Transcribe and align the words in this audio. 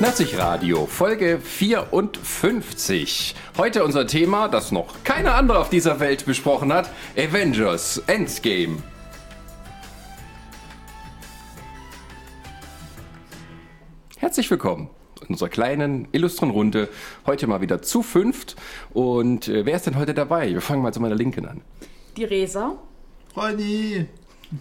Nassig 0.00 0.38
Radio, 0.38 0.86
Folge 0.86 1.40
54. 1.40 3.34
Heute 3.56 3.82
unser 3.82 4.06
Thema, 4.06 4.46
das 4.46 4.70
noch 4.70 5.02
keiner 5.02 5.34
andere 5.34 5.58
auf 5.58 5.70
dieser 5.70 5.98
Welt 5.98 6.24
besprochen 6.24 6.72
hat: 6.72 6.88
Avengers 7.16 8.00
Endgame. 8.06 8.80
Herzlich 14.18 14.48
willkommen 14.50 14.88
in 15.22 15.28
unserer 15.30 15.48
kleinen, 15.48 16.06
illustren 16.12 16.50
Runde. 16.50 16.88
Heute 17.26 17.48
mal 17.48 17.60
wieder 17.60 17.82
zu 17.82 18.04
fünft. 18.04 18.54
Und 18.90 19.48
äh, 19.48 19.66
wer 19.66 19.74
ist 19.74 19.86
denn 19.86 19.96
heute 19.96 20.14
dabei? 20.14 20.52
Wir 20.52 20.60
fangen 20.60 20.82
mal 20.82 20.92
zu 20.92 21.00
meiner 21.00 21.16
Linken 21.16 21.44
an. 21.46 21.62
Die 22.16 22.24
Resa 22.24 22.76
Ronny. 23.36 24.06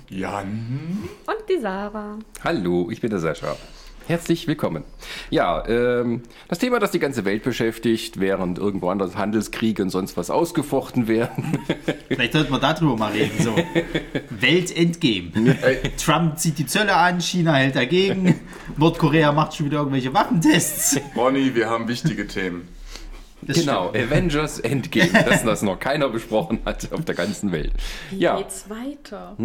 Jan. 0.10 1.08
und 1.28 1.50
die 1.50 1.60
Sarah. 1.62 2.18
Hallo, 2.44 2.90
ich 2.90 3.02
bin 3.02 3.12
der 3.12 3.20
Sascha. 3.20 3.56
Herzlich 4.08 4.48
willkommen. 4.48 4.86
Ja, 5.30 5.68
ähm, 5.68 6.22
das 6.48 6.60
Thema, 6.60 6.80
das 6.80 6.92
die 6.92 7.00
ganze 7.00 7.26
Welt 7.26 7.44
beschäftigt, 7.44 8.22
während 8.22 8.58
irgendwo 8.58 8.90
anders 8.90 9.18
Handelskriege 9.18 9.84
und 9.84 9.90
sonst 9.90 10.16
was 10.16 10.30
ausgefochten 10.30 11.10
werden. 11.10 11.60
Vielleicht 12.08 12.32
sollten 12.32 12.54
wir 12.54 12.60
darüber 12.60 12.96
mal 12.96 13.12
reden. 13.12 13.38
So. 13.44 13.54
Weltendgame. 14.30 15.58
Trump 15.98 16.40
zieht 16.40 16.58
die 16.58 16.66
Zölle 16.66 16.96
an, 16.96 17.20
China 17.20 17.56
hält 17.56 17.76
dagegen, 17.76 18.40
Nordkorea 18.78 19.34
macht 19.34 19.56
schon 19.56 19.66
wieder 19.66 19.80
irgendwelche 19.80 20.14
Waffentests. 20.14 21.02
Ronny, 21.14 21.54
wir 21.54 21.70
haben 21.70 21.90
wichtige 21.90 22.28
Themen. 22.28 22.70
Das 23.42 23.58
genau, 23.60 23.90
stimmt. 23.90 24.12
Avengers 24.12 24.60
Endgame, 24.60 25.12
das, 25.30 25.44
das 25.44 25.62
noch 25.64 25.80
keiner 25.80 26.10
besprochen 26.10 26.60
hat 26.66 26.92
auf 26.94 27.04
der 27.04 27.14
ganzen 27.14 27.52
Welt. 27.52 27.74
Wie 28.10 28.20
Ja, 28.20 28.38
geht's 28.38 28.70
weiter? 28.70 29.36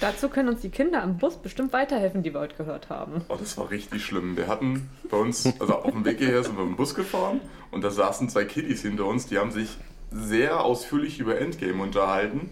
Dazu 0.00 0.28
können 0.28 0.48
uns 0.48 0.60
die 0.60 0.70
Kinder 0.70 1.02
am 1.02 1.18
Bus 1.18 1.36
bestimmt 1.36 1.72
weiterhelfen, 1.72 2.22
die 2.22 2.32
wir 2.32 2.40
heute 2.40 2.56
gehört 2.56 2.90
haben. 2.90 3.22
Oh, 3.28 3.36
das 3.38 3.56
war 3.56 3.70
richtig 3.70 4.04
schlimm. 4.04 4.36
Wir 4.36 4.48
hatten 4.48 4.88
bei 5.10 5.16
uns, 5.16 5.46
also 5.60 5.74
auf 5.74 5.92
dem 5.92 6.04
Weg 6.04 6.18
hierher 6.18 6.42
sind 6.42 6.56
wir 6.56 6.64
mit 6.64 6.74
dem 6.74 6.76
Bus 6.76 6.94
gefahren 6.94 7.40
und 7.70 7.82
da 7.82 7.90
saßen 7.90 8.28
zwei 8.28 8.44
Kiddies 8.44 8.82
hinter 8.82 9.06
uns, 9.06 9.26
die 9.26 9.38
haben 9.38 9.52
sich 9.52 9.68
sehr 10.10 10.62
ausführlich 10.62 11.18
über 11.18 11.38
Endgame 11.40 11.82
unterhalten. 11.82 12.50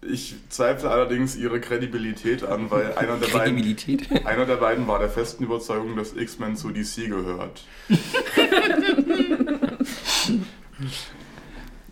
Ich 0.00 0.36
zweifle 0.48 0.90
allerdings 0.90 1.34
ihre 1.36 1.60
Kredibilität 1.60 2.44
an, 2.44 2.70
weil 2.70 2.94
einer 2.94 3.16
der 3.16 3.26
beiden, 3.28 3.76
einer 4.24 4.46
der 4.46 4.56
beiden 4.56 4.86
war 4.86 5.00
der 5.00 5.08
festen 5.08 5.44
Überzeugung, 5.44 5.96
dass 5.96 6.14
X-Men 6.14 6.56
zu 6.56 6.70
DC 6.70 7.08
gehört. 7.08 7.64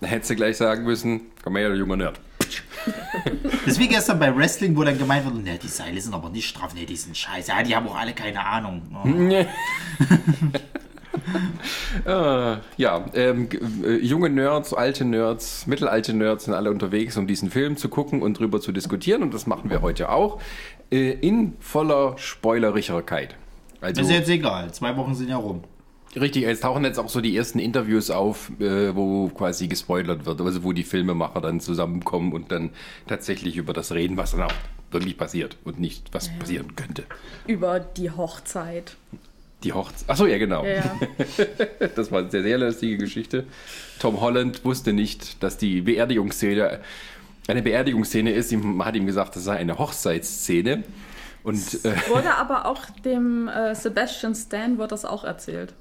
Da 0.01 0.07
hättest 0.07 0.31
du 0.31 0.37
gleich 0.37 0.57
sagen 0.57 0.85
müssen, 0.85 1.23
komm 1.43 1.57
her, 1.57 1.70
du 1.70 1.75
junger 1.77 1.97
Nerd. 1.97 2.20
Das 3.67 3.75
ist 3.75 3.81
wie 3.81 3.89
gestern 3.89 4.19
bei 4.19 4.35
Wrestling, 4.35 4.77
wo 4.77 4.85
dann 4.85 4.97
gemeint 4.97 5.25
wurde, 5.25 5.39
ne, 5.41 5.59
die 5.61 5.69
Seile 5.69 6.01
sind 6.01 6.15
aber 6.15 6.31
nicht 6.31 6.49
straff, 6.49 6.75
ne, 6.75 6.87
die 6.87 6.97
sind 6.97 7.17
scheiße. 7.17 7.51
Ja, 7.51 7.63
die 7.63 7.75
haben 7.75 7.89
auch 7.89 7.97
alle 7.97 8.13
keine 8.13 8.45
Ahnung. 8.45 8.83
Oh. 8.95 9.09
Äh, 12.05 12.57
ja, 12.77 13.05
ähm, 13.15 13.49
äh, 13.85 13.97
junge 13.97 14.31
Nerds, 14.31 14.73
alte 14.75 15.05
Nerds, 15.05 15.67
mittelalte 15.67 16.15
Nerds 16.15 16.45
sind 16.45 16.55
alle 16.55 16.71
unterwegs, 16.71 17.17
um 17.17 17.27
diesen 17.27 17.51
Film 17.51 17.77
zu 17.77 17.89
gucken 17.89 18.23
und 18.23 18.39
drüber 18.39 18.61
zu 18.61 18.73
diskutieren. 18.73 19.23
Und 19.23 19.35
das 19.35 19.47
machen 19.47 19.71
wir 19.71 19.83
heute 19.83 20.11
auch. 20.11 20.41
Äh, 20.91 21.13
in 21.13 21.55
voller 21.59 22.17
Spoilericherkeit. 22.19 23.35
Also, 23.81 24.03
ist 24.03 24.11
jetzt 24.11 24.29
egal, 24.29 24.73
zwei 24.73 24.97
Wochen 24.97 25.15
sind 25.15 25.29
ja 25.29 25.37
rum. 25.37 25.63
Richtig, 26.17 26.45
es 26.45 26.61
tauchen 26.61 26.84
jetzt 26.84 26.98
auch 26.98 27.09
so 27.09 27.20
die 27.20 27.36
ersten 27.36 27.59
Interviews 27.59 28.11
auf, 28.11 28.50
äh, 28.61 28.95
wo 28.95 29.28
quasi 29.28 29.69
gespoilert 29.69 30.27
wird. 30.27 30.41
Also, 30.41 30.64
wo 30.64 30.73
die 30.73 30.84
Filmemacher 30.84 31.41
dann 31.41 31.61
zusammenkommen 31.61 32.33
und 32.33 32.50
dann 32.50 32.70
tatsächlich 33.06 33.56
über 33.56 33.73
das 33.73 33.92
reden, 33.92 34.17
was 34.17 34.33
dann 34.33 34.42
auch 34.42 34.53
wirklich 34.91 35.19
passiert 35.19 35.56
und 35.64 35.81
nicht, 35.81 36.08
was 36.12 36.31
passieren 36.39 36.77
könnte. 36.77 37.05
Über 37.46 37.80
die 37.80 38.11
Hochzeit. 38.11 38.96
Die 39.63 39.73
Hochzeit. 39.73 40.08
Achso, 40.08 40.27
ja, 40.27 40.39
genau. 40.39 40.64
Ja, 40.64 40.74
ja. 40.74 41.86
Das 41.96 42.13
war 42.13 42.20
eine 42.20 42.30
sehr, 42.30 42.42
sehr 42.42 42.58
lustige 42.58 42.98
Geschichte. 42.98 43.45
Tom 43.98 44.20
Holland 44.20 44.64
wusste 44.64 44.92
nicht, 44.92 45.42
dass 45.42 45.58
die 45.58 45.83
Beerdigungsszene 45.83 46.80
eine 47.48 47.62
Beerdigungsszene 47.62 48.33
ist. 48.33 48.52
Ihm 48.52 48.85
hat 48.85 48.96
ihm 48.96 49.07
gesagt, 49.07 49.36
das 49.36 49.45
sei 49.45 49.57
eine 49.57 49.79
Hochzeitsszene. 49.79 50.83
Und 51.42 51.85
äh, 51.85 51.95
Wurde 52.08 52.35
aber 52.35 52.67
auch 52.67 52.91
dem 53.05 53.48
äh, 53.48 53.74
Sebastian 53.74 54.35
Stan 54.35 54.79
wird 54.79 54.91
das 54.91 55.05
auch 55.05 55.23
erzählt. 55.23 55.74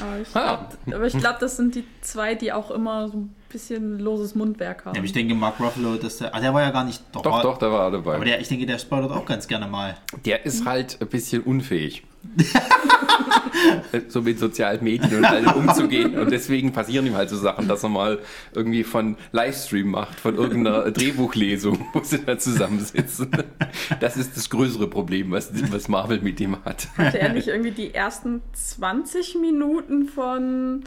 Aber 0.00 0.18
ich 0.20 0.34
Ah. 0.34 0.68
glaube, 0.84 1.10
glaub, 1.10 1.38
das 1.38 1.56
sind 1.56 1.74
die 1.74 1.84
zwei, 2.00 2.34
die 2.34 2.52
auch 2.52 2.70
immer 2.70 3.08
so 3.08 3.18
ein 3.18 3.34
bisschen 3.50 3.98
loses 3.98 4.34
Mundwerk 4.34 4.84
haben. 4.84 4.94
Ja, 4.94 5.00
aber 5.00 5.06
ich 5.06 5.12
denke, 5.12 5.34
Mark 5.34 5.60
Ruffalo, 5.60 5.96
dass 5.96 6.18
der, 6.18 6.34
ah, 6.34 6.40
der 6.40 6.52
war 6.54 6.62
ja 6.62 6.70
gar 6.70 6.84
nicht, 6.84 7.02
doch, 7.12 7.24
war, 7.24 7.42
doch, 7.42 7.58
da 7.58 7.70
war 7.70 7.90
dabei. 7.90 8.14
Aber 8.16 8.24
der, 8.24 8.40
ich 8.40 8.48
denke, 8.48 8.66
der 8.66 8.78
spoilert 8.78 9.10
auch 9.12 9.26
ganz 9.26 9.46
gerne 9.46 9.66
mal. 9.66 9.96
Der 10.24 10.44
ist 10.46 10.64
halt 10.64 10.98
ein 11.00 11.08
bisschen 11.08 11.42
unfähig. 11.42 12.02
so 14.08 14.22
mit 14.22 14.38
sozialen 14.38 14.82
Medien 14.82 15.18
und 15.18 15.24
allem 15.24 15.52
umzugehen. 15.52 16.18
Und 16.18 16.30
deswegen 16.30 16.72
passieren 16.72 17.06
ihm 17.06 17.14
halt 17.14 17.28
so 17.28 17.36
Sachen, 17.36 17.68
dass 17.68 17.82
er 17.82 17.88
mal 17.88 18.18
irgendwie 18.54 18.84
von 18.84 19.16
Livestream 19.32 19.90
macht, 19.90 20.18
von 20.18 20.36
irgendeiner 20.36 20.90
Drehbuchlesung, 20.92 21.86
wo 21.92 22.00
sie 22.00 22.24
da 22.24 22.38
zusammensitzen. 22.38 23.30
Das 24.00 24.16
ist 24.16 24.36
das 24.36 24.50
größere 24.50 24.88
Problem, 24.88 25.30
was, 25.30 25.50
was 25.70 25.88
Marvel 25.88 26.20
mit 26.20 26.40
ihm 26.40 26.56
hat. 26.64 26.88
Hatte 26.96 27.18
er 27.18 27.32
nicht 27.32 27.48
irgendwie 27.48 27.72
die 27.72 27.94
ersten 27.94 28.42
20 28.52 29.36
Minuten 29.40 30.06
von 30.06 30.84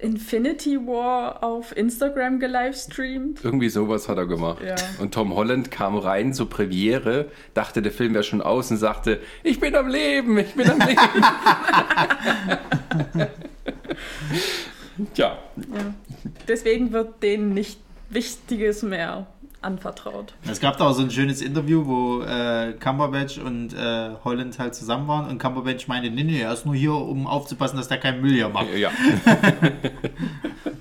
Infinity 0.00 0.76
War 0.86 1.44
auf 1.44 1.76
Instagram 1.76 2.40
gelivestreamt? 2.40 3.44
Irgendwie 3.44 3.68
sowas 3.68 4.08
hat 4.08 4.18
er 4.18 4.26
gemacht. 4.26 4.62
Ja. 4.64 4.74
Und 5.00 5.14
Tom 5.14 5.34
Holland 5.34 5.70
kam 5.70 5.96
rein 5.96 6.32
zur 6.34 6.48
Premiere, 6.48 7.26
dachte, 7.54 7.82
der 7.82 7.92
Film 7.92 8.14
wäre 8.14 8.24
schon 8.24 8.42
aus 8.42 8.70
und 8.70 8.76
sagte, 8.78 9.20
ich 9.42 9.60
bin 9.60 9.74
am 9.74 9.88
Leben, 9.88 10.38
ich 10.38 10.54
bin 10.54 10.70
am 10.70 10.78
Leben. 10.78 10.98
Tja, 15.14 15.38
Ja. 15.56 15.94
Deswegen 16.46 16.92
wird 16.92 17.22
denen 17.22 17.54
nicht 17.54 17.80
Wichtiges 18.10 18.82
mehr 18.82 19.26
anvertraut. 19.62 20.34
Es 20.48 20.60
gab 20.60 20.78
da 20.78 20.88
auch 20.88 20.92
so 20.92 21.02
ein 21.02 21.10
schönes 21.10 21.42
Interview, 21.42 21.86
wo 21.86 22.22
äh, 22.22 22.72
Cumberbatch 22.78 23.38
und 23.38 23.72
äh, 23.74 24.10
Holland 24.24 24.58
halt 24.58 24.74
zusammen 24.74 25.06
waren 25.08 25.28
und 25.28 25.38
Cumberbatch 25.38 25.86
meinte, 25.88 26.10
nee, 26.10 26.24
nee, 26.24 26.40
er 26.40 26.52
ist 26.52 26.64
nur 26.66 26.74
hier, 26.74 26.94
um 26.94 27.26
aufzupassen, 27.26 27.76
dass 27.76 27.88
der 27.88 27.98
keinen 27.98 28.20
Müll 28.20 28.32
hier 28.32 28.48
macht. 28.48 28.74
ja. 28.74 28.90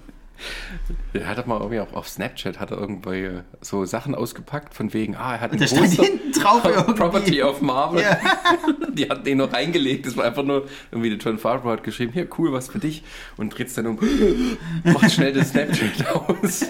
Er 1.14 1.28
hat 1.28 1.40
doch 1.40 1.48
mal 1.48 1.58
irgendwie 1.60 1.80
auch 1.80 1.94
auf 1.94 2.08
Snapchat 2.08 2.60
hat 2.60 2.70
er 2.72 2.78
irgendwie 2.78 3.42
so 3.62 3.84
Sachen 3.86 4.14
ausgepackt 4.14 4.76
von 4.76 4.94
wegen, 4.94 5.16
ah, 5.16 5.34
er 5.36 5.42
hat 5.42 5.52
ein 5.54 5.60
Da 5.60 5.66
stand 5.66 5.92
hinten 5.92 6.32
drauf 6.32 6.64
irgendwie. 6.66 6.94
Property 6.94 7.42
of 7.42 7.62
Marvel. 7.62 8.02
Ja. 8.02 8.20
Die 8.94 9.10
hat 9.10 9.26
den 9.26 9.40
noch 9.40 9.52
reingelegt. 9.52 10.06
Das 10.06 10.16
war 10.18 10.26
einfach 10.26 10.44
nur, 10.44 10.68
irgendwie 10.92 11.10
der 11.10 11.18
John 11.18 11.40
Favreau 11.40 11.70
hat 11.72 11.84
geschrieben, 11.84 12.14
hier, 12.14 12.28
cool, 12.38 12.54
was 12.54 12.70
für 12.70 12.80
dich. 12.80 13.04
Und 13.38 13.58
dreht 13.58 13.76
dann 13.76 13.88
um, 13.88 14.00
macht 14.84 15.12
schnell 15.12 15.34
das 15.34 15.50
Snapchat 15.50 16.06
aus. 16.16 16.66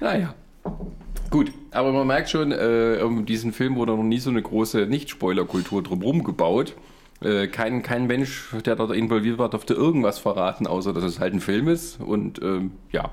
naja. 0.00 0.34
Gut, 1.30 1.52
aber 1.70 1.92
man 1.92 2.06
merkt 2.06 2.30
schon, 2.30 2.52
äh, 2.52 2.98
um 3.02 3.24
diesen 3.24 3.52
Film 3.52 3.76
wurde 3.76 3.92
noch 3.92 4.02
nie 4.02 4.18
so 4.18 4.28
eine 4.28 4.42
große 4.42 4.86
Nicht-Spoiler-Kultur 4.86 5.82
drumherum 5.82 6.24
gebaut. 6.24 6.74
Äh, 7.24 7.48
kein, 7.48 7.82
kein 7.82 8.06
Mensch, 8.06 8.48
der 8.64 8.76
dort 8.76 8.92
involviert 8.92 9.38
war, 9.38 9.50
durfte 9.50 9.74
irgendwas 9.74 10.18
verraten, 10.18 10.66
außer 10.66 10.92
dass 10.92 11.04
es 11.04 11.20
halt 11.20 11.34
ein 11.34 11.40
Film 11.40 11.68
ist. 11.68 12.00
Und 12.00 12.42
ähm, 12.42 12.72
ja, 12.90 13.10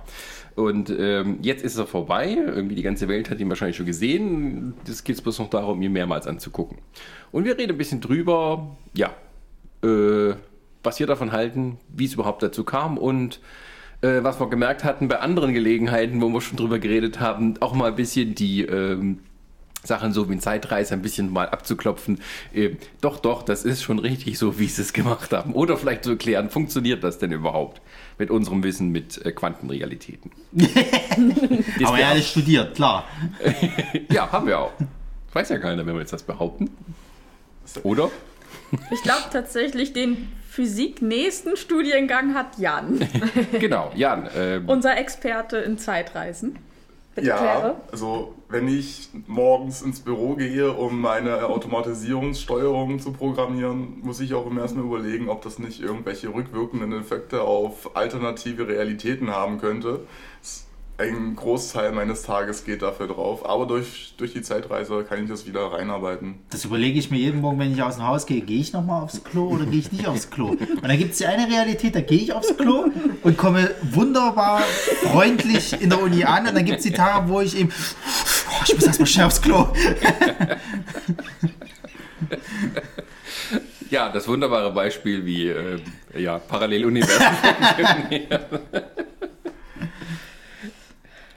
und 0.56 0.90
ähm, 0.90 1.40
jetzt 1.42 1.64
ist 1.64 1.78
er 1.78 1.88
vorbei. 1.88 2.38
Irgendwie 2.38 2.76
die 2.76 2.82
ganze 2.82 3.08
Welt 3.08 3.30
hat 3.30 3.40
ihn 3.40 3.50
wahrscheinlich 3.50 3.78
schon 3.78 3.86
gesehen. 3.86 4.74
Das 4.86 5.04
geht 5.04 5.22
bloß 5.24 5.40
noch 5.40 5.50
darum, 5.50 5.82
ihn 5.82 5.94
mehrmals 5.94 6.28
anzugucken. 6.28 6.80
Und 7.32 7.46
wir 7.46 7.58
reden 7.58 7.72
ein 7.72 7.78
bisschen 7.78 8.02
drüber, 8.02 8.76
ja, 8.94 9.14
äh, 9.84 10.34
was 10.84 11.00
wir 11.00 11.08
davon 11.08 11.32
halten, 11.32 11.78
wie 11.90 12.06
es 12.06 12.14
überhaupt 12.14 12.44
dazu 12.44 12.64
kam 12.64 12.98
und 12.98 13.40
äh, 14.02 14.24
was 14.24 14.40
wir 14.40 14.50
gemerkt 14.50 14.84
hatten 14.84 15.08
bei 15.08 15.20
anderen 15.20 15.54
Gelegenheiten, 15.54 16.22
wo 16.22 16.30
wir 16.30 16.42
schon 16.42 16.58
drüber 16.58 16.80
geredet 16.80 17.20
haben, 17.20 17.56
auch 17.60 17.74
mal 17.74 17.90
ein 17.90 17.96
bisschen 17.96 18.36
die 18.36 18.64
ähm, 18.64 19.20
Sachen 19.84 20.12
so 20.14 20.30
wie 20.30 20.34
ein 20.34 20.42
Zeitreise 20.42 20.94
ein 20.94 21.02
bisschen 21.02 21.32
mal 21.32 21.50
abzuklopfen. 21.50 22.22
Äh, 22.54 22.72
doch, 23.02 23.20
doch, 23.20 23.44
das 23.44 23.64
ist 23.64 23.82
schon 23.82 24.00
richtig 24.00 24.38
so, 24.38 24.60
wie 24.60 24.68
sie 24.68 24.82
es 24.82 24.94
gemacht 24.94 25.32
haben. 25.32 25.54
Oder 25.54 25.78
vielleicht 25.78 26.04
zu 26.04 26.12
erklären, 26.12 26.50
funktioniert 26.50 27.04
das 27.04 27.18
denn 27.18 27.32
überhaupt 27.32 27.82
mit 28.18 28.30
unserem 28.30 28.64
Wissen 28.64 28.90
mit 28.90 29.26
äh, 29.26 29.32
Quantenrealitäten? 29.32 30.32
Aber 31.84 32.00
er 32.00 32.10
hat 32.10 32.24
studiert, 32.24 32.76
klar. 32.76 33.06
ja, 34.12 34.32
haben 34.32 34.48
wir 34.48 34.60
auch. 34.60 34.74
Weiß 35.34 35.50
ja 35.50 35.60
keiner, 35.60 35.86
wenn 35.86 35.94
wir 35.94 36.02
jetzt 36.02 36.14
das 36.14 36.24
behaupten. 36.24 36.70
Oder? 37.84 38.10
Ich 38.92 39.02
glaube 39.04 39.24
tatsächlich, 39.32 39.94
den 39.94 40.30
Physik-nächsten 40.50 41.56
Studiengang 41.56 42.34
hat 42.34 42.58
Jan, 42.58 43.00
Genau, 43.60 43.92
Jan. 43.96 44.26
Äh, 44.26 44.62
unser 44.66 44.98
Experte 44.98 45.58
in 45.58 45.78
Zeitreisen. 45.78 46.58
Ja, 47.24 47.38
kläre. 47.38 47.76
also 47.92 48.36
wenn 48.50 48.68
ich 48.68 49.10
morgens 49.28 49.82
ins 49.82 50.00
Büro 50.00 50.36
gehe, 50.36 50.72
um 50.72 51.00
meine 51.00 51.46
Automatisierungssteuerung 51.46 53.00
zu 53.00 53.14
programmieren, 53.14 54.00
muss 54.02 54.20
ich 54.20 54.34
auch 54.34 54.48
immer 54.48 54.62
erstmal 54.62 54.86
überlegen, 54.86 55.30
ob 55.30 55.44
das 55.44 55.60
nicht 55.60 55.82
irgendwelche 55.82 56.34
rückwirkenden 56.34 56.94
Effekte 56.94 57.42
auf 57.42 57.96
alternative 57.96 58.68
Realitäten 58.68 59.30
haben 59.30 59.60
könnte. 59.60 60.02
Ein 61.00 61.38
Großteil 61.38 61.94
meines 61.94 62.24
Tages 62.24 62.66
geht 62.66 62.82
dafür 62.82 63.08
drauf. 63.08 63.48
Aber 63.48 63.66
durch, 63.66 64.16
durch 64.18 64.34
die 64.34 64.42
Zeitreise 64.42 65.06
kann 65.06 65.24
ich 65.24 65.30
das 65.30 65.48
wieder 65.48 65.72
reinarbeiten. 65.72 66.40
Das 66.50 66.66
überlege 66.66 67.00
ich 67.00 67.10
mir 67.10 67.18
jeden 67.18 67.40
Morgen, 67.40 67.58
wenn 67.58 67.72
ich 67.72 67.82
aus 67.82 67.96
dem 67.96 68.06
Haus 68.06 68.26
gehe. 68.26 68.42
Gehe 68.42 68.60
ich 68.60 68.74
nochmal 68.74 69.04
aufs 69.04 69.24
Klo 69.24 69.48
oder 69.48 69.66
gehe 69.66 69.80
ich 69.80 69.94
nicht 69.94 70.08
aufs 70.08 70.30
Klo? 70.30 70.50
Und 70.50 70.84
dann 70.84 70.98
gibt 70.98 71.14
es 71.14 71.20
die 71.20 71.26
eine 71.26 71.48
Realität, 71.48 71.96
da 71.96 72.02
gehe 72.02 72.18
ich 72.18 72.34
aufs 72.34 72.58
Klo 72.58 72.92
und 73.24 73.38
komme 73.38 73.72
wunderbar 73.82 74.60
freundlich 75.04 75.82
in 75.82 75.90
der 75.90 76.02
Uni 76.02 76.26
an. 76.26 76.48
Und 76.48 76.56
dann 76.56 76.66
gibt 76.66 76.80
es 76.80 76.84
die 76.84 76.92
Tage, 76.92 77.30
wo 77.30 77.40
ich 77.40 77.58
eben, 77.58 77.72
oh, 77.72 78.64
ich 78.68 78.76
muss 78.76 78.86
erstmal 78.86 79.08
schnell 79.08 79.28
aufs 79.28 79.42
Klo. 79.42 79.68
Ja, 83.90 84.10
das 84.10 84.28
wunderbare 84.28 84.74
Beispiel, 84.74 85.26
wie 85.26 85.48
äh, 85.48 85.80
ja, 86.16 86.40
Paralleluniversen 86.40 87.26
funktionieren. 87.42 88.42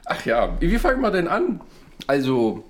Ach 0.04 0.24
ja, 0.26 0.56
wie 0.60 0.78
fangen 0.78 1.00
wir 1.00 1.10
denn 1.10 1.28
an? 1.28 1.60
Also, 2.06 2.64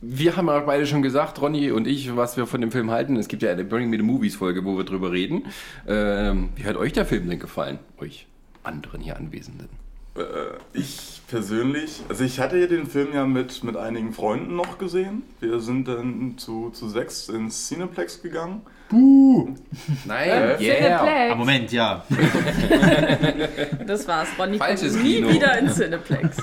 wir 0.00 0.36
haben 0.36 0.48
ja 0.48 0.60
beide 0.60 0.86
schon 0.86 1.02
gesagt, 1.02 1.40
Ronny 1.40 1.70
und 1.70 1.86
ich, 1.86 2.14
was 2.14 2.36
wir 2.36 2.46
von 2.46 2.60
dem 2.60 2.70
Film 2.70 2.90
halten. 2.90 3.16
Es 3.16 3.28
gibt 3.28 3.42
ja 3.42 3.50
eine 3.50 3.64
Bring 3.64 3.88
Me 3.88 3.96
the 3.96 4.02
Movies 4.02 4.36
Folge, 4.36 4.64
wo 4.64 4.76
wir 4.76 4.84
drüber 4.84 5.12
reden. 5.12 5.46
Ähm, 5.86 6.50
wie 6.56 6.64
hat 6.64 6.76
euch 6.76 6.92
der 6.92 7.06
Film 7.06 7.28
denn 7.28 7.38
gefallen? 7.38 7.78
Euch 7.98 8.26
anderen 8.62 9.00
hier 9.00 9.16
Anwesenden. 9.16 9.68
Äh, 10.16 10.22
ich 10.72 11.22
persönlich, 11.28 12.02
also 12.08 12.24
ich 12.24 12.38
hatte 12.38 12.58
ja 12.58 12.66
den 12.66 12.86
Film 12.86 13.14
ja 13.14 13.26
mit, 13.26 13.64
mit 13.64 13.76
einigen 13.76 14.12
Freunden 14.12 14.56
noch 14.56 14.78
gesehen. 14.78 15.22
Wir 15.40 15.60
sind 15.60 15.88
dann 15.88 16.36
zu, 16.36 16.70
zu 16.70 16.88
sechs 16.88 17.28
ins 17.28 17.68
Cineplex 17.68 18.22
gegangen. 18.22 18.62
Nein, 20.04 20.28
Äh, 20.30 20.56
Cineplex. 20.58 21.32
Ah, 21.32 21.34
Moment, 21.34 21.72
ja. 21.72 22.04
Das 23.86 24.06
war's. 24.08 24.28
Ronny 24.38 24.58
Falsches 24.58 24.92
kommt 24.92 25.04
nie 25.04 25.14
Kino. 25.16 25.30
wieder 25.30 25.58
in 25.58 25.68
Cineplex. 25.70 26.36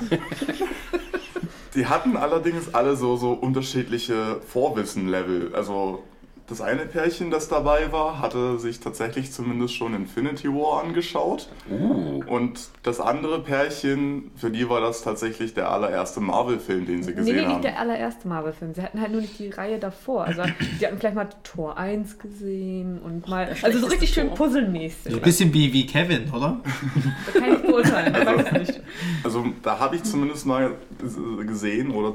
Die 1.75 1.86
hatten 1.86 2.18
allerdings 2.18 2.74
alle 2.74 2.95
so, 2.95 3.15
so 3.15 3.31
unterschiedliche 3.31 4.42
Vorwissen-Level. 4.48 5.53
Also 5.56 6.03
das 6.51 6.62
eine 6.62 6.86
Pärchen, 6.86 7.31
das 7.31 7.48
dabei 7.48 7.92
war, 7.92 8.19
hatte 8.19 8.59
sich 8.59 8.80
tatsächlich 8.81 9.31
zumindest 9.31 9.74
schon 9.74 9.94
Infinity 9.95 10.50
War 10.50 10.83
angeschaut. 10.83 11.48
Uh, 11.69 12.21
Und 12.27 12.69
das 12.83 13.00
andere 13.00 13.42
Pärchen, 13.42 14.31
für 14.36 14.51
die 14.51 14.69
war 14.69 14.81
das 14.81 15.01
tatsächlich 15.01 15.53
der 15.53 15.71
allererste 15.71 16.19
Marvel-Film, 16.19 16.86
den 16.86 17.03
sie 17.03 17.12
Nee, 17.12 17.15
gesehen 17.15 17.36
nee, 17.36 17.42
nicht 17.42 17.50
haben. 17.53 17.62
der 17.62 17.80
allererste 17.80 18.27
Marvel-Film. 18.27 18.74
Sie 18.75 18.81
hatten 18.81 19.00
halt 19.00 19.12
nur 19.12 19.21
nicht 19.21 19.39
die 19.39 19.50
Reihe 19.50 19.80
davor. 19.80 20.25
Also, 20.25 20.44
die 20.81 20.86
hatten 20.86 20.98
vielleicht 21.00 21.15
mal 21.15 21.30
Tor 21.44 21.77
1 21.77 22.19
gesehen 22.19 23.00
und 23.00 23.27
mal. 23.30 23.56
Also, 23.62 23.80
so 23.80 23.88
richtig 23.88 24.13
schön. 24.13 24.30
So 24.36 24.44
ein 24.45 25.21
bisschen 25.21 25.54
wie, 25.54 25.71
wie 25.71 25.86
Kevin, 25.86 26.30
oder? 26.31 26.59
Das 27.25 27.42
kann 27.42 27.54
ich 27.54 27.62
beurteilen. 27.62 28.15
Ich 28.21 28.27
weiß 28.27 28.51
nicht. 28.54 28.81
Also 29.24 29.45
da 29.63 29.80
habe 29.80 29.95
ich 29.95 30.04
zumindest 30.04 30.45
mal 30.45 30.71
gesehen 31.45 31.92
oder 31.92 32.13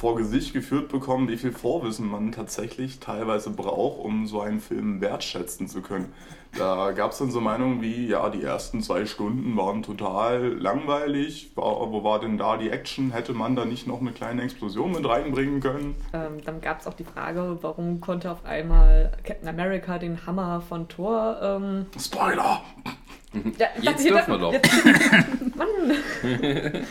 vor 0.00 0.16
Gesicht 0.16 0.54
geführt 0.54 0.88
bekommen, 0.88 1.28
wie 1.28 1.36
viel 1.36 1.52
Vorwissen 1.52 2.10
man 2.10 2.32
tatsächlich 2.32 3.00
teilweise 3.00 3.50
braucht, 3.50 4.02
um 4.02 4.26
so 4.26 4.40
einen 4.40 4.58
Film 4.58 5.02
wertschätzen 5.02 5.68
zu 5.68 5.82
können. 5.82 6.10
Da 6.56 6.92
gab 6.92 7.12
es 7.12 7.18
dann 7.18 7.30
so 7.30 7.42
Meinungen 7.42 7.82
wie, 7.82 8.06
ja, 8.06 8.30
die 8.30 8.42
ersten 8.42 8.80
zwei 8.80 9.04
Stunden 9.04 9.58
waren 9.58 9.82
total 9.82 10.54
langweilig. 10.54 11.52
War, 11.54 11.92
wo 11.92 12.02
war 12.02 12.18
denn 12.18 12.38
da 12.38 12.56
die 12.56 12.70
Action? 12.70 13.10
Hätte 13.10 13.34
man 13.34 13.54
da 13.54 13.66
nicht 13.66 13.86
noch 13.86 14.00
eine 14.00 14.12
kleine 14.12 14.42
Explosion 14.42 14.92
mit 14.92 15.06
reinbringen 15.06 15.60
können? 15.60 15.94
Ähm, 16.14 16.42
dann 16.46 16.62
gab 16.62 16.80
es 16.80 16.86
auch 16.86 16.94
die 16.94 17.04
Frage, 17.04 17.58
warum 17.60 18.00
konnte 18.00 18.32
auf 18.32 18.46
einmal 18.46 19.12
Captain 19.22 19.48
America 19.48 19.98
den 19.98 20.24
Hammer 20.26 20.62
von 20.62 20.88
Thor. 20.88 21.38
Ähm, 21.42 21.86
Spoiler! 21.98 22.62
Ja, 23.58 23.66
Jetzt 23.80 24.08
dürfen 24.08 24.32
wir 24.32 24.38
doch. 24.38 24.52
Jetzt, 24.52 24.70
Mann! 25.56 25.96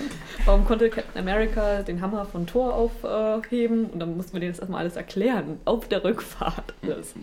warum 0.45 0.65
konnte 0.65 0.89
Captain 0.89 1.21
America 1.21 1.83
den 1.83 2.01
Hammer 2.01 2.25
von 2.25 2.47
Thor 2.47 2.73
aufheben? 2.73 3.87
Und 3.87 3.99
dann 3.99 4.15
mussten 4.15 4.33
wir 4.33 4.39
denen 4.39 4.53
das 4.53 4.59
erstmal 4.59 4.81
alles 4.81 4.95
erklären. 4.95 5.59
Auf 5.65 5.87
der 5.89 6.03
Rückfahrt. 6.03 6.73
Das, 6.81 7.13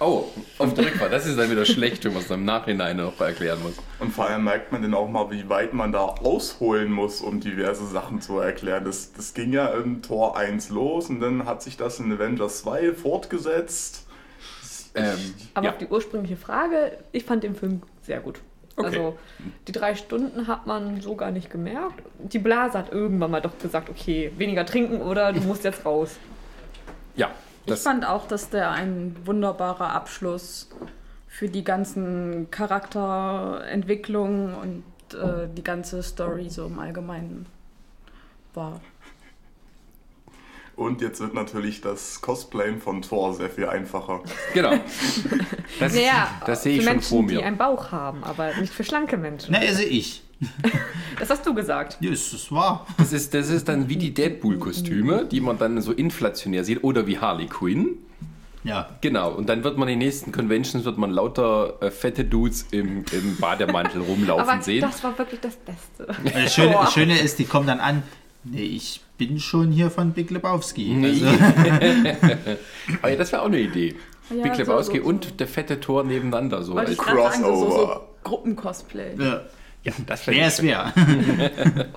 oh, 0.00 0.24
auf 0.58 0.74
der 0.74 0.86
Rückfahrt. 0.86 1.12
Das 1.12 1.24
ist 1.26 1.38
dann 1.38 1.50
wieder 1.50 1.64
schlecht, 1.64 2.04
wenn 2.04 2.14
man 2.14 2.22
es 2.22 2.30
im 2.30 2.44
Nachhinein 2.44 2.96
noch 2.96 3.20
erklären 3.20 3.62
muss. 3.62 3.74
Und 4.00 4.12
vor 4.12 4.28
allem 4.28 4.44
merkt 4.44 4.72
man 4.72 4.82
dann 4.82 4.94
auch 4.94 5.08
mal, 5.08 5.30
wie 5.30 5.48
weit 5.48 5.72
man 5.72 5.92
da 5.92 6.00
ausholen 6.00 6.90
muss, 6.90 7.20
um 7.20 7.38
diverse 7.38 7.86
Sachen 7.86 8.20
zu 8.20 8.40
erklären. 8.40 8.84
Das, 8.84 9.12
das 9.12 9.34
ging 9.34 9.52
ja 9.52 9.68
in 9.68 10.02
Tor 10.02 10.36
1 10.36 10.70
los 10.70 11.08
und 11.10 11.20
dann 11.20 11.46
hat 11.46 11.62
sich 11.62 11.76
das 11.76 12.00
in 12.00 12.12
Avengers 12.12 12.58
2 12.62 12.92
fortgesetzt. 12.92 14.06
Ähm, 14.96 15.34
Aber 15.54 15.66
ja. 15.66 15.72
auf 15.72 15.78
die 15.78 15.86
ursprüngliche 15.86 16.36
Frage, 16.36 16.98
ich 17.12 17.24
fand 17.24 17.42
den 17.44 17.54
Film 17.54 17.82
sehr 18.02 18.20
gut. 18.20 18.40
Okay. 18.76 18.86
Also 18.86 19.18
die 19.68 19.72
drei 19.72 19.94
Stunden 19.94 20.48
hat 20.48 20.66
man 20.66 21.00
so 21.00 21.14
gar 21.14 21.30
nicht 21.30 21.50
gemerkt. 21.50 22.02
Die 22.18 22.38
Blase 22.38 22.78
hat 22.78 22.92
irgendwann 22.92 23.30
mal 23.30 23.40
doch 23.40 23.56
gesagt, 23.58 23.88
okay, 23.88 24.32
weniger 24.36 24.66
trinken 24.66 25.00
oder 25.00 25.32
du 25.32 25.40
musst 25.40 25.64
jetzt 25.64 25.86
raus. 25.86 26.16
ja, 27.14 27.30
Ich 27.66 27.76
fand 27.76 28.06
auch, 28.06 28.26
dass 28.26 28.50
der 28.50 28.70
ein 28.70 29.16
wunderbarer 29.24 29.92
Abschluss 29.92 30.68
für 31.28 31.48
die 31.48 31.64
ganzen 31.64 32.50
Charakterentwicklungen 32.50 34.54
und 34.54 34.82
äh, 35.14 35.48
die 35.56 35.64
ganze 35.64 36.02
Story 36.02 36.50
so 36.50 36.66
im 36.66 36.78
Allgemeinen 36.78 37.46
war. 38.54 38.80
Und 40.76 41.00
jetzt 41.00 41.20
wird 41.20 41.34
natürlich 41.34 41.80
das 41.80 42.20
Cosplayen 42.20 42.80
von 42.80 43.02
Thor 43.02 43.34
sehr 43.34 43.50
viel 43.50 43.66
einfacher. 43.66 44.22
genau. 44.52 44.72
Das, 45.80 45.92
Naja, 45.94 46.28
das 46.46 46.62
sehe 46.62 46.74
ich 46.74 46.78
für 46.80 46.84
schon 46.84 46.92
Menschen, 46.94 47.08
vor 47.08 47.26
die 47.26 47.34
mir. 47.36 47.44
einen 47.46 47.56
Bauch 47.56 47.90
haben, 47.90 48.22
aber 48.22 48.54
nicht 48.60 48.72
für 48.72 48.84
schlanke 48.84 49.16
Menschen. 49.16 49.52
Na, 49.52 49.58
also 49.58 49.82
ich. 49.82 50.22
Das 51.18 51.30
hast 51.30 51.46
du 51.46 51.54
gesagt. 51.54 51.96
Ja, 52.00 52.10
ist 52.10 52.32
das 52.34 52.50
wahr? 52.50 52.86
Das 52.98 53.12
ist, 53.12 53.34
das 53.34 53.48
ist 53.48 53.68
dann 53.68 53.88
wie 53.88 53.96
die 53.96 54.12
Deadpool-Kostüme, 54.12 55.26
die 55.26 55.40
man 55.40 55.58
dann 55.58 55.80
so 55.80 55.92
inflationär 55.92 56.64
sieht. 56.64 56.82
Oder 56.82 57.06
wie 57.06 57.18
Harley 57.18 57.46
Quinn. 57.46 57.98
Ja. 58.64 58.88
Genau, 59.00 59.30
und 59.32 59.48
dann 59.48 59.62
wird 59.62 59.76
man 59.78 59.88
in 59.88 59.98
den 60.00 60.06
nächsten 60.06 60.32
Conventions 60.32 60.84
wird 60.84 60.98
man 60.98 61.10
lauter 61.10 61.74
äh, 61.82 61.90
fette 61.90 62.24
Dudes 62.24 62.66
im, 62.72 63.04
im 63.12 63.36
Bademantel 63.36 64.00
rumlaufen 64.02 64.48
Aber 64.48 64.62
sehen. 64.62 64.80
das 64.80 65.04
war 65.04 65.16
wirklich 65.18 65.40
das 65.40 65.54
Beste. 65.56 66.08
Das 66.32 66.54
Schöne, 66.54 66.72
das 66.80 66.92
Schöne 66.94 67.18
ist, 67.18 67.38
die 67.38 67.44
kommen 67.44 67.66
dann 67.66 67.78
an. 67.80 68.02
Nee, 68.44 68.62
ich 68.62 69.00
bin 69.18 69.40
schon 69.40 69.70
hier 69.70 69.90
von 69.90 70.12
Big 70.12 70.30
Lebowski. 70.30 70.90
Nee. 70.94 71.06
Also, 71.08 71.26
Aber 73.00 73.10
ja, 73.10 73.16
das 73.16 73.32
wäre 73.32 73.42
auch 73.42 73.46
eine 73.46 73.60
Idee. 73.60 73.94
Ja, 74.30 74.42
Big 74.42 74.56
Lebowski 74.58 74.98
so- 74.98 75.02
so. 75.04 75.08
und 75.08 75.40
der 75.40 75.46
fette 75.46 75.80
Tor 75.80 76.04
nebeneinander. 76.04 76.62
So 76.62 76.74
Wollte 76.74 76.90
als, 76.90 76.98
ich 76.98 77.04
gerade 77.04 77.22
sagen, 77.22 77.42
so, 77.44 77.54
so, 77.56 77.60
so 77.60 77.68
Crossover. 77.70 78.08
Gruppencosplay. 78.24 79.16
ja, 79.18 79.40
ja, 79.82 79.92
das 80.06 80.26
wär 80.26 80.34
nicht 80.34 80.46
ist 80.46 80.62
wer? 80.62 80.92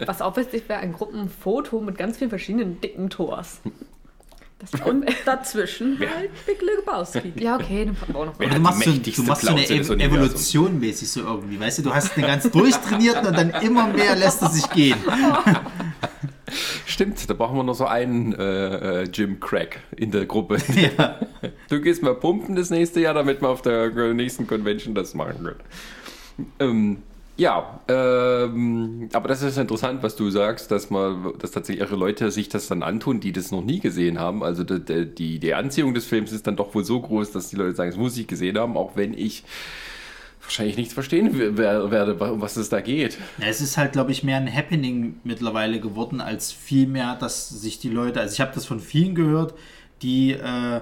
Was 0.06 0.22
auch 0.22 0.36
witzig 0.36 0.68
wäre, 0.68 0.80
ein 0.80 0.92
Gruppenfoto 0.92 1.80
mit 1.80 1.98
ganz 1.98 2.18
vielen 2.18 2.30
verschiedenen 2.30 2.82
dicken 2.82 3.10
Tors. 3.10 3.62
Das 4.60 4.82
Und 4.86 5.06
dazwischen 5.26 5.98
halt 6.00 6.32
Big 6.46 6.62
Lebowski. 6.62 7.32
ja, 7.42 7.56
okay, 7.56 7.86
dann 7.86 7.96
packen 7.96 8.14
wir 8.14 8.20
auch 8.20 8.26
noch 8.26 8.40
hat 8.40 8.56
du 8.56 8.60
machst, 8.60 8.84
so, 8.84 8.92
du 8.92 9.24
machst 9.24 9.42
so 9.44 9.52
eine 9.52 9.70
Ev? 9.70 9.90
Evolution 9.90 10.80
mäßig 10.80 11.10
so 11.10 11.22
irgendwie, 11.22 11.60
weißt 11.60 11.78
du? 11.80 11.84
Du 11.84 11.94
hast 11.94 12.18
einen 12.18 12.26
ganz 12.28 12.50
durchtrainierten 12.52 13.28
und 13.28 13.38
dann 13.38 13.50
immer 13.52 13.88
mehr 13.88 14.16
lässt 14.18 14.42
er 14.42 14.50
sich 14.50 14.70
gehen. 14.72 14.98
Stimmt, 16.86 17.30
da 17.30 17.34
brauchen 17.34 17.58
wir 17.58 17.64
noch 17.64 17.76
so 17.76 17.86
einen 17.86 18.34
äh, 18.34 19.02
äh, 19.02 19.04
Jim 19.12 19.40
Crack 19.40 19.82
in 19.96 20.12
der 20.12 20.26
Gruppe. 20.26 20.58
Du 21.70 21.82
gehst 21.82 22.02
mal 22.02 22.16
pumpen 22.16 22.56
das 22.56 22.70
nächste 22.70 23.02
Jahr, 23.02 23.14
damit 23.14 23.42
wir 23.42 23.50
auf 23.50 23.62
der 23.62 23.90
nächsten 24.14 24.48
Convention 24.48 24.96
das 24.96 25.14
machen 25.14 25.44
können. 25.44 25.60
Ähm, 26.60 26.98
ja, 27.38 27.82
ähm, 27.88 29.10
aber 29.14 29.28
das 29.28 29.44
ist 29.44 29.58
interessant, 29.58 30.02
was 30.02 30.16
du 30.16 30.32
sagst, 30.32 30.72
dass 30.72 30.90
man, 30.90 31.34
dass 31.38 31.52
tatsächlich 31.52 31.86
ihre 31.86 31.96
Leute 31.96 32.32
sich 32.32 32.50
das 32.50 32.68
dann 32.68 32.82
antun, 32.82 33.20
die 33.20 33.32
das 33.32 33.52
noch 33.52 33.64
nie 33.64 33.80
gesehen 33.80 34.20
haben. 34.20 34.44
Also 34.44 34.64
die, 34.64 35.06
die, 35.06 35.40
die 35.40 35.54
Anziehung 35.54 35.94
des 35.94 36.06
Films 36.06 36.32
ist 36.32 36.48
dann 36.48 36.56
doch 36.56 36.74
wohl 36.74 36.84
so 36.84 37.00
groß, 37.00 37.32
dass 37.32 37.50
die 37.50 37.56
Leute 37.56 37.76
sagen, 37.76 37.92
das 37.92 38.00
muss 38.00 38.18
ich 38.18 38.26
gesehen 38.26 38.58
haben, 38.58 38.76
auch 38.76 38.96
wenn 38.96 39.14
ich 39.14 39.44
wahrscheinlich 40.48 40.78
nichts 40.78 40.94
verstehen 40.94 41.32
wer- 41.58 41.92
werde, 41.92 42.16
um 42.32 42.42
was 42.42 42.56
es 42.58 42.70
da 42.70 42.82
geht. 42.82 43.18
Ja, 43.38 43.48
es 43.48 43.62
ist 43.62 43.78
halt, 43.78 43.92
glaube 43.92 44.12
ich, 44.12 44.24
mehr 44.24 44.38
ein 44.38 44.52
Happening 44.54 45.20
mittlerweile 45.24 45.80
geworden, 45.80 46.22
als 46.22 46.52
vielmehr, 46.52 47.16
dass 47.16 47.50
sich 47.50 47.80
die 47.80 47.90
Leute, 47.90 48.20
also 48.22 48.34
ich 48.34 48.42
habe 48.42 48.52
das 48.56 48.66
von 48.66 48.80
vielen 48.80 49.14
gehört, 49.16 49.54
die 50.02 50.32
äh, 50.34 50.82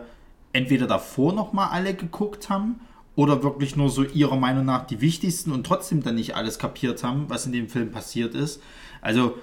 entweder 0.54 0.88
davor 0.88 1.34
nochmal 1.34 1.70
alle 1.72 1.94
geguckt 1.94 2.50
haben 2.50 2.80
oder 3.16 3.44
wirklich 3.44 3.76
nur 3.76 3.90
so 3.90 4.04
ihrer 4.04 4.36
Meinung 4.36 4.66
nach 4.66 4.86
die 4.86 5.02
wichtigsten 5.02 5.52
und 5.52 5.66
trotzdem 5.66 6.04
dann 6.04 6.16
nicht 6.16 6.36
alles 6.36 6.60
kapiert 6.60 7.04
haben, 7.04 7.26
was 7.30 7.46
in 7.46 7.52
dem 7.52 7.68
Film 7.70 7.92
passiert 7.92 8.36
ist. 8.36 8.62
Also, 9.02 9.38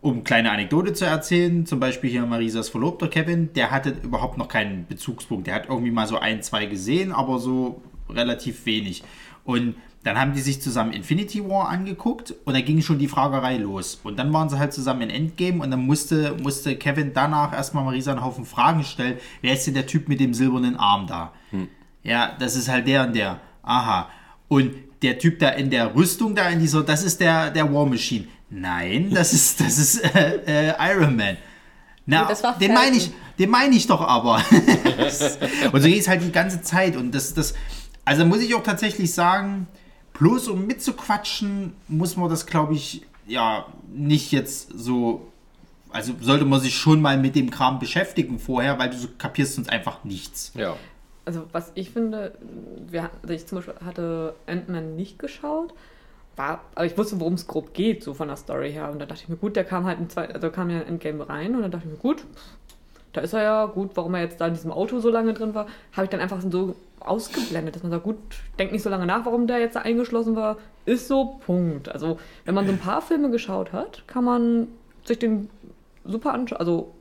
um 0.00 0.22
kleine 0.22 0.52
Anekdote 0.52 0.92
zu 0.92 1.04
erzählen, 1.06 1.66
zum 1.66 1.80
Beispiel 1.80 2.08
hier 2.10 2.24
Marisas 2.24 2.68
Verlobter 2.68 3.08
Kevin, 3.08 3.52
der 3.54 3.70
hatte 3.72 3.96
überhaupt 4.02 4.38
noch 4.38 4.48
keinen 4.48 4.86
Bezugspunkt. 4.86 5.46
Der 5.48 5.54
hat 5.56 5.68
irgendwie 5.68 5.90
mal 5.90 6.06
so 6.06 6.18
ein, 6.18 6.40
zwei 6.42 6.66
gesehen, 6.66 7.10
aber 7.10 7.38
so 7.40 7.82
relativ 8.10 8.66
wenig. 8.66 9.02
Und 9.44 9.76
dann 10.04 10.18
haben 10.18 10.32
die 10.32 10.40
sich 10.40 10.62
zusammen 10.62 10.92
Infinity 10.92 11.46
War 11.48 11.68
angeguckt 11.68 12.34
und 12.44 12.54
da 12.54 12.60
ging 12.60 12.80
schon 12.82 12.98
die 12.98 13.08
Fragerei 13.08 13.56
los. 13.56 14.00
Und 14.04 14.18
dann 14.18 14.32
waren 14.32 14.48
sie 14.48 14.58
halt 14.58 14.72
zusammen 14.72 15.02
in 15.02 15.10
Endgame 15.10 15.62
und 15.62 15.70
dann 15.70 15.84
musste, 15.84 16.36
musste 16.42 16.76
Kevin 16.76 17.12
danach 17.12 17.52
erstmal 17.52 17.84
Marisa 17.84 18.12
einen 18.12 18.24
Haufen 18.24 18.44
Fragen 18.44 18.84
stellen. 18.84 19.18
Wer 19.42 19.54
ist 19.54 19.66
denn 19.66 19.74
der 19.74 19.86
Typ 19.86 20.08
mit 20.08 20.20
dem 20.20 20.34
silbernen 20.34 20.76
Arm 20.76 21.06
da? 21.06 21.32
Ja, 22.02 22.36
das 22.38 22.56
ist 22.56 22.68
halt 22.68 22.86
der 22.86 23.06
und 23.06 23.16
der. 23.16 23.40
Aha. 23.62 24.08
Und 24.46 24.72
der 25.02 25.18
Typ 25.18 25.38
da 25.38 25.50
in 25.50 25.70
der 25.70 25.94
Rüstung 25.94 26.34
da 26.34 26.48
in 26.48 26.60
dieser, 26.60 26.82
das 26.82 27.04
ist 27.04 27.20
der, 27.20 27.50
der 27.50 27.72
War 27.72 27.86
Machine. 27.86 28.26
Nein, 28.50 29.10
das 29.10 29.32
ist, 29.32 29.60
das 29.60 29.78
ist 29.78 30.14
äh, 30.14 30.70
äh, 30.70 30.92
Iron 30.92 31.16
Man. 31.16 31.36
Na, 32.06 32.22
Nee, 32.22 32.28
das 32.28 32.42
war 32.42 32.58
den 32.58 32.72
meine 32.72 32.96
ich, 32.96 33.10
den 33.38 33.50
meine 33.50 33.76
ich 33.76 33.86
doch 33.86 34.00
aber. 34.00 34.36
und 35.72 35.82
so 35.82 35.88
geht 35.88 36.00
es 36.00 36.08
halt 36.08 36.22
die 36.22 36.32
ganze 36.32 36.62
Zeit. 36.62 36.96
Und 36.96 37.14
das, 37.14 37.34
das, 37.34 37.52
also 38.08 38.24
muss 38.24 38.40
ich 38.40 38.54
auch 38.54 38.62
tatsächlich 38.62 39.12
sagen, 39.12 39.66
bloß 40.18 40.48
um 40.48 40.66
mitzuquatschen, 40.66 41.74
muss 41.88 42.16
man 42.16 42.30
das, 42.30 42.46
glaube 42.46 42.72
ich, 42.72 43.02
ja, 43.26 43.66
nicht 43.92 44.32
jetzt 44.32 44.70
so. 44.74 45.28
Also 45.90 46.14
sollte 46.20 46.46
man 46.46 46.60
sich 46.60 46.74
schon 46.74 47.02
mal 47.02 47.18
mit 47.18 47.34
dem 47.34 47.50
Kram 47.50 47.78
beschäftigen 47.78 48.38
vorher, 48.38 48.78
weil 48.78 48.88
du 48.90 48.96
so 48.96 49.08
kapierst 49.18 49.54
sonst 49.54 49.68
einfach 49.68 50.04
nichts. 50.04 50.52
Ja. 50.54 50.76
Also 51.26 51.44
was 51.52 51.70
ich 51.74 51.90
finde, 51.90 52.32
wir, 52.88 53.10
also 53.22 53.34
ich 53.34 53.46
zum 53.46 53.58
Beispiel 53.58 53.74
hatte 53.84 54.34
Ant-Man 54.46 54.96
nicht 54.96 55.18
geschaut, 55.18 55.74
war, 56.36 56.62
aber 56.74 56.86
ich 56.86 56.96
wusste, 56.96 57.20
worum 57.20 57.34
es 57.34 57.46
grob 57.46 57.74
geht, 57.74 58.02
so 58.02 58.14
von 58.14 58.28
der 58.28 58.38
Story 58.38 58.72
her. 58.72 58.90
Und 58.90 59.00
da 59.00 59.06
dachte 59.06 59.22
ich 59.24 59.28
mir, 59.28 59.36
gut, 59.36 59.54
der 59.54 59.64
kam 59.64 59.84
halt 59.84 59.98
in 59.98 60.08
zwei, 60.08 60.32
also 60.32 60.50
kam 60.50 60.70
ja 60.70 60.80
in 60.80 60.88
Endgame 60.88 61.28
rein 61.28 61.54
und 61.54 61.60
dann 61.60 61.70
dachte 61.70 61.86
ich 61.86 61.92
mir, 61.92 61.98
gut, 61.98 62.24
da 63.12 63.20
ist 63.20 63.34
er 63.34 63.42
ja, 63.42 63.66
gut, 63.66 63.90
warum 63.94 64.14
er 64.14 64.22
jetzt 64.22 64.40
da 64.40 64.46
in 64.46 64.54
diesem 64.54 64.70
Auto 64.70 65.00
so 65.00 65.10
lange 65.10 65.34
drin 65.34 65.54
war, 65.54 65.66
habe 65.92 66.04
ich 66.04 66.10
dann 66.10 66.20
einfach 66.20 66.40
so 66.40 66.74
ausgeblendet, 67.00 67.74
dass 67.74 67.82
man 67.82 67.90
sagt, 67.92 68.04
gut, 68.04 68.16
denk 68.58 68.72
nicht 68.72 68.82
so 68.82 68.90
lange 68.90 69.06
nach, 69.06 69.24
warum 69.26 69.46
der 69.46 69.58
jetzt 69.58 69.76
da 69.76 69.80
eingeschlossen 69.80 70.36
war, 70.36 70.56
ist 70.84 71.08
so, 71.08 71.38
Punkt. 71.46 71.88
Also 71.88 72.18
wenn 72.44 72.54
man 72.54 72.66
so 72.66 72.72
ein 72.72 72.78
paar 72.78 73.02
Filme 73.02 73.30
geschaut 73.30 73.72
hat, 73.72 74.04
kann 74.06 74.24
man 74.24 74.68
sich 75.04 75.18
den 75.18 75.48
super 76.04 76.32
anschauen, 76.32 76.58
also 76.58 76.94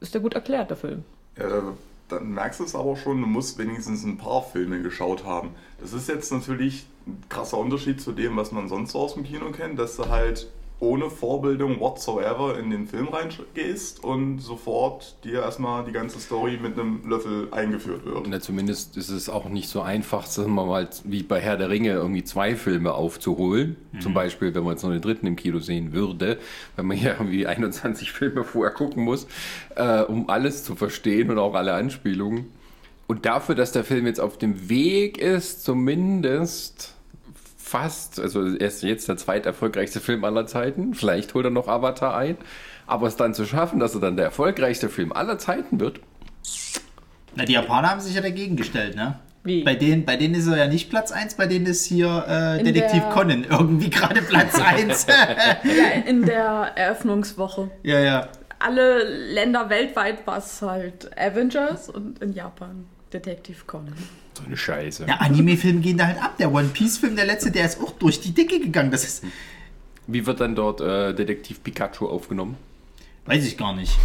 ist 0.00 0.14
der 0.14 0.20
gut 0.20 0.34
erklärt, 0.34 0.70
der 0.70 0.76
Film. 0.76 1.04
Ja, 1.38 1.48
da- 1.48 1.62
dann 2.08 2.32
merkst 2.34 2.60
du 2.60 2.64
es 2.64 2.74
aber 2.74 2.94
schon, 2.96 3.20
du 3.22 3.26
musst 3.26 3.56
wenigstens 3.58 4.04
ein 4.04 4.18
paar 4.18 4.42
Filme 4.42 4.82
geschaut 4.82 5.24
haben. 5.24 5.50
Das 5.80 5.94
ist 5.94 6.08
jetzt 6.10 6.30
natürlich 6.30 6.86
ein 7.06 7.22
krasser 7.30 7.56
Unterschied 7.56 8.02
zu 8.02 8.12
dem, 8.12 8.36
was 8.36 8.52
man 8.52 8.68
sonst 8.68 8.92
so 8.92 8.98
aus 8.98 9.14
dem 9.14 9.24
Kino 9.24 9.50
kennt, 9.50 9.78
dass 9.78 9.96
du 9.96 10.08
halt 10.10 10.48
ohne 10.82 11.10
Vorbildung 11.10 11.78
whatsoever 11.78 12.58
in 12.58 12.70
den 12.70 12.88
Film 12.88 13.08
reingehst 13.08 14.02
und 14.02 14.40
sofort 14.40 15.14
dir 15.22 15.42
erstmal 15.42 15.84
die 15.84 15.92
ganze 15.92 16.18
Story 16.18 16.58
mit 16.60 16.76
einem 16.76 17.08
Löffel 17.08 17.46
eingeführt 17.52 18.04
wird. 18.04 18.26
Na, 18.28 18.40
zumindest 18.40 18.96
ist 18.96 19.08
es 19.08 19.28
auch 19.28 19.48
nicht 19.48 19.68
so 19.68 19.80
einfach, 19.80 20.26
sagen 20.26 20.52
wir 20.54 20.66
mal, 20.66 20.88
wie 21.04 21.22
bei 21.22 21.40
Herr 21.40 21.56
der 21.56 21.70
Ringe 21.70 21.92
irgendwie 21.92 22.24
zwei 22.24 22.56
Filme 22.56 22.94
aufzuholen. 22.94 23.76
Zum 24.00 24.12
Beispiel, 24.12 24.52
wenn 24.54 24.64
man 24.64 24.72
jetzt 24.72 24.82
noch 24.82 24.90
den 24.90 25.00
dritten 25.00 25.28
im 25.28 25.36
Kino 25.36 25.60
sehen 25.60 25.92
würde, 25.92 26.38
wenn 26.74 26.86
man 26.86 26.98
ja 26.98 27.12
irgendwie 27.12 27.46
21 27.46 28.10
Filme 28.10 28.42
vorher 28.42 28.74
gucken 28.74 29.04
muss, 29.04 29.28
äh, 29.76 30.02
um 30.02 30.28
alles 30.28 30.64
zu 30.64 30.74
verstehen 30.74 31.30
und 31.30 31.38
auch 31.38 31.54
alle 31.54 31.74
Anspielungen. 31.74 32.46
Und 33.06 33.24
dafür, 33.24 33.54
dass 33.54 33.70
der 33.70 33.84
Film 33.84 34.06
jetzt 34.06 34.20
auf 34.20 34.36
dem 34.36 34.68
Weg 34.68 35.18
ist, 35.18 35.62
zumindest 35.62 36.94
fast, 37.72 38.20
also 38.20 38.46
er 38.46 38.68
ist 38.68 38.82
jetzt 38.82 39.08
der 39.08 39.16
zweit 39.16 39.46
erfolgreichste 39.46 40.00
Film 40.00 40.24
aller 40.24 40.46
Zeiten, 40.46 40.94
vielleicht 40.94 41.34
holt 41.34 41.46
er 41.46 41.50
noch 41.50 41.68
Avatar 41.68 42.16
ein, 42.16 42.36
aber 42.86 43.06
es 43.08 43.16
dann 43.16 43.34
zu 43.34 43.44
schaffen, 43.46 43.80
dass 43.80 43.94
er 43.94 44.00
dann 44.00 44.16
der 44.16 44.26
erfolgreichste 44.26 44.88
Film 44.88 45.12
aller 45.12 45.38
Zeiten 45.38 45.80
wird, 45.80 46.00
Na, 47.34 47.44
die 47.44 47.54
Japaner 47.54 47.90
haben 47.90 48.00
sich 48.00 48.14
ja 48.14 48.20
dagegen 48.20 48.56
gestellt, 48.56 48.94
ne? 48.96 49.18
Wie? 49.44 49.64
Bei 49.64 49.74
denen, 49.74 50.04
bei 50.04 50.16
denen 50.16 50.34
ist 50.36 50.46
er 50.46 50.56
ja 50.56 50.66
nicht 50.68 50.88
Platz 50.88 51.10
1, 51.10 51.34
bei 51.34 51.46
denen 51.46 51.66
ist 51.66 51.84
hier 51.86 52.24
äh, 52.28 52.62
Detektiv 52.62 53.02
der- 53.02 53.10
Conan 53.10 53.44
irgendwie 53.50 53.90
gerade 53.90 54.22
Platz 54.22 54.54
1. 54.64 55.06
Ja, 55.08 56.00
in 56.06 56.24
der 56.24 56.72
Eröffnungswoche. 56.76 57.70
ja, 57.82 57.98
ja. 58.00 58.28
Alle 58.64 59.02
Länder 59.32 59.68
weltweit 59.70 60.24
war 60.24 60.38
es 60.38 60.62
halt 60.62 61.10
Avengers 61.18 61.88
und 61.88 62.22
in 62.22 62.32
Japan 62.32 62.84
Detective 63.12 63.64
Conan. 63.66 63.94
so 64.36 64.44
eine 64.44 64.56
Scheiße. 64.56 65.06
Ja, 65.06 65.16
Anime-Filme 65.16 65.80
gehen 65.80 65.98
da 65.98 66.06
halt 66.06 66.22
ab. 66.22 66.36
Der 66.38 66.52
One 66.52 66.68
Piece-Film, 66.68 67.16
der 67.16 67.26
letzte, 67.26 67.50
der 67.50 67.66
ist 67.66 67.80
auch 67.80 67.92
durch 67.92 68.20
die 68.20 68.32
Decke 68.32 68.60
gegangen. 68.60 68.90
Das 68.90 69.04
ist, 69.04 69.24
Wie 70.06 70.24
wird 70.26 70.40
dann 70.40 70.54
dort 70.54 70.80
äh, 70.80 71.14
Detektiv 71.14 71.62
Pikachu 71.62 72.06
aufgenommen? 72.08 72.56
weiß 73.26 73.46
ich 73.46 73.56
gar 73.56 73.74
nicht. 73.74 73.96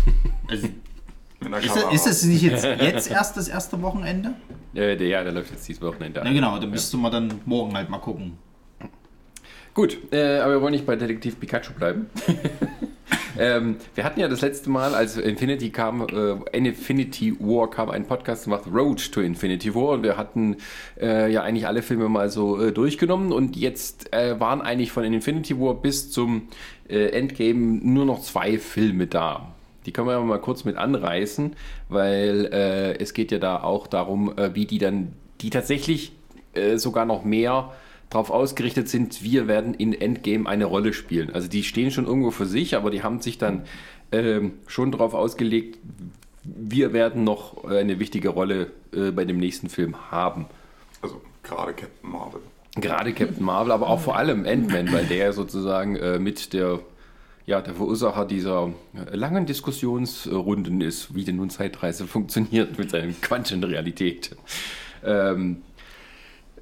Also, 0.47 0.67
ist, 1.61 1.75
das, 1.75 1.93
ist 1.93 2.05
das 2.05 2.23
nicht 2.23 2.41
jetzt, 2.41 2.63
jetzt 2.63 3.09
erst 3.09 3.35
das 3.37 3.47
erste 3.47 3.81
Wochenende? 3.81 4.35
Äh, 4.73 4.95
der, 4.95 5.07
ja, 5.07 5.23
der 5.23 5.33
läuft 5.33 5.51
jetzt 5.51 5.67
dieses 5.67 5.81
Wochenende. 5.81 6.21
Na 6.23 6.31
genau, 6.31 6.59
da 6.59 6.67
müsste 6.67 6.97
man 6.97 7.11
dann 7.11 7.41
morgen 7.45 7.75
halt 7.75 7.89
mal 7.89 7.99
gucken. 7.99 8.37
Gut, 9.73 9.97
äh, 10.11 10.39
aber 10.39 10.53
wir 10.53 10.61
wollen 10.61 10.73
nicht 10.73 10.85
bei 10.85 10.95
Detektiv 10.95 11.39
Pikachu 11.39 11.73
bleiben. 11.73 12.09
ähm, 13.39 13.77
wir 13.95 14.03
hatten 14.03 14.19
ja 14.19 14.27
das 14.27 14.41
letzte 14.41 14.69
Mal, 14.69 14.95
als 14.95 15.17
Infinity 15.17 15.69
kam, 15.69 16.07
äh, 16.07 16.57
Infinity 16.57 17.35
War 17.39 17.69
kam, 17.69 17.89
ein 17.89 18.05
Podcast 18.05 18.45
gemacht, 18.45 18.63
Road 18.71 19.11
to 19.11 19.21
Infinity 19.21 19.73
War. 19.73 19.89
Und 19.89 20.03
wir 20.03 20.17
hatten 20.17 20.57
äh, 20.99 21.31
ja 21.31 21.43
eigentlich 21.43 21.67
alle 21.67 21.81
Filme 21.81 22.09
mal 22.09 22.29
so 22.29 22.61
äh, 22.61 22.71
durchgenommen. 22.71 23.31
Und 23.31 23.55
jetzt 23.55 24.13
äh, 24.13 24.39
waren 24.39 24.61
eigentlich 24.61 24.91
von 24.91 25.03
Infinity 25.03 25.59
War 25.59 25.75
bis 25.75 26.11
zum 26.11 26.49
äh, 26.89 27.07
Endgame 27.09 27.79
nur 27.81 28.05
noch 28.05 28.21
zwei 28.21 28.57
Filme 28.57 29.07
da. 29.07 29.53
Die 29.85 29.91
können 29.91 30.07
wir 30.07 30.13
ja 30.13 30.21
mal 30.21 30.39
kurz 30.39 30.65
mit 30.65 30.75
anreißen, 30.75 31.55
weil 31.89 32.49
äh, 32.51 32.97
es 32.97 33.13
geht 33.13 33.31
ja 33.31 33.39
da 33.39 33.63
auch 33.63 33.87
darum, 33.87 34.33
wie 34.53 34.65
die 34.65 34.79
dann, 34.79 35.13
die 35.39 35.49
tatsächlich 35.49 36.11
sogar 36.75 37.05
noch 37.05 37.23
mehr 37.23 37.71
darauf 38.09 38.29
ausgerichtet 38.29 38.87
sind, 38.89 39.23
wir 39.23 39.47
werden 39.47 39.73
in 39.73 39.93
Endgame 39.93 40.47
eine 40.47 40.65
Rolle 40.65 40.93
spielen. 40.93 41.33
Also 41.33 41.47
die 41.47 41.63
stehen 41.63 41.91
schon 41.91 42.05
irgendwo 42.05 42.31
für 42.31 42.45
sich, 42.45 42.75
aber 42.75 42.89
die 42.89 43.03
haben 43.03 43.21
sich 43.21 43.37
dann 43.37 43.63
ähm, 44.11 44.53
schon 44.67 44.91
darauf 44.91 45.13
ausgelegt, 45.13 45.77
wir 46.43 46.93
werden 46.93 47.23
noch 47.23 47.65
eine 47.65 47.99
wichtige 47.99 48.29
Rolle 48.29 48.71
äh, 48.93 49.11
bei 49.11 49.25
dem 49.25 49.37
nächsten 49.37 49.69
Film 49.69 50.11
haben. 50.11 50.45
Also 51.01 51.21
gerade 51.43 51.73
Captain 51.73 52.09
Marvel. 52.09 52.41
Gerade 52.75 53.13
Captain 53.13 53.43
Marvel, 53.43 53.71
aber 53.71 53.89
auch 53.89 53.99
vor 53.99 54.17
allem 54.17 54.45
Ant-Man, 54.45 54.91
weil 54.93 55.05
der 55.05 55.33
sozusagen 55.33 55.95
äh, 55.95 56.19
mit 56.19 56.53
der, 56.53 56.79
ja, 57.45 57.61
der 57.61 57.73
Verursacher 57.73 58.25
dieser 58.25 58.71
äh, 58.93 59.15
langen 59.15 59.45
Diskussionsrunden 59.45 60.79
ist, 60.81 61.13
wie 61.15 61.25
denn 61.25 61.35
nun 61.37 61.49
Zeitreise 61.49 62.07
funktioniert 62.07 62.77
mit 62.77 62.91
seiner 62.91 63.11
Quantenrealität. 63.21 64.35
Ähm, 65.03 65.63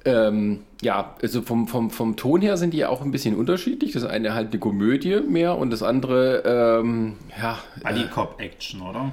ähm, 0.06 0.60
ja, 0.80 1.14
also 1.20 1.42
vom, 1.42 1.68
vom, 1.68 1.90
vom 1.90 2.16
Ton 2.16 2.40
her 2.40 2.56
sind 2.56 2.72
die 2.72 2.86
auch 2.86 3.02
ein 3.02 3.10
bisschen 3.10 3.36
unterschiedlich. 3.36 3.92
Das 3.92 4.04
eine 4.04 4.34
halt 4.34 4.50
eine 4.52 4.58
Komödie 4.60 5.20
mehr 5.20 5.58
und 5.58 5.70
das 5.70 5.82
andere, 5.82 6.80
ähm, 6.80 7.16
ja, 7.40 7.58
Buddy 7.82 8.06
Cop 8.06 8.40
Action, 8.40 8.80
oder? 8.82 9.12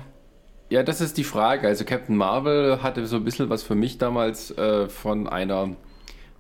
ja, 0.70 0.82
das 0.82 1.02
ist 1.02 1.18
die 1.18 1.24
Frage. 1.24 1.68
Also 1.68 1.86
Captain 1.86 2.16
Marvel 2.16 2.82
hatte 2.82 3.06
so 3.06 3.18
ein 3.18 3.24
bisschen 3.24 3.50
was 3.50 3.62
für 3.62 3.76
mich 3.76 3.98
damals 4.00 4.50
äh, 4.58 4.88
von 4.88 5.28
einer 5.28 5.76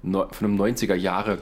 von 0.01 0.27
einem 0.41 0.60
90er 0.60 0.95
Jahre 0.95 1.38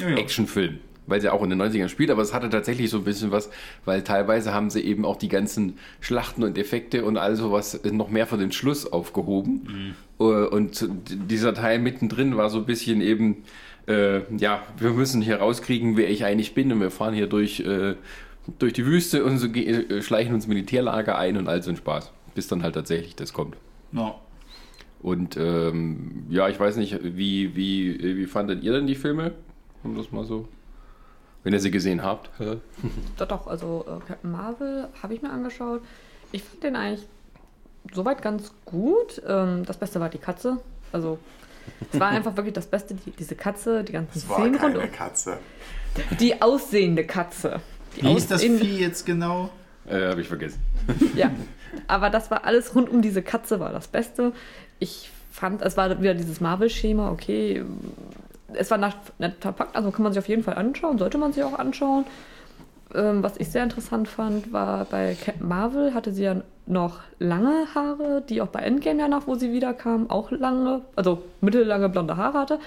Ja, 0.00 0.08
ja. 0.10 0.16
Actionfilm, 0.16 0.78
weil 1.06 1.20
sie 1.20 1.32
auch 1.32 1.42
in 1.42 1.50
den 1.50 1.60
90ern 1.60 1.88
spielt, 1.88 2.10
aber 2.10 2.22
es 2.22 2.32
hatte 2.32 2.48
tatsächlich 2.50 2.88
so 2.90 2.98
ein 2.98 3.04
bisschen 3.04 3.32
was, 3.32 3.50
weil 3.84 4.02
teilweise 4.02 4.54
haben 4.54 4.70
sie 4.70 4.80
eben 4.82 5.04
auch 5.04 5.16
die 5.16 5.28
ganzen 5.28 5.78
Schlachten 6.00 6.44
und 6.44 6.56
Effekte 6.58 7.04
und 7.04 7.16
all 7.16 7.34
sowas 7.36 7.80
noch 7.90 8.08
mehr 8.10 8.26
für 8.26 8.36
den 8.36 8.52
Schluss 8.52 8.86
aufgehoben. 8.86 9.66
Äh, 9.66 9.94
Und 10.18 10.88
dieser 11.08 11.52
Teil 11.54 11.78
mittendrin 11.78 12.36
war 12.36 12.48
so 12.48 12.58
ein 12.58 12.64
bisschen 12.64 13.00
eben, 13.00 13.44
äh, 13.86 14.20
ja, 14.36 14.62
wir 14.78 14.90
müssen 14.90 15.20
hier 15.20 15.36
rauskriegen, 15.36 15.96
wer 15.96 16.10
ich 16.10 16.24
eigentlich 16.24 16.54
bin 16.54 16.72
und 16.72 16.80
wir 16.80 16.90
fahren 16.90 17.14
hier 17.14 17.26
durch, 17.26 17.60
äh, 17.60 17.96
durch 18.58 18.72
die 18.72 18.86
Wüste 18.86 19.24
und 19.24 19.38
so 19.38 19.50
ge- 19.50 19.66
äh, 19.66 20.02
schleichen 20.02 20.32
uns 20.34 20.46
Militärlager 20.46 21.18
ein 21.18 21.36
und 21.36 21.48
all 21.48 21.62
so 21.62 21.70
ein 21.70 21.76
Spaß, 21.76 22.12
bis 22.34 22.48
dann 22.48 22.62
halt 22.62 22.74
tatsächlich 22.74 23.14
das 23.14 23.32
kommt. 23.34 23.56
Ja. 23.92 24.14
Und 25.02 25.36
ähm, 25.36 26.24
ja, 26.30 26.48
ich 26.48 26.58
weiß 26.58 26.76
nicht, 26.76 26.98
wie, 27.02 27.54
wie, 27.54 28.16
wie 28.16 28.26
fandet 28.26 28.64
ihr 28.64 28.72
denn 28.72 28.86
die 28.86 28.94
Filme? 28.94 29.32
Um 29.84 29.96
das 29.96 30.10
mal 30.10 30.24
so. 30.24 30.48
Wenn 31.44 31.52
ihr 31.52 31.60
sie 31.60 31.70
gesehen 31.70 32.02
habt. 32.02 32.30
Doch, 33.18 33.28
doch, 33.28 33.46
also 33.46 33.84
äh, 33.86 34.04
Captain 34.08 34.32
Marvel 34.32 34.88
habe 35.02 35.14
ich 35.14 35.22
mir 35.22 35.30
angeschaut. 35.30 35.82
Ich 36.32 36.42
fand 36.42 36.64
den 36.64 36.74
eigentlich 36.74 37.06
soweit 37.92 38.22
ganz 38.22 38.52
gut. 38.64 39.20
Ähm, 39.26 39.64
das 39.66 39.76
Beste 39.76 40.00
war 40.00 40.08
die 40.08 40.18
Katze. 40.18 40.58
Also, 40.92 41.18
es 41.92 41.98
war 42.00 42.08
einfach 42.10 42.36
wirklich 42.36 42.54
das 42.54 42.66
Beste, 42.66 42.94
die, 42.94 43.10
diese 43.10 43.34
Katze, 43.34 43.84
die 43.84 43.92
ganzen 43.92 44.18
Es 44.18 44.28
war 44.28 44.36
Szenen 44.38 44.58
keine 44.58 44.74
rundum. 44.78 44.92
Katze. 44.92 45.38
Die 46.20 46.40
aussehende 46.42 47.04
Katze. 47.04 47.60
Die 47.96 48.02
Wie 48.02 48.12
ist 48.14 48.30
das 48.30 48.42
Vieh 48.42 48.78
jetzt 48.78 49.06
genau? 49.06 49.50
Äh, 49.88 50.08
Habe 50.08 50.20
ich 50.20 50.28
vergessen. 50.28 50.60
Ja, 51.16 51.30
aber 51.88 52.10
das 52.10 52.30
war 52.30 52.44
alles 52.44 52.74
rund 52.74 52.88
um 52.90 53.02
diese 53.02 53.22
Katze 53.22 53.58
war 53.60 53.72
das 53.72 53.88
Beste. 53.88 54.32
Ich 54.78 55.10
fand, 55.32 55.62
es 55.62 55.76
war 55.76 56.00
wieder 56.00 56.14
dieses 56.14 56.40
Marvel-Schema, 56.40 57.10
okay. 57.10 57.64
Es 58.52 58.70
war 58.70 58.78
nach- 58.78 58.96
nett 59.18 59.34
verpackt, 59.40 59.74
also 59.74 59.90
kann 59.90 60.02
man 60.04 60.12
sich 60.12 60.18
auf 60.20 60.28
jeden 60.28 60.44
Fall 60.44 60.54
anschauen, 60.54 60.98
sollte 60.98 61.18
man 61.18 61.32
sich 61.32 61.42
auch 61.42 61.58
anschauen. 61.58 62.04
Ähm, 62.96 63.22
was 63.22 63.36
ich 63.36 63.48
sehr 63.50 63.62
interessant 63.62 64.08
fand, 64.08 64.52
war 64.52 64.84
bei 64.86 65.16
Captain 65.22 65.46
Marvel 65.46 65.94
hatte 65.94 66.12
sie 66.12 66.24
ja 66.24 66.36
noch 66.66 66.98
lange 67.18 67.66
Haare, 67.74 68.22
die 68.28 68.40
auch 68.40 68.48
bei 68.48 68.60
Endgame 68.60 68.98
ja 69.00 69.08
nach, 69.08 69.26
wo 69.26 69.34
sie 69.36 69.52
wiederkam, 69.52 70.10
auch 70.10 70.30
lange, 70.32 70.82
also 70.96 71.22
mittellange 71.40 71.88
blonde 71.88 72.16
Haare 72.16 72.38
hatte. 72.38 72.58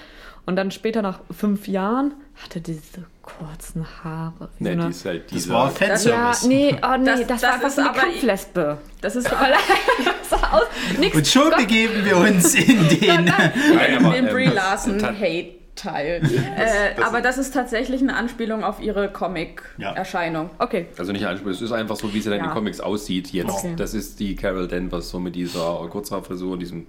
Und 0.46 0.56
dann 0.56 0.70
später 0.70 1.02
nach 1.02 1.20
fünf 1.30 1.68
Jahren 1.68 2.14
hatte 2.42 2.60
diese 2.62 3.04
kurzen 3.22 3.84
Haare. 4.02 4.48
wie 4.58 4.64
Ne, 4.64 4.70
so 4.70 4.72
eine- 4.72 4.84
die 4.84 4.90
ist 4.90 5.04
halt 5.04 5.24
Das 5.24 5.30
dieser. 5.32 5.54
war 5.54 5.64
ja, 5.66 5.70
Fanservice. 5.70 6.48
nee, 6.48 6.76
oh 6.82 6.96
nee, 6.98 7.04
Das- 7.04 7.20
das, 7.20 7.26
das 7.28 7.42
war 7.42 7.52
einfach 7.54 7.68
ist 7.68 7.74
so 7.76 7.80
eine 7.82 7.90
aber- 7.90 7.98
Kampflesbe. 8.00 8.78
Das 9.02 9.16
ist 9.16 9.26
das 9.30 10.30
sah 10.30 10.50
aus. 10.52 10.62
Nix. 10.98 11.14
Und 11.16 11.26
schon 11.26 11.50
Gott, 11.50 11.58
begeben 11.58 12.04
wir 12.04 12.16
uns 12.16 12.54
in 12.54 12.88
den. 13.00 13.24
Nein, 13.26 14.04
aber, 14.04 14.14
den 14.14 14.26
ähm, 14.28 14.32
Brie 14.34 14.46
das- 14.46 14.54
Larson 14.54 15.02
Hate 15.02 15.59
Teil. 15.80 16.20
äh, 16.56 16.94
das- 16.96 17.04
aber 17.06 17.20
das 17.20 17.38
ist 17.38 17.52
tatsächlich 17.54 18.00
eine 18.02 18.14
Anspielung 18.16 18.62
auf 18.64 18.80
ihre 18.80 19.02
Ja. 19.04 19.08
Comic-Erscheinung. 19.08 20.50
Okay. 20.58 20.86
Also 20.98 21.12
nicht 21.12 21.26
Anspruch, 21.26 21.50
es 21.50 21.62
ist 21.62 21.72
einfach 21.72 21.96
so, 21.96 22.12
wie 22.12 22.20
sie 22.20 22.30
dann 22.30 22.38
in 22.38 22.44
Ja. 22.44 22.50
den 22.50 22.54
Comics 22.54 22.80
aussieht 22.80 23.32
jetzt. 23.32 23.50
Okay. 23.50 23.74
Das 23.76 23.94
ist 23.94 24.20
die 24.20 24.36
Carol 24.36 24.68
Danvers, 24.68 25.08
so 25.10 25.18
mit 25.18 25.34
dieser 25.34 25.86
Kurzhaarfrisur, 25.90 26.58
diesem 26.58 26.86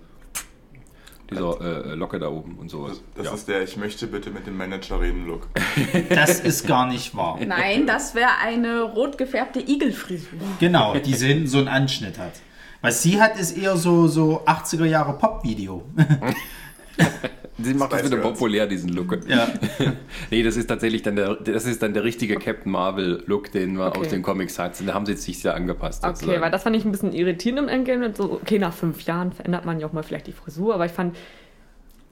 dieser 1.29 1.85
äh, 1.91 1.93
Locke 1.95 2.19
da 2.19 2.27
oben 2.27 2.57
und 2.59 2.69
sowas. 2.69 3.01
Das 3.15 3.25
ja. 3.27 3.33
ist 3.33 3.47
der 3.47 3.63
Ich 3.63 3.77
möchte 3.77 4.05
bitte 4.07 4.31
mit 4.31 4.45
dem 4.47 4.57
Manager 4.57 4.99
reden 4.99 5.25
Look. 5.25 5.47
Das 6.09 6.41
ist 6.41 6.67
gar 6.67 6.87
nicht 6.87 7.15
wahr. 7.15 7.39
Nein, 7.45 7.87
das 7.87 8.15
wäre 8.15 8.31
eine 8.43 8.81
rot 8.81 9.17
gefärbte 9.17 9.61
Igelfrisur. 9.61 10.39
Genau, 10.59 10.93
die 10.95 11.13
hinten 11.13 11.47
so 11.47 11.59
einen 11.59 11.69
Anschnitt 11.69 12.19
hat. 12.19 12.33
Was 12.81 13.01
sie 13.01 13.21
hat, 13.21 13.39
ist 13.39 13.57
eher 13.57 13.77
so, 13.77 14.07
so 14.07 14.41
80er 14.45 14.85
Jahre 14.85 15.13
Pop-Video. 15.13 15.83
Sie 17.63 17.73
macht 17.73 17.91
das 17.91 17.99
Spice 17.99 18.11
wieder 18.11 18.21
Girls. 18.21 18.33
populär, 18.39 18.67
diesen 18.67 18.89
Look. 18.89 19.17
Ja. 19.27 19.47
nee, 20.31 20.43
das 20.43 20.55
ist 20.57 20.67
tatsächlich 20.67 21.01
dann 21.01 21.15
der, 21.15 21.35
das 21.35 21.65
ist 21.65 21.81
dann 21.81 21.93
der 21.93 22.03
richtige 22.03 22.35
Captain 22.37 22.71
Marvel 22.71 23.23
Look, 23.27 23.51
den 23.51 23.75
man 23.75 23.89
Okay. 23.89 23.99
aus 24.01 24.07
den 24.09 24.21
Comics 24.21 24.57
hat. 24.59 24.79
Und 24.79 24.87
da 24.87 24.93
haben 24.93 25.05
sie 25.05 25.13
jetzt 25.13 25.23
sich 25.23 25.39
sehr 25.39 25.55
angepasst. 25.55 26.03
Okay, 26.03 26.13
sozusagen. 26.15 26.41
weil 26.41 26.51
das 26.51 26.63
fand 26.63 26.75
ich 26.75 26.85
ein 26.85 26.91
bisschen 26.91 27.13
irritierend 27.13 27.59
im 27.59 27.67
Endgame. 27.67 28.13
So, 28.15 28.31
okay, 28.33 28.59
nach 28.59 28.73
fünf 28.73 29.01
Jahren 29.03 29.31
verändert 29.31 29.65
man 29.65 29.79
ja 29.79 29.87
auch 29.87 29.93
mal 29.93 30.03
vielleicht 30.03 30.27
die 30.27 30.31
Frisur, 30.33 30.73
aber 30.73 30.85
ich 30.85 30.91
fand, 30.91 31.15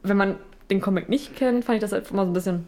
wenn 0.03 0.17
man 0.17 0.35
den 0.69 0.81
Comic 0.81 1.09
nicht 1.09 1.35
kennt, 1.35 1.65
fand 1.65 1.77
ich 1.77 1.81
das 1.81 1.91
halt 1.91 2.09
immer 2.11 2.23
so 2.25 2.29
ein 2.31 2.33
bisschen. 2.33 2.65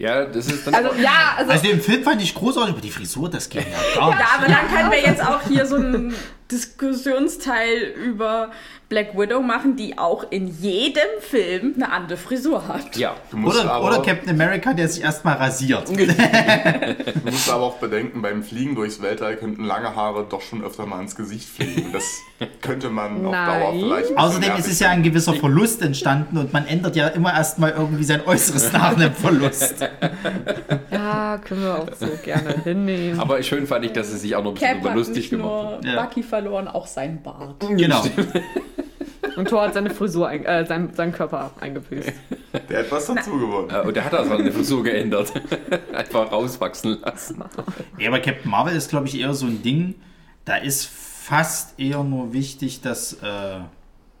ja, 0.00 0.24
das 0.26 0.46
ist 0.48 0.66
dann. 0.66 0.74
Also, 0.74 0.88
ja, 1.00 1.34
also. 1.36 1.52
Also 1.52 1.64
den 1.68 1.80
Film 1.80 2.02
fand 2.02 2.20
ich 2.20 2.34
großartig, 2.34 2.72
aber 2.72 2.80
die 2.82 2.90
Frisur, 2.90 3.30
das 3.30 3.48
ging 3.48 3.62
ja 3.62 4.00
gar 4.00 4.10
nicht. 4.10 4.18
Ja, 4.18 4.26
aber 4.36 4.46
dann 4.46 4.68
können 4.76 4.90
wir 4.90 5.00
jetzt 5.00 5.24
auch 5.24 5.40
hier 5.46 5.66
so 5.66 5.76
einen 5.76 6.12
Diskussionsteil 6.50 7.94
über 8.04 8.50
Black 8.90 9.16
Widow 9.16 9.40
machen, 9.40 9.76
die 9.76 9.96
auch 9.98 10.26
in 10.30 10.48
jedem 10.48 11.06
Film 11.20 11.74
eine 11.76 11.92
andere 11.92 12.18
Frisur 12.18 12.66
hat. 12.66 12.96
ja. 12.96 13.14
Du 13.30 13.36
musst, 13.36 13.60
Oder, 13.60 13.72
aber, 13.72 13.86
oder 13.86 14.02
Captain 14.02 14.28
America, 14.30 14.74
der 14.74 14.88
sich 14.88 15.02
erstmal 15.04 15.36
rasiert. 15.36 15.88
du 15.96 17.30
musst 17.30 17.48
aber 17.48 17.62
auch 17.62 17.76
bedenken, 17.76 18.20
beim 18.20 18.42
Fliegen 18.42 18.74
durchs 18.74 19.00
Weltall 19.00 19.36
könnten 19.36 19.64
lange 19.64 19.94
Haare 19.94 20.26
doch 20.28 20.40
schon 20.42 20.64
öfter 20.64 20.86
mal 20.86 21.00
ins 21.00 21.14
Gesicht 21.14 21.48
fliegen. 21.48 21.92
Das 21.92 22.02
könnte 22.60 22.90
man 22.90 23.24
auf 23.24 23.30
Nein. 23.32 23.60
Dauer 23.60 23.72
vielleicht. 23.74 24.18
Außerdem 24.18 24.56
ist 24.56 24.66
es 24.68 24.80
ja 24.80 24.88
ein 24.90 25.04
gewisser 25.04 25.34
Verlust 25.34 25.82
entstanden 25.82 26.36
und 26.38 26.52
man 26.52 26.66
ändert 26.66 26.96
ja 26.96 27.06
immer 27.08 27.32
erstmal 27.32 27.70
irgendwie 27.70 28.02
sein 28.02 28.26
Äußeres 28.26 28.72
nach 28.72 28.96
einem 28.96 29.14
Verlust. 29.14 29.76
Ja, 30.90 31.38
können 31.38 31.62
wir 31.62 31.78
auch 31.78 31.88
so 31.98 32.06
gerne 32.24 32.54
hinnehmen. 32.64 33.18
Aber 33.20 33.42
schön 33.42 33.66
fand 33.66 33.84
ich, 33.84 33.92
dass 33.92 34.10
sie 34.10 34.18
sich 34.18 34.36
auch 34.36 34.42
noch 34.42 34.50
ein 34.50 34.54
bisschen 34.54 34.82
Cap 34.82 34.94
lustig 34.94 35.16
nicht 35.16 35.30
gemacht 35.30 35.66
hat. 35.76 35.84
nur 35.84 35.92
Ja. 35.92 36.02
Bucky 36.02 36.22
verloren, 36.22 36.68
auch 36.68 36.86
sein 36.86 37.22
Bart. 37.22 37.56
Genau. 37.60 38.02
Und 39.36 39.48
Thor 39.48 39.62
hat 39.62 39.74
seine 39.74 39.90
Frisur, 39.90 40.28
ein, 40.28 40.44
äh, 40.44 40.64
seinen, 40.66 40.94
seinen 40.94 41.12
Körper 41.12 41.50
eingebüßt. 41.60 42.12
Der 42.68 42.78
hat 42.80 42.90
was 42.90 43.06
dazu 43.06 43.32
gewonnen. 43.38 43.70
Äh, 43.70 43.86
Und 43.86 43.94
der 43.94 44.04
hat 44.04 44.14
also 44.14 44.34
eine 44.34 44.50
Frisur 44.50 44.82
geändert. 44.82 45.32
Einfach 45.92 46.32
rauswachsen 46.32 46.98
lassen. 47.02 47.42
Ja, 47.98 48.08
aber 48.08 48.20
Captain 48.20 48.50
Marvel 48.50 48.74
ist, 48.74 48.90
glaube 48.90 49.06
ich, 49.06 49.18
eher 49.20 49.34
so 49.34 49.46
ein 49.46 49.62
Ding, 49.62 49.94
da 50.44 50.56
ist 50.56 50.86
fast 50.86 51.78
eher 51.78 52.02
nur 52.02 52.32
wichtig, 52.32 52.80
dass 52.80 53.14
äh, 53.22 53.60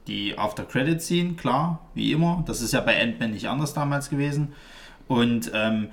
die 0.06 0.36
After-Credit-Scene, 0.36 1.34
klar, 1.34 1.80
wie 1.94 2.12
immer. 2.12 2.44
Das 2.46 2.60
ist 2.60 2.72
ja 2.72 2.80
bei 2.80 3.00
Ant-Man 3.00 3.32
nicht 3.32 3.48
anders 3.48 3.74
damals 3.74 4.10
gewesen. 4.10 4.52
Und 5.08 5.50
ähm, 5.54 5.88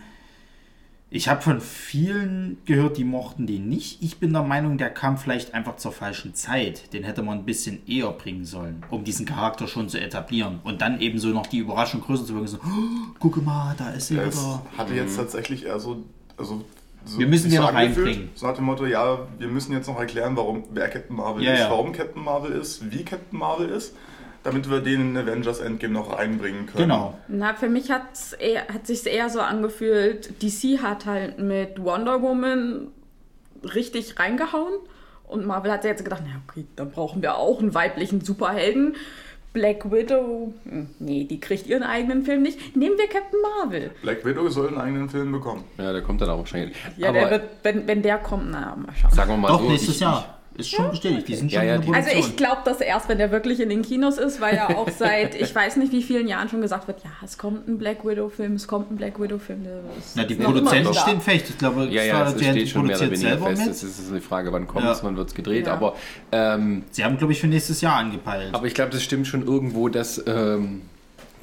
ich 1.09 1.29
habe 1.29 1.41
von 1.41 1.61
vielen 1.61 2.57
gehört, 2.65 2.97
die 2.97 3.05
mochten 3.05 3.47
den 3.47 3.69
nicht. 3.69 4.01
Ich 4.03 4.17
bin 4.17 4.33
der 4.33 4.43
Meinung, 4.43 4.77
der 4.77 4.89
kam 4.89 5.17
vielleicht 5.17 5.53
einfach 5.53 5.77
zur 5.77 5.93
falschen 5.93 6.35
Zeit. 6.35 6.91
Den 6.93 7.03
hätte 7.03 7.23
man 7.23 7.39
ein 7.39 7.45
bisschen 7.45 7.79
eher 7.87 8.11
bringen 8.11 8.43
sollen, 8.43 8.83
um 8.89 9.03
diesen 9.05 9.25
Charakter 9.25 9.67
schon 9.67 9.87
zu 9.87 9.99
etablieren. 10.01 10.59
Und 10.65 10.81
dann 10.81 10.99
eben 10.99 11.17
so 11.17 11.29
noch 11.29 11.47
die 11.47 11.59
Überraschung 11.59 12.01
größer 12.01 12.25
zu 12.25 12.33
wirken. 12.33 12.47
So, 12.47 12.57
oh, 12.57 13.13
gucke 13.19 13.39
mal, 13.39 13.73
da 13.77 13.91
ist 13.91 14.11
er 14.11 14.27
Es 14.27 14.35
wieder. 14.37 14.61
hatte 14.77 14.93
jetzt 14.95 15.15
tatsächlich 15.15 15.65
eher 15.65 15.79
so. 15.79 16.03
Also, 16.35 16.63
so 17.05 17.19
Wir 17.19 17.27
müssen 17.27 17.49
den 17.51 17.61
noch 17.61 17.73
angefühlt, 17.73 18.07
reinbringen. 18.07 18.29
So 18.35 18.45
nach 18.47 18.55
dem 18.55 18.65
Motto, 18.65 18.85
ja, 18.85 19.17
wir 19.39 19.47
müssen 19.47 19.71
jetzt 19.71 19.87
noch 19.87 19.97
erklären, 19.97 20.35
warum 20.35 20.65
wer 20.71 20.89
Captain 20.89 21.15
Marvel 21.15 21.41
Ja, 21.41 21.53
ist, 21.53 21.59
ja. 21.61 21.69
warum 21.69 21.93
Captain 21.93 22.21
Marvel 22.21 22.51
ist, 22.51 22.91
wie 22.91 23.03
Captain 23.05 23.39
Marvel 23.39 23.69
ist, 23.69 23.95
damit 24.43 24.69
wir 24.69 24.81
den 24.81 25.15
in 25.15 25.17
Avengers 25.17 25.59
Endgame 25.59 25.93
noch 25.93 26.13
einbringen 26.13 26.65
können. 26.67 26.89
Genau. 26.89 27.17
Na, 27.27 27.53
für 27.53 27.69
mich 27.69 27.91
hat's 27.91 28.33
eher, 28.33 28.67
hat 28.67 28.87
sich 28.87 29.05
eher 29.05 29.29
so 29.29 29.41
angefühlt, 29.41 30.41
DC 30.41 30.81
hat 30.81 31.05
halt 31.05 31.39
mit 31.39 31.83
Wonder 31.83 32.21
Woman 32.21 32.87
richtig 33.63 34.19
reingehauen 34.19 34.73
und 35.27 35.45
Marvel 35.45 35.71
hat 35.71 35.83
jetzt 35.83 36.03
gedacht, 36.03 36.23
na 36.25 36.41
okay, 36.47 36.65
dann 36.75 36.91
brauchen 36.91 37.21
wir 37.21 37.37
auch 37.37 37.59
einen 37.59 37.73
weiblichen 37.73 38.21
Superhelden. 38.21 38.95
Black 39.53 39.91
Widow, 39.91 40.53
hm, 40.65 40.89
nee, 40.99 41.23
die 41.23 41.39
kriegt 41.39 41.65
ihren 41.67 41.81
eigenen 41.81 42.23
Film 42.23 42.43
nicht. 42.43 42.75
Nehmen 42.75 42.95
wir 42.97 43.07
Captain 43.07 43.39
Marvel. 43.41 43.91
Black 44.03 44.23
Widow 44.23 44.47
soll 44.49 44.67
einen 44.67 44.77
eigenen 44.77 45.09
Film 45.09 45.31
bekommen. 45.31 45.63
Ja, 45.77 45.91
der 45.91 46.03
kommt 46.03 46.21
dann 46.21 46.29
auch 46.29 46.37
wahrscheinlich. 46.39 46.77
Ja, 46.95 47.09
Aber 47.09 47.19
der 47.19 47.31
wird, 47.31 47.43
wenn, 47.63 47.87
wenn 47.87 48.01
der 48.03 48.19
kommt, 48.19 48.51
na, 48.51 48.75
mal 48.75 48.93
schauen. 48.95 49.11
sagen 49.11 49.31
wir 49.31 49.37
mal 49.37 49.47
Doch, 49.47 49.61
so. 49.61 49.69
nächstes 49.69 49.95
ich, 49.95 50.01
Jahr. 50.01 50.36
Ist 50.57 50.69
schon 50.71 50.89
bestätigt. 50.89 51.27
Die 51.27 51.35
sind 51.35 51.51
Ja, 51.51 51.59
schon 51.61 51.67
ja, 51.69 51.75
in 51.75 51.81
die- 51.81 51.87
der 51.87 51.95
Also 51.95 52.09
ich 52.17 52.35
glaube 52.35 52.61
das 52.65 52.81
erst, 52.81 53.07
wenn 53.09 53.17
der 53.19 53.31
wirklich 53.31 53.59
in 53.59 53.69
den 53.69 53.81
Kinos 53.83 54.17
ist, 54.17 54.41
weil 54.41 54.55
ja 54.55 54.69
auch 54.75 54.89
seit 54.97 55.35
ich 55.35 55.53
weiß 55.53 55.77
nicht 55.77 55.91
wie 55.91 56.01
vielen 56.03 56.27
Jahren 56.27 56.49
schon 56.49 56.61
gesagt 56.61 56.87
wird, 56.87 57.03
ja, 57.03 57.11
es 57.23 57.37
kommt 57.37 57.67
ein 57.67 57.77
Black 57.77 58.03
Widow-Film, 58.05 58.53
es 58.55 58.67
kommt 58.67 58.91
ein 58.91 58.95
Black 58.97 59.21
Widow-Film. 59.21 59.63
der 59.63 59.77
ist 59.97 60.15
Na, 60.15 60.23
die 60.23 60.35
Produzenten 60.35 60.93
stehen 60.93 61.21
fest. 61.21 61.45
Ich 61.49 61.57
glaube, 61.57 61.85
Ja, 61.91 62.03
ja, 62.03 62.23
es 62.29 62.41
steht 62.41 62.69
schon 62.69 62.87
mehr 62.87 62.97
oder 62.97 63.11
weniger 63.11 63.37
fest. 63.37 63.61
mit. 63.61 63.69
Es 63.69 63.83
ist 63.83 64.09
eine 64.11 64.21
Frage, 64.21 64.51
wann 64.51 64.67
kommt 64.67 64.85
Ja. 64.85 64.91
es, 64.91 65.03
wann 65.03 65.15
wird 65.15 65.29
es 65.29 65.35
gedreht. 65.35 65.67
Ja. 65.67 65.73
Aber, 65.73 65.95
ähm, 66.31 66.83
Sie 66.91 67.03
haben, 67.05 67.17
glaube 67.17 67.33
ich, 67.33 67.39
für 67.39 67.47
nächstes 67.47 67.81
Jahr 67.81 67.97
angepeilt. 67.97 68.53
aber 68.53 68.65
ich 68.65 68.73
glaube, 68.73 68.91
das 68.91 69.03
stimmt 69.03 69.27
schon 69.27 69.45
irgendwo, 69.45 69.89
dass 69.89 70.23
ähm, 70.27 70.81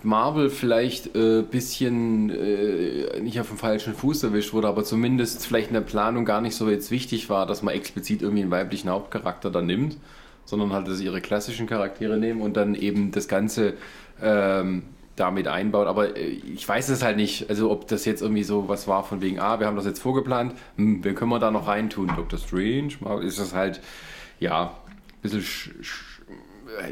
Marvel 0.04 0.50
vielleicht 0.50 1.14
ein 1.14 1.40
äh, 1.40 1.42
bisschen 1.42 2.30
äh, 2.30 3.20
nicht 3.20 3.40
auf 3.40 3.48
dem 3.48 3.58
falschen 3.58 3.94
Fuß 3.94 4.22
erwischt 4.24 4.52
wurde, 4.52 4.68
aber 4.68 4.84
zumindest 4.84 5.46
vielleicht 5.46 5.68
in 5.68 5.74
der 5.74 5.80
Planung 5.80 6.24
gar 6.24 6.40
nicht 6.40 6.54
so 6.54 6.68
jetzt 6.68 6.90
wichtig 6.90 7.28
war, 7.30 7.46
dass 7.46 7.62
man 7.62 7.74
explizit 7.74 8.22
irgendwie 8.22 8.42
einen 8.42 8.50
weiblichen 8.50 8.90
Hauptcharakter 8.90 9.50
da 9.50 9.62
nimmt, 9.62 9.96
sondern 10.44 10.72
halt, 10.72 10.88
dass 10.88 10.98
sie 10.98 11.04
ihre 11.04 11.20
klassischen 11.20 11.66
Charaktere 11.66 12.18
nehmen 12.18 12.40
und 12.40 12.56
dann 12.56 12.74
eben 12.74 13.10
das 13.12 13.28
Ganze 13.28 13.74
ähm, 14.22 14.82
damit 15.16 15.48
einbaut. 15.48 15.86
Aber 15.86 16.16
äh, 16.16 16.26
ich 16.28 16.68
weiß 16.68 16.88
es 16.88 17.02
halt 17.02 17.16
nicht, 17.16 17.48
also 17.48 17.70
ob 17.70 17.88
das 17.88 18.04
jetzt 18.04 18.22
irgendwie 18.22 18.44
so 18.44 18.68
was 18.68 18.88
war 18.88 19.04
von 19.04 19.20
wegen, 19.20 19.38
ah, 19.38 19.60
wir 19.60 19.66
haben 19.66 19.76
das 19.76 19.86
jetzt 19.86 20.00
vorgeplant, 20.00 20.54
hm, 20.76 21.04
wen 21.04 21.14
können 21.14 21.30
wir 21.30 21.38
da 21.38 21.50
noch 21.50 21.66
reintun? 21.66 22.08
Dr. 22.14 22.38
Strange? 22.38 22.94
Ist 23.22 23.38
das 23.38 23.54
halt, 23.54 23.80
ja, 24.40 24.64
ein 24.66 25.20
bisschen 25.22 25.42
sch 25.42 25.70
sch 25.80 26.13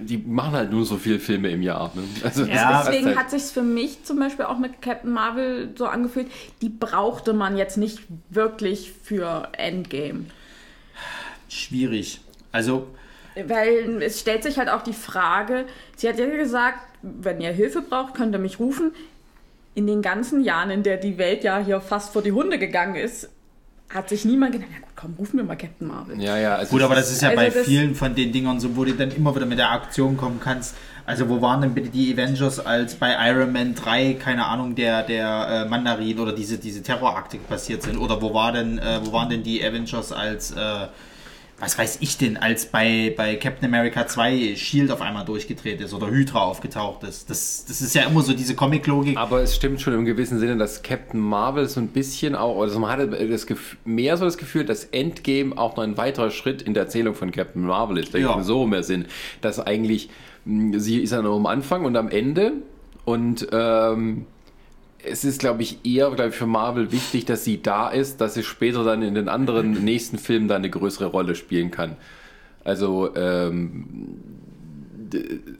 die 0.00 0.18
machen 0.18 0.52
halt 0.52 0.70
nur 0.70 0.84
so 0.84 0.96
viele 0.96 1.18
Filme 1.18 1.50
im 1.50 1.62
Jahr. 1.62 1.92
Ne? 1.94 2.02
Also 2.24 2.44
Ja, 2.44 2.80
ist 2.80 2.88
Deswegen 2.88 3.06
halt- 3.08 3.16
hat 3.18 3.30
sich 3.30 3.42
für 3.44 3.62
mich 3.62 4.04
zum 4.04 4.18
Beispiel 4.18 4.44
auch 4.44 4.58
mit 4.58 4.80
Captain 4.82 5.10
Marvel 5.12 5.70
so 5.76 5.86
angefühlt, 5.86 6.28
die 6.60 6.68
brauchte 6.68 7.32
man 7.32 7.56
jetzt 7.56 7.76
nicht 7.76 8.00
wirklich 8.30 8.92
für 9.02 9.48
Endgame. 9.56 10.26
Schwierig. 11.48 12.20
Also, 12.50 12.86
Weil 13.46 14.02
es 14.02 14.20
stellt 14.20 14.42
sich 14.42 14.58
halt 14.58 14.68
auch 14.68 14.82
die 14.82 14.92
Frage, 14.92 15.64
sie 15.96 16.08
hat 16.08 16.18
ja 16.18 16.26
gesagt, 16.26 16.78
wenn 17.02 17.40
ihr 17.40 17.50
Hilfe 17.52 17.80
braucht, 17.82 18.14
könnt 18.14 18.34
ihr 18.34 18.38
mich 18.38 18.58
rufen. 18.58 18.92
In 19.74 19.86
den 19.86 20.02
ganzen 20.02 20.42
Jahren, 20.44 20.70
in 20.70 20.82
der 20.82 20.98
die 20.98 21.16
Welt 21.16 21.44
ja 21.44 21.58
hier 21.58 21.80
fast 21.80 22.12
vor 22.12 22.20
die 22.22 22.32
Hunde 22.32 22.58
gegangen 22.58 22.94
ist, 22.94 23.30
hat 23.94 24.08
sich 24.08 24.24
niemand 24.24 24.52
gedacht, 24.52 24.70
na 24.72 24.78
gut, 24.78 24.88
komm, 24.96 25.14
ruf 25.18 25.32
mir 25.34 25.44
mal 25.44 25.56
Captain 25.56 25.88
Marvel. 25.88 26.20
ja, 26.20 26.38
ja, 26.38 26.54
also 26.56 26.70
gut, 26.70 26.82
aber 26.82 26.94
das 26.94 27.10
ist 27.10 27.22
ja 27.22 27.30
Also 27.30 27.40
bei 27.40 27.50
vielen 27.50 27.94
von 27.94 28.14
den 28.14 28.32
Dingern 28.32 28.58
so, 28.58 28.76
wo 28.76 28.84
du 28.84 28.92
dann 28.94 29.10
immer 29.10 29.34
wieder 29.34 29.46
mit 29.46 29.58
der 29.58 29.70
Aktion 29.70 30.16
kommen 30.16 30.40
kannst. 30.42 30.74
Also, 31.04 31.28
wo 31.28 31.42
waren 31.42 31.60
denn 31.60 31.74
bitte 31.74 31.88
die 31.88 32.12
Avengers 32.12 32.60
als 32.60 32.94
bei 32.94 33.16
Iron 33.28 33.52
Man 33.52 33.74
3, 33.74 34.14
keine 34.14 34.46
Ahnung, 34.46 34.76
der, 34.76 35.02
der 35.02 35.64
äh, 35.66 35.68
Mandarin 35.68 36.20
oder 36.20 36.32
diese, 36.32 36.58
diese 36.58 36.82
Terrorakte 36.82 37.38
passiert 37.38 37.82
sind? 37.82 37.98
Oder 37.98 38.22
wo, 38.22 38.32
war 38.32 38.52
denn, 38.52 38.78
äh, 38.78 39.00
wo 39.02 39.12
waren 39.12 39.28
denn 39.28 39.42
die 39.42 39.64
Avengers 39.64 40.12
als, 40.12 40.52
äh, 40.52 40.86
was 41.62 41.78
weiß 41.78 41.98
ich 42.00 42.18
denn, 42.18 42.36
als 42.36 42.66
bei, 42.66 43.14
bei 43.16 43.36
Captain 43.36 43.66
America 43.72 44.04
2 44.04 44.56
Shield 44.56 44.90
auf 44.90 45.00
einmal 45.00 45.24
durchgedreht 45.24 45.80
ist 45.80 45.94
oder 45.94 46.08
Hydra 46.10 46.40
aufgetaucht 46.42 47.04
ist? 47.04 47.30
Das, 47.30 47.64
das 47.68 47.80
ist 47.80 47.94
ja 47.94 48.02
immer 48.02 48.20
so 48.22 48.32
diese 48.32 48.56
Comic-Logik. 48.56 49.16
Aber 49.16 49.42
es 49.42 49.54
stimmt 49.54 49.80
schon 49.80 49.94
im 49.94 50.04
gewissen 50.04 50.40
Sinne, 50.40 50.56
dass 50.56 50.82
Captain 50.82 51.20
Marvel 51.20 51.68
so 51.68 51.78
ein 51.78 51.86
bisschen 51.86 52.34
auch, 52.34 52.60
also 52.60 52.80
man 52.80 52.90
hatte 52.90 53.06
das 53.28 53.46
Gefühl, 53.46 53.78
mehr 53.84 54.16
so 54.16 54.24
das 54.24 54.38
Gefühl, 54.38 54.64
dass 54.64 54.86
Endgame 54.86 55.56
auch 55.56 55.76
noch 55.76 55.84
ein 55.84 55.96
weiterer 55.96 56.32
Schritt 56.32 56.62
in 56.62 56.74
der 56.74 56.82
Erzählung 56.82 57.14
von 57.14 57.30
Captain 57.30 57.62
Marvel 57.62 57.98
ist. 57.98 58.12
Da 58.12 58.18
Ja. 58.18 58.32
gibt 58.34 58.44
so 58.44 58.66
mehr 58.66 58.82
Sinn, 58.82 59.04
dass 59.40 59.60
eigentlich 59.60 60.10
mh, 60.44 60.80
sie 60.80 60.98
ist 61.00 61.12
ja 61.12 61.22
nur 61.22 61.36
am 61.36 61.46
Anfang 61.46 61.84
und 61.84 61.94
am 61.96 62.08
Ende 62.08 62.54
und 63.04 63.46
ähm, 63.52 64.26
es 65.04 65.24
ist, 65.24 65.40
glaube 65.40 65.62
ich, 65.62 65.84
eher 65.84 66.10
glaube 66.10 66.30
ich, 66.30 66.36
für 66.36 66.46
Marvel 66.46 66.92
wichtig, 66.92 67.24
dass 67.24 67.44
sie 67.44 67.62
da 67.62 67.88
ist, 67.88 68.20
dass 68.20 68.34
sie 68.34 68.42
später 68.42 68.84
dann 68.84 69.02
in 69.02 69.14
den 69.14 69.28
anderen 69.28 69.72
nächsten 69.84 70.18
Filmen 70.18 70.48
da 70.48 70.56
eine 70.56 70.70
größere 70.70 71.06
Rolle 71.06 71.34
spielen 71.34 71.70
kann. 71.70 71.96
Also 72.64 73.14
ähm, 73.16 74.18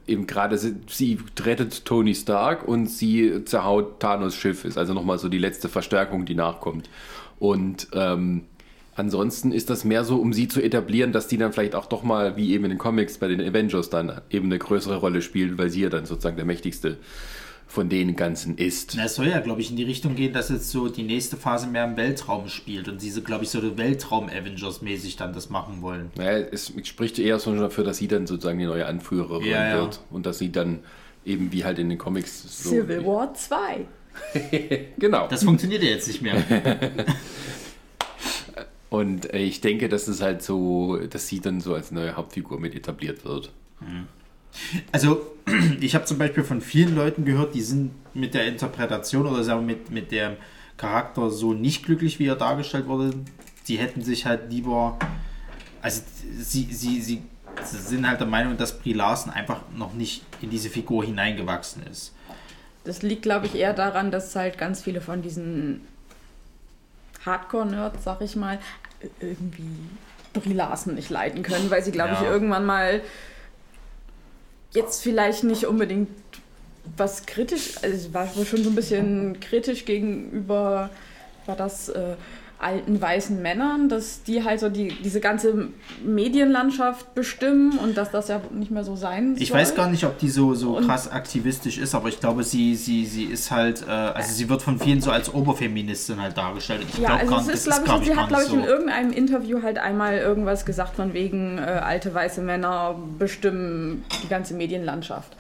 eben 0.07 0.27
gerade 0.27 0.57
sie, 0.59 0.77
sie 0.89 1.19
rettet 1.41 1.85
Tony 1.85 2.15
Stark 2.15 2.67
und 2.67 2.87
sie 2.87 3.45
zerhaut 3.45 4.01
Thanos 4.01 4.37
Schiff, 4.37 4.65
ist 4.65 4.79
also 4.79 4.95
nochmal 4.95 5.19
so 5.19 5.29
die 5.29 5.39
letzte 5.39 5.69
Verstärkung, 5.69 6.25
die 6.25 6.35
nachkommt. 6.35 6.89
Und 7.39 7.89
ähm, 7.93 8.45
ansonsten 8.95 9.53
ist 9.53 9.69
das 9.69 9.85
mehr 9.85 10.05
so, 10.05 10.17
um 10.17 10.33
sie 10.33 10.49
zu 10.49 10.63
etablieren, 10.63 11.13
dass 11.13 11.29
die 11.29 11.39
dann 11.39 11.53
vielleicht 11.53 11.75
auch 11.75 11.87
doch 11.87 12.03
mal, 12.03 12.37
wie 12.37 12.53
eben 12.53 12.65
in 12.65 12.71
den 12.71 12.79
Comics 12.79 13.19
bei 13.19 13.29
den 13.29 13.41
Avengers, 13.41 13.91
dann 13.91 14.21
eben 14.31 14.47
eine 14.47 14.59
größere 14.59 14.97
Rolle 14.97 15.23
spielt, 15.23 15.59
weil 15.59 15.71
sie 15.71 15.83
ja 15.83 15.89
dann 15.89 16.07
sozusagen 16.07 16.37
der 16.37 16.45
mächtigste 16.45 16.99
von 17.73 17.89
den 17.89 18.17
ganzen 18.17 18.59
ist. 18.59 18.93
Na, 18.99 19.05
es 19.05 19.15
soll 19.15 19.29
ja, 19.29 19.41
glaube 19.41 19.63
ich, 19.63 19.71
in 19.71 19.77
die 19.77 19.85
Richtung 19.85 20.15
gehen, 20.15 20.35
dass 20.35 20.51
jetzt 20.51 20.71
so 20.71 20.89
die 20.89 21.05
nächste 21.05 21.39
Phase 21.39 21.67
mehr 21.67 21.85
im 21.87 21.97
Weltraum 21.97 22.49
spielt 22.49 22.87
und 22.87 23.01
diese, 23.01 23.23
glaube 23.23 23.45
ich, 23.45 23.51
so 23.51 23.63
Weltraum-Avengers-mäßig 23.63 25.17
dann 25.17 25.33
das 25.33 25.49
machen 25.49 25.81
wollen. 25.81 26.11
Naja, 26.17 26.47
es 26.53 26.71
spricht 26.85 27.19
eher 27.19 27.39
so 27.39 27.55
dafür, 27.57 27.85
dass 27.85 27.97
sie 27.97 28.09
dann 28.09 28.27
sozusagen 28.27 28.59
die 28.59 28.67
neue 28.67 28.85
Anführerin 28.85 29.47
Ja, 29.47 29.69
ja. 29.71 29.81
wird 29.81 30.01
und 30.11 30.27
dass 30.27 30.39
sie 30.39 30.53
dann 30.53 30.81
eben 31.25 31.51
wie 31.51 31.65
halt 31.65 31.79
in 31.79 31.89
den 31.89 31.97
Comics 31.97 32.43
so. 32.63 32.69
Civil 32.71 33.07
War 33.07 33.33
2. 33.33 33.87
Genau. 34.99 35.27
Das 35.29 35.43
funktioniert 35.43 35.83
ja 35.83 35.89
jetzt 35.91 36.09
nicht 36.09 36.21
mehr. 36.21 36.37
Und 38.91 39.33
äh, 39.33 39.39
ich 39.39 39.63
denke, 39.63 39.89
dass 39.89 40.07
es 40.07 40.21
halt 40.21 40.43
so, 40.43 40.99
dass 40.99 41.27
sie 41.27 41.41
dann 41.41 41.63
so 41.63 41.75
als 41.75 41.91
neue 41.93 42.15
Hauptfigur 42.15 42.61
mit 42.61 42.75
etabliert 42.75 43.25
wird. 43.25 43.51
Also, 44.93 45.27
ich 45.81 45.95
habe 45.95 46.05
zum 46.05 46.19
Beispiel 46.19 46.45
von 46.45 46.61
vielen 46.61 46.95
Leuten 46.95 47.25
gehört, 47.25 47.55
die 47.55 47.63
sind 47.63 47.93
mit 48.15 48.35
der 48.35 48.47
Interpretation 48.47 49.27
oder 49.27 49.43
sagen 49.45 49.67
wir 49.67 49.75
mit, 49.77 49.91
mit 49.91 50.13
dem 50.13 50.37
Charakter 50.77 51.31
so 51.31 51.53
nicht 51.53 51.85
glücklich, 51.85 52.19
wie 52.19 52.27
er 52.27 52.37
dargestellt 52.37 52.87
wurde. 52.87 53.15
Sie 53.65 53.77
hätten 53.77 54.03
sich 54.03 54.27
halt 54.27 54.51
lieber. 54.51 54.99
Also, 55.81 56.03
sie, 56.39 56.65
sie, 56.73 57.01
sie 57.01 57.23
sind 57.65 58.07
halt 58.09 58.21
der 58.21 58.27
Meinung, 58.27 58.57
dass 58.57 58.79
Brie 58.79 58.93
Larson 58.93 59.33
einfach 59.33 59.63
noch 59.77 59.95
nicht 59.95 60.23
in 60.41 60.51
diese 60.51 60.69
Figur 60.71 61.05
hineingewachsen 61.05 61.83
ist. 61.91 62.13
Das 62.85 63.03
liegt, 63.03 63.23
glaube 63.23 63.47
ich, 63.47 63.55
eher 63.55 63.73
daran, 63.75 64.11
dass 64.11 64.35
halt 64.35 64.59
ganz 64.59 64.83
viele 64.83 65.01
von 65.01 65.23
diesen 65.23 65.83
Hardcore-Nerds, 67.25 68.03
sag 68.05 68.21
ich 68.21 68.37
mal, 68.37 68.59
irgendwie 69.21 69.65
Brie 70.33 70.53
Larson 70.55 70.95
nicht 70.95 71.11
leiden 71.11 71.43
können, 71.43 71.71
weil 71.71 71.83
sie, 71.85 71.93
glaube 71.93 72.15
ich, 72.15 72.21
Ja. 72.21 72.31
irgendwann 72.31 72.65
mal 72.65 73.01
jetzt 74.73 75.03
vielleicht 75.03 75.45
nicht 75.45 75.67
unbedingt 75.67 76.09
was 76.97 77.27
kritisch, 77.27 77.77
also 77.83 77.95
es 77.95 78.15
war 78.15 78.29
schon 78.29 78.65
so 78.65 78.71
ein 78.71 78.75
bisschen 78.75 79.39
kritisch 79.41 79.85
gegenüber, 79.85 80.91
war 81.47 81.57
das 81.57 81.89
äh, 81.89 82.17
alten 82.63 83.01
weißen 83.01 83.41
Männern, 83.43 83.89
dass 83.89 84.23
die 84.23 84.45
halt 84.45 84.61
so 84.61 84.69
die, 84.69 84.89
diese 85.05 85.21
ganze 85.21 85.69
Medienlandschaft 86.05 87.15
bestimmen 87.15 87.79
und 87.79 87.97
dass 87.97 88.11
das 88.11 88.29
ja 88.29 88.41
nicht 88.53 88.71
mehr 88.71 88.85
so 88.85 88.97
sein 88.97 89.35
soll. 89.35 89.43
Ich 89.43 89.53
weiß 89.53 89.75
gar 89.75 89.89
nicht, 89.91 90.05
ob 90.05 90.19
die 90.19 90.29
so, 90.29 90.55
so 90.55 90.77
Und- 90.77 90.87
krass 90.87 91.11
aktivistisch 91.11 91.79
ist, 91.79 91.95
aber 91.95 92.09
ich 92.09 92.21
glaube, 92.21 92.45
sie, 92.45 92.75
sie, 92.77 93.05
sie 93.05 93.25
ist 93.25 93.51
halt, 93.51 93.83
äh, 93.87 93.91
also 93.91 94.33
sie 94.33 94.49
wird 94.49 94.63
von 94.63 94.79
vielen 94.79 95.01
so 95.01 95.11
als 95.11 95.33
Oberfeministin 95.35 96.21
halt 96.21 96.37
dargestellt. 96.37 96.83
Ich 96.89 96.99
Ja, 96.99 97.17
glaube 97.19 97.21
also 97.21 97.31
gar 97.31 97.41
es 97.41 97.49
ist, 97.49 97.65
glaube 97.65 97.81
ich, 97.81 97.85
glaube 97.85 98.05
sie 98.05 98.11
ich, 98.13 98.17
hat, 98.17 98.29
gar 98.31 98.39
glaube 98.41 98.45
ich, 98.45 98.53
in 98.55 98.63
so. 98.63 98.67
irgendeinem 98.69 99.13
Interview 99.13 99.63
halt 99.63 99.79
einmal 99.79 100.19
irgendwas 100.19 100.65
gesagt 100.65 100.97
von 100.97 101.13
wegen 101.15 101.59
äh, 101.59 101.63
alte 101.63 102.15
weiße 102.15 102.41
Männer 102.43 102.97
bestimmen 103.19 104.05
die 104.23 104.29
ganze 104.29 104.55
Medienlandschaft. 104.55 105.37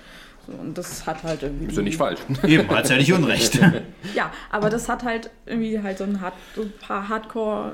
So, 0.46 0.52
und 0.52 0.76
das 0.76 1.06
hat 1.06 1.22
halt 1.22 1.42
irgendwie. 1.42 1.66
Ist 1.66 1.76
ja 1.76 1.82
nicht 1.82 1.96
falsch. 1.96 2.20
Eben, 2.42 2.68
hat 2.68 2.88
ja 2.88 2.96
nicht 2.96 3.12
Unrecht. 3.12 3.58
Ja, 4.14 4.30
aber 4.50 4.68
das 4.68 4.88
hat 4.88 5.04
halt 5.04 5.30
irgendwie 5.46 5.80
halt 5.80 5.98
so 5.98 6.04
ein, 6.04 6.20
Hard, 6.20 6.34
so 6.54 6.62
ein 6.62 6.72
paar 6.80 7.08
Hardcore 7.08 7.72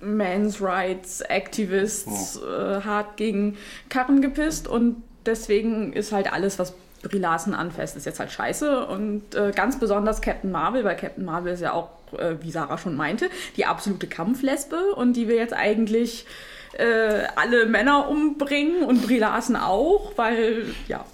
Men's 0.00 0.60
Rights 0.60 1.22
Activists 1.22 2.40
äh, 2.40 2.80
hart 2.82 3.16
gegen 3.16 3.56
Karren 3.88 4.20
gepisst 4.20 4.68
und 4.68 5.02
deswegen 5.24 5.92
ist 5.92 6.12
halt 6.12 6.32
alles, 6.32 6.58
was 6.58 6.74
Brie 7.02 7.18
Larson 7.18 7.54
anfasst, 7.54 7.96
ist 7.96 8.06
jetzt 8.06 8.20
halt 8.20 8.30
scheiße 8.30 8.86
und 8.86 9.34
äh, 9.34 9.52
ganz 9.54 9.78
besonders 9.78 10.20
Captain 10.20 10.50
Marvel, 10.50 10.84
weil 10.84 10.96
Captain 10.96 11.24
Marvel 11.24 11.52
ist 11.52 11.60
ja 11.60 11.72
auch, 11.72 11.90
äh, 12.16 12.36
wie 12.40 12.50
Sarah 12.50 12.78
schon 12.78 12.96
meinte, 12.96 13.28
die 13.56 13.64
absolute 13.64 14.06
Kampflesbe 14.06 14.94
und 14.94 15.14
die 15.14 15.28
will 15.28 15.36
jetzt 15.36 15.54
eigentlich 15.54 16.26
äh, 16.74 17.24
alle 17.36 17.66
Männer 17.66 18.08
umbringen 18.08 18.84
und 18.84 19.02
Brie 19.02 19.18
Larson 19.18 19.56
auch, 19.56 20.12
weil, 20.16 20.66
ja, 20.88 21.04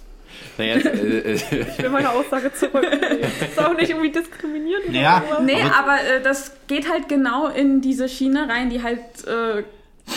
Naja, 0.57 0.75
äh, 0.75 0.79
äh, 0.79 1.33
Ich 1.33 1.77
will 1.83 1.89
meine 1.89 2.09
Aussage 2.11 2.51
zurück. 2.53 2.85
ist 3.41 3.59
auch 3.59 3.75
nicht 3.75 3.89
irgendwie 3.89 4.11
diskriminierend. 4.11 4.89
oder 4.89 4.99
Ja. 4.99 5.23
sowas. 5.27 5.43
Nee, 5.45 5.61
Aber- 5.61 5.75
aber, 5.93 5.95
äh, 6.03 6.21
das 6.23 6.51
geht 6.67 6.89
halt 6.91 7.07
genau 7.09 7.47
in 7.47 7.81
diese 7.81 8.09
Schiene 8.09 8.47
rein, 8.49 8.69
die 8.69 8.83
halt 8.83 8.99
äh, 9.27 9.63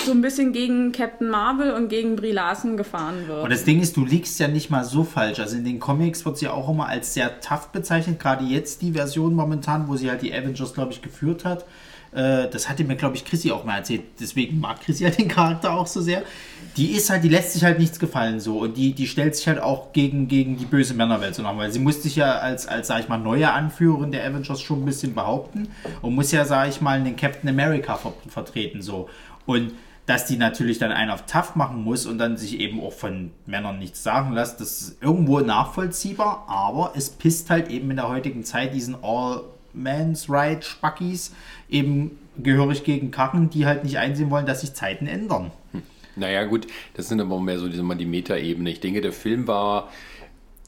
so 0.07 0.11
ein 0.13 0.23
bisschen 0.23 0.53
gegen 0.55 0.91
Captain 0.93 1.29
Marvel 1.29 1.73
und 1.73 1.89
gegen 1.91 2.17
Brie 2.17 2.33
Larson 2.33 2.77
gefahren 2.79 3.29
wird. 3.29 3.45
Und 3.45 3.53
das 3.53 3.65
Ding 3.65 3.81
ist, 3.81 3.97
du 3.97 4.05
liegst 4.07 4.41
ja 4.41 4.49
nicht 4.49 4.71
mal 4.71 4.85
so 4.85 5.05
falsch. 5.05 5.39
Also 5.39 5.57
in 5.57 5.65
den 5.67 5.79
Comics 5.81 6.25
wird 6.25 6.39
sie 6.39 6.49
auch 6.49 6.69
immer 6.71 6.89
als 6.89 7.13
sehr 7.13 7.41
tough 7.41 7.69
bezeichnet. 7.69 8.19
Gerade 8.19 8.45
jetzt 8.45 8.81
die 8.81 8.93
Version 8.93 9.35
momentan, 9.35 9.89
wo 9.89 9.97
sie 9.97 10.09
halt 10.11 10.23
die 10.23 10.33
Avengers, 10.33 10.73
glaube 10.73 10.93
ich, 10.93 11.03
geführt 11.03 11.45
hat. 11.45 11.67
Äh, 12.15 12.49
Das 12.49 12.69
hatte 12.71 12.85
mir, 12.85 12.97
glaube 12.97 13.17
ich, 13.17 13.25
Chrissy 13.27 13.51
auch 13.53 13.65
mal 13.65 13.77
erzählt. 13.79 14.03
Deswegen 14.19 14.61
mag 14.61 14.81
Chrissy 14.81 15.05
halt 15.05 15.19
den 15.19 15.29
Charakter 15.29 15.73
auch 15.75 15.87
so 15.87 16.01
sehr. 16.01 16.23
Die 16.77 16.93
ist 16.93 17.11
halt, 17.11 17.23
die 17.23 17.29
lässt 17.29 17.53
sich 17.53 17.65
halt 17.65 17.79
nichts 17.79 17.99
gefallen 17.99 18.41
so. 18.41 18.59
Und 18.59 18.77
die, 18.77 18.93
die 18.93 19.07
stellt 19.07 19.37
sich 19.37 19.47
halt 19.47 19.61
auch 19.61 19.93
gegen, 19.93 20.29
gegen 20.29 20.57
die 20.57 20.65
böse 20.65 20.95
Männerwelt 20.95 21.35
so 21.35 21.43
nach. 21.43 21.57
Weil 21.57 21.71
sie 21.71 21.79
muss 21.79 22.03
sich 22.03 22.17
ja 22.17 22.39
als, 22.39 22.67
als, 22.67 22.89
sag 22.89 23.01
ich 23.01 23.09
mal, 23.09 23.19
neue 23.19 23.53
Anführerin 23.53 24.13
der 24.13 24.25
Avengers 24.25 24.61
schon 24.61 24.83
ein 24.83 24.85
bisschen 24.85 25.15
behaupten. 25.15 25.69
Und 26.01 26.15
muss 26.15 26.33
ja, 26.33 26.45
sag 26.45 26.69
ich 26.69 26.81
mal, 26.81 27.03
den 27.03 27.17
Captain 27.17 27.49
America 27.49 27.97
ver 27.97 28.15
vertreten 28.29 28.81
so. 28.81 29.09
Und 29.45 29.73
dass 30.07 30.27
die 30.27 30.37
natürlich 30.37 30.79
dann 30.79 30.93
einen 30.93 31.11
auf 31.11 31.27
tough 31.27 31.55
machen 31.55 31.83
muss 31.85 32.07
und 32.07 32.19
dann 32.19 32.37
sich 32.37 32.59
eben 32.59 32.81
auch 32.81 32.93
von 32.93 33.31
Männern 33.47 33.79
nichts 33.79 34.03
sagen 34.03 34.33
lässt, 34.33 34.61
das 34.61 34.81
ist 34.81 35.03
irgendwo 35.03 35.41
nachvollziehbar, 35.41 36.45
aber 36.49 36.93
es 36.97 37.11
pisst 37.11 37.51
halt 37.51 37.71
eben 37.71 37.91
in 37.91 37.97
der 37.97 38.09
heutigen 38.09 38.45
Zeit 38.45 38.75
diesen 38.75 38.97
All-Man's 39.03 40.29
Right 40.29 40.65
Spackis 40.65 41.33
eben 41.69 42.19
gehörig 42.37 42.83
gegen 42.83 43.11
Karren, 43.11 43.51
die 43.51 43.67
halt 43.67 43.85
nicht 43.85 43.99
einsehen 43.99 44.31
wollen, 44.31 44.47
dass 44.47 44.63
sich 44.63 44.75
Zeiten 44.75 45.07
ändern. 45.07 45.53
Naja, 46.17 46.45
gut, 46.45 46.67
das 46.95 47.09
sind 47.09 47.21
aber 47.21 47.41
mehr 47.41 47.59
so 47.59 47.69
diese, 47.69 47.83
mal 47.83 47.95
die 47.95 48.07
Meta-Ebene. 48.07 48.71
Ich 48.71 48.81
denke, 48.81 49.01
der 49.01 49.13
Film 49.13 49.47
war. 49.47 49.91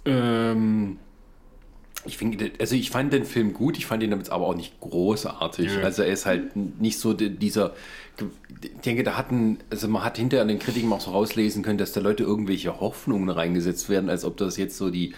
Ähm, 0.05 0.99
ich 2.07 2.19
finde, 2.19 2.51
also 2.61 2.75
ich 2.77 2.91
fand 2.91 3.13
den 3.15 3.25
Film 3.25 3.55
gut, 3.55 3.79
ich 3.79 3.87
fand 3.87 4.03
ihn 4.03 4.11
damit 4.11 4.29
aber 4.31 4.47
auch 4.47 4.55
nicht 4.55 4.79
großartig. 4.81 5.69
Nö. 5.77 5.83
Also 5.83 6.03
er 6.03 6.13
ist 6.13 6.27
halt 6.27 6.55
nicht 6.57 6.99
so 6.99 7.15
die- 7.15 7.31
dieser. 7.31 7.73
Ich 8.63 8.81
denke, 8.85 9.03
da 9.03 9.17
hatten, 9.17 9.59
also 9.71 9.89
man 9.89 10.05
hat 10.05 10.19
hinterher 10.19 10.43
an 10.43 10.49
den 10.49 10.59
Kritiken 10.59 10.93
auch 10.93 11.01
so 11.01 11.11
rauslesen 11.13 11.63
können, 11.63 11.79
dass 11.79 11.93
da 11.93 12.01
Leute 12.01 12.23
irgendwelche 12.23 12.79
Hoffnungen 12.81 13.29
reingesetzt 13.31 13.89
werden, 13.89 14.11
als 14.11 14.25
ob 14.25 14.37
das 14.37 14.57
jetzt 14.57 14.77
so 14.77 14.91
die 14.91 15.15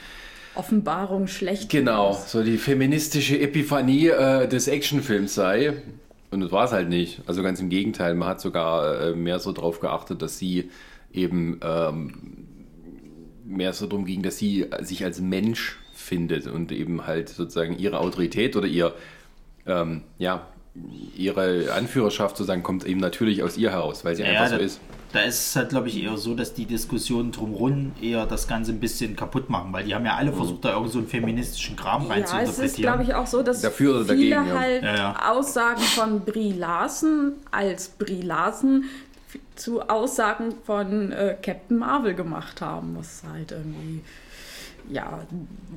Offenbarung 0.54 1.26
schlecht. 1.26 1.68
Genau, 1.68 2.12
so 2.26 2.42
die 2.42 2.56
feministische 2.56 3.38
Epiphanie 3.38 4.06
äh, 4.08 4.48
des 4.48 4.68
Actionfilms 4.68 5.34
sei. 5.34 5.74
Und 6.30 6.40
das 6.40 6.52
war 6.52 6.64
es 6.64 6.72
halt 6.72 6.88
nicht. 6.88 7.22
Also 7.26 7.42
ganz 7.42 7.60
im 7.60 7.68
Gegenteil, 7.68 8.14
man 8.14 8.28
hat 8.28 8.40
sogar 8.40 9.00
äh, 9.00 9.14
mehr 9.14 9.38
so 9.38 9.52
drauf 9.52 9.80
geachtet, 9.80 10.22
dass 10.22 10.38
sie 10.38 10.70
eben 11.12 11.60
ähm, 11.62 12.14
mehr 13.44 13.72
so 13.72 13.86
darum 13.86 14.04
ging, 14.04 14.22
dass 14.22 14.38
sie 14.38 14.66
sich 14.80 15.04
als 15.04 15.20
Mensch 15.20 15.78
findet 15.94 16.46
und 16.46 16.72
eben 16.72 17.06
halt 17.06 17.28
sozusagen 17.28 17.78
ihre 17.78 18.00
Autorität 18.00 18.56
oder 18.56 18.66
ihr, 18.66 18.94
ähm, 19.66 20.02
ja, 20.18 20.46
ihre 21.16 21.72
Anführerschaft 21.72 22.36
sozusagen 22.36 22.62
kommt 22.62 22.84
eben 22.84 23.00
natürlich 23.00 23.42
aus 23.42 23.56
ihr 23.56 23.70
heraus, 23.70 24.04
weil 24.04 24.14
sie 24.16 24.24
einfach 24.24 24.48
so 24.48 24.56
da, 24.56 24.62
ist. 24.62 24.80
da 25.12 25.20
ist 25.20 25.48
es 25.48 25.56
halt, 25.56 25.70
glaube 25.70 25.88
ich, 25.88 26.02
eher 26.02 26.16
so, 26.18 26.34
dass 26.34 26.52
die 26.54 26.66
Diskussionen 26.66 27.32
drumherum 27.32 27.92
eher 28.02 28.26
das 28.26 28.46
Ganze 28.48 28.72
ein 28.72 28.80
bisschen 28.80 29.16
kaputt 29.16 29.48
machen, 29.48 29.72
weil 29.72 29.84
die 29.84 29.94
haben 29.94 30.04
ja 30.04 30.14
alle 30.16 30.32
versucht, 30.32 30.64
da 30.64 30.74
irgend 30.74 30.92
so 30.92 30.98
einen 30.98 31.08
feministischen 31.08 31.74
Kram 31.76 32.06
rein 32.06 32.26
zu 32.26 32.34
Ja, 32.36 32.42
es 32.42 32.48
interpretieren. 32.50 32.66
ist, 32.66 32.76
glaube 32.82 33.02
ich, 33.04 33.14
auch 33.14 33.26
so, 33.26 33.42
dass 33.42 33.62
Dafür 33.62 33.96
oder 33.96 34.04
viele 34.14 34.30
dagegen, 34.36 34.48
ja. 34.48 34.58
halt 34.58 34.82
Ja, 34.82 34.96
ja. 34.96 35.30
Aussagen 35.32 35.80
von 35.80 36.20
Brie 36.20 36.52
Larson 36.52 37.32
als 37.50 37.88
Brie 37.88 38.20
Larson 38.22 38.84
f- 39.32 39.40
zu 39.54 39.80
Aussagen 39.88 40.54
von 40.64 41.12
äh, 41.12 41.36
Captain 41.42 41.78
Marvel 41.78 42.14
gemacht 42.14 42.60
haben, 42.60 42.96
was 42.98 43.22
halt 43.32 43.52
irgendwie 43.52 44.02
ja, 44.90 45.20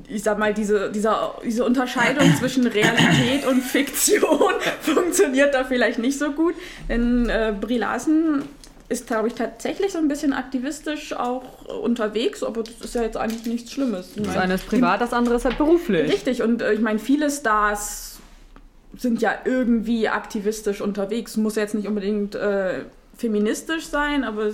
ich 0.08 0.22
sag 0.22 0.38
mal, 0.38 0.54
diese, 0.54 0.90
dieser, 0.90 1.34
diese 1.44 1.64
Unterscheidung 1.64 2.34
zwischen 2.38 2.66
Realität 2.66 3.46
und 3.46 3.60
Fiktion 3.60 4.52
funktioniert 4.80 5.54
da 5.54 5.64
vielleicht 5.64 5.98
nicht 5.98 6.18
so 6.18 6.32
gut. 6.32 6.54
Denn 6.88 7.28
äh, 7.28 7.54
Brie 7.58 7.78
Larson 7.78 8.42
ist, 8.88 9.06
glaube 9.06 9.28
ich, 9.28 9.34
tatsächlich 9.34 9.92
so 9.92 9.98
ein 9.98 10.08
bisschen 10.08 10.32
aktivistisch 10.32 11.12
auch 11.12 11.64
unterwegs, 11.80 12.42
aber 12.42 12.64
das 12.64 12.74
ist 12.82 12.94
ja 12.94 13.02
jetzt 13.02 13.16
eigentlich 13.16 13.46
nichts 13.46 13.72
Schlimmes. 13.72 14.10
Das 14.16 14.26
meine, 14.26 14.40
eine 14.40 14.54
ist 14.54 14.66
privat, 14.66 15.00
das 15.00 15.12
andere 15.12 15.36
ist 15.36 15.44
halt 15.44 15.58
beruflich. 15.58 16.12
Richtig, 16.12 16.42
und 16.42 16.60
äh, 16.60 16.72
ich 16.72 16.80
meine, 16.80 16.98
viele 16.98 17.30
Stars 17.30 18.18
sind 18.96 19.22
ja 19.22 19.32
irgendwie 19.44 20.08
aktivistisch 20.08 20.80
unterwegs. 20.80 21.36
Muss 21.36 21.54
jetzt 21.54 21.74
nicht 21.74 21.86
unbedingt 21.86 22.34
äh, 22.34 22.80
feministisch 23.16 23.86
sein, 23.86 24.24
aber 24.24 24.50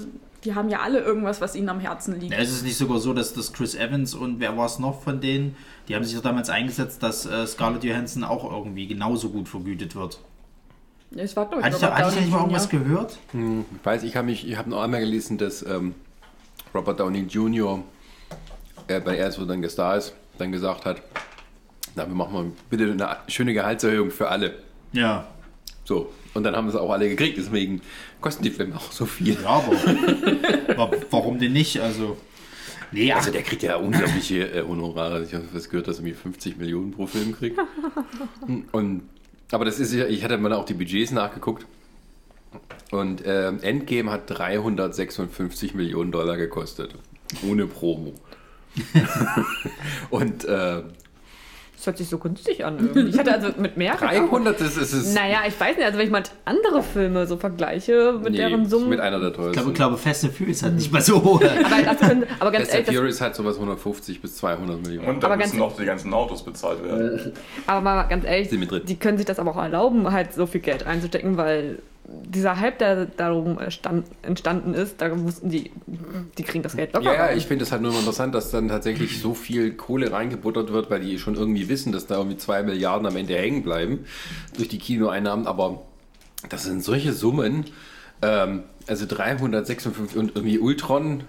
die 0.47 0.55
haben 0.55 0.69
ja 0.69 0.81
alle 0.81 1.01
irgendwas, 1.01 1.41
was 1.41 1.57
ihnen 1.57 1.69
am 1.69 1.81
Herzen 1.81 2.19
liegt. 2.19 2.33
Ja, 2.33 2.39
Es 2.39 2.51
ist 2.51 2.63
nicht 2.63 2.77
sogar 2.77 2.99
so, 2.99 3.13
dass 3.13 3.35
das 3.35 3.53
Chris 3.53 3.75
Evans 3.75 4.15
und 4.15 4.39
wer 4.39 4.57
war 4.57 4.67
es 4.67 4.79
noch 4.79 5.03
von 5.03 5.21
denen, 5.21 5.57
die 5.89 5.97
haben 5.97 6.05
sich 6.05 6.15
doch 6.15 6.23
damals 6.23 6.49
eingesetzt, 6.49 7.03
dass 7.03 7.27
äh, 7.27 7.47
Scarlett 7.47 7.83
Johansson 7.85 8.23
auch 8.25 8.51
irgendwie 8.51 8.87
genauso 8.87 9.31
gut 9.31 9.49
vergütet 9.49 9.97
wird. 9.97 10.21
Es 11.15 11.37
war, 11.37 11.51
ich, 11.53 11.65
Hatte 11.65 11.77
ich, 11.77 11.83
Downey 11.83 12.21
nicht 12.21 12.31
mal 12.31 12.39
irgendwas 12.39 12.69
gehört? 12.69 13.19
Ich 13.33 13.85
weiß, 13.85 14.03
ich 14.05 14.17
habe 14.17 14.27
mich, 14.27 14.49
ich 14.49 14.57
habe 14.57 14.71
noch 14.71 14.83
einmal 14.83 15.01
gelesen, 15.01 15.39
dass 15.39 15.63
ähm, 15.63 15.95
Robert 16.75 17.01
Downey 17.01 17.23
Jr., 17.23 17.83
äh, 18.89 19.01
weil 19.05 19.17
er 19.17 19.33
so 19.33 19.45
dann 19.45 19.63
gestar 19.63 19.97
ist, 19.97 20.15
dann 20.39 20.53
gesagt 20.53 20.85
hat, 20.85 21.03
na, 21.97 22.07
wir 22.07 22.15
machen 22.15 22.33
mal 22.33 22.45
bitte 22.71 22.91
eine 22.93 23.17
schöne 23.29 23.53
Gehaltserhöhung 23.53 24.11
für 24.11 24.29
alle. 24.29 24.55
Ja. 24.93 25.27
So. 25.87 26.13
Und 26.35 26.43
dann 26.45 26.55
haben 26.55 26.69
sie 26.71 26.77
es 26.77 26.81
auch 26.83 26.91
alle 26.91 27.09
gekriegt, 27.09 27.39
deswegen 27.39 27.81
kosten 28.21 28.43
die 28.43 28.51
Filme 28.51 28.77
auch 28.77 28.93
so 28.93 29.07
viel. 29.07 29.35
Ja, 29.41 29.49
aber 29.49 29.73
wa- 30.77 30.91
warum 31.11 31.39
denn 31.39 31.53
nicht? 31.55 31.81
Also, 31.81 32.19
Nee, 32.93 33.11
Also 33.13 33.31
der 33.33 33.43
kriegt 33.43 33.63
ja 33.65 33.77
unglaubliche 33.77 34.49
äh, 34.53 34.63
Honorare. 34.63 35.25
Ich 35.25 35.35
habe 35.35 35.45
was 35.53 35.69
gehört, 35.71 35.89
dass 35.89 35.99
er 35.99 36.05
irgendwie 36.05 36.21
50 36.23 36.57
Millionen 36.59 36.93
pro 36.93 37.07
Film 37.07 37.35
kriegt. 37.35 37.59
Und, 38.73 39.03
aber 39.51 39.65
das 39.65 39.81
ist 39.81 39.93
ja, 39.93 40.07
ich 40.07 40.23
hatte 40.23 40.39
mal 40.39 40.53
auch 40.53 40.65
die 40.67 40.75
Budgets 40.75 41.11
nachgeguckt. 41.11 41.67
Und 42.93 43.23
ähm, 43.27 43.59
Endgame 43.63 44.11
hat 44.13 44.29
356 44.31 45.75
Millionen 45.75 46.13
Dollar 46.13 46.37
gekostet. 46.37 46.95
Ohne 47.49 47.67
Promo. 47.67 48.15
Und 50.11 50.45
äh, 50.45 50.83
Das 51.77 51.87
hört 51.87 51.99
sich 51.99 52.09
so 52.09 52.17
günstig 52.19 52.65
an. 52.65 52.79
Irgendwie. 52.79 53.11
Ich 53.11 53.19
hatte 53.19 53.35
also 53.35 53.49
mit 53.59 53.77
mehr 53.77 53.93
gedacht. 53.97 54.15
300, 54.15 54.59
das 54.61 54.77
ist 54.79 54.93
es. 54.95 55.15
Naja, 55.15 55.41
ich 55.47 55.59
weiß 55.61 55.77
nicht, 55.77 55.85
also 55.85 55.99
wenn 55.99 56.07
ich 56.07 56.11
mal 56.13 56.23
andere 56.47 56.83
Filme 56.83 57.27
so 57.27 57.37
vergleiche 57.37 58.15
mit 58.23 58.33
Nee, 58.33 58.39
deren 58.39 58.67
Summen. 58.67 58.89
mit 58.89 58.99
einer 59.01 59.19
der 59.21 59.29
ich 59.29 59.35
glaube, 59.35 59.53
teuersten. 59.53 59.69
ich 59.71 59.75
glaube 59.77 59.97
Fast 59.99 60.25
and 60.25 60.33
Furious 60.35 60.63
hat 60.63 60.73
nicht 60.73 60.91
mal 60.91 61.03
so 61.03 61.23
hohe. 61.23 61.51
aber, 61.65 61.95
können, 61.95 62.25
aber 62.41 62.51
ganz 62.51 62.65
Fast 62.65 62.75
ehrlich, 62.75 62.75
and 62.75 62.89
das, 62.89 62.95
Furious 62.97 63.21
hat 63.21 63.35
sowas 63.37 63.55
150 63.57 64.23
bis 64.23 64.37
200 64.37 64.83
Millionen. 64.87 65.07
Und 65.09 65.23
da 65.23 65.27
Aber 65.27 65.37
müssen 65.37 65.59
ganz- 65.59 65.71
noch 65.73 65.77
die 65.77 65.85
ganzen 65.85 66.15
Autos 66.15 66.43
bezahlt 66.45 66.83
werden. 66.83 67.33
aber 67.67 67.81
mal 67.83 68.03
ganz 68.05 68.25
ehrlich, 68.25 68.49
Sind 68.49 68.61
mit 68.61 68.71
drin. 68.71 68.83
die 68.87 68.97
können 68.97 69.19
sich 69.19 69.27
das 69.27 69.39
aber 69.39 69.51
auch 69.51 69.63
erlauben, 69.63 70.11
halt 70.11 70.33
so 70.33 70.47
viel 70.47 70.63
Geld 70.63 70.87
reinzustecken, 70.87 71.37
weil 71.37 71.79
dieser 72.09 72.61
Hype, 72.61 72.79
der 72.79 73.07
darum 73.07 73.59
entstand- 73.59 74.07
entstanden 74.23 74.75
ist, 74.75 75.01
da 75.01 75.19
wussten 75.19 75.51
die, 75.51 75.73
die 76.39 76.43
kriegen 76.45 76.63
das 76.63 76.77
Geld 76.77 76.93
locker. 76.93 77.05
Ja, 77.07 77.15
ja, 77.15 77.25
rein. 77.27 77.39
ich 77.39 77.47
finde 77.47 77.65
es 77.65 77.73
halt 77.73 77.83
nur 77.83 77.93
interessant, 77.93 78.35
dass 78.35 78.51
dann 78.51 78.69
tatsächlich 78.69 79.21
so 79.21 79.35
viel 79.35 79.73
Kohle 79.73 80.13
reingebuttert 80.13 80.73
wird, 80.73 80.89
weil 80.91 81.01
die 81.01 81.19
schon 81.19 81.35
irgendwie 81.35 81.69
wissen, 81.69 81.93
dass 81.93 82.07
da 82.07 82.19
irgendwie 82.19 82.37
zwei 82.37 82.63
Milliarden 82.63 83.07
am 83.07 83.17
Ende 83.17 83.37
hängen 83.37 83.63
bleiben 83.63 84.07
durch 84.57 84.69
die 84.69 84.79
Kinoeinnahmen. 84.79 85.47
Aber 85.47 85.83
das 86.49 86.63
sind 86.65 86.85
solche 86.85 87.13
Summen. 87.13 87.65
Ähm, 88.23 88.63
also 88.87 89.05
356 89.07 90.17
und 90.17 90.37
irgendwie 90.37 90.59
Ultron 90.61 91.25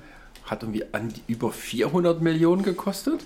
hat 0.45 0.61
irgendwie 0.61 0.85
an 0.93 1.09
die 1.09 1.21
über 1.31 1.51
400 1.51 2.21
Millionen 2.21 2.61
gekostet. 2.61 3.25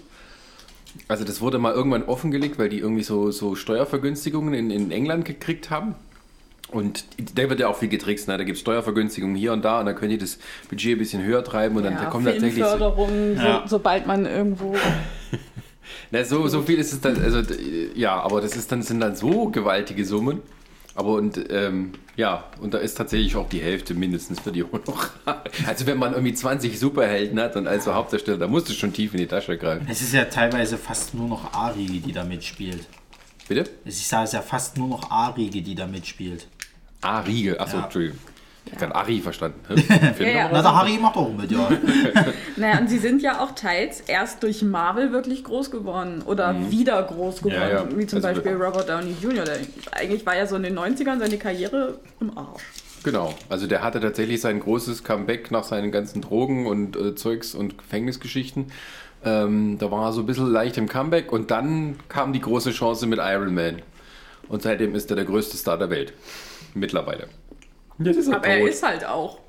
Also 1.07 1.23
das 1.25 1.41
wurde 1.41 1.57
mal 1.59 1.73
irgendwann 1.73 2.03
offengelegt, 2.03 2.57
weil 2.59 2.69
die 2.69 2.79
irgendwie 2.79 3.03
so, 3.03 3.31
so 3.31 3.55
Steuervergünstigungen 3.55 4.53
in, 4.53 4.71
in 4.71 4.91
England 4.91 5.25
gekriegt 5.25 5.69
haben. 5.69 5.95
Und 6.71 7.03
da 7.35 7.49
wird 7.49 7.59
ja 7.59 7.67
auch 7.67 7.77
viel 7.77 7.89
getrickst. 7.89 8.27
Ne? 8.27 8.37
Da 8.37 8.43
gibt 8.43 8.55
es 8.55 8.61
Steuervergünstigungen 8.61 9.35
hier 9.35 9.53
und 9.53 9.63
da 9.65 9.79
und 9.79 9.85
dann 9.87 9.95
können 9.95 10.11
die 10.11 10.17
das 10.17 10.39
Budget 10.69 10.95
ein 10.95 10.99
bisschen 10.99 11.23
höher 11.23 11.43
treiben 11.43 11.75
und 11.75 11.83
dann 11.83 11.95
da 11.95 12.03
Ja, 12.03 12.09
kommt 12.09 12.25
tatsächlich 12.25 12.63
so, 12.63 12.69
Filmförderung, 12.69 13.35
so, 13.37 13.43
Ja. 13.43 13.63
sobald 13.67 14.07
man 14.07 14.25
irgendwo. 14.25 14.75
na, 16.11 16.23
so, 16.23 16.47
so 16.47 16.61
viel 16.61 16.79
ist 16.79 16.93
es 16.93 17.01
dann, 17.01 17.21
also 17.21 17.41
ja, 17.95 18.19
aber 18.21 18.41
das 18.41 18.55
ist 18.55 18.71
dann, 18.71 18.81
sind 18.81 18.99
dann 19.01 19.15
so 19.15 19.49
gewaltige 19.49 20.05
Summen. 20.05 20.41
Aber 20.93 21.13
und 21.13 21.39
ähm, 21.49 21.93
ja, 22.17 22.43
und 22.59 22.73
da 22.73 22.77
ist 22.79 22.95
tatsächlich 22.95 23.35
auch 23.37 23.47
die 23.47 23.61
Hälfte 23.61 23.93
mindestens 23.93 24.41
für 24.41 24.51
die 24.51 24.63
Honorare. 24.63 25.09
Also 25.67 25.85
wenn 25.87 25.97
man 25.97 26.11
irgendwie 26.13 26.33
20 26.33 26.77
Superhelden 26.79 27.39
hat 27.39 27.55
und 27.55 27.67
also 27.67 27.93
Hauptdarsteller, 27.93 28.37
da 28.37 28.47
musst 28.47 28.67
du 28.69 28.73
schon 28.73 28.91
tief 28.91 29.13
in 29.13 29.19
die 29.19 29.27
Tasche 29.27 29.57
greifen. 29.57 29.87
Es 29.89 30.01
ist 30.01 30.13
ja 30.13 30.25
teilweise 30.25 30.77
fast 30.77 31.13
nur 31.13 31.27
noch 31.29 31.53
A-Riege, 31.53 31.99
die 32.05 32.11
da 32.11 32.23
mitspielt. 32.25 32.85
Bitte? 33.47 33.69
Ich 33.85 34.05
sage 34.07 34.23
es 34.25 34.29
ist 34.31 34.33
ja 34.33 34.41
fast 34.41 34.77
nur 34.77 34.87
noch 34.89 35.09
A-Riege, 35.11 35.61
die 35.61 35.75
da 35.75 35.87
mitspielt. 35.87 36.47
Ah, 37.01 37.19
Riegel. 37.21 37.59
Achso, 37.59 37.77
Ja. 37.77 37.83
Entschuldigung. 37.83 38.17
Ich 38.65 38.73
habe 38.73 38.85
gerade 38.85 38.95
Ari 38.95 39.19
verstanden. 39.21 39.59
Ja, 40.19 40.27
ja. 40.27 40.49
Na, 40.53 40.61
der 40.61 40.75
Harry 40.75 40.97
macht 40.99 41.17
auch 41.17 41.33
mit, 41.33 41.51
ja. 41.51 41.67
Naja, 42.57 42.79
und 42.79 42.89
sie 42.89 42.99
sind 42.99 43.21
ja 43.23 43.39
auch 43.41 43.51
teils 43.55 44.01
erst 44.01 44.43
durch 44.43 44.61
Marvel 44.61 45.11
wirklich 45.11 45.43
groß 45.43 45.71
geworden 45.71 46.21
oder 46.25 46.55
wieder 46.69 47.01
groß 47.03 47.39
geworden. 47.41 47.55
Ja, 47.59 47.69
ja. 47.69 47.97
Wie 47.97 48.05
zum 48.05 48.17
Also- 48.23 48.27
Beispiel 48.41 48.53
Robert 48.53 48.87
Downey 48.87 49.15
Jr. 49.21 49.45
Der, 49.45 49.57
eigentlich 49.93 50.25
war 50.27 50.37
ja 50.37 50.45
so 50.45 50.55
in 50.57 50.63
den 50.63 50.77
90ern 50.77 51.19
seine 51.19 51.37
Karriere 51.37 51.99
im 52.19 52.37
Arsch. 52.37 52.61
Genau, 53.03 53.33
also 53.49 53.65
der 53.65 53.81
hatte 53.81 53.99
tatsächlich 53.99 54.39
sein 54.41 54.59
großes 54.59 55.03
Comeback 55.03 55.49
nach 55.49 55.63
seinen 55.63 55.91
ganzen 55.91 56.21
Drogen 56.21 56.67
und 56.67 56.95
äh, 56.95 57.15
Zeugs 57.15 57.55
und 57.55 57.79
Gefängnisgeschichten. 57.79 58.71
Ähm, 59.25 59.77
da 59.79 59.89
war 59.89 60.05
er 60.05 60.13
so 60.13 60.19
ein 60.21 60.27
bisschen 60.27 60.51
leicht 60.51 60.77
im 60.77 60.87
Comeback 60.87 61.31
und 61.31 61.49
dann 61.49 61.95
kam 62.09 62.31
die 62.31 62.41
große 62.41 62.69
Chance 62.71 63.07
mit 63.07 63.17
Iron 63.19 63.55
Man. 63.55 63.81
Und 64.49 64.61
seitdem 64.61 64.93
ist 64.93 65.09
er 65.09 65.15
der 65.15 65.25
größte 65.25 65.57
Star 65.57 65.79
der 65.79 65.89
Welt. 65.89 66.13
Mittlerweile. 66.73 67.27
Er 68.03 68.35
Aber 68.35 68.47
er 68.47 68.67
ist 68.67 68.83
halt 68.83 69.05
auch 69.05 69.39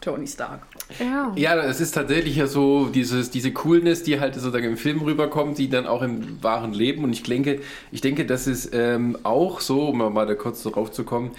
Tony 0.00 0.26
Stark. 0.26 0.62
ja. 0.98 1.32
Ja, 1.36 1.56
es 1.64 1.80
ist 1.80 1.92
tatsächlich 1.92 2.36
ja 2.36 2.46
so 2.46 2.86
dieses, 2.86 3.30
diese 3.30 3.52
Coolness, 3.52 4.02
die 4.02 4.20
halt 4.20 4.34
sozusagen 4.34 4.64
im 4.64 4.76
Film 4.76 5.00
rüberkommt, 5.02 5.58
die 5.58 5.68
dann 5.68 5.86
auch 5.86 6.02
im 6.02 6.42
wahren 6.42 6.72
Leben. 6.72 7.04
Und 7.04 7.12
ich 7.12 7.22
denke, 7.22 7.60
ich 7.90 8.00
denke, 8.00 8.24
das 8.24 8.46
ist 8.46 8.70
ähm, 8.72 9.18
auch 9.24 9.60
so, 9.60 9.88
um 9.88 9.98
mal 9.98 10.26
da 10.26 10.34
kurz 10.34 10.62
darauf 10.62 10.90
zu 10.92 11.04
kommen, 11.04 11.32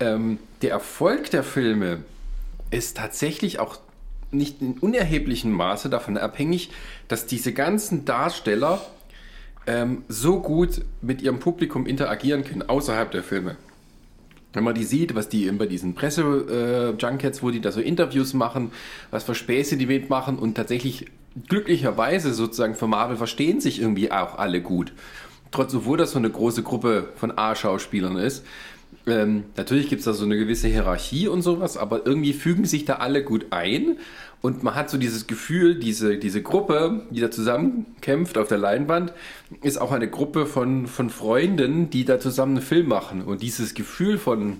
ähm, 0.00 0.38
der 0.62 0.70
Erfolg 0.70 1.30
der 1.30 1.42
Filme 1.42 2.02
ist 2.70 2.96
tatsächlich 2.96 3.58
auch 3.58 3.78
nicht 4.30 4.60
in 4.60 4.78
unerheblichem 4.78 5.50
Maße 5.50 5.88
davon 5.88 6.18
abhängig, 6.18 6.70
dass 7.08 7.26
diese 7.26 7.52
ganzen 7.52 8.04
Darsteller 8.04 8.80
ähm, 9.66 10.04
so 10.08 10.40
gut 10.40 10.82
mit 11.00 11.22
ihrem 11.22 11.40
Publikum 11.40 11.86
interagieren 11.86 12.44
können, 12.44 12.62
außerhalb 12.62 13.10
der 13.10 13.22
Filme. 13.22 13.56
Wenn 14.52 14.64
man 14.64 14.74
die 14.74 14.84
sieht, 14.84 15.14
was 15.14 15.28
die 15.28 15.50
bei 15.52 15.66
diesen 15.66 15.94
Presse-Junkets, 15.94 17.42
wo 17.42 17.50
die 17.50 17.60
da 17.60 17.70
so 17.70 17.80
Interviews 17.80 18.32
machen, 18.32 18.72
was 19.10 19.24
für 19.24 19.34
Späße 19.34 19.76
die 19.76 19.86
mitmachen 19.86 20.38
und 20.38 20.54
tatsächlich 20.54 21.06
glücklicherweise 21.48 22.32
sozusagen 22.32 22.74
für 22.74 22.86
Marvel 22.86 23.16
verstehen 23.16 23.60
sich 23.60 23.80
irgendwie 23.80 24.10
auch 24.10 24.38
alle 24.38 24.62
gut. 24.62 24.92
Trotz, 25.50 25.74
obwohl 25.74 25.98
das 25.98 26.12
so 26.12 26.18
eine 26.18 26.30
große 26.30 26.62
Gruppe 26.62 27.10
von 27.16 27.36
A-Schauspielern 27.36 28.16
ist. 28.16 28.44
Ähm, 29.06 29.44
natürlich 29.56 29.88
gibt 29.88 30.00
es 30.00 30.04
da 30.04 30.12
so 30.12 30.24
eine 30.24 30.36
gewisse 30.36 30.68
Hierarchie 30.68 31.28
und 31.28 31.42
sowas, 31.42 31.76
aber 31.76 32.06
irgendwie 32.06 32.32
fügen 32.32 32.64
sich 32.64 32.84
da 32.84 32.96
alle 32.96 33.22
gut 33.22 33.46
ein 33.50 33.98
und 34.40 34.62
man 34.62 34.74
hat 34.74 34.88
so 34.88 34.98
dieses 34.98 35.26
Gefühl, 35.26 35.74
diese, 35.74 36.16
diese 36.16 36.42
Gruppe, 36.42 37.02
die 37.10 37.20
da 37.20 37.30
zusammenkämpft 37.30 38.38
auf 38.38 38.46
der 38.48 38.58
Leinwand, 38.58 39.12
ist 39.62 39.80
auch 39.80 39.90
eine 39.90 40.08
Gruppe 40.08 40.46
von, 40.46 40.86
von 40.86 41.10
Freunden, 41.10 41.90
die 41.90 42.04
da 42.04 42.20
zusammen 42.20 42.56
einen 42.56 42.64
Film 42.64 42.88
machen. 42.88 43.22
Und 43.22 43.42
dieses 43.42 43.74
Gefühl 43.74 44.16
von, 44.16 44.58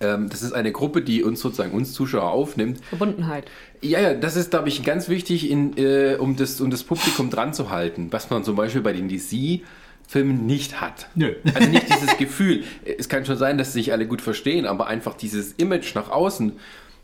ähm, 0.00 0.28
das 0.28 0.42
ist 0.42 0.52
eine 0.52 0.70
Gruppe, 0.70 1.02
die 1.02 1.24
uns 1.24 1.40
sozusagen, 1.40 1.72
uns 1.72 1.92
Zuschauer 1.92 2.30
aufnimmt, 2.30 2.80
Verbundenheit. 2.88 3.50
ja, 3.82 4.00
ja, 4.00 4.14
das 4.14 4.36
ist, 4.36 4.50
glaube 4.50 4.68
ich, 4.68 4.84
ganz 4.84 5.08
wichtig, 5.08 5.50
in, 5.50 5.76
äh, 5.76 6.16
um, 6.16 6.36
das, 6.36 6.60
um 6.60 6.70
das 6.70 6.84
Publikum 6.84 7.30
dran 7.30 7.52
zu 7.52 7.70
halten, 7.70 8.08
was 8.12 8.30
man 8.30 8.44
zum 8.44 8.54
Beispiel 8.54 8.80
bei 8.80 8.92
den 8.92 9.08
DC-Filmen 9.08 10.46
nicht 10.46 10.80
hat. 10.80 11.08
Nö. 11.16 11.34
Also 11.52 11.68
nicht 11.68 11.92
dieses 11.92 12.16
Gefühl. 12.16 12.62
Es 12.96 13.08
kann 13.08 13.26
schon 13.26 13.36
sein, 13.36 13.58
dass 13.58 13.72
sich 13.72 13.92
alle 13.92 14.06
gut 14.06 14.22
verstehen, 14.22 14.66
aber 14.66 14.86
einfach 14.86 15.14
dieses 15.14 15.52
Image 15.54 15.96
nach 15.96 16.10
außen. 16.10 16.52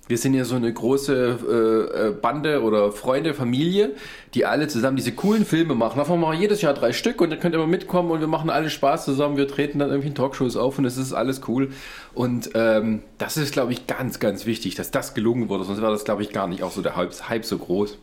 Wir 0.08 0.18
sind 0.18 0.34
ja 0.34 0.44
so 0.44 0.54
eine 0.54 0.72
große 0.72 1.38
äh, 1.48 2.08
äh, 2.08 2.10
Bande 2.12 2.62
oder 2.62 2.92
Freunde, 2.92 3.34
Familie, 3.34 3.90
die 4.34 4.46
alle 4.46 4.68
zusammen 4.68 4.96
diese 4.96 5.12
coolen 5.12 5.44
Filme 5.44 5.74
machen. 5.74 5.98
Davon 5.98 6.20
machen 6.20 6.34
wir 6.34 6.40
jedes 6.40 6.62
Jahr 6.62 6.74
drei 6.74 6.92
Stück 6.92 7.20
und 7.20 7.30
dann 7.30 7.40
könnt 7.40 7.56
ihr 7.56 7.58
mal 7.58 7.66
mitkommen 7.66 8.12
und 8.12 8.20
wir 8.20 8.28
machen 8.28 8.48
alle 8.48 8.70
Spaß 8.70 9.04
zusammen. 9.04 9.36
Wir 9.36 9.48
treten 9.48 9.80
dann 9.80 9.88
irgendwie 9.88 10.08
in 10.08 10.14
Talkshows 10.14 10.56
auf 10.56 10.78
und 10.78 10.84
es 10.84 10.96
ist 10.96 11.12
alles 11.12 11.40
cool. 11.48 11.72
Und 12.14 12.50
ähm, 12.54 13.02
das 13.18 13.36
ist, 13.36 13.52
glaube 13.52 13.72
ich, 13.72 13.88
ganz, 13.88 14.20
ganz 14.20 14.46
wichtig, 14.46 14.76
dass 14.76 14.92
das 14.92 15.14
gelungen 15.14 15.48
wurde. 15.48 15.64
Sonst 15.64 15.80
wäre 15.80 15.90
das, 15.90 16.04
glaube 16.04 16.22
ich, 16.22 16.30
gar 16.30 16.46
nicht 16.46 16.62
auch 16.62 16.70
so 16.70 16.82
der 16.82 16.94
Hype, 16.94 17.12
Hype 17.28 17.44
so 17.44 17.58
groß. 17.58 17.98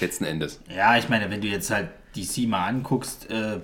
Letzten 0.00 0.24
Endes. 0.24 0.60
Ja, 0.74 0.96
ich 0.96 1.08
meine, 1.08 1.30
wenn 1.30 1.40
du 1.40 1.48
jetzt 1.48 1.70
halt 1.70 1.88
DC 2.16 2.48
mal 2.48 2.66
anguckst, 2.66 3.28
äh, 3.30 3.58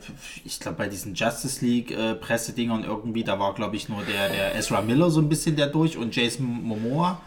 ich 0.44 0.58
glaube 0.58 0.78
bei 0.78 0.88
diesen 0.88 1.14
Justice 1.14 1.64
League 1.64 1.92
äh, 1.92 2.14
Pressedingern 2.14 2.84
irgendwie, 2.84 3.24
da 3.24 3.38
war 3.38 3.54
glaube 3.54 3.76
ich 3.76 3.88
nur 3.88 4.02
der, 4.02 4.28
der 4.28 4.54
Ezra 4.56 4.82
Miller 4.82 5.10
so 5.10 5.20
ein 5.20 5.28
bisschen 5.28 5.56
der 5.56 5.68
durch 5.68 5.96
und 5.96 6.14
Jason 6.14 6.46
Momoa. 6.46 7.20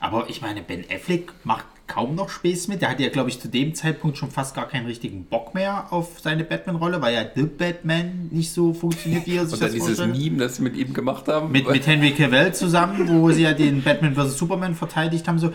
Aber 0.00 0.28
ich 0.28 0.42
meine, 0.42 0.62
Ben 0.62 0.84
Affleck 0.90 1.32
macht 1.44 1.66
kaum 1.86 2.14
noch 2.14 2.28
Späß 2.28 2.68
mit. 2.68 2.82
Der 2.82 2.90
hatte 2.90 3.02
ja, 3.02 3.10
glaube 3.10 3.30
ich, 3.30 3.40
zu 3.40 3.48
dem 3.48 3.74
Zeitpunkt 3.74 4.18
schon 4.18 4.30
fast 4.30 4.54
gar 4.54 4.68
keinen 4.68 4.86
richtigen 4.86 5.24
Bock 5.24 5.54
mehr 5.54 5.86
auf 5.92 6.20
seine 6.20 6.44
Batman-Rolle, 6.44 7.00
weil 7.00 7.14
ja 7.14 7.24
The 7.34 7.44
Batman 7.44 8.28
nicht 8.30 8.52
so 8.52 8.74
funktioniert, 8.74 9.26
wie 9.26 9.36
er 9.36 9.46
sich 9.46 9.54
Und 9.54 9.62
dann 9.62 9.68
das 9.68 9.74
dieses 9.74 9.98
vorstellt. 9.98 10.18
Meme, 10.18 10.38
das 10.38 10.56
sie 10.56 10.62
mit 10.62 10.76
ihm 10.76 10.92
gemacht 10.92 11.28
haben. 11.28 11.52
Mit, 11.52 11.70
mit 11.70 11.86
Henry 11.86 12.12
Cavill 12.12 12.52
zusammen, 12.54 13.08
wo 13.08 13.30
sie 13.30 13.42
ja 13.42 13.52
den 13.52 13.82
Batman 13.82 14.14
vs. 14.14 14.36
Superman 14.36 14.74
verteidigt 14.74 15.28
haben. 15.28 15.38
So. 15.38 15.52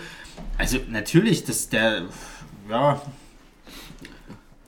Also 0.57 0.77
natürlich, 0.89 1.43
dass 1.43 1.69
der, 1.69 2.03
ja, 2.69 3.01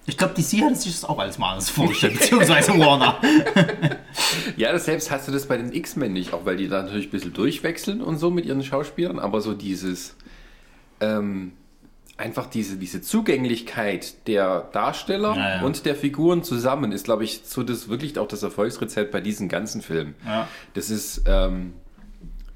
ich 0.06 0.18
glaube, 0.18 0.34
DC 0.34 0.62
hat 0.62 0.78
sich 0.78 0.92
das 0.94 1.06
auch 1.06 1.20
als 1.20 1.38
mal 1.38 1.52
anders 1.52 1.70
vorgestellt, 1.70 2.20
beziehungsweise 2.20 2.78
Warner. 2.80 3.20
Ja, 4.58 4.72
das 4.72 4.86
selbst 4.86 5.10
hast 5.10 5.28
du 5.28 5.32
das 5.32 5.48
bei 5.48 5.58
den 5.58 5.74
X-Men 5.74 6.14
nicht, 6.14 6.34
auch 6.34 6.46
weil 6.46 6.58
die 6.58 6.68
da 6.68 6.84
natürlich 6.84 7.08
ein 7.08 7.12
bisschen 7.12 7.34
durchwechseln 7.34 8.02
und 8.02 8.18
so 8.18 8.30
mit 8.30 8.46
ihren 8.46 8.64
Schauspielern, 8.64 9.18
aber 9.18 9.42
so 9.42 9.54
dieses, 9.54 10.16
ähm, 11.00 11.54
einfach 12.18 12.46
diese, 12.46 12.78
diese 12.78 13.02
Zugänglichkeit 13.02 14.28
der 14.28 14.70
Darsteller 14.72 15.36
Ja, 15.36 15.56
ja. 15.58 15.62
und 15.64 15.86
der 15.86 15.96
Figuren 15.96 16.44
zusammen 16.44 16.92
ist, 16.92 17.06
glaube 17.06 17.24
ich, 17.24 17.42
so 17.46 17.64
das 17.64 17.90
wirklich 17.90 18.18
auch 18.20 18.28
das 18.28 18.44
Erfolgsrezept 18.44 19.12
bei 19.12 19.22
diesen 19.22 19.50
ganzen 19.50 19.82
Filmen. 19.82 20.16
Ja. 20.26 20.48
Das 20.74 20.90
ist, 20.90 21.24
ähm, 21.26 21.74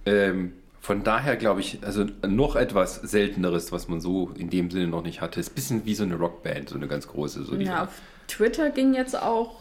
ähm, 0.06 0.54
von 0.88 1.04
daher 1.04 1.36
glaube 1.36 1.60
ich, 1.60 1.80
also 1.84 2.06
noch 2.26 2.56
etwas 2.56 2.96
Selteneres, 2.96 3.74
was 3.74 3.90
man 3.90 4.00
so 4.00 4.32
in 4.38 4.50
dem 4.50 4.72
Sinne 4.72 4.88
noch 4.88 5.04
nicht 5.04 5.20
hatte. 5.20 5.38
Ist 5.42 5.52
ein 5.52 5.56
bisschen 5.56 5.86
wie 5.86 5.94
so 5.94 6.04
eine 6.04 6.16
Rockband, 6.16 6.70
so 6.70 6.76
eine 6.76 6.88
ganz 6.88 7.10
große. 7.10 7.44
So 7.44 7.56
Ja, 7.56 7.84
auf 7.84 7.90
Twitter 8.30 8.70
ging 8.70 8.94
jetzt 8.94 9.22
auch 9.22 9.60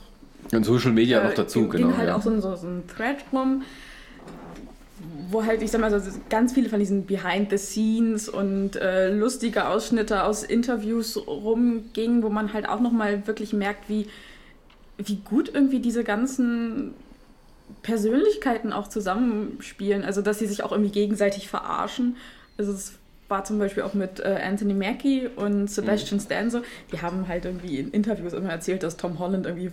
und 0.52 0.62
Social 0.62 0.92
Media 0.92 1.24
noch 1.24 1.32
äh, 1.32 1.34
dazu, 1.34 1.68
ging 1.68 1.82
genau. 1.82 1.96
halt 1.96 2.10
ja. 2.10 2.14
auch 2.14 2.22
so 2.22 2.30
ein, 2.30 2.40
so, 2.40 2.50
ein 2.50 2.84
Thread 2.86 3.16
rum, 3.32 3.64
wo 5.28 5.44
halt, 5.44 5.62
ich 5.62 5.72
sag 5.72 5.80
mal, 5.80 6.00
so 6.00 6.10
ganz 6.28 6.52
viele 6.52 6.68
von 6.68 6.78
diesen 6.78 7.06
Behind 7.06 7.50
the 7.50 7.58
Scenes 7.58 8.28
und 8.28 8.76
äh, 8.76 9.10
lustige 9.10 9.66
Ausschnitte 9.66 10.22
aus 10.22 10.44
Interviews 10.44 11.16
rumgingen, 11.26 12.22
wo 12.22 12.28
man 12.28 12.52
halt 12.52 12.68
auch 12.68 12.78
nochmal 12.78 13.26
wirklich 13.26 13.52
merkt, 13.52 13.88
wie, 13.88 14.06
wie 14.96 15.16
gut 15.16 15.50
irgendwie 15.52 15.80
diese 15.80 16.04
ganzen 16.04 16.94
Persönlichkeiten 17.86 18.72
auch 18.72 18.88
zusammenspielen. 18.88 20.04
Also, 20.04 20.20
dass 20.20 20.40
sie 20.40 20.46
sich 20.46 20.64
auch 20.64 20.72
irgendwie 20.72 20.90
gegenseitig 20.90 21.48
verarschen. 21.48 22.16
Also, 22.58 22.72
es 22.72 22.94
war 23.28 23.44
zum 23.44 23.60
Beispiel 23.60 23.84
auch 23.84 23.94
mit 23.94 24.18
äh, 24.18 24.40
Anthony 24.44 24.74
Mackie 24.74 25.28
und 25.36 25.70
Sebastian 25.70 26.20
Stan 26.20 26.50
so. 26.50 26.62
Die 26.92 27.00
haben 27.00 27.28
halt 27.28 27.44
irgendwie 27.44 27.78
in 27.78 27.92
Interviews 27.92 28.32
immer 28.32 28.50
erzählt, 28.50 28.82
dass 28.82 28.96
Tom 28.96 29.20
Holland 29.20 29.46
irgendwie 29.46 29.70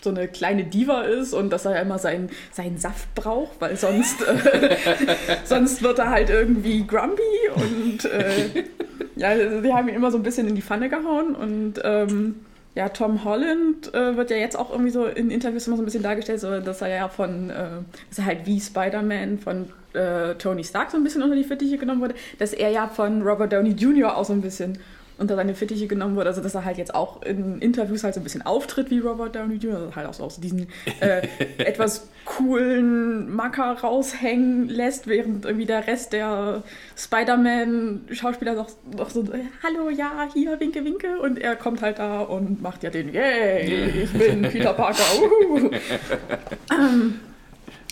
so 0.00 0.10
eine 0.10 0.28
kleine 0.28 0.64
Diva 0.64 1.02
ist 1.02 1.32
und 1.32 1.50
dass 1.50 1.64
er 1.64 1.80
immer 1.82 1.98
seinen, 1.98 2.30
seinen 2.52 2.78
Saft 2.78 3.12
braucht, 3.16 3.60
weil 3.60 3.76
sonst, 3.76 4.22
äh, 4.22 4.76
sonst 5.44 5.82
wird 5.82 5.98
er 5.98 6.10
halt 6.10 6.30
irgendwie 6.30 6.86
grumpy 6.86 7.22
und 7.56 8.04
äh, 8.04 8.64
ja, 9.16 9.34
die 9.34 9.72
haben 9.72 9.88
ihn 9.88 9.94
immer 9.94 10.12
so 10.12 10.18
ein 10.18 10.22
bisschen 10.22 10.46
in 10.46 10.54
die 10.54 10.62
Pfanne 10.62 10.88
gehauen 10.88 11.34
und 11.34 11.80
ähm, 11.82 12.36
ja, 12.74 12.88
Tom 12.88 13.24
Holland 13.24 13.92
äh, 13.94 14.16
wird 14.16 14.30
ja 14.30 14.36
jetzt 14.36 14.58
auch 14.58 14.70
irgendwie 14.70 14.90
so 14.90 15.06
in 15.06 15.30
Interviews 15.30 15.66
immer 15.66 15.76
so 15.76 15.82
ein 15.82 15.84
bisschen 15.84 16.02
dargestellt, 16.02 16.40
so, 16.40 16.60
dass 16.60 16.82
er 16.82 16.88
ja 16.88 17.08
von, 17.08 17.50
äh, 17.50 17.68
dass 18.08 18.18
er 18.18 18.26
halt 18.26 18.46
wie 18.46 18.60
Spider-Man 18.60 19.38
von 19.38 19.68
äh, 19.92 20.34
Tony 20.34 20.64
Stark 20.64 20.90
so 20.90 20.96
ein 20.96 21.04
bisschen 21.04 21.22
unter 21.22 21.36
die 21.36 21.44
Fittiche 21.44 21.78
genommen 21.78 22.00
wurde, 22.00 22.14
dass 22.38 22.52
er 22.52 22.70
ja 22.70 22.88
von 22.88 23.22
Robert 23.22 23.52
Downey 23.52 23.70
Jr. 23.70 24.16
auch 24.16 24.24
so 24.24 24.32
ein 24.32 24.40
bisschen 24.40 24.78
unter 25.18 25.36
seine 25.36 25.54
Fittiche 25.54 25.86
genommen 25.86 26.16
wurde. 26.16 26.28
Also 26.28 26.42
dass 26.42 26.54
er 26.54 26.64
halt 26.64 26.78
jetzt 26.78 26.94
auch 26.94 27.22
in 27.22 27.60
Interviews 27.60 28.04
halt 28.04 28.14
so 28.14 28.20
ein 28.20 28.24
bisschen 28.24 28.42
auftritt 28.42 28.90
wie 28.90 28.98
Robert 28.98 29.34
Downey 29.34 29.56
Jr. 29.56 29.76
Also 29.76 29.96
halt 29.96 30.06
auch 30.06 30.14
so 30.14 30.24
aus 30.24 30.40
diesen 30.40 30.68
äh, 31.00 31.26
etwas 31.58 32.08
coolen 32.24 33.34
Macker 33.34 33.78
raushängen 33.80 34.68
lässt, 34.68 35.06
während 35.06 35.44
irgendwie 35.44 35.66
der 35.66 35.86
Rest 35.86 36.12
der 36.12 36.62
Spider-Man-Schauspieler 36.96 38.54
noch, 38.54 38.70
noch 38.96 39.10
so, 39.10 39.24
hallo, 39.62 39.90
ja, 39.90 40.28
hier, 40.32 40.58
winke, 40.58 40.84
winke. 40.84 41.20
Und 41.20 41.38
er 41.38 41.56
kommt 41.56 41.82
halt 41.82 41.98
da 41.98 42.20
und 42.20 42.62
macht 42.62 42.82
ja 42.82 42.90
den, 42.90 43.12
yay, 43.12 44.04
ich 44.04 44.12
bin 44.12 44.42
Peter 44.42 44.72
Parker. 44.72 45.02
uhu. 45.20 45.70
ähm, 46.72 47.20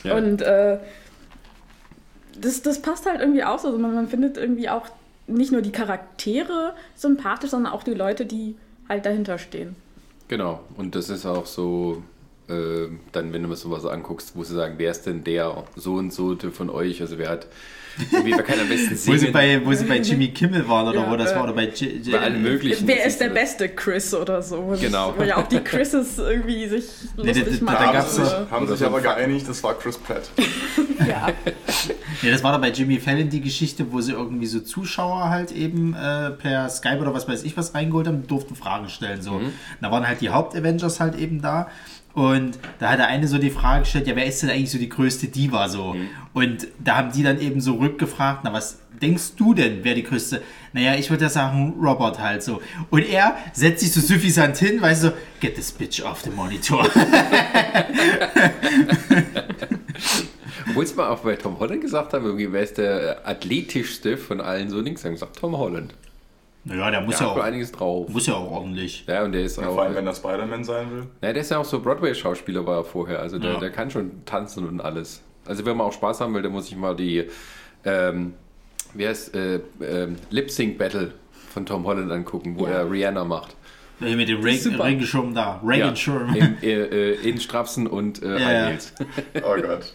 Ja. 0.04 0.16
Und 0.16 0.42
äh, 0.42 0.78
das, 2.40 2.62
das 2.62 2.82
passt 2.82 3.06
halt 3.06 3.20
irgendwie 3.20 3.44
auch 3.44 3.58
so. 3.58 3.68
Also 3.68 3.78
man, 3.78 3.94
man 3.94 4.08
findet 4.08 4.36
irgendwie 4.36 4.68
auch 4.68 4.88
nicht 5.26 5.52
nur 5.52 5.62
die 5.62 5.72
Charaktere 5.72 6.74
sympathisch, 6.94 7.50
sondern 7.50 7.72
auch 7.72 7.82
die 7.82 7.94
Leute, 7.94 8.26
die 8.26 8.56
halt 8.88 9.06
dahinter 9.06 9.38
stehen. 9.38 9.76
Genau, 10.28 10.60
und 10.76 10.94
das 10.94 11.10
ist 11.10 11.26
auch 11.26 11.46
so, 11.46 12.02
äh, 12.48 12.88
dann, 13.12 13.32
wenn 13.32 13.42
du 13.42 13.48
mir 13.48 13.56
sowas 13.56 13.84
anguckst, 13.84 14.32
wo 14.34 14.44
sie 14.44 14.54
sagen, 14.54 14.74
wer 14.78 14.90
ist 14.90 15.06
denn 15.06 15.24
der 15.24 15.64
so 15.76 15.94
und 15.94 16.12
so 16.12 16.36
von 16.36 16.70
euch? 16.70 17.00
Also 17.00 17.18
wer 17.18 17.28
hat, 17.28 17.46
irgendwie, 18.10 18.32
wer 18.32 18.42
kann 18.42 18.58
am 18.60 18.68
besten 18.68 18.98
Wo 19.12 19.16
sie, 19.16 19.28
bei, 19.30 19.60
wo 19.64 19.72
sie 19.72 19.84
bei 19.84 19.96
Jimmy 20.00 20.28
Kimmel 20.28 20.66
waren 20.68 20.88
oder 20.88 21.00
Ja, 21.02 21.10
wo 21.10 21.16
das 21.16 21.32
äh, 21.32 21.36
war 21.36 21.44
oder 21.44 21.52
bei, 21.52 21.68
J 21.68 22.10
bei 22.12 22.18
allen 22.20 22.42
möglichen. 22.42 22.86
Wer 22.86 23.04
ist 23.04 23.20
der 23.20 23.28
beste 23.30 23.68
Chris 23.68 24.14
oder 24.14 24.42
so? 24.42 24.74
Genau. 24.80 25.14
Wo 25.16 25.22
ja 25.22 25.36
auch 25.36 25.48
die 25.48 25.60
Chrises 25.60 26.18
irgendwie 26.18 26.66
sich 26.68 26.84
Nee, 27.16 27.26
lustig 27.32 27.60
da- 27.60 27.66
da 27.66 27.72
machen. 27.72 27.90
Da 27.92 28.02
sie 28.02 28.16
sich, 28.20 28.24
so- 28.28 28.50
haben 28.50 28.66
sich 28.68 28.84
aber 28.86 29.00
geeinigt, 29.00 29.48
das 29.48 29.62
war 29.62 29.74
Chris 29.78 29.98
Pratt. 29.98 30.30
ja. 31.00 31.28
Ja, 32.22 32.30
das 32.30 32.42
war 32.44 32.52
da 32.52 32.58
bei 32.58 32.70
Jimmy 32.70 32.98
Fallon 33.00 33.28
die 33.28 33.40
Geschichte, 33.40 33.90
wo 33.92 34.00
sie 34.00 34.12
irgendwie 34.12 34.46
so 34.46 34.60
Zuschauer 34.60 35.28
halt 35.30 35.50
eben 35.52 35.94
äh, 35.94 36.30
per 36.30 36.68
Skype 36.68 36.98
oder 37.00 37.12
was 37.14 37.26
weiß 37.28 37.42
ich 37.44 37.56
was 37.56 37.74
reingeholt 37.74 38.06
haben, 38.06 38.26
durften 38.26 38.54
Fragen 38.54 38.88
stellen. 38.88 39.20
So. 39.22 39.40
Da 39.80 39.90
waren 39.90 40.06
halt 40.06 40.20
die 40.20 40.30
Haupt-Avengers 40.30 41.00
halt 41.00 41.16
eben 41.18 41.42
da. 41.42 41.68
Und 42.14 42.58
da 42.78 42.90
hat 42.90 42.98
der 42.98 43.08
eine 43.08 43.26
so 43.26 43.38
die 43.38 43.50
Frage 43.50 43.80
gestellt, 43.80 44.06
ja, 44.06 44.14
wer 44.16 44.26
ist 44.26 44.42
denn 44.42 44.50
eigentlich 44.50 44.70
so 44.70 44.78
die 44.78 44.88
größte 44.88 45.28
Diva 45.28 45.68
so? 45.68 45.96
Und 46.34 46.68
da 46.78 46.96
haben 46.96 47.12
die 47.12 47.22
dann 47.22 47.40
eben 47.40 47.60
so 47.60 47.76
rückgefragt, 47.76 48.40
na, 48.44 48.52
was 48.52 48.80
denkst 49.00 49.36
du 49.36 49.54
denn, 49.54 49.78
wer 49.82 49.94
die 49.94 50.02
größte? 50.02 50.42
Naja, 50.72 50.94
ich 50.94 51.08
würde 51.10 51.24
ja 51.24 51.30
sagen, 51.30 51.74
Robert 51.80 52.18
halt 52.20 52.42
so. 52.42 52.60
Und 52.90 53.08
er 53.08 53.36
setzt 53.52 53.80
sich 53.80 53.92
so 53.92 54.00
suffisant 54.00 54.56
hin, 54.58 54.80
weißt 54.80 55.04
du, 55.04 55.08
so, 55.08 55.14
get 55.40 55.54
this 55.54 55.72
bitch 55.72 56.02
off 56.02 56.22
the 56.22 56.30
monitor. 56.30 56.88
Obwohl 60.68 60.84
es 60.84 60.94
mal 60.94 61.08
auch 61.08 61.20
bei 61.20 61.36
Tom 61.36 61.58
Holland 61.58 61.80
gesagt 61.82 62.12
haben, 62.12 62.24
irgendwie, 62.24 62.52
wer 62.52 62.62
ist 62.62 62.78
der 62.78 63.26
athletischste 63.28 64.16
von 64.16 64.40
allen 64.40 64.70
so 64.70 64.80
links, 64.80 65.04
haben 65.04 65.12
gesagt 65.12 65.38
Tom 65.38 65.56
Holland. 65.56 65.94
Naja, 66.64 66.90
der 66.90 67.00
muss 67.02 67.18
Der 67.18 67.26
ja, 67.26 67.32
auch, 67.32 67.38
einiges 67.40 67.72
drauf. 67.72 68.08
muss 68.08 68.26
ja 68.26 68.34
auch 68.34 68.50
ordentlich. 68.50 69.04
Ja, 69.06 69.24
und 69.24 69.32
der 69.32 69.42
ist 69.42 69.56
Ja, 69.58 69.68
auch. 69.68 69.74
vor 69.74 69.82
allem, 69.82 69.94
wenn 69.96 70.06
er 70.06 70.14
Spider-Man 70.14 70.64
sein 70.64 70.90
will. 70.92 71.02
Ja, 71.22 71.32
der 71.32 71.42
ist 71.42 71.50
ja 71.50 71.58
auch 71.58 71.64
so 71.64 71.80
Broadway-Schauspieler 71.80 72.64
war 72.66 72.78
er 72.78 72.84
vorher. 72.84 73.20
Also 73.20 73.38
der, 73.38 73.54
Ja. 73.54 73.58
der 73.60 73.70
kann 73.70 73.90
schon 73.90 74.24
tanzen 74.24 74.68
und 74.68 74.80
alles. 74.80 75.22
Also 75.44 75.64
wenn 75.66 75.76
man 75.76 75.88
auch 75.88 75.92
Spaß 75.92 76.20
haben 76.20 76.34
will, 76.34 76.42
dann 76.42 76.52
muss 76.52 76.68
ich 76.68 76.76
mal 76.76 76.94
die 76.94 77.28
ähm, 77.84 78.34
wie 78.94 79.08
heißt 79.08 79.34
äh, 79.34 79.60
ähm, 79.80 80.16
Lip 80.30 80.50
Sync 80.50 80.78
Battle 80.78 81.12
von 81.52 81.66
Tom 81.66 81.84
Holland 81.84 82.12
angucken, 82.12 82.54
wo 82.58 82.66
Ja. 82.66 82.72
er 82.74 82.90
Rihanna 82.90 83.24
macht. 83.24 83.56
Mit 83.98 84.28
dem. 84.28 84.40
Regenschirm 84.42 85.32
da. 85.34 85.60
Ja, 85.62 85.68
Regenschirm. 85.68 86.34
in, 86.34 86.62
äh, 86.62 87.12
äh, 87.12 87.28
in 87.28 87.40
Strapsen 87.40 87.86
und 87.86 88.22
äh, 88.22 88.38
Ja, 88.38 88.44
High 88.46 88.52
ja. 88.54 88.66
Heels. 88.66 88.92
Oh 89.44 89.56
Gott. 89.60 89.92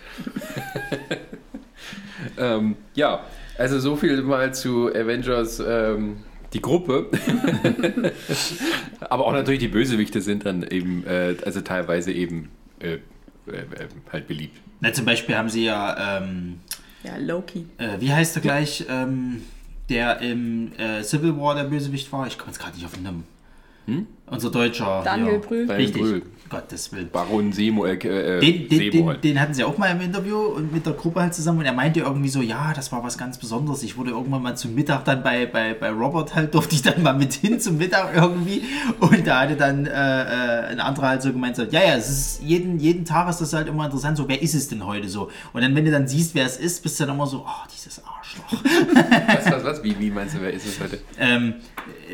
ähm, 2.37 2.75
ja, 2.93 3.21
also 3.57 3.79
so 3.79 3.95
viel 3.95 4.21
mal 4.21 4.53
zu 4.53 4.87
Avengers, 4.93 5.61
ähm, 5.65 6.17
die 6.53 6.61
Gruppe. 6.61 7.09
Aber 9.01 9.25
auch 9.25 9.33
natürlich 9.33 9.59
die 9.59 9.67
Bösewichte 9.67 10.21
sind 10.21 10.45
dann 10.45 10.63
eben, 10.63 11.05
äh, 11.05 11.35
also 11.45 11.61
teilweise 11.61 12.11
eben 12.11 12.49
äh, 12.79 12.93
äh, 12.93 12.97
äh, 13.47 13.87
halt 14.11 14.27
beliebt. 14.27 14.59
Na, 14.79 14.93
zum 14.93 15.05
Beispiel 15.05 15.35
haben 15.35 15.49
sie 15.49 15.65
ja, 15.65 16.19
ähm, 16.19 16.59
ja, 17.03 17.17
Loki. 17.17 17.65
äh, 17.77 17.99
wie 17.99 18.11
heißt 18.11 18.35
er 18.35 18.41
gleich, 18.41 18.85
ähm, 18.89 19.41
der 19.89 20.19
im 20.21 20.71
äh, 20.77 21.03
Civil 21.03 21.37
War 21.37 21.55
der 21.55 21.63
Bösewicht 21.63 22.11
war? 22.11 22.27
Ich 22.27 22.37
komme 22.37 22.51
jetzt 22.51 22.59
gerade 22.59 22.75
nicht 22.75 22.85
auf 22.85 22.93
den 22.93 23.03
Namen. 23.03 23.23
Unser 24.29 24.51
deutscher. 24.51 25.01
Daniel. 25.03 25.39
Brühl. 25.39 25.67
Daniel 25.67 25.85
Richtig. 25.85 26.01
Brühl. 26.01 26.21
Gottes 26.49 26.91
Willen. 26.91 27.09
Baron 27.11 27.51
Semo, 27.51 27.85
äh, 27.85 27.95
äh, 27.95 28.39
Den, 28.39 28.69
den, 28.69 28.91
den, 28.91 29.21
den 29.21 29.39
hatten 29.39 29.53
sie 29.53 29.63
auch 29.63 29.77
mal 29.77 29.91
im 29.91 30.01
Interview 30.01 30.37
und 30.37 30.71
mit 30.71 30.85
der 30.85 30.93
Gruppe 30.93 31.21
halt 31.21 31.33
zusammen 31.33 31.59
und 31.59 31.65
er 31.65 31.73
meinte 31.73 31.99
irgendwie 31.99 32.29
so, 32.29 32.41
ja, 32.41 32.73
das 32.73 32.91
war 32.91 33.03
was 33.03 33.17
ganz 33.17 33.37
Besonderes. 33.37 33.83
Ich 33.83 33.97
wurde 33.97 34.11
irgendwann 34.11 34.41
mal 34.41 34.55
zum 34.55 34.73
Mittag 34.75 35.05
dann 35.05 35.23
bei, 35.23 35.45
bei, 35.45 35.73
bei 35.73 35.89
Robert 35.89 36.35
halt, 36.35 36.53
durfte 36.53 36.75
ich 36.75 36.81
dann 36.81 37.03
mal 37.03 37.13
mit 37.13 37.33
hin 37.33 37.59
zum 37.59 37.77
Mittag 37.77 38.15
irgendwie 38.15 38.63
und 38.99 39.25
da 39.27 39.41
hatte 39.41 39.55
dann 39.55 39.85
äh, 39.85 39.91
äh, 39.91 40.65
ein 40.67 40.79
anderer 40.79 41.09
halt 41.09 41.21
so 41.21 41.31
gemeint, 41.31 41.55
so, 41.55 41.63
ja, 41.63 41.81
ja, 41.81 41.95
es 41.95 42.09
ist 42.09 42.41
jeden, 42.43 42.79
jeden 42.79 43.05
Tag 43.05 43.29
ist 43.29 43.41
das 43.41 43.53
halt 43.53 43.67
immer 43.67 43.85
interessant, 43.85 44.17
so, 44.17 44.27
wer 44.27 44.41
ist 44.41 44.55
es 44.55 44.67
denn 44.67 44.85
heute 44.85 45.09
so? 45.09 45.29
Und 45.53 45.61
dann, 45.61 45.75
wenn 45.75 45.85
du 45.85 45.91
dann 45.91 46.07
siehst, 46.07 46.35
wer 46.35 46.45
es 46.45 46.57
ist, 46.57 46.81
bist 46.83 46.99
du 46.99 47.05
dann 47.05 47.15
immer 47.15 47.27
so, 47.27 47.45
oh, 47.45 47.67
dieses 47.73 48.01
Arschloch. 48.05 48.63
Was, 49.27 49.51
was, 49.51 49.63
was? 49.63 49.83
Wie, 49.83 49.97
wie 49.99 50.11
meinst 50.11 50.35
du, 50.35 50.41
wer 50.41 50.53
ist 50.53 50.65
es 50.65 50.79
heute? 50.79 50.99
Ähm, 51.19 51.55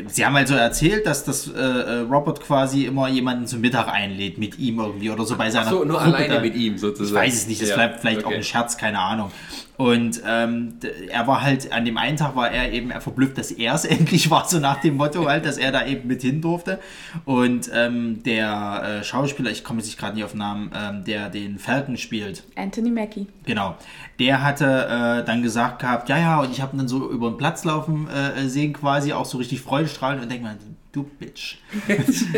sie 0.08 0.24
haben 0.24 0.34
halt 0.34 0.48
so 0.48 0.54
erzählt, 0.54 1.06
dass 1.06 1.24
das 1.24 1.46
äh, 1.46 1.60
äh, 1.60 2.03
Robert 2.04 2.40
quasi 2.40 2.84
immer 2.84 3.08
jemanden 3.08 3.46
zum 3.46 3.60
Mittag 3.60 3.88
einlädt 3.88 4.38
mit 4.38 4.58
ihm 4.58 4.78
irgendwie 4.78 5.10
oder 5.10 5.24
so 5.24 5.36
bei 5.36 5.50
seiner 5.50 5.70
so, 5.70 5.84
nur 5.84 5.98
Gruppe 5.98 6.16
alleine 6.16 6.34
da. 6.34 6.40
mit 6.40 6.54
ihm 6.54 6.78
sozusagen. 6.78 7.16
Ich 7.26 7.32
weiß 7.32 7.34
es 7.42 7.48
nicht, 7.48 7.62
das 7.62 7.70
Ja, 7.70 7.76
bleibt 7.76 8.00
vielleicht 8.00 8.22
auch 8.22 8.26
okay. 8.26 8.36
ein 8.36 8.42
Scherz, 8.42 8.76
keine 8.76 8.98
Ahnung. 8.98 9.30
Und 9.76 10.22
ähm, 10.24 10.74
er 11.10 11.26
war 11.26 11.42
halt, 11.42 11.72
an 11.72 11.84
dem 11.84 11.98
einen 11.98 12.16
Tag 12.16 12.36
war 12.36 12.48
er 12.48 12.72
eben 12.72 12.92
er 12.92 13.00
verblüfft, 13.00 13.36
dass 13.38 13.50
er 13.50 13.74
es 13.74 13.84
endlich 13.84 14.30
war, 14.30 14.48
so 14.48 14.60
nach 14.60 14.80
dem 14.80 14.96
Motto 14.96 15.26
halt, 15.26 15.44
dass 15.44 15.58
er 15.58 15.72
da 15.72 15.84
eben 15.84 16.06
mit 16.06 16.22
hin 16.22 16.40
durfte. 16.40 16.78
Und 17.24 17.70
ähm, 17.74 18.22
der 18.22 19.00
äh, 19.00 19.04
Schauspieler, 19.04 19.50
ich 19.50 19.64
komme 19.64 19.80
jetzt 19.80 19.86
nicht 19.86 19.98
gerade 19.98 20.14
nicht 20.14 20.24
auf 20.24 20.30
den 20.30 20.38
Namen, 20.38 20.70
ähm, 20.74 21.04
der 21.04 21.28
den 21.28 21.58
Falcon 21.58 21.96
spielt, 21.96 22.44
Anthony 22.54 22.90
Mackie. 22.90 23.26
Genau. 23.46 23.74
Der 24.20 24.42
hatte 24.42 24.64
äh, 24.64 25.24
dann 25.24 25.42
gesagt 25.42 25.80
gehabt, 25.80 26.08
ja, 26.08 26.18
ja, 26.18 26.40
und 26.40 26.52
ich 26.52 26.60
habe 26.60 26.76
ihn 26.76 26.78
dann 26.78 26.88
so 26.88 27.10
über 27.10 27.28
den 27.30 27.36
Platz 27.36 27.64
laufen 27.64 28.08
äh, 28.08 28.48
sehen 28.48 28.72
quasi, 28.72 29.12
auch 29.12 29.24
so 29.24 29.38
richtig 29.38 29.60
freudestrahlend 29.60 30.22
und 30.22 30.30
denke 30.30 30.44
mir, 30.44 30.56
du 30.94 31.04
Bitch, 31.04 31.56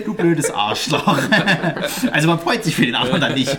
du 0.04 0.14
blödes 0.14 0.50
Arschloch. 0.50 1.18
also 2.10 2.28
man 2.28 2.38
freut 2.38 2.64
sich 2.64 2.74
für 2.74 2.86
den 2.86 2.94
anderen 2.94 3.20
dann 3.20 3.34
nicht. 3.34 3.56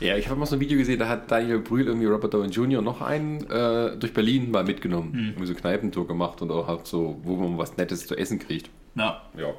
Ja, 0.00 0.16
ich 0.16 0.28
habe 0.28 0.38
mal 0.38 0.46
so 0.46 0.56
ein 0.56 0.60
Video 0.60 0.78
gesehen, 0.78 0.98
da 0.98 1.08
hat 1.08 1.30
Daniel 1.30 1.60
Brühl 1.60 1.86
irgendwie 1.86 2.06
Robert 2.06 2.34
Downey 2.34 2.48
Jr. 2.48 2.82
noch 2.82 3.00
einen 3.00 3.48
äh, 3.48 3.96
durch 3.96 4.12
Berlin 4.12 4.50
mal 4.50 4.64
mitgenommen. 4.64 5.12
Hm. 5.12 5.28
Irgendwie 5.28 5.46
so 5.46 5.54
Kneipentour 5.54 6.06
gemacht 6.06 6.42
und 6.42 6.50
auch 6.50 6.66
halt 6.66 6.86
so, 6.86 7.20
wo 7.22 7.36
man 7.36 7.56
was 7.58 7.76
Nettes 7.76 8.06
zu 8.06 8.16
essen 8.16 8.38
kriegt. 8.38 8.70
ja, 8.96 9.22
Ja. 9.36 9.54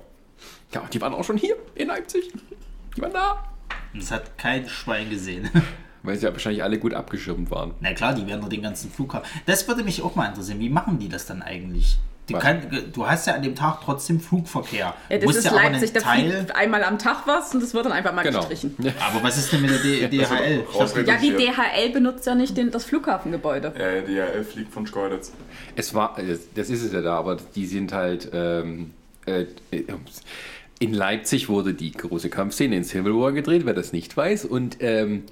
Ja, 0.73 0.83
die 0.91 0.99
waren 0.99 1.13
auch 1.13 1.23
schon 1.23 1.37
hier 1.37 1.55
in 1.75 1.87
Leipzig. 1.87 2.33
Die 2.97 3.01
waren 3.01 3.13
da. 3.13 3.43
das 3.93 4.11
hat 4.11 4.37
kein 4.37 4.67
Schwein 4.67 5.09
gesehen. 5.09 5.49
Weil 6.01 6.17
sie 6.17 6.25
ja 6.25 6.33
wahrscheinlich 6.33 6.63
alle 6.63 6.79
gut 6.79 6.93
abgeschirmt 6.93 7.49
waren. 7.49 7.75
Na 7.79 7.93
klar, 7.93 8.13
die 8.13 8.27
werden 8.27 8.41
doch 8.41 8.49
den 8.49 8.61
ganzen 8.61 8.91
Flughafen. 8.91 9.25
Das 9.45 9.67
würde 9.67 9.83
mich 9.83 10.01
auch 10.01 10.15
mal 10.15 10.27
interessieren. 10.27 10.59
Wie 10.59 10.69
machen 10.69 10.99
die 10.99 11.07
das 11.07 11.25
dann 11.25 11.41
eigentlich? 11.41 11.97
Kann, 12.31 12.61
du 12.93 13.05
hast 13.05 13.27
ja 13.27 13.33
an 13.33 13.41
dem 13.43 13.53
Tag 13.53 13.79
trotzdem 13.83 14.19
Flugverkehr. 14.19 14.93
Ja, 15.09 15.17
das 15.17 15.35
ist 15.35 15.45
ja 15.45 15.53
Leipzig, 15.53 15.91
da 15.91 15.99
Teil. 15.99 16.31
fliegt 16.31 16.55
einmal 16.55 16.83
am 16.83 16.97
Tag 16.97 17.23
was 17.27 17.53
und 17.53 17.61
das 17.61 17.73
wird 17.73 17.85
dann 17.85 17.91
einfach 17.91 18.13
mal 18.13 18.21
Genau. 18.23 18.39
gestrichen. 18.39 18.75
Aber 19.11 19.21
was 19.23 19.37
ist 19.37 19.51
denn 19.51 19.61
mit 19.61 19.71
der 19.71 19.79
D 19.79 20.07
DHL? 20.07 20.21
Also, 20.31 20.79
rausreden. 20.79 21.07
Ja, 21.07 21.17
die. 21.17 21.31
DHL 21.33 21.89
benutzt 21.91 22.25
ja 22.25 22.33
nicht 22.35 22.55
den, 22.55 22.71
das 22.71 22.85
Flughafengebäude. 22.85 23.73
Ja, 23.77 24.01
die 24.01 24.13
DHL 24.15 24.43
fliegt 24.45 24.73
von 24.73 24.87
Schkeuditz. 24.87 25.33
Es 25.75 25.93
war, 25.93 26.17
äh, 26.17 26.37
das 26.55 26.69
ist 26.69 26.83
es 26.83 26.93
ja 26.93 27.01
da, 27.01 27.17
aber 27.17 27.37
die 27.55 27.65
sind 27.65 27.91
halt. 27.91 28.29
Ähm, 28.33 28.91
äh, 29.25 29.41
äh, 29.71 29.83
in 30.79 30.93
Leipzig 30.93 31.47
wurde 31.49 31.73
die 31.73 31.91
große 31.91 32.29
Kampfszene 32.29 32.75
in 32.75 32.83
Civil 32.83 33.13
War 33.15 33.31
gedreht, 33.31 33.65
wer 33.65 33.73
das 33.73 33.93
nicht 33.93 34.15
weiß. 34.17 34.43
Und 34.45 34.77
ähm, 34.81 35.23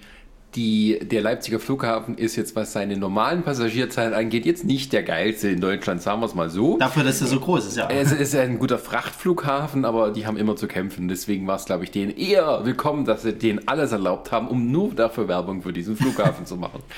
die, 0.55 0.99
der 1.01 1.21
Leipziger 1.21 1.59
Flughafen 1.59 2.17
ist 2.17 2.35
jetzt, 2.35 2.55
was 2.55 2.73
seine 2.73 2.97
normalen 2.97 3.43
Passagierzahlen 3.43 4.13
angeht, 4.13 4.45
jetzt 4.45 4.65
nicht 4.65 4.91
der 4.91 5.03
geilste 5.03 5.47
in 5.47 5.61
Deutschland, 5.61 6.01
sagen 6.01 6.21
wir 6.21 6.25
es 6.25 6.35
mal 6.35 6.49
so. 6.49 6.77
Dafür, 6.77 7.03
dass 7.03 7.21
er 7.21 7.27
so 7.27 7.39
groß 7.39 7.67
ist, 7.67 7.77
ja. 7.77 7.89
Es 7.89 8.11
ist 8.11 8.35
ein 8.35 8.59
guter 8.59 8.77
Frachtflughafen, 8.77 9.85
aber 9.85 10.11
die 10.11 10.27
haben 10.27 10.37
immer 10.37 10.57
zu 10.57 10.67
kämpfen. 10.67 11.07
Deswegen 11.07 11.47
war 11.47 11.55
es, 11.55 11.65
glaube 11.65 11.85
ich, 11.85 11.91
denen 11.91 12.15
eher 12.15 12.65
willkommen, 12.65 13.05
dass 13.05 13.21
sie 13.21 13.33
denen 13.33 13.67
alles 13.67 13.93
erlaubt 13.93 14.31
haben, 14.31 14.47
um 14.49 14.71
nur 14.71 14.93
dafür 14.93 15.27
Werbung 15.27 15.61
für 15.61 15.71
diesen 15.71 15.95
Flughafen 15.95 16.45
zu 16.45 16.57
machen. 16.57 16.81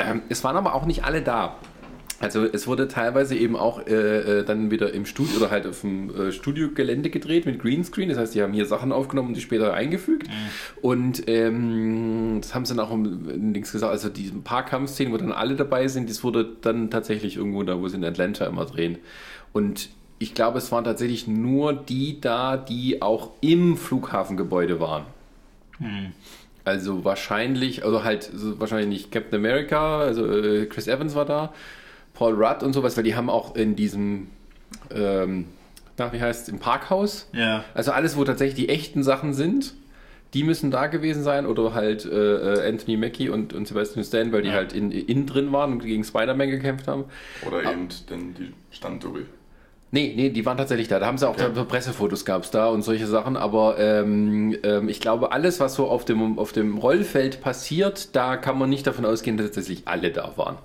Ähm, 0.00 0.22
es 0.28 0.44
waren 0.44 0.56
aber 0.56 0.76
auch 0.76 0.86
nicht 0.86 1.04
alle 1.04 1.22
da. 1.22 1.56
Also 2.20 2.44
es 2.44 2.66
wurde 2.66 2.88
teilweise 2.88 3.36
eben 3.36 3.54
auch 3.54 3.86
äh, 3.86 4.40
äh, 4.40 4.44
dann 4.44 4.72
wieder 4.72 4.92
im 4.92 5.06
Studio 5.06 5.36
oder 5.36 5.50
halt 5.50 5.66
auf 5.66 5.82
dem 5.82 6.10
äh, 6.10 6.32
Studiogelände 6.32 7.10
gedreht 7.10 7.46
mit 7.46 7.60
Greenscreen. 7.60 8.08
Das 8.08 8.18
heißt, 8.18 8.34
die 8.34 8.42
haben 8.42 8.52
hier 8.52 8.66
Sachen 8.66 8.90
aufgenommen 8.90 9.28
und 9.28 9.36
die 9.36 9.40
später 9.40 9.72
eingefügt. 9.72 10.28
Und 10.82 11.28
ähm, 11.28 12.38
das 12.40 12.54
haben 12.54 12.64
sie 12.64 12.74
dann 12.74 12.84
auch 12.84 12.92
im, 12.92 13.30
in 13.30 13.54
Dings 13.54 13.70
gesagt. 13.70 13.92
Also 13.92 14.08
diese 14.08 14.34
paar 14.34 14.64
Kampfszenen, 14.64 15.12
wo 15.12 15.16
dann 15.16 15.30
alle 15.30 15.54
dabei 15.54 15.86
sind, 15.86 16.10
das 16.10 16.24
wurde 16.24 16.56
dann 16.60 16.90
tatsächlich 16.90 17.36
irgendwo 17.36 17.62
da, 17.62 17.80
wo 17.80 17.86
sie 17.86 17.96
in 17.96 18.04
Atlanta 18.04 18.46
immer 18.46 18.64
drehen. 18.64 18.98
Und 19.52 19.88
ich 20.18 20.34
glaube, 20.34 20.58
es 20.58 20.72
waren 20.72 20.82
tatsächlich 20.82 21.28
nur 21.28 21.72
die 21.72 22.20
da, 22.20 22.56
die 22.56 23.00
auch 23.00 23.30
im 23.40 23.76
Flughafengebäude 23.76 24.80
waren. 24.80 25.04
Also 26.64 27.04
wahrscheinlich, 27.04 27.84
also 27.84 28.02
halt 28.02 28.24
so 28.34 28.58
wahrscheinlich 28.58 28.88
nicht 28.88 29.12
Captain 29.12 29.38
America, 29.38 30.00
also 30.00 30.28
äh, 30.28 30.66
Chris 30.66 30.88
Evans 30.88 31.14
war 31.14 31.24
da, 31.24 31.52
Paul 32.18 32.34
Rudd 32.34 32.62
und 32.64 32.72
sowas, 32.72 32.96
weil 32.96 33.04
die 33.04 33.14
haben 33.14 33.30
auch 33.30 33.54
in 33.54 33.76
diesem, 33.76 34.26
ähm, 34.90 35.46
na, 35.96 36.12
wie 36.12 36.20
heißt 36.20 36.42
es, 36.42 36.48
im 36.48 36.58
Parkhaus, 36.58 37.28
Ja. 37.32 37.64
also 37.74 37.92
alles, 37.92 38.16
wo 38.16 38.24
tatsächlich 38.24 38.56
die 38.56 38.68
echten 38.68 39.02
Sachen 39.04 39.34
sind, 39.34 39.74
die 40.34 40.42
müssen 40.42 40.70
da 40.70 40.88
gewesen 40.88 41.22
sein 41.22 41.46
oder 41.46 41.72
halt 41.74 42.04
äh, 42.04 42.10
äh, 42.64 42.68
Anthony 42.68 42.96
Mackie 42.96 43.28
und, 43.30 43.52
und 43.54 43.66
Sebastian 43.68 44.04
Stan, 44.04 44.32
weil 44.32 44.42
die 44.42 44.48
Ja. 44.48 44.54
halt 44.56 44.72
in, 44.72 44.90
innen 44.90 45.26
drin 45.26 45.52
waren 45.52 45.72
und 45.72 45.82
gegen 45.84 46.02
Spider-Man 46.04 46.50
gekämpft 46.50 46.88
haben. 46.88 47.04
Oder 47.46 47.62
eben 47.62 47.88
denn 48.10 48.34
die 48.34 48.52
Standdouble. 48.70 49.26
Nee, 49.90 50.12
nee, 50.14 50.28
die 50.28 50.44
waren 50.44 50.58
tatsächlich 50.58 50.88
da. 50.88 50.98
Da 50.98 51.06
haben 51.06 51.16
sie 51.16 51.26
auch 51.26 51.32
Okay. 51.34 51.48
da, 51.54 51.64
Pressefotos 51.64 52.26
gab 52.26 52.42
es 52.42 52.50
da 52.50 52.66
und 52.66 52.82
solche 52.82 53.06
Sachen. 53.06 53.38
Aber 53.38 53.78
ähm, 53.78 54.54
ähm, 54.62 54.88
ich 54.90 55.00
glaube, 55.00 55.32
alles, 55.32 55.60
was 55.60 55.76
so 55.76 55.88
auf 55.88 56.04
dem, 56.04 56.38
auf 56.38 56.52
dem 56.52 56.76
Rollfeld 56.76 57.40
passiert, 57.40 58.14
da 58.14 58.36
kann 58.36 58.58
man 58.58 58.68
nicht 58.68 58.86
davon 58.86 59.06
ausgehen, 59.06 59.38
dass 59.38 59.46
tatsächlich 59.46 59.88
alle 59.88 60.10
da 60.10 60.32
waren. 60.36 60.58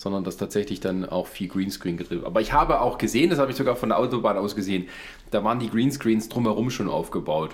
Sondern 0.00 0.24
dass 0.24 0.38
tatsächlich 0.38 0.80
dann 0.80 1.04
auch 1.04 1.26
viel 1.26 1.48
Greenscreen 1.48 1.98
gedreht 1.98 2.20
wird. 2.20 2.26
Aber 2.26 2.40
ich 2.40 2.54
habe 2.54 2.80
auch 2.80 2.96
gesehen, 2.96 3.28
das 3.28 3.38
habe 3.38 3.50
ich 3.50 3.56
sogar 3.58 3.76
von 3.76 3.90
der 3.90 3.98
Autobahn 3.98 4.38
aus 4.38 4.56
gesehen, 4.56 4.88
da 5.30 5.44
waren 5.44 5.58
die 5.58 5.68
Greenscreens 5.68 6.30
drumherum 6.30 6.70
schon 6.70 6.88
aufgebaut. 6.88 7.50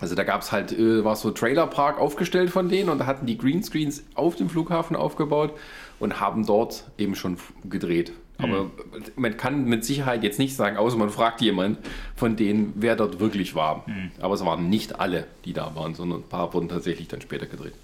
Also 0.00 0.16
da 0.16 0.24
gab 0.24 0.42
es 0.42 0.50
halt, 0.50 0.72
äh, 0.72 1.04
war 1.04 1.14
so 1.14 1.30
Trailerpark 1.30 2.00
aufgestellt 2.00 2.50
von 2.50 2.68
denen 2.68 2.88
und 2.88 2.98
da 2.98 3.06
hatten 3.06 3.26
die 3.26 3.38
Greenscreens 3.38 4.02
auf 4.16 4.34
dem 4.34 4.48
Flughafen 4.50 4.96
aufgebaut 4.96 5.52
und 6.00 6.20
haben 6.20 6.44
dort 6.46 6.84
eben 6.98 7.14
schon 7.14 7.36
gedreht. 7.68 8.12
Aber 8.40 8.70
man 9.16 9.36
kann 9.36 9.64
mit 9.64 9.84
Sicherheit 9.84 10.22
jetzt 10.22 10.38
nicht 10.38 10.54
sagen, 10.54 10.76
außer 10.76 10.96
man 10.96 11.10
fragt 11.10 11.40
jemand 11.40 11.78
von 12.14 12.36
denen, 12.36 12.72
wer 12.76 12.94
dort 12.94 13.18
wirklich 13.18 13.56
war. 13.56 13.84
Aber 14.20 14.34
es 14.34 14.44
waren 14.44 14.68
nicht 14.68 15.00
alle, 15.00 15.26
die 15.44 15.52
da 15.52 15.74
waren, 15.74 15.94
sondern 15.94 16.20
ein 16.20 16.28
paar 16.28 16.54
wurden 16.54 16.68
tatsächlich 16.68 17.08
dann 17.08 17.20
später 17.20 17.46
gedreht. 17.46 17.74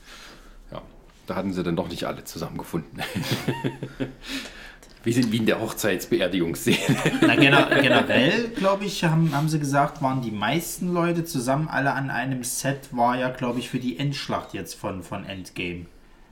Da 1.27 1.37
hatten 1.37 1.53
sie 1.53 1.63
dann 1.63 1.77
doch 1.77 1.89
nicht 1.89 2.05
alle 2.05 2.25
zusammengefunden. 2.25 3.03
Wir 5.05 5.13
sind 5.13 5.33
wie 5.33 5.37
in 5.37 5.47
der 5.47 5.61
Hochzeitsbeerdigungsszene. 5.61 6.97
Na, 7.21 7.37
gener 7.37 7.69
generell, 7.81 8.49
glaube 8.49 8.87
ich, 8.87 9.05
haben, 9.05 9.35
haben 9.35 9.51
sie 9.51 9.59
gesagt, 9.59 10.01
waren 10.01 10.23
die 10.23 10.31
meisten 10.31 10.95
Leute 10.95 11.27
zusammen 11.27 11.69
alle 11.69 11.93
an 11.93 12.09
einem 12.11 12.43
Set, 12.43 12.89
war 12.91 13.19
ja, 13.19 13.29
glaube 13.29 13.59
ich, 13.59 13.69
für 13.69 13.79
die 13.79 13.99
Endschlacht 13.99 14.55
jetzt 14.55 14.75
von, 14.75 15.03
von 15.03 15.27
Endgame. 15.27 15.85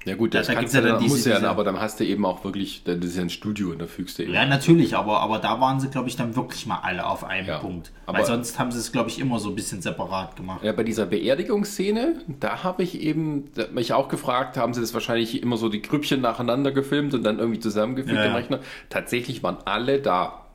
Ja 0.05 0.17
gut, 0.17 0.35
das 0.35 0.49
Da 0.49 0.55
kannst 0.55 0.73
gibt's 0.73 0.75
ja 0.75 0.81
dann 0.81 0.91
dann, 0.95 1.03
diese- 1.03 1.15
musst 1.15 1.27
du 1.27 1.31
ja, 1.31 1.37
diese- 1.37 1.49
aber 1.49 1.63
dann 1.65 1.81
hast 1.81 2.01
du 2.01 2.05
eben 2.05 2.25
auch 2.27 2.43
wirklich, 2.45 2.83
das 2.85 2.97
ist 2.97 3.17
ja 3.17 3.23
ein 3.23 3.31
Studio 3.31 3.71
und 3.71 3.81
da 3.81 3.87
fügst 3.87 4.19
du 4.19 4.25
eben. 4.25 4.33
Ja, 4.35 4.45
natürlich, 4.47 4.97
aber, 4.97 5.21
aber 5.21 5.39
da 5.39 5.61
waren 5.61 5.79
sie, 5.79 5.89
glaube 5.91 6.09
ich, 6.09 6.17
dann 6.17 6.35
wirklich 6.35 6.67
mal 6.67 6.79
alle 6.83 7.07
auf 7.07 7.23
einem 7.25 7.47
Ja, 7.47 7.59
Punkt. 7.59 7.93
aber- 8.07 8.19
Weil 8.19 8.27
sonst 8.27 8.59
haben 8.59 8.73
sie 8.73 8.79
es, 8.79 8.91
glaube 8.91 9.11
ich, 9.11 9.21
immer 9.21 9.39
so 9.39 9.51
ein 9.51 9.55
bisschen 9.55 9.81
separat 9.81 10.35
gemacht. 10.35 10.65
Ja, 10.65 10.73
bei 10.73 10.83
dieser 10.83 11.07
Beerdigungsszene, 11.07 12.17
da 12.41 12.65
habe 12.65 12.83
ich 12.83 13.01
eben 13.01 13.51
da 13.55 13.67
mich 13.73 13.93
auch 13.93 14.09
gefragt, 14.09 14.57
haben 14.57 14.75
sie 14.75 14.81
das 14.81 14.93
wahrscheinlich 14.95 15.43
immer 15.43 15.57
so 15.57 15.69
die 15.69 15.83
Grüppchen 15.83 16.21
nacheinander 16.21 16.73
gefilmt 16.73 17.15
und 17.15 17.23
dann 17.23 17.39
irgendwie 17.39 17.61
zusammengefügt 17.61 18.17
Ja, 18.17 18.25
im. 18.25 18.35
Rechner. 18.35 18.59
Tatsächlich 18.91 19.43
waren 19.43 19.59
alle 19.65 20.01
da, 20.01 20.47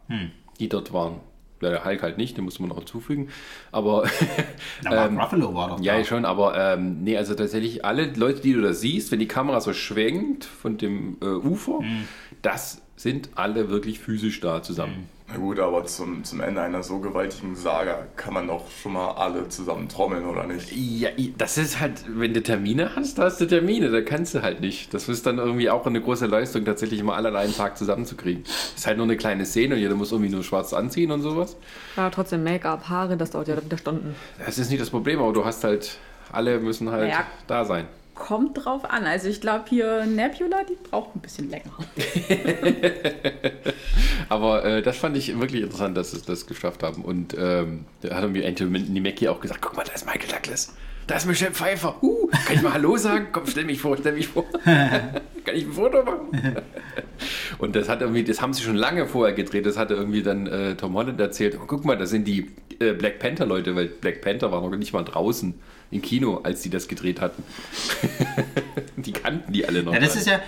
die 0.60 0.70
dort 0.70 0.91
waren. 0.93 1.22
Ja, 1.62 1.70
der 1.70 1.86
Hulk 1.86 2.03
halt 2.03 2.18
nicht, 2.18 2.38
den 2.38 2.43
muss 2.45 2.60
man 2.60 2.70
noch 2.70 2.78
hinzufügen. 2.78 3.30
Aber 3.72 4.08
Na, 4.84 5.08
ähm, 5.08 5.20
Ruffalo 5.20 5.53
war 5.55 5.70
doch 5.70 5.82
ja, 5.82 5.97
da. 5.97 6.03
schon, 6.03 6.26
aber 6.26 6.55
ähm, 6.55 7.03
nee, 7.03 7.18
also 7.18 7.34
tatsächlich 7.34 7.84
alle 7.84 8.14
Leute, 8.14 8.41
die 8.41 8.53
du 8.53 8.62
da 8.62 8.74
siehst, 8.74 9.12
wenn 9.12 9.20
die 9.20 9.28
Kamera 9.28 9.60
so 9.60 9.74
schwenkt 9.74 10.45
von 10.45 10.78
dem 10.78 11.18
äh, 11.22 11.26
Ufer, 11.26 11.80
das 12.41 12.82
sind 12.95 13.30
alle 13.36 13.70
wirklich 13.70 13.99
physisch 13.99 14.39
da 14.39 14.62
zusammen. 14.62 15.10
Na 15.30 15.36
gut, 15.36 15.59
aber 15.59 15.84
zum, 15.86 16.23
zum 16.23 16.39
Ende 16.39 16.61
einer 16.61 16.84
so 16.84 16.99
gewaltigen 16.99 17.53
Saga 17.53 18.05
kann 18.15 18.34
man 18.34 18.47
doch 18.47 18.71
schon 18.71 18.93
mal 18.93 19.11
alle 19.11 19.49
zusammen 19.49 19.89
trommeln, 19.89 20.25
oder 20.25 20.47
nicht? 20.47 20.71
Ja, 20.73 21.09
das 21.38 21.57
ist 21.57 21.82
halt, 21.82 22.05
wenn 22.07 22.34
du 22.34 22.41
Termine 22.41 22.95
hast, 22.95 23.17
da 23.17 23.23
hast 23.23 23.41
du 23.41 23.45
Termine, 23.45 23.89
da 23.91 23.99
kannst 24.01 24.36
du 24.36 24.41
halt 24.41 24.61
nicht. 24.61 24.93
Das 24.93 25.09
ist 25.09 25.25
dann 25.25 25.38
irgendwie 25.38 25.69
auch 25.69 25.86
eine 25.86 25.99
große 26.01 26.28
Leistung, 26.28 26.63
tatsächlich 26.63 27.03
mal 27.03 27.15
alle 27.15 27.28
an 27.30 27.36
einem 27.36 27.53
Tag 27.53 27.78
zusammenzukriegen. 27.78 28.43
ist 28.43 28.88
halt 28.88 28.95
nur 28.95 29.05
eine 29.05 29.17
kleine 29.17 29.45
Szene 29.45 29.75
und 29.75 29.82
jeder 29.82 29.95
muss 29.95 30.13
irgendwie 30.13 30.32
nur 30.32 30.43
schwarz 30.45 30.71
anziehen 30.73 31.11
und 31.11 31.21
sowas. 31.21 31.57
Ja, 31.97 32.09
trotzdem 32.09 32.43
Make-up, 32.45 32.88
Haare, 32.88 33.17
das 33.17 33.32
dauert 33.32 33.49
ja 33.49 33.61
wieder 33.61 33.78
Stunden. 33.78 34.15
Das 34.45 34.57
ist 34.57 34.69
nicht 34.69 34.82
das 34.82 34.91
Problem, 34.91 35.19
aber 35.19 35.34
du 35.34 35.43
hast 35.43 35.61
halt, 35.65 35.97
alle 36.32 36.57
müssen 36.59 36.89
halt 36.89 37.09
Naja. 37.09 37.25
da 37.47 37.65
sein. 37.65 37.86
Kommt 38.18 38.65
drauf 38.65 38.84
an. 38.89 39.05
Also 39.05 39.30
ich 39.30 39.41
glaube 39.41 39.65
hier 39.70 40.05
Nebula, 40.05 40.63
die 40.63 40.76
braucht 40.89 41.15
ein 41.15 41.20
bisschen 41.20 41.49
länger. 41.49 41.72
Aber 44.30 44.65
äh, 44.65 44.82
das 44.82 44.97
fand 44.97 45.15
ich 45.15 45.39
wirklich 45.39 45.61
interessant, 45.61 45.95
dass 45.95 46.11
sie 46.11 46.22
das 46.26 46.47
geschafft 46.47 46.84
haben. 46.84 47.03
Und 47.03 47.36
ähm, 47.38 47.86
da 48.01 48.15
hat 48.15 48.30
mir 48.30 48.45
Anthony 48.47 48.99
Mackie 48.99 49.30
auch 49.30 49.39
gesagt, 49.39 49.61
guck 49.61 49.78
mal, 49.78 49.84
da 49.84 49.93
ist 49.93 50.05
Michael 50.05 50.30
Douglas. 50.30 50.74
Da 51.05 51.15
ist 51.15 51.26
Michelle 51.26 51.53
Pfeiffer. 51.53 52.03
Uh, 52.03 52.28
kann 52.28 52.55
ich 52.55 52.61
mal 52.61 52.74
Hallo 52.74 52.97
sagen? 52.97 53.28
Komm, 53.32 53.47
stell 53.47 53.63
mich 53.63 53.80
vor, 53.80 53.95
stell 53.97 54.11
mich 54.11 54.28
vor. 54.28 54.43
kann 54.65 55.55
ich 55.55 55.63
ein 55.63 55.72
Foto 55.72 56.03
machen? 56.03 56.28
Und 57.59 57.78
das 57.78 57.88
hat 57.88 58.01
irgendwie, 58.01 58.26
das 58.26 58.41
haben 58.41 58.53
sie 58.53 58.63
schon 58.63 58.76
lange 58.76 59.07
vorher 59.07 59.34
gedreht. 59.34 59.65
Das 59.65 59.78
hatte 59.78 59.93
irgendwie 59.93 60.22
dann 60.22 60.47
äh, 60.47 60.76
Tom 60.76 60.95
Holland 60.95 61.20
erzählt. 61.22 61.57
Oh, 61.61 61.65
guck 61.65 61.86
mal, 61.86 61.97
das 61.97 62.09
sind 62.09 62.28
die 62.28 62.51
äh, 62.80 62.91
Black 62.91 63.20
Panther 63.20 63.45
Leute, 63.45 63.74
weil 63.76 63.88
Black 63.88 64.22
Panther 64.22 64.51
war 64.51 64.61
noch 64.61 64.76
nicht 64.76 64.91
mal 64.91 65.03
draußen 65.03 65.53
im 65.92 66.02
Kino, 66.02 66.42
als 66.44 66.64
sie 66.64 66.70
das 66.70 66.88
gedreht 66.88 67.22
hatten. 67.22 67.44
die 68.98 69.12
kannten 69.14 69.54
die 69.54 69.66
alle 69.68 69.84
noch. 69.84 69.94
Ja, 69.94 70.00
das 70.00 70.16
ist 70.16 70.28
ja, 70.28 70.40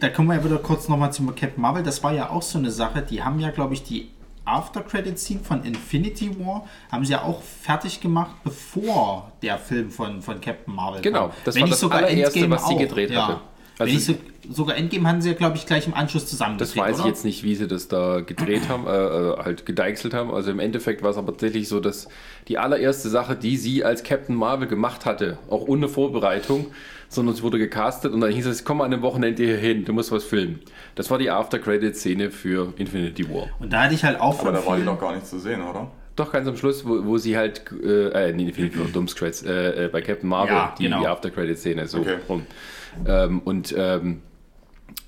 da 0.00 0.08
kommen 0.08 0.28
wir 0.28 0.36
ja 0.36 0.44
wieder 0.44 0.58
kurz 0.58 0.88
nochmal 0.88 1.12
zum 1.12 1.34
Captain 1.34 1.60
Marvel. 1.60 1.82
Das 1.82 2.02
war 2.02 2.12
ja 2.12 2.30
auch 2.30 2.42
so 2.42 2.58
eine 2.58 2.70
Sache. 2.70 3.02
Die 3.02 3.22
haben 3.22 3.38
ja, 3.40 3.50
glaube 3.50 3.74
ich, 3.74 3.82
die 3.84 4.10
After-Credit-Scene 4.44 5.40
von 5.40 5.62
Infinity 5.64 6.30
War 6.40 6.66
haben 6.90 7.04
sie 7.04 7.12
ja 7.12 7.22
auch 7.22 7.42
fertig 7.42 8.00
gemacht, 8.00 8.34
bevor 8.44 9.30
der 9.42 9.58
Film 9.58 9.90
von, 9.90 10.22
von 10.22 10.40
Captain 10.40 10.74
Marvel 10.74 11.02
Genau, 11.02 11.28
kam. 11.28 11.36
das 11.44 11.54
Wenn 11.54 11.62
war 11.62 11.68
das 11.70 11.80
sogar 11.80 11.98
allererste, 11.98 12.38
Endgame 12.40 12.54
was 12.56 12.66
sie 12.68 12.74
auch, 12.74 12.78
gedreht 12.78 13.10
ja. 13.10 13.28
hatte. 13.28 13.40
Wenn 13.76 13.88
Also- 13.88 14.14
sogar 14.50 14.76
Endgame 14.76 15.08
hatten 15.08 15.20
sie 15.20 15.30
ja, 15.30 15.34
glaube 15.34 15.56
ich, 15.56 15.66
gleich 15.66 15.86
im 15.86 15.94
Anschluss 15.94 16.26
zusammen 16.26 16.58
Das 16.58 16.76
weiß 16.76 16.96
ich 16.96 17.00
oder? 17.02 17.08
jetzt 17.08 17.24
nicht, 17.24 17.42
wie 17.42 17.54
sie 17.54 17.68
das 17.68 17.88
da 17.88 18.20
gedreht 18.20 18.68
haben, 18.68 18.86
äh, 18.86 18.90
äh, 18.90 19.36
halt 19.44 19.66
gedeichselt 19.66 20.14
haben. 20.14 20.30
Also 20.32 20.50
im 20.50 20.58
Endeffekt 20.58 21.02
war 21.02 21.10
es 21.10 21.16
aber 21.16 21.32
tatsächlich 21.32 21.68
so, 21.68 21.80
dass 21.80 22.08
die 22.48 22.58
allererste 22.58 23.08
Sache, 23.08 23.36
die 23.36 23.56
sie 23.56 23.84
als 23.84 24.02
Captain 24.02 24.34
Marvel 24.34 24.68
gemacht 24.68 25.04
hatte, 25.04 25.38
auch 25.50 25.66
ohne 25.66 25.88
Vorbereitung, 25.88 26.66
sondern 27.08 27.34
es 27.34 27.42
wurde 27.42 27.58
gecastet 27.58 28.12
und 28.12 28.20
dann 28.20 28.32
hieß 28.32 28.46
es, 28.46 28.64
komm 28.64 28.78
mal 28.78 28.84
an 28.84 28.92
einem 28.92 29.02
Wochenende 29.02 29.42
hier 29.44 29.56
hin, 29.56 29.84
du 29.84 29.92
musst 29.92 30.12
was 30.12 30.24
filmen. 30.24 30.60
Das 30.94 31.10
war 31.10 31.18
die 31.18 31.30
After-Credit-Szene 31.30 32.30
für 32.30 32.72
Infinity 32.76 33.28
War. 33.30 33.48
Und 33.60 33.72
da 33.72 33.84
hatte 33.84 33.94
ich 33.94 34.04
halt 34.04 34.20
auch 34.20 34.40
Aber 34.40 34.52
da 34.52 34.64
war 34.64 34.76
die 34.76 34.84
noch 34.84 35.00
gar 35.00 35.14
nicht 35.14 35.26
zu 35.26 35.38
sehen, 35.38 35.62
oder? 35.62 35.90
Doch 36.16 36.32
ganz 36.32 36.48
am 36.48 36.56
Schluss, 36.56 36.84
wo, 36.86 37.04
wo 37.04 37.16
sie 37.16 37.36
halt, 37.36 37.62
äh, 37.82 38.28
äh 38.28 38.32
nee, 38.32 38.44
Infinity 38.48 38.78
War, 38.78 38.86
Dummscreds, 38.86 39.42
äh, 39.44 39.84
äh, 39.84 39.88
bei 39.88 40.02
Captain 40.02 40.28
Marvel, 40.28 40.54
Ja, 40.54 40.74
die, 40.78 40.84
genau. 40.84 41.00
die 41.00 41.06
After-Credit-Szene, 41.06 41.86
so 41.86 41.98
Okay. 42.00 42.16
rum. 42.28 42.46
Ähm, 43.06 43.40
und, 43.44 43.74
ähm, 43.76 44.22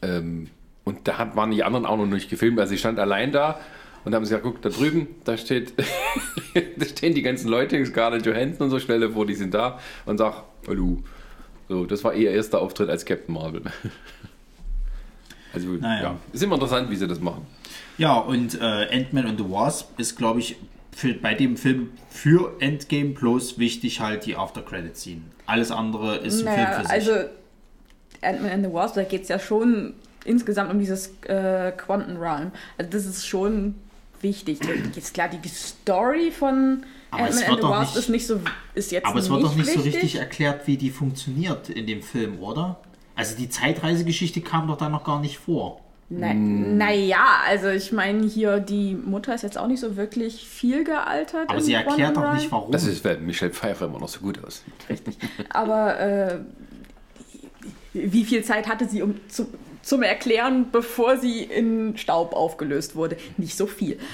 ähm, 0.03 0.49
und 0.85 1.07
da 1.09 1.19
hat, 1.19 1.37
waren 1.37 1.51
die 1.51 1.63
anderen 1.63 1.87
auch 1.87 1.97
noch 1.97 2.07
nicht 2.07 2.31
gefilmt, 2.31 2.59
also 2.59 2.71
sie 2.71 2.79
stand 2.79 2.99
allein 2.99 3.33
da 3.33 3.61
und 4.05 4.15
haben 4.15 4.25
sie 4.25 4.31
gesagt, 4.31 4.45
guck, 4.45 4.63
da 4.63 4.71
drüben, 4.71 5.09
da 5.25 5.37
steht, 5.37 5.75
da 6.77 6.87
stehen 6.87 7.15
die 7.15 7.23
ganzen 7.23 7.49
Leute, 7.49 7.85
Scarlett 7.85 8.25
Johansson 8.27 8.65
und 8.65 8.71
so, 8.71 8.79
Stelle 8.79 9.11
vor, 9.11 9.27
die 9.27 9.35
sind 9.35 9.53
da 9.55 9.79
und 10.07 10.19
sag, 10.19 10.43
hallo. 10.67 11.03
So, 11.69 11.87
das 11.87 12.03
war 12.03 12.15
ihr 12.15 12.33
erster 12.33 12.61
Auftritt 12.61 12.89
als 12.91 13.05
Captain 13.05 13.35
Marvel. 13.35 13.63
Also, 15.53 15.69
Naja. 15.71 16.03
ja, 16.03 16.17
ist 16.33 16.43
immer 16.45 16.55
interessant, 16.55 16.91
wie 16.91 16.97
sie 16.97 17.09
das 17.09 17.19
machen. 17.21 17.45
Ja, 17.99 18.19
und 18.19 18.61
äh, 18.61 18.65
Ant-Man 18.65 19.27
and 19.27 19.39
the 19.41 19.51
Wasp 19.51 19.99
ist, 19.99 20.17
glaube 20.17 20.39
ich, 20.39 20.55
für, 20.93 21.13
bei 21.15 21.35
dem 21.35 21.57
Film 21.57 21.91
für 22.09 22.55
Endgame 22.61 23.11
Plus 23.11 23.59
wichtig 23.59 24.01
halt 24.01 24.27
die 24.27 24.37
After-Credit-Scene. 24.37 25.23
Alles 25.47 25.73
andere 25.73 26.19
ist 26.19 26.47
ein 26.47 26.55
Film 26.55 26.57
Naja, 26.67 26.73
für 26.79 26.83
sich. 26.83 26.93
also 26.93 27.13
Ant-Man 28.23 28.51
and 28.51 28.65
the 28.67 28.73
Wasp, 28.73 28.95
da 28.97 29.03
geht 29.05 29.23
es 29.23 29.29
ja 29.29 29.39
schon 29.39 29.95
insgesamt 30.25 30.71
um 30.71 30.79
dieses 30.79 31.13
äh, 31.27 31.73
Quantum 31.73 32.17
Realm. 32.19 32.51
Also 32.79 32.91
das 32.91 33.07
ist 33.07 33.27
schon 33.27 33.75
wichtig. 34.21 34.59
Jetzt 34.95 35.15
klar, 35.15 35.29
die 35.29 35.49
Story 35.49 36.31
von 36.31 36.85
Ant-Man 37.11 37.45
and 37.45 37.61
the 37.61 37.63
Wasp 37.69 37.95
nicht- 37.95 37.97
ist 38.05 38.09
nicht 38.11 38.27
so 38.27 38.41
ist 38.75 38.93
jetzt 38.93 39.07
Aber 39.07 39.19
es 39.19 39.31
wird 39.31 39.43
doch 39.43 39.55
nicht 39.57 39.71
so 39.71 39.77
wichtig. 39.85 39.95
richtig 40.03 40.17
erklärt, 40.17 40.67
wie 40.67 40.77
die 40.77 40.91
funktioniert 40.91 41.69
in 41.71 41.87
dem 41.87 42.03
Film, 42.03 42.39
oder? 42.41 42.79
Also 43.17 43.37
die 43.37 43.49
Zeitreisegeschichte 43.49 44.41
kam 44.41 44.69
doch 44.69 44.77
da 44.77 44.89
noch 44.89 45.05
gar 45.05 45.21
nicht 45.21 45.39
vor. 45.39 45.81
Na, 46.13 46.35
Naja, 46.35 47.25
also 47.47 47.69
ich 47.69 47.93
meine, 47.93 48.27
hier 48.27 48.59
die 48.61 48.95
Mutter 48.95 49.35
ist 49.35 49.43
jetzt 49.43 49.57
auch 49.57 49.67
nicht 49.69 49.79
so 49.81 49.97
wirklich 49.97 50.45
viel 50.45 50.83
gealtert. 50.85 51.49
Aber 51.49 51.61
sie 51.61 51.73
erklärt 51.75 52.17
doch 52.17 52.35
nicht, 52.35 52.51
warum. 52.51 52.73
Das 52.73 52.85
ist, 52.85 53.05
weil 53.05 53.19
Michelle 53.19 53.53
Pfeiffer 53.53 53.87
immer 53.87 54.01
noch 54.01 54.09
so 54.09 54.21
gut 54.21 54.43
aussieht. 54.45 54.73
Aber 55.51 56.01
äh, 56.01 56.39
wie 57.93 58.25
viel 58.25 58.43
Zeit 58.45 58.69
hatte 58.69 58.89
sie 58.89 59.03
um 59.03 59.17
zu, 59.29 59.47
zum 59.83 60.03
Erklären, 60.03 60.67
bevor 60.71 61.17
sie 61.17 61.43
in 61.43 61.97
Staub 61.97 62.33
aufgelöst 62.33 62.95
wurde? 62.95 63.17
Nicht 63.37 63.57
so 63.57 63.67
viel. 63.67 63.99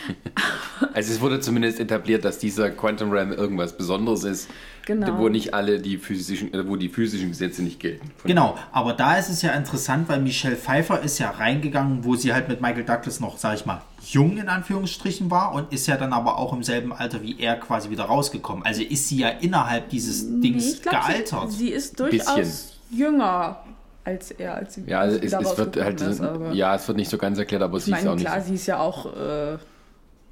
Also 0.92 1.12
es 1.12 1.22
wurde 1.22 1.40
zumindest 1.40 1.80
etabliert, 1.80 2.24
dass 2.24 2.38
dieser 2.38 2.70
Quantum 2.70 3.10
Realm 3.10 3.32
irgendwas 3.32 3.76
Besonderes 3.78 4.24
ist, 4.24 4.48
Genau. 4.86 5.18
wo 5.18 5.28
nicht 5.28 5.52
alle 5.52 5.80
die 5.80 5.98
physischen, 5.98 6.54
äh, 6.54 6.68
wo 6.68 6.76
die 6.76 6.88
physischen 6.88 7.30
Gesetze 7.30 7.62
nicht 7.62 7.80
gelten. 7.80 8.12
Genau, 8.24 8.56
aber 8.70 8.92
da 8.92 9.16
ist 9.16 9.28
es 9.28 9.42
ja 9.42 9.52
interessant, 9.52 10.08
weil 10.08 10.20
Michelle 10.20 10.54
Pfeiffer 10.54 11.02
ist 11.02 11.18
ja 11.18 11.30
reingegangen, 11.30 12.04
wo 12.04 12.14
sie 12.14 12.32
halt 12.32 12.48
mit 12.48 12.60
Michael 12.60 12.84
Douglas 12.84 13.18
noch, 13.18 13.36
sag 13.36 13.56
ich 13.56 13.66
mal, 13.66 13.82
jung 14.04 14.36
in 14.38 14.48
Anführungsstrichen 14.48 15.28
war 15.30 15.54
und 15.54 15.72
ist 15.72 15.88
ja 15.88 15.96
dann 15.96 16.12
aber 16.12 16.38
auch 16.38 16.52
im 16.52 16.62
selben 16.62 16.92
Alter 16.92 17.22
wie 17.22 17.40
er 17.40 17.56
quasi 17.56 17.90
wieder 17.90 18.04
rausgekommen. 18.04 18.64
Also 18.64 18.82
ist 18.82 19.08
sie 19.08 19.18
ja 19.18 19.28
innerhalb 19.28 19.88
dieses 19.88 20.24
Dings 20.40 20.74
ich 20.74 20.82
glaub, 20.82 20.94
gealtert. 20.94 21.50
Sie, 21.50 21.58
sie 21.58 21.68
ist 21.70 21.98
durchaus 21.98 22.74
jünger 22.90 23.64
als 24.06 24.30
er, 24.30 24.54
als 24.54 24.74
sie 24.74 24.84
Ja, 24.86 25.00
also 25.00 25.16
als 25.16 25.32
es, 25.32 25.50
es 25.50 25.58
wird 25.58 25.76
halt, 25.76 26.00
ist, 26.00 26.22
ja, 26.52 26.76
es 26.76 26.86
wird 26.86 26.96
nicht 26.96 27.10
so 27.10 27.18
ganz 27.18 27.38
erklärt, 27.38 27.62
aber 27.62 27.80
sie 27.80 27.90
ist 27.90 27.96
meine, 27.96 28.10
auch 28.10 28.14
nicht. 28.14 28.24
klar, 28.24 28.40
so. 28.40 28.48
sie 28.48 28.54
ist 28.54 28.66
ja 28.66 28.78
auch, 28.78 29.06
äh, 29.16 29.54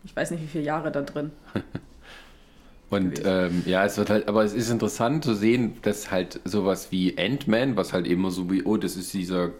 ich 0.05 0.15
weiß 0.15 0.31
nicht, 0.31 0.43
wie 0.43 0.47
viele 0.47 0.65
Jahre 0.65 0.93
da 0.93 1.03
drin. 1.03 1.33
Und 2.91 3.23
ähm, 3.25 3.65
ja, 3.67 3.85
es 3.85 3.99
wird 3.99 4.11
halt, 4.11 4.29
aber 4.29 4.45
es 4.45 4.55
ist 4.55 4.71
interessant 4.71 5.25
zu 5.25 5.35
sehen, 5.35 5.79
dass 5.83 6.13
halt 6.13 6.39
sowas 6.45 6.93
wie 6.93 7.19
Ant-Man, 7.19 7.77
was 7.77 7.93
halt 7.93 8.07
immer 8.07 8.31
so 8.31 8.49
wie, 8.49 8.63
oh, 8.63 8.77
das 8.77 8.95
ist 8.95 9.13
dieser, 9.13 9.51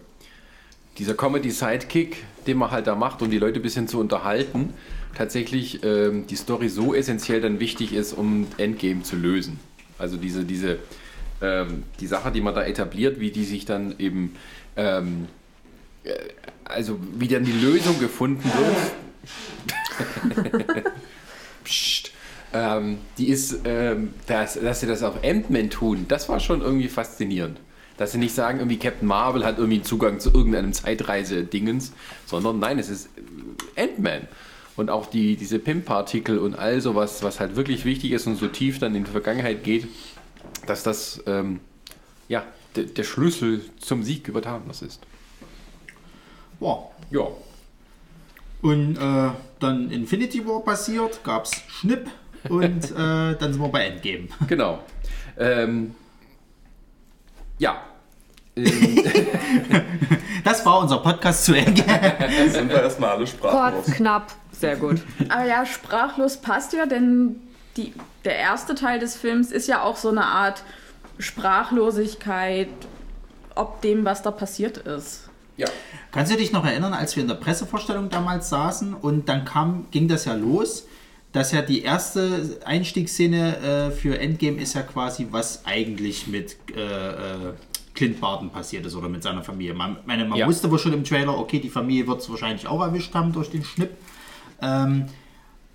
dieser 0.97 1.15
Comedy-Sidekick, 1.15 2.23
den 2.47 2.57
man 2.57 2.71
halt 2.71 2.87
da 2.87 2.95
macht, 2.95 3.21
um 3.21 3.29
die 3.29 3.39
Leute 3.39 3.59
ein 3.59 3.63
bisschen 3.63 3.89
zu 3.89 3.99
unterhalten, 3.99 4.73
tatsächlich 5.15 5.83
ähm, 5.83 6.25
die 6.27 6.37
Story 6.37 6.69
so 6.69 6.95
essentiell 6.95 7.41
dann 7.41 7.59
wichtig 7.59 7.93
ist, 7.93 8.13
um 8.13 8.47
Endgame 8.57 9.03
zu 9.03 9.17
lösen. 9.17 9.59
Also 9.97 10.15
diese, 10.15 10.45
diese, 10.45 10.79
ähm, 11.41 11.83
die 11.99 12.07
Sache, 12.07 12.31
die 12.31 12.41
man 12.41 12.55
da 12.55 12.63
etabliert, 12.63 13.19
wie 13.19 13.31
die 13.31 13.43
sich 13.43 13.65
dann 13.65 13.95
eben, 13.99 14.35
ähm, 14.77 15.27
äh, 16.03 16.13
also 16.63 16.99
wie 17.17 17.27
dann 17.27 17.43
die 17.43 17.51
Lösung 17.51 17.99
gefunden 17.99 18.43
wird. 18.43 18.93
Psst. 21.63 22.11
Ähm, 22.53 22.99
die 23.17 23.27
ist, 23.27 23.61
ähm, 23.65 24.13
dass, 24.27 24.53
dass 24.53 24.79
sie 24.79 24.87
das 24.87 25.03
auf 25.03 25.23
Ant-Man 25.25 25.69
tun, 25.69 26.05
das 26.07 26.29
war 26.29 26.39
schon 26.39 26.61
irgendwie 26.61 26.87
faszinierend. 26.87 27.59
Dass 27.97 28.13
sie 28.13 28.17
nicht 28.17 28.33
sagen, 28.33 28.59
irgendwie 28.59 28.77
Captain 28.77 29.07
Marvel 29.07 29.45
hat 29.45 29.57
irgendwie 29.57 29.75
einen 29.75 29.83
Zugang 29.83 30.19
zu 30.21 30.33
irgendeinem 30.33 30.71
Zeitreise-Dingens, 30.71 31.91
sondern 32.25 32.59
nein, 32.59 32.79
es 32.79 32.89
ist 32.89 33.09
äh, 33.75 33.83
Ant-Man. 33.83 34.27
Und 34.77 34.89
auch 34.89 35.05
die, 35.07 35.35
diese 35.37 35.59
PIM-Partikel 35.59 36.37
und 36.37 36.55
all 36.55 36.81
sowas, 36.81 37.23
was 37.23 37.39
halt 37.39 37.55
wirklich 37.55 37.85
wichtig 37.85 38.11
ist 38.11 38.27
und 38.27 38.35
so 38.35 38.47
tief 38.47 38.79
dann 38.79 38.93
in 38.95 39.05
die 39.05 39.11
Vergangenheit 39.11 39.63
geht, 39.63 39.87
dass 40.65 40.83
das 40.83 41.23
ähm, 41.27 41.59
ja, 42.27 42.43
de, 42.75 42.85
der 42.85 43.03
Schlüssel 43.03 43.61
zum 43.79 44.03
Sieg 44.03 44.27
über 44.27 44.41
Thanos 44.41 44.81
ist. 44.81 45.01
Boah. 46.59 46.91
Ja. 47.11 47.27
Und 48.61 48.97
äh, 48.97 49.31
dann 49.59 49.91
Infinity 49.91 50.45
War 50.47 50.61
passiert, 50.61 51.23
gab's 51.23 51.51
Schnipp 51.67 52.09
und 52.49 52.91
äh, 52.91 53.35
dann 53.35 53.53
sind 53.53 53.59
wir 53.61 53.69
bei 53.69 53.85
Endgame. 53.85 54.27
Genau. 54.47 54.79
Ähm, 55.37 55.95
ja. 57.59 57.81
Ähm, 58.55 58.65
Das 60.45 60.63
war 60.63 60.77
unser 60.77 60.99
Podcast 60.99 61.43
zu 61.45 61.55
Endgame. 61.55 62.13
Jetzt 62.29 62.53
sind 62.53 62.69
wir 62.69 62.83
erstmal 62.83 63.09
alle 63.15 63.25
sprachlos. 63.25 63.85
Kurz, 63.85 63.97
knapp, 63.97 64.31
sehr 64.51 64.75
gut. 64.75 65.01
Aber 65.27 65.43
ja, 65.43 65.65
sprachlos 65.65 66.37
passt 66.37 66.71
ja, 66.73 66.85
denn 66.85 67.37
die, 67.77 67.93
der 68.23 68.35
erste 68.37 68.75
Teil 68.75 68.99
des 68.99 69.15
Films 69.15 69.51
ist 69.51 69.67
ja 69.67 69.81
auch 69.83 69.97
so 69.97 70.09
eine 70.09 70.25
Art 70.25 70.63
Sprachlosigkeit, 71.19 72.69
ob 73.55 73.81
dem, 73.81 74.05
was 74.05 74.21
da 74.21 74.31
passiert 74.31 74.77
ist. 74.77 75.29
ja. 75.57 75.67
Kannst 76.11 76.31
du 76.31 76.37
dich 76.37 76.51
noch 76.51 76.65
erinnern, 76.65 76.93
als 76.93 77.15
wir 77.15 77.21
in 77.23 77.27
der 77.27 77.35
Pressevorstellung 77.35 78.09
damals 78.09 78.49
saßen 78.49 78.93
und 78.93 79.27
dann 79.29 79.43
kam, 79.45 79.87
ging 79.91 80.07
das 80.07 80.25
ja 80.25 80.33
los, 80.33 80.87
dass 81.33 81.51
ja 81.51 81.61
die 81.61 81.81
erste 81.83 82.59
Einstiegsszene 82.63 83.57
äh, 83.57 83.91
für 83.91 84.17
Endgame 84.19 84.61
ist 84.61 84.73
ja 84.75 84.81
quasi, 84.81 85.27
was 85.31 85.65
eigentlich 85.65 86.27
mit 86.27 86.55
äh, 86.73 86.79
äh, 86.79 87.53
Clint 87.93 88.21
Barton 88.21 88.49
passiert 88.49 88.85
ist 88.85 88.95
oder 88.95 89.09
mit 89.09 89.23
seiner 89.23 89.43
Familie. 89.43 89.73
Man, 89.73 89.97
meine, 90.05 90.23
man 90.25 90.37
Ja. 90.37 90.47
wusste 90.47 90.71
wohl 90.71 90.79
schon 90.79 90.93
im 90.93 91.03
Trailer, 91.03 91.37
okay, 91.37 91.59
die 91.59 91.69
Familie 91.69 92.07
wird 92.07 92.21
es 92.21 92.29
wahrscheinlich 92.29 92.67
auch 92.67 92.81
erwischt 92.81 93.13
haben 93.13 93.33
durch 93.33 93.49
den 93.49 93.63
Schnipp. 93.65 93.91
Ähm, 94.61 95.07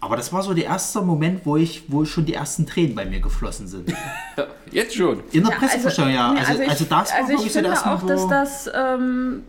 aber 0.01 0.17
das 0.17 0.33
war 0.33 0.43
so 0.43 0.55
der 0.55 0.65
erste 0.65 1.03
Moment, 1.03 1.43
wo 1.45 1.57
ich, 1.57 1.85
wo 1.89 2.05
schon 2.05 2.25
die 2.25 2.35
ersten 2.35 2.67
Tränen 2.67 2.95
bei 2.95 3.05
mir 3.05 3.21
geflossen 3.21 3.69
sind. 3.69 3.93
Jetzt 4.71 4.95
schon. 4.95 5.23
In 5.33 5.43
der 5.45 5.53
Ja, 5.53 5.59
Pressevorstellung, 5.59 6.13
ja. 6.13 6.33
nee, 6.33 6.41
Also, 6.41 6.53
also, 6.53 6.63
ich, 6.63 6.69
das 6.69 6.91
war 6.91 6.99
also 6.99 7.29
wirklich 7.29 7.47
ich 7.47 7.53
so 7.53 7.59
finde 7.59 7.71
erste 7.71 7.91
auch, 7.91 8.07
dass 8.07 8.29
das 8.29 8.71
ähm, 8.75 9.43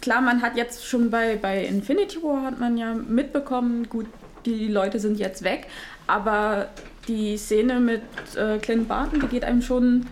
klar, 0.00 0.20
man 0.20 0.42
hat 0.42 0.56
jetzt 0.56 0.86
schon 0.86 1.10
bei, 1.10 1.36
bei 1.36 1.64
Infinity 1.64 2.22
War 2.22 2.42
hat 2.42 2.60
man 2.60 2.76
ja 2.76 2.94
mitbekommen, 2.94 3.88
gut, 3.88 4.06
die 4.44 4.68
Leute 4.68 5.00
sind 5.00 5.18
jetzt 5.18 5.42
weg, 5.42 5.66
aber 6.06 6.68
die 7.08 7.36
Szene 7.36 7.80
mit 7.80 8.02
äh, 8.36 8.58
Clint 8.58 8.88
Barton, 8.88 9.20
die 9.20 9.26
geht 9.28 9.44
einem 9.44 9.62
schon 9.62 10.06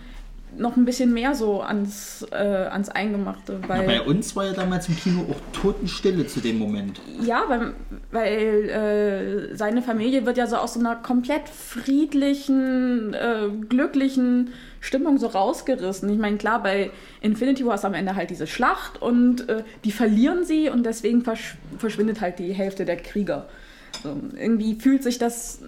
noch 0.56 0.76
ein 0.76 0.84
bisschen 0.84 1.12
mehr 1.12 1.34
so 1.34 1.62
ans, 1.62 2.26
äh, 2.30 2.36
ans 2.36 2.88
Eingemachte, 2.88 3.60
weil 3.66 3.86
bei 3.86 4.02
uns 4.02 4.34
war 4.36 4.46
ja 4.46 4.52
damals 4.52 4.88
im 4.88 4.96
Kino 4.96 5.26
auch 5.30 5.40
Totenstille 5.52 6.26
zu 6.26 6.40
dem 6.40 6.58
Moment. 6.58 7.00
Ja, 7.20 7.44
weil, 7.48 7.74
weil 8.10 9.50
äh, 9.50 9.56
seine 9.56 9.82
Familie 9.82 10.26
wird 10.26 10.36
ja 10.36 10.46
so 10.46 10.56
aus 10.56 10.74
so 10.74 10.80
einer 10.80 10.96
komplett 10.96 11.48
friedlichen, 11.48 13.14
äh, 13.14 13.48
glücklichen 13.68 14.50
Stimmung 14.80 15.18
so 15.18 15.28
rausgerissen. 15.28 16.08
Ich 16.10 16.18
meine, 16.18 16.36
klar, 16.36 16.62
bei 16.62 16.90
Infinity 17.20 17.64
War 17.64 17.76
ist 17.76 17.84
am 17.84 17.94
Ende 17.94 18.16
halt 18.16 18.30
diese 18.30 18.46
Schlacht 18.46 19.00
und 19.00 19.48
äh, 19.48 19.64
die 19.84 19.92
verlieren 19.92 20.44
sie 20.44 20.68
und 20.68 20.84
deswegen 20.84 21.22
versch 21.22 21.56
verschwindet 21.78 22.20
halt 22.20 22.38
die 22.38 22.52
Hälfte 22.52 22.84
der 22.84 22.96
Krieger. 22.96 23.48
So, 24.02 24.16
irgendwie 24.36 24.74
fühlt 24.74 25.02
sich 25.02 25.18
das. 25.18 25.60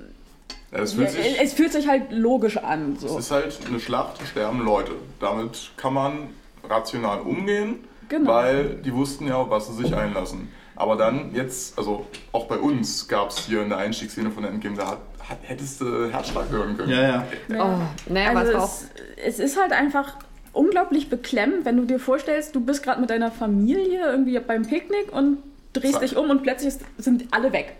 Es 0.83 0.95
fühlt 0.95 1.11
sich, 1.11 1.41
es 1.41 1.53
fühlt 1.55 1.73
sich 1.73 1.89
halt 1.89 2.11
logisch 2.13 2.57
an. 2.59 2.97
So. 2.99 3.07
es 3.07 3.27
ist 3.27 3.31
halt 3.31 3.59
eine 3.69 3.81
Schlacht, 3.81 4.21
sterben 4.27 4.65
Leute. 4.65 4.93
Damit 5.21 5.71
kann 5.77 5.95
man 5.95 6.29
rational 6.69 7.21
umgehen, 7.21 7.81
Genau. 8.09 8.31
weil 8.31 8.77
die 8.85 8.93
wussten 8.95 9.27
ja, 9.27 9.37
auf 9.37 9.51
was 9.51 9.67
sie 9.69 9.75
sich 9.83 9.95
einlassen. 9.95 10.49
Aber 10.77 10.97
dann 10.97 11.35
jetzt, 11.35 11.79
also 11.79 12.07
auch 12.33 12.47
bei 12.47 12.59
uns 12.59 13.09
gab 13.09 13.31
es 13.31 13.39
hier 13.47 13.63
in 13.63 13.69
der 13.71 13.79
Einstiegsszene 13.79 14.31
von 14.31 14.45
Endgame, 14.45 14.77
da 14.77 14.89
hat, 14.91 14.99
hat, 15.29 15.39
hättest 15.43 15.81
du 15.81 16.11
Herzschlag 16.11 16.51
hören 16.51 16.77
können. 16.77 16.91
Ja, 16.91 17.03
ja. 17.03 17.25
Oh, 17.51 18.13
naja, 18.13 18.31
aber 18.31 18.41
Also 18.41 18.53
es 18.53 18.59
auch. 18.59 18.71
es, 19.17 19.25
es 19.35 19.39
ist 19.39 19.61
halt 19.61 19.73
einfach 19.73 20.17
unglaublich 20.53 21.09
beklemmend, 21.09 21.65
wenn 21.65 21.77
du 21.77 21.85
dir 21.85 21.99
vorstellst, 21.99 22.55
du 22.55 22.61
bist 22.61 22.83
gerade 22.83 23.01
mit 23.01 23.11
deiner 23.11 23.31
Familie 23.31 24.07
irgendwie 24.07 24.39
beim 24.39 24.63
Picknick 24.67 25.13
und 25.13 25.39
drehst 25.73 25.95
Zack. 25.95 26.03
dich 26.03 26.17
um 26.17 26.29
und 26.31 26.43
plötzlich 26.43 26.75
sind 26.99 27.25
alle 27.31 27.53
weg. 27.53 27.75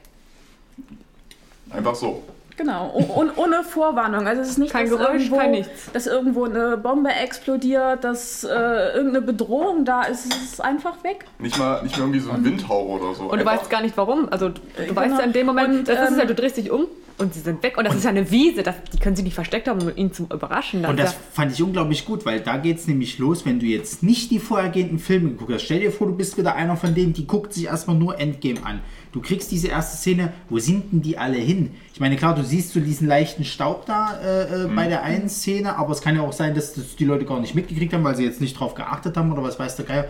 Einfach 1.71 1.95
so. 1.95 2.23
Genau, 2.57 2.91
o- 2.95 3.21
und 3.21 3.37
ohne 3.37 3.63
Vorwarnung. 3.65 4.27
Also 4.27 4.41
es 4.43 4.49
ist 4.51 4.59
nicht, 4.59 4.73
Kein 4.73 4.89
dass, 4.89 4.99
Geräusch, 4.99 5.15
irgendwo, 5.25 5.37
kein 5.37 5.51
nichts. 5.51 5.93
dass 5.93 6.07
irgendwo 6.07 6.45
eine 6.45 6.77
Bombe 6.79 7.11
explodiert, 7.11 8.03
dass 8.03 8.45
äh, 8.45 8.49
irgendeine 8.49 9.21
Bedrohung 9.21 9.85
da 9.85 10.05
ist. 10.05 10.25
Es 10.33 10.43
ist 10.53 10.61
einfach 10.65 11.05
weg. 11.05 11.27
Nicht 11.39 11.59
mal, 11.59 11.83
nicht 11.83 11.97
mal 11.97 12.05
irgendwie 12.05 12.21
so 12.21 12.31
ein 12.31 12.45
Windhauch 12.45 12.89
oder 13.01 13.15
so. 13.15 13.25
Und 13.25 13.33
du 13.33 13.47
Einfach- 13.47 13.61
weißt 13.61 13.71
gar 13.71 13.83
nicht 13.83 13.97
warum. 13.97 14.29
Also 14.31 14.49
du, 14.49 14.55
du 14.77 14.83
Genau. 14.87 14.97
weißt 15.01 15.19
ja 15.19 15.25
in 15.25 15.33
dem 15.33 15.47
Moment, 15.47 15.69
Und, 15.81 15.89
das 15.89 16.01
ist 16.09 16.13
ähm, 16.15 16.19
ja, 16.21 16.25
du 16.25 16.35
drehst 16.35 16.57
dich 16.57 16.71
um 16.71 16.87
und 17.19 17.35
sie 17.35 17.41
sind 17.41 17.63
weg. 17.63 17.77
Und 17.77 17.87
das 17.87 17.95
ist 17.95 18.05
ja 18.05 18.11
eine 18.11 18.31
Wiese, 18.31 18.63
das, 18.63 18.75
die 18.93 18.99
können 18.99 19.17
sie 19.17 19.23
nicht 19.23 19.35
versteckt 19.35 19.69
haben, 19.69 19.83
um 19.83 19.95
ihn 19.95 20.13
zu 20.15 20.23
überraschen. 20.25 20.85
Und 20.87 20.99
das 20.99 21.11
ist 21.13 21.19
fand 21.33 21.53
ich 21.53 21.63
unglaublich 21.63 22.07
gut, 22.07 22.25
weil 22.25 22.41
da 22.41 22.57
geht 22.57 22.79
es 22.79 22.87
nämlich 22.87 23.19
los, 23.19 23.45
wenn 23.45 23.59
du 23.61 23.67
jetzt 23.67 24.03
nicht 24.03 24.31
die 24.31 24.39
vorhergehenden 24.39 24.99
Filme 24.99 25.31
geguckt 25.31 25.53
hast. 25.53 25.63
Stell 25.63 25.81
dir 25.81 25.93
vor, 25.93 26.07
du 26.07 26.15
bist 26.15 26.39
wieder 26.39 26.55
einer 26.55 26.77
von 26.77 26.95
denen, 26.95 27.13
die 27.13 27.27
guckt 27.27 27.53
sich 27.53 27.67
erstmal 27.67 27.97
nur 27.97 28.19
Endgame 28.19 28.65
an. 28.65 28.81
Du 29.13 29.21
kriegst 29.21 29.51
diese 29.51 29.69
erste 29.69 29.97
Szene, 29.97 30.33
wo 30.49 30.59
sind 30.59 30.93
denn 30.93 31.03
die 31.03 31.17
alle 31.19 31.39
hin? 31.39 31.75
Ich 31.93 32.01
meine, 32.01 32.17
klar, 32.17 32.35
du 32.35 32.45
siehst 32.45 32.73
so 32.73 32.81
diesen 32.81 33.07
leichten 33.09 33.45
Staub 33.45 33.87
da 33.87 34.19
äh, 34.21 34.65
äh, 34.65 34.69
bei 34.69 34.89
der 34.89 35.03
einen 35.03 35.29
Szene, 35.29 35.77
aber 35.77 35.93
es 35.93 36.01
kann 36.01 36.17
ja 36.17 36.23
auch 36.23 36.33
sein, 36.33 36.55
dass 36.55 36.75
das 36.75 36.97
die 36.97 37.05
Leute 37.05 37.25
gar 37.25 37.41
nicht 37.41 37.55
mitgekriegt 37.55 37.93
haben, 37.93 38.05
weil 38.05 38.17
sie 38.17 38.25
jetzt 38.25 38.41
nicht 38.41 38.59
drauf 38.59 38.75
geachtet 38.75 39.17
haben 39.17 39.33
oder 39.33 39.43
was 39.43 39.59
weiß 39.59 39.77
der 39.77 39.87
Geier. 39.87 40.05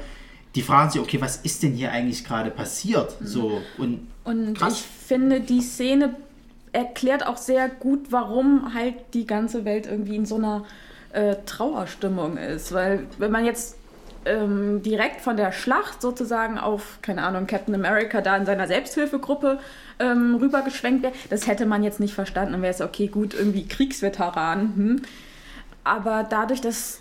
Die 0.55 0.63
fragen 0.63 0.91
sich, 0.91 1.01
okay, 1.01 1.21
was 1.21 1.37
ist 1.37 1.63
denn 1.63 1.75
hier 1.75 1.93
eigentlich 1.93 2.25
gerade 2.25 2.51
passiert? 2.51 3.17
So, 3.23 3.61
und 3.79 4.07
Und 4.25 4.59
Krass. 4.59 4.75
ich 4.75 5.07
finde, 5.07 5.41
die 5.41 5.61
Szene 5.61 6.17
erklärt 6.73 7.27
auch 7.27 7.37
sehr 7.37 7.69
gut, 7.69 8.07
warum 8.11 8.75
halt 8.75 8.95
die 9.15 9.27
ganze 9.27 9.65
Welt 9.65 9.87
irgendwie 9.87 10.17
in 10.17 10.27
so 10.27 10.37
einer 10.37 10.65
äh, 11.13 11.37
Trauerstimmung 11.47 12.37
ist. 12.37 12.73
Weil 12.73 13.07
wenn 13.19 13.31
man 13.31 13.45
jetzt 13.45 13.77
ähm, 14.27 14.83
direkt 14.83 15.21
von 15.21 15.37
der 15.37 15.53
Schlacht 15.53 16.03
sozusagen 16.03 16.59
auf, 16.59 16.99
keine 17.03 17.23
Ahnung, 17.23 17.47
Captain 17.47 17.75
America 17.75 18.21
da 18.21 18.37
in 18.37 18.45
seiner 18.45 18.67
Selbsthilfegruppe 18.67 19.59
ähm, 19.99 20.35
rübergeschwenkt 20.35 21.03
wäre, 21.03 21.15
das 21.31 21.47
hätte 21.47 21.65
man 21.67 21.83
jetzt 21.83 22.01
nicht 22.01 22.15
verstanden. 22.15 22.53
Dann 22.53 22.63
wäre 22.63 22.75
es 22.75 22.81
okay, 22.81 23.07
gut, 23.07 23.35
irgendwie 23.35 23.67
Kriegsveteran. 23.67 24.61
Hm. 24.77 25.03
Aber 25.85 26.27
dadurch, 26.29 26.61
dass 26.61 27.01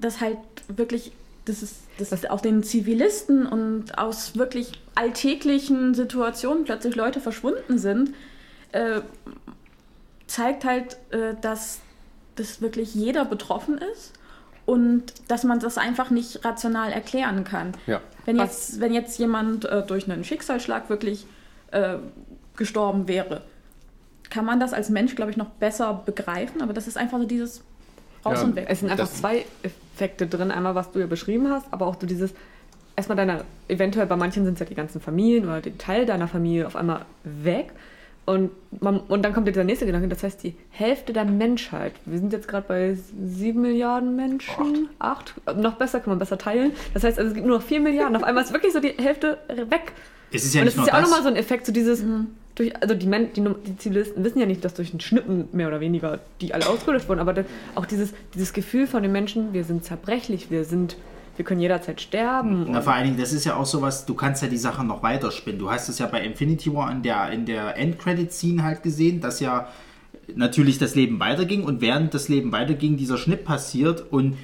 das 0.00 0.20
halt 0.20 0.38
wirklich 0.68 1.12
das 1.44 1.62
ist, 1.62 1.76
das 1.98 2.12
ist 2.12 2.30
auch 2.30 2.40
den 2.40 2.62
Zivilisten 2.62 3.46
und 3.46 3.98
aus 3.98 4.36
wirklich 4.36 4.72
alltäglichen 4.94 5.94
Situationen 5.94 6.64
plötzlich 6.64 6.94
Leute 6.94 7.20
verschwunden 7.20 7.78
sind, 7.78 8.14
äh, 8.72 9.02
zeigt 10.26 10.64
halt, 10.64 10.96
äh, 11.10 11.34
dass 11.40 11.80
das 12.36 12.60
wirklich 12.60 12.94
jeder 12.94 13.24
betroffen 13.24 13.78
ist 13.78 14.12
und 14.66 15.04
dass 15.28 15.44
man 15.44 15.60
das 15.60 15.78
einfach 15.78 16.10
nicht 16.10 16.44
rational 16.44 16.90
erklären 16.92 17.44
kann. 17.44 17.72
Ja. 17.86 18.00
Wenn 18.24 18.36
jetzt, 18.38 18.80
wenn 18.80 18.94
jetzt 18.94 19.18
jemand 19.18 19.64
äh, 19.66 19.82
durch 19.86 20.10
einen 20.10 20.24
Schicksalsschlag 20.24 20.88
wirklich 20.88 21.26
äh, 21.72 21.96
gestorben 22.56 23.06
wäre, 23.08 23.42
kann 24.30 24.44
man 24.44 24.58
das 24.60 24.72
als 24.72 24.88
Mensch, 24.88 25.14
glaube 25.14 25.30
ich, 25.30 25.36
noch 25.36 25.50
besser 25.50 26.02
begreifen, 26.06 26.62
aber 26.62 26.72
das 26.72 26.86
ist 26.88 26.96
einfach 26.96 27.18
so 27.18 27.24
dieses 27.26 27.62
raus 28.24 28.38
Ja, 28.38 28.44
und 28.44 28.56
weg. 28.56 28.66
Es 28.68 28.80
sind 28.80 28.90
einfach 28.90 29.04
Das- 29.06 29.18
zwei 29.18 29.44
Effekte 29.62 30.26
drin. 30.26 30.50
Einmal, 30.50 30.74
was 30.74 30.90
du 30.92 30.98
ja 31.00 31.06
beschrieben 31.06 31.50
hast, 31.50 31.66
aber 31.70 31.86
auch 31.86 31.96
so 32.00 32.06
dieses, 32.06 32.32
erstmal 32.96 33.16
deiner, 33.16 33.44
eventuell 33.68 34.06
bei 34.06 34.16
manchen 34.16 34.44
sind 34.44 34.54
es 34.54 34.60
ja 34.60 34.66
die 34.66 34.74
ganzen 34.74 35.00
Familien 35.00 35.44
oder 35.44 35.60
der 35.60 35.76
Teil 35.78 36.06
deiner 36.06 36.26
Familie 36.26 36.66
auf 36.66 36.74
einmal 36.76 37.04
weg. 37.22 37.72
Und, 38.26 38.50
man, 38.80 39.00
und 39.00 39.22
dann 39.22 39.34
kommt 39.34 39.46
dieser 39.48 39.64
nächste 39.64 39.84
Gedanke, 39.84 40.08
das 40.08 40.22
heißt 40.22 40.42
die 40.42 40.54
Hälfte 40.70 41.12
der 41.12 41.26
Menschheit. 41.26 41.92
Wir 42.06 42.18
sind 42.18 42.32
jetzt 42.32 42.48
gerade 42.48 42.66
bei 42.66 42.96
sieben 43.22 43.60
Milliarden 43.60 44.16
Menschen. 44.16 44.88
Acht. 44.98 45.34
Noch 45.56 45.74
besser, 45.74 46.00
kann 46.00 46.10
man 46.10 46.18
besser 46.18 46.38
teilen. 46.38 46.72
Das 46.94 47.04
heißt, 47.04 47.18
also, 47.18 47.28
es 47.28 47.34
gibt 47.34 47.46
nur 47.46 47.58
noch 47.58 47.64
vier 47.64 47.80
Milliarden. 47.80 48.16
Auf 48.16 48.24
einmal 48.24 48.42
ist 48.42 48.52
wirklich 48.52 48.72
so 48.72 48.80
die 48.80 48.94
Hälfte 48.96 49.38
weg. 49.68 49.92
Es 50.32 50.44
ist 50.44 50.54
ja 50.54 50.62
und 50.62 50.66
nicht 50.66 50.76
das 50.78 50.86
ist 50.86 50.92
ja 50.92 50.98
auch 50.98 51.02
nochmal 51.02 51.22
so 51.22 51.28
ein 51.28 51.36
Effekt, 51.36 51.66
so 51.66 51.72
dieses, 51.72 52.02
durch, 52.54 52.74
also 52.80 52.94
die, 52.94 53.06
Men 53.06 53.32
die, 53.34 53.42
die 53.66 53.76
Zivilisten 53.76 54.24
wissen 54.24 54.38
ja 54.38 54.46
nicht, 54.46 54.64
dass 54.64 54.74
durch 54.74 54.92
ein 54.92 55.00
Schnippen 55.00 55.48
mehr 55.52 55.68
oder 55.68 55.80
weniger 55.80 56.20
die 56.40 56.54
alle 56.54 56.66
ausgelöscht 56.68 57.08
wurden, 57.08 57.20
aber 57.20 57.44
auch 57.74 57.86
dieses, 57.86 58.14
dieses 58.34 58.52
Gefühl 58.52 58.86
von 58.86 59.02
den 59.02 59.12
Menschen, 59.12 59.52
wir 59.52 59.64
sind 59.64 59.84
zerbrechlich, 59.84 60.50
wir 60.50 60.64
sind, 60.64 60.96
wir 61.36 61.44
können 61.44 61.60
jederzeit 61.60 62.00
sterben. 62.00 62.66
Na, 62.68 62.80
vor 62.80 62.92
allen 62.92 63.04
Dingen, 63.04 63.18
das 63.18 63.32
ist 63.32 63.44
ja 63.44 63.56
auch 63.56 63.66
sowas, 63.66 64.06
du 64.06 64.14
kannst 64.14 64.42
ja 64.42 64.48
die 64.48 64.56
Sachen 64.56 64.86
noch 64.86 65.02
weiterspinnen. 65.02 65.58
Du 65.58 65.70
hast 65.70 65.88
es 65.88 65.98
ja 65.98 66.06
bei 66.06 66.20
Infinity 66.22 66.72
War 66.72 66.90
in 66.90 67.02
der, 67.02 67.30
in 67.30 67.46
der 67.46 67.76
Endcredit-Scene 67.76 68.62
halt 68.62 68.82
gesehen, 68.82 69.20
dass 69.20 69.40
ja 69.40 69.68
natürlich 70.34 70.78
das 70.78 70.94
Leben 70.94 71.20
weiterging 71.20 71.64
und 71.64 71.80
während 71.80 72.14
das 72.14 72.28
Leben 72.28 72.52
weiterging, 72.52 72.96
dieser 72.96 73.18
Schnitt 73.18 73.44
passiert 73.44 74.04
und 74.12 74.36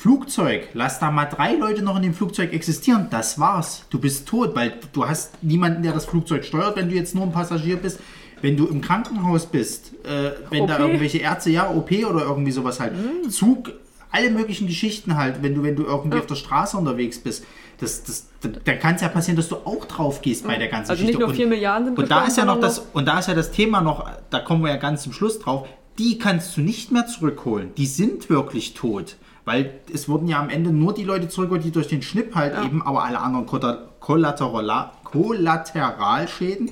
Flugzeug, 0.00 0.68
lass 0.72 0.98
da 0.98 1.10
mal 1.10 1.26
drei 1.26 1.54
Leute 1.54 1.82
noch 1.82 1.96
in 1.96 2.02
dem 2.02 2.14
Flugzeug 2.14 2.54
existieren, 2.54 3.08
das 3.10 3.38
war's. 3.38 3.84
Du 3.90 4.00
bist 4.00 4.26
tot, 4.26 4.56
weil 4.56 4.72
du 4.92 5.06
hast 5.06 5.42
niemanden, 5.42 5.82
der 5.82 5.92
das 5.92 6.06
Flugzeug 6.06 6.44
steuert, 6.44 6.76
wenn 6.76 6.88
du 6.88 6.94
jetzt 6.94 7.14
nur 7.14 7.24
ein 7.24 7.32
Passagier 7.32 7.76
bist. 7.76 8.00
Wenn 8.40 8.56
du 8.56 8.66
im 8.66 8.80
Krankenhaus 8.80 9.44
bist, 9.44 9.92
äh, 10.06 10.30
wenn 10.48 10.66
da 10.66 10.76
OP. 10.76 10.80
irgendwelche 10.80 11.18
Ärzte, 11.18 11.50
ja, 11.50 11.68
OP 11.68 11.90
oder 11.90 12.22
irgendwie 12.22 12.52
sowas 12.52 12.80
halt, 12.80 12.94
Zug, 13.28 13.72
alle 14.12 14.30
möglichen 14.30 14.66
Geschichten 14.66 15.16
halt, 15.16 15.42
wenn 15.42 15.54
du, 15.54 15.62
wenn 15.62 15.76
du 15.76 15.84
irgendwie 15.84 16.18
auf 16.18 16.26
der 16.26 16.34
Straße 16.36 16.76
unterwegs 16.76 17.18
bist, 17.18 17.44
das, 17.78 18.02
das, 18.04 18.26
dann 18.64 18.78
kann 18.78 18.96
es 18.96 19.00
ja 19.02 19.08
passieren, 19.08 19.36
dass 19.36 19.48
du 19.48 19.56
auch 19.56 19.84
drauf 19.86 20.20
gehst 20.20 20.46
bei 20.46 20.56
der 20.56 20.68
ganzen 20.68 20.90
Also 20.90 21.02
nicht 21.02 21.12
Geschichte. 21.12 21.26
nur 21.28 21.34
4 21.34 21.46
Milliarden 21.46 21.86
sind 21.86 21.98
und 21.98 22.10
da 22.10 22.24
ist 22.26 22.36
ja 22.36 22.44
noch 22.44 22.60
das, 22.60 22.80
und 22.92 23.06
da 23.06 23.18
ist 23.20 23.28
ja 23.28 23.34
das 23.34 23.50
Thema 23.52 23.80
noch, 23.80 24.06
da 24.30 24.40
kommen 24.40 24.62
wir 24.62 24.70
ja 24.70 24.76
ganz 24.76 25.02
zum 25.04 25.12
Schluss 25.12 25.38
drauf, 25.38 25.66
die 25.98 26.18
kannst 26.18 26.56
du 26.56 26.60
nicht 26.60 26.92
mehr 26.92 27.06
zurückholen. 27.06 27.72
Die 27.76 27.86
sind 27.86 28.28
wirklich 28.30 28.74
tot. 28.74 29.16
Weil 29.46 29.80
es 29.92 30.08
wurden 30.08 30.28
ja 30.28 30.38
am 30.38 30.50
Ende 30.50 30.70
nur 30.70 30.92
die 30.92 31.02
Leute 31.04 31.28
zurückgeholt, 31.28 31.64
die 31.64 31.70
durch 31.70 31.88
den 31.88 32.02
Schnipp 32.02 32.34
halt 32.34 32.54
eben, 32.64 32.82
aber 32.82 33.04
alle 33.04 33.18
anderen 33.20 33.46
Kolla- 33.46 33.88
Kollateral 33.98 34.90
Kollateralschäden, 35.04 36.70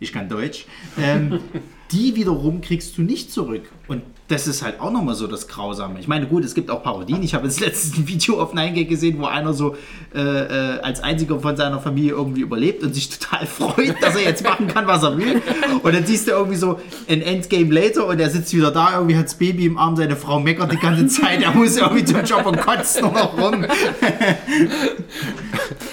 ich 0.00 0.12
kann 0.12 0.28
Deutsch, 0.28 0.66
ähm, 0.98 1.40
die 1.92 2.16
wiederum 2.16 2.60
kriegst 2.62 2.96
du 2.98 3.02
nicht 3.02 3.30
zurück. 3.32 3.70
Und 3.88 4.02
das 4.28 4.48
ist 4.48 4.62
halt 4.62 4.80
auch 4.80 4.90
nochmal 4.90 5.14
so 5.14 5.26
das 5.26 5.46
Grausame. 5.46 6.00
Ich 6.00 6.08
meine, 6.08 6.26
gut, 6.26 6.44
es 6.44 6.54
gibt 6.54 6.70
auch 6.70 6.82
Parodien. 6.82 7.22
Ich 7.22 7.34
habe 7.34 7.46
jetzt 7.46 7.60
letztens 7.66 7.96
ein 7.96 8.08
Video 8.08 8.40
auf 8.40 8.54
9gag 8.54 8.86
gesehen, 8.86 9.18
wo 9.18 9.26
einer 9.26 9.52
so 9.52 9.76
äh, 10.14 10.20
äh, 10.20 10.80
als 10.80 11.00
einziger 11.00 11.38
von 11.38 11.56
seiner 11.56 11.80
Familie 11.80 12.12
irgendwie 12.12 12.40
überlebt 12.40 12.82
und 12.82 12.94
sich 12.94 13.08
total 13.18 13.46
freut, 13.46 14.02
dass 14.02 14.16
er 14.16 14.22
jetzt 14.22 14.42
machen 14.42 14.66
kann, 14.66 14.86
was 14.86 15.02
er 15.02 15.16
will. 15.16 15.40
Und 15.82 15.94
dann 15.94 16.04
siehst 16.04 16.26
du 16.26 16.32
irgendwie 16.32 16.56
so 16.56 16.80
ein 17.08 17.22
Endgame 17.22 17.72
later 17.72 18.06
und 18.06 18.18
er 18.18 18.30
sitzt 18.30 18.52
wieder 18.54 18.70
da, 18.70 18.94
irgendwie 18.94 19.16
hat 19.16 19.26
das 19.26 19.36
Baby 19.36 19.66
im 19.66 19.78
Arm, 19.78 19.96
seine 19.96 20.16
Frau 20.16 20.40
meckert 20.40 20.72
die 20.72 20.78
ganze 20.78 21.06
Zeit, 21.06 21.42
er 21.42 21.52
muss 21.52 21.76
irgendwie 21.76 22.04
zum 22.04 22.24
Job 22.24 22.46
und 22.46 22.60
kotzt 22.60 23.00
nur 23.00 23.12
noch 23.12 23.38
rum. 23.38 23.64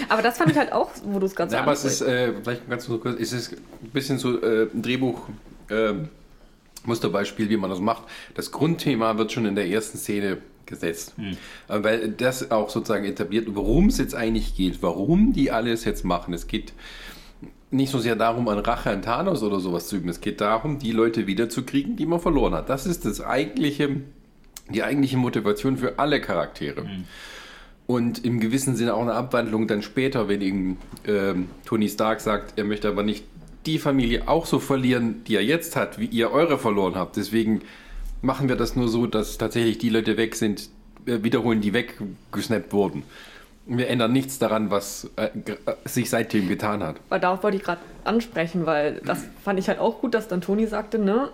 Aber 0.10 0.22
das 0.22 0.38
fand 0.38 0.52
ich 0.52 0.58
halt 0.58 0.72
auch, 0.72 0.90
wo 1.06 1.20
du 1.20 1.26
es 1.26 1.36
gerade 1.36 1.52
so 1.52 1.58
Ja, 1.58 1.64
aber 1.64 1.74
es 1.74 1.86
ist, 1.86 2.02
äh, 2.02 2.34
vielleicht 2.44 2.70
ganz 2.70 2.88
kurz, 2.88 3.20
es 3.20 3.34
ist 3.34 3.54
ein 3.54 3.90
bisschen 3.92 4.18
so 4.18 4.42
äh, 4.42 4.68
ein 4.74 4.82
Drehbuch. 4.82 5.22
Äh, 5.70 5.94
Musterbeispiel, 6.86 7.50
wie 7.50 7.58
man 7.58 7.70
das 7.70 7.80
macht. 7.80 8.04
Das 8.36 8.52
Grundthema 8.52 9.18
wird 9.18 9.32
schon 9.32 9.46
in 9.46 9.56
der 9.56 9.68
ersten 9.68 9.98
Szene 9.98 10.40
gesetzt. 10.66 11.14
Hm. 11.18 11.38
Äh, 11.68 11.84
Weil 11.84 12.10
das 12.12 12.52
auch 12.52 12.70
sozusagen 12.70 13.06
etabliert, 13.06 13.48
worum 13.50 13.88
es 13.88 13.98
jetzt 13.98 14.16
eigentlich 14.16 14.56
geht, 14.56 14.82
warum 14.82 15.34
die 15.34 15.52
alles 15.52 15.86
jetzt 15.86 16.06
machen. 16.06 16.34
Es 16.34 16.48
geht 16.48 16.74
nicht 17.72 17.90
so 17.90 18.00
sehr 18.00 18.16
darum, 18.16 18.48
an 18.50 18.60
Rache 18.60 18.92
an 18.92 19.02
Thanos 19.02 19.44
oder 19.44 19.60
sowas 19.60 19.88
zu 19.88 19.98
üben. 19.98 20.10
Es 20.10 20.22
geht 20.22 20.42
darum, 20.42 20.80
die 20.80 20.92
Leute 20.92 21.28
wiederzukriegen, 21.28 21.96
die 21.96 22.06
man 22.06 22.20
verloren 22.20 22.54
hat. 22.54 22.70
Das 22.70 22.86
ist 22.86 23.06
das 23.06 23.20
eigentliche, 23.20 24.02
die 24.70 24.84
eigentliche 24.84 25.18
Motivation 25.18 25.78
für 25.78 25.98
alle 25.98 26.22
Charaktere. 26.22 26.86
Und 27.86 28.24
im 28.24 28.40
gewissen 28.40 28.76
Sinne 28.76 28.94
auch 28.94 29.02
eine 29.02 29.14
Abwandlung 29.14 29.68
dann 29.68 29.82
später, 29.82 30.30
wenn 30.30 30.42
ihm 30.42 30.78
ähm, 31.06 31.50
Tony 31.66 31.90
Stark 31.90 32.22
sagt, 32.22 32.58
er 32.58 32.64
möchte 32.64 32.88
aber 32.88 33.04
nicht 33.04 33.26
die 33.66 33.80
Familie 33.80 34.28
auch 34.28 34.46
so 34.46 34.60
verlieren, 34.60 35.24
die 35.26 35.36
er 35.36 35.44
jetzt 35.44 35.76
hat, 35.76 36.00
wie 36.00 36.06
ihr 36.06 36.32
eure 36.32 36.58
verloren 36.58 36.96
habt. 36.96 37.18
Deswegen 37.18 37.62
machen 38.22 38.50
wir 38.50 38.56
das 38.56 38.76
nur 38.76 38.88
so, 38.88 39.08
dass 39.08 39.38
tatsächlich 39.38 39.78
die 39.78 39.90
Leute 39.90 40.18
weg 40.18 40.36
sind, 40.36 40.70
äh, 41.06 41.24
wiederholen, 41.24 41.62
die 41.62 41.74
weggesnappt 41.74 42.74
wurden. 42.74 43.04
Wir 43.66 43.88
ändern 43.88 44.12
nichts 44.12 44.40
daran, 44.40 44.72
was 44.72 45.10
äh, 45.16 45.26
äh, 45.26 45.30
sich 45.86 46.10
seitdem 46.10 46.50
getan 46.50 46.84
hat. 46.84 46.98
Weil 47.10 47.20
darauf 47.20 47.44
wollte 47.44 47.58
ich 47.58 47.64
gerade 47.64 47.82
ansprechen, 48.04 48.66
weil 48.66 49.02
das 49.06 49.24
fand 49.44 49.60
ich 49.60 49.68
halt 49.68 49.80
auch 49.80 50.02
gut, 50.02 50.14
dass 50.14 50.28
dann 50.28 50.42
Toni 50.42 50.68
sagte, 50.68 51.00
ne? 51.00 51.30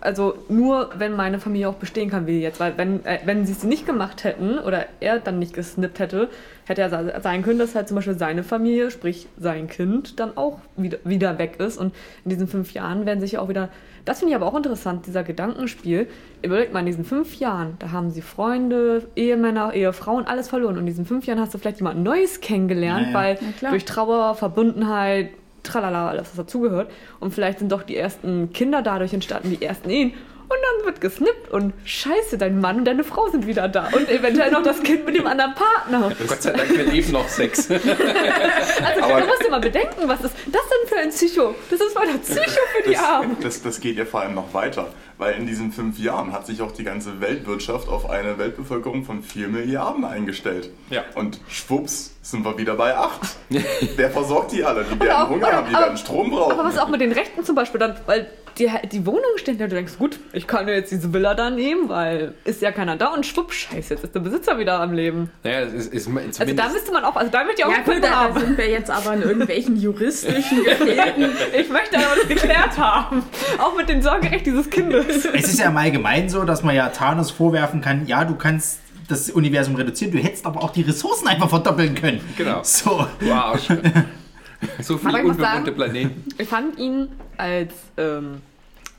Also 0.00 0.34
nur 0.48 0.90
wenn 0.96 1.14
meine 1.14 1.38
Familie 1.38 1.68
auch 1.68 1.74
bestehen 1.74 2.10
kann 2.10 2.26
wie 2.26 2.40
jetzt, 2.40 2.60
weil 2.60 2.76
wenn, 2.76 3.04
äh, 3.04 3.18
wenn 3.24 3.44
sie 3.46 3.52
es 3.52 3.64
nicht 3.64 3.86
gemacht 3.86 4.24
hätten 4.24 4.58
oder 4.58 4.86
er 5.00 5.18
dann 5.18 5.38
nicht 5.38 5.54
gesnippt 5.54 5.98
hätte, 5.98 6.28
hätte 6.66 6.82
er 6.82 7.20
sein 7.20 7.42
können, 7.42 7.58
dass 7.58 7.74
halt 7.74 7.88
zum 7.88 7.96
Beispiel 7.96 8.18
seine 8.18 8.42
Familie, 8.44 8.90
sprich 8.90 9.26
sein 9.38 9.68
Kind, 9.68 10.20
dann 10.20 10.36
auch 10.36 10.58
wieder, 10.76 10.98
wieder 11.04 11.38
weg 11.38 11.56
ist. 11.58 11.78
Und 11.78 11.94
in 12.24 12.30
diesen 12.30 12.46
fünf 12.46 12.72
Jahren 12.72 13.06
werden 13.06 13.20
sich 13.20 13.32
ja 13.32 13.40
auch 13.40 13.48
wieder, 13.48 13.68
das 14.04 14.20
finde 14.20 14.30
ich 14.30 14.36
aber 14.36 14.46
auch 14.46 14.56
interessant, 14.56 15.06
dieser 15.06 15.24
Gedankenspiel. 15.24 16.06
Überlegt 16.42 16.72
mal, 16.72 16.80
in 16.80 16.86
diesen 16.86 17.04
fünf 17.04 17.38
Jahren, 17.38 17.74
da 17.80 17.90
haben 17.90 18.10
sie 18.10 18.22
Freunde, 18.22 19.08
Ehemänner, 19.16 19.74
Ehefrauen, 19.74 20.26
alles 20.26 20.48
verloren. 20.48 20.74
Und 20.74 20.80
in 20.80 20.86
diesen 20.86 21.06
fünf 21.06 21.26
Jahren 21.26 21.40
hast 21.40 21.52
du 21.52 21.58
vielleicht 21.58 21.78
jemand 21.78 22.02
Neues 22.02 22.40
kennengelernt, 22.40 23.08
Ja, 23.08 23.12
ja. 23.12 23.14
weil 23.14 23.38
Ja, 23.60 23.70
durch 23.70 23.84
Trauer, 23.84 24.34
Verbundenheit, 24.34 25.30
tralala, 25.70 26.08
alles, 26.08 26.28
was 26.28 26.36
dazugehört. 26.36 26.90
Und 27.20 27.32
vielleicht 27.32 27.58
sind 27.60 27.72
doch 27.72 27.82
die 27.82 27.96
ersten 27.96 28.52
Kinder 28.52 28.82
dadurch 28.82 29.12
entstanden, 29.12 29.50
die 29.50 29.64
ersten 29.64 29.90
Ehen. 29.90 30.14
Und 30.50 30.56
dann 30.78 30.86
wird 30.86 31.00
gesnippt 31.00 31.52
und 31.52 31.72
scheiße, 31.84 32.36
dein 32.36 32.60
Mann 32.60 32.78
und 32.78 32.84
deine 32.84 33.04
Frau 33.04 33.28
sind 33.28 33.46
wieder 33.46 33.68
da. 33.68 33.88
Und 33.92 34.10
eventuell 34.10 34.50
noch 34.50 34.64
das 34.64 34.82
Kind 34.82 35.06
mit 35.06 35.14
dem 35.14 35.24
anderen 35.28 35.54
Partner. 35.54 36.10
Gott 36.26 36.42
sei 36.42 36.50
Dank, 36.50 36.76
wir 36.76 36.86
leben 36.86 37.12
noch 37.12 37.28
Sex. 37.28 37.68
Also 38.82 39.20
du 39.20 39.26
musst 39.26 39.44
dir 39.44 39.50
mal 39.50 39.60
bedenken, 39.60 40.08
was 40.08 40.20
ist 40.22 40.34
das 40.46 40.62
denn 40.62 40.88
für 40.88 40.96
ein 40.96 41.10
Psycho? 41.10 41.54
Das 41.70 41.80
ist 41.80 41.92
voll 41.92 42.06
der 42.06 42.18
Psycho 42.18 42.60
für 42.76 42.88
die 42.88 42.96
Armen. 42.96 43.36
Das, 43.36 43.54
das, 43.54 43.62
das 43.62 43.80
geht 43.80 43.96
ja 43.96 44.04
vor 44.04 44.22
allem 44.22 44.34
noch 44.34 44.52
weiter, 44.52 44.88
weil 45.20 45.34
in 45.34 45.46
diesen 45.46 45.70
fünf 45.70 45.98
Jahren 45.98 46.32
hat 46.32 46.46
sich 46.46 46.62
auch 46.62 46.72
die 46.72 46.82
ganze 46.82 47.20
Weltwirtschaft 47.20 47.88
auf 47.88 48.08
eine 48.10 48.38
Weltbevölkerung 48.38 49.04
von 49.04 49.22
4 49.22 49.48
Milliarden 49.48 50.04
eingestellt. 50.04 50.70
Ja. 50.88 51.04
Und 51.14 51.40
schwupps 51.48 52.14
sind 52.22 52.44
wir 52.44 52.56
wieder 52.58 52.74
bei 52.74 52.96
8. 52.96 53.20
Wer 53.96 54.10
versorgt 54.10 54.52
die 54.52 54.64
alle? 54.64 54.84
Die 54.84 54.98
werden 54.98 55.12
auch- 55.12 55.28
Hunger 55.28 55.46
aber- 55.48 55.56
haben, 55.58 55.68
die 55.68 55.74
aber- 55.76 55.84
werden 55.86 55.98
Strom 55.98 56.30
brauchen. 56.30 56.52
Aber 56.58 56.64
was 56.64 56.78
auch 56.78 56.88
mit 56.88 57.00
den 57.02 57.12
Rechten 57.12 57.44
zum 57.44 57.54
Beispiel 57.54 57.78
dann, 57.78 57.94
weil 58.06 58.30
die, 58.60 58.70
die 58.92 59.06
Wohnung 59.06 59.22
steht 59.36 59.60
da, 59.60 59.66
du 59.66 59.74
denkst, 59.74 59.94
gut, 59.98 60.20
ich 60.32 60.46
kann 60.46 60.68
ja 60.68 60.74
jetzt 60.74 60.92
diese 60.92 61.12
Villa 61.12 61.34
da 61.34 61.50
nehmen, 61.50 61.88
weil 61.88 62.34
ist 62.44 62.60
ja 62.60 62.70
keiner 62.70 62.96
da 62.96 63.08
und 63.14 63.24
schwupp, 63.24 63.52
scheiße, 63.52 63.94
jetzt 63.94 64.04
ist 64.04 64.14
der 64.14 64.20
Besitzer 64.20 64.58
wieder 64.58 64.80
am 64.80 64.92
Leben. 64.92 65.30
Naja, 65.42 65.60
es 65.60 65.72
ist, 65.72 65.94
ist 65.94 66.04
zumindest 66.04 66.40
Also 66.40 66.54
da 66.54 66.68
müsste 66.68 66.92
man 66.92 67.04
auch, 67.04 67.16
also 67.16 67.30
da 67.30 67.44
möchte 67.44 67.62
ich 67.62 67.66
auch 67.66 67.70
Ja 67.70 67.82
gut, 67.82 68.04
da, 68.04 68.10
haben. 68.10 68.38
sind 68.40 68.58
wir 68.58 68.68
jetzt 68.68 68.90
aber 68.90 69.14
in 69.14 69.22
irgendwelchen 69.22 69.76
juristischen 69.76 70.62
Gefilden. 70.64 71.30
Ich 71.58 71.70
möchte 71.70 71.96
aber 71.96 72.16
das 72.16 72.28
geklärt 72.28 72.78
haben. 72.78 73.22
Auch 73.58 73.74
mit 73.76 73.88
dem 73.88 74.02
Sorgerecht 74.02 74.44
dieses 74.46 74.68
Kindes. 74.68 75.24
Es 75.24 75.44
ist 75.48 75.58
ja 75.58 75.68
im 75.70 75.76
Allgemeinen 75.76 76.28
so, 76.28 76.44
dass 76.44 76.62
man 76.62 76.74
ja 76.74 76.90
Thanos 76.90 77.30
vorwerfen 77.30 77.80
kann, 77.80 78.06
ja, 78.06 78.24
du 78.24 78.36
kannst 78.36 78.80
das 79.08 79.30
Universum 79.30 79.74
reduzieren, 79.74 80.12
du 80.12 80.18
hättest 80.18 80.46
aber 80.46 80.62
auch 80.62 80.70
die 80.70 80.82
Ressourcen 80.82 81.26
einfach 81.26 81.48
verdoppeln 81.48 81.94
können. 81.94 82.20
Genau. 82.36 82.60
So. 82.62 83.06
Arsch. 83.32 83.68
So 84.82 84.98
viele 84.98 85.24
unbewohnte 85.24 85.72
Planeten. 85.72 86.22
Ich 86.36 86.46
fand 86.46 86.78
ihn 86.78 87.08
als, 87.38 87.72
ähm, 87.96 88.42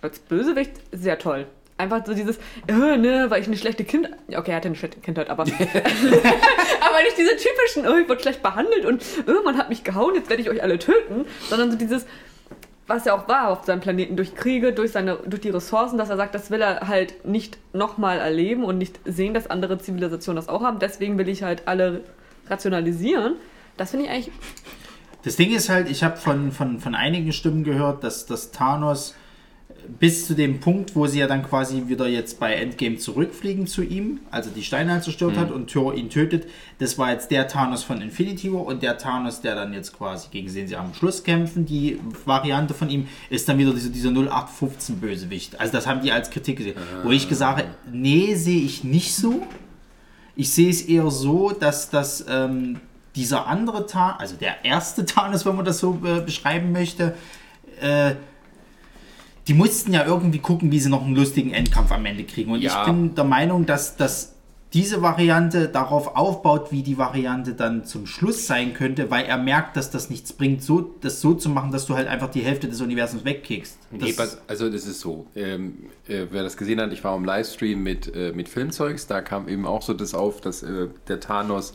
als 0.01 0.19
Bösewicht 0.19 0.71
sehr 0.91 1.19
toll. 1.19 1.47
Einfach 1.77 2.05
so 2.05 2.13
dieses, 2.13 2.37
äh, 2.67 2.97
ne, 2.97 3.25
weil 3.29 3.41
ich 3.41 3.47
eine 3.47 3.57
schlechte 3.57 3.83
Kind. 3.83 4.07
Okay, 4.27 4.51
er 4.51 4.57
hatte 4.57 4.67
eine 4.67 4.75
schlechte 4.75 4.99
Kindheit, 4.99 5.29
aber. 5.29 5.43
aber 5.43 5.49
nicht 5.49 7.17
diese 7.17 7.35
typischen, 7.37 7.87
oh, 7.87 7.97
ich 7.97 8.07
wurde 8.07 8.21
schlecht 8.21 8.43
behandelt 8.43 8.85
und 8.85 9.03
oh, 9.27 9.43
man 9.43 9.57
hat 9.57 9.69
mich 9.69 9.83
gehauen, 9.83 10.13
jetzt 10.13 10.29
werde 10.29 10.43
ich 10.43 10.49
euch 10.49 10.61
alle 10.61 10.77
töten. 10.77 11.25
Sondern 11.49 11.71
so 11.71 11.77
dieses, 11.77 12.05
was 12.85 13.07
er 13.07 13.15
auch 13.15 13.27
war 13.27 13.49
auf 13.49 13.65
seinem 13.65 13.79
Planeten, 13.79 14.15
durch 14.15 14.35
Kriege, 14.35 14.73
durch, 14.73 14.91
seine, 14.91 15.15
durch 15.25 15.41
die 15.41 15.49
Ressourcen, 15.49 15.97
dass 15.97 16.09
er 16.09 16.17
sagt, 16.17 16.35
das 16.35 16.51
will 16.51 16.61
er 16.61 16.87
halt 16.87 17.25
nicht 17.25 17.57
nochmal 17.73 18.19
erleben 18.19 18.63
und 18.63 18.77
nicht 18.77 18.99
sehen, 19.05 19.33
dass 19.33 19.47
andere 19.47 19.79
Zivilisationen 19.79 20.35
das 20.35 20.49
auch 20.49 20.61
haben. 20.61 20.77
Deswegen 20.77 21.17
will 21.17 21.29
ich 21.29 21.41
halt 21.41 21.67
alle 21.67 22.03
rationalisieren. 22.47 23.37
Das 23.77 23.91
finde 23.91 24.05
ich 24.05 24.11
eigentlich. 24.11 24.31
Das 25.23 25.35
Ding 25.35 25.51
ist 25.51 25.69
halt, 25.69 25.89
ich 25.89 26.03
habe 26.03 26.17
von, 26.17 26.51
von, 26.51 26.79
von 26.79 26.93
einigen 26.93 27.31
Stimmen 27.31 27.63
gehört, 27.63 28.03
dass, 28.03 28.25
dass 28.25 28.51
Thanos 28.51 29.15
bis 29.99 30.27
zu 30.27 30.35
dem 30.35 30.59
Punkt, 30.59 30.95
wo 30.95 31.07
sie 31.07 31.19
ja 31.19 31.27
dann 31.27 31.43
quasi 31.43 31.83
wieder 31.87 32.07
jetzt 32.07 32.39
bei 32.39 32.53
Endgame 32.53 32.97
zurückfliegen 32.97 33.67
zu 33.67 33.83
ihm, 33.83 34.19
also 34.29 34.49
die 34.49 34.63
Steine 34.63 34.93
halt 34.93 35.03
zerstört 35.03 35.37
hat 35.37 35.51
und 35.51 35.69
Thor 35.69 35.93
ihn 35.93 36.09
tötet, 36.09 36.47
das 36.79 36.97
war 36.97 37.11
jetzt 37.11 37.31
der 37.31 37.47
Thanos 37.47 37.83
von 37.83 38.01
Infinity 38.01 38.51
War 38.53 38.65
und 38.65 38.83
der 38.83 38.97
Thanos, 38.97 39.41
der 39.41 39.55
dann 39.55 39.73
jetzt 39.73 39.97
quasi 39.97 40.29
gegen 40.31 40.53
den 40.53 40.67
sie 40.67 40.75
am 40.75 40.93
Schluss 40.93 41.23
kämpfen, 41.23 41.65
die 41.65 41.99
Variante 42.25 42.73
von 42.73 42.89
ihm, 42.89 43.07
ist 43.29 43.47
dann 43.49 43.57
wieder 43.57 43.73
dieser, 43.73 43.89
dieser 43.89 44.09
0815 44.09 44.99
Bösewicht. 44.99 45.59
Also 45.59 45.73
das 45.73 45.87
haben 45.87 46.01
die 46.01 46.11
als 46.11 46.29
Kritik 46.29 46.57
gesehen. 46.57 46.75
Wo 47.03 47.11
ich 47.11 47.27
gesagt 47.27 47.59
habe, 47.59 47.69
nee, 47.91 48.35
sehe 48.35 48.61
ich 48.61 48.83
nicht 48.83 49.15
so. 49.15 49.43
Ich 50.35 50.51
sehe 50.51 50.69
es 50.69 50.81
eher 50.81 51.11
so, 51.11 51.51
dass 51.51 51.89
das 51.89 52.25
ähm, 52.29 52.79
dieser 53.15 53.47
andere 53.47 53.85
Thanos, 53.85 54.19
also 54.19 54.35
der 54.35 54.63
erste 54.63 55.05
Thanos, 55.05 55.45
wenn 55.45 55.55
man 55.55 55.65
das 55.65 55.79
so 55.79 55.99
äh, 56.05 56.21
beschreiben 56.21 56.71
möchte, 56.71 57.15
äh, 57.81 58.15
die 59.47 59.53
mussten 59.53 59.93
ja 59.93 60.05
irgendwie 60.05 60.39
gucken, 60.39 60.71
wie 60.71 60.79
sie 60.79 60.89
noch 60.89 61.03
einen 61.03 61.15
lustigen 61.15 61.51
Endkampf 61.53 61.91
am 61.91 62.05
Ende 62.05 62.23
kriegen. 62.23 62.51
Und 62.51 62.61
Ja. 62.61 62.81
ich 62.81 62.85
bin 62.91 63.15
der 63.15 63.23
Meinung, 63.23 63.65
dass, 63.65 63.95
dass 63.97 64.35
diese 64.73 65.01
Variante 65.01 65.67
darauf 65.67 66.15
aufbaut, 66.15 66.71
wie 66.71 66.81
die 66.81 66.97
Variante 66.97 67.53
dann 67.55 67.83
zum 67.83 68.05
Schluss 68.07 68.47
sein 68.47 68.73
könnte, 68.73 69.11
weil 69.11 69.25
er 69.25 69.37
merkt, 69.37 69.75
dass 69.75 69.91
das 69.91 70.09
nichts 70.09 70.31
bringt, 70.31 70.63
so, 70.63 70.95
das 71.01 71.19
so 71.19 71.33
zu 71.33 71.49
machen, 71.49 71.71
dass 71.73 71.87
du 71.87 71.95
halt 71.95 72.07
einfach 72.07 72.29
die 72.31 72.39
Hälfte 72.39 72.69
des 72.69 72.79
Universums 72.79 73.25
wegkickst. 73.25 73.77
Das, 73.91 74.01
Nee, 74.01 74.13
pass- 74.13 74.37
also 74.47 74.69
das 74.69 74.85
ist 74.87 75.01
so. 75.01 75.27
Ähm, 75.35 75.73
äh, 76.07 76.27
wer 76.31 76.43
das 76.43 76.55
gesehen 76.55 76.79
hat, 76.79 76.93
ich 76.93 77.03
war 77.03 77.17
im 77.17 77.25
Livestream 77.25 77.83
mit, 77.83 78.15
äh, 78.15 78.31
mit 78.31 78.47
Filmzeugs, 78.47 79.07
da 79.07 79.19
kam 79.21 79.49
eben 79.49 79.65
auch 79.65 79.81
so 79.81 79.93
das 79.93 80.13
auf, 80.13 80.39
dass 80.39 80.63
äh, 80.63 80.87
der 81.09 81.19
Thanos 81.19 81.73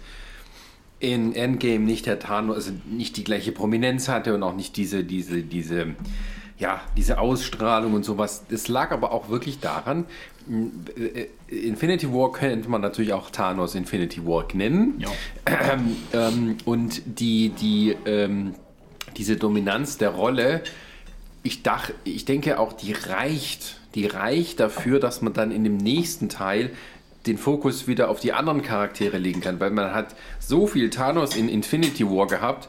in 0.98 1.34
Endgame 1.34 1.80
nicht 1.84 2.06
der 2.06 2.18
Thanos, 2.18 2.56
also 2.56 2.70
nicht 2.88 3.18
die 3.18 3.24
gleiche 3.24 3.52
Prominenz 3.52 4.08
hatte 4.08 4.34
und 4.34 4.42
auch 4.42 4.56
nicht 4.56 4.78
diese, 4.78 5.04
diese, 5.04 5.42
diese, 5.42 5.88
ja, 6.58 6.80
diese 6.96 7.18
Ausstrahlung 7.18 7.94
und 7.94 8.04
sowas. 8.04 8.44
Das 8.48 8.68
lag 8.68 8.90
aber 8.90 9.12
auch 9.12 9.28
wirklich 9.28 9.60
daran, 9.60 10.06
äh, 10.48 11.26
Infinity 11.48 12.12
War 12.12 12.32
könnte 12.32 12.68
man 12.68 12.80
natürlich 12.80 13.12
auch 13.12 13.30
Thanos 13.30 13.74
Infinity 13.74 14.24
War 14.26 14.46
nennen. 14.54 14.98
Ja. 14.98 15.08
Ähm, 15.46 15.96
ähm, 16.12 16.56
und 16.64 17.02
die, 17.06 17.50
die, 17.50 17.96
ähm, 18.06 18.54
diese 19.16 19.36
Dominanz 19.36 19.98
der 19.98 20.10
Rolle, 20.10 20.62
ich, 21.42 21.62
dach, 21.62 21.90
ich 22.04 22.24
denke 22.24 22.58
auch, 22.58 22.72
die 22.72 22.92
reicht. 22.92 23.80
Die 23.94 24.06
reicht 24.06 24.60
dafür, 24.60 25.00
dass 25.00 25.22
man 25.22 25.32
dann 25.32 25.50
in 25.50 25.64
dem 25.64 25.78
nächsten 25.78 26.28
Teil 26.28 26.70
den 27.26 27.38
Fokus 27.38 27.86
wieder 27.86 28.08
auf 28.10 28.20
die 28.20 28.32
anderen 28.32 28.62
Charaktere 28.62 29.18
legen 29.18 29.40
kann, 29.40 29.58
weil 29.58 29.70
man 29.70 29.94
hat 29.94 30.14
so 30.38 30.66
viel 30.66 30.90
Thanos 30.90 31.34
in 31.34 31.48
Infinity 31.48 32.06
War 32.06 32.26
gehabt, 32.26 32.68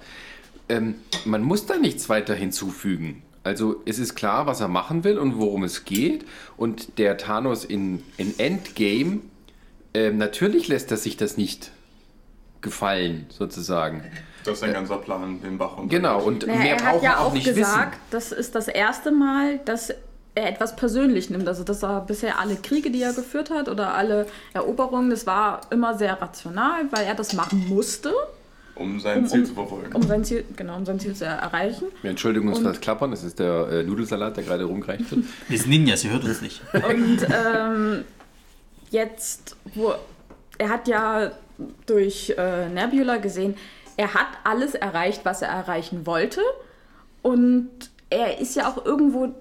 ähm, 0.69 0.95
man 1.25 1.43
muss 1.43 1.65
da 1.65 1.77
nichts 1.77 2.09
weiter 2.09 2.33
hinzufügen. 2.33 3.23
Also 3.47 3.81
es 3.85 3.97
ist 3.97 4.15
klar, 4.15 4.45
was 4.45 4.59
er 4.59 4.67
machen 4.67 5.03
will 5.03 5.17
und 5.17 5.37
worum 5.37 5.63
es 5.63 5.85
geht. 5.85 6.25
Und 6.57 6.97
der 6.97 7.17
Thanos 7.17 7.63
in, 7.65 8.03
in 8.17 8.37
Endgame, 8.37 9.19
ähm, 9.93 10.17
natürlich 10.17 10.67
lässt 10.67 10.91
er 10.91 10.97
sich 10.97 11.17
das 11.17 11.37
nicht 11.37 11.71
gefallen, 12.61 13.25
sozusagen. 13.29 14.03
Das 14.43 14.57
ist 14.57 14.63
ein 14.63 14.73
ganzer 14.73 14.97
Plan, 14.97 15.41
den 15.41 15.57
Bach 15.57 15.77
und 15.77 15.89
Genau, 15.89 16.21
und 16.21 16.45
Naja, 16.45 16.59
mehr 16.59 16.75
er 16.75 16.83
hat 16.83 16.91
braucht 16.93 17.03
ja 17.03 17.09
man 17.11 17.19
auch 17.19 17.25
auch 17.27 17.33
nicht 17.33 17.45
gesagt, 17.45 17.99
das 18.11 18.31
ist 18.31 18.55
das 18.55 18.67
erste 18.67 19.11
Mal, 19.11 19.59
dass 19.65 19.93
er 20.35 20.49
etwas 20.49 20.75
persönlich 20.75 21.29
nimmt. 21.29 21.47
Also 21.47 21.63
dass 21.63 21.83
er 21.83 22.01
bisher 22.01 22.39
alle 22.39 22.55
Kriege, 22.55 22.91
die 22.91 23.01
er 23.01 23.13
geführt 23.13 23.49
hat 23.49 23.69
oder 23.69 23.93
alle 23.93 24.27
Eroberungen, 24.53 25.09
das 25.09 25.25
war 25.25 25.61
immer 25.69 25.97
sehr 25.97 26.21
rational, 26.21 26.85
weil 26.91 27.05
er 27.05 27.15
das 27.15 27.33
machen 27.33 27.67
musste, 27.67 28.13
um 28.79 28.99
sein 28.99 29.19
Um- 29.19 29.27
Ziel 29.27 29.39
um- 29.41 29.45
zu 29.45 29.53
verfolgen. 29.53 29.95
um 29.95 30.01
sein 30.03 30.23
Ziel, 30.23 30.43
genau, 30.55 30.75
um 30.77 30.85
sein 30.85 30.99
Ziel 30.99 31.13
zu 31.15 31.25
erreichen. 31.25 31.85
wissen. 31.93 32.07
Entschuldigung 32.07 32.49
uns 32.49 32.57
Und- 32.59 32.63
für 32.65 32.69
das 32.71 32.81
Klappern, 32.81 33.11
das 33.11 33.23
ist 33.23 33.39
der 33.39 33.67
äh, 33.69 33.83
Nudelsalat, 33.83 34.37
der 34.37 34.43
gerade 34.43 34.63
rumgereicht 34.65 35.09
wird. 35.11 35.25
wir 35.47 35.57
sind 35.57 35.69
Ninjas, 35.69 36.03
ihr 36.03 36.11
hört 36.11 36.23
uns 36.23 36.41
nicht. 36.41 36.61
Und 36.73 37.19
ähm, 37.31 38.03
jetzt, 38.91 39.55
wo 39.75 39.93
er 40.57 40.69
hat 40.69 40.87
ja 40.87 41.31
durch 41.85 42.33
äh, 42.37 42.69
Nebula 42.69 43.17
gesehen, 43.17 43.55
er 43.95 44.13
hat 44.13 44.27
alles 44.43 44.75
erreicht, 44.75 45.21
was 45.23 45.41
er 45.41 45.49
erreichen 45.49 46.05
wollte. 46.05 46.41
Und 47.21 47.69
er 48.09 48.39
ist 48.39 48.55
ja 48.55 48.69
auch 48.69 48.85
irgendwo 48.85 49.33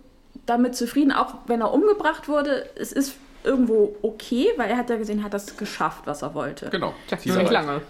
damit 0.46 0.74
zufrieden, 0.74 1.12
auch 1.12 1.34
wenn 1.46 1.60
er 1.60 1.72
umgebracht 1.72 2.28
wurde. 2.28 2.68
Es 2.76 2.92
ist 2.92 3.16
irgendwo 3.44 3.94
okay, 4.02 4.48
weil 4.56 4.70
er 4.70 4.76
hat 4.76 4.90
ja 4.90 4.96
gesehen, 4.96 5.18
er 5.20 5.24
hat 5.24 5.34
das 5.34 5.56
geschafft, 5.56 6.02
was 6.06 6.22
er 6.22 6.34
wollte. 6.34 6.68
Genau. 6.70 6.94
Das 7.10 7.24
nicht 7.24 7.50
lange. 7.50 7.80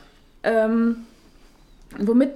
Ähm, 0.43 1.07
womit, 1.99 2.31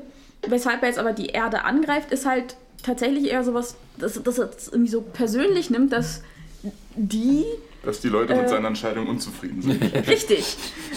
weshalb 0.47 0.83
er 0.83 0.89
jetzt 0.89 0.99
aber 0.99 1.13
die 1.13 1.27
Erde 1.27 1.65
angreift, 1.65 2.11
ist 2.13 2.27
halt 2.27 2.57
tatsächlich 2.83 3.31
eher 3.31 3.45
sowas, 3.45 3.77
dass, 3.99 4.23
dass 4.23 4.39
er 4.39 4.51
es 4.57 4.69
irgendwie 4.69 4.91
so 4.91 5.03
persönlich 5.03 5.71
nimmt, 5.71 5.93
dass 5.93 6.23
die 6.95 7.45
Dass 7.85 8.01
die 8.01 8.09
Leute 8.09 8.33
Äh. 8.35 8.37
mit 8.43 8.49
seiner 8.49 8.69
Entscheidung 8.69 9.07
unzufrieden 9.09 9.63
sind. 9.63 9.83
Richtig. 10.09 10.57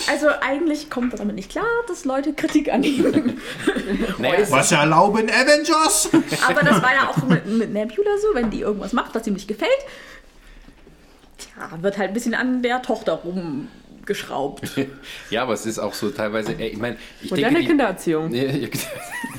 Also 0.10 0.28
eigentlich 0.42 0.90
kommt 0.90 1.14
er 1.14 1.18
damit 1.20 1.36
nicht 1.36 1.50
klar, 1.50 1.66
dass 1.88 2.04
Leute 2.06 2.34
Kritik 2.34 2.72
an 2.74 2.84
ihm. 2.84 3.38
Naja, 4.18 4.36
es- 4.40 4.52
Was 4.52 4.72
erlauben 4.72 5.30
Avengers? 5.30 6.10
Aber 6.48 6.62
das 6.62 6.82
war 6.82 6.94
ja 6.94 7.10
auch 7.10 7.18
mit, 7.28 7.46
mit 7.46 7.72
Nebula 7.74 8.12
so, 8.22 8.28
wenn 8.34 8.50
die 8.50 8.62
irgendwas 8.62 8.92
macht, 8.94 9.14
was 9.16 9.26
ihm 9.28 9.34
nicht 9.34 9.48
gefällt. 9.48 9.70
Tja, 11.38 11.70
wird 11.82 11.98
halt 11.98 12.10
ein 12.12 12.14
bisschen 12.14 12.34
an 12.36 12.62
der 12.62 12.82
Tochter 12.82 13.24
rumgeschraubt. 14.04 14.72
ja, 15.30 15.44
aber 15.44 15.54
es 15.54 15.66
ist 15.66 15.80
auch 15.80 15.94
so 15.94 16.10
teilweise, 16.10 16.54
ich 16.54 16.78
meine, 16.78 16.98
ich 17.22 17.30
Moderne 17.30 17.48
denke, 17.50 17.62
die, 17.62 17.68
Kindererziehung. 17.68 18.34
Ja, 18.44 18.68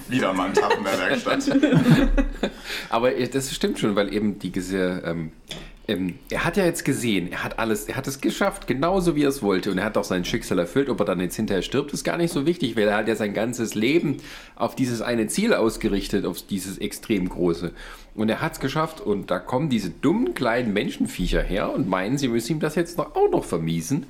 Wieder 0.08 0.32
mal 0.32 0.48
ein 0.48 0.54
Tag 0.54 0.76
in 0.76 0.84
der 0.84 0.98
Werkstatt. 0.98 1.50
aber 2.90 3.10
das 3.10 3.54
stimmt 3.54 3.78
schon, 3.78 3.96
weil 3.96 4.12
eben 4.12 4.38
diese, 4.38 5.02
ähm, 5.04 5.32
ähm, 5.88 6.18
er 6.30 6.44
hat 6.44 6.56
ja 6.56 6.64
jetzt 6.64 6.84
gesehen, 6.84 7.32
er 7.32 7.44
hat 7.44 7.58
alles, 7.58 7.86
er 7.86 7.96
hat 7.96 8.06
es 8.06 8.20
geschafft, 8.20 8.66
genauso 8.66 9.16
wie 9.16 9.24
er 9.24 9.28
es 9.28 9.42
wollte 9.42 9.70
und 9.70 9.78
er 9.78 9.84
hat 9.84 9.96
auch 9.96 10.04
sein 10.04 10.24
Schicksal 10.24 10.58
erfüllt. 10.58 10.88
Ob 10.88 11.00
er 11.00 11.06
dann 11.06 11.20
jetzt 11.20 11.36
hinterher 11.36 11.62
stirbt, 11.62 11.92
ist 11.92 12.04
gar 12.04 12.16
nicht 12.16 12.32
so 12.32 12.46
wichtig, 12.46 12.76
weil 12.76 12.88
er 12.88 12.96
hat 12.96 13.08
ja 13.08 13.16
sein 13.16 13.34
ganzes 13.34 13.74
Leben 13.74 14.18
auf 14.56 14.74
dieses 14.74 15.00
eine 15.00 15.26
Ziel 15.26 15.54
ausgerichtet, 15.54 16.26
auf 16.26 16.42
dieses 16.42 16.78
extrem 16.78 17.28
große. 17.28 17.72
Und 18.14 18.28
er 18.28 18.40
hat 18.40 18.54
es 18.54 18.60
geschafft 18.60 19.00
und 19.00 19.30
da 19.30 19.38
kommen 19.38 19.68
diese 19.68 19.90
dummen 19.90 20.34
kleinen 20.34 20.72
Menschenviecher 20.72 21.42
her 21.42 21.72
und 21.72 21.88
meinen, 21.88 22.16
sie 22.18 22.28
müssen 22.28 22.52
ihm 22.52 22.60
das 22.60 22.76
jetzt 22.76 22.96
noch, 22.98 23.16
auch 23.16 23.30
noch 23.30 23.44
vermiesen. 23.44 24.06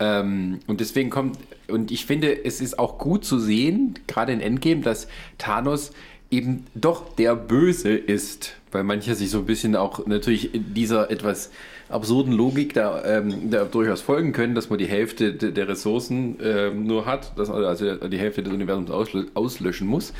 Ähm, 0.00 0.60
und 0.66 0.80
deswegen 0.80 1.10
kommt, 1.10 1.38
und 1.68 1.90
ich 1.90 2.06
finde, 2.06 2.44
es 2.44 2.60
ist 2.60 2.78
auch 2.78 2.98
gut 2.98 3.24
zu 3.24 3.38
sehen, 3.38 3.94
gerade 4.06 4.32
in 4.32 4.40
Endgame, 4.40 4.80
dass 4.80 5.06
Thanos 5.38 5.92
eben 6.30 6.64
doch 6.74 7.14
der 7.16 7.36
Böse 7.36 7.90
ist, 7.90 8.54
weil 8.72 8.82
manche 8.82 9.14
sich 9.14 9.30
so 9.30 9.38
ein 9.38 9.46
bisschen 9.46 9.76
auch 9.76 10.06
natürlich 10.06 10.50
dieser 10.54 11.10
etwas 11.10 11.50
absurden 11.88 12.32
Logik 12.32 12.72
da, 12.72 13.04
ähm, 13.04 13.50
da 13.50 13.64
durchaus 13.64 14.00
folgen 14.00 14.32
können, 14.32 14.54
dass 14.54 14.70
man 14.70 14.78
die 14.78 14.86
Hälfte 14.86 15.34
de- 15.34 15.50
der 15.50 15.66
Ressourcen 15.68 16.36
ähm, 16.40 16.86
nur 16.86 17.04
hat, 17.04 17.36
dass, 17.36 17.50
also 17.50 17.96
die 18.08 18.18
Hälfte 18.18 18.44
des 18.44 18.52
Universums 18.52 18.90
auslö 18.90 19.26
auslöschen 19.34 19.88
muss. 19.88 20.12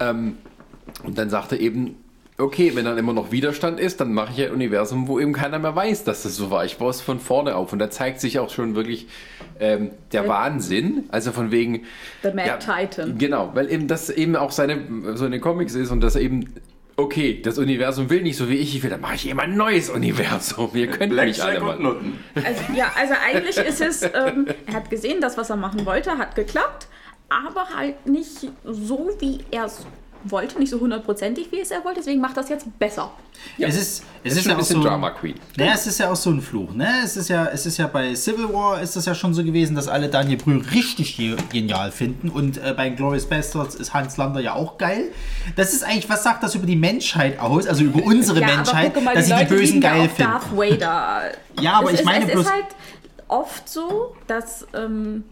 Ähm, 0.00 0.36
und 1.04 1.16
dann 1.16 1.30
sagt 1.30 1.52
er 1.52 1.60
eben, 1.60 1.94
okay, 2.38 2.72
wenn 2.74 2.84
dann 2.84 2.98
immer 2.98 3.12
noch 3.12 3.30
Widerstand 3.30 3.78
ist, 3.78 4.00
dann 4.00 4.12
mache 4.12 4.32
ich 4.32 4.46
ein 4.46 4.52
Universum, 4.52 5.06
wo 5.06 5.20
eben 5.20 5.32
keiner 5.32 5.58
mehr 5.58 5.76
weiß, 5.76 6.04
dass 6.04 6.24
das 6.24 6.36
so 6.36 6.50
war. 6.50 6.64
Ich 6.64 6.78
baue 6.78 6.90
es 6.90 7.00
von 7.00 7.20
vorne 7.20 7.54
auf. 7.54 7.72
Und 7.72 7.78
da 7.78 7.90
zeigt 7.90 8.20
sich 8.20 8.38
auch 8.38 8.50
schon 8.50 8.74
wirklich 8.74 9.06
ähm, 9.60 9.90
der 10.12 10.22
Ja. 10.22 10.28
Wahnsinn. 10.28 11.04
Also 11.10 11.32
von 11.32 11.50
wegen. 11.50 11.84
The 12.22 12.32
Mad 12.32 12.58
Titan. 12.58 13.18
Genau, 13.18 13.50
weil 13.54 13.70
eben 13.70 13.86
das 13.86 14.10
eben 14.10 14.34
auch 14.36 14.50
seine, 14.50 14.82
so 15.14 15.26
in 15.26 15.32
den 15.32 15.40
Comics 15.40 15.74
ist 15.74 15.90
und 15.90 16.00
das 16.00 16.16
eben. 16.16 16.54
Okay, 16.96 17.42
das 17.42 17.58
Universum 17.58 18.08
will 18.08 18.22
nicht 18.22 18.36
so 18.36 18.48
wie 18.48 18.54
ich, 18.54 18.76
ich 18.76 18.82
will, 18.84 18.90
dann 18.90 19.00
mache 19.00 19.16
ich 19.16 19.28
eben 19.28 19.40
ein 19.40 19.56
neues 19.56 19.90
Universum. 19.90 20.70
Ihr 20.74 20.86
könnt 20.86 21.12
mich 21.12 21.42
alle 21.42 21.58
mal. 21.60 21.76
Also, 22.36 22.62
ja, 22.72 22.92
also 22.96 23.14
eigentlich 23.26 23.56
ist 23.56 23.80
es, 23.80 24.02
ähm, 24.02 24.46
er 24.66 24.74
hat 24.74 24.90
gesehen, 24.90 25.20
das, 25.20 25.36
was 25.36 25.50
er 25.50 25.56
machen 25.56 25.86
wollte, 25.86 26.18
hat 26.18 26.36
geklappt, 26.36 26.86
aber 27.28 27.66
halt 27.76 28.06
nicht 28.06 28.48
so, 28.62 29.10
wie 29.18 29.40
er 29.50 29.64
es 29.64 29.84
wollte, 30.30 30.58
nicht 30.58 30.70
so 30.70 30.80
hundertprozentig, 30.80 31.50
wie 31.52 31.60
es 31.60 31.70
er 31.70 31.84
wollte, 31.84 32.00
deswegen 32.00 32.20
macht 32.20 32.36
das 32.36 32.48
jetzt 32.48 32.66
besser. 32.78 33.10
Es 33.58 33.74
ist, 33.76 34.04
es 34.22 34.32
ist 34.32 34.38
ist 34.38 34.42
schon 34.44 34.50
ja 34.50 34.50
ein 34.50 34.54
auch 34.56 34.58
bisschen 34.60 34.82
so, 34.82 34.88
Drama 34.88 35.10
Queen. 35.10 35.34
Naja, 35.56 35.72
es 35.74 35.86
ist 35.86 35.98
ja 35.98 36.10
auch 36.10 36.16
so 36.16 36.30
ein 36.30 36.40
Fluch, 36.40 36.72
ne? 36.72 36.88
Es 37.04 37.16
ist 37.16 37.28
ja, 37.28 37.46
es 37.46 37.66
ist 37.66 37.76
ja 37.78 37.86
bei 37.86 38.14
Civil 38.14 38.48
War 38.52 38.80
ist 38.80 38.96
das 38.96 39.04
ja 39.06 39.14
schon 39.14 39.34
so 39.34 39.44
gewesen, 39.44 39.74
dass 39.76 39.88
alle 39.88 40.08
Daniel 40.08 40.38
Brühl 40.38 40.62
richtig 40.72 41.16
ge- 41.16 41.36
genial 41.52 41.90
finden 41.92 42.28
und 42.30 42.56
äh, 42.58 42.72
bei 42.76 42.88
Glorious 42.90 43.26
Bastards 43.26 43.74
ist 43.74 43.92
Hans 43.92 44.16
Lander 44.16 44.40
ja 44.40 44.54
auch 44.54 44.78
geil. 44.78 45.10
Das 45.56 45.72
ist 45.74 45.84
eigentlich, 45.84 46.08
was 46.08 46.22
sagt 46.22 46.42
das 46.42 46.54
über 46.54 46.66
die 46.66 46.76
Menschheit 46.76 47.38
aus, 47.38 47.66
also 47.66 47.84
über 47.84 48.02
unsere 48.02 48.40
Ja, 48.40 48.46
Menschheit, 48.46 48.86
aber 48.86 48.94
guck 48.94 49.04
mal, 49.04 49.14
dass 49.14 49.26
die 49.26 49.32
sie 49.32 49.38
die 49.38 49.44
Bösen 49.44 49.82
ja 49.82 49.90
geil 49.92 50.00
auch 50.08 50.10
finden. 50.14 50.32
Darth 50.32 50.56
Vader. 50.56 51.20
Ja, 51.60 51.72
aber 51.74 51.88
es 51.88 51.94
ich 51.94 52.00
ist, 52.00 52.06
meine 52.06 52.24
es 52.26 52.32
bloß- 52.32 52.40
ist 52.40 52.52
halt 52.52 52.66
oft 53.28 53.68
so, 53.68 54.14
dass 54.26 54.66
ähm, 54.74 55.24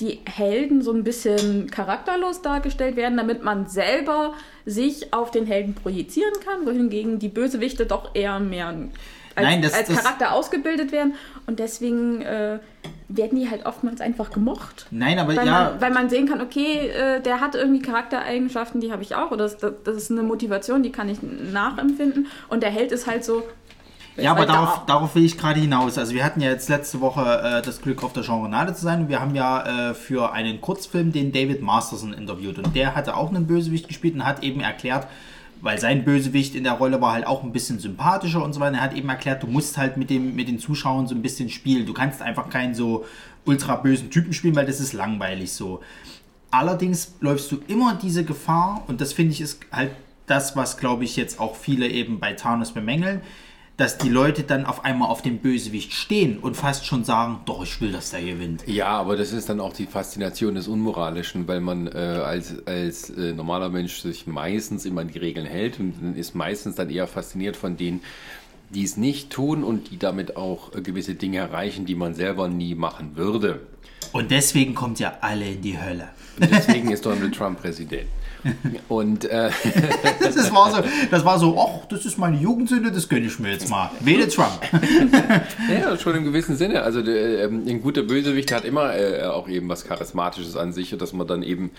die 0.00 0.20
Helden 0.24 0.82
so 0.82 0.92
ein 0.92 1.04
bisschen 1.04 1.70
charakterlos 1.70 2.42
dargestellt 2.42 2.96
werden, 2.96 3.16
damit 3.16 3.42
man 3.44 3.68
selber 3.68 4.34
sich 4.66 5.12
auf 5.12 5.30
den 5.30 5.46
Helden 5.46 5.74
projizieren 5.74 6.32
kann, 6.44 6.66
wohingegen 6.66 7.18
die 7.18 7.28
Bösewichte 7.28 7.86
doch 7.86 8.14
eher 8.14 8.40
mehr. 8.40 8.74
als, 9.36 9.46
Nein, 9.46 9.62
das- 9.62 9.74
als 9.74 9.88
das- 9.88 9.96
Charakter 10.02 10.32
ausgebildet 10.32 10.90
werden. 10.90 11.14
Und 11.46 11.60
deswegen 11.60 12.20
äh, 12.20 12.58
werden 13.08 13.38
die 13.38 13.48
halt 13.48 13.64
oftmals 13.64 14.00
einfach 14.00 14.30
gemocht. 14.32 14.86
Nein, 14.90 15.18
aber 15.20 15.36
Weil, 15.36 15.46
ja, 15.46 15.70
man, 15.70 15.80
weil 15.80 15.90
man 15.92 16.10
sehen 16.10 16.28
kann, 16.28 16.40
okay, 16.40 16.88
äh, 16.88 17.20
der 17.20 17.40
hat 17.40 17.54
irgendwie 17.54 17.80
Charaktereigenschaften, 17.80 18.80
die 18.80 18.90
habe 18.90 19.02
ich 19.02 19.14
auch. 19.14 19.30
Oder 19.30 19.44
das, 19.44 19.56
das 19.58 19.96
ist 19.96 20.10
eine 20.10 20.24
Motivation, 20.24 20.82
die 20.82 20.90
kann 20.90 21.08
ich 21.08 21.18
nachempfinden. 21.22 22.26
Und 22.48 22.62
der 22.64 22.70
Held 22.70 22.90
ist 22.92 23.06
halt 23.06 23.24
so. 23.24 23.42
Ja, 24.16 24.32
aber 24.32 24.46
da. 24.46 24.52
darauf, 24.52 24.86
darauf 24.86 25.14
will 25.14 25.24
ich 25.24 25.38
gerade 25.38 25.60
hinaus. 25.60 25.98
Also 25.98 26.14
wir 26.14 26.24
hatten 26.24 26.40
ja 26.40 26.50
jetzt 26.50 26.68
letzte 26.68 27.00
Woche 27.00 27.22
äh, 27.22 27.62
das 27.62 27.80
Glück, 27.80 28.02
auf 28.02 28.12
der 28.12 28.22
Genrenade 28.22 28.74
zu 28.74 28.82
sein 28.82 29.02
und 29.02 29.08
wir 29.08 29.20
haben 29.20 29.34
ja 29.34 29.90
äh, 29.90 29.94
für 29.94 30.32
einen 30.32 30.60
Kurzfilm 30.60 31.12
den 31.12 31.32
David 31.32 31.62
Masterson 31.62 32.12
interviewt 32.12 32.58
und 32.58 32.74
der 32.74 32.94
hatte 32.94 33.16
auch 33.16 33.30
einen 33.30 33.46
Bösewicht 33.46 33.88
gespielt 33.88 34.14
und 34.14 34.26
hat 34.26 34.42
eben 34.42 34.60
erklärt, 34.60 35.06
weil 35.62 35.78
sein 35.78 36.04
Bösewicht 36.04 36.54
in 36.54 36.64
der 36.64 36.74
Rolle 36.74 37.00
war 37.00 37.12
halt 37.12 37.26
auch 37.26 37.42
ein 37.42 37.52
bisschen 37.52 37.78
sympathischer 37.78 38.42
und 38.42 38.52
so 38.52 38.60
weiter. 38.60 38.76
Er 38.76 38.82
hat 38.82 38.94
eben 38.94 39.08
erklärt, 39.08 39.42
du 39.42 39.46
musst 39.46 39.78
halt 39.78 39.96
mit, 39.96 40.10
dem, 40.10 40.34
mit 40.34 40.48
den 40.48 40.58
Zuschauern 40.58 41.06
so 41.06 41.14
ein 41.14 41.22
bisschen 41.22 41.50
spielen. 41.50 41.86
Du 41.86 41.92
kannst 41.92 42.22
einfach 42.22 42.48
keinen 42.48 42.74
so 42.74 43.04
ultra 43.44 43.76
bösen 43.76 44.10
Typen 44.10 44.32
spielen, 44.32 44.56
weil 44.56 44.66
das 44.66 44.80
ist 44.80 44.92
langweilig 44.92 45.52
so. 45.52 45.80
Allerdings 46.50 47.14
läufst 47.20 47.52
du 47.52 47.60
immer 47.68 47.94
diese 47.94 48.24
Gefahr, 48.24 48.82
und 48.88 49.00
das 49.00 49.12
finde 49.12 49.32
ich 49.32 49.40
ist 49.40 49.60
halt 49.70 49.92
das, 50.26 50.56
was 50.56 50.76
glaube 50.76 51.04
ich 51.04 51.16
jetzt 51.16 51.38
auch 51.38 51.56
viele 51.56 51.88
eben 51.88 52.18
bei 52.20 52.32
Thanos 52.32 52.72
bemängeln, 52.72 53.20
dass 53.80 53.96
die 53.96 54.10
Leute 54.10 54.42
dann 54.42 54.66
auf 54.66 54.84
einmal 54.84 55.08
auf 55.08 55.22
dem 55.22 55.38
Bösewicht 55.38 55.94
stehen 55.94 56.38
und 56.38 56.54
fast 56.54 56.84
schon 56.84 57.02
sagen, 57.02 57.40
doch, 57.46 57.62
ich 57.62 57.80
will, 57.80 57.92
dass 57.92 58.10
der 58.10 58.20
gewinnt. 58.20 58.62
Ja, 58.66 58.88
aber 58.88 59.16
das 59.16 59.32
ist 59.32 59.48
dann 59.48 59.58
auch 59.58 59.72
die 59.72 59.86
Faszination 59.86 60.54
des 60.54 60.68
Unmoralischen, 60.68 61.48
weil 61.48 61.60
man 61.60 61.86
äh, 61.86 61.96
als, 61.98 62.66
als 62.66 63.08
äh, 63.08 63.32
normaler 63.32 63.70
Mensch 63.70 64.00
sich 64.00 64.26
meistens 64.26 64.84
immer 64.84 65.00
an 65.00 65.08
die 65.08 65.18
Regeln 65.18 65.46
hält 65.46 65.80
und 65.80 66.14
ist 66.14 66.34
meistens 66.34 66.74
dann 66.74 66.90
eher 66.90 67.06
fasziniert 67.06 67.56
von 67.56 67.78
denen, 67.78 68.02
die 68.68 68.84
es 68.84 68.98
nicht 68.98 69.30
tun 69.30 69.64
und 69.64 69.90
die 69.90 69.98
damit 69.98 70.36
auch 70.36 70.74
äh, 70.74 70.82
gewisse 70.82 71.14
Dinge 71.14 71.38
erreichen, 71.38 71.86
die 71.86 71.94
man 71.94 72.12
selber 72.14 72.48
nie 72.48 72.74
machen 72.74 73.16
würde. 73.16 73.60
Und 74.12 74.30
deswegen 74.30 74.74
kommt 74.74 74.98
ja 74.98 75.14
alle 75.20 75.46
in 75.46 75.62
die 75.62 75.80
Hölle. 75.80 76.08
Und 76.40 76.50
deswegen 76.50 76.90
ist 76.90 77.04
Donald 77.04 77.34
Trump 77.34 77.60
Präsident. 77.60 78.08
Und 78.88 79.24
äh, 79.26 79.50
Das, 80.20 80.52
war 80.52 80.70
so, 80.70 80.82
das 81.10 81.24
war 81.24 81.38
so, 81.38 81.58
ach, 81.60 81.86
das 81.88 82.06
ist 82.06 82.18
meine 82.18 82.38
Jugendsünde, 82.38 82.90
das 82.90 83.08
gönne 83.08 83.26
ich 83.26 83.38
mir 83.38 83.52
jetzt 83.52 83.68
mal. 83.68 83.90
Wähle 84.00 84.28
Trump. 84.28 84.60
Ja, 85.70 85.96
schon 85.96 86.16
im 86.16 86.24
gewissen 86.24 86.56
Sinne. 86.56 86.82
Also 86.82 87.02
der, 87.02 87.44
ähm, 87.44 87.64
ein 87.66 87.82
guter 87.82 88.02
Bösewicht 88.02 88.52
hat 88.52 88.64
immer 88.64 88.96
äh, 88.96 89.22
auch 89.24 89.48
eben 89.48 89.68
was 89.68 89.84
Charismatisches 89.84 90.56
an 90.56 90.72
sich, 90.72 90.96
dass 90.96 91.12
man 91.12 91.26
dann 91.26 91.42
eben 91.42 91.70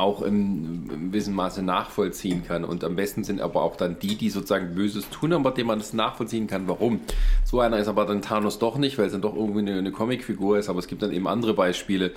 auch 0.00 0.22
im, 0.22 0.88
gewissen 1.10 1.34
Maße 1.34 1.62
nachvollziehen 1.62 2.44
kann. 2.44 2.64
Und 2.64 2.82
am 2.84 2.96
besten 2.96 3.24
sind 3.24 3.40
aber 3.40 3.62
auch 3.62 3.76
dann 3.76 3.98
die, 3.98 4.16
die 4.16 4.30
sozusagen 4.30 4.74
Böses 4.74 5.08
tun, 5.10 5.32
aber 5.32 5.50
dem 5.52 5.66
man 5.66 5.78
das 5.78 5.92
nachvollziehen 5.92 6.46
kann, 6.46 6.68
warum. 6.68 7.00
So 7.44 7.60
einer 7.60 7.78
ist 7.78 7.88
aber 7.88 8.06
dann 8.06 8.22
Thanos 8.22 8.58
doch 8.58 8.78
nicht, 8.78 8.98
weil 8.98 9.06
es 9.06 9.12
dann 9.12 9.22
doch 9.22 9.36
irgendwie 9.36 9.60
eine, 9.60 9.78
eine 9.78 9.92
Comicfigur 9.92 10.58
ist. 10.58 10.68
Aber 10.68 10.78
es 10.78 10.86
gibt 10.86 11.02
dann 11.02 11.12
eben 11.12 11.28
andere 11.28 11.54
Beispiele 11.54 12.12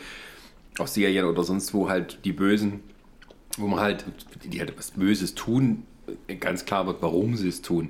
aus 0.79 0.93
Serien 0.93 1.25
oder 1.25 1.43
sonst 1.43 1.73
wo 1.73 1.89
halt 1.89 2.19
die 2.25 2.33
Bösen, 2.33 2.81
wo 3.57 3.67
man 3.67 3.79
halt, 3.79 4.05
die 4.43 4.59
halt 4.59 4.73
was 4.77 4.91
Böses 4.91 5.35
tun, 5.35 5.83
ganz 6.39 6.65
klar 6.65 6.87
wird, 6.87 7.01
warum 7.01 7.35
sie 7.35 7.47
es 7.47 7.61
tun. 7.61 7.89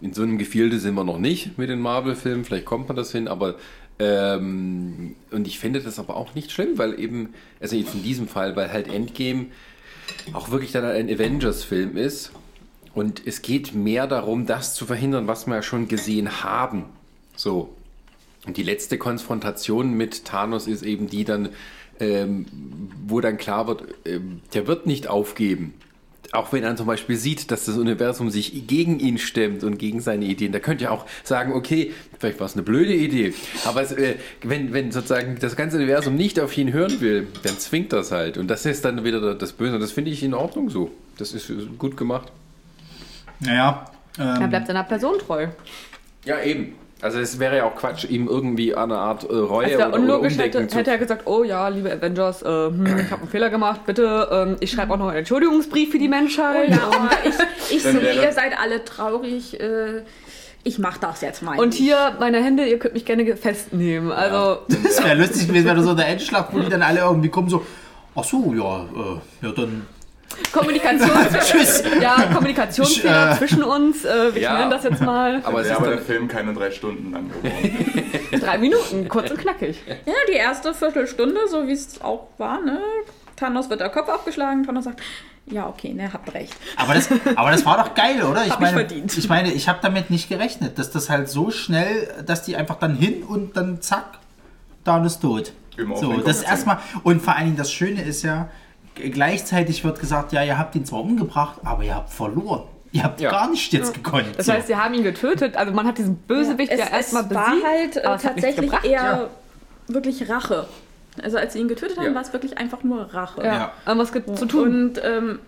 In 0.00 0.12
so 0.12 0.22
einem 0.22 0.36
Gefilde 0.36 0.78
sind 0.78 0.94
wir 0.94 1.04
noch 1.04 1.18
nicht 1.18 1.56
mit 1.56 1.70
den 1.70 1.80
Marvel-Filmen, 1.80 2.44
vielleicht 2.44 2.66
kommt 2.66 2.88
man 2.88 2.96
das 2.96 3.12
hin, 3.12 3.28
aber 3.28 3.56
ähm, 3.98 5.16
und 5.30 5.46
ich 5.46 5.58
finde 5.58 5.80
das 5.80 5.98
aber 5.98 6.16
auch 6.16 6.34
nicht 6.34 6.50
schlimm, 6.52 6.76
weil 6.76 6.98
eben, 7.00 7.34
also 7.60 7.76
jetzt 7.76 7.94
in 7.94 8.02
diesem 8.02 8.28
Fall, 8.28 8.54
weil 8.56 8.72
halt 8.72 8.88
Endgame 8.88 9.46
auch 10.32 10.50
wirklich 10.50 10.72
dann 10.72 10.84
ein 10.84 11.08
Avengers-Film 11.08 11.96
ist 11.96 12.32
und 12.94 13.26
es 13.26 13.42
geht 13.42 13.74
mehr 13.74 14.06
darum, 14.06 14.46
das 14.46 14.74
zu 14.74 14.86
verhindern, 14.86 15.26
was 15.26 15.46
wir 15.46 15.56
ja 15.56 15.62
schon 15.62 15.88
gesehen 15.88 16.42
haben. 16.42 16.84
So. 17.36 17.74
Und 18.46 18.56
die 18.56 18.62
letzte 18.62 18.98
Konfrontation 18.98 19.94
mit 19.94 20.24
Thanos 20.24 20.66
ist 20.66 20.82
eben 20.82 21.08
die 21.08 21.24
dann, 21.24 21.48
ähm, 21.98 22.46
wo 23.06 23.20
dann 23.20 23.38
klar 23.38 23.66
wird, 23.66 23.84
ähm, 24.04 24.40
der 24.54 24.66
wird 24.66 24.86
nicht 24.86 25.08
aufgeben. 25.08 25.74
Auch 26.32 26.52
wenn 26.52 26.64
er 26.64 26.76
zum 26.76 26.86
Beispiel 26.86 27.16
sieht, 27.16 27.50
dass 27.50 27.64
das 27.66 27.76
Universum 27.76 28.30
sich 28.30 28.66
gegen 28.66 28.98
ihn 29.00 29.18
stemmt 29.18 29.64
und 29.64 29.78
gegen 29.78 30.00
seine 30.00 30.24
Ideen, 30.24 30.52
da 30.52 30.58
könnte 30.58 30.84
ja 30.84 30.90
auch 30.90 31.06
sagen, 31.24 31.52
okay, 31.52 31.92
vielleicht 32.18 32.40
war 32.40 32.46
es 32.46 32.54
eine 32.54 32.62
blöde 32.62 32.94
Idee, 32.94 33.32
aber 33.64 33.82
es, 33.82 33.92
äh, 33.92 34.16
wenn, 34.42 34.72
wenn 34.72 34.92
sozusagen 34.92 35.38
das 35.40 35.56
ganze 35.56 35.76
Universum 35.76 36.14
nicht 36.16 36.40
auf 36.40 36.56
ihn 36.58 36.72
hören 36.72 37.00
will, 37.00 37.28
dann 37.42 37.58
zwingt 37.58 37.92
das 37.92 38.12
halt. 38.12 38.38
Und 38.38 38.48
das 38.48 38.66
ist 38.66 38.84
dann 38.84 39.04
wieder 39.04 39.34
das 39.34 39.52
Böse. 39.52 39.74
Und 39.74 39.80
das 39.80 39.92
finde 39.92 40.10
ich 40.10 40.22
in 40.22 40.34
Ordnung 40.34 40.70
so. 40.70 40.90
Das 41.18 41.32
ist 41.32 41.50
gut 41.78 41.96
gemacht. 41.96 42.32
Naja. 43.40 43.90
Er 44.18 44.40
Ähm, 44.40 44.48
bleibt 44.50 44.66
seiner 44.66 44.84
Person 44.84 45.18
treu. 45.18 45.48
Ja, 46.24 46.40
eben. 46.42 46.74
Also 47.02 47.18
es 47.18 47.38
wäre 47.38 47.58
ja 47.58 47.64
auch 47.64 47.74
Quatsch, 47.74 48.04
ihm 48.04 48.26
irgendwie 48.26 48.74
eine 48.74 48.96
Art 48.96 49.24
äh, 49.24 49.34
Reue 49.34 49.68
wäre 49.68 49.88
oder, 49.88 49.98
unlogisch, 49.98 50.34
oder 50.34 50.44
hätte, 50.44 50.60
hätte 50.60 50.90
er 50.90 50.98
gesagt, 50.98 51.26
oh 51.26 51.44
ja, 51.44 51.68
liebe 51.68 51.92
Avengers, 51.92 52.42
äh, 52.42 52.46
hm, 52.46 52.86
ich 52.86 53.10
habe 53.10 53.22
einen 53.22 53.30
Fehler 53.30 53.50
gemacht, 53.50 53.82
bitte, 53.84 54.28
ähm, 54.32 54.56
ich 54.60 54.70
schreibe 54.70 54.94
auch 54.94 54.98
noch 54.98 55.08
einen 55.08 55.18
Entschuldigungsbrief 55.18 55.90
für 55.90 55.98
die 55.98 56.08
Menschheit. 56.08 56.70
Ja, 56.70 56.86
aber 56.86 57.10
ich, 57.24 57.76
ich 57.76 57.82
sehe, 57.82 58.22
ihr 58.22 58.32
seid 58.32 58.58
alle 58.58 58.82
traurig. 58.84 59.60
Äh, 59.60 60.02
ich 60.64 60.78
mach 60.78 60.96
das 60.98 61.20
jetzt 61.20 61.42
mal. 61.42 61.60
Und 61.60 61.74
hier 61.74 62.16
meine 62.18 62.42
Hände, 62.42 62.66
ihr 62.66 62.78
könnt 62.78 62.94
mich 62.94 63.04
gerne 63.04 63.36
festnehmen. 63.36 64.10
Also, 64.10 64.62
das 64.66 65.04
wäre 65.04 65.14
lustig 65.14 65.46
gewesen, 65.46 65.66
wenn 65.66 65.76
da 65.76 65.82
so 65.82 65.94
der 65.94 66.08
Endschlag, 66.08 66.52
wo 66.52 66.58
die 66.58 66.68
dann 66.68 66.82
alle 66.82 67.00
irgendwie 67.00 67.28
kommen, 67.28 67.48
so, 67.48 67.64
ach 68.16 68.24
so, 68.24 68.52
ja, 68.52 68.84
äh, 68.84 69.46
ja, 69.46 69.52
dann 69.52 69.86
Ja, 72.00 72.26
Kommunikationsfehler 72.34 73.30
Ich, 73.30 73.34
äh, 73.36 73.38
zwischen 73.38 73.62
uns, 73.62 74.04
äh, 74.04 74.34
wir 74.34 74.42
Ja. 74.42 74.58
nennen 74.58 74.70
das 74.70 74.84
jetzt 74.84 75.00
mal. 75.02 75.40
Aber 75.44 75.60
es 75.60 75.66
Wäre 75.66 75.74
ist 75.74 75.80
aber 75.80 75.88
der 75.90 75.98
Film 75.98 76.28
keine 76.28 76.52
drei 76.52 76.70
Stunden 76.70 77.12
lang 77.12 77.28
geworden. 77.28 78.04
Drei 78.40 78.58
Minuten, 78.58 79.08
kurz 79.08 79.30
und 79.30 79.38
knackig. 79.38 79.82
Ja, 79.86 80.12
die 80.28 80.34
erste 80.36 80.74
Viertelstunde, 80.74 81.40
so 81.48 81.66
wie 81.66 81.72
es 81.72 82.00
auch 82.02 82.26
war, 82.38 82.60
ne? 82.60 82.78
Thanos 83.36 83.70
wird 83.70 83.80
der 83.80 83.88
Kopf 83.88 84.08
aufgeschlagen, 84.08 84.64
Thanos 84.64 84.84
sagt, 84.84 85.00
ja, 85.46 85.66
okay, 85.68 85.92
ne, 85.94 86.12
habt 86.12 86.32
recht. 86.34 86.54
Aber 86.76 86.94
das, 86.94 87.08
aber 87.36 87.50
das 87.50 87.64
war 87.64 87.76
doch 87.78 87.94
geil, 87.94 88.22
oder? 88.22 88.44
Ich 88.44 88.50
Hab 88.50 88.58
ich 88.60 88.66
meine, 88.66 88.76
verdient. 88.78 89.16
ich 89.16 89.28
meine, 89.28 89.52
ich 89.52 89.68
habe 89.68 89.78
damit 89.82 90.10
nicht 90.10 90.28
gerechnet, 90.28 90.78
dass 90.78 90.90
das 90.90 91.08
halt 91.08 91.28
so 91.28 91.50
schnell, 91.50 92.08
dass 92.26 92.42
die 92.42 92.56
einfach 92.56 92.76
dann 92.76 92.94
hin 92.96 93.22
und 93.22 93.56
dann 93.56 93.80
zack, 93.80 94.18
da 94.84 95.04
ist 95.04 95.20
tot. 95.20 95.52
Im 95.76 95.94
So, 95.94 96.14
das 96.20 96.42
erstmal 96.42 96.78
und 97.04 97.22
vor 97.22 97.34
allen 97.36 97.44
Dingen 97.46 97.56
das 97.56 97.72
Schöne 97.72 98.02
ist 98.02 98.22
ja, 98.22 98.48
gleichzeitig 98.96 99.84
wird 99.84 100.00
gesagt, 100.00 100.32
ja, 100.32 100.42
ihr 100.42 100.58
habt 100.58 100.74
ihn 100.74 100.84
zwar 100.84 101.00
umgebracht, 101.00 101.58
aber 101.64 101.82
ihr 101.84 101.94
habt 101.94 102.10
verloren. 102.10 102.62
Ihr 102.92 103.02
habt 103.02 103.20
Ja. 103.20 103.30
gar 103.30 103.50
nicht 103.50 103.72
jetzt 103.72 103.94
gekonnt. 103.94 104.26
Das 104.36 104.48
heißt, 104.48 104.66
sie 104.68 104.76
haben 104.76 104.94
ihn 104.94 105.02
getötet, 105.02 105.56
also 105.56 105.72
man 105.72 105.86
hat 105.86 105.98
diesen 105.98 106.16
Bösewicht 106.16 106.72
ja, 106.72 106.84
es, 106.84 106.90
erstmal 106.90 107.22
es 107.22 107.28
besiegt. 107.28 107.46
war 107.46 107.70
halt 107.70 107.96
äh, 107.96 108.14
es 108.14 108.22
tatsächlich 108.22 108.72
eher 108.84 108.90
ja. 108.92 109.28
wirklich 109.88 110.28
Rache. 110.30 110.66
Also 111.22 111.38
als 111.38 111.52
sie 111.54 111.60
ihn 111.60 111.68
getötet 111.68 111.96
haben, 111.98 112.06
Ja. 112.06 112.14
war 112.14 112.22
es 112.22 112.32
wirklich 112.32 112.56
einfach 112.58 112.82
nur 112.82 113.12
Rache. 113.14 113.42
Ja, 113.42 113.54
Ja. 113.54 113.72
aber 113.84 114.00
was 114.00 114.12
gibt 114.12 114.36
zu 114.38 114.46
tun? 114.46 114.68
Und 114.90 115.00
ähm, 115.04 115.38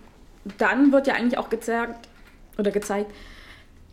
dann 0.57 0.91
wird 0.91 1.07
ja 1.07 1.13
eigentlich 1.15 1.37
auch 1.37 1.49
gezeigt, 1.49 2.07
oder 2.57 2.71
gezeigt, 2.71 3.11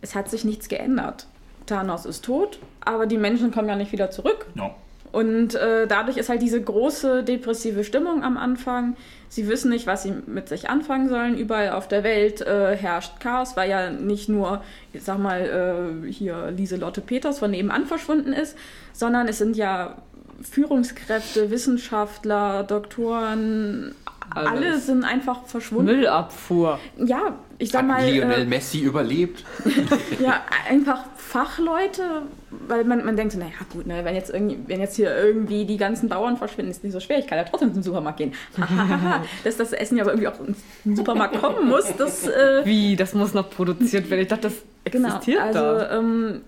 es 0.03 0.15
hat 0.15 0.31
sich 0.31 0.45
nichts 0.45 0.69
geändert. 0.69 1.27
Thanos 1.67 2.05
ist 2.07 2.25
tot, 2.25 2.59
aber 2.85 3.07
die 3.07 3.19
Menschen 3.19 3.53
kommen 3.53 3.69
ja 3.69 3.77
nicht 3.77 3.93
wieder 3.93 4.11
zurück. 4.11 4.47
ja. 4.55 4.71
Und 5.13 5.55
äh, 5.55 5.87
dadurch 5.87 6.17
ist 6.17 6.29
halt 6.29 6.43
diese 6.43 6.61
große 6.61 7.23
depressive 7.23 7.85
Stimmung 7.85 8.23
am 8.23 8.37
Anfang. 8.37 8.97
Sie 9.29 9.49
wissen 9.49 9.71
nicht, 9.71 9.87
was 9.87 10.03
sie 10.03 10.13
mit 10.27 10.49
sich 10.49 10.69
anfangen 10.69 11.09
sollen. 11.09 11.37
Überall 11.37 11.71
auf 11.71 11.89
der 11.89 12.05
Welt 12.05 12.41
äh, 12.41 12.77
herrscht 12.77 13.21
Chaos, 13.21 13.57
weil 13.57 13.71
ja 13.71 13.91
nicht 13.91 14.29
nur, 14.29 14.63
ich 14.93 15.03
sag 15.03 15.19
mal, 15.19 16.03
äh, 16.07 16.13
hier 16.13 16.51
Lieselotte 16.51 17.01
Peters 17.01 17.39
von 17.39 17.51
nebenan 17.51 17.87
verschwunden 17.87 18.33
ist, 18.33 18.57
sondern 18.93 19.29
es 19.29 19.39
sind 19.39 19.57
ja 19.57 19.97
Führungskräfte, 20.43 21.51
Wissenschaftler, 21.51 22.63
Doktoren, 22.65 23.95
Alles. 24.35 24.51
alle 24.51 24.79
sind 24.79 25.05
einfach 25.05 25.45
verschwunden. 25.47 25.97
Müllabfuhr. 25.97 26.79
Ja, 26.99 27.37
ich 27.59 27.71
sag 27.71 27.83
hat 27.83 27.89
mal, 27.89 28.09
Lionel 28.09 28.43
äh, 28.43 28.45
Messi 28.45 28.81
überlebt. 28.81 29.45
ja, 30.21 30.43
einfach 30.69 31.05
Fachleute, 31.17 32.23
weil 32.51 32.85
man, 32.85 33.05
man 33.05 33.17
denkt 33.17 33.33
so, 33.33 33.39
naja 33.39 33.53
gut, 33.73 33.87
ne, 33.87 34.05
wenn, 34.05 34.15
jetzt 34.15 34.31
irgendwie, 34.31 34.59
wenn 34.67 34.81
jetzt 34.81 34.97
hier 34.97 35.17
irgendwie 35.17 35.65
die 35.65 35.77
ganzen 35.77 36.09
Bauern 36.09 36.37
verschwinden, 36.37 36.71
ist 36.71 36.85
nicht 36.85 36.93
so 36.93 37.01
schwer, 37.01 37.19
ich 37.19 37.27
kann 37.27 37.39
ja 37.39 37.45
trotzdem 37.45 37.73
zum 37.73 37.83
Supermarkt 37.83 38.19
gehen. 38.19 38.33
Dass 39.45 39.57
das 39.57 39.73
Essen 39.73 39.97
ja 39.97 40.05
aber 40.05 40.13
irgendwie 40.13 40.29
auch 40.29 40.37
den 40.85 40.97
Supermarkt 40.97 41.41
kommen 41.41 41.69
muss, 41.69 41.93
das... 41.97 42.27
Äh, 42.27 42.63
Wie, 42.65 42.97
das 42.97 43.15
muss 43.15 43.35
noch 43.35 43.51
produziert 43.51 44.11
werden. 44.11 44.23
Ich 44.23 44.29
dachte, 44.29 44.49
das 44.49 44.93
genau, 44.93 45.09
existiert 45.09 45.41
also 45.41 45.61
da. 45.61 45.99
ähm, 45.99 46.43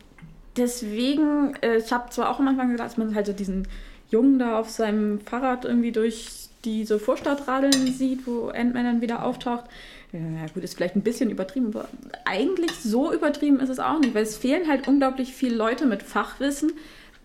deswegen, 0.57 1.55
äh, 1.63 1.79
ich 1.79 1.93
habe 1.93 2.11
zwar 2.11 2.31
auch 2.31 2.39
am 2.39 2.49
Anfang 2.49 2.71
gedacht, 2.71 2.89
dass 2.89 2.99
man 2.99 3.15
halt 3.15 3.27
so 3.27 3.33
diesen 3.33 3.67
Jungen 4.11 4.39
da 4.39 4.59
auf 4.59 4.71
seinem 4.71 5.21
Fahrrad 5.21 5.65
irgendwie 5.65 5.93
durch 5.93 6.48
diese 6.65 6.99
Vorstadt 6.99 7.47
radeln 7.47 7.93
sieht, 7.93 8.27
wo 8.27 8.49
Ant-Man 8.49 8.85
dann 8.85 9.01
wieder 9.01 9.25
auftaucht. 9.25 9.65
Ja, 10.13 10.21
gut, 10.55 10.65
ist 10.65 10.75
vielleicht 10.75 10.97
ein 10.97 11.03
bisschen 11.03 11.31
übertrieben, 11.31 11.69
aber 11.69 11.89
eigentlich 12.25 12.73
so 12.73 13.13
übertrieben 13.13 13.61
ist 13.61 13.69
es 13.69 13.79
auch 13.79 14.01
nicht, 14.01 14.15
weil 14.15 14.23
es 14.23 14.37
fehlen 14.37 14.67
halt 14.67 14.89
unglaublich 14.89 15.35
viele 15.35 15.55
Leute 15.55 15.87
mit 15.87 16.03
Fachwissen, 16.03 16.73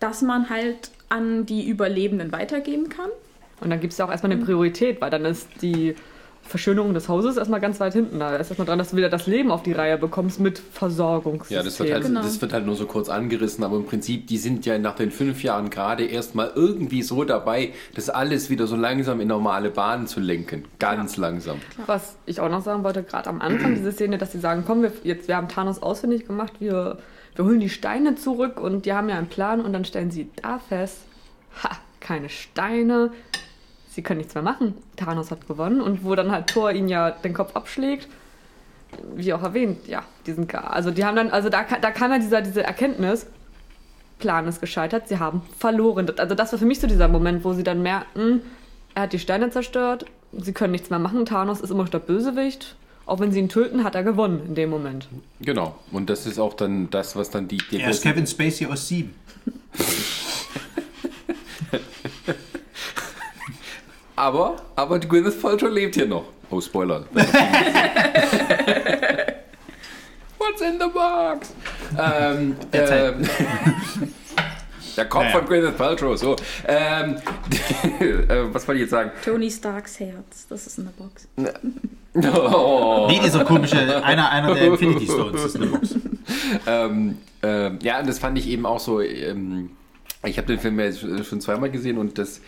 dass 0.00 0.20
man 0.20 0.50
halt 0.50 0.90
an 1.08 1.46
die 1.46 1.66
Überlebenden 1.66 2.30
weitergeben 2.32 2.90
kann. 2.90 3.08
Und 3.60 3.70
dann 3.70 3.80
gibt 3.80 3.92
es 3.92 3.98
ja 3.98 4.04
auch 4.04 4.10
erstmal 4.10 4.32
eine 4.32 4.44
Priorität, 4.44 5.00
weil 5.00 5.10
dann 5.10 5.24
ist 5.24 5.48
die 5.62 5.94
Verschönerung 6.46 6.94
des 6.94 7.08
Hauses 7.08 7.36
erstmal 7.36 7.60
ganz 7.60 7.80
weit 7.80 7.94
hinten. 7.94 8.18
Da 8.20 8.36
ist 8.36 8.48
erstmal 8.50 8.66
dran, 8.66 8.78
dass 8.78 8.90
du 8.90 8.96
wieder 8.96 9.08
das 9.08 9.26
Leben 9.26 9.50
auf 9.50 9.62
die 9.62 9.72
Reihe 9.72 9.98
bekommst 9.98 10.40
mit 10.40 10.58
Versorgungssystem. 10.58 11.56
Ja, 11.56 11.62
das 11.62 11.78
wird, 11.80 11.92
halt, 11.92 12.04
Genau. 12.04 12.22
das 12.22 12.40
wird 12.40 12.52
halt 12.52 12.66
nur 12.66 12.76
so 12.76 12.86
kurz 12.86 13.08
angerissen, 13.08 13.64
aber 13.64 13.76
im 13.76 13.86
Prinzip, 13.86 14.26
die 14.26 14.38
sind 14.38 14.64
ja 14.66 14.78
nach 14.78 14.94
den 14.94 15.10
fünf 15.10 15.42
Jahren 15.42 15.70
gerade 15.70 16.04
erstmal 16.04 16.52
irgendwie 16.54 17.02
so 17.02 17.24
dabei, 17.24 17.72
das 17.94 18.10
alles 18.10 18.50
wieder 18.50 18.66
so 18.66 18.76
langsam 18.76 19.20
in 19.20 19.28
normale 19.28 19.70
Bahnen 19.70 20.06
zu 20.06 20.20
lenken. 20.20 20.64
Ganz 20.78 21.16
langsam. 21.16 21.56
Was 21.86 22.16
ich 22.26 22.40
auch 22.40 22.50
noch 22.50 22.62
sagen 22.62 22.84
wollte, 22.84 23.02
gerade 23.02 23.28
am 23.30 23.40
Anfang, 23.40 23.74
diese 23.74 23.92
Szene, 23.92 24.18
dass 24.18 24.32
sie 24.32 24.38
sagen, 24.40 24.64
komm, 24.66 24.82
wir, 24.82 24.92
jetzt, 25.02 25.26
wir 25.28 25.36
haben 25.36 25.48
Thanos 25.48 25.82
ausfindig 25.82 26.26
gemacht, 26.26 26.52
wir, 26.60 26.98
wir 27.36 27.44
holen 27.44 27.60
die 27.60 27.70
Steine 27.70 28.14
zurück 28.16 28.60
und 28.60 28.86
die 28.86 28.92
haben 28.92 29.08
ja 29.08 29.16
einen 29.16 29.28
Plan 29.28 29.60
und 29.60 29.72
dann 29.72 29.84
stellen 29.84 30.10
sie 30.10 30.28
da 30.42 30.58
fest, 30.58 30.98
ha, 31.62 31.70
keine 32.00 32.28
Steine, 32.28 33.10
sie 33.94 34.02
können 34.02 34.18
nichts 34.18 34.34
mehr 34.34 34.42
machen. 34.42 34.74
Thanos 34.96 35.30
hat 35.30 35.46
gewonnen 35.46 35.80
und 35.80 36.04
wo 36.04 36.14
dann 36.14 36.32
halt 36.32 36.48
Thor 36.48 36.72
ihn 36.72 36.88
ja 36.88 37.10
den 37.10 37.32
Kopf 37.32 37.54
abschlägt, 37.54 38.08
wie 39.14 39.32
auch 39.32 39.42
erwähnt, 39.42 39.86
ja, 39.86 40.02
die 40.26 40.32
sind 40.32 40.48
gar, 40.48 40.72
also 40.72 40.90
die 40.90 41.04
haben 41.04 41.16
dann, 41.16 41.30
also 41.30 41.48
da, 41.48 41.64
da 41.64 41.90
kam 41.90 42.10
ja 42.12 42.18
dieser, 42.18 42.42
diese 42.42 42.62
Erkenntnis, 42.62 43.26
Plan 44.18 44.46
ist 44.46 44.60
gescheitert, 44.60 45.08
sie 45.08 45.18
haben 45.18 45.42
verloren. 45.58 46.10
Also 46.18 46.34
das 46.34 46.52
war 46.52 46.58
für 46.58 46.66
mich 46.66 46.80
so 46.80 46.86
dieser 46.86 47.08
Moment, 47.08 47.44
wo 47.44 47.52
sie 47.52 47.64
dann 47.64 47.82
merken, 47.82 48.42
er 48.94 49.02
hat 49.02 49.12
die 49.12 49.18
Steine 49.18 49.50
zerstört, 49.50 50.06
sie 50.32 50.52
können 50.52 50.72
nichts 50.72 50.90
mehr 50.90 51.00
machen, 51.00 51.26
Thanos 51.26 51.60
ist 51.60 51.70
immer 51.70 51.82
noch 51.82 51.90
der 51.90 51.98
Bösewicht. 51.98 52.76
Auch 53.06 53.20
wenn 53.20 53.32
sie 53.32 53.38
ihn 53.38 53.50
töten, 53.50 53.84
hat 53.84 53.94
er 53.94 54.02
gewonnen 54.02 54.40
in 54.46 54.54
dem 54.54 54.70
Moment. 54.70 55.08
Genau. 55.40 55.74
Und 55.92 56.08
das 56.08 56.24
ist 56.26 56.38
auch 56.38 56.54
dann 56.54 56.88
das, 56.88 57.16
was 57.16 57.28
dann 57.28 57.48
die... 57.48 57.58
die 57.70 57.80
Er 57.80 57.90
ist 57.90 58.02
Kevin 58.02 58.26
Spacey 58.26 58.66
aus 58.66 58.88
Sieben. 58.88 59.14
Aber, 64.16 64.56
aber 64.76 64.98
die 64.98 65.08
Gwyneth 65.08 65.40
Paltrow 65.40 65.70
lebt 65.70 65.94
hier 65.96 66.06
noch. 66.06 66.24
Oh, 66.50 66.60
Spoiler. 66.60 67.04
What's 70.38 70.60
in 70.60 70.78
the 70.78 70.86
box? 70.92 71.52
Ähm, 71.98 72.56
ähm, 72.72 73.26
der 74.96 75.06
Kopf 75.06 75.24
Naja. 75.24 75.38
von 75.38 75.46
Gwyneth 75.46 75.76
Paltrow, 75.76 76.16
so. 76.16 76.36
Ähm, 76.68 77.16
äh, 78.00 78.52
was 78.52 78.68
wollte 78.68 78.76
ich 78.78 78.82
jetzt 78.82 78.90
sagen? 78.90 79.10
Tony 79.24 79.50
Starks 79.50 79.98
Herz, 79.98 80.46
das 80.48 80.68
ist 80.68 80.78
in 80.78 80.84
der 80.84 80.92
Box. 80.92 81.26
Oh. 82.14 83.06
Nee, 83.08 83.18
dieser 83.24 83.44
komische, 83.44 84.04
einer, 84.04 84.30
einer 84.30 84.54
der 84.54 84.66
Infinity 84.66 85.06
Stones 85.06 85.44
ist 85.44 85.56
in 85.56 85.62
der 85.62 85.68
Box. 85.70 85.96
ähm, 86.68 87.18
ähm, 87.42 87.78
ja, 87.82 87.98
und 87.98 88.06
das 88.08 88.20
fand 88.20 88.38
ich 88.38 88.46
eben 88.48 88.64
auch 88.64 88.78
so. 88.78 89.00
Ähm, 89.00 89.70
ich 90.24 90.38
habe 90.38 90.46
den 90.46 90.60
Film 90.60 90.78
ja 90.78 90.86
jetzt 90.86 91.00
schon 91.26 91.40
zweimal 91.40 91.70
gesehen 91.70 91.98
und 91.98 92.16
das. 92.18 92.40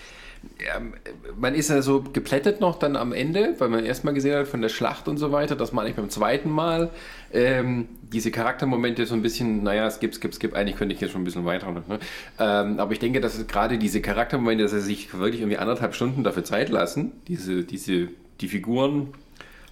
Ähm, 0.77 0.95
man 1.39 1.55
ist 1.55 1.71
ja 1.71 1.83
so 1.83 2.03
geplättet 2.03 2.61
noch 2.61 2.79
dann 2.79 2.97
am 2.97 3.13
Ende, 3.13 3.55
weil 3.59 3.69
man 3.69 3.85
erstmal 3.85 4.15
gesehen 4.15 4.37
hat 4.37 4.49
von 4.49 4.63
der 4.63 4.69
Schlacht 4.69 5.09
und 5.09 5.19
so 5.19 5.33
weiter, 5.33 5.57
dass 5.57 5.73
man 5.73 5.85
eigentlich 5.85 5.97
beim 5.97 6.11
zweiten 6.11 6.51
Mal 6.51 6.91
ähm, 7.33 7.89
diese 8.13 8.31
Charaktermomente 8.31 9.07
so 9.07 9.15
ein 9.15 9.23
bisschen, 9.23 9.63
naja, 9.63 9.89
gibt, 10.01 10.25
es 10.25 10.39
gibt, 10.39 10.55
eigentlich 10.55 10.77
könnte 10.77 10.95
ich 10.95 11.01
jetzt 11.01 11.13
schon 11.13 11.23
ein 11.23 11.25
bisschen 11.25 11.45
weiter. 11.45 11.71
Ne? 11.73 11.99
Ähm, 12.39 12.79
aber 12.79 12.93
ich 12.93 12.99
denke, 12.99 13.21
dass 13.21 13.47
gerade 13.47 13.79
diese 13.79 14.01
Charaktermomente, 14.01 14.65
dass 14.65 14.73
sie 14.73 14.81
sich 14.81 15.13
wirklich 15.19 15.41
irgendwie 15.41 15.59
anderthalb 15.59 15.95
Stunden 15.95 16.25
dafür 16.25 16.45
Zeit 16.45 16.69
lassen, 16.69 17.13
diese, 17.29 17.65
diese, 17.65 18.09
die 18.41 18.49
Figuren 18.49 19.09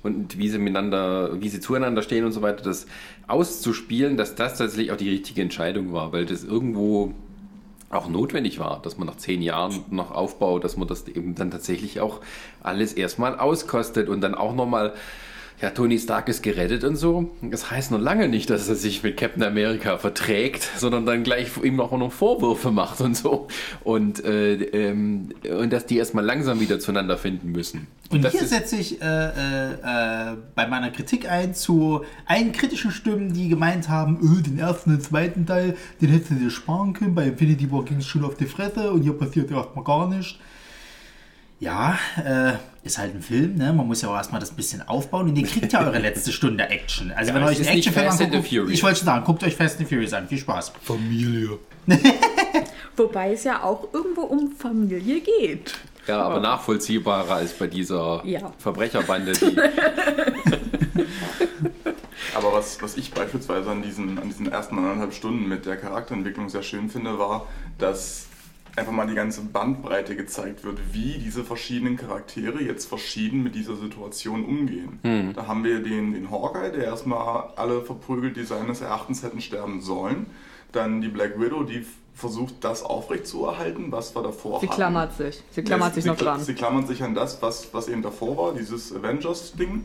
und 0.02 0.38
wie 0.38 0.48
sie 0.48 0.58
miteinander, 0.58 1.40
wie 1.40 1.48
sie 1.48 1.60
zueinander 1.60 2.02
stehen 2.02 2.24
und 2.24 2.32
so 2.32 2.42
weiter, 2.42 2.62
das 2.62 2.86
auszuspielen, 3.26 4.16
dass 4.16 4.34
das 4.34 4.58
tatsächlich 4.58 4.92
auch 4.92 4.96
die 4.96 5.08
richtige 5.08 5.40
Entscheidung 5.40 5.92
war, 5.92 6.12
weil 6.12 6.26
das 6.26 6.44
irgendwo 6.44 7.14
auch 7.94 8.08
notwendig 8.08 8.58
war, 8.58 8.80
dass 8.82 8.98
man 8.98 9.06
nach 9.06 9.16
zehn 9.16 9.42
Jahren 9.42 9.84
noch 9.90 10.10
aufbaut, 10.10 10.64
dass 10.64 10.76
man 10.76 10.88
das 10.88 11.06
eben 11.08 11.34
dann 11.34 11.50
tatsächlich 11.50 12.00
auch 12.00 12.20
alles 12.62 12.92
erstmal 12.92 13.38
auskostet 13.38 14.08
und 14.08 14.20
dann 14.20 14.34
auch 14.34 14.54
nochmal, 14.54 14.94
ja, 15.64 15.70
Tony 15.70 15.98
Stark 15.98 16.28
ist 16.28 16.42
gerettet 16.42 16.84
und 16.84 16.96
so. 16.96 17.30
Das 17.40 17.70
heißt 17.70 17.90
noch 17.90 17.98
lange 17.98 18.28
nicht, 18.28 18.50
dass 18.50 18.68
er 18.68 18.74
sich 18.74 19.02
mit 19.02 19.16
Captain 19.16 19.42
America 19.42 19.96
verträgt, 19.96 20.68
sondern 20.76 21.06
dann 21.06 21.22
gleich 21.22 21.52
ihm 21.62 21.80
auch 21.80 21.96
noch 21.96 22.12
Vorwürfe 22.12 22.70
macht 22.70 23.00
und 23.00 23.16
so. 23.16 23.48
Und, 23.82 24.22
äh, 24.22 24.56
ähm, 24.56 25.30
und 25.58 25.72
dass 25.72 25.86
die 25.86 25.96
erstmal 25.96 26.22
langsam 26.22 26.60
wieder 26.60 26.80
zueinander 26.80 27.16
finden 27.16 27.52
müssen. 27.52 27.86
Und 28.10 28.22
das 28.22 28.32
hier 28.32 28.46
setze 28.46 28.76
ich 28.76 29.00
äh, 29.00 29.06
äh, 29.06 30.32
äh, 30.32 30.36
bei 30.54 30.66
meiner 30.66 30.90
Kritik 30.90 31.30
ein 31.30 31.54
zu 31.54 32.04
allen 32.26 32.52
kritischen 32.52 32.90
Stimmen, 32.90 33.32
die 33.32 33.48
gemeint 33.48 33.88
haben, 33.88 34.18
öh, 34.22 34.42
den 34.42 34.58
ersten 34.58 34.90
und 34.90 35.02
zweiten 35.02 35.46
Teil, 35.46 35.78
den 36.02 36.10
hättest 36.10 36.32
du 36.32 36.34
dir 36.34 36.50
sparen 36.50 36.92
können. 36.92 37.14
Bei 37.14 37.24
Infinity 37.24 37.72
War 37.72 37.86
ging 37.86 37.96
es 37.98 38.06
schon 38.06 38.22
auf 38.22 38.36
die 38.36 38.44
Fresse 38.44 38.92
und 38.92 39.00
hier 39.00 39.14
passiert 39.14 39.50
erstmal 39.50 39.84
gar 39.84 40.10
nichts. 40.10 40.34
Ja, 41.64 41.98
äh, 42.22 42.52
ist 42.86 42.98
halt 42.98 43.14
ein 43.14 43.22
Film, 43.22 43.54
ne? 43.56 43.72
Man 43.72 43.86
muss 43.86 44.02
ja 44.02 44.10
auch 44.10 44.16
erstmal 44.16 44.38
das 44.38 44.50
bisschen 44.50 44.86
aufbauen 44.86 45.30
und 45.30 45.36
ihr 45.36 45.46
kriegt 45.46 45.72
ja 45.72 45.82
eure 45.86 45.98
letzte 45.98 46.30
Stunde 46.38 46.68
Action. 46.68 47.10
Also 47.12 47.30
Ja, 47.30 47.36
wenn 47.36 47.44
euch 47.44 47.58
anguckt, 47.66 48.32
the 48.32 48.42
Furious. 48.42 48.70
ich 48.70 48.82
wollte 48.82 48.98
schon 48.98 49.06
sagen, 49.06 49.24
guckt 49.24 49.42
euch 49.44 49.56
Fast 49.56 49.80
and 49.80 49.88
Furious 49.88 50.12
an. 50.12 50.28
Viel 50.28 50.36
Spaß. 50.38 50.72
Familie. 50.82 51.58
Wobei 52.98 53.32
es 53.32 53.44
ja 53.44 53.62
auch 53.62 53.88
irgendwo 53.94 54.22
um 54.22 54.52
Familie 54.52 55.20
geht. 55.20 55.74
Ja, 56.06 56.20
aber 56.22 56.38
nachvollziehbarer 56.40 57.36
als 57.36 57.54
bei 57.54 57.66
dieser 57.66 58.20
Ja. 58.26 58.52
Verbrecherbande, 58.58 59.32
die 59.32 59.56
Aber 62.36 62.52
was, 62.52 62.82
was 62.82 62.96
ich 62.98 63.10
beispielsweise 63.12 63.70
an 63.70 63.80
diesen, 63.82 64.18
an 64.18 64.28
diesen 64.28 64.50
ersten 64.52 64.76
anderthalb 64.78 65.14
Stunden 65.14 65.48
mit 65.48 65.64
der 65.64 65.76
Charakterentwicklung 65.78 66.48
sehr 66.50 66.62
schön 66.62 66.90
finde, 66.90 67.18
war, 67.18 67.46
dass 67.78 68.26
einfach 68.76 68.92
mal 68.92 69.06
die 69.06 69.14
ganze 69.14 69.40
Bandbreite 69.42 70.16
gezeigt 70.16 70.64
wird, 70.64 70.78
wie 70.92 71.18
diese 71.18 71.44
verschiedenen 71.44 71.96
Charaktere 71.96 72.62
jetzt 72.62 72.86
verschieden 72.88 73.42
mit 73.42 73.54
dieser 73.54 73.76
Situation 73.76 74.44
umgehen. 74.44 75.32
Da 75.34 75.46
haben 75.46 75.62
wir 75.64 75.80
den, 75.80 76.12
den 76.12 76.30
Hawkeye, 76.30 76.70
der 76.72 76.84
erstmal 76.84 77.50
alle 77.56 77.82
verprügelt, 77.82 78.36
die 78.36 78.44
seines 78.44 78.80
Erachtens 78.80 79.22
hätten 79.22 79.40
sterben 79.40 79.80
sollen. 79.80 80.26
Dann 80.72 81.00
die 81.00 81.08
Black 81.08 81.38
Widow, 81.40 81.62
die 81.62 81.86
versucht, 82.14 82.54
das 82.62 82.82
aufrechtzuerhalten, 82.82 83.90
was 83.92 84.14
wir 84.14 84.22
davor 84.22 84.60
Sie 84.60 84.66
hatten. 84.66 84.76
klammert 84.76 85.16
sich. 85.16 85.42
Sie 85.50 85.62
klammert 85.62 85.88
Ja, 85.90 85.94
sich 85.94 86.02
sie, 86.04 86.08
noch 86.10 86.18
sie, 86.18 86.24
dran. 86.24 86.40
Sie 86.40 86.54
klammern 86.54 86.86
sich 86.86 87.02
an 87.02 87.14
das, 87.14 87.42
was, 87.42 87.72
was 87.72 87.88
eben 87.88 88.02
davor 88.02 88.36
war, 88.36 88.54
dieses 88.54 88.94
Avengers-Ding. 88.94 89.84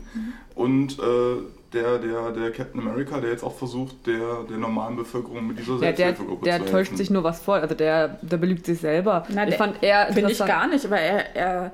Und 0.54 0.98
äh, 0.98 1.36
der, 1.72 1.98
der, 1.98 2.32
der 2.32 2.50
Captain 2.52 2.80
America, 2.80 3.20
der 3.20 3.30
jetzt 3.30 3.44
auch 3.44 3.54
versucht, 3.54 4.06
der, 4.06 4.44
der 4.48 4.56
normalen 4.58 4.96
Bevölkerung 4.96 5.46
mit 5.46 5.58
dieser 5.58 5.74
Ja, 5.74 5.78
der, 5.80 5.96
Selbsthilfegruppe 5.96 6.44
der 6.44 6.58
zu 6.58 6.64
täuscht 6.64 6.74
helfen. 6.90 6.96
sich 6.96 7.10
nur 7.10 7.22
was 7.24 7.40
vor. 7.40 7.56
Also 7.56 7.74
der, 7.74 8.08
der 8.22 8.36
belügt 8.38 8.66
sich 8.66 8.80
selber. 8.80 9.24
Na, 9.28 9.44
ich 9.44 9.50
der- 9.50 9.58
fand 9.58 9.82
eher 9.82 10.12
Finde 10.12 10.32
ich 10.32 10.38
gar 10.38 10.66
nicht, 10.66 10.90
weil 10.90 11.00
er, 11.02 11.36
er 11.36 11.72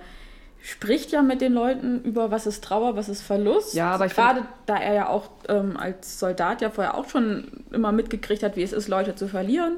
spricht 0.63 1.13
ja 1.13 1.23
mit 1.23 1.41
den 1.41 1.53
Leuten 1.53 2.03
über, 2.03 2.31
was 2.31 2.47
ist 2.47 2.63
Trauer, 2.65 2.97
was 2.97 3.09
ist 3.09 3.23
Verlust. 3.23 3.75
Ja, 3.75 3.93
aber 3.93 4.07
ich 4.07 4.15
Gerade 4.15 4.43
da 4.67 4.77
er 4.77 4.95
ja 4.95 5.09
auch 5.09 5.29
ähm, 5.49 5.77
als 5.77 6.19
Soldat 6.19 6.61
ja 6.61 6.71
vorher 6.71 6.97
auch 6.97 7.09
schon 7.09 7.65
immer 7.71 7.93
mitgekriegt 7.93 8.43
hat, 8.43 8.57
wie 8.57 8.63
es 8.63 8.73
ist, 8.73 8.89
Leute 8.89 9.15
zu 9.15 9.29
verlieren, 9.29 9.77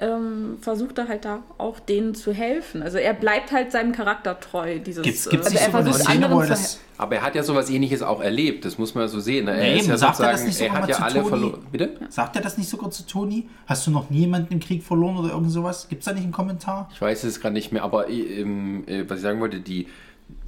ähm, 0.00 0.58
versucht 0.60 0.98
er 0.98 1.08
halt 1.08 1.24
da 1.24 1.42
auch 1.58 1.80
denen 1.80 2.14
zu 2.14 2.32
helfen. 2.32 2.82
Also 2.82 2.98
er 2.98 3.14
bleibt 3.14 3.52
halt 3.52 3.72
seinem 3.72 3.92
Charakter 3.92 4.38
treu. 4.38 4.78
Dieses, 4.78 5.02
Gibt 5.02 5.16
es 5.16 5.26
äh, 5.26 5.30
nicht 5.36 5.44
Also 5.44 5.56
er 5.56 5.70
versucht, 5.70 5.94
Szene, 6.00 6.08
wo 6.08 6.24
anderen 6.24 6.42
er 6.42 6.48
das... 6.48 6.80
Aber 6.96 7.14
er 7.16 7.22
hat 7.22 7.34
ja 7.36 7.42
sowas 7.44 7.70
ähnliches 7.70 8.02
auch 8.02 8.20
erlebt, 8.20 8.64
das 8.64 8.76
muss 8.76 8.94
man 8.94 9.04
ja 9.04 9.08
so 9.08 9.20
sehen. 9.20 9.44
ne? 9.44 9.52
Er 9.52 9.72
Nee, 9.74 9.78
ist 9.80 9.86
ja 9.86 9.96
sagt 9.96 10.20
er 10.20 10.36
sozusagen, 10.36 10.36
das 10.36 10.44
nicht 10.46 10.60
er 10.60 10.72
hat 10.72 10.88
ja 10.88 10.96
alle 10.96 11.24
verloren. 11.24 11.66
Bitte? 11.70 11.96
Sagt 12.08 12.36
er 12.36 12.42
das 12.42 12.58
nicht 12.58 12.68
sogar 12.68 12.90
zu 12.90 13.06
Toni? 13.06 13.48
Hast 13.66 13.86
du 13.86 13.90
noch 13.90 14.10
nie 14.10 14.20
jemanden 14.20 14.52
im 14.52 14.60
Krieg 14.60 14.82
verloren 14.82 15.16
oder 15.16 15.30
irgend 15.30 15.50
sowas? 15.52 15.88
Gibt 15.88 16.00
es 16.02 16.06
da 16.06 16.12
nicht 16.12 16.24
einen 16.24 16.32
Kommentar? 16.32 16.88
Ich 16.92 17.00
weiß 17.00 17.24
es 17.24 17.40
gerade 17.40 17.54
nicht 17.54 17.72
mehr, 17.72 17.84
aber 17.84 18.08
ähm, 18.08 18.84
äh, 18.86 19.04
was 19.08 19.18
ich 19.18 19.22
sagen 19.22 19.40
wollte, 19.40 19.60
die, 19.60 19.86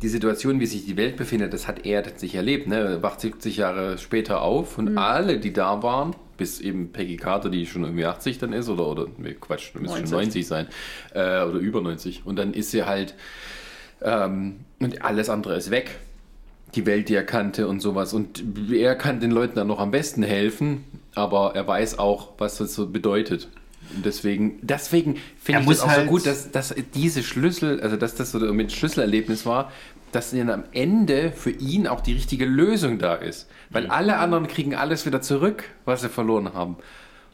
die 0.03 0.09
Situation, 0.09 0.59
wie 0.61 0.67
sich 0.67 0.85
die 0.87 0.97
Welt 0.97 1.17
befindet, 1.17 1.53
das 1.53 1.69
hat 1.69 1.87
er 1.87 2.03
tatsächlich 2.03 2.35
erlebt. 2.35 2.67
Ne? 2.67 2.77
Er 2.77 3.03
wacht 3.03 3.21
70 3.21 3.57
Jahre 3.57 3.99
später 3.99 4.43
auf 4.43 4.77
und 4.79 4.99
alle, 4.99 5.39
die 5.39 5.53
da 5.53 5.83
waren, 5.83 6.15
bis 6.41 6.59
eben 6.59 6.91
Peggy 6.91 7.19
Carter, 7.19 7.51
die 7.51 7.67
schon 7.67 7.85
irgendwie 7.85 8.07
80 8.07 8.39
dann 8.39 8.55
ist, 8.55 8.69
oder, 8.71 8.87
oder 8.87 9.07
nee, 9.19 9.35
Quatsch, 9.35 9.75
müsste 9.75 9.99
schon 9.99 10.11
90. 10.11 10.11
90 10.11 10.47
sein, 10.47 10.67
äh, 11.15 11.45
oder 11.45 11.59
über 11.59 11.83
90. 11.83 12.23
Und 12.25 12.37
dann 12.37 12.55
ist 12.55 12.71
sie 12.71 12.85
halt, 12.85 13.15
ähm, 14.03 14.57
und 14.81 15.05
alles 15.05 15.29
andere 15.29 15.55
ist 15.57 15.71
weg. 15.71 15.99
Die 16.75 16.87
Welt, 16.87 17.09
die 17.11 17.15
er 17.15 17.25
kannte 17.25 17.69
und 17.69 17.81
sowas. 17.81 18.15
Und 18.15 18.43
er 18.73 18.95
kann 18.95 19.21
den 19.21 19.31
Leuten 19.31 19.57
dann 19.57 19.67
noch 19.67 19.81
am 19.81 19.91
besten 19.91 20.23
helfen, 20.23 20.85
aber 21.15 21.53
er 21.55 21.67
weiß 21.67 21.99
auch, 21.99 22.31
was 22.39 22.57
das 22.59 22.75
so 22.75 22.87
bedeutet. 22.87 23.49
Und 23.95 24.07
deswegen, 24.07 24.59
deswegen 24.63 25.17
finde 25.39 25.63
ich 25.63 25.67
das 25.69 25.81
auch 25.81 25.91
so 25.91 25.91
halt- 25.91 26.09
gut, 26.09 26.25
dass, 26.25 26.51
dass 26.51 26.75
diese 26.95 27.23
Schlüssel, 27.23 27.81
also 27.81 27.97
dass 27.97 28.15
das 28.15 28.33
so 28.33 28.39
mit 28.39 28.73
Schlüsselerlebnis 28.73 29.45
war, 29.45 29.73
dass 30.13 30.31
dann 30.31 30.51
am 30.51 30.65
Ende 30.73 31.33
für 31.33 31.51
ihn 31.51 31.87
auch 31.87 32.01
die 32.01 32.13
richtige 32.13 32.45
Lösung 32.45 32.99
da 32.99 33.15
ist. 33.15 33.49
Weil 33.71 33.87
alle 33.89 34.17
anderen 34.19 34.47
kriegen 34.49 34.75
alles 34.75 35.07
wieder 35.07 35.21
zurück, 35.23 35.65
was 35.85 36.01
sie 36.03 36.09
verloren 36.09 36.53
haben. 36.55 36.77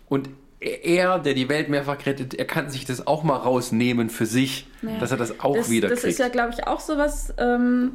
Und 0.08 0.28
er, 0.60 1.18
der 1.18 1.34
die 1.34 1.48
Welt 1.48 1.68
mehrfach 1.68 2.04
rettet, 2.06 2.34
er 2.34 2.44
kann 2.46 2.70
sich 2.70 2.84
das 2.84 3.06
auch 3.06 3.22
mal 3.22 3.36
rausnehmen 3.36 4.08
für 4.10 4.26
sich, 4.26 4.66
Ja. 4.82 4.98
dass 4.98 5.10
er 5.10 5.16
das 5.16 5.40
auch 5.40 5.56
das, 5.56 5.70
wieder 5.70 5.88
das 5.88 6.00
kriegt. 6.00 6.12
ist 6.12 6.18
ja, 6.18 6.28
glaube 6.28 6.52
ich, 6.56 6.66
auch 6.66 6.80
sowas, 6.80 7.32
ähm, 7.38 7.92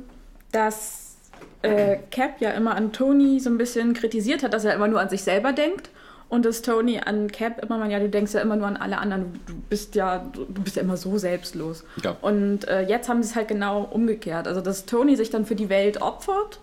dass 0.51 1.15
äh, 1.63 1.97
Cap 2.11 2.39
ja 2.39 2.51
immer 2.51 2.75
an 2.75 2.91
Tony 2.91 3.39
so 3.39 3.49
ein 3.49 3.57
bisschen 3.57 3.93
kritisiert 3.93 4.43
hat, 4.43 4.53
dass 4.53 4.65
er 4.65 4.73
immer 4.75 4.87
nur 4.87 4.99
an 4.99 5.09
sich 5.09 5.23
selber 5.23 5.53
denkt. 5.53 5.89
Und 6.31 6.45
dass 6.45 6.61
Tony 6.61 6.97
an 6.97 7.29
Cap 7.29 7.61
immer 7.61 7.77
mal, 7.77 7.91
ja, 7.91 7.99
du 7.99 8.07
denkst 8.07 8.33
ja 8.33 8.39
immer 8.39 8.55
nur 8.55 8.65
an 8.65 8.77
alle 8.77 8.99
anderen, 8.99 9.33
du 9.45 9.53
bist 9.69 9.95
ja, 9.95 10.19
du 10.33 10.45
bist 10.63 10.77
ja 10.77 10.81
immer 10.81 10.95
so 10.95 11.17
selbstlos. 11.17 11.83
Ja. 12.05 12.15
Und 12.21 12.69
äh, 12.69 12.83
jetzt 12.83 13.09
haben 13.09 13.21
sie 13.21 13.31
es 13.31 13.35
halt 13.35 13.49
genau 13.49 13.81
umgekehrt. 13.81 14.47
Also, 14.47 14.61
dass 14.61 14.85
Tony 14.85 15.17
sich 15.17 15.29
dann 15.29 15.45
für 15.45 15.55
die 15.55 15.67
Welt 15.67 16.01
opfert 16.01 16.61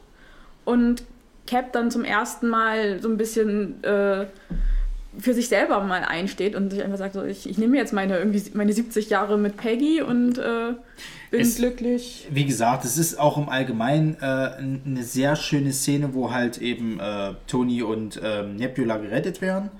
und 0.65 1.03
Cap 1.47 1.75
dann 1.75 1.91
zum 1.91 2.05
ersten 2.05 2.49
Mal 2.49 3.03
so 3.03 3.11
ein 3.11 3.19
bisschen 3.19 3.85
äh, 3.85 4.25
für 5.19 5.35
sich 5.35 5.49
selber 5.49 5.81
mal 5.83 6.03
einsteht 6.03 6.57
und 6.57 6.71
sich 6.71 6.83
einfach 6.83 6.97
sagt, 6.97 7.13
so, 7.13 7.23
ich, 7.23 7.47
ich 7.47 7.59
nehme 7.59 7.77
jetzt 7.77 7.93
meine, 7.93 8.17
irgendwie, 8.17 8.43
meine 8.55 8.73
70 8.73 9.11
Jahre 9.11 9.37
mit 9.37 9.59
Peggy 9.59 10.01
und 10.01 10.39
äh, 10.39 10.73
bin 11.31 11.41
Es- 11.41 11.57
glücklich. 11.57 12.27
Wie 12.31 12.45
gesagt, 12.45 12.85
es 12.85 12.99
ist 12.99 13.19
auch 13.19 13.37
im 13.39 13.49
Allgemeinen 13.49 14.17
äh, 14.21 14.25
eine 14.25 15.03
sehr 15.03 15.37
schöne 15.37 15.73
Szene, 15.73 16.15
wo 16.15 16.33
halt 16.33 16.59
eben 16.59 16.99
äh, 17.01 17.35
Tony 17.47 17.83
und 17.83 18.21
ähm, 18.23 18.57
Nebula 18.57 18.97
gerettet 18.99 19.41
werden. 19.41 19.71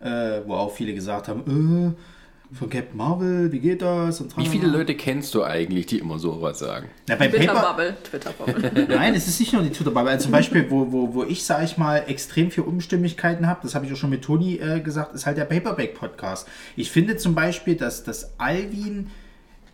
Äh, 0.00 0.40
wo 0.46 0.54
auch 0.54 0.72
viele 0.72 0.94
gesagt 0.94 1.28
haben, 1.28 1.94
äh, 1.94 2.54
von 2.54 2.68
Captain 2.68 2.96
Marvel, 2.96 3.52
wie 3.52 3.60
geht 3.60 3.80
das? 3.82 4.20
Und 4.20 4.36
Wie 4.36 4.46
viele. 4.46 4.66
Leute 4.66 4.96
kennst 4.96 5.34
du 5.34 5.44
eigentlich, 5.44 5.86
die 5.86 5.98
immer 5.98 6.18
sowas 6.18 6.58
sagen? 6.58 6.88
Na, 7.06 7.14
bei 7.16 7.28
Paper, 7.28 7.36
Twitter-Bubble. 7.44 7.96
Twitter-Bubble. 8.02 8.86
Nein, 8.96 9.14
es 9.14 9.28
ist 9.28 9.38
nicht 9.38 9.52
nur 9.52 9.62
die 9.62 9.70
Twitter-Bubble. 9.70 10.10
Also 10.10 10.24
zum 10.24 10.32
Beispiel, 10.32 10.68
wo, 10.70 10.90
wo, 10.90 11.14
wo 11.14 11.22
ich, 11.24 11.44
sage 11.44 11.64
ich 11.66 11.76
mal, 11.78 11.98
extrem 12.08 12.50
viel 12.50 12.64
Unstimmigkeiten 12.64 13.46
habe, 13.46 13.60
das 13.62 13.74
habe 13.76 13.86
ich 13.86 13.92
auch 13.92 13.96
schon 13.96 14.10
mit 14.10 14.22
Toni 14.22 14.56
äh, 14.56 14.80
gesagt, 14.80 15.14
ist 15.14 15.26
halt 15.26 15.36
der 15.36 15.44
Paperback-Podcast. 15.44 16.48
Ich 16.76 16.90
finde 16.90 17.16
zum 17.18 17.34
Beispiel, 17.36 17.76
dass, 17.76 18.02
dass 18.02 18.32
Alvin 18.38 19.10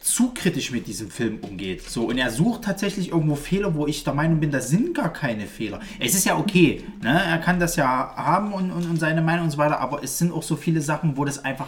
zu 0.07 0.33
kritisch 0.33 0.71
mit 0.71 0.87
diesem 0.87 1.11
Film 1.11 1.41
umgeht. 1.43 1.83
So, 1.91 2.05
und 2.05 2.17
er 2.17 2.31
sucht 2.31 2.63
tatsächlich 2.63 3.11
irgendwo 3.11 3.35
Fehler, 3.35 3.75
wo 3.75 3.87
ich 3.87 4.05
der 4.05 4.15
Meinung 4.15 4.39
bin, 4.39 4.53
da 4.53 4.61
sind 4.61 4.95
gar 4.95 5.13
keine 5.13 5.47
Fehler. 5.47 5.81
Es 5.99 6.15
ist 6.15 6.25
ja 6.25 6.39
okay, 6.39 6.85
ne? 7.03 7.23
er 7.25 7.39
kann 7.39 7.59
das 7.59 7.75
ja 7.75 8.15
haben 8.17 8.53
und, 8.53 8.71
und, 8.71 8.89
und 8.89 8.99
seine 8.99 9.21
Meinung 9.21 9.47
und 9.47 9.51
so 9.51 9.59
weiter, 9.59 9.81
aber 9.81 10.05
es 10.05 10.17
sind 10.17 10.33
auch 10.33 10.45
so 10.45 10.55
viele 10.55 10.81
Sachen, 10.81 11.17
wo 11.17 11.25
das 11.25 11.45
einfach 11.45 11.67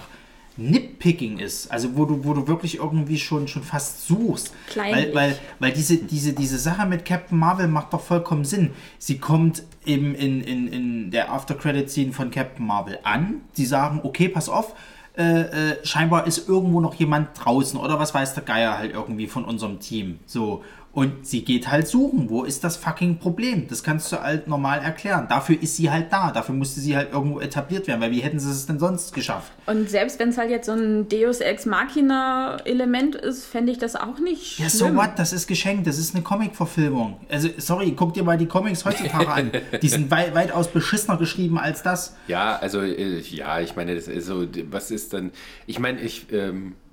Nitpicking 0.56 1.38
ist, 1.38 1.70
also 1.70 1.96
wo 1.96 2.04
du, 2.04 2.24
wo 2.24 2.34
du 2.34 2.46
wirklich 2.46 2.78
irgendwie 2.78 3.18
schon, 3.18 3.48
schon 3.48 3.62
fast 3.62 4.06
suchst. 4.06 4.52
Weil, 4.74 4.92
Kleinlich. 4.92 5.14
weil, 5.14 5.38
weil 5.58 5.72
diese, 5.72 5.98
diese, 5.98 6.32
diese 6.32 6.58
Sache 6.58 6.86
mit 6.86 7.04
Captain 7.04 7.38
Marvel 7.38 7.68
macht 7.68 7.92
doch 7.92 8.00
vollkommen 8.00 8.44
Sinn. 8.44 8.70
Sie 8.98 9.18
kommt 9.18 9.62
eben 9.84 10.14
in, 10.14 10.42
in, 10.42 10.68
in 10.68 11.10
der 11.10 11.32
After-Credit-Scene 11.32 12.12
von 12.12 12.30
Captain 12.30 12.66
Marvel 12.66 12.98
an. 13.04 13.42
Sie 13.52 13.66
sagen, 13.66 14.00
okay, 14.02 14.28
pass 14.28 14.48
auf, 14.48 14.74
äh, 15.18 15.72
äh, 15.72 15.84
scheinbar 15.84 16.26
ist 16.26 16.48
irgendwo 16.48 16.80
noch 16.80 16.94
jemand 16.94 17.30
draußen 17.34 17.78
oder 17.78 17.98
was 17.98 18.14
weiß 18.14 18.34
der 18.34 18.44
Geier 18.44 18.78
halt 18.78 18.94
irgendwie 18.94 19.26
von 19.26 19.44
unserem 19.44 19.80
Team. 19.80 20.20
So. 20.26 20.62
Und 20.92 21.26
sie 21.26 21.44
geht 21.44 21.70
halt 21.70 21.86
suchen. 21.86 22.28
Wo 22.28 22.44
ist 22.44 22.64
das 22.64 22.76
fucking 22.76 23.18
Problem? 23.18 23.68
Das 23.68 23.82
kannst 23.82 24.10
du 24.10 24.20
halt 24.20 24.48
normal 24.48 24.80
erklären. 24.80 25.26
Dafür 25.28 25.62
ist 25.62 25.76
sie 25.76 25.90
halt 25.90 26.12
da. 26.12 26.32
Dafür 26.32 26.54
musste 26.54 26.80
sie 26.80 26.96
halt 26.96 27.12
irgendwo 27.12 27.40
etabliert 27.40 27.86
werden. 27.86 28.00
Weil 28.00 28.10
wie 28.10 28.20
hätten 28.20 28.40
sie 28.40 28.50
es 28.50 28.66
denn 28.66 28.78
sonst 28.78 29.14
geschafft? 29.14 29.52
Und 29.66 29.88
selbst 29.88 30.18
wenn 30.18 30.30
es 30.30 30.38
halt 30.38 30.50
jetzt 30.50 30.66
so 30.66 30.72
ein 30.72 31.08
Deus 31.08 31.40
Ex 31.40 31.66
Machina-Element 31.66 33.14
ist, 33.14 33.44
fände 33.44 33.70
ich 33.70 33.78
das 33.78 33.96
auch 33.96 34.18
nicht 34.18 34.54
schlimm. 34.54 34.64
Ja, 34.66 34.70
so 34.70 34.94
what? 34.94 35.10
Das 35.16 35.32
ist 35.32 35.46
geschenkt. 35.46 35.86
Das 35.86 35.98
ist 35.98 36.14
eine 36.14 36.24
Comic-Verfilmung. 36.24 37.20
Also, 37.30 37.48
sorry, 37.58 37.92
guck 37.94 38.14
dir 38.14 38.24
mal 38.24 38.38
die 38.38 38.46
Comics 38.46 38.84
heutzutage 38.84 39.28
an. 39.28 39.52
Die 39.82 39.88
sind 39.88 40.10
wei 40.10 40.34
weitaus 40.34 40.68
beschissener 40.68 41.16
geschrieben 41.16 41.58
als 41.58 41.82
das. 41.82 42.16
Ja, 42.26 42.56
also 42.56 42.80
äh, 42.80 43.20
ja, 43.20 43.60
ich 43.60 43.76
meine, 43.76 43.94
das 43.94 44.08
ist 44.08 44.26
so, 44.26 44.46
was 44.70 44.90
ist 44.90 45.12
dann, 45.12 45.30
ich 45.66 45.78
meine, 45.78 46.00
ich, 46.00 46.32
ähm, 46.32 46.74
ich, 46.86 46.87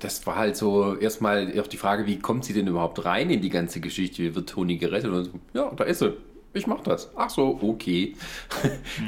das 0.00 0.26
war 0.26 0.36
halt 0.36 0.56
so 0.56 0.96
erstmal 0.96 1.58
auch 1.60 1.66
die 1.66 1.76
Frage, 1.76 2.06
wie 2.06 2.18
kommt 2.18 2.44
sie 2.44 2.52
denn 2.52 2.66
überhaupt 2.66 3.04
rein 3.04 3.30
in 3.30 3.40
die 3.40 3.50
ganze 3.50 3.80
Geschichte? 3.80 4.22
Wie 4.22 4.34
wird 4.34 4.48
Toni 4.48 4.76
gerettet? 4.76 5.10
Und 5.10 5.24
so, 5.24 5.30
ja, 5.54 5.70
da 5.76 5.84
ist 5.84 6.00
sie. 6.00 6.14
Ich 6.54 6.66
mach 6.66 6.80
das. 6.82 7.10
Ach 7.16 7.30
so, 7.30 7.58
okay. 7.62 8.14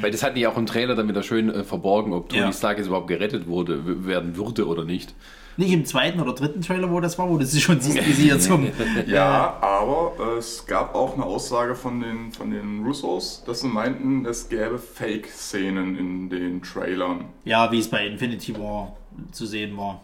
Weil 0.01 0.09
das 0.09 0.23
hatten 0.23 0.35
die 0.35 0.47
auch 0.47 0.57
im 0.57 0.65
Trailer 0.65 0.95
dann 0.95 1.07
wieder 1.07 1.21
schön 1.21 1.49
äh, 1.53 1.63
verborgen, 1.63 2.11
ob 2.13 2.29
Tony 2.29 2.41
Ja. 2.41 2.51
Stark 2.51 2.79
jetzt 2.79 2.87
überhaupt 2.87 3.07
gerettet 3.07 3.45
wurde, 3.45 4.05
werden 4.07 4.35
würde 4.35 4.67
oder 4.67 4.83
nicht. 4.83 5.13
Nicht 5.57 5.71
im 5.71 5.85
zweiten 5.85 6.19
oder 6.19 6.33
dritten 6.33 6.61
Trailer, 6.61 6.91
wo 6.91 6.99
das 6.99 7.17
war, 7.17 7.29
wo 7.29 7.37
du 7.37 7.45
sie 7.45 7.61
schon 7.61 7.79
siehst, 7.79 8.05
wie 8.05 8.11
sie 8.13 8.27
jetzt 8.27 8.45
zum. 8.45 8.67
Ja, 9.07 9.57
aber 9.61 10.13
äh, 10.19 10.37
es 10.39 10.65
gab 10.65 10.95
auch 10.95 11.13
eine 11.13 11.23
Aussage 11.23 11.75
von 11.75 12.01
den, 12.01 12.31
von 12.31 12.49
den 12.51 12.83
Russos, 12.83 13.43
dass 13.45 13.61
sie 13.61 13.67
meinten, 13.67 14.25
es 14.25 14.49
gäbe 14.49 14.79
Fake-Szenen 14.79 15.97
in 15.97 16.29
den 16.29 16.61
Trailern. 16.61 17.25
Ja, 17.45 17.71
wie 17.71 17.79
es 17.79 17.89
bei 17.89 18.05
Infinity 18.05 18.57
War 18.57 18.97
zu 19.31 19.45
sehen 19.45 19.77
war. 19.77 20.01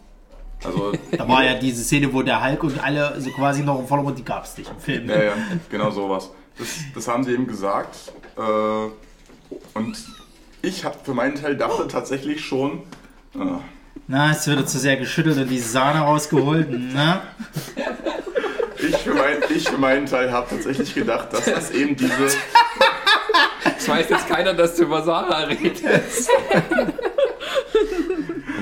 Also, 0.64 0.92
Da 1.16 1.28
war 1.28 1.44
ja 1.44 1.54
diese 1.54 1.82
Szene, 1.84 2.12
wo 2.12 2.22
der 2.22 2.42
Hulk 2.44 2.62
und 2.64 2.82
alle 2.82 3.20
so 3.20 3.30
quasi 3.30 3.62
noch 3.62 3.78
im 3.80 3.86
Vordergrund, 3.86 4.18
die 4.18 4.24
gab 4.24 4.44
es 4.44 4.56
nicht 4.56 4.70
im 4.70 4.78
Film. 4.78 5.08
ja, 5.08 5.22
ja, 5.22 5.32
genau 5.70 5.90
sowas. 5.90 6.30
Das, 6.58 6.68
das 6.94 7.08
haben 7.08 7.24
sie 7.24 7.32
eben 7.32 7.46
gesagt. 7.46 7.96
Äh, 8.36 8.40
und 9.78 9.96
ich 10.62 10.84
hab 10.84 11.04
für 11.04 11.14
meinen 11.14 11.34
Teil 11.34 11.56
dachte 11.56 11.88
tatsächlich 11.88 12.44
schon, 12.44 12.82
äh, 13.34 13.38
Na, 14.06 14.30
es 14.30 14.46
wird 14.46 14.68
zu 14.68 14.78
sehr 14.78 14.96
geschüttelt 14.96 15.38
und 15.38 15.48
die 15.48 15.58
Sahne 15.58 16.00
rausgeholt. 16.00 16.68
Na? 16.70 17.22
ich, 18.78 18.96
für 18.96 19.14
mein, 19.14 19.36
ich 19.54 19.68
für 19.68 19.78
meinen 19.78 20.06
Teil 20.06 20.30
habe 20.32 20.48
tatsächlich 20.50 20.94
gedacht, 20.94 21.32
dass 21.32 21.44
das 21.46 21.70
eben 21.70 21.96
diese. 21.96 22.36
Das 23.64 23.88
weiß 23.88 24.08
jetzt 24.10 24.28
keiner, 24.28 24.54
dass 24.54 24.76
du 24.76 24.84
über 24.84 25.02
Sarah 25.02 25.44
redest. 25.44 26.30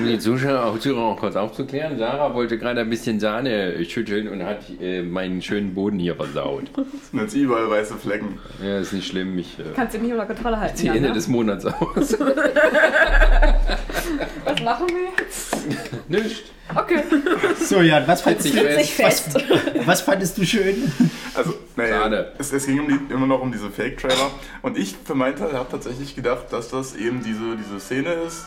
Um 0.00 0.06
die 0.08 0.18
Zuschauer 0.18 0.64
auch 0.64 0.78
Zuhörer 0.78 1.02
auch 1.02 1.16
kurz 1.18 1.36
aufzuklären, 1.36 1.98
Sarah 1.98 2.32
wollte 2.34 2.56
gerade 2.58 2.80
ein 2.80 2.88
bisschen 2.90 3.20
Sahne 3.20 3.84
schütteln 3.84 4.28
und 4.28 4.42
hat 4.44 4.60
äh, 4.80 5.02
meinen 5.02 5.42
schönen 5.42 5.74
Boden 5.74 5.98
hier 5.98 6.14
versaut. 6.16 6.64
sind 7.10 7.20
jetzt 7.20 7.34
überall 7.34 7.68
weiße 7.70 7.96
Flecken. 7.96 8.38
Ja, 8.62 8.78
ist 8.78 8.92
nicht 8.92 9.08
schlimm, 9.08 9.36
ich 9.38 9.58
äh, 9.58 9.62
Kannst 9.74 9.94
du 9.94 9.98
nicht 9.98 10.12
unter 10.12 10.26
Kontrolle 10.26 10.58
halten. 10.58 10.76
ziehe 10.76 10.88
Jan, 10.88 10.96
Ende 10.96 11.08
ne? 11.10 11.14
des 11.14 11.28
Monats 11.28 11.66
aus. 11.66 12.16
Was 14.44 14.62
machen 14.62 14.86
wir 14.88 15.10
jetzt? 15.18 15.56
Nicht. 16.08 16.44
Okay. 16.74 17.02
So, 17.58 17.80
Jan, 17.80 18.06
was 18.06 18.22
fandest, 18.22 18.54
du, 18.54 18.74
Sich 18.76 18.94
fest. 18.94 19.34
was 19.84 20.00
fandest 20.02 20.38
du 20.38 20.44
schön? 20.46 20.90
Also, 21.34 21.54
naja, 21.76 22.02
Schade. 22.02 22.32
es, 22.38 22.52
es 22.52 22.66
ging 22.66 22.78
um 22.80 22.88
die, 22.88 23.12
immer 23.12 23.26
noch 23.26 23.40
um 23.40 23.50
diese 23.50 23.70
Fake-Trailer. 23.70 24.30
Und 24.62 24.78
ich 24.78 24.94
für 25.04 25.14
meinen 25.16 25.36
Teil 25.36 25.52
habe 25.52 25.68
tatsächlich 25.70 26.14
gedacht, 26.14 26.46
dass 26.52 26.68
das 26.70 26.94
eben 26.94 27.22
diese, 27.24 27.56
diese 27.56 27.80
Szene 27.80 28.12
ist. 28.26 28.46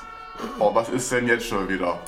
Oh, 0.60 0.74
was 0.74 0.90
ist 0.90 1.12
denn 1.12 1.28
jetzt 1.28 1.46
schon 1.48 1.68
wieder? 1.70 2.00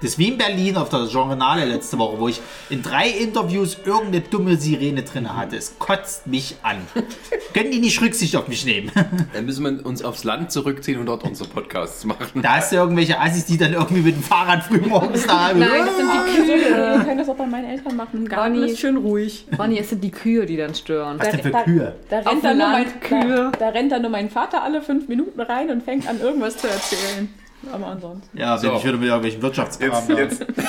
Das 0.00 0.10
ist 0.10 0.18
wie 0.20 0.28
in 0.28 0.38
Berlin 0.38 0.76
auf 0.76 0.90
der 0.90 1.06
Journale 1.06 1.64
letzte 1.64 1.98
Woche, 1.98 2.20
wo 2.20 2.28
ich 2.28 2.40
in 2.70 2.84
drei 2.84 3.08
Interviews 3.08 3.78
irgendeine 3.84 4.20
dumme 4.20 4.56
Sirene 4.56 5.02
drin 5.02 5.36
hatte. 5.36 5.56
Es 5.56 5.76
kotzt 5.80 6.28
mich 6.28 6.54
an. 6.62 6.76
Können 7.52 7.72
die 7.72 7.80
nicht 7.80 8.00
Rücksicht 8.00 8.36
auf 8.36 8.46
mich 8.46 8.64
nehmen? 8.64 8.92
Dann 9.34 9.44
müssen 9.44 9.64
wir 9.64 9.84
uns 9.84 10.04
aufs 10.04 10.22
Land 10.22 10.52
zurückziehen 10.52 11.00
und 11.00 11.06
dort 11.06 11.24
unsere 11.24 11.48
Podcasts 11.48 12.04
machen. 12.04 12.42
Da 12.42 12.58
hast 12.58 12.70
du 12.70 12.76
irgendwelche 12.76 13.18
Assis, 13.20 13.46
die 13.46 13.58
dann 13.58 13.72
irgendwie 13.72 14.02
mit 14.02 14.14
dem 14.14 14.22
Fahrrad 14.22 14.62
frühmorgens 14.62 15.26
da 15.26 15.52
Nein, 15.52 15.68
das 15.86 15.96
sind 15.96 16.08
die 16.12 16.46
Wir 16.48 16.56
Kühe. 16.98 17.04
können 17.04 17.18
das 17.18 17.28
auch 17.28 17.34
bei 17.36 17.46
meinen 17.46 17.68
Eltern 17.68 17.96
machen. 17.96 18.28
Garten 18.28 18.54
Ronny. 18.54 18.70
ist 18.70 18.78
schön 18.78 18.98
ruhig. 18.98 19.46
Ronny, 19.58 19.80
es 19.80 19.90
sind 19.90 20.04
die 20.04 20.12
Kühe, 20.12 20.46
die 20.46 20.56
dann 20.56 20.76
stören. 20.76 21.18
Was 21.18 21.30
denn 21.30 21.40
für 21.42 21.50
Da- 21.50 21.64
Kühe? 21.64 21.96
Da 22.08 22.20
Auf 22.20 22.26
rennt, 22.26 22.44
dem 22.44 22.44
dann 22.44 22.58
nur 22.58 22.68
mein, 22.68 22.84
Land 22.84 23.00
Kühe. 23.00 23.50
da, 23.50 23.58
da 23.58 23.68
rennt 23.70 23.90
dann 23.90 24.02
nur 24.02 24.12
mein 24.12 24.30
Vater 24.30 24.62
alle 24.62 24.80
fünf 24.80 25.08
Minuten 25.08 25.40
rein 25.40 25.70
und 25.70 25.82
fängt 25.82 26.06
an, 26.08 26.20
irgendwas 26.20 26.56
zu 26.56 26.68
erzählen. 26.68 27.28
Aber 27.72 27.86
ansonsten. 27.86 28.36
Ja, 28.38 28.60
wenn 28.62 28.70
So. 28.70 28.76
ich 28.76 28.84
wieder 28.84 28.96
mit 28.98 29.08
irgendwelchen 29.08 29.42
Wirtschaftskram 29.42 30.08
Jetzt, 30.08 30.40
jetzt. 30.40 30.46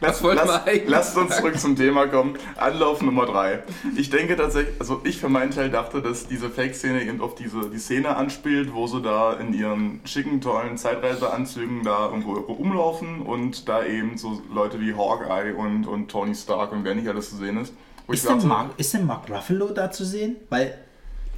Lass, 0.00 0.20
lass, 0.22 0.60
lasst 0.86 1.16
uns 1.16 1.36
zurück 1.36 1.58
zum 1.58 1.74
Thema 1.74 2.06
kommen. 2.06 2.34
Anlauf 2.56 3.00
Nummer 3.00 3.24
drei. 3.24 3.62
Ich 3.96 4.10
denke 4.10 4.36
tatsächlich, 4.36 4.74
also 4.78 5.00
ich 5.04 5.18
für 5.18 5.30
meinen 5.30 5.52
Teil 5.52 5.70
dachte, 5.70 6.02
dass 6.02 6.26
diese 6.26 6.50
Fake-Szene 6.50 7.02
eben 7.02 7.22
auf 7.22 7.34
diese 7.34 7.70
die 7.70 7.78
Szene 7.78 8.14
anspielt, 8.14 8.74
wo 8.74 8.86
sie 8.86 9.00
da 9.00 9.32
in 9.32 9.54
ihren 9.54 10.00
schicken, 10.04 10.42
tollen 10.42 10.76
Zeitreiseanzügen 10.76 11.82
da 11.82 12.06
irgendwo 12.10 12.34
rumlaufen 12.34 13.22
und 13.22 13.70
da 13.70 13.84
eben 13.84 14.18
so 14.18 14.42
Leute 14.52 14.80
wie 14.80 14.92
Hawkeye 14.94 15.54
und, 15.54 15.86
und 15.86 16.10
Tony 16.10 16.34
Stark 16.34 16.72
und 16.72 16.84
wer 16.84 16.94
nicht 16.94 17.08
alles 17.08 17.30
zu 17.30 17.36
sehen 17.36 17.56
ist. 17.56 17.72
Ist 18.08 18.28
denn, 18.28 18.46
Mark, 18.46 18.72
ist 18.76 18.92
denn 18.92 19.06
Mark 19.06 19.30
Ruffalo 19.30 19.70
da 19.70 19.90
zu 19.90 20.04
sehen? 20.04 20.36
Weil 20.50 20.76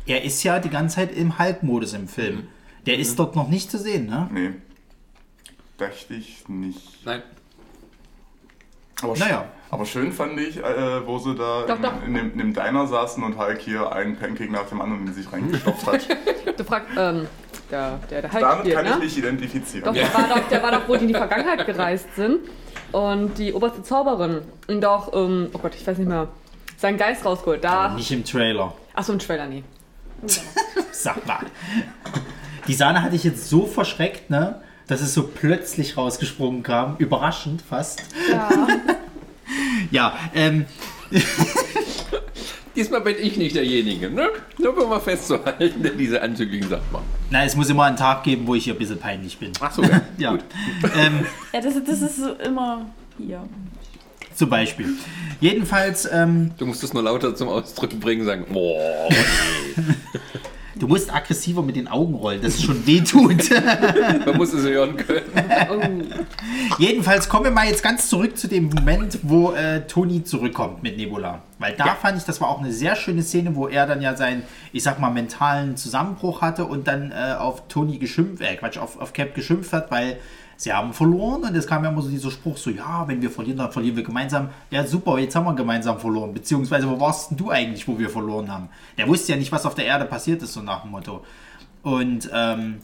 er 0.05 0.24
ist 0.24 0.43
ja 0.43 0.59
die 0.59 0.68
ganze 0.68 0.97
Zeit 0.97 1.12
im 1.16 1.39
Hulk-Modus 1.39 1.93
im 1.94 2.09
Film. 2.09 2.48
Der 2.86 2.98
ist 2.98 3.18
dort 3.18 3.36
noch 3.36 3.48
nicht 3.48 3.70
zu 3.70 3.78
sehen, 3.78 4.06
ne? 4.06 4.28
nee, 4.32 4.51
dachte 5.78 6.14
ich 6.14 6.48
nicht. 6.48 7.05
Nein. 7.06 7.22
Aber, 9.00 9.16
Naja. 9.16 9.44
aber 9.70 9.86
schön 9.86 10.12
fand 10.12 10.38
ich, 10.40 10.59
äh, 10.59 11.06
wo 11.06 11.18
sie 11.18 11.34
da 11.36 11.62
Doch, 11.66 11.76
in, 11.76 11.82
doch. 11.82 11.92
in, 12.05 12.14
dem, 12.14 12.32
in 12.32 12.38
dem 12.38 12.55
Diner 12.55 12.86
saßen 12.88 13.22
und 13.22 13.38
Hulk 13.38 13.60
hier 13.60 13.92
einen 13.92 14.16
Pancake 14.16 14.50
nach 14.50 14.66
dem 14.66 14.80
anderen 14.80 15.06
in 15.06 15.14
sich 15.14 15.32
reingestopft 15.32 15.86
hat. 15.86 16.00
Du 16.56 16.64
fragst, 16.64 16.88
ähm, 16.98 17.28
der, 17.70 18.00
der, 18.10 18.22
der 18.22 18.32
Hulk 18.32 18.40
Damit 18.40 18.59
spielt, 18.60 18.74
kann 18.74 18.84
ne? 18.84 18.90
ich 18.94 18.98
nicht 18.98 19.18
identifizieren. 19.18 19.84
Doch, 19.84 19.92
der 19.94 20.12
war 20.12 20.28
doch, 20.28 20.48
der 20.48 20.62
war 20.64 20.72
doch, 20.72 20.88
wo 20.88 20.96
die 20.96 21.02
in 21.02 21.09
die 21.09 21.14
Vergangenheit 21.14 21.64
gereist 21.66 22.09
sind. 22.16 22.40
Und 22.90 23.38
die 23.38 23.52
oberste 23.52 23.84
Zauberin 23.84 24.40
ihn 24.66 24.80
doch, 24.80 25.12
ähm, 25.14 25.50
oh 25.52 25.59
Gott, 25.59 25.76
ich 25.76 25.86
weiß 25.86 25.98
nicht 25.98 26.09
mehr, 26.09 26.26
seinen 26.76 26.98
Geist 26.98 27.24
rausgeholt. 27.24 27.62
Da. 27.62 27.90
Nicht 27.90 28.10
im 28.10 28.24
Trailer. 28.24 28.74
Achso, 28.94 29.12
ein 29.12 29.20
Trailer, 29.20 29.46
nee. 29.46 29.62
Sag 30.90 31.24
mal. 31.26 31.46
Die 32.66 32.74
Sahne 32.74 33.02
hatte 33.02 33.14
ich 33.14 33.22
jetzt 33.22 33.48
so 33.48 33.66
verschreckt, 33.66 34.30
ne? 34.30 34.60
Dass 34.89 35.01
es 35.01 35.15
so 35.15 35.23
plötzlich 35.28 35.97
rausgesprungen 35.97 36.62
kam. 36.65 36.97
Überraschend 36.98 37.62
fast. 37.62 38.02
Ja. 38.31 38.48
Ja, 39.90 40.12
ähm, 40.35 40.66
Diesmal 42.77 43.01
bin 43.01 43.16
ich 43.20 43.36
nicht 43.39 43.56
derjenige, 43.56 44.09
ne? 44.10 44.28
Nur 44.59 44.77
um 44.82 44.90
mal 44.90 45.01
festzuhalten, 45.01 45.82
der 45.82 45.93
diese 45.93 46.20
anzüglichen 46.23 46.69
Sachen 46.69 46.85
macht. 46.93 47.05
Na, 47.31 47.44
es 47.44 47.56
muss 47.56 47.69
immer 47.70 47.85
einen 47.85 47.97
Tag 47.97 48.23
geben, 48.24 48.47
wo 48.47 48.55
ich 48.55 48.65
hier 48.65 48.74
ein 48.74 48.78
bisschen 48.78 48.98
peinlich 48.98 49.39
bin. 49.39 49.52
Ach 49.60 49.73
so, 49.73 49.82
ja. 49.82 50.02
Ja, 50.19 50.31
Gut. 50.32 50.44
ähm, 50.97 51.27
Ja, 51.52 51.60
das, 51.60 51.74
das 51.85 52.02
ist 52.02 52.16
so 52.19 52.35
immer 52.35 52.86
hier. 53.16 53.43
zum 54.35 54.51
Beispiel. 54.51 54.94
Jedenfalls, 55.40 56.09
ähm, 56.12 56.52
Du 56.59 56.66
musst 56.66 56.85
es 56.85 56.93
nur 56.93 57.02
lauter 57.02 57.35
zum 57.35 57.48
Ausdruck 57.48 57.98
bringen, 57.98 58.24
sagen, 58.27 58.44
boah, 58.52 59.09
du 60.78 60.86
musst 60.86 61.12
aggressiver 61.12 61.62
mit 61.62 61.76
den 61.76 61.88
Augen 61.88 62.14
rollen, 62.14 62.40
dass 62.40 62.55
es 62.55 62.62
schon 62.62 62.86
weh 62.86 63.00
tut. 63.00 63.50
man 64.26 64.36
muss 64.36 64.52
es 64.52 64.64
hören 64.64 64.96
können. 64.96 65.24
Oh. 65.70 66.24
Jedenfalls 66.78 67.28
kommen 67.28 67.44
wir 67.44 67.50
mal 67.50 67.66
jetzt 67.66 67.82
ganz 67.82 68.09
zurück 68.09 68.36
zu 68.38 68.48
dem 68.48 68.68
Moment, 68.68 69.18
wo 69.22 69.52
äh, 69.52 69.86
Tony 69.86 70.24
zurückkommt 70.24 70.82
mit 70.82 70.96
Nebula. 70.96 71.42
Weil 71.59 71.74
da 71.74 71.94
fand 71.94 72.18
ich, 72.18 72.24
das 72.24 72.40
war 72.40 72.48
auch 72.48 72.60
eine 72.60 72.72
sehr 72.72 72.94
schöne 72.94 73.22
Szene, 73.22 73.56
wo 73.56 73.66
er 73.66 73.86
dann 73.86 74.00
ja 74.00 74.16
seinen, 74.16 74.44
ich 74.72 74.82
sag 74.82 75.00
mal, 75.00 75.10
mentalen 75.10 75.76
Zusammenbruch 75.76 76.40
hatte 76.40 76.64
und 76.64 76.86
dann 76.86 77.10
äh, 77.10 77.34
auf 77.36 77.66
Tony 77.68 77.98
geschimpft, 77.98 78.42
äh, 78.42 78.55
Quatsch, 78.56 78.78
auf, 78.78 79.00
auf 79.00 79.12
Cap 79.12 79.34
geschimpft 79.34 79.72
hat, 79.72 79.90
weil 79.90 80.18
sie 80.59 80.72
haben 80.72 80.93
verloren 80.93 81.44
und 81.44 81.55
es 81.55 81.66
kam 81.66 81.85
ja 81.85 81.90
immer 81.90 82.02
so 82.02 82.10
dieser 82.10 82.30
Spruch 82.30 82.56
so, 82.56 82.68
ja, 82.68 83.06
wenn 83.06 83.22
wir 83.22 83.30
verlieren, 83.30 83.59
dann 83.59 83.70
verlieren 83.72 83.97
wir 83.97 84.02
gemeinsam. 84.02 84.51
Ja, 84.70 84.85
super, 84.86 85.18
jetzt 85.18 85.35
haben 85.36 85.47
wir 85.47 85.55
gemeinsam 85.55 85.98
verloren. 85.98 86.35
Beziehungsweise, 86.35 86.90
wo 86.90 87.01
warst 87.01 87.30
denn 87.30 87.39
du 87.39 87.51
eigentlich, 87.51 87.86
wo 87.86 87.98
wir 87.98 88.10
verloren 88.10 88.52
haben? 88.52 88.68
Der 88.98 89.06
wusste 89.09 89.32
ja 89.32 89.39
nicht, 89.39 89.52
was 89.52 89.64
auf 89.64 89.76
der 89.76 89.86
Erde 89.86 90.05
passiert 90.05 90.43
ist, 90.43 90.52
so 90.52 90.60
nach 90.60 90.82
dem 90.82 90.90
Motto. 90.90 91.24
Und 91.82 92.28
ähm, 92.35 92.80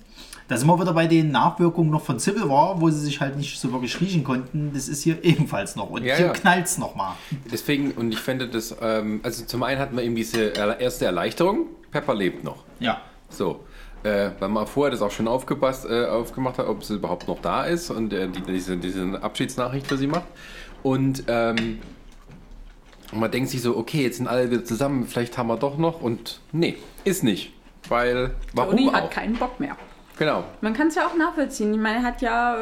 da 0.47 0.57
sind 0.57 0.69
wir 0.69 0.81
wieder 0.81 0.93
bei 0.93 1.09
den 1.09 1.33
Nachwirkungen 1.33 1.91
noch 1.91 2.03
von 2.03 2.21
Civil 2.21 2.49
War, 2.49 2.81
wo 2.81 2.91
sie 2.91 3.01
sich 3.01 3.21
halt 3.21 3.37
nicht 3.37 3.59
so 3.59 3.73
wirklich 3.73 4.01
riechen 4.01 4.23
konnten. 4.23 4.71
Das 4.73 4.89
ist 4.89 5.03
hier 5.03 5.19
ebenfalls 5.25 5.75
noch. 5.75 5.91
Und 5.91 6.05
Ja, 6.05 6.15
hier 6.15 6.27
ja. 6.27 6.33
knallt's 6.33 6.79
noch 6.79 6.95
mal. 6.95 7.17
Deswegen, 7.51 7.91
und 7.91 8.13
ich 8.13 8.21
fände 8.21 8.47
das, 8.47 8.77
ähm, 8.81 9.19
also 9.25 9.45
zum 9.45 9.65
einen 9.65 9.81
hatten 9.81 9.97
wir 9.97 10.05
eben 10.05 10.15
diese 10.15 10.51
erste 10.51 11.07
Erleichterung, 11.07 11.67
Pepper 11.91 12.15
lebt 12.15 12.45
noch. 12.45 12.59
Ja. 12.79 13.01
So. 13.31 13.65
Äh, 14.05 14.31
weil 14.39 14.51
man 14.51 14.67
vorher 14.67 14.91
das 14.91 15.01
auch 15.03 15.11
schon 15.11 15.27
aufgepasst, 15.27 15.87
äh, 15.89 16.05
aufgemacht 16.05 16.59
hat, 16.59 16.67
ob 16.67 16.85
sie 16.85 16.95
überhaupt 16.97 17.27
noch 17.27 17.41
da 17.41 17.65
ist 17.65 17.91
und 17.91 18.13
äh, 18.13 18.29
die, 18.29 18.43
diese, 18.43 18.77
diese 18.77 19.23
Abschiedsnachricht 19.23 19.87
für 19.87 19.97
sie 19.97 20.07
macht. 20.07 20.27
Und 20.83 21.25
ähm, 21.27 21.79
man 23.13 23.31
denkt 23.31 23.49
sich 23.49 23.63
so, 23.63 23.77
okay, 23.77 24.03
jetzt 24.03 24.19
sind 24.19 24.29
alle 24.29 24.51
wieder 24.51 24.65
zusammen, 24.65 25.07
vielleicht 25.07 25.39
haben 25.39 25.47
wir 25.47 25.57
doch 25.57 25.79
noch. 25.79 26.03
Und 26.03 26.41
nee, 26.53 26.77
ist 27.05 27.25
nicht. 27.25 27.53
Weil, 27.89 28.33
warum 28.53 28.77
Tony 28.77 28.89
auch? 28.89 28.93
hat 28.95 29.11
keinen 29.11 29.37
Bock 29.37 29.59
mehr. 29.61 29.77
genau. 30.19 30.45
Man 30.61 30.75
kann 30.75 30.89
es 30.89 30.95
ja 30.95 31.07
auch 31.07 31.17
nachvollziehen. 31.17 31.73
Ich 31.73 31.81
meine, 31.81 31.99
er 31.99 32.03
hat 32.03 32.23
ja. 32.23 32.57
äh, 32.57 32.59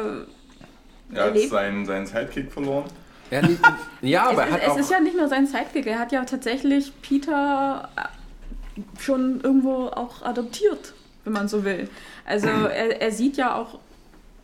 Er 1.13 1.21
hat 1.23 1.27
Erlebt. 1.29 1.49
seinen, 1.49 1.85
seinen 1.85 2.05
Sidekick 2.05 2.51
verloren. 2.51 2.85
Er, 3.29 3.41
ja, 4.01 4.29
aber 4.29 4.43
es, 4.43 4.49
er 4.49 4.51
hat 4.53 4.61
ist, 4.61 4.69
auch... 4.69 4.75
es 4.75 4.81
ist 4.85 4.91
ja 4.91 4.99
nicht 4.99 5.17
nur 5.17 5.27
sein 5.27 5.45
Sidekick, 5.47 5.87
er 5.87 5.99
hat 5.99 6.11
ja 6.11 6.23
tatsächlich 6.23 6.93
Peter 7.01 7.89
äh, 7.97 8.81
schon 9.01 9.41
irgendwo 9.41 9.87
auch 9.87 10.21
adoptiert, 10.21 10.93
wenn 11.23 11.33
man 11.33 11.47
so 11.47 11.63
will. 11.63 11.89
Also 12.25 12.47
er, 12.47 13.01
er 13.01 13.11
sieht 13.11 13.37
ja 13.37 13.55
auch 13.55 13.79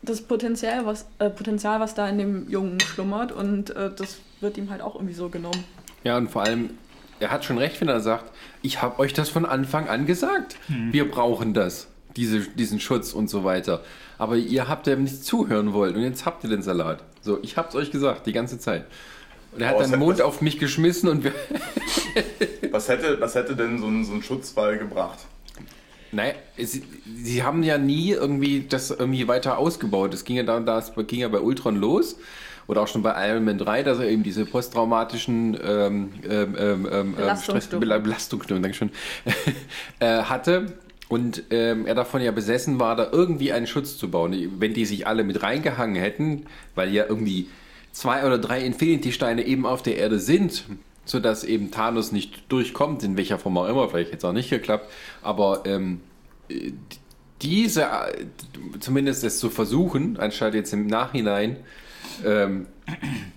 das 0.01 0.21
Potenzial 0.21 0.85
was, 0.85 1.05
äh, 1.19 1.29
Potenzial, 1.29 1.79
was 1.79 1.93
da 1.93 2.07
in 2.07 2.17
dem 2.17 2.49
Jungen 2.49 2.79
schlummert 2.79 3.31
und 3.31 3.69
äh, 3.75 3.91
das 3.95 4.19
wird 4.39 4.57
ihm 4.57 4.69
halt 4.69 4.81
auch 4.81 4.95
irgendwie 4.95 5.13
so 5.13 5.27
genommen. 5.29 5.63
Ja, 6.05 6.15
und 6.17 6.29
vor 6.31 6.43
allem, 6.43 6.69
er 7.19 7.31
hat 7.31 7.43
schon 7.43 7.57
recht, 7.57 7.81
wenn 7.81 7.89
er 7.89 7.99
sagt, 7.99 8.31
ich 8.61 8.81
habe 8.81 8.99
euch 8.99 9.11
das 9.13 9.27
von 9.27 9.45
Anfang 9.45 9.89
an 9.89 10.05
gesagt. 10.05 10.55
Wir 10.69 11.09
brauchen 11.11 11.53
das, 11.53 11.87
diese, 12.15 12.39
diesen 12.39 12.79
Schutz 12.79 13.11
und 13.11 13.29
so 13.29 13.43
weiter. 13.43 13.81
Aber 14.17 14.37
ihr 14.37 14.69
habt 14.69 14.87
ja 14.87 14.95
nicht 14.95 15.25
zuhören 15.25 15.73
wollen 15.73 15.95
und 15.97 16.03
jetzt 16.03 16.25
habt 16.25 16.45
ihr 16.45 16.49
den 16.49 16.61
Salat. 16.61 17.03
So, 17.21 17.39
ich 17.41 17.57
hab's 17.57 17.75
euch 17.75 17.91
gesagt, 17.91 18.25
die 18.27 18.31
ganze 18.33 18.57
Zeit. 18.59 18.85
Und 19.51 19.61
er 19.61 19.69
hat 19.69 19.81
dann 19.81 19.91
hat- 19.91 19.99
Mond 19.99 20.21
auf 20.21 20.39
mich 20.41 20.59
geschmissen 20.59 21.09
und 21.09 21.25
wir, 21.25 21.33
Was 22.71 22.87
hätte, 22.87 23.19
was 23.19 23.35
hätte 23.35 23.55
denn 23.55 23.79
so 23.79 23.87
ein, 23.87 24.05
so 24.05 24.13
ein 24.13 24.21
Schutzwall 24.23 24.77
gebracht? 24.77 25.19
Naja, 26.11 26.33
sie, 26.57 26.83
sie 27.23 27.43
haben 27.43 27.63
ja 27.63 27.77
nie 27.77 28.11
irgendwie 28.11 28.65
das 28.67 28.91
irgendwie 28.91 29.27
weiter 29.27 29.57
ausgebaut. 29.57 30.13
Es 30.13 30.23
ging 30.23 30.37
ja 30.37 30.43
dann, 30.43 30.65
das 30.65 30.93
ging 31.07 31.19
ja 31.19 31.27
bei 31.27 31.39
Ultron 31.39 31.75
los. 31.75 32.17
Oder 32.67 32.81
auch 32.81 32.87
schon 32.87 33.01
bei 33.01 33.27
Iron 33.29 33.43
Man 33.45 33.57
3, 33.57 33.81
dass 33.81 33.97
er 33.97 34.07
eben 34.09 34.21
diese 34.21 34.45
posttraumatischen 34.45 35.57
ähm, 35.63 36.09
ähm, 36.29 36.55
ähm, 36.59 36.87
ähm, 36.91 37.15
Belastungsstörungen. 37.15 37.89
Bela- 37.89 37.99
Belastungsstörungen 37.99 38.61
Dankeschön, 38.61 38.91
äh, 39.99 40.21
hatte. 40.23 40.73
Und 41.07 41.43
ähm, 41.49 41.87
er 41.87 41.95
davon 41.95 42.21
ja 42.21 42.31
besessen 42.31 42.79
war, 42.79 42.95
da 42.95 43.09
irgendwie 43.11 43.51
einen 43.51 43.65
Schutz 43.65 43.97
zu 43.97 44.11
bauen. 44.11 44.35
Wenn 44.59 44.75
die 44.75 44.85
sich 44.85 45.07
alle 45.07 45.23
mit 45.23 45.41
reingehangen 45.41 45.95
hätten, 45.95 46.45
weil 46.75 46.93
ja 46.93 47.05
irgendwie 47.09 47.47
zwei 47.91 48.23
oder 48.23 48.37
drei 48.37 48.61
Infinity-Steine 48.63 49.47
eben 49.47 49.65
auf 49.65 49.81
der 49.81 49.97
Erde 49.97 50.19
sind, 50.19 50.65
sodass 51.09 51.43
eben 51.43 51.71
Thanos 51.71 52.11
nicht 52.11 52.51
durchkommt, 52.51 53.03
in 53.03 53.17
welcher 53.17 53.39
Form 53.39 53.57
auch 53.57 53.67
immer, 53.67 53.89
vielleicht 53.89 54.11
jetzt 54.11 54.23
auch 54.23 54.33
nicht 54.33 54.49
geklappt, 54.49 54.89
aber 55.21 55.63
ähm, 55.65 56.01
äh, 56.49 56.71
diese, 57.41 57.83
äh, 57.83 58.25
zumindest 58.79 59.23
es 59.23 59.39
zu 59.39 59.49
versuchen, 59.49 60.17
anstatt 60.17 60.53
jetzt 60.53 60.73
im 60.73 60.87
Nachhinein 60.87 61.57
ähm, 62.25 62.67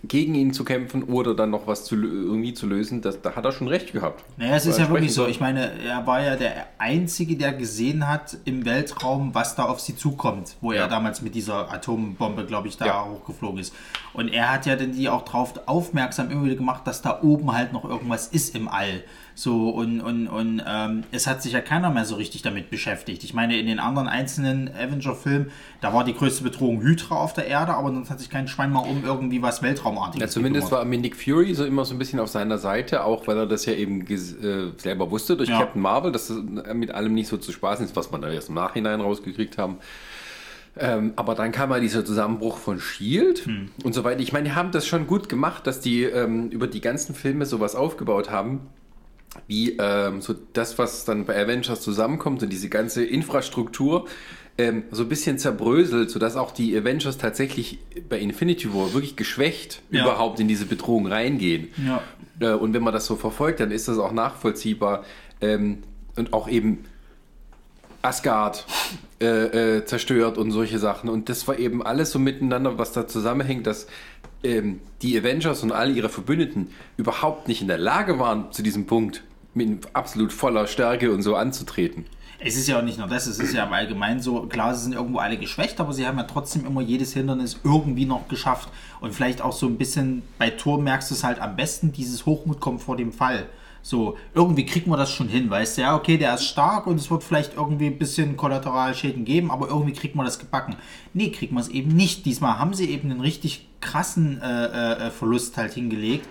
gegen 0.05 0.35
ihn 0.35 0.53
zu 0.53 0.65
kämpfen 0.65 1.03
oder 1.05 1.35
dann 1.35 1.51
noch 1.51 1.67
was 1.67 1.85
zu, 1.85 1.95
irgendwie 1.97 2.55
zu 2.55 2.67
lösen, 2.67 3.03
das, 3.03 3.21
da 3.21 3.37
hat 3.37 3.45
er 3.45 3.53
schon 3.53 3.69
recht 3.69 3.93
gehabt. 3.93 4.25
Naja, 4.39 4.57
es 4.57 4.67
ist 4.67 4.79
ja 4.79 4.89
wirklich 4.89 5.13
so. 5.13 5.27
Ich 5.27 5.41
meine, 5.41 5.71
er 5.83 6.07
war 6.07 6.23
ja 6.23 6.37
der 6.37 6.67
Einzige, 6.79 7.37
der 7.37 7.53
gesehen 7.53 8.09
hat 8.09 8.39
im 8.47 8.65
Weltraum, 8.65 9.35
was 9.35 9.55
da 9.55 9.65
auf 9.65 9.81
sie 9.81 9.95
zukommt, 9.95 10.57
wo 10.61 10.73
Ja. 10.73 10.83
er 10.83 10.89
damals 10.89 11.21
mit 11.23 11.35
dieser 11.35 11.73
Atombombe, 11.73 12.47
glaube 12.47 12.69
ich, 12.69 12.77
da 12.79 12.87
Ja. 12.87 13.05
hochgeflogen 13.05 13.59
ist. 13.61 13.75
Und 14.15 14.29
er 14.29 14.53
hat 14.53 14.67
ja 14.67 14.75
dann 14.77 14.93
die 14.93 15.09
auch 15.09 15.23
darauf 15.23 15.53
aufmerksam 15.67 16.31
immer 16.31 16.45
wieder 16.45 16.57
gemacht, 16.57 16.87
dass 16.87 17.03
da 17.03 17.21
oben 17.23 17.53
halt 17.53 17.73
noch 17.73 17.85
irgendwas 17.85 18.29
ist 18.29 18.55
im 18.55 18.69
All. 18.69 19.05
So, 19.35 19.71
und, 19.71 20.01
und, 20.01 20.27
und 20.29 20.63
ähm, 20.67 21.05
es 21.11 21.27
hat 21.27 21.43
sich 21.43 21.53
ja 21.53 21.61
keiner 21.61 21.91
mehr 21.91 22.05
so 22.05 22.17
richtig 22.17 22.43
damit 22.43 22.69
beschäftigt. 22.71 23.25
Ich 23.25 23.33
meine, 23.33 23.59
in 23.59 23.67
den 23.67 23.79
anderen 23.79 24.07
einzelnen 24.09 24.69
Avenger-Filmen, 24.75 25.51
da 25.81 25.95
war 25.95 26.05
die 26.05 26.15
größte 26.15 26.45
Bedrohung 26.45 26.83
Hydra 26.83 27.17
auf 27.17 27.33
der 27.33 27.47
Erde, 27.47 27.75
aber 27.75 27.91
sonst 27.93 28.11
hat 28.11 28.21
sich 28.21 28.29
kein 28.29 28.47
Schwein 28.49 28.71
mal 28.73 28.81
um 28.81 29.05
irgendwie 29.05 29.41
was 29.41 29.63
Weltraumartiges 29.63 30.21
Ja, 30.21 30.29
zumindest 30.29 30.67
gekümmert. 30.67 30.85
war 30.85 30.91
mir 30.91 30.99
Nick 30.99 31.17
Fury 31.17 31.55
so 31.55 31.65
immer 31.65 31.85
so 31.85 31.95
ein 31.95 31.99
bisschen 31.99 32.21
auf 32.21 32.29
seiner 32.29 32.59
Seite, 32.59 33.05
auch 33.05 33.27
weil 33.27 33.39
er 33.39 33.47
das 33.47 33.65
ja 33.67 33.73
eben 33.73 34.07
äh, 34.07 34.17
selber 34.77 35.11
wusste 35.11 35.37
durch 35.37 35.49
Ja. 35.49 35.59
Captain 35.61 35.81
Marvel, 35.81 36.13
dass 36.13 36.29
es 36.31 36.43
mit 36.75 36.91
allem 36.91 37.15
nicht 37.15 37.29
so 37.29 37.37
zu 37.39 37.53
spaßen 37.53 37.85
ist, 37.87 37.97
was 37.97 38.11
man 38.11 38.21
da 38.23 38.29
erst 38.31 38.51
im 38.51 38.55
Nachhinein 38.55 39.01
rausgekriegt 39.01 39.57
haben. 39.59 39.79
Ähm, 40.75 41.13
aber 41.17 41.35
dann 41.35 41.53
kam 41.53 41.71
ja 41.71 41.81
dieser 41.81 42.03
Zusammenbruch 42.05 42.57
von 42.57 42.81
Shield 42.81 43.47
und 43.85 43.93
so 43.95 44.05
weiter. 44.05 44.21
Ich 44.21 44.33
meine, 44.33 44.49
die 44.49 44.55
haben 44.55 44.71
das 44.73 44.87
schon 44.87 45.07
gut 45.07 45.29
gemacht, 45.29 45.67
dass 45.67 45.81
die 45.81 46.03
ähm, 46.05 46.49
über 46.49 46.67
die 46.67 46.81
ganzen 46.81 47.15
Filme 47.15 47.45
sowas 47.45 47.75
aufgebaut 47.75 48.31
haben, 48.31 48.61
wie 49.47 49.77
ähm, 49.79 50.21
so 50.21 50.35
das, 50.53 50.79
was 50.79 51.05
dann 51.05 51.25
bei 51.25 51.41
Avengers 51.43 51.81
zusammenkommt 51.81 52.43
und 52.43 52.51
diese 52.53 52.69
ganze 52.69 53.05
Infrastruktur 53.05 54.07
ähm, 54.59 54.85
so 54.91 55.05
ein 55.05 55.09
bisschen 55.09 55.39
zerbröselt, 55.39 56.11
sodass 56.11 56.37
auch 56.37 56.51
die 56.51 56.77
Avengers 56.77 57.17
tatsächlich 57.17 57.79
bei 58.11 58.19
Infinity 58.19 58.73
War 58.75 58.93
wirklich 58.93 59.17
geschwächt 59.17 59.81
Ja. 59.91 60.03
überhaupt 60.03 60.41
in 60.41 60.49
diese 60.49 60.67
Bedrohung 60.67 61.07
reingehen. 61.07 61.69
Ja. 61.87 62.03
Äh, 62.41 62.55
und 62.55 62.75
wenn 62.75 62.83
man 62.83 62.93
das 62.93 63.07
so 63.07 63.17
verfolgt, 63.17 63.61
dann 63.61 63.71
ist 63.71 63.89
das 63.89 63.99
auch 63.99 64.13
nachvollziehbar 64.13 65.05
ähm, 65.41 65.79
und 66.17 66.35
auch 66.35 66.49
eben 66.49 66.85
Asgard 68.03 68.67
äh, 69.21 69.77
äh, 69.79 69.85
zerstört 69.85 70.37
und 70.37 70.51
solche 70.51 70.79
Sachen. 70.79 71.09
Und 71.09 71.29
das 71.29 71.47
war 71.47 71.59
eben 71.59 71.83
alles 71.83 72.11
so 72.11 72.19
miteinander, 72.19 72.77
was 72.77 72.93
da 72.93 73.07
zusammenhängt, 73.07 73.67
dass 73.67 73.87
ähm, 74.45 74.81
die 75.03 75.19
Avengers 75.19 75.63
und 75.63 75.73
alle 75.73 75.93
ihre 75.93 76.09
Verbündeten 76.09 76.69
überhaupt 76.97 77.49
nicht 77.49 77.61
in 77.61 77.69
der 77.69 77.79
Lage 77.79 78.19
waren, 78.19 78.53
zu 78.53 78.63
diesem 78.63 78.87
Punkt 78.87 79.23
mit 79.55 79.89
absolut 79.95 80.33
voller 80.33 80.67
Stärke 80.67 81.13
und 81.13 81.23
so 81.23 81.37
anzutreten. 81.37 82.07
Es 82.45 82.57
ist 82.57 82.67
ja 82.67 82.79
auch 82.79 82.83
nicht 82.83 82.99
nur 82.99 83.07
das, 83.07 83.27
es 83.29 83.39
ist 83.39 83.55
ja 83.55 83.65
im 83.65 83.73
Allgemeinen 83.73 84.21
so, 84.21 84.43
klar, 84.47 84.75
sie 84.75 84.83
sind 84.85 84.95
irgendwo 84.95 85.19
alle 85.19 85.37
geschwächt, 85.37 85.79
aber 85.79 85.93
sie 85.93 86.07
haben 86.07 86.19
ja 86.19 86.25
trotzdem 86.25 86.67
immer 86.67 86.81
jedes 86.81 87.13
Hindernis 87.13 87.61
irgendwie 87.63 88.05
noch 88.05 88.27
geschafft. 88.27 88.69
Und 89.01 89.15
vielleicht 89.15 89.43
auch 89.43 89.53
so 89.53 89.67
ein 89.67 89.79
bisschen, 89.79 90.23
bei 90.39 90.51
Tor 90.51 90.81
merkst 90.81 91.11
du 91.11 91.15
es 91.15 91.23
halt 91.23 91.41
am 91.41 91.55
besten, 91.55 91.93
dieses 91.93 92.27
Hochmut 92.27 92.59
kommt 92.59 92.83
vor 92.83 92.97
dem 92.97 93.13
Fall. 93.13 93.47
So, 93.83 94.17
irgendwie 94.33 94.65
kriegt 94.65 94.87
man 94.87 94.99
das 94.99 95.11
schon 95.11 95.29
hin, 95.29 95.51
weißt 95.51 95.77
du, 95.77 95.83
ja, 95.83 95.97
okay, 95.97 96.17
der 96.17 96.35
ist 96.35 96.45
stark 96.45 96.87
und 96.87 97.01
es 97.01 97.11
wird 97.11 97.25
vielleicht 97.25 97.57
irgendwie 97.57 97.87
ein 97.87 97.99
bisschen 97.99 98.37
Kollateralschäden 98.37 99.25
geben, 99.25 99.51
aber 99.51 99.69
irgendwie 99.69 99.93
kriegt 99.93 100.15
man 100.15 100.25
das 100.25 100.39
gebacken. 100.39 100.77
Nee, 101.15 101.31
kriegt 101.31 101.53
man 101.53 101.63
es 101.63 101.69
eben 101.69 101.91
nicht. 101.91 102.25
Diesmal 102.25 102.59
haben 102.61 102.75
sie 102.75 102.89
eben 102.91 103.11
einen 103.11 103.21
richtig 103.21 103.67
krassen 103.81 104.41
äh, 104.41 105.07
äh, 105.07 105.11
Verlust 105.11 105.57
halt 105.57 105.75
hingelegt. 105.75 106.29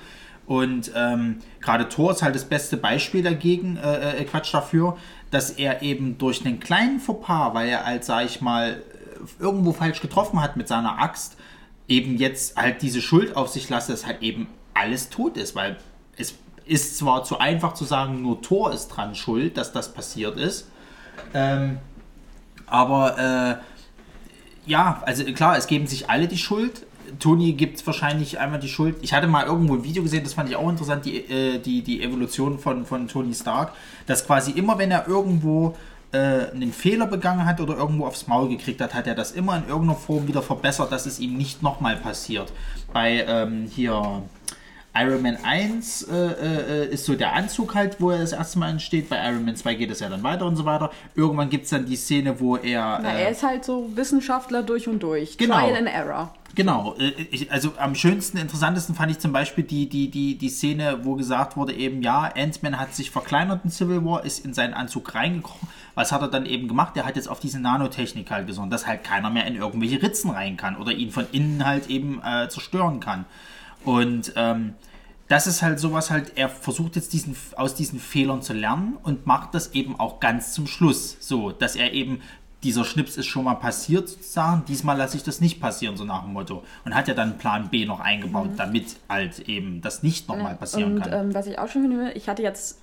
Und 0.48 0.92
ähm, 0.96 1.38
gerade 1.62 1.88
Thor 1.90 2.12
ist 2.12 2.24
halt 2.24 2.36
das 2.36 2.46
beste 2.46 2.78
Beispiel 2.78 3.22
dagegen, 3.22 3.78
äh, 3.78 4.20
äh, 4.20 4.24
Quatsch 4.24 4.54
dafür, 4.54 4.98
dass 5.30 5.52
er 5.52 5.82
eben 5.82 6.18
durch 6.18 6.46
einen 6.46 6.60
kleinen 6.60 7.00
Fauxpas, 7.00 7.54
weil 7.54 7.70
er 7.70 7.86
halt, 7.86 8.04
sag 8.04 8.26
ich 8.26 8.42
mal, 8.42 8.82
irgendwo 9.40 9.72
falsch 9.72 10.02
getroffen 10.02 10.42
hat 10.42 10.58
mit 10.58 10.68
seiner 10.68 11.00
Axt, 11.00 11.38
eben 11.88 12.18
jetzt 12.18 12.58
halt 12.58 12.82
diese 12.82 13.02
Schuld 13.02 13.36
auf 13.36 13.50
sich 13.50 13.70
lässt, 13.70 13.90
dass 13.90 14.06
halt 14.06 14.22
eben 14.22 14.48
alles 14.74 15.10
tot 15.10 15.38
ist, 15.38 15.56
weil 15.56 15.78
es 16.18 16.36
ist 16.72 16.98
zwar 16.98 17.26
zu 17.26 17.38
einfach 17.40 17.74
zu 17.74 17.84
sagen, 17.84 18.22
nur 18.22 18.42
Thor 18.42 18.72
ist 18.72 18.88
dran 18.88 19.14
schuld, 19.14 19.58
dass 19.58 19.74
das 19.74 19.94
passiert 19.94 20.38
ist, 20.38 20.70
ähm, 21.34 21.80
aber 22.66 23.18
äh, 23.20 24.70
ja, 24.70 25.04
also 25.06 25.26
klar, 25.26 25.58
es 25.58 25.68
geben 25.68 25.86
sich 25.86 26.10
alle 26.10 26.30
die 26.30 26.38
Schuld. 26.38 26.86
Tony 27.20 27.52
gibt 27.54 27.86
wahrscheinlich 27.86 28.40
einmal 28.40 28.60
die 28.60 28.70
Schuld. 28.70 28.96
Ich 29.02 29.14
hatte 29.14 29.28
mal 29.28 29.46
irgendwo 29.46 29.74
ein 29.74 29.84
Video 29.84 30.02
gesehen, 30.02 30.24
das 30.24 30.34
fand 30.34 30.50
ich 30.50 30.56
auch 30.56 30.70
interessant, 30.70 31.04
die, 31.04 31.18
äh, 31.18 31.60
die, 31.60 31.82
die 31.82 32.02
Evolution 32.02 32.58
von, 32.58 32.86
von 32.86 33.10
Tony 33.10 33.34
Stark, 33.34 33.74
dass 34.08 34.26
quasi 34.26 34.52
immer, 34.52 34.78
wenn 34.78 34.92
er 34.92 35.10
irgendwo 35.10 35.76
äh, 36.14 36.52
einen 36.52 36.72
Fehler 36.72 37.08
begangen 37.08 37.46
hat 37.46 37.60
oder 37.60 37.76
irgendwo 37.76 38.06
aufs 38.06 38.28
Maul 38.28 38.48
gekriegt 38.48 38.80
hat, 38.80 38.94
hat 38.94 39.08
er 39.08 39.16
das 39.16 39.34
immer 39.34 39.58
in 39.58 39.68
irgendeiner 39.68 40.00
Form 40.00 40.26
wieder 40.30 40.42
verbessert, 40.42 40.90
dass 40.94 41.06
es 41.06 41.20
ihm 41.20 41.36
nicht 41.36 41.62
nochmal 41.62 41.98
passiert. 41.98 42.54
Bei 42.94 43.26
ähm, 43.28 43.68
hier 43.70 44.24
Iron 44.94 45.22
Man 45.22 45.38
1 45.42 46.04
äh, 46.04 46.16
äh, 46.16 46.88
ist 46.88 47.06
so 47.06 47.16
der 47.16 47.34
Anzug 47.34 47.76
halt, 47.76 48.02
wo 48.02 48.12
er 48.12 48.20
das 48.20 48.34
erste 48.34 48.60
Mal 48.60 48.70
entsteht. 48.70 49.10
Bei 49.10 49.18
Iron 49.30 49.46
Man 49.46 49.56
2 49.56 49.76
geht 49.76 49.92
es 49.92 50.02
ja 50.02 50.10
dann 50.10 50.22
weiter 50.24 50.46
und 50.46 50.58
so 50.58 50.66
weiter. 50.66 50.92
Irgendwann 51.16 51.50
gibt 51.50 51.64
es 51.66 51.70
dann 51.70 51.86
die 51.86 51.96
Szene, 51.96 52.40
wo 52.40 52.58
er. 52.58 53.00
Na, 53.02 53.14
äh, 53.14 53.24
er 53.24 53.30
ist 53.30 53.44
halt 53.44 53.64
so 53.64 53.90
Wissenschaftler 53.96 54.64
durch 54.64 54.88
und 54.88 55.02
durch. 55.02 55.38
Genau. 55.38 55.60
Trial 55.60 55.78
and 55.78 55.88
Error. 55.88 56.34
Genau, 56.56 56.96
äh, 57.00 57.12
ich, 57.32 57.52
also 57.52 57.74
am 57.78 57.96
schönsten, 57.96 58.38
interessantesten 58.38 58.94
fand 58.96 59.12
ich 59.12 59.20
zum 59.20 59.32
Beispiel 59.32 59.64
die, 59.64 59.88
die, 59.88 60.12
die, 60.12 60.38
die 60.38 60.50
Szene, 60.50 61.00
wo 61.04 61.16
gesagt 61.16 61.56
wurde 61.56 61.74
eben, 61.74 62.02
ja, 62.02 62.30
Ant-Man 62.36 62.78
hat 62.78 62.94
sich 62.94 63.12
verkleinert 63.12 63.62
in 63.64 63.72
Civil 63.72 64.04
War, 64.04 64.26
ist 64.26 64.44
in 64.44 64.54
seinen 64.54 64.74
Anzug 64.74 65.16
reingekrochen. 65.16 65.70
Was 65.96 66.12
hat 66.12 66.22
er 66.22 66.28
dann 66.28 66.46
eben 66.46 66.68
gemacht? 66.68 66.98
Er 66.98 67.06
hat 67.06 67.16
jetzt 67.16 67.30
auf 67.30 67.40
diese 67.40 67.60
Nanotechnik 67.60 68.30
halt 68.30 68.48
gesonnen, 68.48 68.72
dass 68.72 68.88
halt 68.88 69.04
keiner 69.04 69.30
mehr 69.30 69.46
in 69.46 69.56
irgendwelche 69.56 70.02
Ritzen 70.02 70.32
rein 70.32 70.58
kann 70.58 70.76
oder 70.76 70.92
ihn 70.92 71.12
von 71.12 71.26
innen 71.32 71.66
halt 71.66 71.88
eben 71.90 72.22
äh, 72.24 72.50
zerstören 72.50 73.00
kann. 73.00 73.26
Und 73.84 74.34
ähm, 74.36 74.74
das 75.28 75.48
ist 75.48 75.62
halt 75.62 75.80
sowas 75.80 76.12
halt, 76.12 76.34
er 76.36 76.50
versucht 76.50 76.98
jetzt 76.98 77.14
diesen, 77.14 77.36
aus 77.56 77.74
diesen 77.74 78.00
Fehlern 78.00 78.42
zu 78.42 78.54
lernen 78.54 78.98
und 79.02 79.26
macht 79.26 79.56
das 79.56 79.74
eben 79.74 79.98
auch 80.00 80.20
ganz 80.20 80.54
zum 80.54 80.68
Schluss. 80.68 81.18
So, 81.22 81.52
dass 81.52 81.76
er 81.76 81.94
eben, 81.94 82.22
dieser 82.64 82.84
Schnips 82.84 83.18
ist 83.18 83.28
schon 83.28 83.46
mal 83.46 83.56
passiert 83.56 84.10
sozusagen, 84.10 84.66
diesmal 84.68 84.98
lasse 84.98 85.18
ich 85.18 85.24
das 85.24 85.42
nicht 85.42 85.60
passieren, 85.60 85.98
so 85.98 86.04
nach 86.04 86.24
dem 86.24 86.34
Motto. 86.34 86.64
Und 86.86 86.94
hat 86.94 87.08
ja 87.08 87.14
dann 87.14 87.38
Plan 87.38 87.70
B 87.70 87.86
noch 87.86 88.02
eingebaut, 88.02 88.50
damit 88.58 88.98
halt 89.10 89.40
eben 89.48 89.82
das 89.82 90.04
nicht 90.04 90.28
nochmal 90.28 90.56
passieren 90.56 90.96
Und 90.96 91.02
kann. 91.02 91.28
ähm, 91.28 91.34
was 91.34 91.48
ich 91.48 91.58
auch 91.58 91.70
schon 91.70 91.84
finde, 91.84 92.12
ich 92.12 92.28
hatte 92.28 92.44
jetzt 92.44 92.80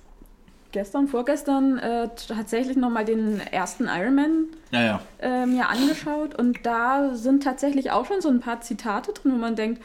gestern, 0.71 1.07
vorgestern 1.07 1.77
äh, 1.77 2.09
tatsächlich 2.15 2.77
nochmal 2.77 3.05
den 3.05 3.39
ersten 3.39 3.85
Iron 3.85 4.15
Man 4.15 4.45
ja, 4.71 4.81
ja. 4.81 5.01
äh, 5.19 5.45
mir 5.45 5.69
angeschaut 5.69 6.35
und 6.35 6.65
da 6.65 7.13
sind 7.13 7.43
tatsächlich 7.43 7.91
auch 7.91 8.05
schon 8.05 8.21
so 8.21 8.29
ein 8.29 8.39
paar 8.39 8.61
Zitate 8.61 9.13
drin, 9.13 9.33
wo 9.33 9.37
man 9.37 9.55
denkt, 9.55 9.81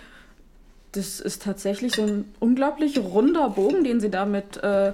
das 0.96 1.20
ist 1.20 1.42
tatsächlich 1.42 1.94
so 1.94 2.02
ein 2.02 2.32
unglaublich 2.40 2.98
runder 2.98 3.50
Bogen, 3.50 3.84
den 3.84 4.00
sie 4.00 4.10
da 4.10 4.24
mit 4.24 4.62
äh, 4.62 4.92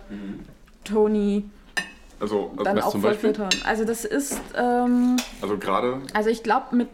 Tony 0.85 1.45
Also, 2.19 2.51
also, 2.53 2.65
dann 2.65 2.81
auch 2.81 2.97
vollführt 2.97 3.39
haben. 3.39 3.57
Also 3.65 3.85
das 3.85 4.05
ist, 4.05 4.41
ähm, 4.57 5.17
also 5.41 5.59
gerade 5.59 6.01
also 6.15 6.31
ich 6.31 6.43
glaube 6.43 6.77
mit, 6.77 6.89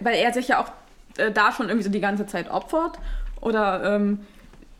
weil 0.00 0.16
er 0.16 0.32
sich 0.32 0.48
ja 0.48 0.60
auch 0.60 0.70
äh, 1.18 1.30
da 1.30 1.52
schon 1.52 1.68
irgendwie 1.68 1.84
so 1.84 1.90
die 1.90 2.00
ganze 2.00 2.26
Zeit 2.26 2.50
opfert 2.50 2.98
oder 3.40 3.96
ähm, 3.96 4.20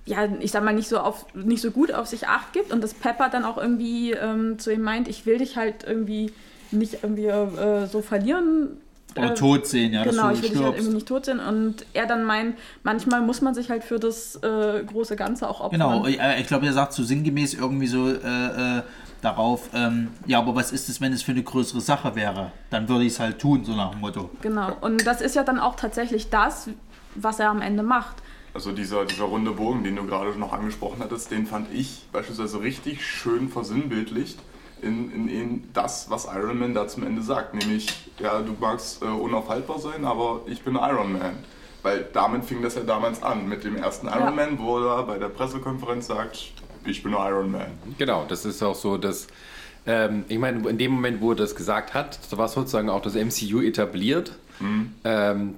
ja, 0.05 0.29
ich 0.41 0.51
sag 0.51 0.65
mal, 0.65 0.75
nicht 0.75 0.89
so, 0.89 0.99
auf, 0.99 1.27
nicht 1.35 1.63
so 1.63 1.71
gut 1.71 1.93
auf 1.93 2.09
sich 2.09 2.27
acht 2.27 2.53
gibt 2.53 2.73
und 2.73 2.83
das 2.83 2.93
Pepper 2.93 3.29
dann 3.29 3.45
auch 3.45 3.57
irgendwie 3.57 4.13
ähm, 4.13 4.59
zu 4.59 4.73
ihm 4.73 4.83
meint, 4.83 5.07
ich 5.07 5.27
will 5.27 5.39
dich 5.39 5.57
halt 5.57 5.85
irgendwie 5.85 6.33
nicht 6.73 6.99
irgendwie 7.03 7.27
äh, 7.27 7.87
so 7.87 8.03
verlieren. 8.03 8.81
Oder 9.17 9.33
äh, 9.33 9.35
tot 9.35 9.67
sehen, 9.67 9.93
ja, 9.93 10.05
genau, 10.05 10.29
dass 10.29 10.39
ich 10.39 10.41
du 10.41 10.43
will 10.43 10.51
dich 10.51 10.59
halt 10.59 10.67
stirbst. 10.67 10.79
irgendwie 10.79 10.95
nicht 10.95 11.09
tot 11.09 11.25
sehen 11.25 11.41
und 11.41 11.87
er 11.93 12.07
dann 12.07 12.25
meint, 12.25 12.57
manchmal 12.83 13.23
muss 13.23 13.41
man 13.41 13.55
sich 13.55 13.71
halt 13.71 13.85
für 13.85 13.99
das 13.99 14.37
äh, 14.37 14.83
große 14.85 15.17
Ganze 15.17 15.49
auch 15.49 15.61
opfern. 15.61 15.81
Genau, 15.81 16.07
ich, 16.07 16.21
äh, 16.21 16.41
ich 16.41 16.47
glaube, 16.47 16.67
er 16.67 16.73
sagt 16.73 16.93
so 16.93 17.03
sinngemäß 17.03 17.55
irgendwie 17.55 17.87
so 17.87 18.09
äh, 18.09 18.79
äh, 18.79 18.83
darauf, 19.21 19.69
ähm, 19.75 20.09
ja, 20.27 20.39
aber 20.39 20.55
was 20.55 20.73
ist 20.73 20.89
es, 20.89 21.01
wenn 21.01 21.13
es 21.13 21.23
für 21.23 21.33
eine 21.33 21.43
größere 21.43 21.81
Sache 21.81 22.15
wäre? 22.15 22.53
Dann 22.71 22.89
würde 22.89 23.05
ich 23.05 23.13
es 23.13 23.21
halt 23.21 23.39
tun, 23.39 23.65
so 23.65 23.73
nach 23.73 23.91
dem 23.91 24.01
Motto. 24.01 24.31
Genau, 24.41 24.77
und 24.81 25.07
das 25.07 25.21
ist 25.21 25.37
ja 25.37 25.45
dann 25.45 25.59
auch 25.59 25.77
tatsächlich 25.77 26.31
das, 26.31 26.69
was 27.15 27.39
er 27.39 27.51
am 27.51 27.61
Ende 27.61 27.83
macht. 27.83 28.17
Also 28.55 28.73
dieser, 28.73 29.07
dieser 29.07 29.25
runde 29.25 29.53
Bogen, 29.53 29.83
den 29.83 29.97
du 29.97 30.05
gerade 30.05 30.39
noch 30.39 30.53
angesprochen 30.53 30.99
hattest, 31.01 31.31
den 31.31 31.47
fand 31.47 31.73
ich 31.73 32.07
beispielsweise 32.13 32.61
richtig 32.61 33.07
schön 33.07 33.49
versinnbildlicht 33.49 34.39
in, 34.83 35.13
in, 35.13 35.29
in 35.29 35.65
das, 35.73 36.11
was 36.11 36.27
Iron 36.27 36.59
Man 36.59 36.75
da 36.75 36.87
zum 36.89 37.07
Ende 37.07 37.23
sagt. 37.23 37.55
Nämlich, 37.55 37.89
ja, 38.19 38.41
du 38.41 38.55
magst 38.59 39.03
äh, 39.03 39.07
unaufhaltbar 39.07 39.79
sein, 39.79 40.05
aber 40.05 40.43
ich 40.47 40.63
bin 40.63 40.75
Iron 40.75 41.13
Man. 41.13 41.37
Weil 41.83 42.07
damit 42.13 42.45
fing 42.45 42.63
das 42.63 42.75
ja 42.75 42.83
damals 42.83 43.23
an, 43.23 43.49
mit 43.49 43.65
dem 43.65 43.77
ersten 43.77 44.07
Iron 44.07 44.21
Ja. 44.21 44.31
Man, 44.31 44.59
wo 44.59 44.79
er 44.79 45.03
bei 45.05 45.19
der 45.19 45.29
Pressekonferenz 45.29 46.07
sagt, 46.07 46.53
ich 46.85 47.03
bin 47.03 47.13
Iron 47.13 47.51
Man. 47.51 47.67
Genau, 47.99 48.25
das 48.29 48.45
ist 48.45 48.63
auch 48.63 48.75
so, 48.75 48.97
dass 48.97 49.29
ähm, 49.87 50.25
ich 50.29 50.39
meine, 50.39 50.69
in 50.69 50.79
dem 50.79 50.93
Moment, 50.93 51.21
wo 51.21 51.31
er 51.31 51.37
das 51.37 51.57
gesagt 51.57 51.95
hat, 51.95 52.19
da 52.31 52.39
war 52.39 52.49
sozusagen 52.49 52.89
auch 52.89 53.03
das 53.03 53.15
MCU 53.15 53.61
etabliert. 53.61 54.33
Ähm, 55.05 55.55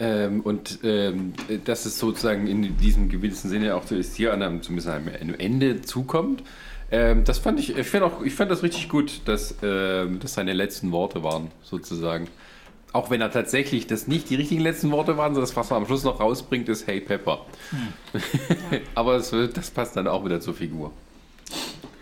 ähm, 0.00 0.40
und 0.40 0.80
ähm, 0.82 1.34
dass 1.64 1.86
es 1.86 1.98
sozusagen 1.98 2.48
in 2.48 2.76
diesem 2.78 3.08
gewissen 3.08 3.48
Sinne 3.48 3.76
auch 3.76 3.86
so 3.86 3.94
ist, 3.94 4.16
hier 4.16 4.32
an 4.32 4.42
einem, 4.42 4.62
zumindest 4.62 4.88
an 4.88 5.08
einem 5.08 5.34
Ende 5.38 5.82
zukommt. 5.82 6.42
Ähm, 6.96 7.24
das 7.24 7.38
fand 7.38 7.58
ich, 7.58 7.76
ich 7.76 7.86
finde 7.88 8.06
auch, 8.06 8.22
ich 8.22 8.34
fand 8.34 8.50
das 8.52 8.62
richtig 8.62 8.88
gut, 8.88 9.22
dass 9.24 9.56
ähm, 9.64 10.20
das 10.20 10.34
seine 10.34 10.52
letzten 10.52 10.92
Worte 10.92 11.24
waren, 11.24 11.50
sozusagen. 11.62 12.28
Auch 12.92 13.10
wenn 13.10 13.20
er 13.20 13.32
tatsächlich 13.32 13.88
das 13.88 14.06
nicht 14.06 14.30
die 14.30 14.36
richtigen 14.36 14.60
letzten 14.62 14.92
Worte 14.92 15.16
waren, 15.16 15.34
sondern 15.34 15.48
das, 15.50 15.56
was 15.56 15.72
er 15.72 15.78
am 15.78 15.86
Schluss 15.86 16.04
noch 16.04 16.20
rausbringt, 16.20 16.68
ist 16.68 16.86
Hey 16.86 17.00
Pepper. 17.00 17.40
Aber 18.94 19.16
es, 19.16 19.32
wird- 19.32 19.56
das 19.56 19.70
passt 19.72 19.96
dann 19.96 20.06
auch 20.06 20.24
wieder 20.24 20.40
zur 20.40 20.54
Figur. 20.54 20.92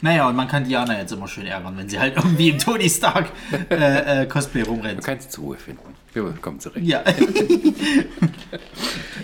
Naja, 0.03 0.29
und 0.29 0.37
man 0.37 0.49
kann 0.49 0.65
Diana 0.65 0.99
jetzt 0.99 1.13
immer 1.13 1.29
schön 1.29 1.47
ärgern, 1.47 1.75
wenn 1.79 1.89
sie 1.89 1.99
halt 1.99 2.17
irgendwie 2.17 2.51
im 2.51 2.59
Tony 2.59 2.91
Stark 2.91 3.31
äh, 3.71 4.23
äh, 4.23 4.27
Cosplay 4.27 4.63
rumrennt. 4.63 4.99
Du 4.99 5.03
kannst 5.05 5.33
zur 5.33 5.45
Ruhe 5.45 5.57
finden. 5.57 5.81
Wir 6.13 6.25
kommen 6.43 6.61
zurecht. 6.61 6.85
Ja, 6.85 7.03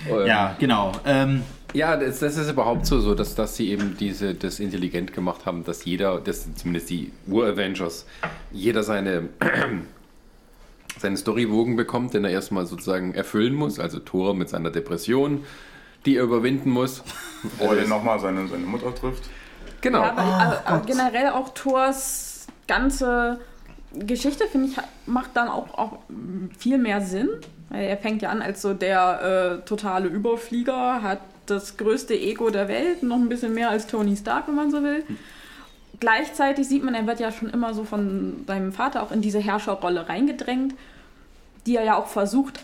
ja, 0.27 0.57
genau. 0.59 0.93
Ähm, 1.05 1.43
Ja, 1.75 1.97
das, 1.97 2.21
das 2.21 2.37
ist 2.37 2.51
überhaupt 2.51 2.87
so, 2.87 3.01
so 3.01 3.15
dass, 3.15 3.35
dass 3.35 3.57
sie 3.57 3.71
eben 3.71 3.97
diese, 3.99 4.35
das 4.35 4.59
intelligent 4.59 5.13
gemacht 5.13 5.45
haben, 5.45 5.65
dass 5.65 5.85
jeder, 5.85 6.21
das, 6.21 6.49
zumindest 6.55 6.89
die 6.89 7.13
Ur-Avengers, 7.27 8.07
jeder 8.51 8.83
seine, 8.83 9.29
seinen 10.99 11.17
Storybogen 11.17 11.77
bekommt, 11.77 12.15
den 12.15 12.25
er 12.25 12.31
erstmal 12.31 12.65
sozusagen 12.65 13.15
erfüllen 13.15 13.55
muss. 13.55 13.79
Also 13.79 13.99
Thor 13.99 14.35
mit 14.35 14.49
seiner 14.49 14.71
Depression, 14.71 15.45
die 16.07 16.17
er 16.17 16.25
überwinden 16.25 16.71
muss. 16.71 17.03
Wo 17.59 17.73
er 17.73 17.87
nochmal 17.87 18.19
seine, 18.19 18.49
seine 18.49 18.65
Mutter 18.65 18.95
trifft. 18.95 19.25
Genau. 19.83 20.01
Ja, 20.01 20.13
aber, 20.13 20.23
aber, 20.23 20.63
aber 20.65 20.87
generell 20.87 21.29
auch 21.29 21.51
Thors 21.51 22.47
ganze 22.67 23.41
Geschichte, 23.93 24.47
finde 24.47 24.69
ich, 24.69 24.77
macht 25.07 25.31
dann 25.35 25.49
auch, 25.49 25.77
auch 25.77 25.99
viel 26.59 26.79
mehr 26.79 27.03
Sinn. 27.03 27.29
Weil 27.69 27.85
er 27.85 27.99
fängt 27.99 28.23
ja 28.23 28.31
an 28.31 28.41
als 28.41 28.63
so 28.63 28.73
der 28.73 29.61
äh, 29.61 29.67
totale 29.67 30.09
Überflieger, 30.09 31.03
hat 31.03 31.21
das 31.51 31.77
größte 31.77 32.15
Ego 32.15 32.51
der 32.51 32.69
Welt, 32.69 33.03
noch 33.03 33.17
ein 33.17 33.29
bisschen 33.29 33.55
mehr 33.55 33.71
als 33.71 33.87
Tony 33.87 34.17
Stark, 34.17 34.49
wenn 34.49 34.55
man 34.55 34.71
so 34.71 34.83
will. 34.83 35.05
Gleichzeitig 36.01 36.69
sieht 36.69 36.85
man, 36.85 36.95
er 36.95 37.07
wird 37.07 37.21
ja 37.21 37.33
schon 37.33 37.51
immer 37.51 37.75
so 37.75 37.85
von 37.85 38.45
seinem 38.47 38.73
Vater 38.73 39.03
auch 39.03 39.11
in 39.11 39.21
diese 39.21 39.41
Herrscherrolle 39.41 40.09
reingedrängt, 40.09 40.75
die 41.67 41.77
er 41.77 41.85
ja 41.85 41.97
auch 41.97 42.07
versucht 42.07 42.61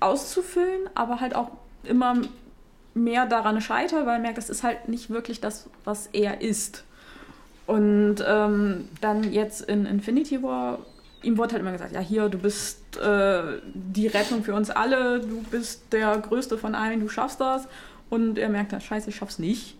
auszufüllen, 0.00 0.90
aber 0.94 1.20
halt 1.20 1.34
auch 1.34 1.50
immer 1.84 2.16
mehr 2.94 3.26
daran 3.26 3.60
scheitert, 3.60 4.06
weil 4.06 4.16
er 4.16 4.20
merkt, 4.20 4.38
das 4.38 4.50
ist 4.50 4.62
halt 4.62 4.88
nicht 4.88 5.10
wirklich 5.10 5.40
das, 5.40 5.68
was 5.84 6.08
er 6.12 6.40
ist. 6.40 6.84
Und 7.66 8.16
ähm, 8.26 8.88
dann 9.00 9.32
jetzt 9.32 9.62
in 9.62 9.86
Infinity 9.86 10.42
War, 10.42 10.78
ihm 11.22 11.38
wurde 11.38 11.52
halt 11.52 11.62
immer 11.62 11.72
gesagt, 11.72 11.92
ja 11.92 12.00
hier, 12.00 12.28
du 12.28 12.38
bist 12.38 12.96
äh, 12.98 13.42
die 13.74 14.06
Rettung 14.06 14.44
für 14.44 14.54
uns 14.54 14.70
alle, 14.70 15.20
du 15.20 15.42
bist 15.50 15.92
der 15.92 16.18
Größte 16.18 16.58
von 16.58 16.74
allen, 16.74 17.00
du 17.00 17.08
schaffst 17.08 17.40
das. 17.40 17.66
Und 18.14 18.38
er 18.38 18.48
merkt, 18.48 18.72
dann, 18.72 18.80
scheiße, 18.80 19.10
ich 19.10 19.16
schaff's 19.16 19.38
nicht. 19.38 19.76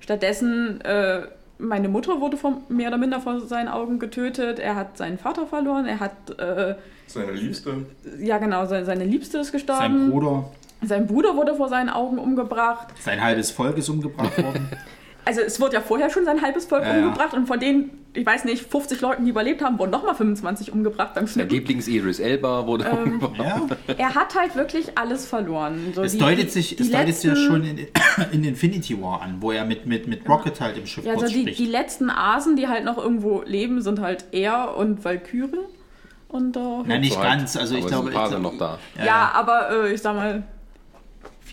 Stattdessen, 0.00 0.80
äh, 0.82 1.22
meine 1.58 1.88
Mutter 1.88 2.20
wurde 2.20 2.36
vom, 2.36 2.62
mehr 2.68 2.88
oder 2.88 2.98
minder 2.98 3.20
vor 3.20 3.40
seinen 3.40 3.68
Augen 3.68 3.98
getötet, 3.98 4.58
er 4.58 4.76
hat 4.76 4.98
seinen 4.98 5.18
Vater 5.18 5.46
verloren, 5.46 5.86
er 5.86 6.00
hat, 6.00 6.38
äh, 6.38 6.74
Seine 7.06 7.32
Liebste. 7.32 7.86
ja 8.18 8.38
genau, 8.38 8.66
seine, 8.66 8.84
seine 8.84 9.04
Liebste 9.04 9.38
ist 9.38 9.52
gestorben. 9.52 9.80
sein 9.82 10.10
Bruder, 10.10 10.44
Sein 10.82 11.06
Bruder 11.06 11.36
wurde 11.36 11.54
vor 11.54 11.68
seinen 11.68 11.88
Augen 11.88 12.18
umgebracht. 12.18 12.88
sein 13.00 13.22
halbes 13.22 13.50
Volk 13.52 13.78
ist 13.78 13.88
umgebracht 13.88 14.36
worden. 14.42 14.68
Also 15.28 15.40
es 15.40 15.60
wurde 15.60 15.74
ja 15.74 15.80
vorher 15.80 16.08
schon 16.08 16.24
sein 16.24 16.40
halbes 16.40 16.66
Volk 16.66 16.84
Ja, 16.84 16.96
ja. 16.96 17.04
umgebracht 17.04 17.34
und 17.34 17.46
von 17.46 17.58
denen, 17.58 17.90
ich 18.14 18.24
weiß 18.24 18.44
nicht, 18.44 18.64
50 18.70 19.00
Leuten, 19.00 19.24
die 19.24 19.30
überlebt 19.32 19.60
haben, 19.62 19.76
wurden 19.78 19.90
nochmal 19.90 20.14
25 20.14 20.72
umgebracht 20.72 21.14
beim 21.14 21.24
Der 21.24 21.32
Schnippen. 21.32 21.50
Lieblings-Idris 21.50 22.20
Elba 22.20 22.64
wurde 22.66 22.88
umgebracht. 22.88 23.36
ja. 23.88 23.94
Er 23.98 24.14
hat 24.14 24.34
halt 24.38 24.54
wirklich 24.54 24.96
alles 24.96 25.26
verloren. 25.26 25.92
So 25.94 26.02
Es 26.04 26.12
die- 26.12 26.18
deutet 26.18 26.52
sich, 26.52 26.78
es 26.80 26.90
deutet 26.92 27.24
ja 27.24 27.34
schon 27.34 27.64
in, 27.64 27.86
in 28.32 28.44
Infinity 28.44 29.02
War 29.02 29.20
an, 29.20 29.38
wo 29.40 29.50
er 29.50 29.64
mit, 29.64 29.84
mit, 29.84 30.06
mit 30.06 30.28
Rocket 30.28 30.60
halt 30.60 30.78
im 30.78 30.86
Schiff 30.86 31.04
Ja, 31.04 31.14
also 31.14 31.26
die, 31.26 31.40
spricht. 31.40 31.58
die 31.58 31.66
letzten 31.66 32.08
Asen, 32.08 32.54
die 32.54 32.68
halt 32.68 32.84
noch 32.84 32.96
irgendwo 32.96 33.42
leben, 33.44 33.82
sind 33.82 34.00
halt 34.00 34.26
er 34.30 34.76
und 34.76 35.04
Valkyrie. 35.04 35.58
Und, 36.28 36.56
äh, 36.56 36.60
Nein, 36.86 37.00
nicht 37.00 37.14
So 37.14 37.18
halt. 37.20 37.30
ganz. 37.38 37.56
Also 37.56 37.74
ich 37.76 37.86
glaube, 37.86 38.08
ein 38.10 38.14
paar 38.14 38.26
ich 38.26 38.32
sind 38.32 38.42
noch 38.42 38.58
da. 38.58 38.78
ja, 39.04 39.32
aber 39.34 39.70
äh, 39.86 39.92
ich 39.92 40.02
sag 40.02 40.14
mal, 40.14 40.42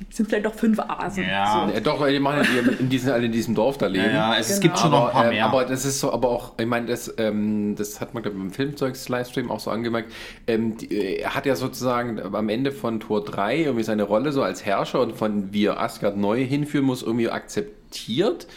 sind 0.09 0.27
vielleicht 0.29 0.45
noch 0.45 0.53
fünf 0.55 0.79
Asen. 0.79 1.23
Ja. 1.23 1.69
Ja, 1.73 1.79
doch, 1.79 2.05
die 2.07 2.19
machen 2.19 2.39
ja 2.53 2.61
die 2.61 2.83
in 2.83 2.89
diesem, 2.89 3.13
alle 3.13 3.25
in 3.25 3.31
diesem 3.31 3.53
Dorf 3.55 3.77
da 3.77 3.87
leben. 3.87 4.05
Ja, 4.05 4.33
ja, 4.33 4.37
es, 4.39 4.47
Genau. 4.47 4.61
gibt 4.61 4.79
schon 4.79 4.91
noch 4.91 4.97
ein 4.99 5.03
aber, 5.03 5.11
paar 5.11 5.23
ähm, 5.25 5.29
mehr. 5.31 5.45
aber 5.45 5.65
das 5.65 5.85
ist 5.85 5.99
so, 5.99 6.11
aber 6.11 6.29
auch, 6.29 6.53
ich 6.59 6.65
meine, 6.65 6.87
das, 6.87 7.13
ähm, 7.17 7.75
das 7.77 8.01
hat 8.01 8.13
man 8.13 8.23
glaub 8.23 8.35
ich, 8.35 8.41
im 8.41 8.51
Filmzeugs-Livestream 8.51 9.51
auch 9.51 9.59
so 9.59 9.71
angemerkt. 9.71 10.11
Ähm, 10.47 10.77
die, 10.77 10.87
äh, 10.95 11.21
er 11.21 11.35
hat 11.35 11.45
ja 11.45 11.55
sozusagen 11.55 12.19
am 12.35 12.49
Ende 12.49 12.71
von 12.71 12.99
Tor 12.99 13.23
3 13.23 13.57
irgendwie 13.63 13.83
seine 13.83 14.03
Rolle 14.03 14.31
so 14.31 14.41
als 14.41 14.65
Herrscher 14.65 15.01
und 15.01 15.15
von 15.15 15.53
wie 15.53 15.65
er 15.65 15.79
Asgard 15.79 16.17
neu 16.17 16.43
hinführen 16.43 16.85
muss, 16.85 17.03
irgendwie 17.03 17.29
akzeptiert. 17.29 18.47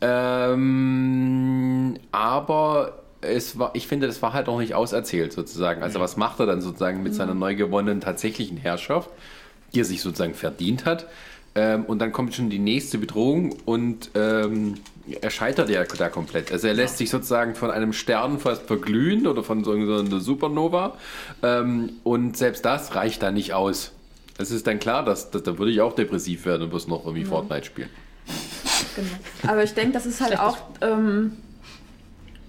Ähm, 0.00 1.94
aber 2.12 3.00
es 3.20 3.58
war, 3.58 3.70
ich 3.74 3.86
finde, 3.86 4.06
das 4.06 4.20
war 4.22 4.32
halt 4.32 4.46
noch 4.48 4.58
nicht 4.58 4.74
auserzählt 4.74 5.32
sozusagen. 5.32 5.82
Also 5.82 6.00
was 6.00 6.16
macht 6.16 6.40
er 6.40 6.46
dann 6.46 6.60
sozusagen 6.60 7.02
mit 7.02 7.14
seiner 7.14 7.34
neu 7.34 7.54
gewonnenen 7.54 8.00
tatsächlichen 8.00 8.56
Herrschaft, 8.58 9.08
die 9.74 9.80
er 9.80 9.84
sich 9.84 10.00
sozusagen 10.00 10.34
verdient 10.34 10.84
hat? 10.84 11.06
Ähm, 11.54 11.84
und 11.84 12.00
dann 12.00 12.12
kommt 12.12 12.34
schon 12.34 12.50
die 12.50 12.58
nächste 12.58 12.98
Bedrohung 12.98 13.54
und 13.64 14.10
ähm, 14.14 14.74
er 15.20 15.30
scheitert 15.30 15.68
ja 15.68 15.84
da 15.84 16.08
komplett. 16.08 16.50
Also 16.50 16.66
er 16.66 16.74
lässt 16.74 16.98
sich 16.98 17.10
sozusagen 17.10 17.54
von 17.54 17.70
einem 17.70 17.92
Stern 17.92 18.40
fast 18.40 18.62
verglühen 18.62 19.26
oder 19.26 19.44
von 19.44 19.62
so 19.62 19.72
einer 19.72 20.20
Supernova. 20.20 20.96
Ähm, 21.42 21.92
und 22.02 22.36
selbst 22.36 22.64
das 22.64 22.94
reicht 22.94 23.22
da 23.22 23.30
nicht 23.30 23.52
aus. 23.52 23.92
Es 24.38 24.50
ist 24.50 24.66
dann 24.66 24.80
klar, 24.80 25.04
dass, 25.04 25.30
dass 25.30 25.42
da 25.44 25.58
würde 25.58 25.70
ich 25.70 25.80
auch 25.80 25.94
depressiv 25.94 26.44
werden 26.46 26.62
und 26.62 26.70
bloß 26.70 26.88
noch 26.88 27.04
irgendwie 27.04 27.24
Fortnite 27.24 27.66
spielen. 27.66 27.90
Genau. 28.96 29.52
Aber 29.52 29.62
ich 29.62 29.74
denke, 29.74 29.92
das 29.92 30.06
ist 30.06 30.20
halt 30.20 30.38
auch, 30.38 30.56
ähm, 30.80 31.36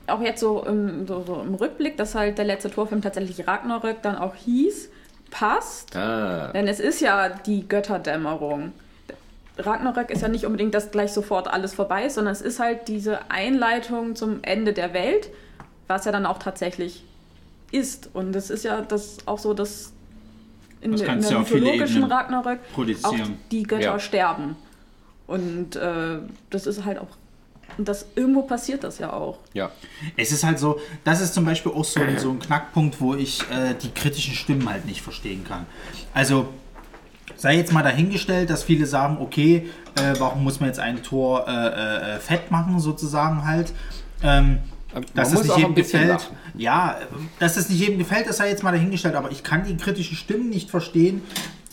auch 0.07 0.21
jetzt 0.21 0.39
so 0.39 0.63
im, 0.65 1.05
so, 1.05 1.23
so 1.25 1.41
im 1.41 1.55
Rückblick, 1.55 1.97
dass 1.97 2.15
halt 2.15 2.37
der 2.37 2.45
letzte 2.45 2.71
Torfilm 2.71 3.01
tatsächlich 3.01 3.47
Ragnarök 3.47 4.01
dann 4.01 4.15
auch 4.15 4.35
hieß, 4.35 4.89
passt. 5.31 5.95
Ah, 5.95 6.47
Denn 6.53 6.67
es 6.67 6.79
ist 6.79 7.01
ja 7.01 7.29
die 7.29 7.67
Götterdämmerung. 7.67 8.71
Ragnarök 9.57 10.09
ist 10.11 10.21
ja 10.21 10.27
nicht 10.27 10.45
unbedingt, 10.45 10.73
dass 10.73 10.91
gleich 10.91 11.11
sofort 11.13 11.47
alles 11.47 11.73
vorbei 11.73 12.05
ist, 12.05 12.15
sondern 12.15 12.33
es 12.33 12.41
ist 12.41 12.59
halt 12.59 12.87
diese 12.89 13.31
Einleitung 13.31 14.15
zum 14.15 14.39
Ende 14.43 14.73
der 14.73 14.93
Welt, 14.93 15.29
was 15.87 16.03
ja 16.05 16.11
dann 16.11 16.25
auch 16.25 16.39
tatsächlich 16.39 17.03
ist. 17.71 18.09
Und 18.13 18.35
es 18.35 18.49
ist 18.49 18.63
ja 18.65 18.81
das 18.81 19.17
auch 19.25 19.39
so, 19.39 19.53
dass 19.53 19.93
in, 20.81 20.91
Das 20.91 21.01
der- 21.01 21.13
in 21.13 21.21
der 21.21 21.39
mythologischen 21.39 22.03
Ragnarök 22.03 22.59
auch 23.03 23.15
die 23.51 23.63
Götter 23.63 23.81
Ja. 23.81 23.99
sterben. 23.99 24.57
Und 25.25 25.75
äh, 25.77 26.19
das 26.49 26.67
ist 26.67 26.83
halt 26.85 26.99
auch. 26.99 27.07
Und 27.77 27.87
das 27.89 28.05
irgendwo 28.15 28.43
passiert 28.43 28.83
das 28.83 28.99
ja 28.99 29.11
auch. 29.11 29.39
ja. 29.53 29.69
Es 30.15 30.31
ist 30.31 30.43
halt 30.43 30.59
so, 30.59 30.79
das 31.03 31.19
ist 31.21 31.33
zum 31.33 31.43
Beispiel 31.45 31.71
auch 31.73 31.83
so, 31.83 31.99
ein- 31.99 32.17
so 32.19 32.29
ein 32.31 32.39
Knackpunkt, 32.39 33.01
wo 33.01 33.15
ich 33.15 33.41
äh, 33.51 33.73
die 33.81 33.91
kritischen 33.91 34.33
Stimmen 34.33 34.69
halt 34.69 34.85
nicht 34.85 35.01
verstehen 35.01 35.43
kann. 35.43 35.65
Also 36.13 36.47
sei 37.35 37.57
jetzt 37.57 37.73
mal 37.73 37.83
dahingestellt, 37.83 38.49
dass 38.49 38.63
viele 38.63 38.85
sagen, 38.85 39.17
okay, 39.19 39.69
äh, 39.99 40.13
warum 40.19 40.43
muss 40.43 40.59
man 40.61 40.69
jetzt 40.69 40.79
ein 40.79 41.03
Tor 41.03 41.45
äh, 41.47 42.15
äh, 42.15 42.19
fett 42.19 42.49
machen, 42.51 42.79
sozusagen 42.79 43.45
halt. 43.45 43.73
Ähm, 44.23 44.59
Man 44.93 45.03
dass 45.13 45.31
muss 45.33 45.39
das 45.41 45.47
nicht 45.49 45.57
jedem 45.57 45.75
gefällt. 45.75 46.07
lachen. 46.07 46.37
Ja, 46.57 46.97
dass 47.39 47.55
das 47.55 47.67
nicht 47.69 47.79
jedem 47.81 47.97
gefällt, 47.97 48.29
das 48.29 48.37
sei 48.37 48.47
jetzt 48.49 48.63
mal 48.63 48.71
dahingestellt, 48.71 49.15
aber 49.15 49.29
ich 49.31 49.43
kann 49.43 49.65
die 49.65 49.75
kritischen 49.75 50.15
Stimmen 50.15 50.49
nicht 50.49 50.69
verstehen, 50.69 51.21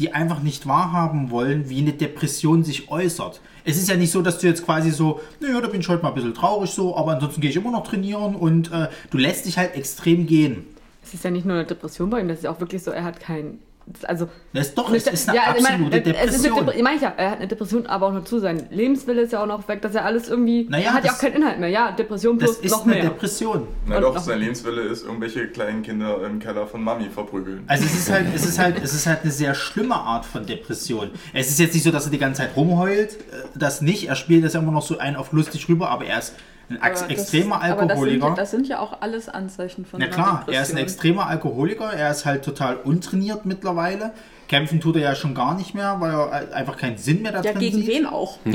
die 0.03 0.13
einfach 0.13 0.43
nicht 0.43 0.67
wahrhaben 0.67 1.31
wollen, 1.31 1.71
wie 1.71 1.81
eine 1.81 1.93
Depression 1.93 2.65
sich 2.65 2.91
äußert. 2.91 3.41
Es 3.65 3.77
ist 3.77 3.89
ja 3.89 3.95
nicht 3.95 4.11
so, 4.11 4.21
dass 4.21 4.39
du 4.39 4.49
jetzt 4.49 4.65
quasi 4.65 4.91
so, 4.91 5.21
naja, 5.41 5.61
da 5.61 5.69
bin 5.69 5.81
ich 5.81 5.89
heute 5.89 6.03
mal 6.03 6.09
ein 6.09 6.15
bisschen 6.17 6.35
traurig 6.35 6.71
so, 6.71 6.97
aber 6.97 7.13
ansonsten 7.13 7.41
gehe 7.41 7.51
ich 7.51 7.57
immer 7.57 7.71
noch 7.71 7.87
trainieren 7.87 8.35
und 8.35 8.73
äh, 8.73 8.89
du 9.11 9.19
lässt 9.19 9.47
dich 9.47 9.59
halt 9.59 9.77
extrem 9.77 10.27
gehen. 10.27 10.67
Es 11.05 11.15
ist 11.15 11.23
ja 11.23 11.31
nicht 11.31 11.47
nur 11.47 11.55
eine 11.55 11.65
Depression 11.65 12.11
bei 12.11 12.21
ihm, 12.21 12.27
das 12.27 12.41
ist 12.41 12.47
auch 12.47 12.59
wirklich 12.59 12.83
so, 12.83 12.91
er 12.91 13.05
hat 13.05 13.21
kein. 13.21 13.61
Also, 14.05 14.29
Das 14.53 14.69
ist 14.69 14.79
doch, 14.79 14.93
es 14.93 15.07
ist 15.07 15.29
eine 15.29 15.37
Ja, 15.39 15.45
also 15.47 15.59
ich 15.59 15.63
meine, 15.65 15.85
absolute 15.87 15.97
Es 15.99 16.07
ist 16.07 16.17
eine 16.17 16.55
Depression. 16.55 16.69
Depre- 16.69 16.83
meine 16.83 16.97
ich 16.97 17.03
ja, 17.03 17.13
er 17.17 17.31
hat 17.33 17.39
eine 17.39 17.49
Depression, 17.49 17.87
aber 17.87 18.07
auch 18.09 18.13
noch 18.13 18.25
zu 18.25 18.39
sein 18.39 18.67
Lebenswille 18.71 19.23
ist 19.23 19.33
ja 19.33 19.43
auch 19.43 19.47
noch 19.47 19.67
weg, 19.69 19.83
dass 19.83 19.95
er 19.95 20.05
alles 20.05 20.29
irgendwie. 20.29 20.67
Naja, 20.69 20.85
er 20.87 20.95
hat 20.95 21.05
ja 21.05 21.11
das- 21.11 21.19
auch 21.19 21.23
keinen 21.23 21.37
Inhalt 21.37 21.61
mehr. 21.61 21.69
Ja, 21.69 21.93
Depression 21.93 22.39
Das 22.39 22.53
plus 22.61 22.65
ist 22.65 22.71
noch 22.73 22.85
eine 22.85 22.95
mehr. 22.95 23.03
Depression. 23.05 23.67
Na 23.87 23.97
Und 23.97 24.03
doch, 24.03 24.19
sein 24.19 24.39
Lebenswille 24.41 24.83
ist, 24.83 25.05
irgendwelche 25.05 25.47
kleinen 25.49 25.83
Kinder 25.83 26.25
im 26.27 26.39
Keller 26.39 26.67
von 26.67 26.83
Mami 26.83 27.09
verprügeln. 27.11 27.65
Also 27.67 27.85
es 27.85 27.95
ist 27.95 28.11
halt, 28.11 28.27
es 28.35 28.45
ist 28.47 28.59
halt, 28.59 28.83
es 28.83 28.93
ist 28.95 29.07
halt 29.07 29.23
eine 29.23 29.31
sehr 29.33 29.55
schlimme 29.55 29.95
Art 29.95 30.25
von 30.25 30.45
Depression. 30.47 31.11
Es 31.33 31.49
ist 31.51 31.59
jetzt 31.59 31.75
nicht 31.75 31.83
so, 31.85 31.91
dass 31.91 32.05
er 32.07 32.11
die 32.11 32.19
ganze 32.19 32.43
Zeit 32.43 32.57
rumheult, 32.57 33.13
äh, 33.15 33.17
das 33.55 33.81
nicht. 33.83 34.09
Er 34.09 34.17
spielt 34.17 34.45
das 34.45 34.55
ja 34.55 34.61
immer 34.61 34.73
noch 34.73 34.83
so 34.83 34.99
ein 34.99 35.17
auf 35.17 35.33
lustig 35.33 35.69
rüber, 35.69 35.91
aber 35.91 36.05
er 36.07 36.19
ist 36.19 36.35
ein 36.77 36.83
Aber 36.83 36.91
ex 36.91 37.01
das- 37.01 37.09
extremer 37.11 37.57
Aber 37.57 37.67
das 37.69 37.81
sind, 37.81 37.91
Alkoholiker. 37.91 38.27
ja- 38.29 38.35
das 38.35 38.51
sind 38.51 38.69
ja 38.69 38.79
auch 38.81 39.01
alles 39.01 39.29
Anzeichen 39.29 39.85
von 39.85 40.01
Na 40.01 40.07
klar, 40.09 40.45
er 40.51 40.63
ist 40.63 40.71
ein 40.73 40.79
extremer 40.79 41.27
Alkoholiker, 41.27 41.93
er 41.93 42.11
ist 42.11 42.25
halt 42.25 42.45
total 42.45 42.77
untrainiert 42.77 43.45
mittlerweile. 43.47 44.13
Kämpfen 44.49 44.81
tut 44.81 44.97
er 44.97 45.03
ja 45.03 45.15
schon 45.15 45.35
gar 45.35 45.55
nicht 45.57 45.75
mehr, 45.75 45.97
weil 46.01 46.13
er 46.13 46.55
einfach 46.55 46.77
keinen 46.77 46.99
Sinn 46.99 47.23
mehr 47.23 47.33
da 47.33 47.41
Ja, 47.43 47.53
drin 47.53 47.61
gegen 47.61 47.77
sieht. 47.79 47.87
wen 47.89 48.07
auch? 48.07 48.39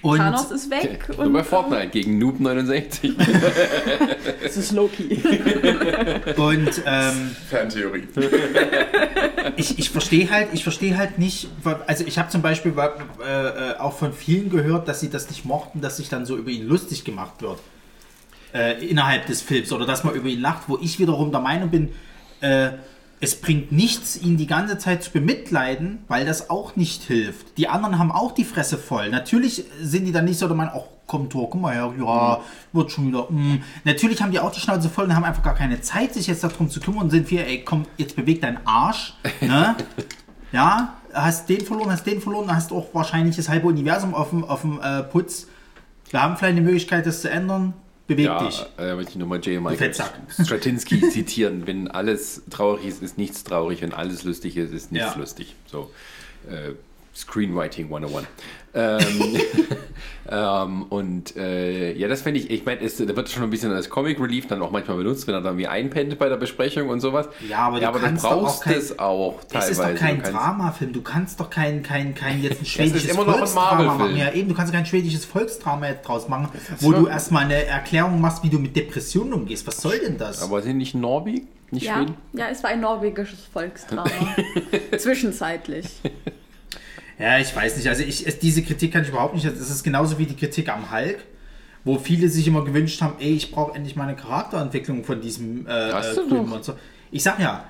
Und 0.00 0.18
Thanos 0.18 0.50
ist 0.50 0.70
weg. 0.70 1.08
Nur 1.16 1.32
bei 1.32 1.42
Fortnite 1.42 1.88
gegen 1.92 2.18
Noob 2.18 2.38
69. 2.38 3.16
Das 4.42 4.56
ist 4.56 4.72
Loki. 4.72 5.14
Und 6.36 6.82
ähm, 6.86 7.36
Fantheorie. 7.50 8.04
ich, 9.56 9.78
ich 9.78 9.90
verstehe 9.90 10.30
halt, 10.30 10.48
ich 10.52 10.62
verstehe 10.62 10.96
halt 10.96 11.18
nicht, 11.18 11.48
also 11.86 12.04
ich 12.06 12.18
habe 12.18 12.28
zum 12.28 12.42
Beispiel 12.42 12.72
äh, 12.78 13.72
äh, 13.72 13.76
auch 13.78 13.98
von 13.98 14.12
vielen 14.12 14.50
gehört, 14.50 14.86
dass 14.86 15.00
sie 15.00 15.10
das 15.10 15.28
nicht 15.30 15.44
mochten, 15.44 15.80
dass 15.80 15.96
sich 15.96 16.08
dann 16.08 16.26
so 16.26 16.36
über 16.36 16.50
ihn 16.50 16.66
lustig 16.66 17.04
gemacht 17.04 17.42
wird. 17.42 17.58
Äh, 18.54 18.86
innerhalb 18.86 19.26
des 19.26 19.42
Films 19.42 19.72
oder 19.72 19.84
dass 19.84 20.04
man 20.04 20.14
über 20.14 20.28
ihn 20.28 20.40
lacht, 20.40 20.68
wo 20.68 20.78
ich 20.80 20.98
wiederum 20.98 21.32
der 21.32 21.40
Meinung 21.40 21.70
bin, 21.70 21.92
äh, 22.40 22.70
es 23.20 23.40
bringt 23.40 23.72
nichts, 23.72 24.20
ihn 24.20 24.36
die 24.36 24.46
ganze 24.46 24.78
Zeit 24.78 25.02
zu 25.02 25.10
bemitleiden, 25.10 26.04
weil 26.08 26.24
das 26.24 26.50
auch 26.50 26.76
nicht 26.76 27.02
hilft. 27.02 27.58
Die 27.58 27.68
anderen 27.68 27.98
haben 27.98 28.12
auch 28.12 28.32
die 28.32 28.44
Fresse 28.44 28.78
voll. 28.78 29.10
Natürlich 29.10 29.64
sind 29.80 30.04
die 30.04 30.12
dann 30.12 30.24
nicht 30.24 30.38
so, 30.38 30.46
der 30.46 30.56
Meinung, 30.56 30.74
ach 30.76 30.98
komm 31.08 31.28
Tor, 31.28 31.50
guck 31.50 31.60
mal 31.60 31.74
her, 31.74 31.92
ja, 31.98 32.40
wird 32.72 32.92
schon 32.92 33.08
wieder. 33.08 33.26
mm. 33.30 33.62
Natürlich 33.84 34.22
haben 34.22 34.30
die 34.30 34.38
auch 34.38 34.52
die 34.52 34.60
Schnauze 34.60 34.88
voll 34.88 35.06
und 35.06 35.16
haben 35.16 35.24
einfach 35.24 35.42
gar 35.42 35.54
keine 35.54 35.80
Zeit, 35.80 36.14
sich 36.14 36.26
jetzt 36.28 36.44
darum 36.44 36.70
zu 36.70 36.80
kümmern 36.80 37.04
und 37.04 37.10
sind 37.10 37.28
wir, 37.30 37.46
ey, 37.46 37.64
komm, 37.64 37.86
jetzt 37.96 38.14
beweg 38.14 38.40
deinen 38.42 38.58
Arsch. 38.64 39.14
Ne? 39.40 39.74
ja, 40.52 40.94
hast 41.12 41.48
den 41.48 41.62
verloren, 41.62 41.90
hast 41.90 42.06
den 42.06 42.20
verloren, 42.20 42.54
hast 42.54 42.72
auch 42.72 42.86
wahrscheinlich 42.92 43.36
das 43.36 43.48
halbe 43.48 43.66
Universum 43.66 44.14
auf 44.14 44.30
dem, 44.30 44.44
auf 44.44 44.60
dem 44.60 44.80
äh, 44.80 45.02
Putz. 45.02 45.46
Wir 46.10 46.22
haben 46.22 46.36
vielleicht 46.36 46.56
eine 46.56 46.62
Möglichkeit, 46.62 47.06
das 47.06 47.22
zu 47.22 47.30
ändern. 47.30 47.72
Beweg 48.08 48.24
Ja, 48.26 48.44
dich. 48.44 48.64
äh, 48.78 48.94
möchte 48.96 49.12
ich 49.12 49.16
nochmal 49.18 49.38
J. 49.40 49.62
Michael. 49.62 49.94
Stratinsky 50.42 51.00
zitieren. 51.10 51.66
Wenn 51.66 51.88
alles 51.88 52.42
traurig 52.50 52.86
ist, 52.86 53.02
ist 53.02 53.18
nichts 53.18 53.44
traurig. 53.44 53.82
Wenn 53.82 53.92
alles 53.92 54.24
lustig 54.24 54.56
ist, 54.56 54.72
ist 54.72 54.90
nichts 54.90 55.14
Ja. 55.14 55.20
lustig. 55.20 55.54
So, 55.66 55.90
äh, 56.50 56.72
Screenwriting 57.14 57.86
101. 57.86 58.26
Ähm, 58.74 59.36
ähm, 60.30 60.82
und 60.90 61.36
äh, 61.36 61.92
ja, 61.94 62.06
das 62.08 62.22
finde 62.22 62.40
ich, 62.40 62.50
ich 62.50 62.64
meine, 62.64 62.80
da 62.80 63.16
wird 63.16 63.28
schon 63.30 63.42
ein 63.42 63.50
bisschen 63.50 63.72
als 63.72 63.88
Comic 63.88 64.20
Relief 64.20 64.46
dann 64.46 64.60
auch 64.62 64.70
manchmal 64.70 64.98
benutzt, 64.98 65.26
wenn 65.26 65.34
er 65.34 65.40
dann 65.40 65.56
wie 65.56 65.66
einpennt 65.66 66.18
bei 66.18 66.28
der 66.28 66.36
Besprechung 66.36 66.88
und 66.90 67.00
sowas. 67.00 67.28
Ja, 67.48 67.60
aber 67.60 67.76
du 67.76 67.82
ja, 67.82 67.88
aber 67.88 68.00
kannst 68.00 68.24
du 68.24 68.28
doch 68.28 68.36
auch 68.36 68.42
brauchst 68.42 68.62
kein- 68.64 68.74
es 68.76 68.98
auch 68.98 69.38
Es 69.40 69.46
teilweise. 69.48 69.70
ist 69.72 69.80
doch 69.80 69.94
kein 69.98 70.22
Du 70.22 70.30
Dramafilm. 70.30 70.92
Du 70.92 71.02
kannst 71.02 71.40
doch 71.40 71.48
kein, 71.50 71.82
kein, 71.82 72.14
kein 72.14 72.42
jetzt 72.42 72.60
ein 72.60 72.66
schwedisches 72.66 73.10
immer 73.10 73.24
noch 73.24 73.32
ein 73.34 73.38
Volksdrama 73.38 73.94
machen. 73.94 74.16
Ja, 74.16 74.32
eben, 74.32 74.48
du 74.48 74.54
kannst 74.54 74.72
kein 74.72 74.84
schwedisches 74.86 75.24
Volksdrama 75.24 75.88
jetzt 75.88 76.06
draus 76.06 76.28
machen, 76.28 76.48
wo 76.80 76.92
du 76.92 77.06
erstmal 77.06 77.44
eine 77.44 77.64
Erklärung 77.64 78.20
machst, 78.20 78.42
wie 78.44 78.50
du 78.50 78.58
mit 78.58 78.76
Depressionen 78.76 79.32
umgehst. 79.32 79.66
Was 79.66 79.78
soll 79.80 79.98
denn 79.98 80.18
das? 80.18 80.42
Aber 80.42 80.60
sind 80.62 80.76
nicht 80.78 80.94
Norwegen? 80.94 81.48
Nicht 81.70 81.84
Ja, 81.86 81.96
Schweden? 81.98 82.14
ja, 82.32 82.46
es 82.50 82.62
war 82.62 82.70
ein 82.70 82.80
norwegisches 82.80 83.44
Volksdrama. 83.52 84.08
Zwischenzeitlich. 84.98 85.86
Ja, 87.18 87.38
ich 87.38 87.54
weiß 87.54 87.76
nicht. 87.76 87.88
Also 87.88 88.02
ich, 88.02 88.26
es, 88.26 88.38
diese 88.38 88.62
Kritik 88.62 88.92
kann 88.92 89.02
ich 89.02 89.08
überhaupt 89.08 89.34
nicht. 89.34 89.46
Das 89.46 89.70
ist 89.70 89.82
genauso 89.82 90.18
wie 90.18 90.26
die 90.26 90.36
Kritik 90.36 90.68
am 90.68 90.92
Hulk, 90.92 91.18
wo 91.84 91.98
viele 91.98 92.28
sich 92.28 92.46
immer 92.46 92.64
gewünscht 92.64 93.00
haben, 93.00 93.14
ey, 93.18 93.32
ich 93.34 93.50
brauche 93.50 93.74
endlich 93.74 93.96
mal 93.96 94.04
eine 94.04 94.16
Charakterentwicklung 94.16 95.04
von 95.04 95.20
diesem 95.20 95.66
äh, 95.66 95.90
äh, 95.90 96.14
grünen. 96.14 96.48
Monster. 96.48 96.76
Ich 97.10 97.22
sag 97.22 97.40
ja, 97.40 97.64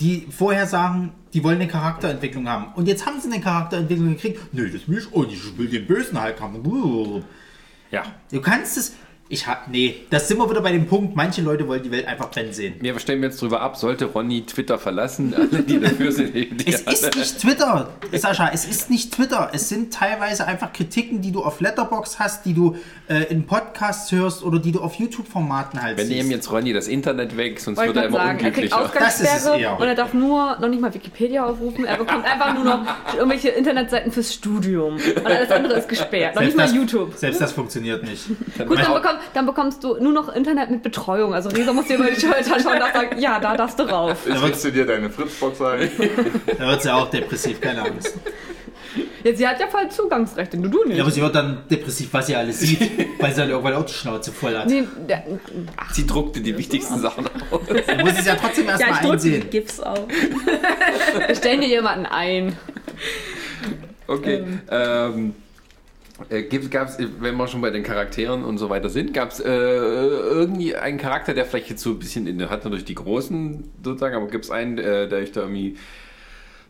die 0.00 0.26
vorher 0.30 0.66
sagen, 0.66 1.12
die 1.32 1.42
wollen 1.42 1.60
eine 1.60 1.68
Charakterentwicklung 1.68 2.48
haben. 2.48 2.72
Und 2.74 2.86
jetzt 2.86 3.06
haben 3.06 3.20
sie 3.20 3.32
eine 3.32 3.40
Charakterentwicklung 3.40 4.14
gekriegt. 4.14 4.40
Nö, 4.52 4.70
das 4.70 4.88
will 4.88 4.98
ich 4.98 5.12
auch 5.12 5.26
nicht. 5.26 5.44
Ich 5.44 5.58
will 5.58 5.68
den 5.68 5.86
bösen 5.86 6.22
Hulk 6.22 6.40
haben. 6.40 7.24
Ja. 7.90 8.04
Du 8.30 8.40
kannst 8.40 8.76
es. 8.76 8.92
Ich 9.30 9.46
hab. 9.46 9.68
Nee, 9.68 10.02
das 10.10 10.28
sind 10.28 10.36
wir 10.36 10.50
wieder 10.50 10.60
bei 10.60 10.72
dem 10.72 10.86
Punkt. 10.86 11.16
Manche 11.16 11.40
Leute 11.40 11.66
wollen 11.66 11.82
die 11.82 11.90
Welt 11.90 12.06
einfach 12.06 12.30
brennen 12.30 12.52
sehen. 12.52 12.74
Wir 12.80 12.98
stimmen 12.98 13.22
jetzt 13.22 13.40
drüber 13.40 13.62
ab, 13.62 13.76
sollte 13.76 14.04
Ronny 14.04 14.44
Twitter 14.44 14.78
verlassen, 14.78 15.34
alle, 15.36 15.62
die 15.62 15.80
dafür 15.80 16.12
sind. 16.12 16.34
Die 16.34 16.50
Es 16.66 16.82
ist 16.82 17.16
nicht 17.16 17.40
Twitter, 17.40 17.88
Sascha, 18.12 18.50
es 18.52 18.66
ist 18.66 18.90
nicht 18.90 19.14
Twitter. 19.14 19.50
Es 19.54 19.70
sind 19.70 19.94
teilweise 19.94 20.46
einfach 20.46 20.74
Kritiken, 20.74 21.22
die 21.22 21.32
du 21.32 21.42
auf 21.42 21.60
Letterbox 21.60 22.18
hast, 22.18 22.44
die 22.44 22.52
du 22.52 22.76
äh, 23.08 23.24
in 23.24 23.46
Podcasts 23.46 24.12
hörst 24.12 24.42
oder 24.42 24.58
die 24.58 24.72
du 24.72 24.80
auf 24.80 24.94
YouTube-Formaten 24.96 25.82
halt 25.82 25.96
Wir 25.96 26.04
nehmen 26.04 26.30
jetzt 26.30 26.52
Ronny 26.52 26.74
das 26.74 26.86
Internet 26.86 27.36
weg, 27.38 27.60
sonst 27.60 27.78
Wollte 27.78 27.94
wird 27.94 28.04
er 28.04 28.08
immer 28.08 28.18
sagen, 28.18 28.44
er 28.44 28.50
kriegt 28.50 28.74
unglücklicher. 28.74 29.04
Das 29.04 29.20
ist 29.20 29.34
es 29.34 29.46
eher. 29.46 29.80
und 29.80 29.86
er 29.86 29.94
darf 29.94 30.12
nur 30.12 30.58
noch 30.60 30.68
nicht 30.68 30.82
mal 30.82 30.92
Wikipedia 30.92 31.46
aufrufen. 31.46 31.86
Er 31.86 31.96
bekommt 31.96 32.26
einfach 32.26 32.52
nur 32.52 32.64
noch 32.64 32.86
irgendwelche 33.16 33.48
Internetseiten 33.48 34.12
fürs 34.12 34.34
Studium. 34.34 34.96
Und 34.96 35.26
alles 35.26 35.50
andere 35.50 35.78
ist 35.78 35.88
gesperrt. 35.88 36.34
Noch 36.34 36.42
nicht 36.42 36.56
mal 36.56 36.64
das, 36.64 36.74
YouTube. 36.74 37.14
Selbst 37.14 37.40
das 37.40 37.52
funktioniert 37.52 38.02
nicht. 38.04 38.26
Gut, 38.66 38.78
dann, 38.78 39.13
bekomm, 39.14 39.30
dann 39.34 39.46
bekommst 39.46 39.84
du 39.84 39.96
nur 39.98 40.12
noch 40.12 40.34
Internet 40.34 40.70
mit 40.70 40.82
Betreuung. 40.82 41.34
Also 41.34 41.48
Resa 41.50 41.72
muss 41.72 41.86
dir 41.86 41.96
über 41.96 42.10
die 42.10 42.20
Schulter 42.20 42.60
schauen 42.60 42.82
und 42.82 42.92
sagt, 42.92 43.20
ja, 43.20 43.38
da 43.40 43.56
darfst 43.56 43.78
du 43.78 43.84
rauf. 43.84 44.26
Jetzt 44.26 44.42
willst 44.42 44.64
du 44.64 44.70
dir 44.72 44.86
deine 44.86 45.10
Fritzbox 45.10 45.60
ein. 45.62 45.90
Da 46.58 46.68
wird 46.68 46.82
sie 46.82 46.90
auch 46.92 47.10
depressiv, 47.10 47.60
keine 47.60 47.82
Angst. 47.82 48.14
Jetzt, 49.24 49.38
sie 49.38 49.48
hat 49.48 49.58
ja 49.58 49.66
voll 49.66 49.88
Zugangsrechte, 49.88 50.56
nur 50.56 50.70
du 50.70 50.84
nicht. 50.84 50.96
Ja, 50.96 51.02
aber 51.02 51.10
sie 51.10 51.20
wird 51.20 51.34
dann 51.34 51.62
depressiv, 51.70 52.08
was 52.12 52.26
sie 52.26 52.36
alles 52.36 52.60
sieht, 52.60 52.80
weil 53.18 53.32
sie 53.32 53.40
dann 53.40 53.50
irgendwann 53.50 53.74
auch 53.74 53.86
die 53.86 53.92
Schnauze 53.92 54.30
voll 54.30 54.56
hat. 54.56 54.68
Nee, 54.68 54.84
der, 55.08 55.24
ach, 55.76 55.92
Sie 55.92 56.06
druckte 56.06 56.40
die 56.40 56.56
wichtigsten 56.56 57.00
Sachen 57.00 57.26
aus. 57.50 57.60
Du 57.66 58.04
musst 58.04 58.18
es 58.18 58.26
ja 58.26 58.36
trotzdem 58.36 58.66
Ja, 58.66 58.74
ich 58.76 58.80
erstmal 58.82 59.10
drücke 59.16 59.22
die 59.22 59.34
einsehen. 59.34 59.50
GIFs 59.50 59.80
auf. 59.80 60.00
wir 61.26 61.34
stellen 61.34 61.60
dir 61.62 61.68
jemanden 61.68 62.06
ein. 62.06 62.56
Okay. 64.06 64.44
Ähm, 64.70 65.34
Äh, 66.28 66.42
gab 66.44 66.88
es, 66.88 66.98
wenn 67.20 67.36
wir 67.36 67.48
schon 67.48 67.60
bei 67.60 67.70
den 67.70 67.82
Charakteren 67.82 68.44
und 68.44 68.58
so 68.58 68.70
weiter 68.70 68.88
sind, 68.88 69.12
gab 69.12 69.32
es 69.32 69.40
äh, 69.40 69.48
irgendwie 69.50 70.76
einen 70.76 70.96
Charakter, 70.98 71.34
der 71.34 71.44
vielleicht 71.44 71.70
jetzt 71.70 71.82
so 71.82 71.90
ein 71.90 71.98
bisschen 71.98 72.26
in 72.28 72.38
der 72.38 72.50
hat 72.50 72.62
natürlich 72.64 72.84
die 72.84 72.94
großen 72.94 73.64
sozusagen, 73.82 74.14
aber 74.14 74.28
gibt 74.28 74.44
es 74.44 74.50
einen, 74.50 74.78
äh, 74.78 75.08
der 75.08 75.18
euch 75.18 75.32
da 75.32 75.40
irgendwie 75.40 75.76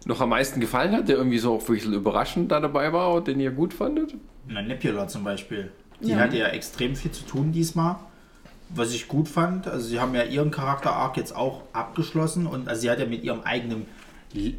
noch 0.07 0.21
am 0.21 0.31
meisten 0.31 0.61
gefallen 0.61 0.93
hat, 0.93 1.09
der 1.09 1.17
irgendwie 1.17 1.39
so 1.39 1.55
auch 1.55 1.69
wirklich 1.69 1.85
überraschend 1.85 2.51
da 2.53 2.61
dabei 2.61 2.93
war 2.93 3.13
und 3.13 3.27
den 3.27 3.39
ihr 3.39 3.51
gut 3.51 3.75
fandet? 3.75 4.15
Na, 4.49 4.63
Nebula 4.63 5.09
zum 5.09 5.25
Beispiel. 5.25 5.71
Die 6.01 6.11
Ja. 6.13 6.17
hatte 6.19 6.39
ja 6.39 6.47
extrem 6.49 6.97
viel 6.97 7.11
zu 7.11 7.25
tun 7.25 7.53
diesmal. 7.53 7.97
Was 8.71 8.93
ich 8.95 9.09
gut 9.09 9.29
fand, 9.29 9.69
also 9.69 9.87
sie 9.87 10.01
haben 10.01 10.15
ja 10.15 10.25
ihren 10.25 10.51
Charakter-Arc 10.51 11.17
jetzt 11.19 11.37
auch 11.37 11.63
abgeschlossen 11.75 12.47
und 12.47 12.67
also 12.67 12.81
sie 12.81 12.91
hat 12.91 12.99
ja 12.99 13.05
mit 13.07 13.23
ihrem 13.25 13.43
eigenen 13.43 13.85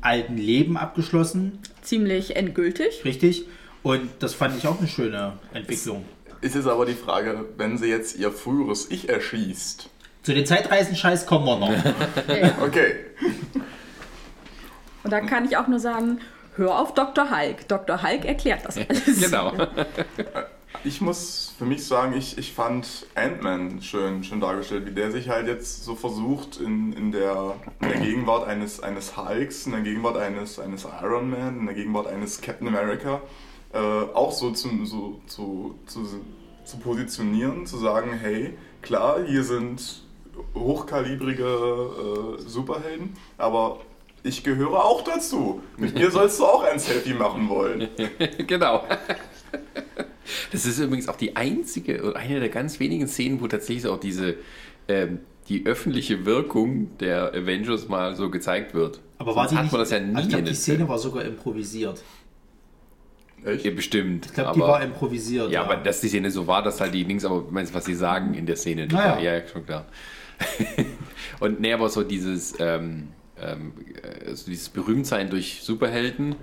alten 0.02 0.38
Leben 0.38 0.78
abgeschlossen, 0.78 1.60
Ziemlich 1.82 2.36
endgültig. 2.36 3.04
richtig? 3.04 3.46
Und 3.86 4.10
das 4.18 4.34
fand 4.34 4.58
ich 4.58 4.66
auch 4.66 4.80
eine 4.80 4.88
schöne 4.88 5.34
Entwicklung. 5.54 6.06
Ist 6.42 6.56
jetzt 6.56 6.66
aber 6.68 6.88
die 6.88 6.96
Frage, 6.96 7.46
wenn 7.58 7.78
sie 7.78 7.86
jetzt 7.86 8.18
ihr 8.18 8.32
früheres 8.32 8.90
Ich 8.90 9.10
erschießt. 9.10 9.92
Zu 10.24 10.34
den 10.34 10.44
Zeitreisen-Scheiß 10.44 11.28
kommen 11.28 11.46
wir 11.46 11.60
noch. 11.60 11.70
Ja. 11.70 12.56
Okay. 12.66 12.96
Und 15.04 15.12
da 15.12 15.22
kann 15.22 15.46
ich 15.46 15.56
auch 15.56 15.68
nur 15.68 15.78
sagen, 15.78 16.20
hör 16.56 16.80
auf 16.80 16.96
Dr. 16.96 17.30
Hulk. 17.30 17.68
Dr. 17.68 18.02
Hulk 18.02 18.26
erklärt 18.26 18.66
das 18.66 18.78
alles. 18.90 19.22
Genau. 19.22 19.54
Ich 20.84 21.00
muss 21.00 21.54
für 21.56 21.66
mich 21.66 21.86
sagen, 21.86 22.18
ich, 22.18 22.40
ich 22.40 22.54
fand 22.54 23.06
Ant-Man 23.14 23.84
schön, 23.84 24.24
schön 24.24 24.40
dargestellt, 24.40 24.88
wie 24.88 24.96
der 24.96 25.12
sich 25.12 25.30
halt 25.30 25.46
jetzt 25.46 25.86
so 25.86 25.94
versucht 25.94 26.60
in, 26.60 26.92
in, 26.94 27.12
der, 27.12 27.54
in 27.82 27.90
der 27.90 28.00
Gegenwart 28.00 28.48
eines, 28.48 28.80
eines 28.80 29.16
Hulks, 29.16 29.68
in 29.68 29.74
der 29.74 29.82
Gegenwart 29.82 30.18
eines, 30.18 30.58
eines 30.58 30.88
Iron 31.04 31.30
Man, 31.30 31.60
in 31.60 31.66
der 31.68 31.76
Gegenwart 31.76 32.08
eines 32.08 32.42
Captain 32.42 32.68
America, 32.68 33.22
äh, 33.76 33.78
auch 34.14 34.32
so, 34.32 34.52
zum, 34.52 34.86
so 34.86 35.20
zu, 35.28 35.76
zu, 35.86 36.08
zu 36.64 36.78
positionieren, 36.78 37.66
zu 37.66 37.78
sagen, 37.78 38.14
hey, 38.14 38.54
klar, 38.82 39.20
hier 39.28 39.44
sind 39.44 40.04
hochkalibrige 40.54 41.44
äh, 41.44 42.42
Superhelden, 42.42 43.14
aber 43.38 43.82
ich 44.24 44.44
gehöre 44.44 44.84
auch 44.84 45.04
dazu. 45.04 45.62
Mit 45.78 45.96
mir 45.96 46.10
sollst 46.18 46.40
du 46.40 46.46
auch 46.46 46.64
ein 46.64 46.80
Selfie 46.80 47.14
machen 47.14 47.50
wollen. 47.50 47.90
genau. 48.48 48.84
Das 50.52 50.66
ist 50.66 50.80
übrigens 50.80 51.08
auch 51.10 51.18
die 51.18 51.36
einzige, 51.36 52.02
oder 52.02 52.16
eine 52.16 52.40
der 52.40 52.50
ganz 52.50 52.80
wenigen 52.80 53.08
Szenen, 53.08 53.42
wo 53.42 53.48
tatsächlich 53.48 53.88
auch 53.88 54.00
diese, 54.00 54.36
ähm, 54.88 55.20
die 55.50 55.66
öffentliche 55.66 56.26
Wirkung 56.26 56.98
der 57.00 57.34
Avengers 57.34 57.88
mal 57.88 58.16
so 58.16 58.30
gezeigt 58.32 58.74
wird. 58.74 59.02
Aber 59.18 59.36
war 59.36 59.48
die 59.48 59.56
hat 59.56 59.64
nicht, 59.64 59.72
man 59.72 59.82
das 59.82 59.92
ja 59.92 60.00
nie 60.00 60.22
ich 60.22 60.28
den 60.30 60.46
die 60.46 60.54
Szene 60.54 60.78
Filmen. 60.78 60.90
war 60.90 60.98
sogar 60.98 61.24
improvisiert. 61.24 62.04
Echt? 63.46 63.64
Ja, 63.66 63.72
bestimmt. 63.72 64.26
Ich 64.26 64.34
glaube, 64.34 64.54
die 64.56 64.62
aber- 64.62 64.74
war 64.74 64.82
improvisiert. 64.84 65.52
Ja, 65.52 65.64
aber 65.64 65.76
dass 65.78 66.02
die 66.02 66.08
Szene 66.08 66.32
so 66.32 66.48
war, 66.48 66.64
dass 66.64 66.82
halt 66.82 66.94
die 66.94 67.04
Links, 67.04 67.26
aber 67.26 67.44
meinst 67.50 67.72
du, 67.74 67.78
was 67.78 67.86
sie 67.86 67.96
sagen 67.96 68.34
in 68.34 68.46
der 68.46 68.56
Szene? 68.56 68.88
Naja. 68.88 69.20
Ja, 69.20 69.36
ja, 69.38 69.48
schon 69.48 69.66
klar. 69.66 69.86
und 71.40 71.60
nee, 71.60 71.74
aber 71.74 71.90
so 71.90 72.04
dieses, 72.04 72.56
ähm, 72.60 73.10
ähm, 73.42 73.74
äh, 74.02 74.34
so 74.36 74.50
dieses 74.50 74.70
Berühmtsein 74.70 75.30
durch 75.30 75.60
Superhelden, 75.62 76.36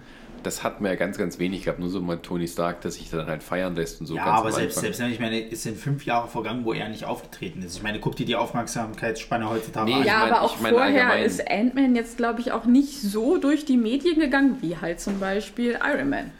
das 0.42 0.64
hat 0.64 0.80
man 0.80 0.90
ja 0.90 0.96
ganz, 0.96 1.18
ganz 1.18 1.38
wenig 1.38 1.62
gehabt. 1.64 1.78
Nur 1.78 1.88
so 1.88 2.00
mal 2.00 2.18
Tony 2.18 2.48
Stark, 2.48 2.80
der 2.80 2.90
sich 2.90 3.10
dann 3.10 3.26
halt 3.26 3.42
feiern 3.44 3.76
lässt 3.76 4.00
und 4.00 4.06
so. 4.06 4.16
Ja, 4.16 4.24
ganz 4.24 4.38
aber 4.40 4.52
selbst, 4.52 4.78
selbst 4.80 5.00
ich 5.00 5.20
meine, 5.20 5.50
es 5.50 5.62
sind 5.62 5.76
fünf 5.78 6.04
Jahre 6.04 6.26
vergangen, 6.28 6.64
wo 6.64 6.72
er 6.72 6.88
nicht 6.88 7.04
aufgetreten 7.04 7.62
ist. 7.62 7.76
Ich 7.76 7.82
meine, 7.82 8.00
guck 8.00 8.16
dir 8.16 8.26
die 8.26 8.34
Aufmerksamkeitsspanne 8.34 9.48
heutzutage 9.48 9.86
Nee, 9.90 9.94
an. 9.96 10.00
ich 10.02 10.06
Ja, 10.08 10.18
mein- 10.20 10.32
aber 10.32 10.42
auch 10.42 10.56
ich 10.56 10.60
mein 10.62 10.72
vorher 10.74 11.06
allgemein. 11.06 11.24
ist 11.24 11.48
Ant-Man 11.50 11.94
jetzt, 11.94 12.16
glaube 12.16 12.40
ich, 12.40 12.50
auch 12.52 12.64
nicht 12.64 13.00
so 13.00 13.36
durch 13.38 13.64
die 13.64 13.76
Medien 13.76 14.18
gegangen, 14.18 14.58
wie 14.62 14.76
halt 14.76 15.00
zum 15.00 15.20
Beispiel 15.20 15.78
Iron 15.84 16.08
Man. 16.10 16.30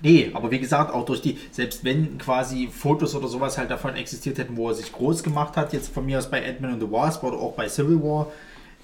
Nee, 0.00 0.30
aber 0.32 0.50
wie 0.50 0.60
gesagt, 0.60 0.92
auch 0.94 1.04
durch 1.04 1.20
die, 1.20 1.38
selbst 1.50 1.84
wenn 1.84 2.18
quasi 2.18 2.68
Fotos 2.68 3.14
oder 3.14 3.26
sowas 3.26 3.58
halt 3.58 3.70
davon 3.70 3.96
existiert 3.96 4.38
hätten, 4.38 4.56
wo 4.56 4.68
er 4.68 4.74
sich 4.74 4.92
groß 4.92 5.22
gemacht 5.22 5.56
hat, 5.56 5.72
jetzt 5.72 5.92
von 5.92 6.06
mir 6.06 6.18
aus 6.18 6.30
bei 6.30 6.46
Ant-Man 6.46 6.74
and 6.74 6.82
the 6.82 6.90
Wasp 6.90 7.24
oder 7.24 7.36
auch 7.38 7.54
bei 7.54 7.68
Civil 7.68 8.00
War, 8.02 8.30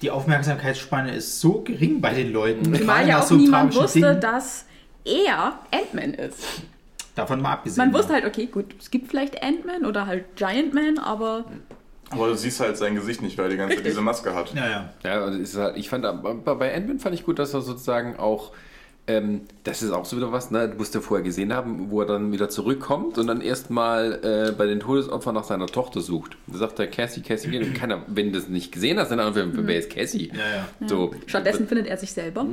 die 0.01 0.11
Aufmerksamkeitsspanne 0.11 1.15
ist 1.15 1.39
so 1.39 1.61
gering 1.61 2.01
bei 2.01 2.13
den 2.13 2.33
Leuten. 2.33 2.75
Zumal 2.75 3.07
ja 3.07 3.19
auch 3.19 3.23
so 3.23 3.35
niemand 3.35 3.73
wusste, 3.75 4.01
Dingen. 4.01 4.19
dass 4.19 4.65
er 5.05 5.59
Ant-Man 5.71 6.15
ist. 6.15 6.43
Davon 7.15 7.41
mal 7.41 7.53
abgesehen. 7.53 7.85
Man 7.85 7.93
wusste 7.93 8.13
halt, 8.13 8.25
okay, 8.25 8.47
gut, 8.47 8.75
es 8.77 8.91
gibt 8.91 9.09
vielleicht 9.09 9.41
Ant-Man 9.41 9.85
oder 9.85 10.05
halt 10.05 10.35
Giant 10.35 10.73
Man, 10.73 10.97
aber 10.97 11.45
Aber 12.09 12.27
du 12.27 12.35
siehst 12.35 12.59
halt 12.59 12.75
sein 12.75 12.95
Gesicht 12.95 13.21
nicht, 13.21 13.37
weil 13.37 13.45
er 13.45 13.51
die 13.51 13.57
ganze 13.57 13.77
Zeit 13.77 13.85
diese 13.85 14.01
Maske 14.01 14.35
hat. 14.35 14.53
Ja, 14.53 14.69
ja. 14.69 14.89
Ja, 15.03 15.21
also 15.23 15.61
halt, 15.61 15.77
ich 15.77 15.87
fand, 15.87 16.05
aber 16.05 16.55
bei 16.55 16.75
Ant-Man 16.75 16.99
fand 16.99 17.15
ich 17.15 17.23
gut, 17.23 17.39
dass 17.39 17.53
er 17.53 17.61
sozusagen 17.61 18.17
auch, 18.17 18.51
ähm, 19.07 19.41
das 19.63 19.83
ist 19.83 19.91
auch 19.91 20.05
so 20.05 20.17
wieder 20.17 20.31
was, 20.31 20.49
ne, 20.49 20.67
du 20.67 20.77
musst 20.77 20.95
ja 20.95 21.01
vorher 21.01 21.23
gesehen 21.23 21.53
haben, 21.53 21.91
wo 21.91 22.01
er 22.01 22.07
dann 22.07 22.31
wieder 22.31 22.49
zurückkommt 22.49 23.19
und 23.19 23.27
dann 23.27 23.39
erstmal 23.39 24.19
äh, 24.23 24.51
bei 24.51 24.65
den 24.65 24.79
Todesopfern 24.79 25.35
nach 25.35 25.43
seiner 25.43 25.67
Tochter 25.67 26.01
sucht. 26.01 26.37
Da 26.47 26.57
sagt 26.57 26.79
er, 26.79 26.87
Cassie, 26.87 27.21
Cassie. 27.21 27.55
Und 27.55 27.73
keiner, 27.75 28.01
wenn 28.07 28.31
du 28.31 28.39
das 28.39 28.49
nicht 28.49 28.71
gesehen 28.71 28.97
hast, 28.97 29.11
dann 29.11 29.19
einfach, 29.19 29.45
wer 29.51 29.77
ist 29.77 29.91
Cassie? 29.91 30.31
Ja, 30.33 30.39
ja. 30.39 30.87
So, 30.87 31.13
stattdessen 31.27 31.67
findet 31.67 31.85
er 31.87 31.97
sich 31.97 32.13
selber. 32.13 32.47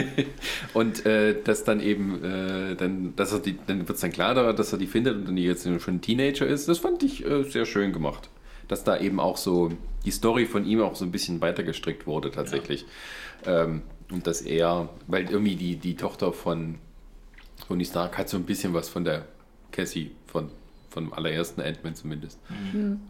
und 0.74 1.06
äh, 1.06 1.36
das 1.42 1.64
dann 1.64 1.80
eben, 1.80 2.22
äh, 2.24 2.74
dann, 2.76 3.14
dass 3.16 3.32
er 3.32 3.38
die, 3.38 3.56
dann 3.66 3.80
wird 3.80 3.96
es 3.96 4.00
dann 4.00 4.12
klar, 4.12 4.52
dass 4.52 4.72
er 4.72 4.78
die 4.78 4.86
findet 4.86 5.16
und 5.16 5.28
dann 5.28 5.36
die 5.36 5.44
jetzt 5.44 5.64
schon 5.64 5.94
ein 5.94 6.00
Teenager 6.02 6.46
ist. 6.46 6.68
Das 6.68 6.78
fand 6.78 7.02
ich 7.02 7.24
äh, 7.24 7.44
sehr 7.44 7.64
schön 7.64 7.94
gemacht. 7.94 8.28
Dass 8.68 8.84
da 8.84 8.98
eben 8.98 9.18
auch 9.18 9.38
so 9.38 9.70
die 10.04 10.10
Story 10.10 10.44
von 10.44 10.66
ihm 10.66 10.82
auch 10.82 10.94
so 10.94 11.04
ein 11.06 11.10
bisschen 11.10 11.40
weiter 11.40 11.62
gestrickt 11.62 12.06
wurde 12.06 12.30
tatsächlich. 12.30 12.84
Ähm, 13.46 13.82
und 14.10 14.26
dass 14.26 14.42
er, 14.42 14.88
weil 15.06 15.30
irgendwie 15.30 15.56
die, 15.56 15.76
die 15.76 15.96
Tochter 15.96 16.32
von 16.32 16.76
Tony 17.66 17.84
Stark 17.84 18.18
hat 18.18 18.28
so 18.28 18.36
ein 18.36 18.44
bisschen 18.44 18.74
was 18.74 18.88
von 18.88 19.04
der 19.04 19.24
Cassie, 19.70 20.10
von, 20.26 20.50
von 20.90 21.04
dem 21.04 21.12
allerersten 21.12 21.60
Ant-Man 21.60 21.94
zumindest. 21.94 22.38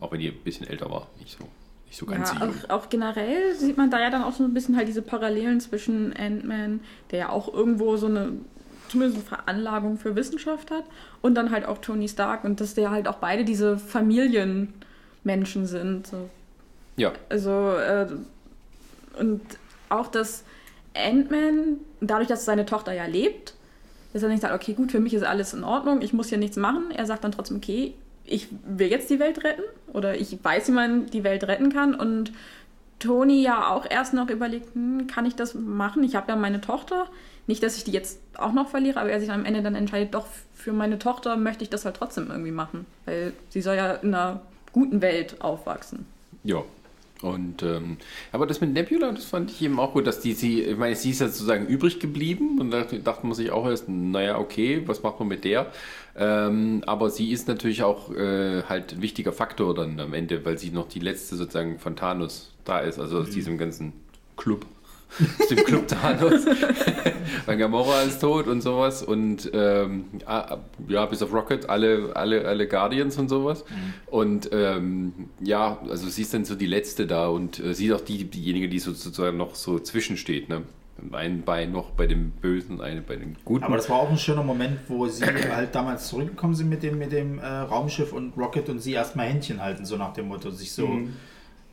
Auch 0.01 0.13
wenn 0.13 0.21
die 0.21 0.29
ein 0.29 0.37
bisschen 0.45 0.67
älter 0.67 0.91
war, 0.91 1.09
nicht 1.19 1.39
so, 1.39 1.45
nicht 1.87 1.99
so 1.99 2.07
ganz 2.07 2.33
Ja, 2.33 2.49
auch, 2.49 2.71
auch 2.71 2.89
generell 2.89 3.55
sieht 3.55 3.77
man 3.77 3.91
da 3.91 4.01
ja 4.01 4.11
dann 4.11 4.23
auch 4.23 4.33
so 4.33 4.45
ein 4.45 4.53
bisschen 4.53 4.77
halt 4.77 4.89
diese 4.89 5.03
Parallelen 5.03 5.61
zwischen 5.61 6.15
Ant-Man, 6.15 6.81
der 7.11 7.19
ja 7.19 7.29
auch 7.31 7.53
irgendwo 7.53 7.97
so 7.97 8.07
eine 8.07 8.33
zumindest 8.91 9.19
eine 9.19 9.25
Veranlagung 9.25 9.99
für 9.99 10.17
Wissenschaft 10.17 10.71
hat, 10.71 10.85
und 11.23 11.35
dann 11.35 11.51
halt 11.51 11.65
auch 11.65 11.79
Tony 11.79 12.09
Stark 12.09 12.45
und 12.45 12.61
dass 12.61 12.75
der 12.75 12.91
halt 12.91 13.07
auch 13.09 13.17
beide 13.17 13.45
diese 13.45 13.79
Familienmenschen 13.79 15.67
sind. 15.67 16.07
So. 16.07 16.29
Ja, 16.97 17.13
Also, 17.29 17.77
äh, 17.77 18.09
und 19.19 19.41
auch, 19.89 20.09
dass 20.09 20.45
Ant-Man, 20.95 21.79
dadurch, 22.01 22.29
dass 22.29 22.45
seine 22.45 22.67
Tochter 22.67 22.93
ja 22.93 23.07
lebt, 23.07 23.55
dass 24.13 24.23
er 24.23 24.29
nicht 24.29 24.43
sagt, 24.43 24.55
okay, 24.55 24.75
gut, 24.75 24.91
für 24.91 25.01
mich 25.01 25.15
ist 25.15 25.23
alles 25.23 25.55
in 25.55 25.65
Ordnung, 25.65 26.03
ich 26.03 26.13
muss 26.13 26.29
hier 26.29 26.39
nichts 26.39 26.57
machen. 26.57 26.91
Er 26.91 27.07
sagt 27.07 27.25
dann 27.25 27.33
trotzdem, 27.33 27.59
okay, 27.59 27.95
ich 28.25 28.49
will 28.65 28.89
jetzt 28.89 29.11
die 29.11 29.19
Welt 29.19 29.45
retten 29.45 29.63
oder 29.93 30.17
ich 30.17 30.39
weiß, 30.43 30.69
wie 30.69 30.73
man 30.73 31.07
die 31.07 31.25
Welt 31.25 31.45
retten 31.45 31.73
kann. 31.73 31.95
Und 31.95 32.33
Tony 32.99 33.43
ja 33.43 33.71
auch 33.71 33.87
erst 33.89 34.15
noch 34.15 34.29
überlegt, 34.29 34.75
hm, 34.75 35.07
kann 35.07 35.27
ich 35.27 35.35
das 35.35 35.55
machen? 35.55 36.03
Ich 36.05 36.15
habe 36.17 36.31
ja 36.31 36.37
meine 36.37 36.61
Tochter. 36.61 37.07
Nicht, 37.47 37.63
dass 37.63 37.77
ich 37.77 37.85
die 37.85 37.93
jetzt 37.93 38.21
auch 38.37 38.53
noch 38.53 38.69
verliere, 38.69 39.01
aber 39.01 39.11
er 39.11 39.21
sich 39.21 39.31
am 39.31 39.45
Ende 39.45 39.63
dann 39.63 39.75
entscheidet, 39.75 40.15
doch, 40.15 40.27
für 40.55 40.73
meine 40.73 40.99
Tochter 40.99 41.37
möchte 41.37 41.65
ich 41.65 41.71
das 41.71 41.85
halt 41.85 41.97
trotzdem 41.97 42.31
irgendwie 42.31 42.53
machen. 42.53 42.87
Weil 43.07 43.33
sie 43.49 43.63
soll 43.63 43.77
ja 43.77 43.95
in 43.95 44.15
einer 44.15 44.43
guten 44.73 45.03
Welt 45.03 45.41
aufwachsen. 45.41 46.07
Ja. 46.45 46.63
Und 47.23 47.63
ähm, 47.63 47.99
aber 48.33 48.47
das 48.47 48.61
mit 48.61 48.73
Nebula, 48.73 49.13
das 49.13 49.27
fand 49.27 49.51
ich 49.51 49.61
eben 49.61 49.79
auch 49.79 49.93
gut, 49.93 50.07
dass 50.07 50.21
die 50.21 50.33
sie, 50.33 50.63
ich 50.63 50.77
meine, 50.77 50.97
sie 50.97 51.11
ist 51.11 51.21
ja 51.21 51.29
sozusagen 51.29 51.67
übrig 51.67 52.01
geblieben 52.01 52.59
und 52.61 52.71
da 52.71 52.85
dachte 52.85 53.27
man 53.27 53.35
sich 53.35 53.51
auch 53.51 53.67
erst, 53.67 53.89
naja, 53.89 54.39
okay, 54.39 54.83
was 54.87 55.03
macht 55.03 55.19
man 55.19 55.29
mit 55.29 55.45
der? 55.45 55.71
Ähm, 56.17 56.83
aber 56.87 57.11
sie 57.11 57.31
ist 57.31 57.47
natürlich 57.47 57.83
auch 57.83 58.11
äh, 58.15 58.63
halt 58.63 58.95
ein 58.95 59.03
wichtiger 59.03 59.33
Faktor 59.33 59.75
dann 59.75 60.01
am 60.01 60.15
Ende, 60.15 60.45
weil 60.45 60.57
sie 60.57 60.71
noch 60.71 60.89
die 60.89 61.01
letzte 61.01 61.37
sozusagen 61.37 61.79
von 61.79 61.95
Thanos 61.95 62.53
da 62.65 62.79
ist, 62.79 62.99
also 62.99 63.19
aus 63.19 63.31
diesem 63.31 63.59
ganzen 63.59 63.93
Club. 64.37 64.65
Aus 65.39 65.49
dem 65.49 65.65
Club 65.65 65.89
Thanos. 65.89 66.47
Weil 67.47 67.57
Gamora 67.57 68.03
ist 68.03 68.21
tot 68.21 68.47
und 68.47 68.61
sowas. 68.61 69.03
Und 69.03 69.51
ähm, 69.53 70.05
ah, 70.27 70.59
ja, 70.89 71.07
bis 71.07 71.23
auf 71.23 71.33
Rocket, 71.33 71.69
alle, 71.69 72.13
alle, 72.15 72.45
alle 72.45 72.69
Guardians 72.69 73.19
und 73.19 73.29
sowas. 73.29 73.65
Und 74.07 74.51
ähm, 74.53 75.13
ja, 75.41 75.79
also 75.89 76.09
sie 76.09 76.23
ist 76.23 76.35
dann 76.35 76.45
so 76.45 76.55
die 76.55 76.67
letzte 76.67 77.07
da 77.07 77.29
und 77.29 77.59
äh, 77.59 77.75
sie 77.75 77.87
ist 77.87 77.93
auch 77.93 78.01
die, 78.01 78.25
diejenige, 78.25 78.69
die 78.69 78.79
so, 78.79 78.93
sozusagen 78.93 79.37
noch 79.37 79.55
so 79.55 79.79
zwischensteht. 79.79 80.49
Ne? 80.49 80.63
Ein 81.13 81.43
Bein 81.43 81.73
noch 81.73 81.91
bei 81.91 82.07
dem 82.07 82.31
Bösen, 82.31 82.81
eine 82.81 83.01
bei 83.01 83.17
dem 83.17 83.35
Guten. 83.45 83.65
Aber 83.65 83.77
das 83.77 83.89
war 83.89 84.01
auch 84.01 84.11
ein 84.11 84.19
schöner 84.19 84.43
Moment, 84.43 84.79
wo 84.89 85.07
sie 85.07 85.25
halt 85.55 85.75
damals 85.75 86.09
zurückgekommen 86.09 86.55
sind 86.55 86.69
mit 86.69 86.83
dem, 86.83 86.99
mit 86.99 87.13
dem 87.13 87.39
äh, 87.39 87.47
Raumschiff 87.47 88.13
und 88.13 88.37
Rocket 88.37 88.69
und 88.69 88.81
sie 88.81 88.93
erstmal 88.93 89.27
Händchen 89.27 89.63
halten, 89.63 89.85
so 89.85 89.97
nach 89.97 90.13
dem 90.13 90.29
Motto, 90.29 90.51
sich 90.51 90.73
so 90.73 90.87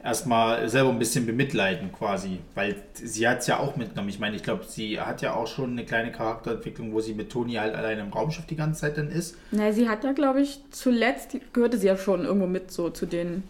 erstmal 0.07 0.67
selber 0.69 0.89
ein 0.89 0.97
bisschen 0.99 1.25
bemitleiden 1.25 1.91
quasi. 1.91 2.39
Weil 2.55 2.75
sie 2.93 3.27
hat 3.27 3.39
es 3.39 3.47
ja 3.47 3.59
auch 3.59 3.75
mitgenommen. 3.75 4.09
Ich 4.09 4.19
meine, 4.19 4.35
ich 4.35 4.43
glaube, 4.43 4.63
sie 4.67 4.99
hat 4.99 5.21
ja 5.21 5.33
auch 5.35 5.45
schon 5.47 5.71
eine 5.71 5.85
kleine 5.85 6.11
Charakterentwicklung, 6.11 6.93
wo 6.93 7.01
sie 7.01 7.13
mit 7.13 7.29
Toni 7.31 7.53
halt 7.53 7.75
allein 7.75 7.99
im 7.99 8.11
Raumschiff 8.11 8.45
die 8.47 8.55
ganze 8.55 8.81
Zeit 8.81 8.97
dann 8.97 9.09
ist. 9.09 9.35
Na, 9.51 9.71
sie 9.71 9.87
hat 9.89 10.03
ja, 10.03 10.13
glaube 10.13 10.41
ich, 10.41 10.59
zuletzt 10.71 11.37
gehörte 11.53 11.77
sie 11.77 11.87
ja 11.87 11.97
schon 11.97 12.25
irgendwo 12.25 12.47
mit 12.47 12.71
so 12.71 12.89
zu 12.89 13.05
den 13.05 13.43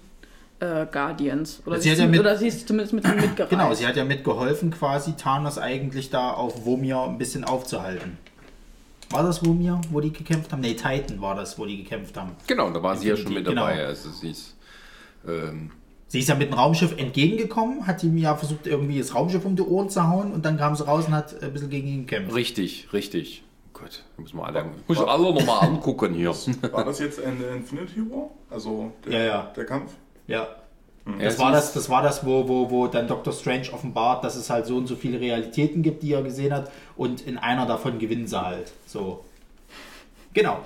äh, 0.59 0.85
Guardians. 0.91 1.61
Oder 1.65 1.79
Sie 1.79 1.93
sie, 1.95 2.01
ja 2.01 2.07
mit- 2.07 2.19
oder 2.19 2.35
sie 2.35 2.47
ist 2.47 2.67
zumindest 2.67 2.93
mit 2.93 3.05
ihnen 3.05 3.15
mitgereist. 3.21 3.49
Genau, 3.51 3.73
sie 3.73 3.85
hat 3.87 3.95
ja 3.95 4.03
mitgeholfen, 4.03 4.71
quasi 4.71 5.13
Thanos 5.15 5.57
eigentlich 5.59 6.09
da 6.09 6.31
auf 6.31 6.65
Womir 6.65 6.99
ein 7.03 7.17
bisschen 7.19 7.43
aufzuhalten. 7.43 8.17
War 9.11 9.23
das 9.23 9.45
wo 9.45 9.53
mir, 9.53 9.79
wo 9.91 10.01
die 10.01 10.11
gekämpft 10.11 10.51
haben? 10.51 10.59
Nee, 10.61 10.73
Titan 10.73 11.21
war 11.21 11.33
das, 11.35 11.57
wo 11.57 11.65
die 11.65 11.77
gekämpft 11.83 12.17
haben. 12.17 12.31
Genau, 12.47 12.69
da 12.71 12.83
war 12.83 12.97
sie 12.97 13.07
ja 13.07 13.15
schon 13.15 13.33
mit 13.33 13.45
Genau. 13.45 13.61
dabei. 13.67 13.85
Also 13.85 14.09
sie 14.09 14.31
ist, 14.31 14.55
ähm, 15.25 15.71
Sie 16.09 16.19
ist 16.19 16.29
ja 16.29 16.35
mit 16.35 16.49
dem 16.51 16.53
Raumschiff 16.53 16.97
entgegengekommen, 16.97 17.85
hat 17.85 18.03
ihm 18.03 18.17
ja 18.17 18.35
versucht, 18.35 18.65
irgendwie 18.65 18.97
das 18.99 19.13
Raumschiff 19.13 19.43
um 19.45 19.55
die 19.55 19.61
Ohren 19.61 19.89
zu 19.89 20.07
hauen 20.07 20.31
und 20.31 20.45
dann 20.45 20.57
kam 20.57 20.75
sie 20.75 20.85
raus 20.85 21.05
und 21.07 21.13
hat 21.13 21.41
ein 21.43 21.51
bisschen 21.51 21.69
gegen 21.69 21.87
ihn 21.87 22.05
gekämpft. 22.05 22.33
richtig, 22.33 22.87
richtig. 22.93 23.43
Gut, 23.73 24.03
muss 24.17 24.33
man 24.33 24.45
alle, 24.45 24.65
muss 24.87 24.97
ich 24.99 25.05
alle 25.05 25.33
nochmal 25.33 25.67
angucken 25.67 26.13
hier. 26.15 26.29
War 26.71 26.85
das 26.85 26.99
jetzt 26.99 27.19
in 27.19 27.39
Infinity 27.55 27.99
War? 28.09 28.29
Also 28.49 28.91
der, 29.05 29.11
Ja, 29.13 29.25
ja. 29.25 29.51
der 29.55 29.65
Kampf? 29.65 29.91
Ja. 30.27 30.47
Ja, 31.19 31.25
Das 31.25 31.39
war 31.39 31.51
das, 31.51 31.73
das 31.73 31.89
war 31.89 32.01
das, 32.01 32.25
wo, 32.25 32.47
wo, 32.47 32.69
wo 32.69 32.87
dann 32.87 33.07
Dr. 33.07 33.31
Strange 33.31 33.71
offenbart, 33.71 34.23
dass 34.23 34.35
es 34.35 34.49
halt 34.49 34.65
so 34.65 34.75
und 34.75 34.87
so 34.87 34.95
viele 34.95 35.19
Realitäten 35.21 35.81
gibt, 35.81 36.03
die 36.03 36.11
er 36.11 36.21
gesehen 36.21 36.53
hat, 36.53 36.71
und 36.97 37.21
in 37.21 37.37
einer 37.37 37.65
davon 37.65 37.97
gewinnen 37.99 38.27
sie 38.27 38.41
halt. 38.41 38.73
So. 38.85 39.23
Genau. 40.33 40.59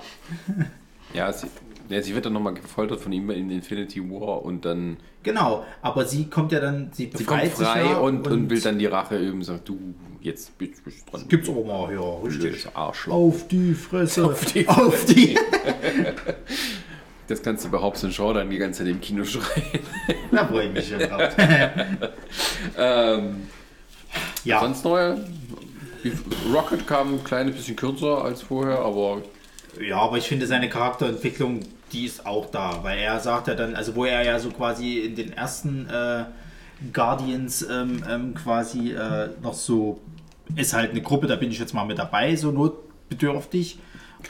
Ja, 1.14 1.32
sie, 1.32 1.46
ja, 1.92 2.02
sie 2.02 2.14
wird 2.14 2.26
dann 2.26 2.32
nochmal 2.32 2.54
gefoltert 2.54 3.00
von 3.00 3.12
ihm 3.12 3.30
in 3.30 3.50
Infinity 3.50 4.02
War 4.10 4.42
und 4.44 4.64
dann 4.64 4.98
Genau. 5.22 5.64
Aber 5.82 6.04
sie 6.04 6.28
kommt 6.28 6.52
ja 6.52 6.60
dann, 6.60 6.90
sie 6.92 7.10
sie 7.14 7.24
kommt 7.24 7.42
befreit 7.42 7.56
sich 7.56 7.66
frei 7.66 7.84
ja 7.84 7.98
und, 7.98 8.26
und, 8.26 8.50
will 8.50 8.60
dann 8.60 8.78
die 8.78 8.86
Rache 8.86 9.16
üben 9.18 9.38
und 9.38 9.44
sagt, 9.44 9.68
du, 9.68 9.78
jetzt 10.20 10.56
bist 10.58 10.82
du 10.86 11.10
dran. 11.10 11.28
Gibt's 11.28 11.48
aber 11.48 11.64
mal, 11.64 11.92
ja, 11.92 12.14
richtig. 12.24 12.66
Arschloch. 12.74 13.14
Auf 13.14 13.48
die 13.48 13.74
Fresse. 13.74 14.24
Auf 14.30 14.44
die 14.46 14.68
Auf 14.68 15.04
die. 15.04 15.38
Das 17.28 17.40
kannst 17.40 17.64
du 17.64 17.70
bei 17.70 17.78
Hobbs 17.80 18.02
und 18.04 18.12
Shaw 18.12 18.34
dann 18.34 18.50
die 18.50 18.58
ganze 18.58 18.80
Zeit 18.80 18.88
im 18.88 19.00
Kino 19.00 19.24
schreien. 19.24 19.80
da 20.32 20.44
freue 20.44 20.66
ich 20.66 20.72
mich 20.72 20.88
schon 20.88 20.98
drauf. 20.98 21.34
ähm, 22.76 23.46
ja. 24.44 24.60
Sonst 24.60 24.84
neue? 24.84 25.24
Rocket 26.52 26.86
kam 26.86 27.14
ein 27.14 27.24
kleines 27.24 27.56
bisschen 27.56 27.76
kürzer 27.76 28.24
als 28.24 28.42
vorher, 28.42 28.80
aber 28.80 29.22
Ja, 29.80 29.98
aber 29.98 30.18
ich 30.18 30.26
finde 30.26 30.46
seine 30.46 30.68
Charakterentwicklung, 30.68 31.60
die 31.92 32.06
ist 32.06 32.26
auch 32.26 32.46
da, 32.50 32.82
weil 32.82 32.98
er 32.98 33.20
sagt 33.20 33.48
ja 33.48 33.54
dann, 33.54 33.74
also 33.74 33.94
wo 33.94 34.04
er 34.04 34.24
ja 34.24 34.38
so 34.38 34.50
quasi 34.50 35.00
in 35.00 35.14
den 35.14 35.32
ersten 35.32 35.88
äh, 35.88 36.24
Guardians 36.92 37.62
ähm, 37.70 38.02
ähm, 38.08 38.34
quasi 38.34 38.92
äh, 38.92 39.28
noch 39.42 39.54
so, 39.54 40.00
ist 40.56 40.72
halt 40.72 40.90
eine 40.90 41.02
Gruppe, 41.02 41.26
da 41.26 41.36
bin 41.36 41.50
ich 41.50 41.58
jetzt 41.58 41.74
mal 41.74 41.84
mit 41.84 41.98
dabei, 41.98 42.34
so 42.36 42.50
notbedürftig. 42.50 43.78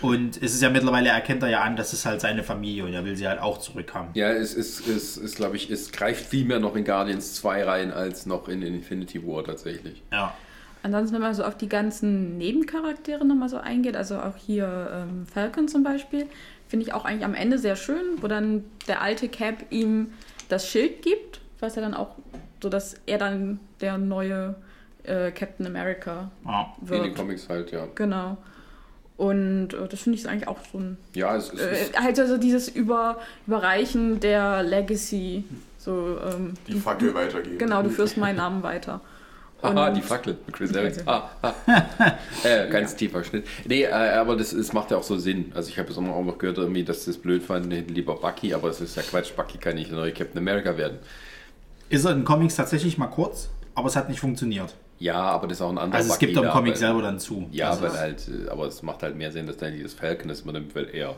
Und 0.00 0.42
es 0.42 0.54
ist 0.54 0.62
ja 0.62 0.70
mittlerweile, 0.70 1.10
erkennt 1.10 1.42
er 1.42 1.50
ja 1.50 1.60
an, 1.60 1.76
das 1.76 1.92
ist 1.92 2.06
halt 2.06 2.22
seine 2.22 2.42
Familie 2.42 2.84
und 2.84 2.94
er 2.94 3.04
will 3.04 3.14
sie 3.14 3.28
halt 3.28 3.40
auch 3.40 3.58
zurückhaben. 3.58 4.08
ja, 4.14 4.30
es 4.30 4.54
ist, 4.54 4.88
es 4.88 5.18
ist 5.18 5.36
glaube 5.36 5.56
ich, 5.56 5.70
es 5.70 5.92
greift 5.92 6.24
viel 6.24 6.46
mehr 6.46 6.60
noch 6.60 6.76
in 6.76 6.84
Guardians 6.84 7.34
2 7.34 7.64
rein 7.64 7.92
als 7.92 8.24
noch 8.24 8.48
in 8.48 8.62
Infinity 8.62 9.26
War 9.26 9.44
tatsächlich. 9.44 10.02
Ja. 10.10 10.34
Ansonsten, 10.82 11.14
wenn 11.14 11.22
man 11.22 11.34
so 11.34 11.44
auf 11.44 11.56
die 11.56 11.68
ganzen 11.68 12.38
Nebencharaktere 12.38 13.24
nochmal 13.24 13.48
so 13.48 13.58
eingeht, 13.58 13.96
also 13.96 14.16
auch 14.16 14.36
hier 14.36 14.90
ähm, 14.92 15.26
Falcon 15.32 15.68
zum 15.68 15.84
Beispiel, 15.84 16.26
finde 16.72 16.86
ich 16.86 16.94
auch 16.94 17.04
eigentlich 17.04 17.26
am 17.26 17.34
Ende 17.34 17.58
sehr 17.58 17.76
schön, 17.76 18.22
wo 18.22 18.28
dann 18.28 18.64
der 18.88 19.02
alte 19.02 19.28
Cap 19.28 19.56
ihm 19.68 20.14
das 20.48 20.66
Schild 20.66 21.02
gibt, 21.02 21.42
was 21.60 21.76
er 21.76 21.82
dann 21.82 21.92
auch, 21.92 22.16
so 22.62 22.70
dass 22.70 22.94
er 23.04 23.18
dann 23.18 23.60
der 23.82 23.98
neue 23.98 24.54
äh, 25.02 25.32
Captain 25.32 25.66
America 25.66 26.30
ja. 26.46 26.74
In 26.80 26.86
den 26.86 27.04
wird. 27.04 27.14
Comics 27.14 27.46
halt, 27.50 27.72
ja. 27.72 27.86
Genau. 27.94 28.38
Und 29.18 29.74
äh, 29.74 29.86
das 29.86 30.00
finde 30.00 30.18
ich 30.18 30.26
eigentlich 30.26 30.48
auch 30.48 30.60
so 30.72 30.78
ein 30.78 30.96
Ja, 31.14 31.36
es, 31.36 31.52
es 31.52 31.60
äh, 31.60 31.82
ist, 31.82 32.00
halt 32.00 32.18
also 32.18 32.38
dieses 32.38 32.70
Über, 32.70 33.18
Überreichen 33.46 34.18
der 34.20 34.62
Legacy. 34.62 35.44
So, 35.76 36.16
ähm, 36.24 36.54
Die 36.66 36.80
Fackel 36.80 37.12
weitergeben. 37.12 37.58
Genau, 37.58 37.82
du 37.82 37.90
führst 37.90 38.16
meinen 38.16 38.36
Namen 38.36 38.62
weiter. 38.62 39.02
Haha, 39.62 39.90
die 39.90 40.02
Fackel 40.02 40.36
mit 40.46 40.56
Chris 40.56 40.72
Evans. 40.72 41.06
Ah, 41.06 41.30
ah. 41.40 41.54
äh, 42.44 42.68
ganz 42.68 42.96
tiefer 42.96 43.22
Schnitt. 43.22 43.46
Nee, 43.64 43.84
äh, 43.84 43.90
aber 43.92 44.36
das, 44.36 44.50
das 44.50 44.72
macht 44.72 44.90
ja 44.90 44.96
auch 44.96 45.02
so 45.02 45.16
Sinn. 45.16 45.52
Also 45.54 45.68
ich 45.68 45.78
habe 45.78 45.88
jetzt 45.88 45.98
auch 45.98 46.02
noch 46.02 46.38
gehört, 46.38 46.58
irgendwie, 46.58 46.84
dass 46.84 47.04
das 47.04 47.16
blöd 47.16 47.48
hätten 47.48 47.70
lieber 47.94 48.16
Bucky, 48.16 48.54
aber 48.54 48.68
das 48.68 48.80
ist 48.80 48.96
ja 48.96 49.02
Quatsch. 49.02 49.34
Bucky 49.36 49.58
kann 49.58 49.76
nicht 49.76 49.90
der 49.90 49.98
neue 49.98 50.12
Captain 50.12 50.38
America 50.38 50.76
werden. 50.76 50.98
Ist 51.88 52.04
er 52.04 52.12
in 52.12 52.24
Comics 52.24 52.56
tatsächlich 52.56 52.98
mal 52.98 53.06
kurz, 53.06 53.50
aber 53.74 53.88
es 53.88 53.96
hat 53.96 54.08
nicht 54.08 54.20
funktioniert. 54.20 54.74
Ja, 54.98 55.16
aber 55.16 55.46
das 55.46 55.58
ist 55.58 55.62
auch 55.62 55.70
ein 55.70 55.78
anderer 55.78 55.98
Also 55.98 56.10
es 56.10 56.14
Bucky 56.14 56.26
gibt 56.26 56.36
doch 56.36 56.42
im 56.42 56.48
da, 56.48 56.54
Comic 56.54 56.76
selber 56.76 57.02
dann 57.02 57.18
zu. 57.18 57.48
Ja, 57.52 57.70
also, 57.70 57.82
weil 57.82 57.92
halt, 57.92 58.28
äh, 58.28 58.48
aber 58.48 58.66
es 58.66 58.82
macht 58.82 59.02
halt 59.02 59.16
mehr 59.16 59.30
Sinn, 59.32 59.46
dass 59.46 59.56
dann 59.56 59.74
dieses 59.74 59.94
Falcon 59.94 60.28
das 60.28 60.40
übernimmt, 60.40 60.74
weil 60.74 60.88
er. 60.92 61.14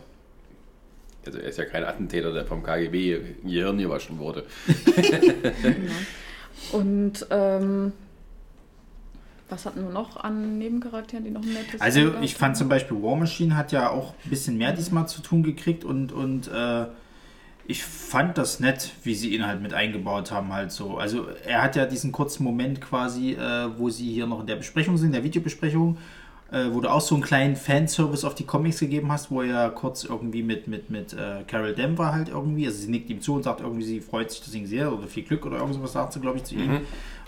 Also 1.26 1.38
er 1.38 1.48
ist 1.48 1.58
ja 1.58 1.64
kein 1.64 1.84
Attentäter, 1.84 2.32
der 2.32 2.44
vom 2.44 2.62
KGB 2.62 3.20
Gehirn 3.42 3.78
gewaschen 3.78 4.18
wurde. 4.18 4.44
Und 6.72 7.26
ähm, 7.30 7.92
was 9.54 9.66
hatten 9.66 9.84
wir 9.84 9.90
noch 9.90 10.16
an 10.16 10.58
Nebencharakteren, 10.58 11.24
die 11.24 11.30
noch 11.30 11.42
ein 11.42 11.52
nettes 11.52 11.80
Also 11.80 12.00
eingebaut 12.00 12.24
ich 12.24 12.34
fand 12.34 12.56
zum 12.56 12.68
Beispiel 12.68 13.00
War 13.02 13.16
Machine 13.16 13.56
hat 13.56 13.72
ja 13.72 13.90
auch 13.90 14.14
ein 14.24 14.30
bisschen 14.30 14.58
mehr 14.58 14.72
diesmal 14.72 15.08
zu 15.08 15.22
tun 15.22 15.42
gekriegt 15.42 15.84
und, 15.84 16.12
und 16.12 16.48
äh, 16.48 16.86
ich 17.66 17.82
fand 17.82 18.36
das 18.36 18.60
nett, 18.60 18.90
wie 19.04 19.14
sie 19.14 19.34
ihn 19.34 19.46
halt 19.46 19.62
mit 19.62 19.72
eingebaut 19.72 20.30
haben 20.30 20.52
halt 20.52 20.70
so. 20.70 20.98
Also 20.98 21.28
er 21.46 21.62
hat 21.62 21.76
ja 21.76 21.86
diesen 21.86 22.12
kurzen 22.12 22.44
Moment 22.44 22.80
quasi, 22.80 23.32
äh, 23.32 23.78
wo 23.78 23.88
sie 23.88 24.12
hier 24.12 24.26
noch 24.26 24.40
in 24.40 24.46
der 24.46 24.56
Besprechung 24.56 24.98
sind, 24.98 25.12
der 25.12 25.24
Videobesprechung, 25.24 25.96
äh, 26.52 26.66
wo 26.72 26.80
du 26.80 26.90
auch 26.90 27.00
so 27.00 27.14
einen 27.14 27.24
kleinen 27.24 27.56
Fanservice 27.56 28.24
auf 28.24 28.34
die 28.34 28.44
Comics 28.44 28.80
gegeben 28.80 29.10
hast, 29.10 29.30
wo 29.30 29.42
er 29.42 29.70
kurz 29.70 30.04
irgendwie 30.04 30.42
mit, 30.42 30.68
mit, 30.68 30.90
mit 30.90 31.12
äh, 31.12 31.42
Carol 31.46 31.74
Denver 31.74 32.12
halt 32.12 32.28
irgendwie, 32.28 32.66
also 32.66 32.78
sie 32.78 32.90
nickt 32.90 33.10
ihm 33.10 33.20
zu 33.20 33.34
und 33.34 33.42
sagt 33.42 33.60
irgendwie, 33.60 33.84
sie 33.84 34.00
freut 34.00 34.30
sich, 34.30 34.54
ihn 34.54 34.66
sehr 34.66 34.92
oder 34.92 35.06
viel 35.06 35.24
Glück 35.24 35.46
oder 35.46 35.58
irgendwas 35.58 35.92
sagt 35.92 36.12
sie, 36.12 36.20
glaube 36.20 36.38
ich, 36.38 36.44
zu 36.44 36.54
ihm. 36.54 36.80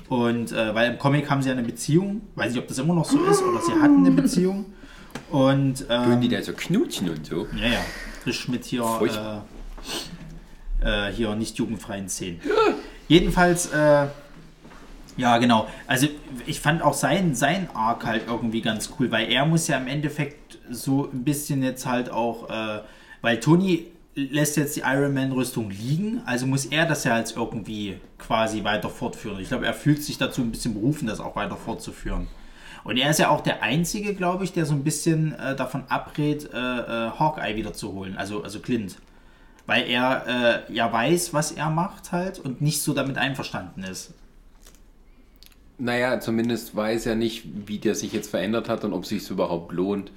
Und 0.09 0.53
äh, 0.53 0.75
weil 0.75 0.93
im 0.93 0.99
Comic 0.99 1.29
haben 1.31 1.43
sie 1.43 1.49
ja 1.49 1.55
eine 1.55 1.65
Beziehung, 1.65 2.23
weiß 2.37 2.53
nicht, 2.53 2.61
ob 2.61 2.69
das 2.69 2.79
immer 2.79 2.95
noch 2.95 3.05
so 3.05 3.25
ist 3.25 3.43
oder 3.43 3.61
sie 3.61 3.73
hatten 3.73 4.07
eine 4.07 4.11
Beziehung. 4.11 4.67
Und 5.31 5.87
ähm, 5.89 6.21
die 6.21 6.29
da 6.29 6.41
so 6.43 6.53
knutschen 6.53 7.11
und 7.11 7.27
so? 7.27 7.47
ja, 7.57 7.69
ja, 7.69 7.81
frisch 8.23 8.49
mit 8.49 8.65
hier, 8.65 8.85
äh, 10.83 11.09
äh, 11.09 11.13
hier 11.13 11.35
nicht 11.35 11.57
jugendfreien 11.57 12.09
Szenen. 12.09 12.41
Jedenfalls, 13.09 13.73
äh, 13.73 14.07
ja, 15.17 15.39
genau. 15.39 15.67
Also 15.87 16.09
ich 16.47 16.61
fand 16.61 16.83
auch 16.83 16.95
sein, 16.95 17.35
sein 17.35 17.69
Arc 17.75 18.05
halt 18.05 18.25
irgendwie 18.27 18.61
ganz 18.61 18.91
cool, 18.99 19.11
weil 19.11 19.31
er 19.31 19.47
muss 19.47 19.67
ja 19.69 19.79
im 19.79 19.87
Endeffekt 19.87 20.59
so 20.71 21.11
ein 21.11 21.25
bisschen 21.25 21.63
jetzt 21.63 21.87
halt 21.87 22.11
auch, 22.11 22.51
äh, 22.51 22.83
weil 23.23 23.41
Tony 23.41 23.87
lässt 24.15 24.57
jetzt 24.57 24.77
die 24.77 24.81
Iron 24.81 25.13
Man 25.13 25.33
Rüstung 25.33 25.71
liegen, 25.71 26.23
also 26.25 26.47
muss 26.47 26.67
er 26.67 26.87
das 26.87 27.05
ja 27.05 27.19
jetzt 27.19 27.37
irgendwie 27.37 27.99
quasi 28.19 28.65
weiter 28.65 28.89
fortführen. 28.89 29.39
Ich 29.41 29.49
glaube, 29.49 29.67
er 29.67 29.75
fühlt 29.75 30.03
sich 30.03 30.17
dazu 30.17 30.41
ein 30.41 30.51
bisschen 30.51 30.75
berufen, 30.75 31.07
das 31.07 31.21
auch 31.21 31.37
weiter 31.37 31.57
fortzuführen. 31.57 32.27
Und 32.83 32.97
er 32.97 33.11
ist 33.11 33.19
ja 33.19 33.31
auch 33.31 33.41
der 33.41 33.63
Einzige, 33.63 34.15
glaube 34.15 34.45
ich, 34.45 34.53
der 34.53 34.65
so 34.65 34.73
ein 34.73 34.85
bisschen 34.85 35.35
äh, 35.35 35.57
davon 35.57 35.85
abrät, 35.89 36.49
äh, 36.53 36.57
äh, 36.57 37.11
Hawkeye 37.19 37.57
wiederzuholen, 37.57 38.17
also, 38.17 38.43
also 38.43 38.61
Clint. 38.61 38.97
Weil 39.67 39.89
er 39.89 40.65
äh, 40.69 40.73
ja 40.73 40.91
weiß, 40.91 41.35
was 41.35 41.53
er 41.53 41.69
macht 41.69 42.13
halt 42.13 42.39
und 42.39 42.61
nicht 42.61 42.83
so 42.83 42.95
damit 42.95 43.19
einverstanden 43.19 43.83
ist. 43.83 44.15
Naja, 45.79 46.21
zumindest 46.21 46.75
weiß 46.75 47.07
er 47.07 47.17
nicht, 47.17 47.45
wie 47.67 47.79
der 47.79 47.95
sich 47.95 48.13
jetzt 48.13 48.31
verändert 48.31 48.69
hat 48.69 48.85
und 48.85 48.93
ob 48.93 49.03
es 49.03 49.11
sich 49.11 49.29
überhaupt 49.31 49.73
lohnt. 49.73 50.11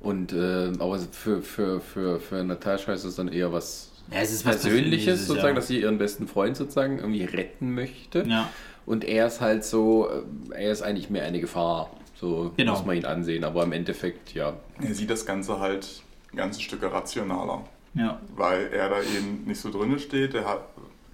Und 0.00 0.32
äh, 0.32 0.72
aber 0.78 0.98
für, 0.98 1.42
für, 1.42 1.80
für, 1.80 2.20
für 2.20 2.42
Natascha 2.44 2.92
ist 2.92 3.04
es 3.04 3.16
dann 3.16 3.28
eher 3.28 3.52
was 3.52 3.90
Ja, 4.10 4.18
es 4.20 4.32
ist 4.32 4.44
was 4.46 4.62
Persönliches, 4.62 5.26
sozusagen, 5.26 5.48
ja. 5.48 5.54
dass 5.54 5.68
sie 5.68 5.80
ihren 5.80 5.98
besten 5.98 6.26
Freund 6.26 6.56
sozusagen 6.56 6.98
irgendwie 6.98 7.24
retten 7.24 7.74
möchte. 7.74 8.24
Ja. 8.26 8.48
Und 8.86 9.04
er 9.04 9.26
ist 9.26 9.40
halt 9.40 9.64
so, 9.64 10.08
äh, 10.08 10.54
er 10.54 10.72
ist 10.72 10.82
eigentlich 10.82 11.10
mehr 11.10 11.24
eine 11.24 11.40
Gefahr. 11.40 11.90
So 12.18 12.52
Genau. 12.56 12.72
muss 12.72 12.84
man 12.84 12.96
ihn 12.96 13.04
ansehen. 13.06 13.44
Aber 13.44 13.62
im 13.62 13.72
Endeffekt, 13.72 14.34
ja. 14.34 14.54
Er 14.82 14.94
sieht 14.94 15.10
das 15.10 15.24
Ganze 15.26 15.60
halt 15.60 16.02
ein 16.32 16.36
ganzes 16.36 16.62
Stück 16.62 16.82
rationaler, 16.82 17.64
Ja. 17.94 18.20
weil 18.36 18.68
er 18.72 18.88
da 18.90 19.00
eben 19.00 19.44
nicht 19.46 19.60
so 19.60 19.70
drinne 19.70 19.98
steht. 19.98 20.34
Er 20.34 20.46
hat, 20.46 20.60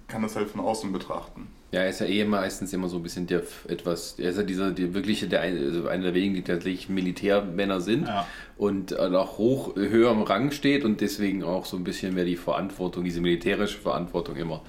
kann 0.07 0.21
das 0.21 0.35
halt 0.35 0.49
von 0.49 0.61
außen 0.61 0.91
betrachten. 0.91 1.47
Ja, 1.71 1.81
er 1.81 1.89
ist 1.89 1.99
ja 1.99 2.05
eh 2.05 2.23
meistens 2.23 2.71
immer 2.71 2.87
so 2.87 2.95
ein 2.97 3.03
bisschen 3.03 3.27
der 3.27 3.43
etwas, 3.67 4.15
er 4.17 4.29
ist 4.29 4.37
ja 4.37 4.43
dieser, 4.43 4.71
der 4.71 4.93
wirkliche, 4.93 5.27
der 5.27 5.41
also 5.41 5.87
einer 5.89 6.03
der 6.05 6.13
wenigen, 6.13 6.35
die 6.35 6.41
tatsächlich 6.43 6.87
Militärmänner 6.87 7.81
sind 7.81 8.07
Ja. 8.07 8.25
und 8.57 8.93
äh, 8.93 8.95
auch 8.95 9.37
hoch, 9.37 9.75
höher 9.75 10.11
im 10.11 10.21
Rang 10.21 10.51
steht 10.51 10.85
und 10.85 11.01
deswegen 11.01 11.43
auch 11.43 11.65
so 11.65 11.75
ein 11.75 11.83
bisschen 11.83 12.13
mehr 12.15 12.23
die 12.23 12.37
Verantwortung, 12.37 13.03
diese 13.03 13.19
militärische 13.19 13.77
Verantwortung 13.77 14.37
immer 14.37 14.61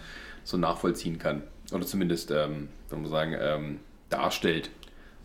so 0.42 0.56
nachvollziehen 0.56 1.18
kann. 1.18 1.42
Oder 1.72 1.86
zumindest, 1.86 2.30
ähm, 2.32 2.68
soll 2.90 2.98
man 2.98 3.10
sagen, 3.10 3.36
ähm, 3.40 3.80
darstellt. 4.10 4.70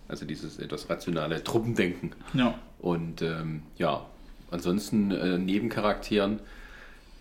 Also 0.07 0.25
dieses 0.25 0.59
etwas 0.59 0.89
rationale 0.89 1.43
Truppendenken. 1.43 2.11
Ja. 2.33 2.53
Und 2.79 3.21
ähm, 3.21 3.63
ja, 3.77 4.05
ansonsten 4.51 5.09
äh, 5.11 5.37
Nebencharakteren. 5.39 6.39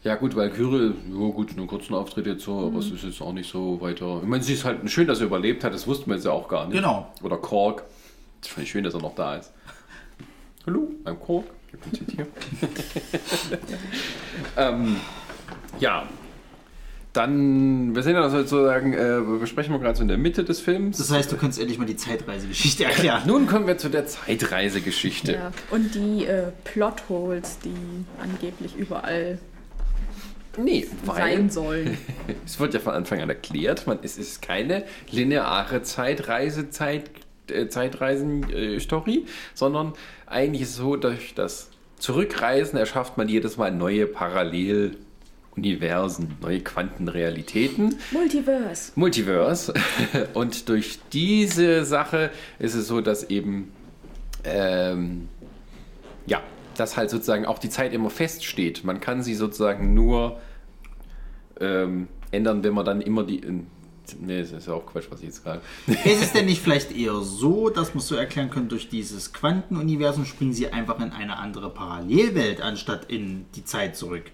Ja 0.05 0.17
gut, 0.17 0.35
Valkyrie, 0.35 0.95
ja 1.11 1.31
gut, 1.31 1.57
einen 1.57 1.69
kurzen 1.69 1.95
Auftritt 1.95 2.27
jetzt 2.27 2.43
so, 2.43 2.67
aber 2.67 2.81
es 2.81 2.91
ist 2.91 3.05
jetzt 3.05 3.23
auch 3.23 3.33
nicht 3.33 3.49
so 3.49 3.81
weiter. 3.81 4.19
Ich 4.21 4.29
meine, 4.29 4.43
sie 4.43 4.55
ist 4.55 4.65
halt 4.65 4.91
schön, 4.91 5.07
dass 5.07 5.21
er 5.21 5.27
überlebt 5.27 5.63
hat, 5.63 5.73
das 5.73 5.87
wussten 5.87 6.11
wir 6.11 6.17
jetzt 6.17 6.25
ja 6.25 6.33
auch 6.33 6.49
gar 6.49 6.67
nicht. 6.67 6.75
Genau. 6.75 7.13
Oder 7.23 7.37
Kork. 7.37 7.85
Das 8.41 8.51
finde 8.51 8.65
ich 8.65 8.71
schön, 8.71 8.83
dass 8.83 8.95
er 8.95 9.01
noch 9.01 9.15
da 9.15 9.37
ist. 9.37 9.53
Hallo, 10.67 10.89
I'm 11.05 11.15
Kork. 11.15 11.45
Ich 11.73 11.79
bin 11.79 12.07
hier. 12.17 12.27
ähm, 14.57 14.97
ja, 15.79 16.05
Dann, 17.13 17.95
wir 17.95 18.03
sind 18.03 18.15
ja 18.15 18.29
sozusagen, 18.29 18.95
äh, 18.95 19.21
wir 19.41 19.47
sprechen 19.47 19.73
wir 19.73 19.79
gerade 19.79 19.97
so 19.97 20.03
in 20.03 20.09
der 20.09 20.19
Mitte 20.19 20.43
des 20.45 20.61
Films. 20.61 20.99
Das 20.99 21.13
heißt, 21.13 21.31
du 21.31 21.37
kannst 21.37 21.61
endlich 21.61 21.79
mal 21.79 21.85
die 21.85 21.97
Zeitreisegeschichte 21.97 22.85
erklären. 22.87 23.23
Nun 23.27 23.47
kommen 23.47 23.67
wir 23.67 23.79
zu 23.79 23.89
der 23.89 24.07
Zeitreisegeschichte. 24.07 25.35
Ja. 25.35 25.53
Und 25.71 25.95
die 25.95 26.25
äh, 26.25 26.51
Plotholes, 26.65 27.59
die 27.61 28.05
angeblich 28.21 28.75
überall 28.77 29.39
Nee, 30.59 30.87
weil 31.05 31.17
sein 31.17 31.51
sollen. 31.51 31.99
es 32.45 32.61
wird 32.61 32.75
ja 32.75 32.81
von 32.81 32.93
Anfang 32.95 33.21
an 33.21 33.29
erklärt, 33.29 33.87
man, 33.87 33.99
es 34.03 34.19
ist 34.19 34.43
keine 34.43 34.85
lineare 35.11 35.83
Zeitreise, 35.83 36.71
Zeit, 36.71 37.11
äh, 37.51 37.69
Zeitreisen-Story, 37.69 39.27
sondern 39.55 39.93
eigentlich 40.27 40.63
ist 40.63 40.71
es 40.71 40.77
so, 40.77 40.97
durch 40.97 41.35
das 41.35 41.69
Zurückreisen 41.99 42.79
erschafft 42.79 43.17
man 43.17 43.29
jedes 43.29 43.57
Mal 43.57 43.71
neue 43.71 44.07
Paralleluniversen, 44.07 46.37
neue 46.41 46.61
Quantenrealitäten. 46.61 47.97
Multiverse. 48.11 48.91
Multiverse. 48.97 49.73
Und 50.35 50.69
durch 50.69 50.99
diese 51.13 51.85
Sache 51.85 52.31
ist 52.59 52.75
es 52.75 52.89
so, 52.89 53.01
dass 53.01 53.31
eben, 53.31 53.71
ähm, 54.45 55.29
ja, 56.27 56.43
dass 56.77 56.97
halt 56.97 57.11
sozusagen 57.11 57.47
auch 57.47 57.59
die 57.59 57.71
Zeit 57.71 57.93
immer 57.93 58.11
feststeht. 58.11 58.85
Man 58.85 59.01
kann 59.01 59.23
sie 59.23 59.35
sozusagen 59.35 59.95
nur 59.95 60.41
ähm, 61.61 62.09
ändern, 62.31 62.65
wenn 62.65 62.75
man 62.75 62.85
dann 62.85 63.01
immer 63.01 63.25
die. 63.25 63.39
In, 63.39 63.67
nee, 64.21 64.41
das 64.41 64.53
ist 64.53 64.67
ja 64.67 64.75
auch 64.75 64.87
Quatsch, 64.87 65.07
was 65.11 65.21
ich 65.21 65.27
jetzt 65.27 65.45
gerade. 65.45 65.61
Ist 65.87 66.23
es 66.23 66.33
denn 66.33 66.47
nicht 66.47 66.63
vielleicht 66.63 66.97
eher 66.97 67.21
so, 67.21 67.69
dass 67.69 67.95
man 67.95 67.99
es 67.99 68.09
so 68.09 68.17
erklären 68.17 68.51
könnte, 68.51 68.71
durch 68.71 68.89
dieses 68.89 69.33
Quantenuniversum 69.33 70.25
springen 70.25 70.53
sie 70.53 70.69
einfach 70.69 71.01
in 71.01 71.13
eine 71.13 71.39
andere 71.39 71.71
Parallelwelt, 71.71 72.61
anstatt 72.61 73.11
in 73.11 73.47
die 73.55 73.65
Zeit 73.65 73.97
zurück? 73.97 74.31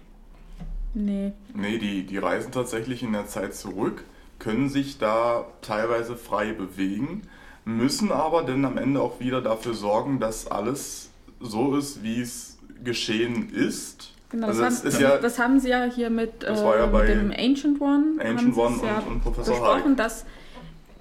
Nee. 0.93 1.33
Nee, 1.53 1.77
die, 1.77 2.05
die 2.05 2.17
reisen 2.17 2.51
tatsächlich 2.51 3.03
in 3.03 3.13
der 3.13 3.27
Zeit 3.27 3.53
zurück, 3.53 4.03
können 4.39 4.69
sich 4.69 4.97
da 4.97 5.45
teilweise 5.61 6.15
frei 6.15 6.53
bewegen, 6.53 7.21
müssen 7.65 8.11
aber 8.11 8.43
dann 8.43 8.65
am 8.65 8.77
Ende 8.77 9.01
auch 9.01 9.19
wieder 9.19 9.41
dafür 9.41 9.75
sorgen, 9.75 10.19
dass 10.19 10.47
alles 10.47 11.08
so 11.39 11.75
ist, 11.75 12.03
wie 12.03 12.21
es 12.21 12.57
geschehen 12.83 13.49
ist. 13.49 14.11
Genau, 14.29 14.47
das, 14.47 14.59
also 14.59 14.87
es 14.87 14.95
haben, 14.95 15.01
ja, 15.01 15.17
das 15.17 15.39
haben 15.39 15.59
sie 15.59 15.69
ja 15.69 15.85
hier 15.85 16.09
mit, 16.09 16.43
Das 16.43 16.61
äh, 16.61 16.63
ja 16.63 16.85
mit 16.85 17.07
dem 17.09 17.31
Ancient 17.31 17.81
One, 17.81 18.23
Ancient 18.23 18.55
One 18.55 18.75
es 18.75 18.81
ja 18.83 18.99
und- 18.99 19.07
und 19.07 19.21
Professor 19.21 19.55
besprochen, 19.55 19.83
Hulk. 19.85 19.97
dass 19.97 20.25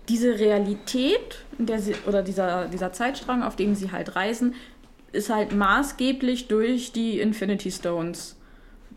diese 0.08 0.38
Realität, 0.38 1.44
sie, 1.78 1.94
oder 2.06 2.22
dieser, 2.22 2.66
dieser 2.68 2.92
Zeitstrang, 2.92 3.42
auf 3.42 3.56
dem 3.56 3.74
sie 3.74 3.92
halt 3.92 4.16
reisen, 4.16 4.54
ist 5.12 5.28
halt 5.28 5.54
maßgeblich 5.54 6.48
durch 6.48 6.92
die 6.92 7.20
Infinity 7.20 7.70
Stones 7.70 8.36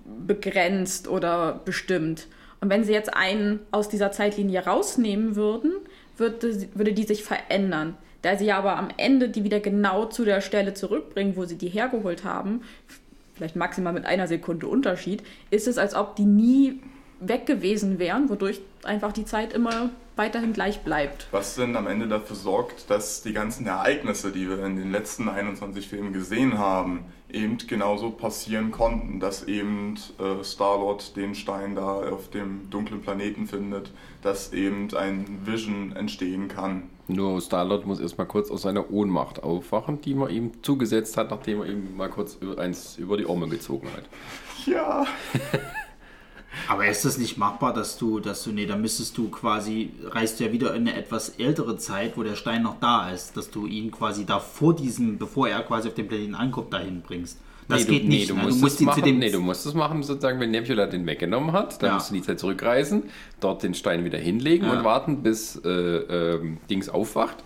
begrenzt 0.06 1.08
oder 1.08 1.62
bestimmt. 1.66 2.28
Und 2.62 2.70
wenn 2.70 2.84
sie 2.84 2.94
jetzt 2.94 3.14
einen 3.14 3.60
aus 3.72 3.90
dieser 3.90 4.12
Zeitlinie 4.12 4.66
rausnehmen 4.66 5.36
würden, 5.36 5.74
würde, 6.18 6.68
würde 6.76 6.94
die 6.94 7.04
sich 7.04 7.24
verändern. 7.24 7.98
Da 8.22 8.38
sie 8.38 8.52
aber 8.52 8.78
am 8.78 8.90
Ende 8.98 9.30
die 9.30 9.44
wieder 9.44 9.60
genau 9.60 10.06
zu 10.06 10.26
der 10.26 10.42
Stelle 10.42 10.74
zurückbringen, 10.74 11.36
wo 11.36 11.46
sie 11.46 11.58
die 11.58 11.70
hergeholt 11.70 12.24
haben, 12.24 12.62
vielleicht 13.34 13.56
maximal 13.56 13.94
mit 13.94 14.06
einer 14.06 14.28
Sekunde 14.28 14.68
Unterschied, 14.68 15.24
ist 15.50 15.68
es, 15.68 15.78
als 15.78 15.96
ob 15.96 16.16
die 16.16 16.26
nie 16.26 16.80
weg 17.20 17.46
gewesen 17.46 18.00
wären, 18.00 18.30
wodurch 18.30 18.62
einfach 18.84 19.12
die 19.12 19.26
Zeit 19.26 19.54
immer 19.54 19.90
weiterhin 20.16 20.54
gleich 20.54 20.82
bleibt. 20.82 21.28
was 21.32 21.56
denn 21.56 21.76
am 21.76 21.88
Ende 21.88 22.08
dafür 22.08 22.36
sorgt, 22.36 22.90
dass 22.90 23.24
die 23.24 23.34
ganzen 23.34 23.66
Ereignisse, 23.66 24.32
die 24.32 24.48
wir 24.50 24.64
in 24.66 24.76
den 24.76 24.92
letzten 24.92 25.30
21 25.30 25.88
Filmen 25.88 26.14
gesehen 26.14 26.58
haben, 26.58 27.06
eben 27.34 27.58
genauso 27.58 28.12
passieren 28.12 28.72
konnten, 28.72 29.20
dass 29.20 29.44
eben 29.48 29.96
äh, 30.20 30.44
Star-Lord 30.44 31.16
den 31.16 31.36
Stein 31.36 31.76
da 31.76 32.02
auf 32.10 32.30
dem 32.30 32.70
dunklen 32.70 33.02
Planeten 33.02 33.48
findet, 33.48 33.92
dass 34.22 34.54
eben 34.54 34.94
ein 34.96 35.40
Vision 35.46 35.94
entstehen 35.96 36.48
kann. 36.48 36.84
Nur 37.08 37.42
Starlord 37.42 37.86
muss 37.86 38.00
erstmal 38.00 38.28
kurz 38.28 38.50
aus 38.50 38.62
seiner 38.62 38.90
Ohnmacht 38.90 39.44
aufwachen, 39.44 40.00
die 40.02 40.14
man 40.14 40.30
ihm 40.30 40.52
zugesetzt 40.64 41.18
hat, 41.18 41.32
nachdem 41.32 41.62
er 41.62 41.68
ihm 41.68 41.98
mal 41.98 42.10
kurz 42.10 42.38
eins 42.58 42.98
über 42.98 43.18
die 43.18 43.26
Orme 43.26 43.50
gezogen 43.50 43.88
hat. 43.96 44.06
Ja. 44.66 45.06
Aber 46.68 46.86
ist 46.88 47.06
das 47.06 47.18
nicht 47.18 47.38
machbar, 47.38 47.74
dass 47.74 47.98
du, 47.98 48.20
dass 48.20 48.44
du, 48.44 48.52
nee, 48.52 48.66
dann 48.66 48.82
müsstest 48.82 49.18
du 49.18 49.30
quasi, 49.30 49.92
reist 50.06 50.40
du 50.40 50.46
ja 50.46 50.52
wieder 50.52 50.74
in 50.76 50.88
eine 50.88 50.96
etwas 50.98 51.30
ältere 51.38 51.78
Zeit, 51.78 52.18
wo 52.18 52.24
der 52.24 52.36
Stein 52.36 52.64
noch 52.64 52.80
da 52.80 53.10
ist, 53.10 53.38
dass 53.38 53.50
du 53.50 53.66
ihn 53.68 53.90
quasi 53.92 54.26
da 54.26 54.40
vor 54.40 54.76
diesem, 54.76 55.18
bevor 55.18 55.48
er 55.48 55.62
quasi 55.64 55.88
auf 55.88 55.94
dem 55.96 56.08
Planeten 56.08 56.36
ankommt, 56.36 56.74
dahin 56.74 57.02
bringst. 57.02 57.40
Das 57.70 57.86
nee, 57.88 57.92
geht 58.00 58.04
du, 58.04 58.08
nicht. 58.10 58.30
Nee, 58.30 58.36
du 58.36 58.36
musst, 58.36 58.58
du 58.58 58.64
musst 58.64 58.76
es 58.76 58.82
ihn 58.82 58.86
machen, 58.88 59.00
zu 59.00 59.06
dem. 59.06 59.20
nee, 59.20 59.30
du 59.32 59.40
musst 59.40 59.66
es 59.66 59.74
machen, 59.74 60.04
sozusagen, 60.04 60.40
wenn 60.42 60.52
Nebula 60.52 60.88
den 60.88 61.06
weggenommen 61.06 61.54
hat, 61.54 61.82
dann 61.82 61.90
Ja. 61.90 61.94
musst 61.96 62.10
du 62.10 62.16
in 62.16 62.22
die 62.22 62.28
Zeit 62.28 62.40
zurückreisen, 62.40 63.04
dort 63.40 63.64
den 63.64 63.74
Stein 63.74 64.04
wieder 64.04 64.18
hinlegen 64.18 64.66
Ja. 64.66 64.74
und 64.80 64.84
warten, 64.84 65.24
bis 65.24 65.56
äh, 65.64 65.70
ähm, 65.70 66.58
Dings 66.70 66.90
aufwacht, 66.90 67.38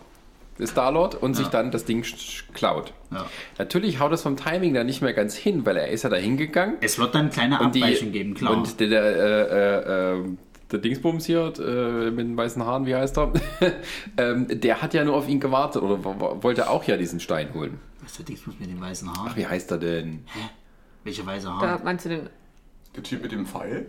Star-Lord, 0.64 1.15
und 1.15 1.34
sich 1.36 1.45
Ja. 1.48 1.52
dann 1.52 1.72
das 1.72 1.84
Ding 1.86 2.06
klaut. 2.53 2.94
Ja. 3.11 3.26
Natürlich 3.57 3.99
haut 3.99 4.11
es 4.14 4.22
vom 4.22 4.38
Timing 4.38 4.73
da 4.73 4.84
nicht 4.84 5.02
mehr 5.02 5.14
ganz 5.14 5.36
hin, 5.36 5.65
weil 5.65 5.76
er 5.77 5.90
ist 5.90 6.03
ja 6.03 6.10
da 6.10 6.15
hingegangen. 6.15 6.77
Es 6.82 6.98
wird 6.98 7.14
dann 7.15 7.30
kleine 7.30 7.60
Abweichungen 7.60 8.14
geben, 8.14 8.34
klar. 8.36 8.53
Und 8.53 8.80
der, 8.80 8.88
der, 8.88 9.03
äh, 9.03 9.41
äh, 10.14 10.19
äh, 10.19 10.23
der 10.72 10.80
Dingsbums 10.80 11.26
hier 11.26 11.53
äh, 11.60 12.10
mit 12.11 12.19
den 12.26 12.38
weißen 12.38 12.65
Haaren, 12.65 12.86
wie 12.86 12.95
heißt 12.95 13.18
er? 13.18 13.34
ähm, 14.18 14.48
der 14.49 14.82
hat 14.82 14.94
ja 14.94 15.03
nur 15.03 15.15
auf 15.15 15.27
ihn 15.27 15.40
gewartet 15.40 15.82
oder 15.84 16.03
wo- 16.03 16.15
wo- 16.19 16.44
wollte 16.44 16.69
auch 16.69 16.84
ja 16.86 16.98
diesen 16.98 17.19
Stein 17.19 17.53
holen. 17.53 17.80
Was 18.02 18.11
ist 18.11 18.19
der 18.19 18.26
Dingsbus 18.26 18.56
mit 18.60 18.69
den 18.69 18.80
weißen 18.82 19.10
Haaren? 19.10 19.27
Ach, 19.32 19.36
wie 19.38 19.45
heißt 19.45 19.72
er 19.72 19.77
denn? 19.77 20.23
Welche 21.03 21.26
weiße 21.26 21.45
Da 21.48 21.53
Haare? 21.60 21.82
meinst 21.84 22.06
du 22.06 22.10
den, 22.10 22.30
Der 22.95 23.03
Typ 23.03 23.22
mit 23.22 23.32
dem 23.32 23.45
Pfeil? 23.45 23.88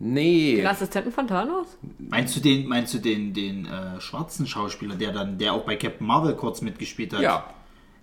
Nee. 0.00 0.56
den 0.56 0.66
Assistenten 0.66 1.10
von 1.10 1.26
Thanos? 1.26 1.66
Meinst 1.98 2.36
du 2.36 2.40
den, 2.40 2.68
meinst 2.68 2.94
du 2.94 2.98
den, 2.98 3.34
den 3.34 3.66
äh, 3.66 4.00
schwarzen 4.00 4.46
Schauspieler, 4.46 4.94
der 4.94 5.12
dann, 5.12 5.38
der 5.38 5.52
auch 5.52 5.64
bei 5.64 5.76
Captain 5.76 6.06
Marvel 6.06 6.34
kurz 6.34 6.62
mitgespielt 6.62 7.12
hat? 7.12 7.20
Ja. 7.20 7.44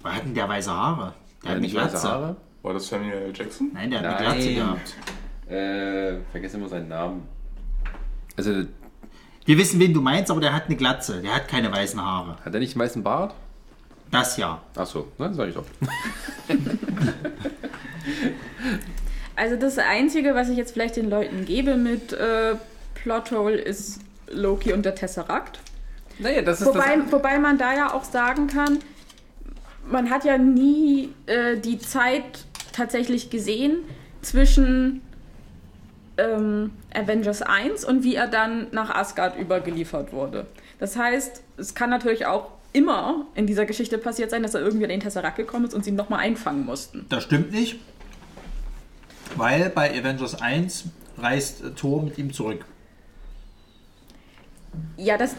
War 0.02 0.16
hat 0.16 0.26
denn 0.26 0.36
der 0.36 0.48
weiße 0.50 0.72
Haare? 0.72 1.14
Der 1.42 1.50
hat 1.50 1.58
eine 1.58 1.62
nicht 1.62 1.76
weiße 1.76 1.90
Glatze. 1.92 2.10
Haare? 2.10 2.36
War 2.64 2.74
das 2.74 2.88
Samuel 2.88 3.14
L. 3.14 3.34
Jackson? 3.34 3.72
Nein, 3.74 3.92
der 3.92 4.00
hat 4.00 4.06
eine 4.06 4.16
Nein. 4.16 4.24
Glatze 4.34 4.54
gehabt. 4.54 4.96
Äh, 5.50 6.20
vergesse 6.32 6.58
immer 6.58 6.68
seinen 6.68 6.90
Namen. 6.90 7.24
Also, 8.36 8.54
hat 8.54 8.68
Wir 9.46 9.58
wissen, 9.58 9.80
wen 9.80 9.94
du 9.94 10.02
meinst, 10.02 10.32
aber 10.32 10.42
der 10.42 10.54
hat 10.54 10.66
eine 10.66 10.76
Glatze. 10.76 11.22
Der 11.22 11.36
hat 11.36 11.48
keine 11.48 11.72
weißen 11.72 12.04
Haare. 12.04 12.38
er 12.54 12.60
nicht 12.60 12.76
einen 12.76 12.82
weißen 12.84 13.04
Bart? 13.04 13.36
Das 14.12 14.38
ja. 14.38 14.62
Achso, 14.76 15.08
ne, 15.18 15.34
sag 15.34 15.50
ich 15.50 15.56
doch. 15.56 15.66
Also 19.36 19.56
das 19.56 19.78
Einzige, 19.78 20.36
was 20.36 20.50
ich 20.50 20.58
jetzt 20.58 20.74
vielleicht 20.74 20.96
den 20.96 21.10
Leuten 21.10 21.46
gebe 21.46 21.76
mit 21.76 22.14
äh, 22.14 22.56
Plothole, 22.96 23.58
ist 23.58 24.00
Loki 24.30 24.74
und 24.74 24.86
der 24.86 24.96
Tesseract. 24.96 25.60
Naja, 26.20 26.42
das 26.42 26.62
ist 26.62 26.68
Wobei, 26.68 26.96
das. 26.96 27.12
wobei 27.12 27.40
man 27.40 27.58
da 27.58 27.76
ja 27.76 27.94
auch 27.94 28.06
sagen 28.06 28.48
kann, 28.48 28.80
man 29.88 30.10
hat 30.10 30.24
ja 30.24 30.38
nie 30.38 31.14
äh, 31.26 31.58
die 31.58 31.78
Zeit 31.78 32.24
tatsächlich 32.72 33.30
gesehen 33.30 33.80
zwischen 34.22 35.02
ähm, 36.18 36.72
Avengers 36.94 37.42
1 37.42 37.86
und 37.86 38.04
wie 38.04 38.16
er 38.16 38.28
dann 38.28 38.68
nach 38.72 38.94
Asgard 38.94 39.38
übergeliefert 39.38 40.14
wurde. 40.14 40.48
Das 40.80 40.98
heißt, 40.98 41.44
es 41.58 41.76
kann 41.76 41.90
natürlich 41.90 42.26
auch 42.26 42.52
immer 42.74 43.26
in 43.36 43.48
dieser 43.48 43.66
Geschichte 43.66 43.98
passiert 43.98 44.32
sein, 44.32 44.44
dass 44.44 44.54
er 44.54 44.62
irgendwie 44.62 44.86
an 44.86 44.90
den 44.90 45.00
Tesseract 45.00 45.38
gekommen 45.38 45.66
ist 45.66 45.74
und 45.74 45.86
sie 45.86 45.92
ihn 45.92 45.96
nochmal 45.96 46.20
einfangen 46.20 46.66
mussten. 46.66 47.06
Das 47.10 47.24
stimmt 47.24 47.52
nicht. 47.52 47.80
Weil 49.36 49.70
bei 49.70 49.92
Avengers 49.98 50.42
1 50.42 50.86
reist 51.18 51.64
äh, 51.64 51.72
Thor 51.72 52.04
mit 52.04 52.18
ihm 52.18 52.32
zurück. 52.34 52.66
Ja, 54.98 55.18
das. 55.18 55.36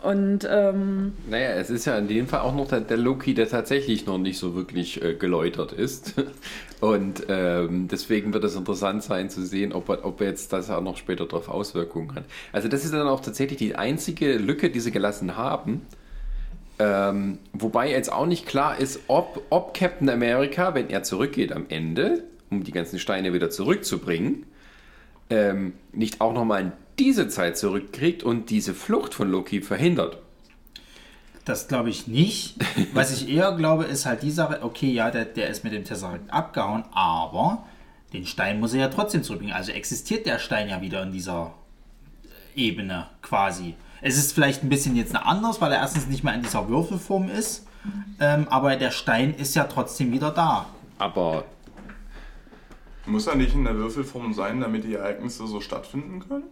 Und 0.03 0.49
ähm, 0.51 1.13
Naja, 1.29 1.51
es 1.51 1.69
ist 1.69 1.85
ja 1.85 1.99
in 1.99 2.09
dem 2.09 2.27
Fall 2.27 2.41
auch 2.41 2.55
noch 2.55 2.69
der, 2.69 2.81
der 2.81 2.97
Loki, 2.97 3.35
der 3.35 3.49
tatsächlich 3.49 4.07
noch 4.07 4.17
nicht 4.17 4.39
so 4.39 4.55
wirklich 4.55 5.03
äh, 5.03 5.15
geläutert 5.15 5.73
ist. 5.73 6.15
Und 6.81 7.27
ähm, 7.29 7.89
deswegen 7.89 8.33
wird 8.33 8.45
es 8.45 8.57
interessant 8.57 9.03
sein 9.03 9.29
zu 9.29 9.45
sehen, 9.45 9.75
ob, 9.75 9.91
ob 9.91 10.21
jetzt 10.23 10.55
das 10.55 10.71
auch 10.71 10.81
noch 10.81 10.97
später 10.97 11.27
darauf 11.27 11.51
Auswirkungen 11.51 12.15
hat. 12.15 12.25
Also 12.53 12.69
das 12.69 12.87
ist 12.87 12.95
dann 12.95 13.07
auch 13.09 13.21
tatsächlich 13.21 13.59
die 13.59 13.77
einzige 13.77 14.39
Lücke, 14.39 14.71
die 14.71 14.81
sie 14.81 14.91
gelassen 14.91 15.37
haben. 15.37 15.83
Ähm, 16.81 17.39
wobei 17.53 17.91
jetzt 17.91 18.11
auch 18.11 18.25
nicht 18.25 18.47
klar 18.47 18.79
ist, 18.79 19.01
ob, 19.07 19.43
ob 19.51 19.75
Captain 19.75 20.09
America, 20.09 20.75
wenn 20.75 20.89
er 20.89 21.03
zurückgeht 21.03 21.53
am 21.53 21.67
Ende, 21.69 22.25
um 22.51 22.65
die 22.65 22.73
ganzen 22.73 22.99
Steine 22.99 23.35
wieder 23.35 23.51
zurückzubringen, 23.51 24.47
ähm, 25.29 25.75
nicht 25.93 26.23
auch 26.23 26.33
nochmal 26.33 26.63
in 26.63 26.73
diese 26.99 27.29
Zeit 27.29 27.59
zurückkriegt 27.59 28.23
und 28.23 28.49
diese 28.49 28.73
Flucht 28.73 29.13
von 29.13 29.31
Loki 29.31 29.61
verhindert. 29.61 30.17
Das 31.45 31.69
glaube 31.69 31.91
ich 31.91 32.07
nicht. 32.07 32.57
Was 32.95 33.13
ich 33.13 33.29
eher 33.29 33.53
glaube, 33.53 33.85
ist 33.85 34.07
halt 34.07 34.23
die 34.23 34.31
Sache, 34.31 34.61
okay, 34.63 34.91
ja, 34.91 35.11
der, 35.11 35.27
der 35.27 35.51
ist 35.51 35.65
mit 35.65 35.75
dem 35.75 35.85
Tesseract 35.85 36.33
abgehauen, 36.33 36.85
aber 36.93 37.67
den 38.15 38.25
Stein 38.25 38.59
muss 38.59 38.73
er 38.73 38.81
ja 38.81 38.89
trotzdem 38.89 39.23
zurückbringen. 39.23 39.55
Also 39.55 39.73
existiert 39.73 40.25
der 40.25 40.39
Stein 40.39 40.71
ja 40.71 40.81
wieder 40.81 41.03
in 41.03 41.13
dieser 41.13 41.53
Ebene 42.57 43.09
quasi. 43.21 43.75
Es 44.03 44.17
ist 44.17 44.33
vielleicht 44.33 44.63
ein 44.63 44.69
bisschen 44.69 44.97
jetzt 44.97 45.15
anders, 45.15 45.61
weil 45.61 45.73
er 45.73 45.81
erstens 45.81 46.07
nicht 46.07 46.25
mehr 46.25 46.35
in 46.35 46.43
dieser 46.43 46.69
Würfelform 46.69 47.29
ist, 47.31 47.67
ähm, 48.21 48.47
aber 48.49 48.77
der 48.77 48.91
Stein 48.91 49.35
ist 49.35 49.55
ja 49.55 49.65
trotzdem 49.65 50.13
wieder 50.13 50.31
da. 50.31 50.67
Aber 50.99 51.45
Muss 53.07 53.27
er 53.27 53.35
nicht 53.37 53.55
in 53.55 53.65
der 53.65 53.75
Würfelform 53.77 54.33
sein, 54.33 54.61
damit 54.61 54.85
die 54.85 54.95
Ereignisse 54.95 55.47
so 55.47 55.61
stattfinden 55.61 56.21
können? 56.27 56.45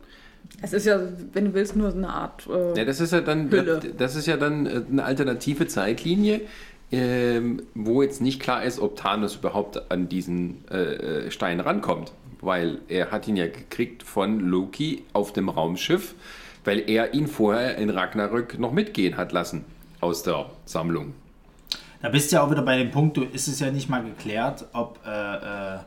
es 0.62 0.72
ist 0.72 0.86
ja, 0.86 0.98
wenn 1.34 1.46
du 1.46 1.54
willst, 1.54 1.76
nur 1.76 1.90
so 1.90 1.98
eine 1.98 2.08
Art. 2.08 2.46
Äh, 2.46 2.78
Ja, 2.78 2.84
das 2.84 3.00
ist 3.00 3.12
ja 3.12 3.20
dann, 3.20 3.50
Hülle. 3.50 3.80
das 3.96 4.14
ist 4.16 4.26
ja 4.26 4.36
dann 4.36 4.66
äh, 4.66 4.82
eine 4.90 5.04
alternative 5.04 5.66
Zeitlinie, 5.66 6.40
ähm, 6.90 7.62
wo 7.74 8.02
jetzt 8.02 8.20
nicht 8.22 8.40
klar 8.40 8.62
ist, 8.64 8.78
ob 8.78 8.96
Thanos 8.96 9.36
überhaupt 9.36 9.90
an 9.90 10.08
diesen 10.08 10.64
äh, 10.70 11.26
äh, 11.26 11.30
Stein 11.30 11.60
rankommt. 11.60 12.12
Weil 12.40 12.78
er 12.88 13.10
hat 13.10 13.28
ihn 13.28 13.36
ja 13.36 13.46
gekriegt 13.46 14.02
von 14.02 14.40
Loki 14.40 15.04
auf 15.12 15.32
dem 15.32 15.48
Raumschiff, 15.48 16.14
weil 16.64 16.88
er 16.88 17.14
ihn 17.14 17.26
vorher 17.26 17.76
in 17.76 17.90
Ragnarök 17.90 18.58
noch 18.58 18.72
mitgehen 18.72 19.16
hat 19.16 19.32
lassen 19.32 19.64
aus 20.00 20.22
der 20.22 20.46
Sammlung. 20.64 21.14
Da 22.00 22.08
bist 22.10 22.30
du 22.30 22.36
ja 22.36 22.42
auch 22.42 22.50
wieder 22.50 22.62
bei 22.62 22.78
dem 22.78 22.90
Punkt, 22.90 23.16
du 23.16 23.24
ist 23.24 23.48
es 23.48 23.58
ja 23.58 23.70
nicht 23.70 23.88
mal 23.88 24.04
geklärt, 24.04 24.66
ob 24.72 25.00
äh, 25.04 25.10
äh, 25.10 25.78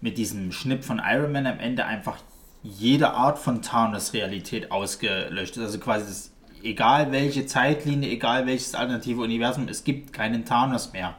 mit 0.00 0.18
diesem 0.18 0.50
Schnipp 0.50 0.84
von 0.84 1.00
Iron 1.04 1.32
Man 1.32 1.46
am 1.46 1.60
Ende 1.60 1.84
einfach 1.84 2.18
jede 2.62 3.12
Art 3.12 3.38
von 3.38 3.62
Thanos-Realität 3.62 4.70
ausgelöscht 4.72 5.56
ist. 5.56 5.62
Also 5.62 5.78
quasi 5.78 6.06
das, 6.06 6.32
egal 6.62 7.12
welche 7.12 7.46
Zeitlinie, 7.46 8.10
egal 8.10 8.46
welches 8.46 8.74
alternative 8.74 9.22
Universum, 9.22 9.68
es 9.68 9.84
gibt 9.84 10.12
keinen 10.12 10.44
Thanos 10.44 10.92
mehr. 10.92 11.14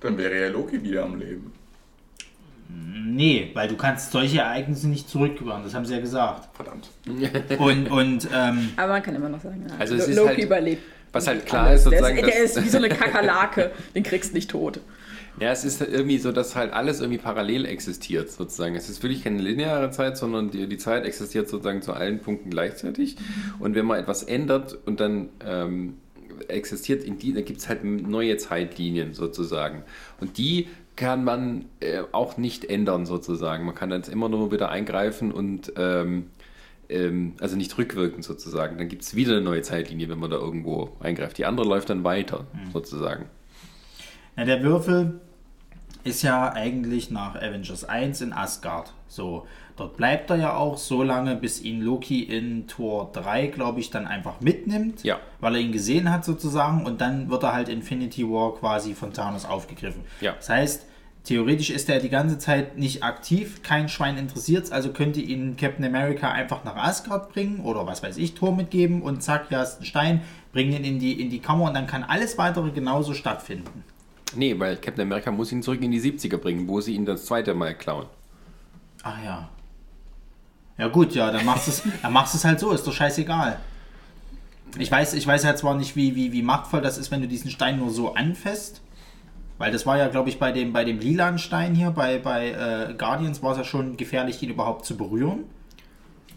Dann 0.00 0.18
wäre 0.18 0.40
ja 0.40 0.48
Loki 0.48 0.82
wieder 0.82 1.04
am 1.04 1.18
Leben. 1.18 1.52
Nee, 2.72 3.50
weil 3.54 3.68
du 3.68 3.76
kannst 3.76 4.12
solche 4.12 4.38
Ereignisse 4.38 4.88
nicht 4.88 5.08
zurückgewinnen, 5.08 5.62
das 5.64 5.74
haben 5.74 5.84
sie 5.84 5.94
ja 5.94 6.00
gesagt. 6.00 6.48
Verdammt. 6.54 6.88
Und, 7.58 7.90
und 7.90 8.28
ähm, 8.34 8.68
aber 8.76 8.92
man 8.94 9.02
kann 9.02 9.14
immer 9.14 9.28
noch 9.28 9.40
sagen, 9.40 9.64
ja, 9.68 9.74
Also 9.78 9.94
es 9.96 10.08
ist 10.08 10.16
Loki 10.16 10.28
halt- 10.28 10.38
überlebt. 10.44 10.82
Was 11.12 11.26
halt 11.26 11.44
klar 11.44 11.66
alles. 11.66 11.84
ist, 11.84 11.90
der, 11.90 11.98
sozusagen, 12.00 12.18
ist, 12.28 12.34
der 12.34 12.44
ist 12.44 12.64
wie 12.64 12.68
so 12.68 12.76
eine 12.78 12.88
Kakerlake, 12.88 13.72
den 13.96 14.04
kriegst 14.04 14.30
du 14.30 14.34
nicht 14.36 14.48
tot. 14.50 14.78
Ja, 15.40 15.50
es 15.50 15.64
ist 15.64 15.80
irgendwie 15.80 16.18
so, 16.18 16.30
dass 16.30 16.54
halt 16.54 16.72
alles 16.72 17.00
irgendwie 17.00 17.18
parallel 17.18 17.64
existiert, 17.66 18.30
sozusagen. 18.30 18.76
Es 18.76 18.88
ist 18.88 19.02
wirklich 19.02 19.24
keine 19.24 19.40
lineare 19.42 19.90
Zeit, 19.90 20.16
sondern 20.16 20.50
die, 20.52 20.68
die 20.68 20.78
Zeit 20.78 21.04
existiert 21.04 21.48
sozusagen 21.48 21.82
zu 21.82 21.94
allen 21.94 22.20
Punkten 22.20 22.50
gleichzeitig. 22.50 23.16
Und 23.58 23.74
wenn 23.74 23.86
man 23.86 23.98
etwas 23.98 24.22
ändert 24.22 24.78
und 24.86 25.00
dann 25.00 25.30
ähm, 25.44 25.94
existiert 26.46 27.02
in 27.02 27.18
die, 27.18 27.32
da 27.32 27.40
gibt 27.40 27.58
es 27.60 27.68
halt 27.68 27.82
neue 27.84 28.36
Zeitlinien 28.36 29.12
sozusagen. 29.14 29.82
Und 30.20 30.38
die 30.38 30.68
kann 30.96 31.24
man 31.24 31.66
äh, 31.80 32.02
auch 32.12 32.36
nicht 32.36 32.64
ändern 32.64 33.06
sozusagen. 33.06 33.64
Man 33.64 33.74
kann 33.74 33.90
dann 33.90 34.02
immer 34.02 34.28
nur 34.28 34.52
wieder 34.52 34.70
eingreifen 34.70 35.32
und 35.32 35.72
ähm, 35.76 36.26
ähm, 36.90 37.34
also 37.40 37.56
nicht 37.56 37.76
rückwirkend 37.78 38.24
sozusagen. 38.24 38.76
Dann 38.78 38.88
gibt 38.88 39.02
es 39.02 39.14
wieder 39.14 39.32
eine 39.32 39.42
neue 39.42 39.62
Zeitlinie, 39.62 40.08
wenn 40.08 40.18
man 40.18 40.30
da 40.30 40.36
irgendwo 40.36 40.96
eingreift. 41.00 41.38
Die 41.38 41.46
andere 41.46 41.66
läuft 41.66 41.90
dann 41.90 42.04
weiter 42.04 42.46
sozusagen. 42.72 43.26
Ja, 44.36 44.44
der 44.44 44.62
Würfel 44.62 45.20
ist 46.04 46.22
ja 46.22 46.52
eigentlich 46.52 47.10
nach 47.10 47.36
Avengers 47.36 47.84
1 47.84 48.20
in 48.22 48.32
Asgard. 48.32 48.92
So, 49.06 49.46
dort 49.80 49.96
bleibt 49.96 50.30
er 50.30 50.36
ja 50.36 50.54
auch 50.54 50.76
so 50.76 51.02
lange, 51.02 51.34
bis 51.36 51.62
ihn 51.62 51.80
Loki 51.80 52.22
in 52.22 52.66
Tor 52.66 53.10
3, 53.12 53.46
glaube 53.46 53.80
ich, 53.80 53.90
dann 53.90 54.06
einfach 54.06 54.40
mitnimmt. 54.40 55.02
Ja. 55.02 55.18
Weil 55.40 55.56
er 55.56 55.60
ihn 55.62 55.72
gesehen 55.72 56.12
hat 56.12 56.24
sozusagen 56.24 56.84
und 56.84 57.00
dann 57.00 57.30
wird 57.30 57.42
er 57.42 57.54
halt 57.54 57.68
Infinity 57.68 58.28
War 58.28 58.54
quasi 58.54 58.94
von 58.94 59.12
Thanos 59.12 59.46
aufgegriffen. 59.46 60.02
Ja. 60.20 60.32
Das 60.32 60.50
heißt, 60.50 60.86
theoretisch 61.24 61.70
ist 61.70 61.88
er 61.88 61.98
die 61.98 62.10
ganze 62.10 62.38
Zeit 62.38 62.76
nicht 62.76 63.02
aktiv, 63.02 63.62
kein 63.62 63.88
Schwein 63.88 64.18
interessiert 64.18 64.70
also 64.70 64.92
könnte 64.92 65.20
ihn 65.20 65.56
Captain 65.56 65.84
America 65.84 66.30
einfach 66.30 66.64
nach 66.64 66.76
Asgard 66.76 67.32
bringen 67.32 67.60
oder 67.60 67.86
was 67.86 68.02
weiß 68.02 68.18
ich, 68.18 68.34
Tor 68.34 68.54
mitgeben 68.54 69.00
und 69.00 69.22
zack, 69.22 69.48
hier 69.48 69.58
hast 69.58 69.78
einen 69.78 69.86
Stein, 69.86 70.20
bring 70.52 70.72
ihn 70.72 70.84
in 70.84 70.98
die, 70.98 71.20
in 71.20 71.30
die 71.30 71.40
Kammer 71.40 71.64
und 71.64 71.74
dann 71.74 71.86
kann 71.86 72.04
alles 72.04 72.36
weitere 72.36 72.70
genauso 72.70 73.14
stattfinden. 73.14 73.84
Nee, 74.36 74.58
weil 74.58 74.76
Captain 74.76 75.06
America 75.06 75.30
muss 75.30 75.50
ihn 75.50 75.62
zurück 75.62 75.82
in 75.82 75.90
die 75.90 76.00
70er 76.00 76.36
bringen, 76.36 76.68
wo 76.68 76.80
sie 76.80 76.94
ihn 76.94 77.06
das 77.06 77.24
zweite 77.24 77.54
Mal 77.54 77.74
klauen. 77.74 78.06
Ach 79.02 79.24
ja. 79.24 79.48
Ja 80.80 80.88
gut, 80.88 81.14
ja, 81.14 81.30
dann 81.30 81.44
machst 81.44 81.66
du 81.66 81.70
es, 81.72 81.82
dann 82.00 82.10
machst 82.10 82.34
es 82.34 82.42
halt 82.42 82.58
so, 82.58 82.70
ist 82.72 82.86
doch 82.86 82.92
scheißegal. 82.94 83.58
Ich 84.78 84.90
weiß, 84.90 85.12
ich 85.12 85.26
weiß 85.26 85.42
ja 85.42 85.54
zwar 85.54 85.74
nicht, 85.74 85.94
wie, 85.94 86.16
wie, 86.16 86.32
wie 86.32 86.40
machtvoll 86.40 86.80
das 86.80 86.96
ist, 86.96 87.10
wenn 87.10 87.20
du 87.20 87.28
diesen 87.28 87.50
Stein 87.50 87.78
nur 87.78 87.90
so 87.90 88.14
anfasst. 88.14 88.80
Weil 89.58 89.72
das 89.72 89.84
war 89.84 89.98
ja, 89.98 90.08
glaube 90.08 90.30
ich, 90.30 90.38
bei 90.38 90.52
dem, 90.52 90.72
bei 90.72 90.84
dem 90.84 90.98
lilanen 90.98 91.38
Stein 91.38 91.74
hier, 91.74 91.90
bei, 91.90 92.18
bei 92.18 92.52
äh, 92.52 92.94
Guardians 92.94 93.42
war 93.42 93.52
es 93.52 93.58
ja 93.58 93.64
schon 93.64 93.98
gefährlich, 93.98 94.42
ihn 94.42 94.48
überhaupt 94.48 94.86
zu 94.86 94.96
berühren. 94.96 95.40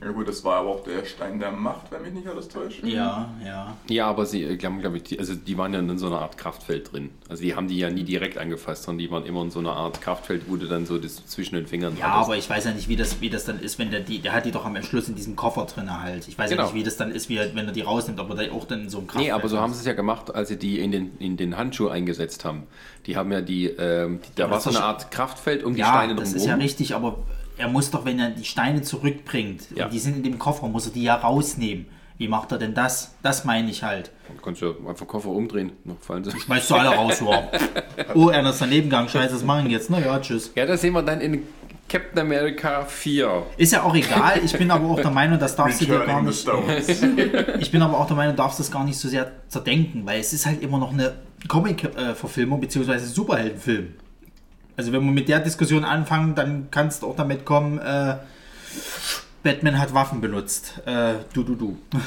Ja 0.03 0.11
gut, 0.11 0.27
das 0.27 0.43
war 0.43 0.55
aber 0.57 0.69
auch 0.69 0.84
der 0.84 1.05
Stein 1.05 1.39
der 1.39 1.51
Macht, 1.51 1.91
wenn 1.91 2.01
mich 2.01 2.11
nicht 2.13 2.27
alles 2.27 2.49
täuscht. 2.49 2.84
Ja, 2.84 3.30
ja. 3.45 3.77
Ja, 3.89 4.07
aber 4.07 4.25
sie 4.25 4.43
äh, 4.43 4.57
haben, 4.59 4.80
glaube 4.81 4.97
ich, 4.97 5.03
die, 5.03 5.17
also 5.19 5.34
die 5.34 5.57
waren 5.57 5.73
ja 5.73 5.80
in 5.80 5.97
so 5.97 6.07
einer 6.07 6.19
Art 6.19 6.38
Kraftfeld 6.38 6.91
drin. 6.91 7.09
Also 7.30 7.43
die 7.43 7.55
haben 7.55 7.67
die 7.69 7.77
ja 7.77 7.89
nie 7.89 8.03
direkt 8.03 8.38
angefasst, 8.38 8.84
sondern 8.84 8.99
die 8.99 9.09
waren 9.11 9.25
immer 9.25 9.41
in 9.43 9.51
so 9.51 9.59
einer 9.59 9.71
Art 9.73 10.01
Kraftfeld, 10.01 10.43
wo 10.49 10.57
du 10.57 10.67
dann 10.67 10.85
so 10.85 10.97
das 10.97 11.25
zwischen 11.25 11.55
den 11.55 11.67
Fingern 11.67 11.95
Ja, 11.97 12.11
hattest. 12.11 12.25
aber 12.30 12.38
ich 12.38 12.49
weiß 12.49 12.65
ja 12.65 12.71
nicht, 12.71 12.89
wie 12.89 12.97
das, 12.97 13.21
wie 13.21 13.30
das 13.30 13.45
dann 13.45 13.59
ist, 13.61 13.80
wenn 13.80 13.91
der 13.91 14.01
die, 14.01 14.19
der 14.19 14.34
hat 14.34 14.45
die 14.45 14.51
doch 14.51 14.65
am 14.65 14.75
Schluss 14.84 15.07
in 15.07 15.15
diesem 15.15 15.35
Koffer 15.38 15.65
drin 15.65 15.89
halt. 16.01 16.27
Ich 16.27 16.38
weiß 16.38 16.49
Genau. 16.49 16.63
ja 16.63 16.67
nicht, 16.67 16.75
wie 16.75 16.84
das 16.84 16.97
dann 16.97 17.11
ist, 17.11 17.30
wie, 17.30 17.38
wenn 17.38 17.65
er 17.65 17.71
die 17.71 17.81
rausnimmt, 17.81 18.19
ob 18.19 18.30
er 18.31 18.35
da 18.47 18.51
auch 18.51 18.65
dann 18.65 18.81
in 18.81 18.89
so 18.89 18.97
einem 18.97 19.07
Kraftfeld 19.07 19.27
Nee, 19.27 19.31
aber 19.31 19.47
so 19.47 19.55
ist. 19.55 19.61
haben 19.61 19.73
sie 19.73 19.80
es 19.80 19.85
ja 19.85 19.93
gemacht, 19.93 20.35
als 20.35 20.49
sie 20.49 20.57
die 20.57 20.80
in 20.80 20.91
den, 20.91 21.17
in 21.19 21.38
den 21.38 21.55
Handschuh 21.55 21.88
eingesetzt 21.88 22.43
haben. 22.43 22.63
Die 23.05 23.15
haben 23.15 23.31
ja 23.31 23.39
die, 23.41 23.67
ähm, 23.67 24.19
die 24.21 24.35
da 24.35 24.45
war 24.49 24.55
das 24.57 24.65
so 24.65 24.69
eine 24.71 24.81
Art 24.84 25.11
Kraftfeld 25.11 25.63
um 25.63 25.73
die 25.75 25.80
Ja, 25.80 25.88
Steine 25.88 26.15
das 26.15 26.31
drumherum. 26.31 26.38
ist 26.38 26.45
ja 26.47 26.55
richtig, 26.55 26.95
aber 26.95 27.19
er 27.57 27.67
muss 27.67 27.91
doch, 27.91 28.05
wenn 28.05 28.19
er 28.19 28.30
die 28.31 28.45
Steine 28.45 28.81
zurückbringt, 28.81 29.63
Ja. 29.75 29.85
und 29.85 29.93
die 29.93 29.99
sind 29.99 30.17
in 30.17 30.23
dem 30.23 30.39
Koffer, 30.39 30.67
muss 30.67 30.88
er 30.88 30.93
die 30.93 31.03
ja 31.03 31.15
rausnehmen. 31.15 31.85
Wie 32.17 32.27
macht 32.27 32.51
er 32.51 32.57
denn 32.59 32.73
das? 32.75 33.15
Das 33.23 33.43
meine 33.43 33.69
ich 33.71 33.81
halt. 33.84 34.11
Dann 34.27 34.41
kannst 34.41 34.61
du 34.61 34.75
einfach 34.88 35.07
Koffer 35.07 35.30
umdrehen, 35.30 35.71
noch 35.84 35.99
fallen 35.99 36.23
sie. 36.23 36.31
Schmeißt 36.39 36.69
du 36.69 36.75
alle 36.75 36.89
raus, 36.95 37.21
wow. 37.21 37.43
Oh, 38.13 38.27
einer 38.30 38.51
ist 38.51 38.61
daneben 38.61 38.89
gegangen, 38.89 39.09
scheiße, 39.09 39.34
das 39.34 39.43
machen 39.43 39.69
jetzt. 39.69 39.89
Na 39.89 39.99
ja, 39.99 40.19
tschüss. 40.19 40.51
Ja, 40.55 40.65
das 40.65 40.81
sehen 40.81 40.93
wir 40.93 41.01
dann 41.01 41.21
in 41.21 41.41
Captain 41.89 42.19
America 42.19 42.85
4. 42.85 43.43
Ist 43.57 43.73
ja 43.73 43.84
auch 43.84 43.93
egal, 43.95 44.39
ich 44.43 44.53
bin 44.57 44.69
aber 44.71 44.88
auch 44.89 44.99
der 45.01 45.11
Meinung, 45.11 45.38
das 45.39 45.55
darfst 45.55 45.81
du 45.81 45.85
dir 45.85 45.99
gar 46.05 46.21
nicht. 46.21 46.47
Ich 47.59 47.71
bin 47.71 47.81
aber 47.81 47.99
auch 47.99 48.07
der 48.07 48.15
Meinung, 48.15 48.35
du 48.35 48.41
darfst 48.41 48.59
das 48.59 48.71
gar 48.71 48.84
nicht 48.84 48.97
so 48.97 49.07
sehr 49.09 49.31
zerdenken, 49.47 50.05
weil 50.05 50.19
es 50.19 50.34
ist 50.34 50.45
halt 50.45 50.61
immer 50.61 50.77
noch 50.77 50.93
eine 50.93 51.13
Comic-Verfilmung 51.47 52.59
beziehungsweise 52.61 53.07
Superheldenfilm. 53.07 53.95
Also 54.76 54.91
wenn 54.91 55.04
wir 55.06 55.12
mit 55.12 55.30
der 55.30 55.40
Diskussion 55.40 55.84
anfangen, 55.84 56.36
dann 56.36 56.70
kannst 56.72 57.04
du 57.04 57.08
auch 57.08 57.16
damit 57.16 57.45
kommen, 57.45 57.80
äh, 57.80 58.16
Batman 59.44 59.78
hat 59.78 59.94
Waffen 59.94 60.22
benutzt. 60.22 60.82
Äh, 60.86 61.16
du, 61.34 61.44
du, 61.44 61.56
du. 61.56 61.78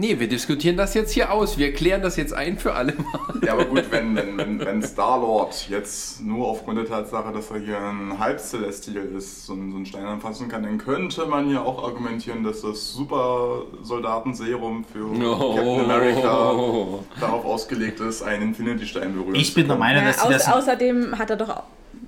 Nee, 0.00 0.20
wir 0.20 0.28
diskutieren 0.28 0.76
das 0.76 0.94
jetzt 0.94 1.10
hier 1.10 1.32
aus. 1.32 1.58
Wir 1.58 1.72
klären 1.72 2.02
das 2.02 2.16
jetzt 2.16 2.32
ein 2.32 2.56
für 2.56 2.72
alle 2.74 2.92
Mal. 2.92 3.18
Ja, 3.44 3.54
aber 3.54 3.64
gut, 3.64 3.90
wenn, 3.90 4.14
wenn, 4.14 4.60
wenn, 4.60 4.82
Star-Lord 4.82 5.68
jetzt 5.68 6.22
nur 6.22 6.46
aufgrund 6.46 6.78
der 6.78 6.86
Tatsache, 6.86 7.32
dass 7.32 7.50
er 7.50 7.58
hier 7.58 7.80
ein 7.80 8.16
Halbcelestial 8.16 9.06
ist, 9.16 9.46
so 9.46 9.54
einen, 9.54 9.72
so 9.72 9.76
einen 9.76 9.86
Stein 9.86 10.04
anfassen 10.04 10.48
kann, 10.48 10.62
dann 10.62 10.78
könnte 10.78 11.26
man 11.26 11.50
ja 11.50 11.62
auch 11.62 11.82
argumentieren, 11.82 12.44
dass 12.44 12.62
das 12.62 12.92
Super-Soldaten-Serum 12.92 14.84
für 14.84 15.04
Oh. 15.04 15.54
Captain 15.56 15.90
America 15.90 17.00
darauf 17.20 17.44
ausgelegt 17.44 17.98
ist, 17.98 18.22
einen 18.22 18.42
Infinity-Stein 18.42 19.14
berühren 19.14 19.34
Ich 19.34 19.52
bin 19.52 19.66
der. 19.66 19.76
Meinung, 19.78 20.04
Ja, 20.04 20.10
dass 20.10 20.46
au 20.46 20.58
außerdem 20.58 21.18
hat 21.18 21.30
er 21.30 21.36
doch, 21.36 21.64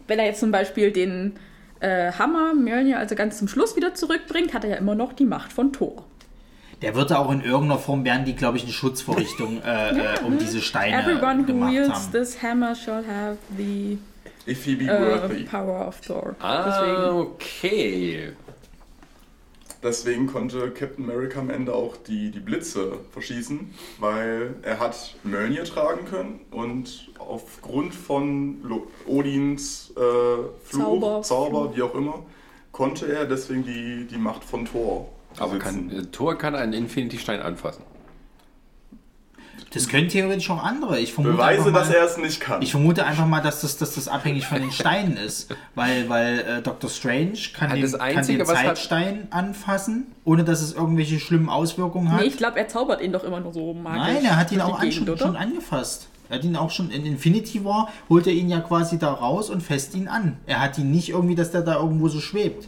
wenn 0.07 0.21
er 0.21 0.27
jetzt 0.27 0.39
zum 0.39 0.53
Beispiel 0.53 0.93
den 0.93 1.35
äh, 1.81 2.13
Hammer 2.13 2.55
Mjölnir 2.55 2.99
also 2.99 3.17
ganz 3.17 3.39
zum 3.39 3.49
Schluss 3.49 3.75
wieder 3.75 3.95
zurückbringt, 3.95 4.55
hat 4.55 4.63
er 4.63 4.71
ja 4.71 4.77
immer 4.77 4.95
noch 4.95 5.13
die 5.13 5.25
Macht 5.27 5.53
von 5.53 5.73
Thor. 5.73 6.05
Der 6.83 6.95
wird 6.95 7.13
auch 7.13 7.31
in 7.31 7.43
irgendeiner 7.43 7.79
Form, 7.79 8.05
werden 8.05 8.25
die, 8.25 8.35
glaube 8.35 8.57
ich, 8.57 8.65
eine 8.65 8.73
Schutzvorrichtung 8.73 9.63
äh, 9.63 9.91
äh, 10.17 10.21
um 10.25 10.39
diese 10.39 10.61
Steine 10.63 11.03
Everyone 11.03 11.43
who 11.43 11.47
gemacht 11.47 11.73
wields 11.73 11.91
haben. 11.91 12.13
this 12.13 12.43
hammer 12.43 12.75
shall 12.75 13.05
have 13.07 13.37
the 13.57 13.99
If 14.47 14.65
he 14.65 14.75
be 14.75 14.87
äh, 14.87 15.21
worthy. 15.21 15.45
power 15.45 15.87
of 15.87 16.01
Thor. 16.01 16.35
Ah, 16.41 17.11
okay. 17.13 18.33
Deswegen 19.83 20.27
konnte 20.27 20.71
Captain 20.73 21.05
America 21.05 21.41
am 21.41 21.49
Ende 21.49 21.75
auch 21.75 21.97
die, 21.97 22.31
die 22.31 22.41
Blitze 22.41 22.99
verschießen, 23.13 23.73
weil 23.99 24.55
er 24.63 24.79
hat 24.79 25.15
Mjölnir 25.23 25.65
tragen 25.65 26.05
können 26.05 26.41
und 26.51 27.09
aufgrund 27.19 27.95
von 27.95 28.63
Lo 28.63 28.87
Odins 29.07 29.93
äh, 29.97 30.01
Fluch, 30.65 30.83
Zauber. 30.83 31.23
Zauber, 31.23 31.77
wie 31.77 31.83
auch 31.83 31.95
immer, 31.95 32.23
konnte 32.73 33.11
er 33.11 33.25
deswegen 33.25 33.65
die, 33.65 34.07
die 34.07 34.19
Macht 34.19 34.45
von 34.45 34.67
Thor 34.67 35.09
Aber 35.39 35.59
kann, 35.59 35.91
äh, 35.91 36.03
Thor 36.07 36.37
kann 36.37 36.55
einen 36.55 36.73
Infinity-Stein 36.73 37.41
anfassen. 37.41 37.85
Das 39.73 39.89
können 39.89 40.09
theoretisch 40.09 40.51
auch 40.51 40.63
andere. 40.65 40.99
Ich 40.99 41.13
vermute 41.13 41.37
Beweise, 41.37 41.61
einfach 41.61 41.73
mal, 41.73 41.79
dass 41.81 41.91
er 41.95 42.05
es 42.05 42.17
nicht 42.19 42.41
kann. 42.41 42.61
Ich 42.61 42.73
vermute 42.73 43.07
einfach 43.07 43.27
mal, 43.27 43.41
dass 43.41 43.61
das, 43.61 43.77
dass 43.77 43.95
das 43.95 44.09
abhängig 44.09 44.47
von 44.47 44.61
den 44.61 44.73
Steinen 44.73 45.17
ist. 45.17 45.55
Weil, 45.77 46.09
weil 46.09 46.41
äh, 46.41 46.63
Dr. 46.63 46.91
Strange 46.91 47.39
kann 47.55 47.69
Hat 47.71 47.77
den, 47.77 47.83
das 47.83 47.95
Einzige, 47.95 48.39
kann 48.39 48.47
den 48.47 48.49
was 48.49 48.59
hat- 48.59 48.67
Zeitstein 48.67 49.29
anfassen, 49.31 50.07
ohne 50.25 50.43
dass 50.43 50.61
es 50.61 50.73
irgendwelche 50.73 51.21
schlimmen 51.21 51.49
Auswirkungen 51.49 52.11
hat. 52.11 52.21
Nee, 52.21 52.27
ich 52.27 52.37
glaube, 52.37 52.59
er 52.59 52.67
zaubert 52.67 53.01
ihn 53.01 53.13
doch 53.13 53.23
immer 53.23 53.39
nur 53.39 53.53
so 53.53 53.73
magisch. 53.73 54.01
Nein, 54.15 54.25
er 54.25 54.37
hat 54.37 54.51
ihn 54.51 54.61
auch 54.61 54.81
an, 54.81 54.89
Gegend, 54.91 55.07
schon, 55.07 55.19
schon 55.19 55.37
angefasst. 55.37 56.09
Er 56.29 56.39
hat 56.39 56.45
ihn 56.45 56.57
auch 56.57 56.71
schon 56.71 56.91
in 56.91 57.07
Infinity 57.07 57.65
War, 57.65 57.91
holt 58.09 58.27
er 58.27 58.33
ihn 58.33 58.49
ja 58.49 58.59
quasi 58.61 58.99
da 58.99 59.13
raus 59.13 59.51
und 59.51 59.63
fässt 59.63 59.95
ihn 59.95 60.09
an. 60.09 60.37
Er 60.47 60.61
hat 60.61 60.79
ihn 60.79 60.91
nicht 60.91 61.11
irgendwie, 61.11 61.37
dass 61.37 61.53
der 61.53 61.63
da 61.63 61.77
irgendwo 61.77 62.09
so 62.09 62.19
schwebt. 62.21 62.67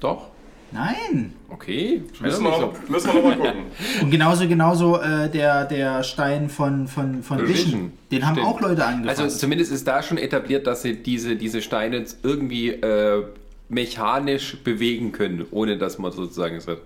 Doch? 0.00 0.26
Nein. 0.74 1.32
Okay. 1.50 2.02
müssen, 2.20 2.42
wir 2.42 2.50
noch, 2.50 2.88
müssen 2.88 3.06
wir 3.06 3.14
noch 3.14 3.22
mal 3.22 3.36
gucken. 3.36 3.62
Und 4.02 4.10
genauso, 4.10 4.48
genauso 4.48 5.00
äh, 5.00 5.30
der, 5.30 5.66
der 5.66 6.02
Stein 6.02 6.50
von, 6.50 6.88
von, 6.88 7.22
von 7.22 7.38
Vision. 7.46 7.66
Vision. 7.66 7.92
Den 8.10 8.26
haben 8.26 8.34
Stimmt. 8.34 8.48
auch 8.48 8.60
Leute 8.60 8.84
angefasst. 8.84 9.20
Also 9.20 9.36
zumindest 9.38 9.70
ist 9.70 9.86
da 9.86 10.02
schon 10.02 10.18
etabliert, 10.18 10.66
dass 10.66 10.82
sie 10.82 11.00
diese, 11.00 11.36
diese 11.36 11.62
Steine 11.62 11.98
jetzt 11.98 12.18
irgendwie 12.24 12.70
äh, 12.70 13.24
mechanisch 13.68 14.56
bewegen 14.64 15.12
können, 15.12 15.46
ohne 15.52 15.78
dass 15.78 15.98
man 15.98 16.10
sozusagen 16.10 16.56
es 16.56 16.66
hat. 16.66 16.78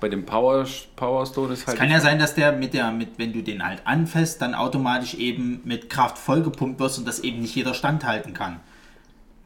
Bei 0.00 0.08
dem 0.08 0.26
Power, 0.26 0.66
Power 0.96 1.24
Stone 1.24 1.52
ist 1.52 1.66
halt. 1.68 1.78
Kann 1.78 1.90
ja 1.90 2.00
sein, 2.00 2.18
dass 2.18 2.34
der 2.34 2.50
mit 2.52 2.74
der, 2.74 2.90
mit, 2.90 3.18
wenn 3.18 3.32
du 3.32 3.42
den 3.42 3.64
halt 3.64 3.82
anfasst, 3.84 4.42
dann 4.42 4.54
automatisch 4.54 5.14
eben 5.14 5.60
mit 5.64 5.88
Kraft 5.90 6.18
vollgepumpt 6.18 6.80
wirst 6.80 6.98
und 6.98 7.06
das 7.06 7.20
eben 7.20 7.40
nicht 7.40 7.54
jeder 7.54 7.74
standhalten 7.74 8.34
kann. 8.34 8.58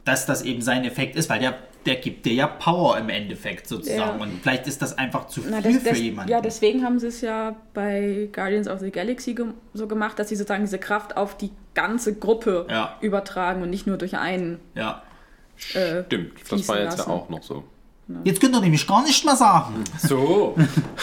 Dass 0.06 0.24
das 0.24 0.42
eben 0.42 0.62
sein 0.62 0.84
Effekt 0.84 1.14
ist, 1.16 1.28
weil 1.28 1.40
der, 1.40 1.58
der 1.86 1.96
gibt 1.96 2.24
dir 2.26 2.34
ja 2.34 2.46
Power 2.46 2.96
im 2.98 3.08
Endeffekt 3.08 3.66
sozusagen. 3.68 4.18
Ja. 4.18 4.24
Und 4.24 4.40
vielleicht 4.42 4.66
ist 4.66 4.80
das 4.82 4.96
einfach 4.96 5.26
zu 5.26 5.42
viel 5.42 5.50
Na, 5.50 5.60
das, 5.60 5.76
für 5.76 5.88
das, 5.90 5.98
jemanden. 5.98 6.30
ja, 6.30 6.40
deswegen 6.40 6.84
haben 6.84 6.98
sie 6.98 7.08
es 7.08 7.20
ja 7.20 7.56
bei 7.74 8.28
Guardians 8.32 8.68
of 8.68 8.80
the 8.80 8.90
Galaxy 8.90 9.34
ge 9.34 9.46
so 9.74 9.86
gemacht, 9.86 10.18
dass 10.18 10.28
sie 10.28 10.36
sozusagen 10.36 10.64
diese 10.64 10.78
Kraft 10.78 11.16
auf 11.16 11.36
die 11.36 11.50
ganze 11.74 12.14
Gruppe 12.14 12.66
Ja. 12.70 12.96
übertragen 13.00 13.62
und 13.62 13.70
nicht 13.70 13.86
nur 13.86 13.96
durch 13.98 14.16
einen. 14.16 14.60
ja. 14.74 15.02
Äh, 15.74 16.02
Stimmt, 16.06 16.32
das 16.50 16.66
war 16.68 16.80
jetzt 16.80 16.98
lassen. 16.98 17.10
ja 17.10 17.16
auch 17.16 17.28
noch 17.28 17.42
so. 17.42 17.62
Jetzt 18.24 18.40
könnt 18.40 18.54
ihr 18.56 18.60
nämlich 18.60 18.84
gar 18.86 19.02
nicht 19.04 19.24
mehr 19.24 19.36
sagen. 19.36 19.84
So. 19.98 20.56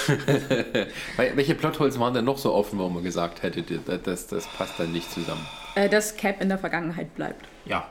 Welche 1.35 1.55
Plotholes 1.55 1.97
waren 1.99 2.13
denn 2.13 2.25
noch 2.25 2.37
so 2.37 2.53
offen, 2.53 2.77
wo 2.79 2.89
man 2.89 3.03
gesagt 3.03 3.41
hätte, 3.43 3.63
das, 3.63 4.01
das, 4.03 4.27
das 4.27 4.47
passt 4.47 4.73
dann 4.79 4.91
nicht 4.91 5.09
zusammen? 5.11 5.45
äh, 5.75 5.87
dass 5.87 6.15
Cap 6.17 6.41
in 6.41 6.49
der 6.49 6.57
Vergangenheit 6.57 7.15
bleibt. 7.15 7.45
Ja. 7.65 7.87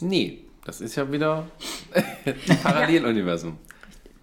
Nee, 0.00 0.38
das 0.68 0.82
ist 0.82 0.96
ja 0.96 1.10
wieder 1.10 1.46
Paralleluniversum. 2.62 3.56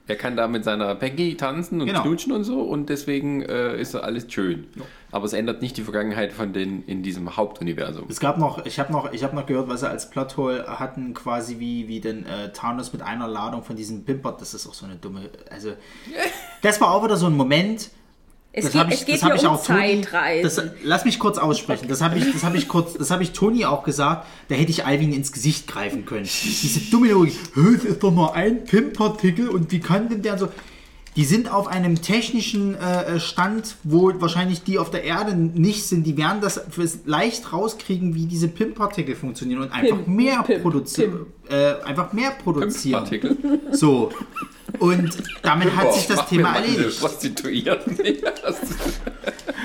Er 0.08 0.18
kann 0.18 0.38
da 0.38 0.48
mit 0.48 0.64
seiner 0.64 0.94
Peggy 0.94 1.36
tanzen 1.36 1.82
und 1.82 1.88
Genau. 1.88 2.04
knutschen 2.04 2.32
und 2.32 2.44
so 2.44 2.62
und 2.62 2.90
deswegen 2.90 3.42
äh, 3.42 3.76
ist 3.82 3.96
alles 3.96 4.32
schön. 4.32 4.68
Aber 5.12 5.26
es 5.26 5.34
ändert 5.34 5.64
nicht 5.64 5.78
die 5.78 5.82
Vergangenheit 5.82 6.32
von 6.32 6.54
denen 6.54 6.84
in 6.86 7.02
diesem 7.02 7.36
Hauptuniversum. 7.36 8.06
Es 8.08 8.20
gab 8.20 8.38
noch, 8.38 8.64
ich 8.68 8.78
habe 8.80 8.92
noch, 8.94 9.12
ich 9.14 9.24
habe 9.24 9.36
noch 9.36 9.48
gehört, 9.48 9.68
was 9.68 9.80
sie 9.80 9.90
als 9.90 10.12
Plothole 10.12 10.68
hatten, 10.68 11.16
quasi 11.16 11.58
wie, 11.58 11.88
wie 11.88 12.02
den 12.02 12.24
äh, 12.28 12.54
Thanos 12.54 12.94
mit 12.94 13.02
einer 13.02 13.28
Ladung 13.28 13.64
von 13.64 13.76
diesem 13.76 14.06
Pimpert. 14.06 14.40
Das 14.40 14.54
ist 14.54 14.68
auch 14.68 14.76
so 14.76 14.86
eine 14.86 14.98
dumme, 14.98 15.28
also 15.50 15.74
das 16.62 16.80
war 16.80 16.92
auch 16.92 17.04
wieder 17.04 17.18
so 17.18 17.26
ein 17.26 17.36
Moment. 17.36 17.90
Es 18.58 18.64
das 18.66 18.74
geht, 18.74 18.82
hab 18.82 18.88
ich, 18.90 19.00
es 19.02 19.06
geht 19.06 19.16
das 19.16 19.24
hab 19.24 19.32
hier 19.34 19.42
ich 19.42 19.48
um 19.48 19.54
auch 19.56 19.66
Toni, 19.66 20.02
Zeitreisen. 20.02 20.44
das, 20.44 20.74
Lass 20.84 21.06
mich 21.06 21.20
kurz 21.20 21.38
aussprechen. 21.38 21.88
Das 21.90 22.02
habe 22.02 22.18
ich, 22.18 22.32
das 22.32 22.44
habe 22.44 22.58
ich 22.58 22.68
kurz, 22.70 22.94
das 22.94 23.12
habe 23.12 23.22
ich 23.24 23.32
Toni 23.34 23.66
auch 23.66 23.84
gesagt. 23.84 24.26
Da 24.48 24.56
hätte 24.56 24.72
ich 24.72 24.86
Alvin 24.86 25.12
ins 25.14 25.32
Gesicht 25.34 25.68
greifen 25.68 26.06
können. 26.06 26.24
Diese 26.24 26.80
dumme 26.90 27.12
Logik. 27.12 27.34
"Hä, 27.54 27.76
Es 27.76 27.84
ist 27.84 28.02
doch 28.04 28.12
nur 28.14 28.34
ein 28.34 28.64
Pimpartikel 28.64 29.50
und 29.50 29.72
wie 29.72 29.80
kann 29.82 30.08
denn 30.10 30.22
der 30.22 30.38
so? 30.38 30.48
Die 31.18 31.24
sind 31.24 31.50
auf 31.50 31.68
einem 31.68 32.02
technischen 32.02 32.76
äh, 32.76 33.22
Stand, 33.22 33.78
wo 33.84 34.12
wahrscheinlich 34.20 34.64
die 34.64 34.78
auf 34.80 34.90
der 34.92 35.06
Erde 35.06 35.34
nicht 35.34 35.86
sind. 35.86 36.04
Die 36.06 36.18
werden 36.18 36.42
das 36.42 36.60
leicht 37.06 37.54
rauskriegen, 37.54 38.16
wie 38.16 38.26
diese 38.26 38.50
PIM-Partikel 38.50 39.16
funktionieren 39.16 39.62
und 39.62 39.72
einfach 39.72 39.96
Pimp, 40.04 40.08
mehr 40.10 40.44
produzieren. 40.62 41.28
Äh, 41.50 41.76
einfach 41.86 42.12
mehr 42.12 42.32
produzieren. 42.32 43.00
Partikel. 43.04 43.38
So. 43.72 44.12
Und 44.80 45.18
damit 45.42 45.76
hat 45.76 45.94
sich 45.94 46.08
das 46.08 46.28
Thema 46.28 46.56
erledigt. 46.56 47.00
Prostituierten. 47.00 47.98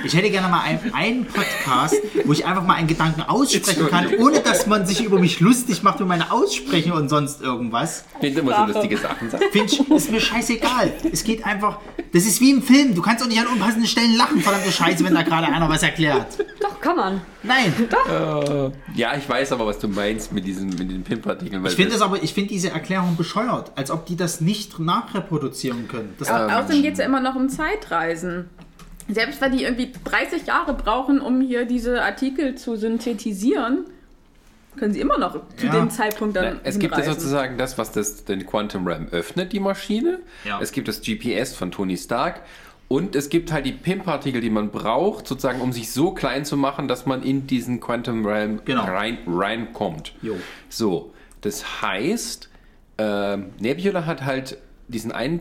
Ich 0.04 0.14
hätte 0.14 0.30
gerne 0.30 0.48
mal 0.48 0.62
einen, 0.62 0.94
einen 0.94 1.26
Podcast, 1.26 1.94
wo 2.24 2.32
ich 2.32 2.46
einfach 2.46 2.64
mal 2.64 2.74
einen 2.74 2.88
Gedanken 2.88 3.22
aussprechen 3.22 3.86
kann, 3.88 4.06
ohne 4.18 4.40
dass 4.40 4.66
man 4.66 4.86
sich 4.86 5.04
über 5.04 5.18
mich 5.18 5.40
lustig 5.40 5.82
macht, 5.82 6.00
über 6.00 6.08
meine 6.08 6.32
Ausspreche 6.32 6.94
und 6.94 7.08
sonst 7.08 7.42
irgendwas. 7.42 8.04
Wenn 8.20 8.34
du 8.34 8.40
immer 8.40 8.66
so 8.66 8.72
lustige 8.72 8.96
Sachen 8.96 9.30
sagst. 9.30 9.46
Finch, 9.52 9.78
ist 9.90 10.10
mir 10.10 10.20
scheißegal. 10.20 10.92
Es 11.12 11.24
geht 11.24 11.44
einfach. 11.44 11.78
Das 12.12 12.24
ist 12.24 12.40
wie 12.40 12.50
im 12.50 12.62
Film. 12.62 12.94
Du 12.94 13.02
kannst 13.02 13.22
auch 13.22 13.28
nicht 13.28 13.40
an 13.40 13.46
unpassenden 13.46 13.86
Stellen 13.86 14.16
lachen, 14.16 14.40
verdammte 14.40 14.72
Scheiße, 14.72 15.04
wenn 15.04 15.14
da 15.14 15.22
gerade 15.22 15.46
einer 15.48 15.68
was 15.68 15.82
erklärt. 15.82 16.38
Doch, 16.60 16.80
kann 16.80 16.96
man. 16.96 17.20
Nein. 17.42 17.72
Ja, 18.94 19.16
ich 19.16 19.28
weiß 19.28 19.52
aber, 19.52 19.66
was 19.66 19.78
du 19.78 19.88
meinst 19.88 20.32
mit 20.32 20.44
diesen, 20.44 20.68
mit 20.70 20.90
den 20.90 21.02
Pimpartikeln. 21.04 21.64
Ich 21.66 21.74
finde 21.74 21.92
das- 21.92 22.02
aber, 22.02 22.22
ich 22.22 22.34
finde 22.34 22.50
diese 22.50 22.70
Erklärung 22.70 23.16
bescheuert, 23.16 23.72
als 23.76 23.90
ob 23.90 24.06
die 24.06 24.16
das 24.16 24.40
nicht 24.40 24.78
nachreproduzieren 24.78 25.88
können. 25.88 26.14
Das 26.18 26.28
Aber 26.28 26.58
außerdem 26.58 26.82
geht 26.82 26.92
es 26.94 26.98
ja 26.98 27.06
immer 27.06 27.20
noch 27.20 27.34
um 27.36 27.48
Zeitreisen. 27.48 28.50
Selbst 29.08 29.40
wenn 29.40 29.56
die 29.56 29.64
irgendwie 29.64 29.90
30 30.04 30.46
Jahre 30.46 30.74
brauchen, 30.74 31.20
um 31.20 31.40
hier 31.40 31.64
diese 31.64 32.02
Artikel 32.02 32.54
zu 32.54 32.76
synthetisieren, 32.76 33.86
können 34.76 34.92
sie 34.92 35.00
immer 35.00 35.18
noch 35.18 35.34
zu 35.56 35.66
Ja. 35.66 35.72
dem 35.72 35.90
Zeitpunkt 35.90 36.36
dann. 36.36 36.54
Na, 36.54 36.60
es 36.62 36.78
gibt 36.78 36.96
ja 36.96 37.02
sozusagen 37.02 37.58
das, 37.58 37.76
was 37.76 37.90
das, 37.90 38.24
den 38.24 38.46
Quantum 38.46 38.86
Realm 38.86 39.08
öffnet, 39.10 39.52
die 39.52 39.58
Maschine. 39.60 40.20
Ja. 40.44 40.60
Es 40.60 40.70
gibt 40.70 40.86
das 40.86 41.00
GPS 41.00 41.54
von 41.54 41.72
Tony 41.72 41.96
Stark. 41.96 42.42
Und 42.92 43.14
es 43.14 43.28
gibt 43.28 43.52
halt 43.52 43.66
die 43.66 43.72
PIM-Partikel, 43.72 44.40
die 44.40 44.50
man 44.50 44.70
braucht, 44.70 45.28
sozusagen, 45.28 45.60
um 45.60 45.72
sich 45.72 45.92
so 45.92 46.10
klein 46.10 46.44
zu 46.44 46.56
machen, 46.56 46.88
dass 46.88 47.06
man 47.06 47.22
in 47.22 47.46
diesen 47.46 47.78
Quantum 47.78 48.26
Realm 48.26 48.62
Genau. 48.64 48.82
rein, 48.82 49.18
reinkommt. 49.28 50.12
Jo. 50.22 50.34
So, 50.68 51.12
das 51.40 51.82
heißt, 51.82 52.48
ähm, 52.98 53.50
Nebula 53.60 54.06
hat 54.06 54.24
halt 54.24 54.58
diesen 54.88 55.12
einen 55.12 55.38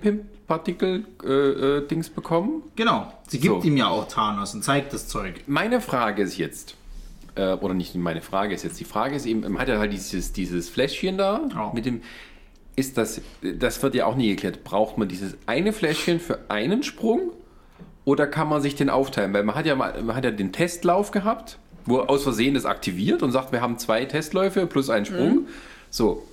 PIM-Partikel-Dings 0.89 2.09
bekommen. 2.09 2.63
Genau. 2.75 3.11
Sie 3.27 3.39
gibt 3.39 3.61
So. 3.63 3.67
ihm 3.67 3.77
ja 3.77 3.87
auch 3.87 4.07
Thanos 4.07 4.53
und 4.53 4.63
zeigt 4.63 4.93
das 4.93 5.07
Zeug. 5.07 5.41
Meine 5.47 5.81
Frage 5.81 6.21
ist 6.21 6.37
jetzt, 6.37 6.75
äh, 7.35 7.53
oder 7.53 7.73
nicht 7.73 7.95
meine 7.95 8.21
Frage 8.21 8.53
ist 8.53 8.63
jetzt, 8.63 8.79
die 8.79 8.85
Frage 8.85 9.15
ist 9.15 9.25
eben, 9.25 9.41
man 9.41 9.57
hat 9.59 9.67
ja 9.69 9.79
halt 9.79 9.91
dieses, 9.93 10.33
dieses 10.33 10.69
Fläschchen 10.69 11.17
da 11.17 11.41
Ja. 11.53 11.71
mit 11.73 11.85
dem, 11.85 12.01
ist 12.79 12.97
das, 12.97 13.21
das 13.41 13.83
wird 13.83 13.93
ja 13.93 14.05
auch 14.05 14.15
nie 14.15 14.29
geklärt, 14.29 14.63
braucht 14.63 14.97
man 14.97 15.07
dieses 15.07 15.35
eine 15.45 15.73
Fläschchen 15.73 16.19
für 16.19 16.39
einen 16.47 16.81
Sprung 16.83 17.31
oder 18.05 18.25
kann 18.25 18.47
man 18.47 18.61
sich 18.61 18.75
den 18.75 18.89
aufteilen? 18.89 19.33
Weil 19.33 19.43
man 19.43 19.55
hat 19.55 19.65
ja 19.65 19.75
mal, 19.75 20.01
man 20.01 20.15
hat 20.15 20.23
ja 20.23 20.31
den 20.31 20.51
Testlauf 20.51 21.11
gehabt, 21.11 21.59
wo 21.85 21.99
aus 21.99 22.23
Versehen 22.23 22.53
das 22.53 22.65
aktiviert 22.65 23.21
und 23.21 23.31
sagt, 23.31 23.51
wir 23.51 23.61
haben 23.61 23.77
zwei 23.77 24.05
Testläufe 24.05 24.65
plus 24.65 24.89
einen 24.89 25.05
Sprung. 25.05 25.47
So. 25.89 26.23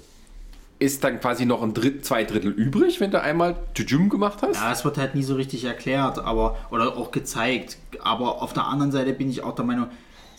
Ist 0.78 1.04
dann 1.04 1.20
quasi 1.20 1.46
noch 1.46 1.62
ein 1.62 1.72
Dritt, 1.72 2.04
zwei 2.04 2.24
Drittel 2.24 2.52
übrig, 2.52 3.00
wenn 3.00 3.10
du 3.10 3.20
einmal 3.20 3.56
Tschum 3.74 4.10
gemacht 4.10 4.42
hast? 4.42 4.56
Ja, 4.56 4.72
es 4.72 4.84
wird 4.84 4.98
halt 4.98 5.14
nie 5.14 5.22
so 5.22 5.34
richtig 5.34 5.64
erklärt, 5.64 6.18
aber 6.18 6.56
oder 6.70 6.96
auch 6.98 7.10
gezeigt. 7.10 7.78
Aber 8.00 8.42
auf 8.42 8.52
der 8.52 8.66
anderen 8.66 8.92
Seite 8.92 9.14
bin 9.14 9.30
ich 9.30 9.42
auch 9.42 9.54
der 9.54 9.64
Meinung, 9.64 9.86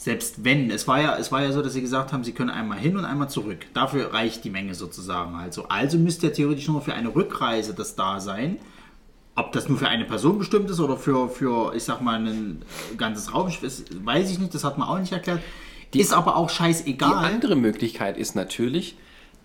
selbst 0.07 0.45
wenn, 0.45 0.71
es 0.71 0.87
war 0.87 1.01
ja, 1.01 1.17
es 1.17 1.33
war 1.33 1.43
ja 1.43 1.51
so, 1.51 1.61
dass 1.61 1.73
sie 1.73 1.81
gesagt 1.81 2.13
haben, 2.13 2.23
sie 2.23 2.31
können 2.31 2.49
einmal 2.49 2.77
hin 2.77 2.95
und 2.95 3.03
einmal 3.03 3.29
zurück. 3.29 3.65
Dafür 3.73 4.13
reicht 4.13 4.45
die 4.45 4.49
Menge 4.49 4.73
sozusagen. 4.73 5.35
Also, 5.35 5.67
also 5.67 5.97
müsste 5.97 6.27
ja 6.27 6.33
theoretisch 6.33 6.69
nur 6.69 6.81
für 6.81 6.93
eine 6.93 7.13
Rückreise 7.13 7.73
das 7.73 7.97
da 7.97 8.21
sein. 8.21 8.55
Ob 9.35 9.51
das 9.51 9.67
nur 9.67 9.77
für 9.77 9.89
eine 9.89 10.05
Person 10.05 10.37
bestimmt 10.37 10.69
ist 10.69 10.79
oder 10.79 10.95
für, 10.95 11.27
für 11.27 11.75
ich 11.75 11.83
sag 11.83 11.99
mal, 11.99 12.25
ein 12.25 12.61
ganzes 12.95 13.33
Raumschiff 13.33 13.63
ist, 13.63 14.05
weiß 14.05 14.31
ich 14.31 14.39
nicht, 14.39 14.53
das 14.53 14.63
hat 14.63 14.77
man 14.77 14.87
auch 14.87 14.97
nicht 14.97 15.11
erklärt. 15.11 15.41
ist 15.93 16.13
aber 16.13 16.37
auch 16.37 16.49
Die 16.49 16.55
scheißegal. 16.55 17.25
andere 17.25 17.57
Möglichkeit 17.57 18.17
ist 18.17 18.33
natürlich, 18.33 18.97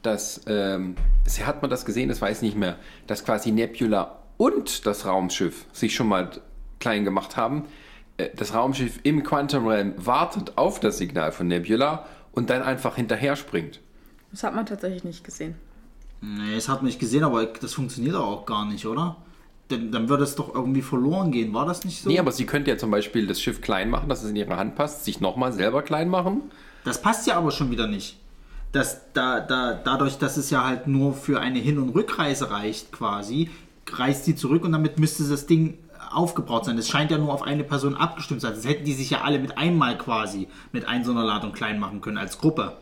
dass, 0.02 0.42
ähm, 0.46 0.94
hat 1.44 1.60
man 1.60 1.72
das 1.72 1.84
gesehen, 1.84 2.08
das 2.08 2.22
weiß 2.22 2.36
ich 2.36 2.42
nicht 2.42 2.56
mehr, 2.56 2.76
dass 3.08 3.24
quasi 3.24 3.50
Nebula 3.50 4.18
und 4.36 4.86
das 4.86 5.06
Raumschiff 5.06 5.64
sich 5.72 5.92
schon 5.92 6.06
mal 6.06 6.30
klein 6.78 7.04
gemacht 7.04 7.36
haben. 7.36 7.64
Äh, 8.16 8.28
Das 8.36 8.54
Raumschiff 8.54 9.00
im 9.02 9.22
Quantum 9.22 9.66
Realm 9.66 9.94
wartet 9.96 10.56
auf 10.56 10.80
das 10.80 10.98
Signal 10.98 11.32
von 11.32 11.48
Nebula 11.48 12.06
und 12.32 12.50
dann 12.50 12.62
einfach 12.62 12.96
hinterher 12.96 13.36
springt. 13.36 13.80
Das 14.30 14.42
hat 14.42 14.54
man 14.54 14.66
tatsächlich 14.66 15.04
nicht 15.04 15.24
gesehen. 15.24 15.54
Nee, 16.20 16.54
das 16.54 16.68
hat 16.68 16.76
man 16.78 16.86
nicht 16.86 17.00
gesehen, 17.00 17.24
aber 17.24 17.44
das 17.46 17.74
funktioniert 17.74 18.14
doch 18.14 18.24
auch 18.26 18.46
gar 18.46 18.64
nicht, 18.66 18.86
oder? 18.86 19.16
Denn 19.70 19.90
dann 19.90 20.08
würde 20.08 20.24
es 20.24 20.34
doch 20.34 20.54
irgendwie 20.54 20.82
verloren 20.82 21.32
gehen. 21.32 21.52
War 21.52 21.66
das 21.66 21.84
nicht 21.84 22.02
so? 22.02 22.08
Nee, 22.08 22.18
aber 22.18 22.32
sie 22.32 22.46
könnte 22.46 22.70
ja 22.70 22.78
zum 22.78 22.90
Beispiel 22.90 23.26
das 23.26 23.40
Schiff 23.40 23.60
klein 23.60 23.90
machen, 23.90 24.08
dass 24.08 24.22
es 24.22 24.30
in 24.30 24.36
ihre 24.36 24.56
Hand 24.56 24.74
passt, 24.76 25.04
sich 25.04 25.20
nochmal 25.20 25.52
selber 25.52 25.82
klein 25.82 26.08
machen. 26.08 26.42
Das 26.84 27.00
passt 27.00 27.26
ja 27.26 27.36
aber 27.36 27.50
schon 27.50 27.70
wieder 27.70 27.86
nicht. 27.86 28.18
Das, 28.72 29.00
da, 29.12 29.40
da, 29.40 29.74
dadurch, 29.74 30.18
dass 30.18 30.36
es 30.36 30.50
ja 30.50 30.64
halt 30.64 30.86
nur 30.86 31.12
für 31.14 31.40
eine 31.40 31.58
Hin- 31.58 31.78
und 31.78 31.90
Rückreise 31.90 32.50
reicht, 32.50 32.92
quasi, 32.92 33.50
reist 33.90 34.24
sie 34.24 34.34
zurück 34.36 34.64
und 34.64 34.72
damit 34.72 34.98
müsste 34.98 35.24
das 35.28 35.46
Ding 35.46 35.76
aufgebraucht 36.14 36.64
sein. 36.66 36.76
Es 36.78 36.88
scheint 36.88 37.10
ja 37.10 37.18
nur 37.18 37.32
auf 37.32 37.42
eine 37.42 37.64
Person 37.64 37.94
abgestimmt 37.96 38.40
zu 38.40 38.46
sein. 38.46 38.56
Das 38.56 38.66
hätten 38.66 38.84
die 38.84 38.92
sich 38.94 39.10
ja 39.10 39.22
alle 39.22 39.38
mit 39.38 39.58
einmal 39.58 39.96
quasi 39.98 40.48
mit 40.72 40.86
ein 40.86 41.04
so 41.04 41.10
einer 41.12 41.24
Ladung 41.24 41.52
klein 41.52 41.78
machen 41.78 42.00
können 42.00 42.18
als 42.18 42.38
Gruppe. 42.38 42.76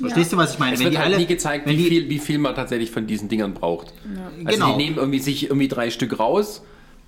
Verstehst 0.00 0.32
du, 0.32 0.36
was 0.36 0.54
ich 0.54 0.58
meine? 0.58 0.72
Es 0.74 0.80
Wenn 0.80 0.86
wird 0.86 0.94
die 0.94 0.98
halt 0.98 1.08
alle- 1.08 1.18
nie 1.18 1.26
gezeigt, 1.26 1.66
wenn 1.66 1.74
wie 1.74 1.82
die- 1.82 1.88
viel, 1.88 2.08
wie 2.08 2.18
viel 2.18 2.38
man 2.38 2.54
tatsächlich 2.54 2.90
von 2.90 3.06
diesen 3.06 3.28
Dingern 3.28 3.52
braucht. 3.54 3.92
Also 4.44 4.58
Genau. 4.58 4.72
die 4.76 4.84
nehmen 4.84 4.96
irgendwie 4.96 5.18
sich 5.18 5.44
irgendwie 5.44 5.68
drei 5.68 5.90
Stück 5.90 6.18
raus, 6.18 6.62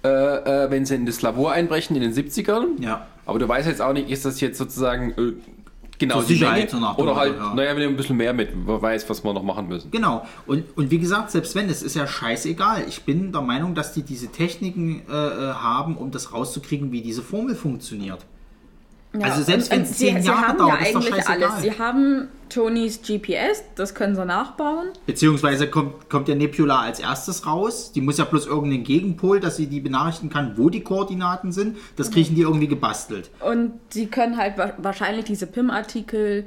äh, 0.05 0.09
äh, 0.09 0.71
wenn 0.71 0.85
sie 0.85 0.95
in 0.95 1.07
das 1.07 1.23
Labor 1.23 1.53
einbrechen 1.53 1.97
in 1.97 2.03
den 2.03 2.13
70ern. 2.13 2.77
Ja. 2.81 3.07
Aber 3.25 3.39
du 3.39 3.49
weißt 3.49 3.67
jetzt 3.67 3.81
auch 3.81 3.95
nicht, 3.95 4.11
ist 4.11 4.27
das 4.27 4.41
jetzt 4.43 4.59
sozusagen 4.59 5.13
äh, 5.13 5.33
genau 5.99 6.17
Zur 6.19 6.25
die 6.25 6.35
Sicherheit, 6.35 6.73
Menge? 6.73 6.95
so 6.97 7.03
Oder 7.03 7.17
halt, 7.17 7.37
ja. 7.37 7.55
naja, 7.55 7.71
wir 7.71 7.81
nehmen 7.81 7.95
ein 7.95 7.97
bisschen 7.97 8.17
mehr 8.17 8.33
mit, 8.33 8.51
wer 8.55 8.81
weiß, 8.81 9.09
was 9.09 9.25
wir 9.25 9.33
noch 9.33 9.43
machen 9.43 9.69
müssen. 9.69 9.91
Genau. 9.91 10.27
Und, 10.47 10.65
und 10.77 10.91
wie 10.91 10.99
gesagt, 10.99 11.31
selbst 11.31 11.55
wenn, 11.55 11.69
es 11.69 11.83
ist 11.83 11.97
ja 11.97 12.07
scheißegal. 12.07 12.85
Ich 12.89 13.03
bin 13.03 13.33
der 13.33 13.43
Meinung, 13.43 13.75
dass 13.75 13.93
die 13.93 14.03
diese 14.03 14.29
Techniken 14.29 15.03
äh, 15.09 15.13
äh, 15.13 15.53
haben, 15.55 15.97
um 15.97 16.11
das 16.11 16.33
rauszukriegen, 16.33 16.93
wie 16.93 17.03
diese 17.03 17.23
Formel 17.23 17.55
funktioniert. 17.55 18.25
Ja, 19.19 19.27
Also 19.27 19.43
selbst 19.43 19.71
wenn 19.71 19.83
es 19.83 19.93
zehn 19.97 20.21
sie, 20.21 20.29
Jahre 20.29 20.53
sie 20.53 20.59
dauert, 20.59 20.81
ja 20.81 20.87
ist 20.87 20.95
doch 20.95 21.01
eigentlich 21.01 21.15
scheißegal. 21.25 21.51
alles. 21.51 21.63
Sie 21.63 21.79
haben 21.79 22.29
Tonys 22.49 23.01
GPS, 23.03 23.63
das 23.77 23.95
können 23.95 24.15
sie 24.17 24.25
nachbauen. 24.25 24.89
Beziehungsweise 25.07 25.69
kommt, 25.69 26.09
kommt 26.11 26.29
der 26.29 26.35
Nebula 26.37 26.81
als 26.81 27.01
erstes 27.01 27.47
raus. 27.47 27.93
Die 27.93 28.01
muss 28.01 28.19
ja 28.19 28.25
bloß 28.25 28.47
irgendeinen 28.47 28.85
Gegenpol, 28.85 29.41
dass 29.41 29.57
sie 29.57 29.67
die 29.67 29.81
benachrichtigen 29.81 30.31
kann, 30.31 30.59
wo 30.59 30.69
die 30.71 30.83
Koordinaten 30.83 31.53
sind. 31.53 31.77
Das 31.97 32.11
kriegen 32.11 32.35
die 32.35 32.43
irgendwie 32.43 32.69
gebastelt. 32.69 33.31
Und 33.41 33.73
sie 33.91 34.07
können 34.07 34.37
halt 34.37 34.59
wa- 34.59 34.75
wahrscheinlich 34.79 35.25
diese 35.25 35.47
PIM-Artikel 35.47 36.47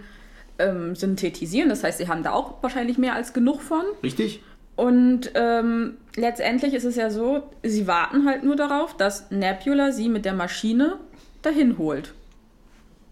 ähm, 0.60 0.95
synthetisieren. 0.95 1.69
Das 1.69 1.84
heißt, 1.84 1.98
sie 1.99 2.07
haben 2.07 2.23
da 2.23 2.31
auch 2.34 2.56
wahrscheinlich 2.61 2.98
mehr 2.98 3.14
als 3.15 3.34
genug 3.34 3.61
von. 3.61 3.84
Richtig? 4.03 4.41
Und 4.76 5.31
ähm, 5.35 5.98
letztendlich 6.15 6.73
ist 6.73 6.84
es 6.84 6.95
ja 6.95 7.10
so, 7.10 7.44
sie 7.64 7.88
warten 7.88 8.26
halt 8.27 8.44
nur 8.44 8.56
darauf, 8.56 8.95
dass 8.95 9.31
Nebula 9.31 9.91
sie 9.91 10.07
mit 10.10 10.26
der 10.26 10.34
Maschine 10.34 10.98
dahin 11.41 11.77
holt. 11.77 12.14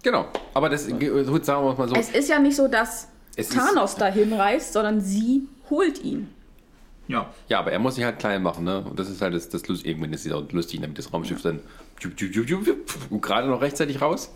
Genau. 0.06 0.27
Aber 0.53 0.69
das, 0.69 0.88
gut, 0.88 1.44
sagen 1.45 1.65
wir 1.65 1.73
mal 1.73 1.90
so. 1.90 1.95
Es 1.95 2.11
ist 2.11 2.30
ja 2.30 2.38
nicht 2.38 2.56
so, 2.56 2.68
dass 2.68 3.07
Es 3.36 3.49
ist- 3.49 3.56
Thanos 3.57 3.95
dahin 3.95 4.32
reist, 4.34 4.73
sondern 4.73 5.02
sie 5.02 5.48
holt 5.72 6.03
ihn. 6.03 6.30
Ja. 7.07 7.34
Ja, 7.49 7.57
aber 7.60 7.72
er 7.72 7.80
muss 7.80 7.95
sich 7.95 8.03
halt 8.03 8.19
klein 8.19 8.44
machen, 8.44 8.65
ne? 8.65 8.86
Und 8.88 8.99
das 8.99 9.10
ist 9.10 9.19
halt 9.23 9.34
das, 9.34 9.49
das 9.49 9.68
Lustige. 9.68 9.90
Irgendwann 9.90 10.14
ist 10.14 10.23
es 10.23 10.32
auch 10.32 10.44
lustig, 10.52 10.80
damit 10.82 10.99
das 10.99 11.11
Raumschiff 11.11 11.41
dann 11.41 11.60
gerade 13.19 13.48
noch 13.48 13.61
rechtzeitig 13.61 13.99
raus, 13.99 14.32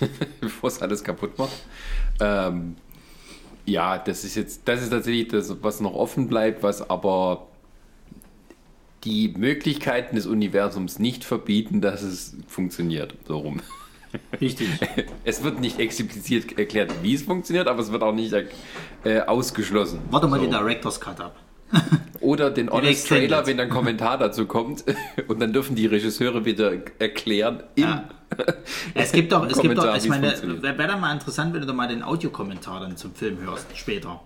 bevor 0.40 0.66
es 0.68 0.82
alles 0.82 1.04
kaputt 1.04 1.38
macht. 1.38 1.52
Ähm, 2.18 2.74
ja, 3.64 3.98
das 3.98 4.24
ist 4.24 4.34
jetzt, 4.34 4.62
das 4.64 4.82
ist 4.82 4.90
tatsächlich 4.90 5.28
das, 5.28 5.62
was 5.62 5.80
noch 5.80 5.94
offen 5.94 6.26
bleibt, 6.26 6.64
was 6.64 6.90
aber 6.90 7.46
die 9.04 9.34
Möglichkeiten 9.36 10.16
des 10.16 10.26
Universums 10.26 10.98
nicht 10.98 11.22
verbieten, 11.24 11.80
dass 11.80 12.02
es 12.02 12.34
funktioniert. 12.48 13.14
So 13.28 13.38
rum. 13.38 13.60
Richtig. 14.40 14.68
Es 15.24 15.44
wird 15.44 15.60
nicht 15.60 15.78
explizit 15.78 16.58
erklärt, 16.58 16.92
wie 17.02 17.14
es 17.14 17.22
funktioniert, 17.22 17.68
aber 17.68 17.80
es 17.80 17.92
wird 17.92 18.02
auch 18.02 18.12
nicht 18.12 18.34
äh, 19.04 19.20
ausgeschlossen. 19.20 20.00
Warte 20.10 20.26
mal 20.26 20.40
so. 20.40 20.46
den 20.46 20.52
Director's 20.52 21.00
Cut 21.00 21.20
ab. 21.20 21.36
Oder 22.20 22.50
den 22.50 22.70
Honest. 22.70 23.08
Trailer, 23.08 23.46
wenn 23.46 23.58
ein 23.58 23.68
Kommentar 23.68 24.18
dazu 24.18 24.46
kommt. 24.46 24.84
Und 25.28 25.40
dann 25.40 25.52
dürfen 25.52 25.74
die 25.74 25.86
Regisseure 25.86 26.44
wieder 26.44 26.72
erklären 26.98 27.62
Ja. 27.76 28.08
Es 28.94 29.12
gibt 29.12 29.32
doch, 29.32 29.46
es 29.46 29.60
gibt 29.60 29.76
doch, 29.76 29.94
ich 29.94 30.08
meine, 30.08 30.32
wäre 30.62 30.78
wär 30.78 30.86
dann 30.86 31.00
mal 31.00 31.12
interessant, 31.12 31.52
wenn 31.52 31.60
du 31.60 31.66
da 31.66 31.72
mal 31.74 31.88
den 31.88 32.02
Audiokommentar 32.02 32.80
dann 32.80 32.96
zum 32.96 33.14
Film 33.14 33.38
hörst, 33.40 33.66
später. 33.76 34.20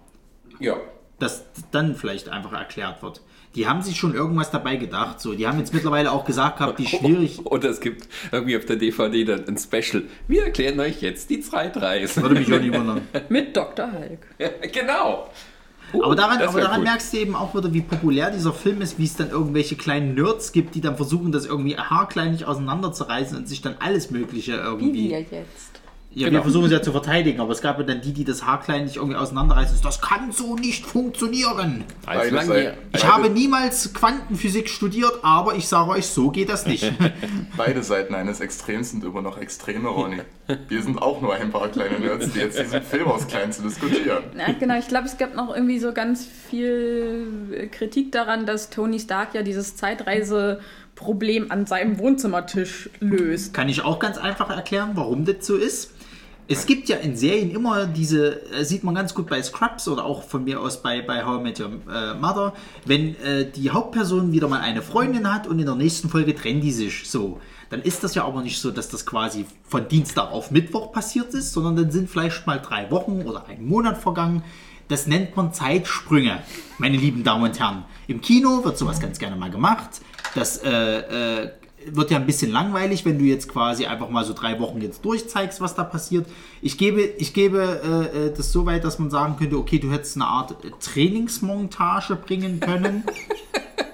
Ja. 0.61 0.77
Dass 1.19 1.45
dann 1.73 1.97
vielleicht 1.97 2.29
einfach 2.29 2.53
erklärt 2.53 3.03
wird. 3.03 3.21
Die 3.57 3.67
haben 3.67 3.81
sich 3.83 3.97
schon 3.97 4.15
irgendwas 4.15 4.51
dabei 4.51 4.77
gedacht. 4.77 5.21
So, 5.21 5.33
die 5.35 5.47
haben 5.47 5.59
jetzt 5.59 5.73
mittlerweile 5.73 6.13
auch 6.13 6.25
gesagt 6.27 6.59
gehabt, 6.59 6.79
wie 6.79 6.87
schwierig. 6.87 7.41
Oder 7.45 7.71
es 7.71 7.81
gibt 7.81 8.07
irgendwie 8.31 8.57
auf 8.57 8.67
der 8.67 8.77
DVD 8.77 9.25
dann 9.25 9.49
ein 9.49 9.57
Special. 9.59 10.05
Wir 10.29 10.45
erklären 10.45 10.79
euch 10.79 11.01
jetzt 11.01 11.31
die 11.31 11.43
3-3s. 11.43 12.21
Würde 12.21 12.35
mich 12.35 12.53
auch 12.53 12.61
nicht 12.61 12.75
wundern. 12.75 13.01
Mit 13.31 13.57
Dr. 13.57 13.89
Hulk. 13.91 14.73
genau. 14.73 15.31
Aber 15.93 16.17
daran, 16.17 16.43
aber 16.43 16.61
daran 16.61 16.81
cool. 16.81 16.85
merkst 16.85 17.13
du 17.13 17.19
eben 17.19 17.35
auch 17.35 17.55
wieder, 17.55 17.73
wie 17.73 17.81
populär 17.81 18.31
dieser 18.31 18.53
Film 18.53 18.83
ist, 18.83 18.99
wie 18.99 19.05
es 19.05 19.17
dann 19.17 19.31
irgendwelche 19.31 19.77
kleinen 19.77 20.15
Nerds 20.15 20.53
gibt, 20.53 20.75
die 20.75 20.81
dann 20.81 20.97
versuchen, 20.97 21.33
das 21.33 21.47
irgendwie 21.47 21.77
haarkleinig 21.77 22.45
auseinanderzureißen 22.45 23.39
und 23.39 23.49
sich 23.49 23.63
dann 23.63 23.77
alles 23.79 24.11
Mögliche 24.11 24.53
Wie 24.53 24.57
irgendwie. 24.57 25.11
wir 25.11 25.21
jetzt. 25.21 25.81
Ja, 26.19 26.29
Genau. 26.29 26.39
wir 26.39 26.43
versuchen 26.45 26.65
es 26.65 26.73
ja 26.73 26.81
zu 26.81 26.93
verteidigen, 26.93 27.41
aber 27.41 27.53
es 27.53 27.61
gab 27.61 27.77
ja 27.79 27.85
dann 27.85 28.01
die, 28.01 28.15
die 28.15 28.25
das 28.25 28.43
haarkleinig 28.47 28.97
irgendwie 28.97 29.17
auseinanderreißen. 29.17 29.77
Das 29.83 30.01
kann 30.01 30.33
so 30.33 30.55
nicht 30.57 30.87
funktionieren. 30.87 31.85
Also 32.07 32.35
Seiten. 32.35 32.51
die, 32.53 32.97
Ich 32.97 33.03
Beide- 33.03 33.13
habe 33.13 33.29
niemals 33.29 33.93
Quantenphysik 33.93 34.71
studiert, 34.71 35.13
aber 35.23 35.57
ich 35.57 35.69
sage 35.69 35.91
euch, 35.91 36.07
so 36.07 36.31
geht 36.31 36.49
das 36.49 36.65
nicht. 36.67 36.91
Beide 37.59 37.83
Seiten 37.83 38.15
eines 38.15 38.41
Extrems 38.41 38.93
sind 38.93 39.05
immer 39.05 39.21
noch 39.21 39.37
Extreme, 39.37 39.89
Ronny. 39.91 40.23
Wir 40.69 40.83
sind 40.83 41.03
auch 41.03 41.21
nur 41.21 41.35
ein 41.35 41.51
paar 41.51 41.69
kleine 41.69 41.99
Nerds, 42.01 42.33
die 42.33 42.39
jetzt 42.39 42.59
diesen 42.59 42.81
Film 42.81 43.09
aus 43.09 43.27
klein 43.29 43.53
zu 43.53 43.61
diskutieren. 43.61 44.23
Ja, 44.39 44.55
genau, 44.59 44.79
ich 44.79 44.89
glaube, 44.89 45.05
es 45.09 45.19
gab 45.19 45.35
noch 45.35 45.55
irgendwie 45.55 45.79
so 45.81 45.93
ganz 45.93 46.27
viel 46.49 47.69
Kritik 47.73 48.13
daran, 48.13 48.47
dass 48.47 48.71
Tony 48.71 48.99
Stark 49.01 49.35
ja 49.35 49.43
dieses 49.43 49.77
Zeitreiseproblem 49.77 51.51
an 51.51 51.67
seinem 51.67 51.99
Wohnzimmertisch 51.99 52.89
löst. 53.01 53.53
Kann 53.55 53.69
ich 53.69 53.83
auch 53.85 53.99
ganz 53.99 54.19
einfach 54.19 54.51
erklären, 54.51 54.93
warum 54.95 55.25
das 55.25 55.45
so 55.47 55.57
ist. 55.57 55.91
Es 56.49 56.67
gibt 56.67 56.89
ja 56.89 56.99
in 56.99 57.17
Serien 57.17 57.51
immer 57.51 57.87
diese, 57.87 58.51
äh, 58.53 58.65
sieht 58.65 58.85
man 58.85 58.95
ganz 58.95 59.15
gut 59.15 59.27
bei 59.29 59.43
Scrubs 59.43 59.89
oder 59.89 60.05
auch 60.05 60.23
von 60.23 60.45
mir 60.45 60.61
aus 60.61 60.81
bei, 60.81 61.03
bei 61.03 61.25
How 61.25 61.41
I 61.41 61.43
Met 61.43 61.59
Your 61.61 61.71
äh, 61.93 62.15
Mother, 62.15 62.55
wenn 62.85 63.17
äh, 63.21 63.51
die 63.51 63.71
Hauptperson 63.71 64.31
wieder 64.31 64.47
mal 64.47 64.61
eine 64.61 64.83
Freundin 64.83 65.33
hat 65.33 65.49
und 65.49 65.59
in 65.59 65.67
der 65.67 65.75
nächsten 65.75 66.09
Folge 66.09 66.37
trennen 66.37 66.61
die 66.61 66.71
sich 66.71 67.11
so. 67.11 67.41
Dann 67.71 67.83
ist 67.83 68.05
das 68.05 68.15
ja 68.15 68.25
aber 68.25 68.43
nicht 68.43 68.61
so, 68.61 68.71
dass 68.71 68.89
das 68.89 69.05
quasi 69.05 69.45
von 69.65 69.89
Dienstag 69.89 70.31
auf 70.31 70.53
Mittwoch 70.53 70.93
passiert 70.93 71.35
ist, 71.35 71.53
sondern 71.53 71.75
dann 71.75 71.91
sind 71.91 72.09
vielleicht 72.09 72.47
mal 72.47 72.61
drei 72.61 72.93
Wochen 72.93 73.23
oder 73.23 73.47
ein 73.47 73.67
Monat 73.67 73.99
vergangen. 73.99 74.45
Das 74.87 75.09
nennt 75.09 75.37
man 75.37 75.53
Zeitsprünge, 75.53 76.43
meine 76.79 76.97
lieben 76.97 77.25
Damen 77.25 77.43
und 77.43 77.59
Herren. 77.59 77.85
Im 78.07 78.21
Kino 78.21 78.65
wird 78.65 78.79
sowas 78.79 79.01
ganz 79.01 79.19
gerne 79.19 79.35
mal 79.35 79.51
gemacht. 79.51 80.01
Das 80.37 80.59
äh, 80.59 81.43
äh, 81.43 81.51
wird 81.93 82.11
ja 82.11 82.17
ein 82.19 82.27
bisschen 82.27 82.51
langweilig, 82.51 83.05
wenn 83.05 83.19
du 83.19 83.25
jetzt 83.25 83.49
quasi 83.49 83.87
einfach 83.87 84.09
mal 84.09 84.25
so 84.25 84.33
drei 84.33 84.59
Wochen 84.61 84.81
jetzt 84.81 85.05
durchzeigst, 85.05 85.61
was 85.61 85.75
da 85.75 85.85
passiert. 85.85 86.27
Ich 86.63 86.79
gebe, 86.79 87.01
ich 87.03 87.33
gebe 87.35 88.11
äh, 88.15 88.27
äh, 88.27 88.35
das 88.35 88.53
so 88.53 88.67
weit, 88.67 88.85
dass 88.85 88.99
man 88.99 89.11
sagen 89.11 89.37
könnte, 89.37 89.57
okay, 89.57 89.79
du 89.79 89.91
hättest 89.91 90.17
eine 90.17 90.27
Art 90.27 90.65
äh, 90.65 90.71
Trainingsmontage 90.81 92.17
bringen 92.17 92.61
können. 92.61 93.05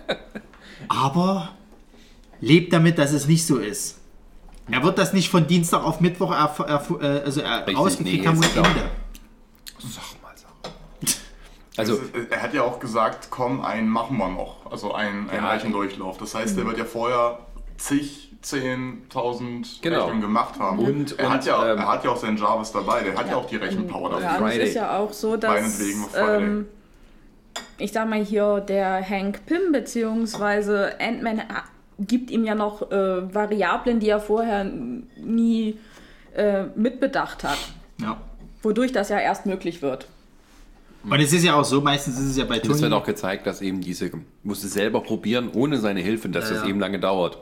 aber 0.89 1.51
lebt 2.41 2.73
damit, 2.73 2.99
dass 2.99 3.13
es 3.13 3.27
nicht 3.27 3.47
so 3.47 3.57
ist. 3.59 3.99
Er 4.71 4.83
wird 4.85 4.99
das 4.99 5.13
nicht 5.13 5.29
von 5.29 5.47
Dienstag 5.47 5.85
auf 5.85 6.01
Mittwoch 6.01 6.33
erf 6.33 6.61
erf 6.61 6.91
äh, 7.01 7.05
also 7.25 7.41
er 7.41 7.61
Richtig, 7.61 7.77
rausgekriegt 7.77 8.23
nee, 8.23 8.29
haben 8.29 8.39
und. 8.39 8.45
Ende. 8.57 8.91
Sag 9.79 10.23
mal, 10.23 10.33
sag. 10.37 10.73
Also, 11.77 11.95
Es 11.95 12.01
ist- 12.23 12.31
er 12.31 12.43
hat 12.43 12.55
ja 12.55 12.63
auch 12.63 12.79
gesagt, 12.79 13.29
komm, 13.31 13.61
einen 13.63 13.89
machen 13.89 14.17
wir 14.19 14.29
noch. 14.29 14.71
Also 14.71 14.93
einen, 14.95 15.29
einen 15.31 15.43
Ja. 15.45 15.51
Rechendurchlauf. 15.51 16.19
Das 16.19 16.35
heißt, 16.35 16.57
er 16.59 16.67
wird 16.67 16.79
ja 16.79 16.85
vorher 16.85 17.39
zig, 17.87 18.31
zehntausend 18.43 19.81
Genau. 19.83 19.99
Rechnungen 19.99 20.21
gemacht 20.23 20.59
haben. 20.59 20.79
Und- 20.79 21.19
er, 21.19 21.31
hat 21.31 21.41
und, 21.41 21.47
ja, 21.47 21.73
ähm, 21.73 21.79
er 21.79 21.89
hat 21.89 22.05
ja 22.05 22.11
auch 22.11 22.17
seinen 22.17 22.37
Jarvis 22.37 22.73
dabei. 22.73 23.03
Der 23.03 23.17
hat 23.17 23.29
ja, 23.29 23.37
auch 23.37 23.47
die 23.47 23.57
Rechenpower 23.57 24.11
dafür. 24.11 24.25
Ja, 24.27 24.37
und 24.39 24.47
es 24.47 24.53
Friday. 24.53 24.69
ist 24.69 24.75
ja 24.75 24.99
auch 24.99 25.13
so, 25.13 25.37
dass 25.37 25.81
ähm, 26.17 26.67
ich 27.79 27.93
sag 27.93 28.09
mal 28.09 28.25
hier, 28.25 28.61
der 28.61 29.09
Hank 29.09 29.45
Pym 29.47 29.73
beziehungsweise 29.73 30.93
Ant-Man 31.01 31.39
äh, 31.41 31.45
gibt 32.01 32.31
ihm 32.31 32.45
ja 32.45 32.55
noch 32.55 32.91
äh, 32.91 33.35
Variablen, 33.35 34.01
die 34.01 34.09
er 34.09 34.21
vorher 34.21 34.65
nie 34.65 35.79
äh, 36.35 36.65
mitbedacht 36.75 37.45
hat, 37.45 37.59
Ja. 38.01 38.17
wodurch 38.63 38.93
das 38.93 39.09
ja 39.09 39.19
erst 39.19 39.47
möglich 39.47 39.83
wird. 39.83 40.07
Und 41.05 41.19
es 41.21 41.33
ist 41.33 41.45
ja 41.45 41.55
auch 41.57 41.65
so, 41.65 41.81
meistens 41.81 42.19
ist 42.19 42.31
es 42.31 42.37
ja 42.37 42.45
bei 42.45 42.57
es 42.59 42.63
Tony. 42.63 42.81
wird 42.81 42.93
auch 42.93 43.05
gezeigt, 43.05 43.47
dass 43.49 43.61
eben 43.61 43.81
diese, 43.81 44.11
musste 44.45 44.69
selber 44.69 45.01
probieren, 45.03 45.51
ohne 45.53 45.79
seine 45.79 46.01
Hilfe, 46.01 46.29
dass 46.29 46.49
Ja, 46.49 46.55
das 46.55 46.63
ja. 46.65 46.69
eben 46.71 46.79
lange 46.81 47.01
dauert. 47.01 47.39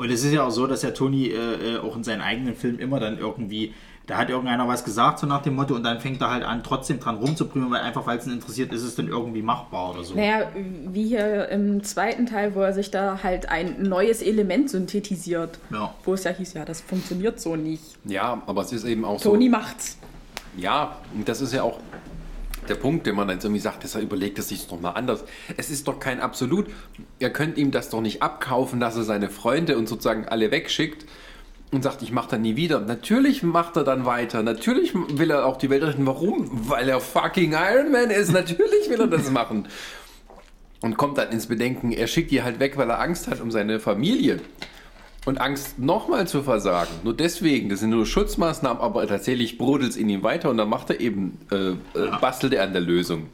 Und 0.00 0.10
es 0.10 0.24
ist 0.24 0.32
ja 0.32 0.44
auch 0.44 0.50
so, 0.50 0.66
dass 0.66 0.80
ja 0.80 0.92
Tony 0.92 1.26
äh, 1.26 1.74
äh, 1.74 1.78
auch 1.78 1.94
in 1.94 2.02
seinen 2.02 2.22
eigenen 2.22 2.54
Filmen 2.54 2.78
immer 2.78 3.00
dann 3.00 3.18
irgendwie, 3.18 3.74
da 4.06 4.16
hat 4.16 4.30
irgendeiner 4.30 4.66
was 4.66 4.82
gesagt, 4.82 5.18
so 5.18 5.26
nach 5.26 5.42
dem 5.42 5.54
Motto, 5.54 5.74
und 5.74 5.82
dann 5.82 6.00
fängt 6.00 6.22
er 6.22 6.30
halt 6.30 6.42
an, 6.42 6.62
trotzdem 6.62 7.00
dran 7.00 7.16
rumzuprüfen, 7.16 7.70
weil 7.70 7.82
einfach, 7.82 8.06
weil 8.06 8.16
es 8.16 8.26
ihn 8.26 8.32
interessiert, 8.32 8.72
ist 8.72 8.82
es 8.82 8.94
dann 8.94 9.08
irgendwie 9.08 9.42
machbar 9.42 9.90
oder 9.90 10.02
so. 10.02 10.14
Naja, 10.14 10.48
wie 10.86 11.08
hier 11.08 11.50
im 11.50 11.84
zweiten 11.84 12.24
Teil, 12.24 12.54
wo 12.54 12.62
er 12.62 12.72
sich 12.72 12.90
da 12.90 13.22
halt 13.22 13.50
ein 13.50 13.82
neues 13.82 14.22
Element 14.22 14.70
synthetisiert. 14.70 15.58
Ja. 15.70 15.92
Wo 16.02 16.14
es 16.14 16.24
ja 16.24 16.30
hieß, 16.30 16.54
ja, 16.54 16.64
das 16.64 16.80
funktioniert 16.80 17.38
so 17.38 17.56
nicht. 17.56 17.98
Ja, 18.06 18.40
aber 18.46 18.62
es 18.62 18.72
ist 18.72 18.86
eben 18.86 19.04
auch 19.04 19.20
Tony 19.20 19.44
so. 19.44 19.50
macht's. 19.50 19.98
Ja, 20.56 20.96
und 21.14 21.28
das 21.28 21.42
ist 21.42 21.52
ja 21.52 21.62
auch 21.62 21.78
der 22.70 22.76
Punkt, 22.76 23.06
den 23.06 23.16
man 23.16 23.28
dann 23.28 23.38
irgendwie 23.38 23.60
sagt, 23.60 23.84
dass 23.84 23.94
er 23.94 24.00
überlegt 24.00 24.38
es 24.38 24.48
sich 24.48 24.66
doch 24.66 24.80
mal 24.80 24.92
anders. 24.92 25.24
Es 25.56 25.70
ist 25.70 25.88
doch 25.88 25.98
kein 26.00 26.20
Absolut. 26.20 26.66
Ihr 27.18 27.30
könnt 27.30 27.58
ihm 27.58 27.70
das 27.70 27.90
doch 27.90 28.00
nicht 28.00 28.22
abkaufen, 28.22 28.80
dass 28.80 28.96
er 28.96 29.02
seine 29.02 29.28
Freunde 29.28 29.76
und 29.76 29.88
sozusagen 29.88 30.26
alle 30.26 30.50
wegschickt 30.50 31.06
und 31.72 31.82
sagt, 31.82 32.02
ich 32.02 32.12
mache 32.12 32.30
das 32.30 32.40
nie 32.40 32.56
wieder. 32.56 32.80
Natürlich 32.80 33.42
macht 33.42 33.76
er 33.76 33.84
dann 33.84 34.04
weiter. 34.04 34.42
Natürlich 34.42 34.94
will 34.94 35.30
er 35.30 35.46
auch 35.46 35.56
die 35.56 35.70
Welt 35.70 35.82
retten. 35.82 36.06
Warum? 36.06 36.48
Weil 36.68 36.88
er 36.88 37.00
fucking 37.00 37.52
Iron 37.52 37.92
Man 37.92 38.10
ist. 38.10 38.32
Natürlich 38.32 38.88
will 38.88 39.00
er 39.00 39.06
das 39.06 39.30
machen. 39.30 39.68
Und 40.80 40.96
kommt 40.96 41.18
dann 41.18 41.30
ins 41.30 41.46
Bedenken, 41.46 41.92
er 41.92 42.06
schickt 42.06 42.30
die 42.30 42.42
halt 42.42 42.58
weg, 42.58 42.76
weil 42.76 42.88
er 42.88 43.00
Angst 43.00 43.28
hat 43.28 43.40
um 43.40 43.50
seine 43.50 43.80
Familie. 43.80 44.40
Und 45.26 45.40
Angst 45.40 45.78
nochmal 45.78 46.26
zu 46.26 46.42
versagen. 46.42 46.90
Nur 47.04 47.14
deswegen, 47.14 47.68
das 47.68 47.80
sind 47.80 47.90
nur 47.90 48.06
Schutzmaßnahmen, 48.06 48.82
aber 48.82 49.06
tatsächlich 49.06 49.58
brodelt 49.58 49.90
es 49.90 49.96
in 49.96 50.08
ihm 50.08 50.22
weiter 50.22 50.48
und 50.48 50.56
dann 50.56 50.68
macht 50.68 50.90
er 50.90 51.00
eben, 51.00 51.38
äh, 51.50 51.70
äh, 51.70 51.74
bastelt 52.20 52.54
er 52.54 52.62
an 52.62 52.72
der 52.72 52.80
Lösung. 52.80 53.26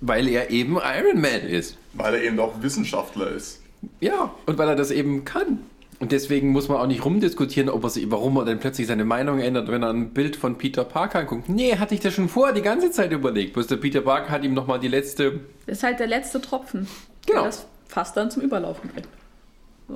Weil 0.00 0.28
er 0.28 0.50
eben 0.50 0.76
Iron 0.76 1.20
Man 1.20 1.42
ist. 1.48 1.78
Weil 1.94 2.14
er 2.14 2.22
eben 2.22 2.38
auch 2.38 2.60
Wissenschaftler 2.60 3.28
ist. 3.30 3.62
Ja, 4.00 4.34
und 4.46 4.58
weil 4.58 4.68
er 4.68 4.76
das 4.76 4.90
eben 4.90 5.24
kann. 5.24 5.58
Und 6.02 6.10
deswegen 6.10 6.50
muss 6.50 6.68
man 6.68 6.78
auch 6.78 6.88
nicht 6.88 7.04
rumdiskutieren, 7.04 7.70
ob 7.70 7.84
er 7.84 7.90
sich, 7.90 8.10
warum 8.10 8.36
er 8.36 8.44
dann 8.44 8.58
plötzlich 8.58 8.88
seine 8.88 9.04
Meinung 9.04 9.38
ändert, 9.38 9.68
wenn 9.68 9.84
er 9.84 9.90
ein 9.90 10.10
Bild 10.10 10.34
von 10.34 10.58
Peter 10.58 10.84
Parker 10.84 11.20
anguckt. 11.20 11.48
Nee, 11.48 11.76
hatte 11.76 11.94
ich 11.94 12.00
das 12.00 12.12
schon 12.12 12.28
vorher 12.28 12.52
die 12.52 12.62
ganze 12.62 12.90
Zeit 12.90 13.12
überlegt. 13.12 13.52
Bloß 13.52 13.68
der 13.68 13.76
Peter 13.76 14.00
Parker 14.00 14.30
hat 14.30 14.42
ihm 14.42 14.52
nochmal 14.52 14.80
die 14.80 14.88
letzte. 14.88 15.40
Das 15.66 15.78
ist 15.78 15.84
halt 15.84 16.00
der 16.00 16.08
letzte 16.08 16.40
Tropfen. 16.40 16.88
Genau. 17.24 17.42
Der 17.42 17.50
das 17.50 17.66
fast 17.86 18.16
dann 18.16 18.32
zum 18.32 18.42
Überlaufen 18.42 18.90
bringt. 18.90 19.06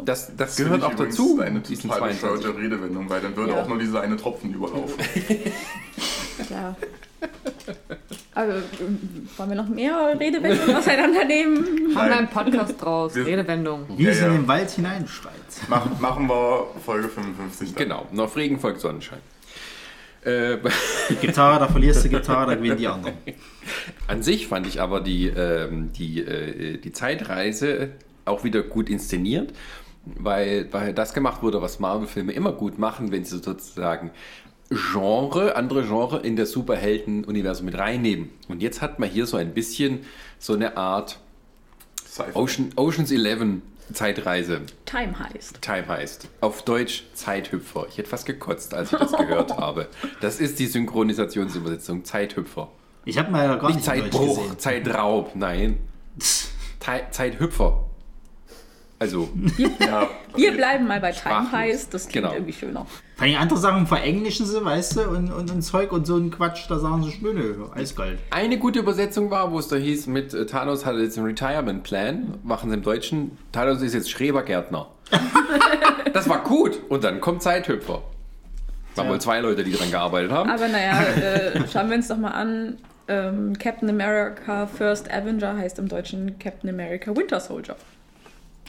Das, 0.05 0.37
das 0.37 0.57
gehört 0.57 0.83
auch 0.83 0.95
dazu. 0.95 1.41
Eine 1.43 1.61
diesen 1.61 1.91
total 1.91 2.11
22. 2.13 2.21
bescheuerte 2.43 2.59
Redewendung, 2.61 3.09
weil 3.09 3.21
dann 3.21 3.35
würde 3.37 3.53
Ja. 3.53 3.63
auch 3.63 3.69
nur 3.69 3.79
dieser 3.79 4.01
eine 4.03 4.17
Tropfen 4.17 4.53
überlaufen. 4.55 4.95
Ja. 6.51 6.77
Also, 8.35 8.53
wollen 9.39 9.49
wir 9.51 9.57
noch 9.57 9.69
mehr 9.69 10.15
Redewendungen 10.21 10.77
auseinandernehmen? 10.77 11.95
Haben 11.97 12.11
wir 12.11 12.17
einen 12.19 12.29
Podcast 12.29 12.75
draus, 12.79 13.15
Wir- 13.15 13.25
Redewendung. 13.25 13.87
Wie 13.97 14.07
es 14.07 14.21
Ja, 14.21 14.27
in 14.27 14.33
ja. 14.33 14.39
den 14.41 14.49
Wald 14.49 14.71
hineinschreit. 14.71 15.33
Mach, 15.69 15.99
machen 15.99 16.29
wir 16.29 16.67
Folge 16.85 17.09
55 17.09 17.73
dann. 17.75 17.83
Genau, 17.85 18.07
noch 18.13 18.37
Regen 18.37 18.61
folgt 18.61 18.81
Sonnenschein. 18.81 19.21
Äh, 20.25 20.59
Die 21.09 21.15
Gitarre, 21.17 21.59
da 21.59 21.69
verlierst 21.69 22.05
du 22.05 22.11
Gitarre, 22.11 22.47
da 22.51 22.55
gewinnen 22.57 22.77
die 22.77 22.87
anderen. 22.89 23.17
An 24.09 24.23
sich 24.23 24.47
fand 24.47 24.67
ich 24.67 24.81
aber 24.83 25.01
die, 25.01 25.29
ähm, 25.29 25.93
die, 25.95 26.21
äh, 26.21 26.77
die 26.77 26.93
Zeitreise 26.93 27.93
auch 28.27 28.45
wieder 28.45 28.63
gut 28.63 28.89
inszeniert, 28.91 29.53
weil, 30.05 30.73
weil 30.73 30.93
das 30.93 31.15
gemacht 31.15 31.43
wurde, 31.43 31.63
was 31.63 31.79
Marvel-Filme 31.81 32.33
immer 32.33 32.53
gut 32.53 32.79
machen, 32.79 33.11
wenn 33.13 33.25
sie 33.25 33.39
sozusagen 33.39 34.11
Genre, 34.69 35.55
andere 35.55 35.85
Genre 35.85 36.19
in 36.21 36.35
das 36.37 36.51
Superhelden-Universum 36.51 37.67
mit 37.67 37.79
reinnehmen. 37.79 38.31
Und 38.49 38.63
jetzt 38.63 38.83
hat 38.83 38.99
man 38.99 39.09
hier 39.09 39.27
so 39.27 39.37
ein 39.37 39.55
bisschen 39.55 40.01
so 40.39 40.55
eine 40.55 40.77
Art. 40.77 41.19
Ocean, 42.35 42.71
Oceans 42.77 43.11
11 43.13 43.61
Zeitreise. 43.93 44.63
Time 44.85 45.17
heißt. 45.19 45.61
Time 45.63 45.87
heißt. 45.87 46.29
Auf 46.41 46.63
Deutsch 46.63 47.05
Zeithüpfer. 47.15 47.87
Ich 47.89 47.99
hätte 47.99 48.09
fast 48.09 48.27
gekotzt, 48.27 48.75
als 48.75 48.93
ich 48.93 48.99
das 48.99 49.13
gehört 49.17 49.57
habe. 49.57 49.87
Das 50.21 50.41
ist 50.41 50.59
die 50.59 50.67
Synchronisationsübersetzung. 50.67 52.05
Zeithüpfer. 52.05 52.69
Ich 53.05 53.19
habe 53.19 53.31
mal 53.31 53.47
gar 53.59 53.67
Nicht 53.69 53.77
nicht 53.77 53.85
Zeitbruch, 53.85 54.37
gesehen. 54.41 54.59
Zeitraub, 54.59 55.37
nein. 55.37 55.79
Zei- 56.81 57.07
Zeithüpfer. 57.11 57.85
Also, 58.99 59.29
Ja, 59.79 60.09
Wir 60.37 60.53
bleiben 60.53 60.87
mal 60.87 61.01
bei 61.01 61.13
Time 61.13 61.53
heißt. 61.53 61.93
Das 61.93 62.09
klingt 62.09 62.25
Genau. 62.25 62.35
irgendwie 62.35 62.53
schöner. 62.55 62.87
Vor 63.17 63.27
allem 63.27 63.37
andere 63.37 63.59
Sachen 63.59 63.87
verenglischen 63.87 64.47
sie, 64.47 64.65
weißt 64.65 64.97
du, 64.97 65.01
und, 65.11 65.31
und, 65.33 65.51
und 65.51 65.63
Zeug 65.63 65.93
und 65.93 66.07
so 66.07 66.17
ein 66.17 66.31
Quatsch, 66.31 66.65
da 66.69 66.79
sagen 66.79 67.03
sie, 67.03 67.15
nö, 67.23 67.67
eiskalt. 67.75 68.19
eine 68.31 68.59
gute 68.59 68.79
Übersetzung 68.79 69.31
war, 69.31 69.53
wo 69.53 69.59
es 69.59 69.69
da 69.69 69.77
hieß, 69.77 70.07
mit 70.07 70.33
äh, 70.35 70.47
Thanos 70.47 70.87
hat 70.87 70.97
jetzt 70.97 71.19
einen 71.19 71.27
Retirement 71.27 71.83
Plan, 71.83 72.39
machen 72.43 72.71
sie 72.71 72.77
im 72.77 72.83
Deutschen, 72.83 73.37
Thanos 73.53 73.83
ist 73.83 73.95
jetzt 73.95 74.11
Schrebergärtner. 74.11 74.89
das 76.13 76.29
war 76.29 76.43
gut. 76.43 76.79
Und 76.89 77.05
dann 77.05 77.21
kommt 77.21 77.43
Zeithüpfer. 77.43 78.03
Waren 78.95 79.07
Ja. 79.07 79.13
wohl 79.13 79.21
zwei 79.21 79.41
Leute, 79.41 79.63
die 79.63 79.73
dran 79.73 79.91
gearbeitet 79.91 80.31
haben. 80.33 80.49
Aber 80.51 80.69
naja, 80.69 81.03
äh, 81.03 81.69
schauen 81.73 81.89
wir 81.91 81.97
uns 81.97 82.09
doch 82.09 82.17
mal 82.17 82.31
an. 82.31 82.79
Ähm, 83.09 83.57
Captain 83.59 83.89
America 83.89 84.67
First 84.67 85.11
Avenger 85.13 85.57
heißt 85.57 85.79
im 85.79 85.87
Deutschen 85.89 86.39
Captain 86.41 86.69
America 86.71 87.15
Winter 87.17 87.39
Soldier. 87.41 87.77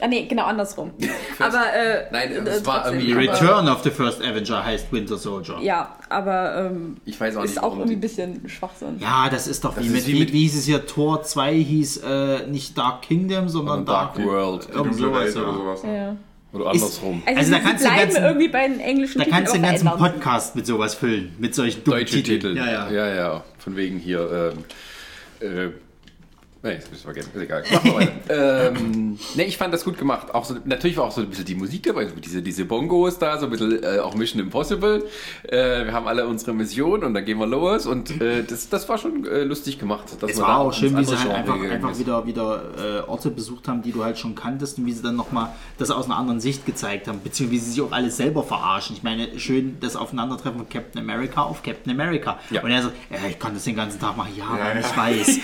Ah 0.00 0.06
nee, 0.06 0.26
genau 0.26 0.44
andersrum. 0.44 0.92
aber 1.40 1.72
äh, 1.74 2.04
Nein, 2.12 2.30
äh, 2.46 2.48
es 2.50 2.64
war 2.64 2.82
trotzdem, 2.84 3.00
irgendwie- 3.00 3.28
Return 3.28 3.68
of 3.68 3.82
the 3.82 3.90
First 3.90 4.22
Avenger 4.22 4.64
heißt 4.64 4.92
Winter 4.92 5.16
Soldier. 5.16 5.58
Ja, 5.60 5.96
aber 6.08 6.70
ähm, 6.70 6.96
Ich 7.04 7.20
weiß 7.20 7.36
auch 7.36 7.42
ist 7.44 7.50
nicht, 7.56 7.62
auch 7.62 7.72
irgendwie 7.76 7.94
ein 7.96 8.00
bisschen 8.00 8.48
Schwachsinn. 8.48 8.96
Ja, 9.00 9.28
das 9.30 9.48
ist 9.48 9.64
doch 9.64 9.76
wie, 9.76 9.80
Das 9.80 9.88
mit, 9.88 9.98
ist 10.00 10.06
wie 10.06 10.12
wie, 10.14 10.18
mit- 10.20 10.32
wie 10.32 10.40
hieß 10.42 10.56
es 10.58 10.64
hier, 10.66 10.86
Tor 10.86 11.22
2 11.24 11.54
hieß 11.54 11.96
äh, 12.06 12.46
nicht 12.46 12.78
Dark 12.78 13.02
Kingdom, 13.02 13.48
sondern 13.48 13.78
Sondern 13.78 13.84
Dark 13.86 14.24
World. 14.24 14.68
Irgend 14.72 14.94
sowas, 14.94 15.36
oder 15.36 15.52
sowas. 15.54 15.82
Ja. 15.84 16.16
Oder 16.52 16.66
andersrum. 16.70 17.22
Also, 17.26 17.38
Also 17.40 17.52
da 17.52 17.58
kannst 17.58 17.84
du 17.84 17.88
ganzen- 17.88 18.22
irgendwie 18.24 18.48
bei 18.48 18.68
den 18.68 18.80
englischen 18.80 19.18
Da 19.18 19.24
Titeln 19.24 19.36
kannst 19.44 19.54
du 19.54 19.58
den 19.58 19.68
ganzen. 19.68 19.88
Podcast 19.90 20.56
mit 20.56 20.64
sowas 20.66 20.94
füllen, 20.94 21.34
mit 21.38 21.54
solchen 21.54 21.84
dummen 21.84 22.00
Deutsche 22.00 22.22
Titel. 22.22 22.56
Ja, 22.56 22.66
ja. 22.66 22.90
ja, 22.90 23.14
ja. 23.14 23.44
Von 23.58 23.76
wegen 23.76 23.98
hier. 23.98 24.52
Ähm, 25.42 25.44
äh, 25.46 25.70
Nee, 26.60 26.74
das 26.74 26.90
müssen 26.90 27.06
wir 27.06 27.14
vergessen. 27.14 27.30
Ist 27.34 27.42
egal. 27.42 27.62
Machen 27.72 27.84
wir 27.84 27.94
weiter. 27.94 28.72
ähm, 28.76 29.18
nee, 29.36 29.44
ich 29.44 29.56
fand 29.56 29.72
das 29.72 29.84
gut 29.84 29.96
gemacht. 29.96 30.34
Auch 30.34 30.44
so, 30.44 30.56
natürlich 30.64 30.96
war 30.96 31.04
auch 31.04 31.12
so 31.12 31.20
ein 31.20 31.28
bisschen 31.28 31.44
die 31.44 31.54
Musik 31.54 31.84
dabei, 31.84 32.06
so 32.06 32.16
diese, 32.16 32.42
diese 32.42 32.64
Bongos 32.64 33.18
da, 33.18 33.38
so 33.38 33.46
ein 33.46 33.50
bisschen 33.50 33.80
äh, 33.82 34.00
auch 34.00 34.16
Mission 34.16 34.42
Impossible. 34.42 35.04
Äh, 35.44 35.84
wir 35.84 35.92
haben 35.92 36.08
alle 36.08 36.26
unsere 36.26 36.52
Mission 36.54 37.04
und 37.04 37.14
dann 37.14 37.24
gehen 37.24 37.38
wir 37.38 37.46
los 37.46 37.86
und 37.86 38.20
äh, 38.20 38.42
das, 38.42 38.68
das 38.68 38.88
war 38.88 38.98
schon 38.98 39.24
äh, 39.26 39.44
lustig 39.44 39.78
gemacht. 39.78 40.06
dass 40.20 40.32
Es 40.32 40.40
war 40.40 40.58
auch 40.58 40.72
schön, 40.72 40.96
wie 40.96 41.04
sie 41.04 41.16
halt 41.16 41.30
einfach, 41.30 41.60
einfach 41.60 41.92
ist. 41.92 42.00
wieder, 42.00 42.26
wieder 42.26 43.04
äh, 43.06 43.08
Orte 43.08 43.30
besucht 43.30 43.68
haben, 43.68 43.82
die 43.82 43.92
du 43.92 44.02
halt 44.02 44.18
schon 44.18 44.34
kanntest 44.34 44.78
und 44.78 44.86
wie 44.86 44.92
sie 44.92 45.02
dann 45.02 45.14
nochmal 45.14 45.50
das 45.78 45.92
aus 45.92 46.06
einer 46.06 46.16
anderen 46.16 46.40
Sicht 46.40 46.66
gezeigt 46.66 47.06
haben, 47.06 47.20
beziehungsweise 47.22 47.48
wie 47.52 47.64
sie 47.64 47.70
sich 47.70 47.82
auch 47.82 47.92
alles 47.92 48.16
selber 48.16 48.42
verarschen. 48.42 48.96
Ich 48.96 49.04
meine, 49.04 49.38
schön 49.38 49.76
das 49.80 49.94
Aufeinandertreffen 49.94 50.58
von 50.58 50.68
Captain 50.68 51.00
America 51.00 51.42
auf 51.42 51.62
Captain 51.62 51.92
America. 51.92 52.40
Ja. 52.50 52.62
Und 52.62 52.70
er 52.72 52.82
so, 52.82 52.88
ja, 53.10 53.18
ich 53.28 53.38
kann 53.38 53.54
das 53.54 53.62
den 53.62 53.76
ganzen 53.76 54.00
Tag 54.00 54.16
machen, 54.16 54.32
ja, 54.36 54.58
Ja, 54.58 54.74
ja. 54.74 54.80
ich 54.80 54.96
weiß. 54.96 55.38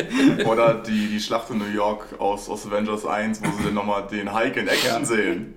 Oder 0.45 0.75
die, 0.85 1.07
die 1.07 1.19
Schlacht 1.19 1.49
in 1.49 1.57
New 1.59 1.65
York 1.73 2.05
aus, 2.19 2.49
aus 2.49 2.65
Avengers 2.67 3.05
1, 3.05 3.41
wo 3.43 3.45
sie 3.57 3.63
dann 3.65 3.73
nochmal 3.73 4.07
den 4.11 4.33
Hike 4.33 4.59
in 4.59 4.67
Action 4.67 5.05
sehen. 5.05 5.53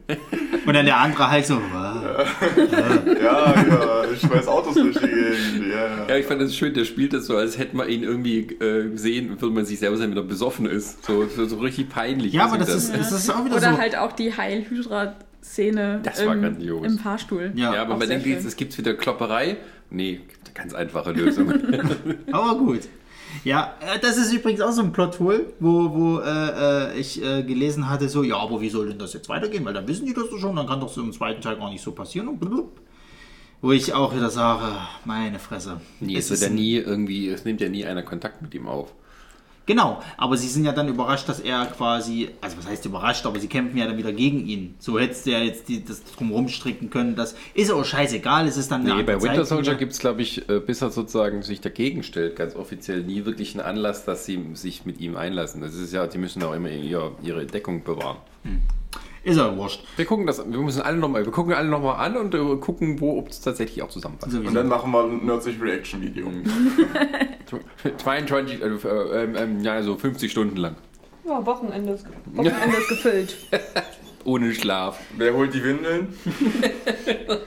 Und 0.66 0.74
dann 0.74 0.84
der 0.86 0.96
andere 0.98 1.30
halt 1.30 1.46
so, 1.46 1.60
"Was?" 1.72 2.26
Ja, 3.22 3.54
ja, 3.68 4.04
ich 4.12 4.28
weiß 4.30 4.46
Autos 4.48 4.74
durch 4.74 4.96
die 4.96 5.06
Gegend. 5.06 5.72
Ja, 5.72 6.06
Ja, 6.08 6.16
ich 6.16 6.26
fand 6.26 6.40
das 6.40 6.54
schön, 6.54 6.74
der 6.74 6.84
spielt 6.84 7.12
das 7.12 7.26
so, 7.26 7.36
als 7.36 7.58
hätte 7.58 7.76
man 7.76 7.88
ihn 7.88 8.02
irgendwie 8.02 8.38
äh, 8.40 8.90
gesehen, 8.90 9.40
würde 9.40 9.54
man 9.54 9.64
sich 9.64 9.78
selber 9.78 9.96
sein, 9.96 10.10
wenn 10.10 10.16
er 10.16 10.22
besoffen 10.24 10.66
ist. 10.66 11.04
So, 11.04 11.26
so, 11.26 11.46
so 11.46 11.56
richtig 11.58 11.88
peinlich. 11.88 12.32
ja, 12.32 12.44
aber 12.44 12.54
aussieht 12.54 12.68
das 12.68 12.84
ist, 12.84 12.94
das 12.96 13.12
ist 13.12 13.30
auch 13.30 13.44
wieder 13.44 13.56
Oder 13.56 13.72
so. 13.72 13.78
halt 13.78 13.96
auch 13.96 14.12
die 14.12 14.36
Heil-Hydra-Szene 14.36 16.00
Das 16.02 16.24
war 16.24 16.34
im, 16.34 16.60
im 16.84 16.98
Fahrstuhl. 16.98 17.52
Ja, 17.54 17.74
Ja, 17.74 17.82
aber 17.82 17.96
man 17.96 18.08
denkt, 18.08 18.26
jetzt, 18.26 18.44
es 18.44 18.56
gibt 18.56 18.76
wieder 18.78 18.94
Klopperei. 18.94 19.56
Nee, 19.90 20.20
gibt 20.28 20.46
eine 20.46 20.54
ganz 20.54 20.74
einfache 20.74 21.12
Lösung. 21.12 21.52
Aber 22.32 22.56
gut. 22.58 22.80
Ja, 23.42 23.74
äh, 23.80 23.98
das 23.98 24.16
ist 24.16 24.32
übrigens 24.32 24.60
auch 24.60 24.72
so 24.72 24.82
ein 24.82 24.92
Plothole, 24.92 25.46
wo, 25.60 25.92
wo 25.92 26.20
äh, 26.20 26.92
äh, 26.92 26.98
ich 26.98 27.22
äh, 27.22 27.42
gelesen 27.42 27.88
hatte, 27.88 28.08
so, 28.08 28.22
ja, 28.22 28.36
aber 28.36 28.60
wie 28.60 28.68
soll 28.68 28.88
denn 28.88 28.98
das 28.98 29.12
jetzt 29.12 29.28
weitergehen? 29.28 29.64
Weil 29.64 29.74
dann 29.74 29.88
wissen 29.88 30.06
die 30.06 30.14
das 30.14 30.30
doch 30.30 30.38
schon, 30.38 30.54
dann 30.56 30.66
kann 30.66 30.80
doch 30.80 30.88
so 30.88 31.02
im 31.02 31.12
zweiten 31.12 31.40
Teil 31.40 31.56
gar 31.56 31.70
nicht 31.70 31.82
so 31.82 31.92
passieren. 31.92 32.28
Und 32.28 32.38
blub. 32.38 32.80
Wo 33.60 33.72
ich 33.72 33.94
auch 33.94 34.14
wieder 34.14 34.28
sage, 34.28 34.76
meine 35.06 35.38
Fresse. 35.38 35.80
nee, 36.00 36.16
Es 36.16 36.30
wird 36.30 36.42
ja 36.42 36.50
nie 36.50 36.74
irgendwie, 36.76 37.28
es 37.28 37.44
nimmt 37.46 37.62
ja 37.62 37.68
nie 37.68 37.86
einer 37.86 38.02
Kontakt 38.02 38.42
mit 38.42 38.54
ihm 38.54 38.68
auf. 38.68 38.92
Genau, 39.66 40.02
aber 40.18 40.36
sie 40.36 40.48
sind 40.48 40.64
ja 40.64 40.72
dann 40.72 40.88
überrascht, 40.88 41.28
dass 41.28 41.40
er 41.40 41.64
quasi, 41.66 42.28
also 42.40 42.58
was 42.58 42.66
heißt 42.66 42.84
überrascht, 42.84 43.24
aber 43.24 43.40
sie 43.40 43.48
kämpfen 43.48 43.78
ja 43.78 43.86
dann 43.86 43.96
wieder 43.96 44.12
gegen 44.12 44.46
ihn. 44.46 44.74
So 44.78 44.98
hättest 44.98 45.24
du 45.26 45.30
ja 45.30 45.38
jetzt 45.40 45.68
die, 45.68 45.84
das 45.84 46.04
drumherum 46.04 46.48
stricken 46.48 46.90
können. 46.90 47.16
Das 47.16 47.34
ist 47.54 47.70
auch 47.70 47.84
scheißegal, 47.84 48.46
es 48.46 48.56
ist 48.56 48.70
dann 48.70 48.82
eine 48.82 48.96
Nee, 48.96 49.02
bei 49.02 49.20
Winter. 49.22 49.44
Soldier 49.44 49.74
gibt 49.74 49.92
es, 49.92 49.98
glaube 49.98 50.22
ich, 50.22 50.48
äh, 50.48 50.60
bis 50.60 50.82
er 50.82 50.90
sozusagen 50.90 51.42
sich 51.42 51.60
dagegen 51.60 52.02
stellt, 52.02 52.36
ganz 52.36 52.54
offiziell 52.54 53.02
nie 53.02 53.24
wirklich 53.24 53.54
einen 53.54 53.64
Anlass, 53.64 54.04
dass 54.04 54.26
sie 54.26 54.42
sich 54.52 54.84
mit 54.84 55.00
ihm 55.00 55.16
einlassen. 55.16 55.62
Das 55.62 55.74
ist 55.74 55.92
ja, 55.92 56.06
die 56.06 56.18
müssen 56.18 56.42
auch 56.42 56.52
immer 56.52 56.70
ihr, 56.70 57.12
ihre 57.22 57.46
Deckung 57.46 57.84
bewahren. 57.84 58.18
Ist 59.24 59.38
ja 59.38 59.56
wurscht. 59.56 59.82
Wir 59.96 60.04
gucken 60.04 60.26
das, 60.26 60.38
wir 60.38 60.58
müssen 60.58 60.82
alle 60.82 60.98
nochmal, 60.98 61.24
wir 61.24 61.32
gucken 61.32 61.54
alle 61.54 61.68
nochmal 61.68 62.04
an 62.04 62.16
und 62.18 62.34
äh, 62.34 62.56
gucken, 62.56 63.00
wo, 63.00 63.18
ob 63.18 63.30
es 63.30 63.40
tatsächlich 63.40 63.82
auch 63.82 63.88
zusammenpasst. 63.88 64.34
Und 64.34 64.52
dann 64.52 64.68
machen 64.68 64.92
wir 64.92 65.02
ein 65.02 65.24
Nerdsich 65.24 65.60
Reaction 65.60 66.02
Video. 66.02 66.30
22, 67.96 68.60
äh, 68.62 68.66
äh, 68.66 69.22
ähm, 69.24 69.34
ähm, 69.36 69.60
ja, 69.62 69.82
so 69.82 69.96
50 69.96 70.30
Stunden 70.30 70.56
lang. 70.56 70.76
Ja, 71.26 71.44
Wochenende 71.46 71.92
ist, 71.94 72.06
Wochenende 72.26 72.76
ist 72.76 72.88
gefüllt. 72.88 73.36
Ohne 74.24 74.52
Schlaf. 74.54 75.00
Wer 75.16 75.32
holt 75.34 75.54
die 75.54 75.64
Windeln? 75.64 76.08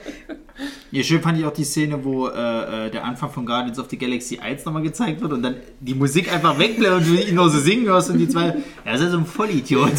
Ja, 0.90 1.02
schön 1.02 1.20
fand 1.20 1.38
ich 1.38 1.44
auch 1.44 1.52
die 1.52 1.64
Szene, 1.64 2.02
wo 2.02 2.28
äh, 2.28 2.86
äh, 2.86 2.90
der 2.90 3.04
Anfang 3.04 3.30
von 3.30 3.44
Guardians 3.44 3.78
of 3.78 3.90
the 3.90 3.98
Galaxy 3.98 4.38
1 4.38 4.64
nochmal 4.64 4.82
gezeigt 4.82 5.20
wird 5.20 5.32
und 5.32 5.42
dann 5.42 5.56
die 5.80 5.94
Musik 5.94 6.32
einfach 6.32 6.58
wegbleibt 6.58 6.96
und 6.96 7.06
du 7.06 7.14
ihn 7.14 7.34
nur 7.34 7.50
so 7.50 7.58
singen 7.58 7.86
hörst 7.86 8.10
und 8.10 8.18
die 8.18 8.28
zwei, 8.28 8.56
er 8.84 8.94
ist 8.94 9.02
ja 9.02 9.10
so 9.10 9.18
ein 9.18 9.26
Vollidiot. 9.26 9.92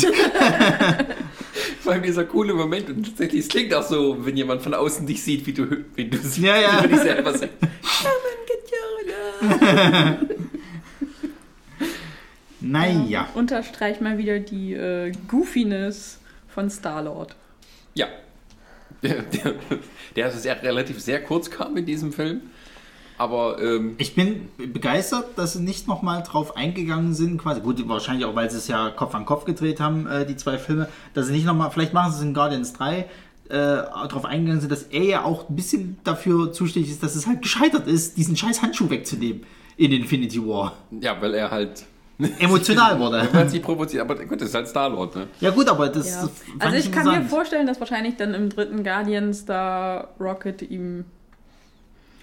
Vor 1.82 1.94
allem 1.94 2.04
dieser 2.04 2.26
coole 2.26 2.54
Moment 2.54 2.90
und 2.90 3.04
tatsächlich, 3.06 3.42
es 3.42 3.48
klingt 3.48 3.74
auch 3.74 3.84
so, 3.84 4.26
wenn 4.26 4.38
jemand 4.38 4.62
von 4.62 4.74
außen 4.74 5.06
dich 5.06 5.22
sieht, 5.24 5.46
wie 5.46 5.54
du, 5.54 5.86
wie 5.96 6.06
du 6.06 6.18
Ja, 6.38 6.60
ja. 6.60 6.80
wie 6.80 6.84
du 6.84 6.90
dich 6.90 7.00
selber 7.00 7.38
singst. 7.38 7.56
Come 7.60 7.70
and 8.30 8.48
get 8.48 8.72
your 8.72 10.28
love. 10.28 10.36
Naja. 12.62 13.30
Unterstreicht 13.36 14.02
mal 14.02 14.18
wieder 14.18 14.40
die 14.40 14.74
äh, 14.74 15.12
Goofiness 15.28 16.20
von 16.50 16.70
Star-Lord. 16.70 17.36
Ja. 17.94 18.08
Der, 19.02 19.22
der, 19.22 19.56
der 20.16 20.28
ist 20.28 20.44
sehr, 20.44 20.62
relativ 20.62 21.00
sehr 21.00 21.24
kurz 21.24 21.50
kam 21.50 21.78
in 21.78 21.86
diesem 21.86 22.12
Film. 22.12 22.42
Aber 23.20 23.62
ähm, 23.62 23.96
Ich 24.00 24.16
bin 24.16 24.48
begeistert, 24.58 25.38
dass 25.38 25.54
sie 25.54 25.62
nicht 25.62 25.88
nochmal 25.88 26.24
drauf 26.24 26.58
eingegangen 26.58 27.14
sind, 27.14 27.38
quasi. 27.38 27.62
Gut, 27.62 27.88
wahrscheinlich 27.88 28.26
auch, 28.26 28.34
weil 28.34 28.50
sie 28.50 28.58
es 28.58 28.68
ja 28.68 28.90
Kopf 28.90 29.14
an 29.14 29.26
Kopf 29.26 29.46
gedreht 29.46 29.80
haben, 29.80 30.08
äh, 30.08 30.26
die 30.26 30.36
zwei 30.38 30.58
Filme, 30.58 30.88
dass 31.14 31.28
sie 31.28 31.34
nicht 31.34 31.46
nochmal, 31.46 31.70
vielleicht 31.70 31.94
machen 31.94 32.12
sie 32.14 32.18
es 32.20 32.24
in 32.24 32.34
Guardians 32.34 32.74
3, 32.74 33.00
äh, 33.00 33.06
darauf 33.50 34.26
eingegangen 34.26 34.62
sind, 34.62 34.72
dass 34.72 34.84
er 34.84 35.04
ja 35.04 35.24
auch 35.26 35.50
ein 35.50 35.56
bisschen 35.56 35.98
dafür 36.04 36.54
zuständig 36.54 36.92
ist, 36.92 37.04
dass 37.04 37.16
es 37.16 37.28
halt 37.28 37.42
gescheitert 37.42 37.88
ist, 37.88 38.16
diesen 38.18 38.38
scheiß 38.38 38.62
Handschuh 38.62 38.90
wegzunehmen 38.90 39.44
in 39.76 39.92
Infinity 39.92 40.40
War. 40.46 40.74
ja, 41.02 41.16
weil 41.22 41.34
er 41.34 41.52
halt. 41.52 41.84
Emotional 42.40 43.00
wurde. 43.00 43.28
Weil 43.32 43.48
sie 43.50 43.60
provoziert. 43.62 44.02
Aber 44.04 44.16
gut, 44.16 44.42
das 44.42 44.50
ist 44.50 44.56
halt 44.56 44.68
Star-Lord, 44.68 45.16
ne? 45.16 45.28
Ja 45.40 45.52
gut, 45.52 45.70
aber 45.70 45.88
das 45.88 46.10
Ja. 46.10 46.20
fand 46.28 46.32
Also 46.64 46.76
ich 46.78 46.92
kann 46.92 47.06
mir 47.08 47.24
vorstellen, 47.24 47.66
dass 47.66 47.80
wahrscheinlich 47.80 48.18
dann 48.18 48.34
im 48.34 48.50
dritten 48.50 48.84
Guardians 48.84 49.46
da 49.46 50.10
Rocket 50.20 50.62
ihm 50.70 51.06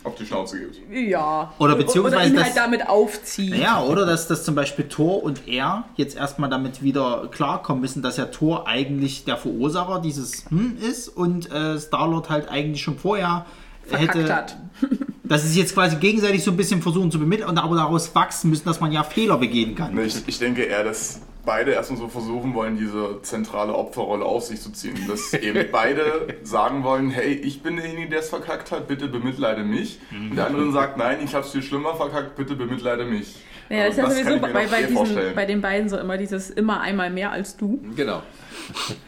Auf 0.07 0.15
die 0.15 0.25
Schnauze 0.25 0.61
gibt. 0.61 0.81
ja 0.93 1.53
Oder 1.59 1.75
beziehungsweise 1.75 2.17
oder 2.17 2.27
ihn 2.27 2.43
halt 2.43 2.57
damit 2.57 2.89
aufzieht. 2.89 3.57
Ja, 3.57 3.83
oder 3.83 4.07
dass, 4.07 4.29
dass 4.29 4.45
zum 4.45 4.55
Beispiel 4.55 4.89
Thor 4.89 5.25
und 5.25 5.49
er 5.49 5.85
jetzt 5.97 6.17
erstmal 6.17 6.49
damit 6.49 6.81
wieder 6.81 7.29
klarkommen 7.33 7.81
müssen, 7.81 8.03
dass 8.03 8.17
ja 8.17 8.27
Thor 8.27 8.69
eigentlich 8.69 9.25
der 9.25 9.37
Verursacher 9.37 10.01
dieses 10.01 10.49
hm 10.49 10.77
ist 10.79 11.09
und 11.09 11.51
äh, 11.51 11.77
Star-Lord 11.79 12.31
halt 12.31 12.49
eigentlich 12.49 12.83
schon 12.83 12.99
vorher 12.99 13.47
verkackt 13.83 14.15
hätte, 14.15 14.35
hat. 14.35 14.57
dass 15.25 15.43
sie 15.43 15.49
sich 15.49 15.57
jetzt 15.57 15.75
quasi 15.75 15.97
gegenseitig 15.97 16.45
so 16.45 16.53
ein 16.53 16.57
bisschen 16.57 16.83
versuchen 16.83 17.11
zu 17.11 17.19
bemitteln 17.19 17.49
und 17.49 17.59
aber 17.59 17.75
daraus 17.75 18.15
wachsen 18.15 18.51
müssen, 18.51 18.65
dass 18.65 18.81
man 18.81 18.93
ja 18.93 19.03
Fehler 19.03 19.39
begehen 19.39 19.75
kann. 19.75 19.99
Ich, 19.99 20.17
ich 20.25 20.39
denke 20.39 20.63
eher, 20.63 20.85
dass 20.85 21.21
beide 21.47 21.71
erstmal 21.73 21.99
so 21.99 22.09
versuchen 22.09 22.53
wollen, 22.55 22.77
diese 22.77 23.21
zentrale 23.23 23.75
Opferrolle 23.75 24.25
auf 24.27 24.43
sich 24.45 24.61
zu 24.61 24.71
ziehen. 24.73 24.97
Dass 25.09 25.33
eben 25.33 25.67
beide 25.73 26.37
sagen 26.43 26.85
wollen, 26.85 27.09
hey, 27.09 27.33
ich 27.33 27.63
bin 27.63 27.77
derjenige, 27.77 28.11
der 28.11 28.19
es 28.21 28.29
verkackt 28.29 28.71
hat, 28.73 28.87
bitte 28.89 29.09
bemitleide 29.09 29.65
mich. 29.65 29.99
Und 30.11 30.37
der 30.37 30.49
andere 30.49 30.71
sagt, 30.73 30.99
nein, 30.99 31.19
ich 31.25 31.35
hab's 31.35 31.53
viel 31.53 31.63
schlimmer 31.63 31.95
verkackt, 31.95 32.37
bitte 32.37 32.55
bemitleide 32.55 33.07
mich. 33.07 33.37
Ja, 33.69 33.87
das 33.87 33.93
ist 33.93 33.97
ja 33.97 34.05
das 34.05 34.19
sowieso 34.19 34.39
bei, 34.39 34.53
bei, 34.67 34.83
diesen, 34.83 34.97
vorstellen. 34.97 35.35
bei 35.35 35.45
den 35.47 35.61
beiden 35.61 35.89
so 35.89 35.97
immer 35.99 36.19
dieses 36.19 36.51
immer 36.51 36.81
einmal 36.83 37.11
mehr 37.11 37.33
als 37.33 37.57
du. 37.57 37.81
Genau. 37.97 38.23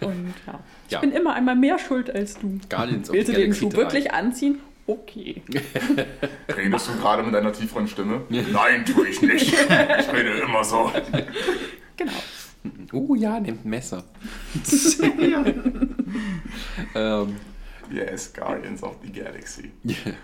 Und 0.01 0.35
ja. 0.47 0.59
Ich 0.87 0.93
Ja. 0.93 1.01
bin 1.01 1.13
immer 1.13 1.35
einmal 1.35 1.55
mehr 1.55 1.79
schuld 1.79 2.11
als 2.13 2.39
du. 2.39 2.59
Guardians 2.71 3.13
Willst 3.13 3.29
du 3.29 3.35
den 3.35 3.55
Schuh 3.55 3.69
3. 3.69 3.77
wirklich 3.77 4.13
anziehen? 4.13 4.61
Okay. 4.87 5.43
Redest 6.57 6.89
du 6.89 6.97
gerade 6.99 7.23
mit 7.23 7.35
deiner 7.35 7.53
tieferen 7.53 7.87
Stimme? 7.89 8.23
Nein, 8.31 8.85
tue 8.87 9.07
ich 9.09 9.21
nicht. 9.21 9.53
Ich 10.01 10.13
rede 10.13 10.41
immer 10.41 10.65
so. 10.65 10.91
Genau. 11.99 12.13
Oh 12.93 13.15
ja, 13.15 13.39
nimmt 13.39 13.65
ein 13.65 13.71
Messer. 13.71 14.05
ja. 15.21 15.45
Ähm, 16.95 17.37
Yes, 17.91 18.33
Guardians 18.33 18.83
of 18.83 18.97
the 19.03 19.11
Galaxy. 19.11 19.71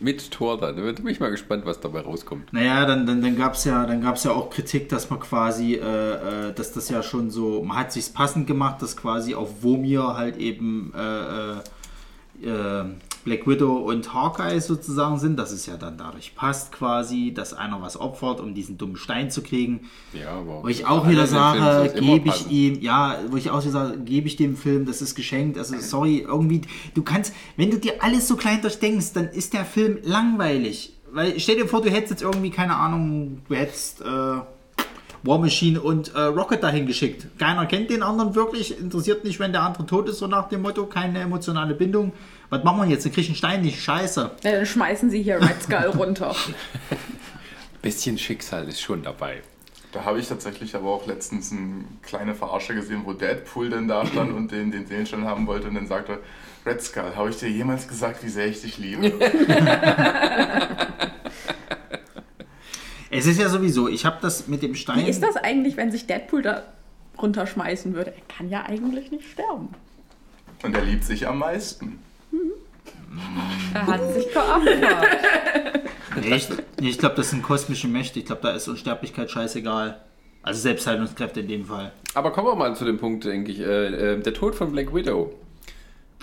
mit 0.00 0.30
Thor 0.30 0.58
dann. 0.58 0.76
Da 0.76 0.82
bin 0.82 1.06
ich 1.08 1.20
mal 1.20 1.30
gespannt, 1.30 1.64
was 1.66 1.80
dabei 1.80 2.00
rauskommt. 2.00 2.52
Naja, 2.52 2.86
dann, 2.86 3.06
dann, 3.06 3.20
dann 3.20 3.36
gab 3.36 3.54
es 3.54 3.64
ja, 3.64 3.84
dann 3.86 4.00
gab's 4.00 4.24
ja 4.24 4.30
auch 4.32 4.50
Kritik, 4.50 4.88
dass 4.88 5.10
man 5.10 5.20
quasi, 5.20 5.74
äh, 5.74 6.48
äh, 6.48 6.54
dass 6.54 6.72
das 6.72 6.88
ja 6.88 7.02
schon 7.02 7.30
so, 7.30 7.62
man 7.62 7.78
hat 7.78 7.92
sich's 7.92 8.08
passend 8.08 8.46
gemacht, 8.46 8.80
dass 8.82 8.96
quasi 8.96 9.34
auf 9.34 9.62
Womir 9.62 10.16
halt 10.16 10.36
eben 10.36 10.92
äh, 10.94 11.52
äh, 11.52 12.48
äh, 12.48 12.84
Black 13.28 13.46
Widow 13.46 13.76
und 13.76 14.14
Hawkeye 14.14 14.58
sozusagen 14.58 15.18
sind, 15.18 15.38
dass 15.38 15.52
es 15.52 15.66
ja 15.66 15.76
dann 15.76 15.98
dadurch 15.98 16.34
passt 16.34 16.72
quasi, 16.72 17.34
dass 17.34 17.52
einer 17.52 17.82
was 17.82 18.00
opfert, 18.00 18.40
um 18.40 18.54
diesen 18.54 18.78
dummen 18.78 18.96
Stein 18.96 19.30
zu 19.30 19.42
kriegen. 19.42 19.88
Ja, 20.14 20.30
aber. 20.30 20.62
Wo 20.62 20.68
ich 20.68 20.86
auch 20.86 21.06
wieder 21.06 21.26
sage, 21.26 21.92
gebe 22.00 22.30
ich 22.30 22.50
ihm, 22.50 22.80
ja, 22.80 23.18
wo 23.28 23.36
ich 23.36 23.50
auch 23.50 23.60
wieder 23.60 23.70
sage, 23.70 23.98
gebe 23.98 24.28
ich 24.28 24.36
dem 24.36 24.56
Film, 24.56 24.86
das 24.86 25.02
ist 25.02 25.14
geschenkt. 25.14 25.58
Also 25.58 25.76
sorry, 25.78 26.24
irgendwie, 26.26 26.62
du 26.94 27.02
kannst, 27.02 27.34
wenn 27.58 27.70
du 27.70 27.76
dir 27.78 28.02
alles 28.02 28.26
so 28.26 28.36
klein 28.36 28.62
durchdenkst, 28.62 29.12
dann 29.12 29.28
ist 29.28 29.52
der 29.52 29.66
Film 29.66 29.98
langweilig. 30.02 30.94
Weil 31.12 31.38
stell 31.38 31.56
dir 31.56 31.68
vor, 31.68 31.82
du 31.82 31.90
hättest 31.90 32.10
jetzt 32.10 32.22
irgendwie, 32.22 32.50
keine 32.50 32.76
Ahnung, 32.76 33.42
du 33.46 33.54
hättest 33.54 34.00
äh, 34.00 34.04
War 34.04 35.38
Machine 35.38 35.80
und 35.82 36.14
äh, 36.14 36.20
Rocket 36.20 36.62
dahin 36.62 36.86
geschickt. 36.86 37.26
Keiner 37.38 37.66
kennt 37.66 37.90
den 37.90 38.02
anderen 38.02 38.34
wirklich, 38.34 38.78
interessiert 38.78 39.24
nicht, 39.24 39.38
wenn 39.38 39.52
der 39.52 39.64
andere 39.64 39.84
tot 39.84 40.08
ist, 40.08 40.18
so 40.18 40.26
nach 40.26 40.48
dem 40.48 40.62
Motto, 40.62 40.86
keine 40.86 41.20
emotionale 41.20 41.74
Bindung. 41.74 42.12
Was 42.50 42.64
machen 42.64 42.82
wir 42.82 42.88
jetzt? 42.88 43.04
Dann 43.04 43.12
krieg 43.12 43.24
ich 43.24 43.28
einen 43.30 43.36
Stein 43.36 43.62
nicht, 43.62 43.82
scheiße. 43.82 44.30
Ja, 44.42 44.52
dann 44.52 44.66
schmeißen 44.66 45.10
sie 45.10 45.22
hier 45.22 45.40
Red 45.40 45.62
Skull 45.62 45.76
runter. 45.96 46.34
Bisschen 47.82 48.18
Schicksal 48.18 48.66
ist 48.68 48.80
schon 48.80 49.02
dabei. 49.02 49.42
Da 49.92 50.04
habe 50.04 50.18
ich 50.20 50.28
tatsächlich 50.28 50.74
aber 50.74 50.88
auch 50.90 51.06
letztens 51.06 51.50
eine 51.52 51.84
kleine 52.02 52.34
Verarsche 52.34 52.74
gesehen, 52.74 53.02
wo 53.04 53.12
Deadpool 53.14 53.70
denn 53.70 53.88
da 53.88 54.04
stand 54.06 54.32
und 54.34 54.52
den, 54.52 54.70
den 54.70 54.86
Seelenstein 54.86 55.24
haben 55.24 55.46
wollte 55.46 55.68
und 55.68 55.74
dann 55.74 55.86
sagte, 55.86 56.18
Red 56.66 56.82
Skull, 56.82 57.12
habe 57.16 57.30
ich 57.30 57.36
dir 57.36 57.48
jemals 57.48 57.88
gesagt, 57.88 58.22
wie 58.22 58.28
sehr 58.28 58.46
ich 58.46 58.60
dich 58.60 58.78
liebe? 58.78 59.12
Es 63.10 63.26
ist 63.26 63.40
ja 63.40 63.48
sowieso, 63.48 63.88
ich 63.88 64.04
habe 64.04 64.18
das 64.20 64.48
mit 64.48 64.62
dem 64.62 64.74
Stein. 64.74 64.98
Wie 65.06 65.08
ist 65.08 65.22
das 65.22 65.36
eigentlich, 65.36 65.76
wenn 65.78 65.90
sich 65.90 66.06
Deadpool 66.06 66.42
da 66.42 66.64
runterschmeißen 67.20 67.94
würde? 67.94 68.12
Er 68.14 68.22
kann 68.36 68.50
ja 68.50 68.64
eigentlich 68.64 69.10
nicht 69.10 69.30
sterben. 69.30 69.70
Und 70.62 70.74
er 70.76 70.82
liebt 70.82 71.04
sich 71.04 71.26
am 71.26 71.38
meisten. 71.38 72.00
Er 73.74 73.86
hat 73.86 74.12
sich 74.14 74.32
geopfert. 74.32 75.84
Nee, 76.20 76.34
ich, 76.36 76.48
nee, 76.80 76.88
ich 76.90 76.98
glaube, 76.98 77.14
das 77.16 77.30
sind 77.30 77.42
kosmische 77.42 77.86
Mächte. 77.88 78.18
Ich 78.18 78.26
glaube, 78.26 78.42
da 78.42 78.50
ist 78.50 78.66
Unsterblichkeit 78.68 79.30
scheißegal. 79.30 80.00
Also 80.42 80.60
Selbstheilungskräfte 80.60 81.40
in 81.40 81.48
dem 81.48 81.64
Fall. 81.66 81.92
Aber 82.14 82.32
kommen 82.32 82.48
wir 82.48 82.54
mal 82.56 82.74
zu 82.74 82.84
dem 82.84 82.98
Punkt, 82.98 83.24
denke 83.24 83.52
ich. 83.52 83.60
Äh, 83.60 84.14
äh, 84.14 84.20
der 84.20 84.34
Tod 84.34 84.54
von 84.54 84.72
Black 84.72 84.94
Widow. 84.94 85.34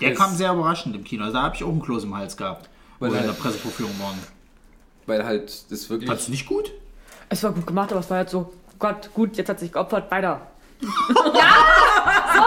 Der 0.00 0.14
kam 0.14 0.34
sehr 0.34 0.52
überraschend 0.52 0.94
im 0.96 1.04
Kino. 1.04 1.24
Also 1.24 1.36
da 1.36 1.42
habe 1.44 1.56
ich 1.56 1.64
auch 1.64 1.68
einen 1.68 1.80
Kloß 1.82 2.04
im 2.04 2.16
Hals 2.16 2.36
gehabt. 2.36 2.68
Weil 2.98 3.10
wir 3.12 3.18
in 3.18 3.24
er- 3.24 3.32
der 3.32 3.38
Pressevorführung 3.40 3.98
waren. 4.00 4.18
Weil 5.06 5.24
halt 5.24 5.70
das 5.70 5.88
wirklich. 5.88 6.08
Fandst 6.08 6.28
du 6.28 6.32
nicht 6.32 6.46
gut? 6.46 6.72
Es 7.28 7.42
war 7.42 7.52
gut 7.52 7.66
gemacht, 7.66 7.90
aber 7.92 8.00
es 8.00 8.10
war 8.10 8.18
halt 8.18 8.30
so, 8.30 8.52
Gott, 8.78 9.10
gut, 9.14 9.36
jetzt 9.36 9.48
hat 9.48 9.58
sich 9.60 9.72
geopfert, 9.72 10.10
weiter. 10.10 10.40
ja, 10.80 11.54
so, 12.34 12.42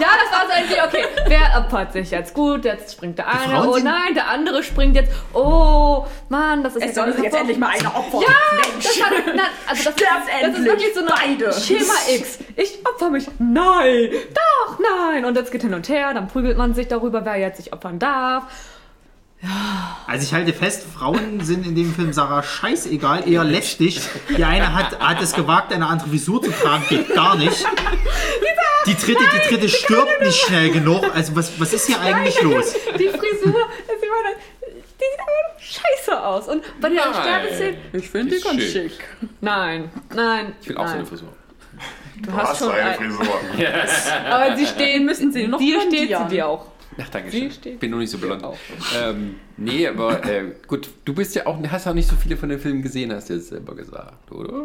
ja, 0.00 0.08
das 0.22 0.32
war 0.32 0.46
so 0.46 0.52
irgendwie, 0.56 0.80
okay, 0.80 1.04
wer 1.26 1.58
opfert 1.58 1.92
sich 1.92 2.10
jetzt? 2.10 2.34
Gut, 2.34 2.64
jetzt 2.64 2.92
springt 2.92 3.18
der 3.18 3.28
eine, 3.28 3.68
oh 3.68 3.78
nein, 3.78 4.14
der 4.14 4.28
andere 4.28 4.62
springt 4.62 4.94
jetzt, 4.94 5.12
oh 5.32 6.06
Mann, 6.28 6.62
das 6.62 6.76
ist 6.76 6.84
Es 6.84 6.96
ja 6.96 7.04
soll 7.04 7.22
jetzt 7.22 7.36
endlich 7.36 7.58
mal 7.58 7.68
einer 7.68 7.94
opfern. 7.94 8.22
Ja, 8.22 8.70
Mensch. 8.70 8.84
das 8.84 9.00
war, 9.00 9.10
na, 9.34 9.42
also 9.66 9.84
das, 9.84 9.94
das 9.94 10.58
ist 10.58 10.64
wirklich 10.64 10.94
so 10.94 11.00
eine 11.00 11.10
beide. 11.10 11.52
Schema 11.52 11.94
X. 12.14 12.38
Ich 12.56 12.78
opfer 12.86 13.10
mich. 13.10 13.26
Nein, 13.38 14.10
doch, 14.34 14.78
nein. 14.78 15.24
Und 15.24 15.36
jetzt 15.36 15.52
geht 15.52 15.62
hin 15.62 15.74
und 15.74 15.88
her, 15.88 16.12
dann 16.14 16.28
prügelt 16.28 16.56
man 16.58 16.74
sich 16.74 16.88
darüber, 16.88 17.24
wer 17.24 17.36
jetzt 17.36 17.58
sich 17.58 17.72
opfern 17.72 17.98
darf. 17.98 18.44
Also 20.08 20.24
ich 20.24 20.34
halte 20.34 20.52
fest, 20.52 20.84
Frauen 20.92 21.40
sind 21.42 21.64
in 21.64 21.76
dem 21.76 21.94
Film 21.94 22.12
Sarah 22.12 22.42
scheißegal, 22.42 23.28
eher 23.28 23.44
lästig. 23.44 24.00
Die 24.36 24.42
eine 24.42 24.74
hat, 24.74 24.98
hat 24.98 25.22
es 25.22 25.32
gewagt, 25.32 25.72
eine 25.72 25.86
andere 25.86 26.10
Visur 26.10 26.42
zu 26.42 26.50
tragen, 26.50 26.84
geht 26.88 27.14
gar 27.14 27.36
nicht. 27.36 27.64
Die 28.88 28.94
dritte, 28.94 29.22
die 29.34 29.48
dritte 29.48 29.68
stirbt 29.68 30.20
nicht 30.22 30.36
schnell 30.40 30.70
genug. 30.70 31.04
Also 31.14 31.36
was, 31.36 31.58
was 31.60 31.72
ist 31.72 31.86
hier 31.86 32.00
eigentlich 32.00 32.40
los? 32.42 32.72
Die 32.98 33.08
Frisur, 33.08 33.54
also 33.54 34.02
ich 34.02 34.10
meine, 34.10 34.36
die 34.66 35.04
sieht 35.04 35.20
einfach 35.20 35.60
scheiße 35.60 36.24
aus. 36.24 36.48
Und 36.48 36.62
bei 36.80 36.88
der 36.88 37.04
Nein. 37.04 37.14
Sterbeszene, 37.14 37.76
Ich 37.92 38.10
finde 38.10 38.34
Die 38.36 38.42
ganz 38.42 38.62
ist 38.62 38.72
schön. 38.72 38.90
schick. 38.90 38.98
nein, 39.40 39.90
nein. 40.14 40.54
Ich 40.62 40.68
will 40.68 40.76
auch 40.78 40.82
so 40.86 40.88
nein. 40.88 40.96
eine 40.98 41.06
Frisur. 41.06 41.28
Du 42.20 42.30
Du 42.30 42.36
hast 42.36 42.48
hast 42.48 42.58
schon 42.58 42.70
eine 42.72 42.90
ein, 42.90 42.96
Frisur. 42.98 43.26
Aber 44.30 44.56
sie 44.56 44.66
stehen, 44.66 45.04
müssen 45.06 45.32
sie 45.32 45.46
noch 45.46 45.58
dir 45.58 45.80
steht 45.82 46.08
sie 46.16 46.24
dir 46.30 46.48
auch. 46.48 46.66
Ach, 47.00 47.08
danke 47.10 47.30
schön. 47.30 47.50
steht- 47.52 47.78
Bin 47.78 47.90
nur 47.92 48.00
nicht 48.00 48.10
so 48.10 48.18
blond. 48.18 48.42
auch. 48.42 48.56
Ähm, 49.00 49.36
nee, 49.56 49.86
aber 49.86 50.24
äh, 50.24 50.46
gut, 50.66 50.88
du 51.04 51.14
bist 51.14 51.32
ja 51.36 51.46
auch, 51.46 51.56
hast 51.70 51.86
auch 51.86 51.94
nicht 51.94 52.08
so 52.10 52.16
viele 52.16 52.36
von 52.36 52.48
den 52.48 52.58
Filmen 52.58 52.82
gesehen, 52.82 53.12
hast 53.14 53.28
du 53.30 53.34
jetzt 53.34 53.50
selber 53.50 53.76
gesagt, 53.76 54.32
oder? 54.32 54.64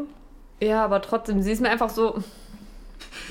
Ja, 0.59 0.83
aber 0.83 0.99
trotzdem, 1.03 1.43
sie 1.43 1.51
ist 1.51 1.61
mir 1.61 1.69
einfach 1.69 1.91
so. 1.91 2.23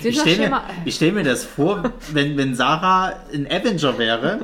Ich 0.05 0.19
stelle 0.19 0.49
mir, 0.51 0.63
ich 0.85 0.95
stell 0.97 1.13
mir 1.13 1.23
das 1.23 1.45
vor, 1.45 1.93
wenn, 2.13 2.37
wenn 2.37 2.57
Sarah 2.57 3.13
ein 3.33 3.47
Avenger 3.49 3.99
wäre. 3.99 4.41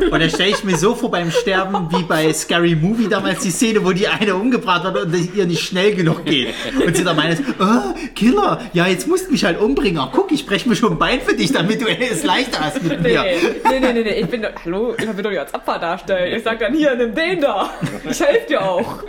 Und 0.00 0.20
dann 0.20 0.28
stelle 0.28 0.50
ich 0.50 0.64
mir 0.64 0.76
so 0.76 0.94
vor 0.94 1.10
beim 1.10 1.30
Sterben 1.30 1.88
wie 1.92 2.02
bei 2.02 2.30
Scary 2.34 2.74
Movie 2.74 3.08
damals 3.08 3.40
die 3.40 3.50
Szene, 3.50 3.82
wo 3.84 3.92
die 3.92 4.06
eine 4.06 4.34
umgebracht 4.34 4.84
hat 4.84 4.96
und 4.96 5.34
ihr 5.34 5.46
nicht 5.46 5.62
schnell 5.64 5.94
genug 5.94 6.26
geht. 6.26 6.48
Und 6.84 6.94
sie 6.94 7.04
dann 7.04 7.16
meint, 7.16 7.40
oh, 7.58 7.94
Killer, 8.14 8.60
ja, 8.74 8.86
jetzt 8.86 9.06
musst 9.08 9.28
du 9.28 9.32
mich 9.32 9.44
halt 9.44 9.58
umbringen. 9.58 9.98
Ach, 9.98 10.10
guck, 10.12 10.30
ich 10.30 10.44
breche 10.44 10.68
mir 10.68 10.76
schon 10.76 10.92
ein 10.92 10.98
Bein 10.98 11.20
für 11.22 11.34
dich, 11.34 11.52
damit 11.52 11.80
du 11.80 11.86
es 11.86 12.22
leichter 12.24 12.60
hast 12.60 12.82
mit 12.82 13.00
Nee, 13.00 13.12
mir. 13.14 13.24
nee, 13.70 13.80
nee, 13.80 13.92
nee, 13.94 14.02
nee, 14.02 14.20
ich 14.20 14.26
bin 14.26 14.42
doch, 14.42 14.50
hallo, 14.64 14.94
ich 14.98 15.06
will 15.16 15.22
doch 15.22 15.30
nicht 15.30 15.40
als 15.40 15.54
Opfer 15.54 15.78
darstellen. 15.78 16.36
Ich 16.36 16.42
sag 16.44 16.58
dann 16.58 16.74
hier, 16.74 16.94
nimm 16.96 17.14
den 17.14 17.40
da. 17.40 17.70
Ich 18.10 18.20
helfe 18.20 18.46
dir 18.48 18.62
auch. 18.62 19.02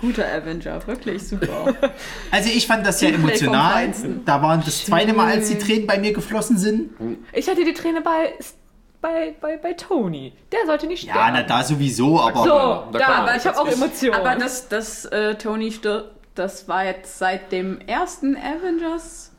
Guter 0.00 0.26
Avenger, 0.32 0.86
wirklich 0.86 1.26
super. 1.26 1.74
Also 2.30 2.50
ich 2.50 2.66
fand 2.66 2.86
das 2.86 3.00
sehr 3.00 3.14
emotional. 3.14 3.92
Da 4.24 4.42
waren 4.42 4.62
das 4.64 4.84
zweite 4.84 5.12
Mal, 5.12 5.32
als 5.32 5.48
die 5.48 5.58
Tränen 5.58 5.86
bei 5.86 5.98
mir 5.98 6.12
geflossen 6.12 6.58
sind. 6.58 6.90
Ich 7.32 7.48
hatte 7.48 7.64
die 7.64 7.72
Träne 7.72 8.00
bei, 8.00 8.34
bei, 9.00 9.34
bei, 9.40 9.56
bei 9.56 9.72
Tony. 9.72 10.32
Der 10.52 10.60
sollte 10.66 10.86
nicht 10.86 11.02
sterben. 11.02 11.18
Ja, 11.18 11.30
na 11.30 11.42
da 11.42 11.62
sowieso, 11.62 12.20
aber... 12.20 12.42
so, 12.42 12.92
Da 12.92 12.98
da, 12.98 13.06
aber 13.06 13.36
ich 13.36 13.46
habe 13.46 13.58
auch 13.58 13.66
das 13.66 13.74
Emotionen. 13.74 14.14
Aber 14.14 14.36
dass, 14.36 14.68
dass 14.68 15.04
äh, 15.06 15.34
Tony 15.36 15.72
stirbt, 15.72 16.14
das 16.34 16.68
war 16.68 16.84
jetzt 16.84 17.18
seit 17.18 17.50
dem 17.52 17.80
ersten 17.80 18.36
Avengers 18.36 19.32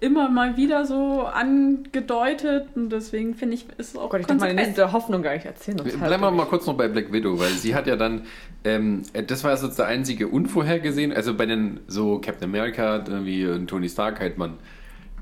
immer 0.00 0.28
mal 0.30 0.56
wieder 0.56 0.84
so 0.86 1.22
angedeutet 1.22 2.68
und 2.74 2.90
deswegen 2.90 3.34
finde 3.34 3.54
ich, 3.54 3.66
ist 3.78 3.90
es 3.90 3.96
auch 3.96 4.04
Oh 4.06 4.08
Gott, 4.08 4.20
ich 4.20 4.26
darf 4.26 4.38
meine 4.38 4.52
konsequent. 4.54 4.76
nächste 4.78 4.92
Hoffnung 4.92 5.22
gar 5.22 5.34
nicht 5.34 5.46
erzählen. 5.46 5.78
sonst 5.78 5.98
Bleiben 5.98 6.22
wir 6.22 6.26
halt 6.28 6.36
mal 6.36 6.46
kurz 6.46 6.66
noch 6.66 6.76
bei 6.76 6.88
Black 6.88 7.12
Widow, 7.12 7.38
weil 7.38 7.50
sie 7.50 7.74
hat 7.74 7.86
ja 7.86 7.96
dann, 7.96 8.22
ähm, 8.64 9.02
das 9.26 9.44
war 9.44 9.52
jetzt 9.52 9.78
der 9.78 9.86
einzige 9.86 10.28
unvorhergesehen, 10.28 11.12
also 11.12 11.34
bei 11.34 11.46
den 11.46 11.80
so 11.86 12.18
Captain 12.18 12.48
America 12.48 13.04
wie 13.24 13.42
äh, 13.42 13.64
Tony 13.66 13.88
Stark 13.88 14.20
hätte 14.20 14.38
man 14.38 14.54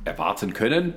erwarten 0.04 0.52
können, 0.52 0.94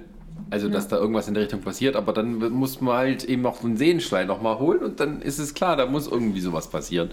also 0.52 0.70
dass 0.70 0.88
da 0.88 0.98
irgendwas 0.98 1.28
in 1.28 1.34
der 1.34 1.44
Richtung 1.44 1.62
passiert, 1.62 1.96
aber 1.96 2.14
dann 2.14 2.36
muss 2.52 2.82
man 2.82 2.96
halt 2.98 3.24
eben 3.26 3.42
noch 3.42 3.64
einen 3.64 3.78
Sehenstein 3.78 4.28
nochmal 4.28 4.60
holen 4.60 4.80
und 4.80 5.00
dann 5.00 5.22
ist 5.22 5.40
es 5.40 5.54
klar, 5.54 5.76
da 5.76 5.86
muss 5.86 6.08
irgendwie 6.08 6.40
sowas 6.42 6.70
passieren. 6.70 7.10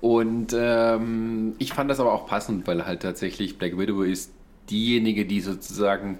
Und 0.00 0.54
ähm, 0.56 1.54
ich 1.58 1.72
fand 1.72 1.90
das 1.90 1.98
aber 1.98 2.12
auch 2.12 2.26
passend, 2.26 2.66
weil 2.66 2.86
halt 2.86 3.00
tatsächlich 3.02 3.58
Black 3.58 3.78
Widow 3.78 4.02
ist 4.02 4.32
diejenige, 4.70 5.26
die 5.26 5.40
sozusagen 5.40 6.18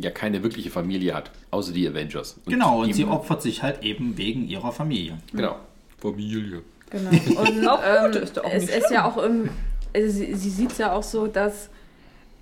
ja 0.00 0.10
keine 0.10 0.42
wirkliche 0.42 0.70
Familie 0.70 1.14
hat, 1.14 1.30
außer 1.50 1.72
die 1.72 1.86
Avengers. 1.88 2.38
Genau, 2.46 2.82
und 2.82 2.94
sie 2.94 3.04
opfert 3.04 3.42
sich 3.42 3.62
halt 3.62 3.82
eben 3.82 4.16
wegen 4.16 4.48
ihrer 4.48 4.72
Familie. 4.72 5.18
Genau. 5.32 5.56
Familie. 5.98 6.62
Genau. 6.90 7.10
Und 7.40 7.68
Auch 7.68 7.80
gut, 8.04 8.16
ähm, 8.16 8.22
ist 8.22 8.36
es 8.36 8.60
nicht 8.60 8.70
ist 8.70 8.90
ja 8.90 9.04
auch 9.06 9.16
irgendwie, 9.16 9.50
also 9.94 10.08
sie, 10.10 10.34
sie 10.34 10.50
sieht 10.50 10.72
es 10.72 10.78
ja 10.78 10.92
auch 10.92 11.02
so, 11.02 11.26
dass 11.26 11.70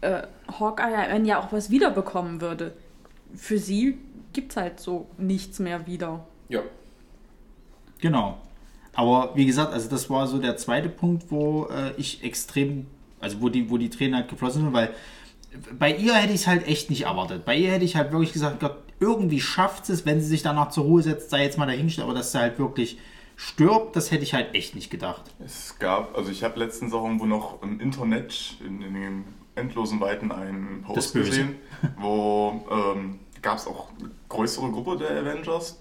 äh, 0.00 0.22
Hawkeye 0.58 0.94
am 0.94 1.10
Ende 1.10 1.30
ja 1.30 1.40
auch 1.40 1.52
was 1.52 1.70
wiederbekommen 1.70 2.40
würde. 2.40 2.72
Für 3.34 3.58
sie 3.58 3.98
gibt 4.32 4.52
es 4.52 4.56
halt 4.56 4.80
so 4.80 5.06
nichts 5.18 5.58
mehr 5.58 5.86
wieder. 5.86 6.26
Ja. 6.48 6.62
Genau. 8.00 8.38
Aber 8.92 9.36
wie 9.36 9.46
gesagt, 9.46 9.72
also 9.72 9.88
das 9.88 10.10
war 10.10 10.26
so 10.26 10.38
der 10.38 10.56
zweite 10.56 10.88
Punkt, 10.88 11.30
wo 11.30 11.66
äh, 11.66 11.92
ich 11.96 12.24
extrem, 12.24 12.86
also 13.20 13.40
wo 13.40 13.48
die, 13.48 13.70
wo 13.70 13.78
die 13.78 13.90
Tränen 13.90 14.16
halt 14.16 14.28
geflossen 14.28 14.62
sind, 14.62 14.72
weil 14.72 14.94
bei 15.78 15.94
ihr 15.94 16.14
hätte 16.14 16.32
ich 16.32 16.42
es 16.42 16.46
halt 16.46 16.66
echt 16.66 16.90
nicht 16.90 17.02
erwartet. 17.02 17.44
Bei 17.44 17.56
ihr 17.56 17.70
hätte 17.70 17.84
ich 17.84 17.96
halt 17.96 18.12
wirklich 18.12 18.32
gesagt, 18.32 18.60
Gott, 18.60 18.76
irgendwie 19.00 19.40
schafft 19.40 19.88
es, 19.90 20.06
wenn 20.06 20.20
sie 20.20 20.28
sich 20.28 20.42
danach 20.42 20.70
zur 20.70 20.84
Ruhe 20.84 21.02
setzt, 21.02 21.30
sei 21.30 21.42
jetzt 21.42 21.58
mal 21.58 21.66
dahingestellt, 21.66 22.06
aber 22.06 22.16
dass 22.16 22.32
sie 22.32 22.38
halt 22.38 22.58
wirklich 22.58 22.98
stirbt, 23.36 23.96
das 23.96 24.10
hätte 24.10 24.22
ich 24.22 24.34
halt 24.34 24.54
echt 24.54 24.74
nicht 24.74 24.90
gedacht. 24.90 25.22
Es 25.44 25.78
gab, 25.78 26.16
also 26.16 26.30
ich 26.30 26.44
habe 26.44 26.58
letztens 26.58 26.92
auch 26.92 27.04
irgendwo 27.04 27.26
noch 27.26 27.62
im 27.62 27.80
Internet 27.80 28.56
in, 28.64 28.82
in 28.82 28.94
den 28.94 29.24
endlosen 29.54 30.00
Weiten 30.00 30.30
einen 30.30 30.82
Post 30.82 31.14
gesehen, 31.14 31.56
wo 31.98 32.64
ähm, 32.70 33.18
gab 33.42 33.56
es 33.56 33.66
auch 33.66 33.88
eine 33.98 34.10
größere 34.28 34.70
Gruppe 34.70 34.98
der 34.98 35.10
Avengers. 35.10 35.78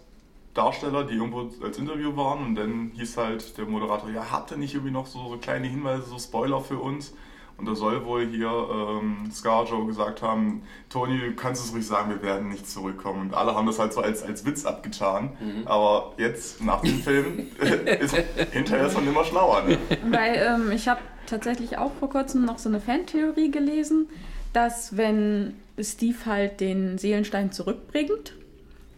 Darsteller, 0.54 1.04
die 1.04 1.14
irgendwo 1.14 1.50
als 1.64 1.78
Interview 1.78 2.16
waren 2.18 2.44
und 2.44 2.56
dann 2.56 2.92
hieß 2.96 3.18
halt 3.18 3.58
der 3.58 3.66
Moderator, 3.66 4.10
ja, 4.10 4.32
habt 4.32 4.52
ihr 4.52 4.58
nicht 4.58 4.74
irgendwie 4.74 4.92
noch 4.92 5.06
so, 5.06 5.30
so 5.30 5.38
kleine 5.38 5.68
Hinweise, 5.68 6.10
so 6.10 6.18
Spoiler 6.18 6.60
für 6.60 6.80
uns? 6.80 7.14
Und 7.60 7.68
da 7.68 7.76
soll 7.76 8.06
wohl 8.06 8.26
hier 8.26 8.50
ähm, 8.50 9.30
Scarjo 9.32 9.86
gesagt 9.86 10.22
haben, 10.22 10.64
Tony, 10.90 11.20
du 11.20 11.36
kannst 11.36 11.66
es 11.66 11.74
ruhig 11.74 11.86
sagen, 11.86 12.10
wir 12.10 12.22
werden 12.22 12.50
nicht 12.50 12.70
zurückkommen. 12.70 13.22
Und 13.22 13.34
alle 13.34 13.54
haben 13.54 13.68
das 13.68 13.80
halt 13.80 13.94
so 13.94 14.02
als, 14.02 14.24
als 14.24 14.46
Witz 14.46 14.66
abgetan. 14.66 15.32
Aber 15.66 16.14
jetzt, 16.18 16.64
nach 16.64 16.82
dem 16.82 17.00
Film, 17.00 17.48
ist 18.00 18.16
hinterher 18.52 18.88
ist 18.88 18.96
man 18.96 19.08
immer 19.08 19.26
schlauer. 19.26 19.64
Ne? 19.64 19.78
Weil 20.10 20.36
ähm, 20.36 20.72
ich 20.72 20.88
habe 20.88 21.02
tatsächlich 21.26 21.78
auch 21.78 21.92
vor 22.00 22.10
kurzem 22.10 22.46
noch 22.46 22.58
so 22.58 22.70
eine 22.70 22.80
Fantheorie 22.80 23.52
gelesen, 23.52 24.08
dass 24.54 24.98
wenn 24.98 25.56
Steve 25.80 26.18
halt 26.26 26.60
den 26.60 26.98
Seelenstein 26.98 27.52
zurückbringt, 27.52 28.34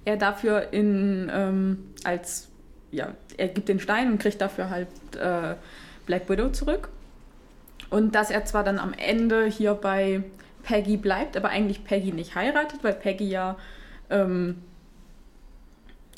er 0.05 0.17
dafür 0.17 0.71
in 0.71 1.29
ähm, 1.33 1.93
als 2.03 2.47
ja, 2.91 3.13
er 3.37 3.47
gibt 3.47 3.69
den 3.69 3.79
Stein 3.79 4.11
und 4.11 4.19
kriegt 4.19 4.41
dafür 4.41 4.69
halt 4.69 4.87
äh, 5.15 5.55
Black 6.05 6.29
Widow 6.29 6.49
zurück. 6.49 6.89
Und 7.91 8.15
dass 8.15 8.31
er 8.31 8.45
zwar 8.45 8.63
dann 8.63 8.79
am 8.79 8.93
Ende 8.93 9.45
hier 9.45 9.75
bei 9.75 10.23
Peggy 10.63 10.97
bleibt, 10.97 11.37
aber 11.37 11.49
eigentlich 11.49 11.83
Peggy 11.83 12.11
nicht 12.11 12.33
heiratet, 12.33 12.83
weil 12.83 12.93
Peggy 12.93 13.29
ja 13.29 13.57
ähm, 14.09 14.57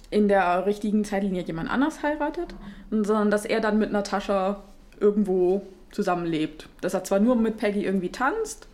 in 0.09 0.27
der 0.27 0.65
richtigen 0.65 1.03
Zeitlinie 1.03 1.41
jemand 1.41 1.69
anders 1.69 2.03
heiratet, 2.03 2.53
sondern 2.91 3.31
dass 3.31 3.45
er 3.45 3.59
dann 3.59 3.79
mit 3.79 3.91
Natascha 3.91 4.63
irgendwo 4.99 5.63
zusammenlebt. 5.91 6.69
Dass 6.81 6.93
er 6.93 7.03
zwar 7.03 7.19
nur 7.19 7.35
mit 7.35 7.57
Peggy 7.57 7.83
irgendwie 7.83 8.11
tanzt 8.11 8.67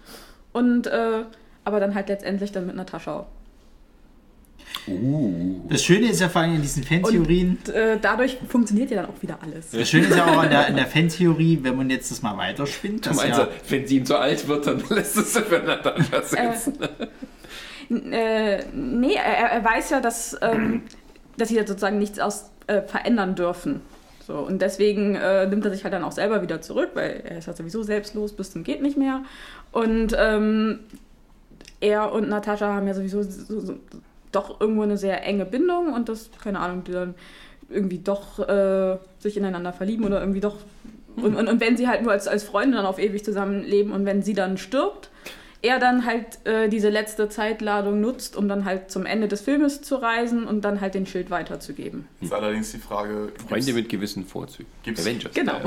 und 0.51 0.87
äh, 0.87 1.23
aber 1.63 1.79
dann 1.79 1.95
halt 1.95 2.09
letztendlich 2.09 2.51
dann 2.51 2.67
mit 2.67 2.75
Natascha. 2.75 3.27
Das 5.69 5.83
Schöne 5.83 6.09
ist 6.09 6.19
ja 6.19 6.29
vor 6.29 6.41
allem 6.41 6.55
in 6.55 6.61
diesen 6.61 6.83
Fantheorien, 6.83 7.57
Und 7.65 7.73
äh, 7.73 7.97
dadurch 8.01 8.37
funktioniert 8.47 8.91
ja 8.91 9.01
dann 9.01 9.11
auch 9.11 9.21
wieder 9.21 9.37
alles. 9.41 9.71
das 9.71 9.89
Schöne 9.89 10.07
ist 10.07 10.15
ja 10.15 10.25
auch 10.25 10.43
in 10.43 10.49
der, 10.49 10.67
in 10.67 10.75
der 10.75 10.87
Fantheorie, 10.87 11.59
wenn 11.61 11.75
man 11.75 11.89
jetzt 11.89 12.11
das 12.11 12.21
mal 12.21 12.37
weiterspinnt, 12.37 13.05
Du 13.05 13.13
meinst, 13.13 13.37
ja, 13.37 13.47
wenn 13.67 13.87
sie 13.87 13.97
ihm 13.97 14.05
zu 14.05 14.17
alt 14.17 14.47
wird, 14.47 14.67
dann 14.67 14.83
lässt 14.89 15.17
es 15.17 15.33
sie 15.33 15.41
für 15.41 15.59
Natascha 15.59 16.21
setzen. 16.21 16.77
Äh, 17.89 18.65
nee, 18.73 19.15
er, 19.15 19.51
er 19.51 19.65
weiß 19.65 19.89
ja, 19.89 19.99
dass, 19.99 20.37
ähm, 20.41 20.83
dass 21.37 21.49
sie 21.49 21.55
da 21.55 21.65
sozusagen 21.65 21.97
nichts 21.97 22.19
aus 22.19 22.51
äh, 22.67 22.81
verändern 22.81 23.35
dürfen. 23.35 23.81
So, 24.25 24.37
und 24.37 24.61
deswegen 24.61 25.15
äh, 25.15 25.47
nimmt 25.47 25.65
er 25.65 25.71
sich 25.71 25.83
halt 25.83 25.93
dann 25.93 26.03
auch 26.03 26.11
selber 26.11 26.43
wieder 26.43 26.61
zurück, 26.61 26.91
weil 26.93 27.23
er 27.27 27.39
ist 27.39 27.47
ja 27.47 27.53
sowieso 27.53 27.81
selbstlos 27.81 28.33
bis 28.33 28.51
zum 28.51 28.63
geht 28.63 28.81
nicht 28.81 28.95
mehr. 28.95 29.23
Und 29.71 30.15
ähm, 30.15 30.81
er 31.79 32.11
und 32.11 32.29
Natascha 32.29 32.67
haben 32.71 32.85
ja 32.85 32.93
sowieso 32.93 33.23
so, 33.23 33.59
so, 33.59 33.75
doch 34.31 34.59
irgendwo 34.61 34.83
eine 34.83 34.97
sehr 34.97 35.23
enge 35.23 35.45
Bindung 35.45 35.93
und 35.93 36.09
das, 36.09 36.29
keine 36.41 36.59
Ahnung, 36.59 36.83
die 36.83 36.91
dann 36.91 37.15
irgendwie 37.69 37.99
doch 37.99 38.39
äh, 38.39 38.97
sich 39.19 39.37
ineinander 39.37 39.73
verlieben 39.73 40.05
oder 40.05 40.19
irgendwie 40.19 40.39
doch. 40.39 40.57
Und, 41.15 41.35
und, 41.35 41.47
und 41.47 41.59
wenn 41.59 41.77
sie 41.77 41.87
halt 41.87 42.01
nur 42.01 42.11
als, 42.11 42.27
als 42.27 42.43
Freunde 42.43 42.77
dann 42.77 42.85
auf 42.85 42.99
ewig 42.99 43.23
zusammenleben 43.23 43.91
und 43.91 44.05
wenn 44.05 44.21
sie 44.21 44.33
dann 44.33 44.57
stirbt, 44.57 45.09
er 45.61 45.77
dann 45.79 46.05
halt 46.05 46.45
äh, 46.45 46.69
diese 46.69 46.89
letzte 46.89 47.27
Zeitladung 47.27 47.99
nutzt, 47.99 48.37
um 48.37 48.47
dann 48.47 48.63
halt 48.63 48.89
zum 48.91 49.05
Ende 49.05 49.27
des 49.27 49.41
Filmes 49.41 49.81
zu 49.81 49.95
reisen 49.95 50.45
und 50.45 50.61
dann 50.61 50.79
halt 50.79 50.93
den 50.95 51.05
Schild 51.05 51.29
weiterzugeben. 51.29 52.07
Ist 52.21 52.31
allerdings 52.33 52.71
die 52.71 52.77
Frage, 52.77 53.33
Freunde 53.47 53.73
mit 53.73 53.89
gewissen 53.89 54.25
Vorzügen. 54.25 54.69
Gibt's- 54.83 55.01
Avengers. 55.05 55.33
Genau. 55.33 55.59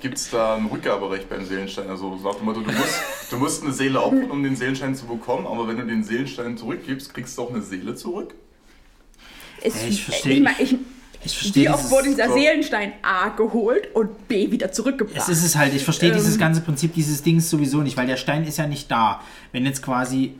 gibt 0.00 0.16
es 0.16 0.30
da 0.30 0.56
ein 0.56 0.66
Rückgaberecht 0.66 1.28
beim 1.28 1.44
Seelenstein? 1.44 1.88
Also 1.90 2.16
so 2.16 2.28
nach 2.28 2.36
dem 2.36 2.44
Motto, 2.46 2.60
du 2.60 2.72
musst, 2.72 3.02
du 3.30 3.36
musst 3.36 3.62
eine 3.62 3.72
Seele 3.72 4.00
opfern, 4.02 4.30
um 4.30 4.42
den 4.42 4.56
Seelenstein 4.56 4.94
zu 4.94 5.06
bekommen, 5.06 5.46
aber 5.46 5.68
wenn 5.68 5.76
du 5.76 5.84
den 5.86 6.02
Seelenstein 6.02 6.56
zurückgibst, 6.56 7.12
kriegst 7.12 7.36
du 7.36 7.42
auch 7.42 7.50
eine 7.50 7.60
Seele 7.62 7.94
zurück? 7.94 8.34
Es, 9.62 9.82
ich 9.84 10.02
versteh- 10.04 10.30
ich, 10.30 10.40
mein, 10.42 10.54
ich, 10.58 10.76
ich 11.24 11.36
verstehe 11.38 11.64
wie 11.64 11.68
oft 11.68 11.78
dieses, 11.80 11.90
wurde 11.90 12.08
dieser 12.08 12.28
so- 12.28 12.34
Seelenstein 12.34 12.92
A 13.02 13.28
geholt 13.30 13.88
und 13.94 14.28
B 14.28 14.50
wieder 14.50 14.72
zurückgebracht? 14.72 15.16
es 15.16 15.28
ist 15.28 15.44
es 15.44 15.56
halt, 15.56 15.74
ich 15.74 15.84
verstehe 15.84 16.10
Ähm. 16.10 16.16
dieses 16.16 16.38
ganze 16.38 16.60
Prinzip 16.60 16.94
dieses 16.94 17.22
Dings 17.22 17.48
sowieso 17.50 17.78
nicht, 17.82 17.96
weil 17.96 18.06
der 18.06 18.16
Stein 18.16 18.44
ist 18.46 18.58
ja 18.58 18.66
nicht 18.66 18.90
da. 18.90 19.20
Wenn 19.52 19.64
jetzt 19.66 19.82
quasi 19.82 20.34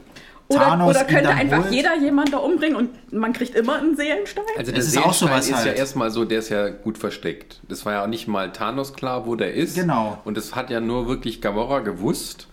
oder, 0.48 0.60
Thanos 0.60 0.90
oder 0.90 1.00
ihn 1.02 1.06
könnte 1.06 1.28
einfach 1.30 1.62
holt, 1.64 1.72
jeder 1.72 1.96
jemand 1.98 2.32
da 2.32 2.36
umbringen 2.36 2.76
und 2.76 3.12
man 3.12 3.32
kriegt 3.32 3.54
immer 3.54 3.76
einen 3.76 3.96
Seelenstein? 3.96 4.44
Also 4.58 4.72
der 4.72 4.80
Es 4.80 4.88
ist 4.88 4.98
auch 4.98 5.12
Seelenstein 5.14 5.28
sowas 5.28 5.44
ist 5.46 5.50
ja 5.50 5.56
halt. 5.70 5.78
erstmal 5.78 6.10
so, 6.10 6.24
der 6.26 6.38
ist 6.40 6.50
ja 6.50 6.68
gut 6.68 6.98
versteckt. 6.98 7.60
Das 7.68 7.86
war 7.86 7.94
ja 7.94 8.02
auch 8.04 8.08
nicht 8.08 8.28
mal 8.28 8.52
Thanos 8.52 8.92
klar, 8.92 9.26
wo 9.26 9.36
der 9.36 9.54
ist. 9.54 9.74
Genau. 9.74 10.18
Und 10.24 10.36
das 10.36 10.54
hat 10.54 10.68
ja 10.70 10.80
nur 10.80 11.08
wirklich 11.08 11.40
Gamora 11.40 11.80
gewusst. 11.80 12.46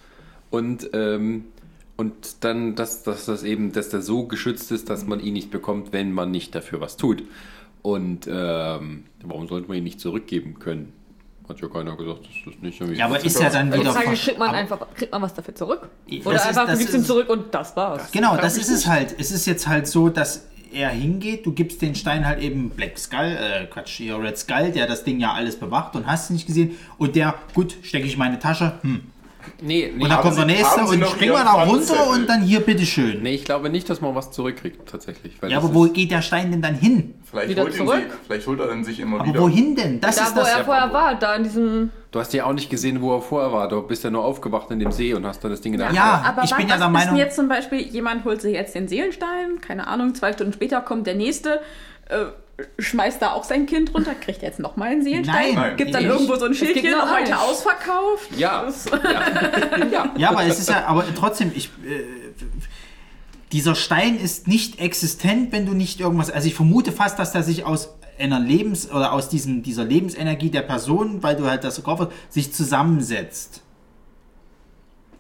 Und, 0.50 0.90
ähm, 0.94 1.46
und 1.98 2.14
dann, 2.46 2.76
dass, 2.76 3.04
dass 3.04 3.26
das 3.26 3.44
eben, 3.44 3.74
dass 3.74 3.90
der 3.90 4.02
so 4.02 4.24
geschützt 4.26 4.72
ist, 4.72 4.90
dass 4.90 5.06
man 5.06 5.20
ihn 5.20 5.34
nicht 5.34 5.52
bekommt, 5.52 5.92
wenn 5.94 6.14
man 6.14 6.32
nicht 6.32 6.56
dafür 6.56 6.80
was 6.82 6.96
tut. 6.98 7.24
Und 7.82 8.28
ähm, 8.32 9.06
warum 9.24 9.48
sollte 9.48 9.68
man 9.68 9.78
ihn 9.78 9.84
nicht 9.84 10.00
zurückgeben 10.00 10.60
können? 10.60 10.94
Hat 11.50 11.60
ja 11.60 11.68
keiner 11.68 11.96
gesagt, 11.98 12.20
dass 12.22 12.30
das 12.54 12.62
nicht 12.62 12.80
irgendwie. 12.80 13.00
Ja, 13.00 13.06
aber 13.08 13.24
ist 13.24 13.40
ja 13.40 13.50
dann 13.50 13.70
Also 13.72 13.82
wieder 13.82 13.92
sagen, 13.94 14.14
kriegt 14.14 14.38
man 14.40 14.50
aber- 14.50 14.58
einfach 14.58 14.88
kriegt 14.96 15.12
man 15.12 15.22
was 15.22 15.34
dafür 15.34 15.56
zurück? 15.56 15.90
Das 16.10 16.26
Oder 16.26 16.36
ist- 16.36 16.46
einfach 16.48 16.66
das 16.66 16.74
du 16.74 16.80
gibst 16.80 16.94
ihm 16.96 17.02
ist- 17.02 17.08
zurück 17.08 17.30
und 17.30 17.54
das 17.54 17.76
war's. 17.76 18.12
Genau, 18.12 18.30
glaub 18.32 18.42
das 18.42 18.58
ist 18.58 18.70
es 18.70 18.88
halt. 18.88 19.16
Es 19.20 19.32
ist 19.32 19.46
jetzt 19.48 19.68
halt 19.68 19.88
so, 19.88 20.10
dass 20.10 20.48
er 20.72 20.90
hingeht, 20.90 21.46
du 21.46 21.52
gibst 21.52 21.82
den 21.82 21.96
Stein 21.96 22.26
halt 22.26 22.40
eben 22.42 22.70
Black 22.70 22.98
Skull, 22.98 23.20
äh, 23.38 23.66
Quatsch, 23.66 23.98
hier 23.98 24.18
Red 24.22 24.38
Skull, 24.38 24.72
der 24.72 24.88
das 24.88 25.04
Ding 25.04 25.20
ja 25.20 25.34
alles 25.34 25.58
bewacht 25.60 25.96
und 25.98 26.06
hast 26.08 26.30
du 26.30 26.34
nicht 26.34 26.48
gesehen. 26.48 26.78
Und 26.98 27.16
der, 27.18 27.34
gut, 27.54 27.76
stecke 27.82 28.06
ich 28.08 28.16
meine 28.18 28.40
Tasche, 28.40 28.74
hm. 28.82 29.02
Nee, 29.62 29.92
nee, 29.96 30.04
Und 30.04 30.10
dann 30.10 30.22
kommt 30.22 30.38
der 30.38 30.46
nächste 30.46 30.82
und 30.82 31.00
wir 31.00 31.22
Ihren 31.28 31.46
da 31.46 31.64
runter 31.64 32.10
und 32.10 32.28
dann 32.30 32.42
hier, 32.42 32.60
bitteschön. 32.62 33.22
nee, 33.24 33.34
ich 33.36 33.46
glaube 33.46 33.70
nicht, 33.70 33.90
dass 33.90 34.02
man 34.02 34.14
was 34.16 34.32
zurückkriegt, 34.32 34.90
tatsächlich. 34.90 35.42
Weil 35.42 35.52
Ja, 35.52 35.58
aber 35.58 35.74
wo 35.74 35.84
geht 35.88 36.12
der 36.12 36.22
Stein 36.22 36.52
denn 36.52 36.62
dann 36.62 36.76
hin? 36.76 37.16
Vielleicht 37.30 37.50
Wieder 37.50 37.64
holt, 37.64 37.72
ihn 37.74 37.78
zurück? 37.86 38.02
sie, 38.10 38.18
vielleicht 38.28 38.48
holt 38.48 38.60
er 38.60 38.68
dann 38.68 38.84
sich 38.84 39.00
immer 39.00 39.20
Aber 39.22 39.28
wieder. 39.30 39.40
wohin 39.42 39.76
denn? 39.76 40.02
Das 40.02 40.16
Da, 40.18 40.24
ist 40.24 40.36
wo 40.36 40.40
das. 40.40 40.50
er 40.52 40.58
ja 40.60 40.64
vorher 40.64 40.92
war, 40.94 41.16
da 41.16 41.36
in 41.36 41.44
diesem. 41.44 41.90
Du 42.12 42.20
hast 42.20 42.34
ja 42.34 42.46
auch 42.46 42.52
nicht 42.54 42.70
gesehen, 42.70 43.02
wo 43.02 43.16
er 43.16 43.22
vorher 43.22 43.54
war. 43.54 43.70
Du 43.70 43.82
bist 43.84 44.04
ja 44.04 44.10
nur 44.10 44.26
aufgewacht 44.26 44.70
in 44.72 44.80
dem 44.80 44.92
See 44.92 45.14
und 45.14 45.26
hast 45.26 45.42
dann 45.44 45.52
das 45.52 45.62
Ding 45.62 45.72
in 45.74 45.80
der 45.80 45.88
Hand. 45.88 45.98
Ja, 45.98 46.24
Aber 46.28 46.44
ich 46.44 46.54
bin 46.54 46.68
ja 46.68 46.74
was 46.74 46.80
der 46.80 46.88
ist 46.88 46.92
Meinung- 46.94 47.16
denn 47.16 47.18
jetzt 47.26 47.36
zum 47.38 47.48
Beispiel, 47.48 47.80
jemand 47.80 48.26
holt 48.26 48.42
sich 48.42 48.54
jetzt 48.54 48.76
den 48.76 48.88
Seelenstein, 48.90 49.62
keine 49.62 49.88
Ahnung, 49.88 50.14
zwei 50.14 50.34
Stunden 50.34 50.52
später 50.52 50.82
kommt 50.82 51.08
der 51.08 51.16
nächste, 51.16 51.62
äh, 52.10 52.26
schmeißt 52.80 53.22
da 53.22 53.32
auch 53.34 53.44
sein 53.44 53.66
Kind 53.66 53.94
runter, 53.94 54.14
kriegt 54.16 54.42
jetzt 54.42 54.60
nochmal 54.60 54.90
einen 54.90 55.04
Seelenstein, 55.04 55.56
Nein, 55.56 55.78
gibt 55.78 55.94
dann 55.94 56.04
ich- 56.04 56.10
irgendwo 56.10 56.36
so 56.36 56.46
ein 56.46 56.54
Schildchen, 56.54 56.94
heute 56.96 57.34
eins. 57.34 57.42
ausverkauft. 57.42 58.30
Ja. 58.38 58.64
Das- 58.66 58.86
Ja, 60.18 60.30
aber 60.30 60.44
es 60.46 60.60
ist 60.60 60.70
ja, 60.70 60.86
aber 60.86 61.06
trotzdem, 61.16 61.52
ich. 61.56 61.66
Äh, 61.86 62.04
dieser 63.52 63.76
Stein 63.76 64.18
ist 64.18 64.48
nicht 64.48 64.80
existent, 64.80 65.52
wenn 65.52 65.66
du 65.66 65.74
nicht 65.74 66.00
irgendwas. 66.00 66.32
Also 66.32 66.48
ich 66.48 66.56
vermute 66.56 66.94
fast, 66.94 67.20
dass 67.20 67.34
der 67.34 67.44
sich 67.44 67.66
aus 67.66 67.90
einer 68.18 68.40
Lebens- 68.40 68.90
oder 68.90 69.12
aus 69.12 69.28
diesem, 69.28 69.62
dieser 69.62 69.84
Lebensenergie 69.84 70.50
der 70.50 70.62
Person, 70.62 71.22
weil 71.22 71.36
du 71.36 71.46
halt 71.50 71.64
das 71.66 71.84
geopfert 71.84 72.14
sich 72.30 72.54
zusammensetzt. 72.54 73.62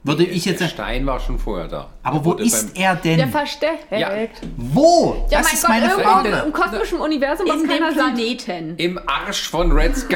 Würde 0.03 0.23
ich 0.25 0.45
jetzt 0.45 0.59
Der 0.61 0.67
Stein 0.67 1.05
war 1.05 1.19
schon 1.19 1.37
vorher 1.37 1.67
da. 1.67 1.89
aber 2.01 2.25
wo 2.25 2.33
ist 2.33 2.75
er 2.75 2.95
denn? 2.95 3.17
Der 3.19 3.27
versteckt. 3.27 3.85
Ja. 3.91 4.09
wo? 4.57 5.27
Ja, 5.29 5.37
das 5.39 5.45
mein 5.47 5.53
ist 5.53 5.61
Gott, 5.61 5.69
meine 5.69 5.85
irgendwo 5.91 6.09
Frage. 6.09 6.43
im 6.47 6.53
kosmischen 6.53 6.99
Universum, 6.99 7.45
was 7.47 7.61
In 7.61 7.67
keiner. 7.69 7.91
Planeten. 7.91 8.73
Im 8.77 8.99
Arsch 9.07 9.47
von 9.49 9.71
Red 9.71 9.95
Sky. 9.95 10.15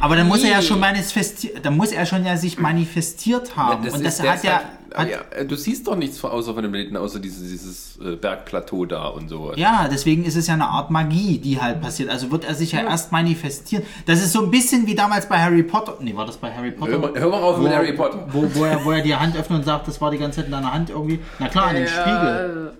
Aber 0.00 0.16
dann 0.16 0.26
muss 0.28 0.42
er 0.42 0.50
ja 0.50 0.62
schon 0.62 0.80
manifestiert, 0.80 1.64
dann 1.64 1.76
muss 1.76 1.92
er 1.92 2.04
schon 2.06 2.24
ja 2.26 2.36
sich 2.36 2.58
manifestiert 2.58 3.56
haben. 3.56 3.88
und 3.88 4.04
das 4.04 4.20
hat 4.22 4.42
ja, 4.44 4.56
halt- 4.56 4.66
hat, 4.94 5.08
ja, 5.08 5.44
du 5.44 5.56
siehst 5.56 5.86
doch 5.86 5.96
nichts 5.96 6.18
von- 6.18 6.30
außer 6.30 6.54
von 6.54 6.62
dem 6.62 6.72
Planeten, 6.72 6.96
außer 6.96 7.18
dieses, 7.20 7.48
dieses 7.48 7.98
äh, 7.98 8.16
Bergplateau 8.16 8.84
da 8.86 9.06
und 9.08 9.28
so. 9.28 9.52
Ja, 9.56 9.88
deswegen 9.90 10.24
ist 10.24 10.36
es 10.36 10.46
ja 10.46 10.54
eine 10.54 10.66
Art 10.68 10.90
Magie, 10.90 11.38
die 11.38 11.60
halt 11.60 11.80
passiert. 11.80 12.10
Also 12.10 12.30
wird 12.30 12.44
er 12.44 12.54
sich 12.54 12.72
ja 12.72 12.80
erst 12.80 13.12
manifestieren. 13.12 13.84
Das 14.06 14.20
ist 14.20 14.32
so 14.32 14.42
ein 14.42 14.50
bisschen 14.50 14.86
wie 14.86 14.94
damals 14.94 15.26
bei 15.28 15.38
Harry 15.38 15.62
Potter. 15.62 15.96
Nee, 16.00 16.14
war 16.16 16.26
das 16.26 16.36
bei 16.36 16.52
Harry 16.52 16.70
Potter? 16.72 16.92
Hör 16.92 16.98
mal, 16.98 17.12
hör 17.14 17.28
mal 17.30 17.40
auf 17.42 17.58
wo, 17.58 17.62
mit 17.62 17.72
Harry 17.74 17.92
Potter. 17.92 18.26
Wo, 18.30 18.44
wo, 18.54 18.64
er, 18.64 18.84
wo 18.84 18.90
er 18.92 19.02
die 19.02 19.14
Hand 19.14 19.36
öffnet 19.36 19.60
und 19.60 19.64
sagt, 19.64 19.88
das 19.88 20.00
war 20.00 20.10
die 20.10 20.18
ganze 20.18 20.36
Zeit 20.36 20.46
in 20.46 20.52
deiner 20.52 20.72
Hand 20.72 20.90
irgendwie. 20.90 21.20
Na 21.38 21.48
klar, 21.48 21.66
an 21.68 21.76
dem 21.76 21.86
Spiegel. 21.86 22.72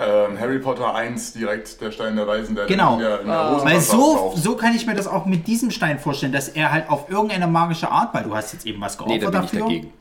Ähm, 0.00 0.40
Harry 0.40 0.58
Potter 0.58 0.94
1, 0.94 1.34
direkt 1.34 1.80
der 1.80 1.90
Stein 1.92 2.16
der 2.16 2.26
Weisen, 2.26 2.54
der 2.56 2.66
Genau. 2.66 2.94
in 2.94 3.00
der, 3.00 3.20
in 3.20 3.26
der 3.26 3.50
Rosenwasser 3.50 3.64
Weil 3.66 3.80
so, 3.80 4.32
so 4.36 4.56
kann 4.56 4.74
ich 4.74 4.86
mir 4.86 4.94
das 4.94 5.06
auch 5.06 5.26
mit 5.26 5.46
diesem 5.46 5.70
Stein 5.70 5.98
vorstellen, 5.98 6.32
dass 6.32 6.48
er 6.48 6.72
halt 6.72 6.88
auf 6.88 7.10
irgendeine 7.10 7.46
magische 7.46 7.90
Art, 7.90 8.14
weil 8.14 8.24
du 8.24 8.34
hast 8.34 8.52
jetzt 8.54 8.66
eben 8.66 8.80
was 8.80 8.96
geopfert 8.96 9.18
Nee, 9.18 9.24
da 9.24 9.30
bin 9.30 9.40
ich 9.44 9.50
dafür. 9.50 9.60
dagegen. 9.60 9.92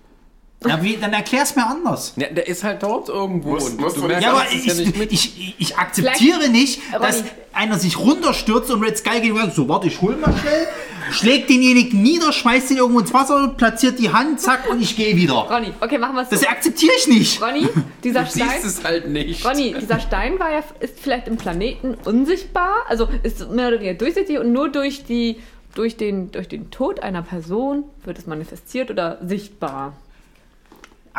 Ja, 0.68 0.84
wie, 0.84 0.98
dann 0.98 1.14
erklär's 1.14 1.56
mir 1.56 1.65
anders. 1.65 2.14
Ja, 2.18 2.27
der 2.27 2.45
ist 2.48 2.65
halt 2.65 2.84
dort 2.84 3.07
irgendwo 3.07 3.52
Muss- 3.52 3.69
und 3.69 3.80
muss 3.80 3.94
du 3.94 4.02
merkst 4.02 4.23
Ja, 4.26 4.31
aber 4.34 4.44
ich, 4.52 4.65
ja 4.65 4.73
nicht 4.73 4.98
mit. 4.98 5.11
ich, 5.14 5.40
ich, 5.40 5.56
ich 5.57 5.77
akzeptiere 5.77 6.49
nicht, 6.49 6.81
dass 6.91 7.19
Ronny. 7.19 7.30
einer 7.53 7.80
sich 7.80 7.98
runterstürzt 7.98 8.69
und 8.69 8.84
Red 8.84 8.98
Sky 8.98 9.22
geht 9.22 9.31
und 9.31 9.38
sagt, 9.38 9.56
so 9.56 9.69
warte, 9.69 9.88
ich 9.88 10.02
hol 10.02 10.18
mal 10.18 10.36
schnell, 10.38 10.68
schlägt 11.11 11.49
denjenigen 11.49 12.02
nieder, 12.02 12.34
schmeißt 12.34 12.72
ihn 12.72 12.77
irgendwo 12.77 12.99
ins 12.99 13.14
Wasser, 13.14 13.53
platziert 13.56 13.99
die 13.99 14.11
Hand, 14.11 14.41
zack 14.41 14.69
und 14.69 14.81
ich 14.81 14.98
gehe 14.98 15.15
wieder. 15.15 15.34
Ronny, 15.49 15.72
okay, 15.80 15.98
machen 15.98 16.15
wir 16.15 16.23
es 16.23 16.30
Das 16.30 16.41
so. 16.41 16.48
akzeptiere 16.48 16.91
ich 16.98 17.07
nicht. 17.07 17.41
Ronny, 17.41 17.65
dieser 18.03 18.23
Du 18.26 18.30
Stein. 18.31 18.49
siehst 18.61 18.65
es 18.80 18.84
halt 18.84 19.07
nicht. 19.07 19.45
Ronny, 19.45 19.73
dieser 19.80 20.02
Stein 20.02 20.40
war 20.40 20.52
ja, 20.52 20.61
ist 20.81 20.99
vielleicht 20.99 21.30
im 21.30 21.38
Planeten 21.38 21.95
unsichtbar, 22.03 22.84
also 22.90 23.07
ist 23.23 23.49
mehr 23.49 23.69
oder 23.69 23.80
weniger 23.80 23.94
durchsichtig 23.94 24.38
und 24.40 24.52
nur 24.52 24.68
durch, 24.68 25.06
die, 25.06 25.38
durch, 25.73 25.95
den, 25.95 26.31
durch 26.34 26.49
den 26.49 26.69
Tod 26.69 26.99
einer 27.02 27.22
Person 27.22 27.86
wird 28.03 28.18
es 28.19 28.27
manifestiert 28.27 28.91
oder 28.91 29.19
sichtbar. 29.26 29.94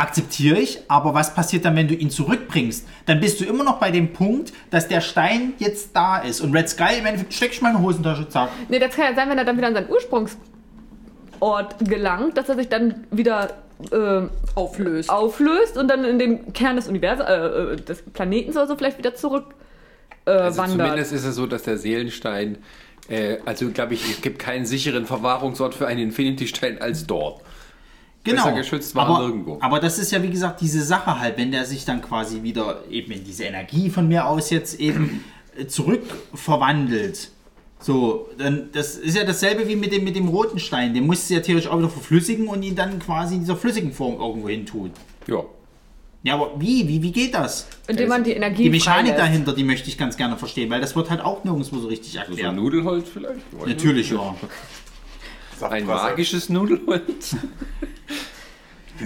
Akzeptiere 0.01 0.59
ich, 0.59 0.81
aber 0.89 1.13
was 1.13 1.35
passiert 1.35 1.67
dann, 1.67 1.77
wenn 1.77 1.87
du 1.87 1.95
ihn 1.95 2.09
zurückbringst? 2.11 2.89
Dann 3.05 3.21
bist 3.21 3.39
du 3.41 3.45
immer 3.45 3.65
noch 3.65 3.79
bei 3.79 3.91
dem 3.91 4.15
Punkt, 4.15 4.53
dass 4.71 4.89
der 4.89 5.03
Stein 5.03 5.53
jetzt 5.59 5.95
da 5.95 6.17
ist. 6.19 6.41
Und 6.41 6.55
Red 6.57 6.71
Sky 6.71 6.99
im 6.99 7.05
Endeffekt 7.05 7.35
steck 7.35 7.53
ich 7.53 7.61
meine 7.61 7.81
Hosentasche, 7.83 8.27
zack. 8.29 8.49
Nee, 8.71 8.79
das 8.79 8.95
kann 8.97 9.05
ja 9.11 9.15
sein, 9.15 9.29
wenn 9.29 9.37
er 9.37 9.45
dann 9.45 9.59
wieder 9.59 9.67
an 9.67 9.75
seinen 9.75 9.91
Ursprungsort 9.91 10.39
gelangt, 11.81 12.37
dass 12.39 12.49
er 12.49 12.57
sich 12.57 12.69
dann 12.71 13.07
wieder 13.11 13.51
ähm, 13.93 14.31
Auflöst. 14.55 15.11
auflöst 15.11 15.77
und 15.77 15.89
dann 15.89 16.05
in 16.05 16.19
den 16.19 16.53
Kern 16.55 16.77
des 16.77 16.89
Universums, 16.89 17.29
äh, 17.29 17.35
äh, 17.75 17.77
des 17.77 18.03
Planeten 18.03 18.53
oder 18.53 18.67
so 18.67 18.77
vielleicht 18.77 18.99
wieder 18.99 19.15
zurück 19.15 19.55
äh, 20.27 20.31
Also 20.31 20.59
wandert. 20.63 20.79
zumindest 20.79 21.13
ist 21.13 21.25
es 21.25 21.35
so, 21.35 21.47
dass 21.47 21.63
der 21.65 21.77
Seelenstein, 21.79 22.59
äh, 23.09 23.37
also 23.45 23.69
glaube 23.71 23.95
ich, 23.95 24.11
es 24.11 24.21
gibt 24.23 24.39
keinen 24.39 24.67
sicheren 24.67 25.07
Verwahrungsort 25.07 25.75
für 25.75 25.87
einen 25.87 26.01
Infinity-Stein 26.01 26.81
als 26.81 27.07
dort. 27.07 27.43
Genau. 28.23 28.45
Besser 28.45 28.57
geschützt 28.57 28.95
war 28.95 29.07
aber, 29.07 29.21
nirgendwo. 29.21 29.59
Aber 29.61 29.81
das 29.81 29.99
ist 29.99 30.13
ja, 30.13 30.23
wie 30.23 30.29
gesagt, 30.31 30.61
diese 30.61 30.83
Sache 30.83 31.19
halt, 31.19 31.39
wenn 31.39 31.51
der 31.51 31.65
sich 31.65 31.85
dann 31.87 32.03
quasi 32.03 32.43
wieder 32.43 32.85
eben 32.91 33.13
in 33.13 33.25
diese 33.25 33.45
Energie 33.45 33.89
von 33.89 34.09
mir 34.09 34.27
aus 34.27 34.51
jetzt 34.51 34.79
eben 34.79 35.25
äh, 35.57 35.67
zurück 35.67 36.03
verwandelt. 36.35 37.31
So, 37.79 38.29
dann 38.37 38.69
das 38.73 38.97
ist 38.97 39.17
ja 39.17 39.25
dasselbe 39.25 39.67
wie 39.67 39.75
mit 39.77 39.91
dem, 39.91 40.05
mit 40.05 40.15
dem 40.15 40.29
roten 40.29 40.59
Stein. 40.59 40.93
Den 40.93 41.07
musst 41.07 41.31
du 41.31 41.35
ja 41.35 41.41
theoretisch 41.41 41.71
auch 41.71 41.79
wieder 41.79 41.89
verflüssigen 41.89 42.47
und 42.49 42.63
ihn 42.63 42.77
dann 42.77 42.99
quasi 42.99 43.35
in 43.37 43.41
dieser 43.41 43.57
flüssigen 43.57 43.93
Form 43.93 44.21
irgendwo 44.21 44.51
hin 44.51 44.67
tun. 44.67 44.91
Ja. 45.27 45.43
Ja, 46.23 46.35
aber 46.35 46.61
wie? 46.61 46.87
Wie, 46.87 47.03
wie 47.03 47.13
geht 47.13 47.33
das? 47.35 47.67
indem 47.89 48.11
man 48.11 48.23
die 48.23 48.33
Energie 48.33 48.65
Die 48.65 48.69
Mechanik 48.71 49.13
freilässt. 49.13 49.19
dahinter, 49.19 49.55
die 49.55 49.65
möchte 49.65 49.89
ich 49.89 49.97
ganz 49.97 50.19
gerne 50.19 50.37
verstehen, 50.37 50.69
weil 50.69 50.83
das 50.83 50.95
wird 50.95 51.09
halt 51.09 51.23
auch 51.23 51.43
nirgendwo 51.45 51.79
so 51.79 51.89
richtig 51.89 52.13
So 52.13 52.19
ein 52.19 52.27
erklärt. 52.27 52.55
Nudelholz 52.57 53.09
vielleicht? 53.09 53.41
Natürlich, 53.67 54.11
ja. 54.11 54.35
Ein 55.63 55.87
magisches 55.87 56.49
Nudelholz? 56.49 57.37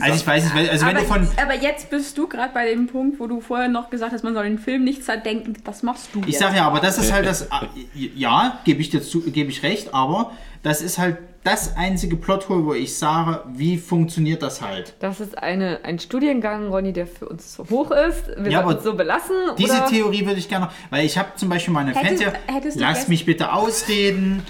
Also 0.00 0.16
ich 0.16 0.26
weiß 0.26 0.52
nicht, 0.52 0.70
also 0.70 0.86
wenn 0.86 0.96
aber, 0.96 1.06
du 1.06 1.12
von... 1.12 1.28
aber 1.40 1.54
jetzt 1.54 1.88
bist 1.88 2.18
du 2.18 2.26
gerade 2.26 2.52
bei 2.52 2.68
dem 2.68 2.88
Punkt, 2.88 3.20
wo 3.20 3.28
du 3.28 3.40
vorher 3.40 3.68
noch 3.68 3.90
gesagt 3.90 4.12
hast, 4.12 4.24
man 4.24 4.34
soll 4.34 4.42
den 4.42 4.58
Film 4.58 4.82
nicht 4.82 5.04
zerdenken. 5.04 5.54
Das 5.62 5.84
machst 5.84 6.08
du 6.12 6.20
Ich 6.22 6.26
jetzt. 6.30 6.40
sag 6.40 6.56
ja, 6.56 6.66
aber 6.66 6.80
das 6.80 6.98
ist 6.98 7.12
halt 7.12 7.26
das. 7.26 7.46
Ja, 7.94 8.58
gebe 8.64 8.80
ich 8.80 8.90
dir 8.90 9.00
zu, 9.02 9.20
gebe 9.20 9.50
ich 9.50 9.62
recht, 9.62 9.94
aber 9.94 10.32
das 10.64 10.82
ist 10.82 10.98
halt 10.98 11.18
das 11.44 11.76
einzige 11.76 12.16
Plothole, 12.16 12.64
wo 12.64 12.74
ich 12.74 12.96
sage, 12.96 13.44
wie 13.54 13.76
funktioniert 13.78 14.42
das 14.42 14.62
halt? 14.62 14.94
Das 14.98 15.20
ist 15.20 15.38
eine, 15.38 15.80
ein 15.84 16.00
Studiengang, 16.00 16.68
Ronny, 16.70 16.92
der 16.92 17.06
für 17.06 17.28
uns 17.28 17.52
zu 17.52 17.68
hoch 17.70 17.92
ist. 17.92 18.30
Wir 18.36 18.50
Ja, 18.50 18.60
aber 18.62 18.78
es 18.78 18.82
so 18.82 18.94
belassen. 18.94 19.36
Diese 19.58 19.74
oder? 19.76 19.86
Theorie 19.86 20.26
würde 20.26 20.40
ich 20.40 20.48
gerne, 20.48 20.70
weil 20.90 21.04
ich 21.06 21.16
habe 21.18 21.28
zum 21.36 21.50
Beispiel 21.50 21.72
meine 21.72 21.94
Hättest- 21.94 22.24
Fantheorie. 22.24 22.72
Lass 22.80 23.06
mich 23.06 23.26
bitte 23.26 23.52
ausreden. 23.52 24.42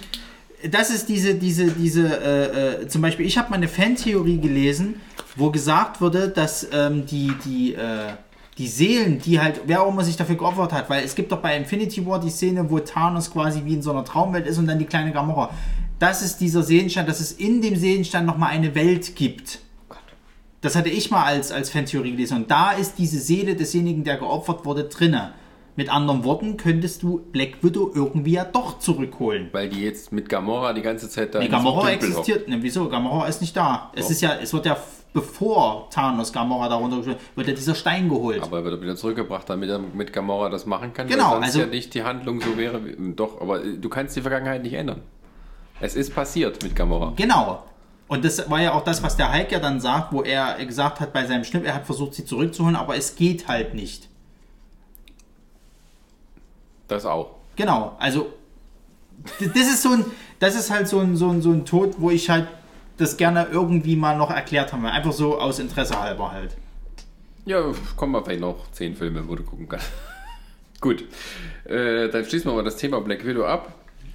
Das 0.71 0.91
ist 0.91 1.09
diese, 1.09 1.35
diese, 1.35 1.67
diese, 1.67 2.07
äh, 2.07 2.83
äh, 2.83 2.89
zum 2.89 3.03
Beispiel, 3.03 3.27
ich 3.27 3.37
habe 3.37 3.51
mal 3.51 3.57
eine 3.57 3.69
Fantheorie 3.69 4.39
gelesen, 4.39 5.01
wo 5.37 5.51
gesagt 5.51 6.01
wurde, 6.01 6.29
dass 6.29 6.67
ähm, 6.73 7.05
die, 7.05 7.33
die, 7.45 7.75
äh, 7.75 8.13
die 8.57 8.69
Seelen, 8.69 9.19
die 9.19 9.41
halt, 9.41 9.63
wer 9.67 9.83
auch 9.83 9.93
immer 9.93 10.05
sich 10.05 10.17
dafür 10.17 10.37
geopfert 10.37 10.73
hat, 10.73 10.89
weil 10.89 11.05
es 11.05 11.15
gibt 11.15 11.33
doch 11.33 11.39
bei 11.39 11.57
Infinity 11.57 12.07
War 12.07 12.19
die 12.19 12.31
Szene, 12.31 12.71
wo 12.71 12.79
Thanos 12.79 13.31
quasi 13.31 13.63
wie 13.65 13.75
in 13.75 13.83
so 13.83 13.91
einer 13.91 14.05
Traumwelt 14.05 14.47
ist 14.47 14.59
und 14.59 14.67
dann 14.67 14.79
die 14.79 14.87
kleine 14.87 15.13
Gamora. 15.13 15.51
Das 15.99 16.23
ist 16.23 16.39
dieser 16.39 16.63
Seelenstein, 16.63 17.07
dass 17.07 17.21
es 17.21 17.33
in 17.33 17.61
dem 17.61 17.77
Seelenstein 17.77 18.25
nochmal 18.25 18.51
eine 18.51 18.75
Welt 18.75 19.17
gibt. 19.17 19.61
Das 20.61 20.77
hatte 20.77 20.89
ich 20.89 21.11
mal 21.11 21.25
als, 21.25 21.53
als 21.53 21.69
Fantheorie 21.69 22.13
gelesen. 22.13 22.39
Und 22.39 22.51
da 22.51 22.73
ist 22.73 22.95
diese 22.97 23.19
Seele 23.19 23.55
desjenigen, 23.55 24.03
der 24.03 24.17
geopfert 24.17 24.65
wurde, 24.65 24.85
drinne. 24.85 25.35
Mit 25.77 25.93
anderen 25.93 26.23
Worten 26.23 26.57
könntest 26.57 27.03
du 27.03 27.19
Black 27.33 27.63
Widow 27.63 27.91
irgendwie 27.93 28.33
ja 28.33 28.45
doch 28.45 28.79
zurückholen. 28.79 29.49
Weil 29.51 29.69
die 29.69 29.83
jetzt 29.83 30.13
mit 30.13 30.29
Gamora 30.29 30.73
die 30.73 30.83
ganze 30.83 31.09
Zeit 31.09 31.35
da 31.35 31.41
Nee, 31.41 31.49
Gamora 31.49 31.91
existiert. 31.91 32.49
Ne, 32.49 32.59
wieso? 32.61 32.89
Gamora 32.89 33.27
ist 33.27 33.41
nicht 33.41 33.57
da. 33.57 33.91
Es 33.95 34.09
ist 34.09 34.21
ja, 34.21 34.37
es 34.41 34.53
wird 34.53 34.67
ja 34.67 34.77
bevor 35.13 35.89
Thanos 35.91 36.33
Gamora 36.33 36.69
darunter 36.69 36.99
gestellt 36.99 37.19
wird 37.35 37.49
ja 37.49 37.55
dieser 37.55 37.75
Stein 37.75 38.09
geholt. 38.09 38.43
Aber 38.43 38.59
er 38.59 38.65
wird 38.65 38.83
wieder 38.83 38.97
zurückgebracht, 38.97 39.49
damit 39.49 39.71
er 39.71 39.79
mit 39.79 40.13
Gamora 40.13 40.49
das 40.49 40.67
machen 40.67 40.93
kann. 40.93 41.09
Genau, 41.09 41.33
weil 41.33 41.43
sonst 41.43 41.47
also- 41.47 41.61
ja 41.61 41.67
nicht 41.67 41.95
die 41.95 42.03
Handlung 42.03 42.41
so 42.41 42.57
wäre. 42.57 42.85
Wie, 42.85 43.15
doch, 43.15 43.41
aber 43.41 43.65
äh, 43.65 43.77
du 43.79 43.89
kannst 43.89 44.15
die 44.17 44.21
Vergangenheit 44.21 44.63
nicht 44.63 44.75
ändern. 44.75 45.03
Es 45.81 45.97
ist 45.97 46.15
passiert 46.15 46.63
mit 46.63 46.77
Gamora. 46.77 47.15
Genau. 47.17 47.65
Und 48.07 48.25
das 48.25 48.49
war 48.51 48.61
ja 48.61 48.75
auch 48.75 48.85
das, 48.85 49.03
was 49.03 49.17
der 49.17 49.33
Hulk 49.33 49.51
ja 49.51 49.59
dann 49.59 49.81
sagt, 49.81 50.13
wo 50.13 50.23
er 50.23 50.63
gesagt 50.65 51.01
hat 51.01 51.13
bei 51.13 51.27
seinem 51.27 51.43
Schnipp, 51.43 51.65
er 51.65 51.75
hat 51.75 51.87
versucht, 51.87 52.15
sie 52.15 52.25
zurückzuholen, 52.25 52.77
aber 52.77 52.97
es 52.97 53.17
geht 53.17 53.49
halt 53.49 53.75
nicht. 53.75 54.09
Das 56.89 57.07
auch. 57.07 57.37
Genau, 57.57 57.97
also 57.99 58.33
das 59.39 59.67
ist 59.67 59.83
so 59.83 59.91
ein, 59.93 60.05
das 60.39 60.55
ist 60.57 60.71
halt 60.71 60.89
so 60.89 60.99
ein, 61.01 61.17
so 61.17 61.31
ein, 61.31 61.41
so 61.41 61.51
ein 61.53 61.65
Tod, 61.65 61.95
wo 61.99 62.11
ich 62.11 62.29
halt 62.31 62.49
das 62.97 63.17
gerne 63.17 63.47
irgendwie 63.51 63.97
mal 63.97 64.17
noch 64.17 64.31
erklärt 64.31 64.73
habe. 64.73 64.91
Einfach 64.91 65.13
so 65.13 65.39
aus 65.39 65.59
Interesse 65.59 66.01
halber 66.01 66.33
halt. 66.33 66.57
Ja, 67.47 67.63
kommen 67.97 68.13
wir 68.13 68.25
vielleicht 68.25 68.41
noch 68.41 68.71
zehn 68.73 68.95
Filme, 68.97 69.27
wo 69.29 69.35
du 69.35 69.43
gucken 69.43 69.69
kannst. 69.69 69.89
Gut, 70.81 71.05
äh, 71.65 72.09
dann 72.09 72.25
schließen 72.25 72.51
wir 72.51 72.55
mal 72.57 72.65
das 72.65 72.77
Thema 72.77 73.01
Black 73.01 73.25
Widow 73.27 73.45
ab. 73.45 73.73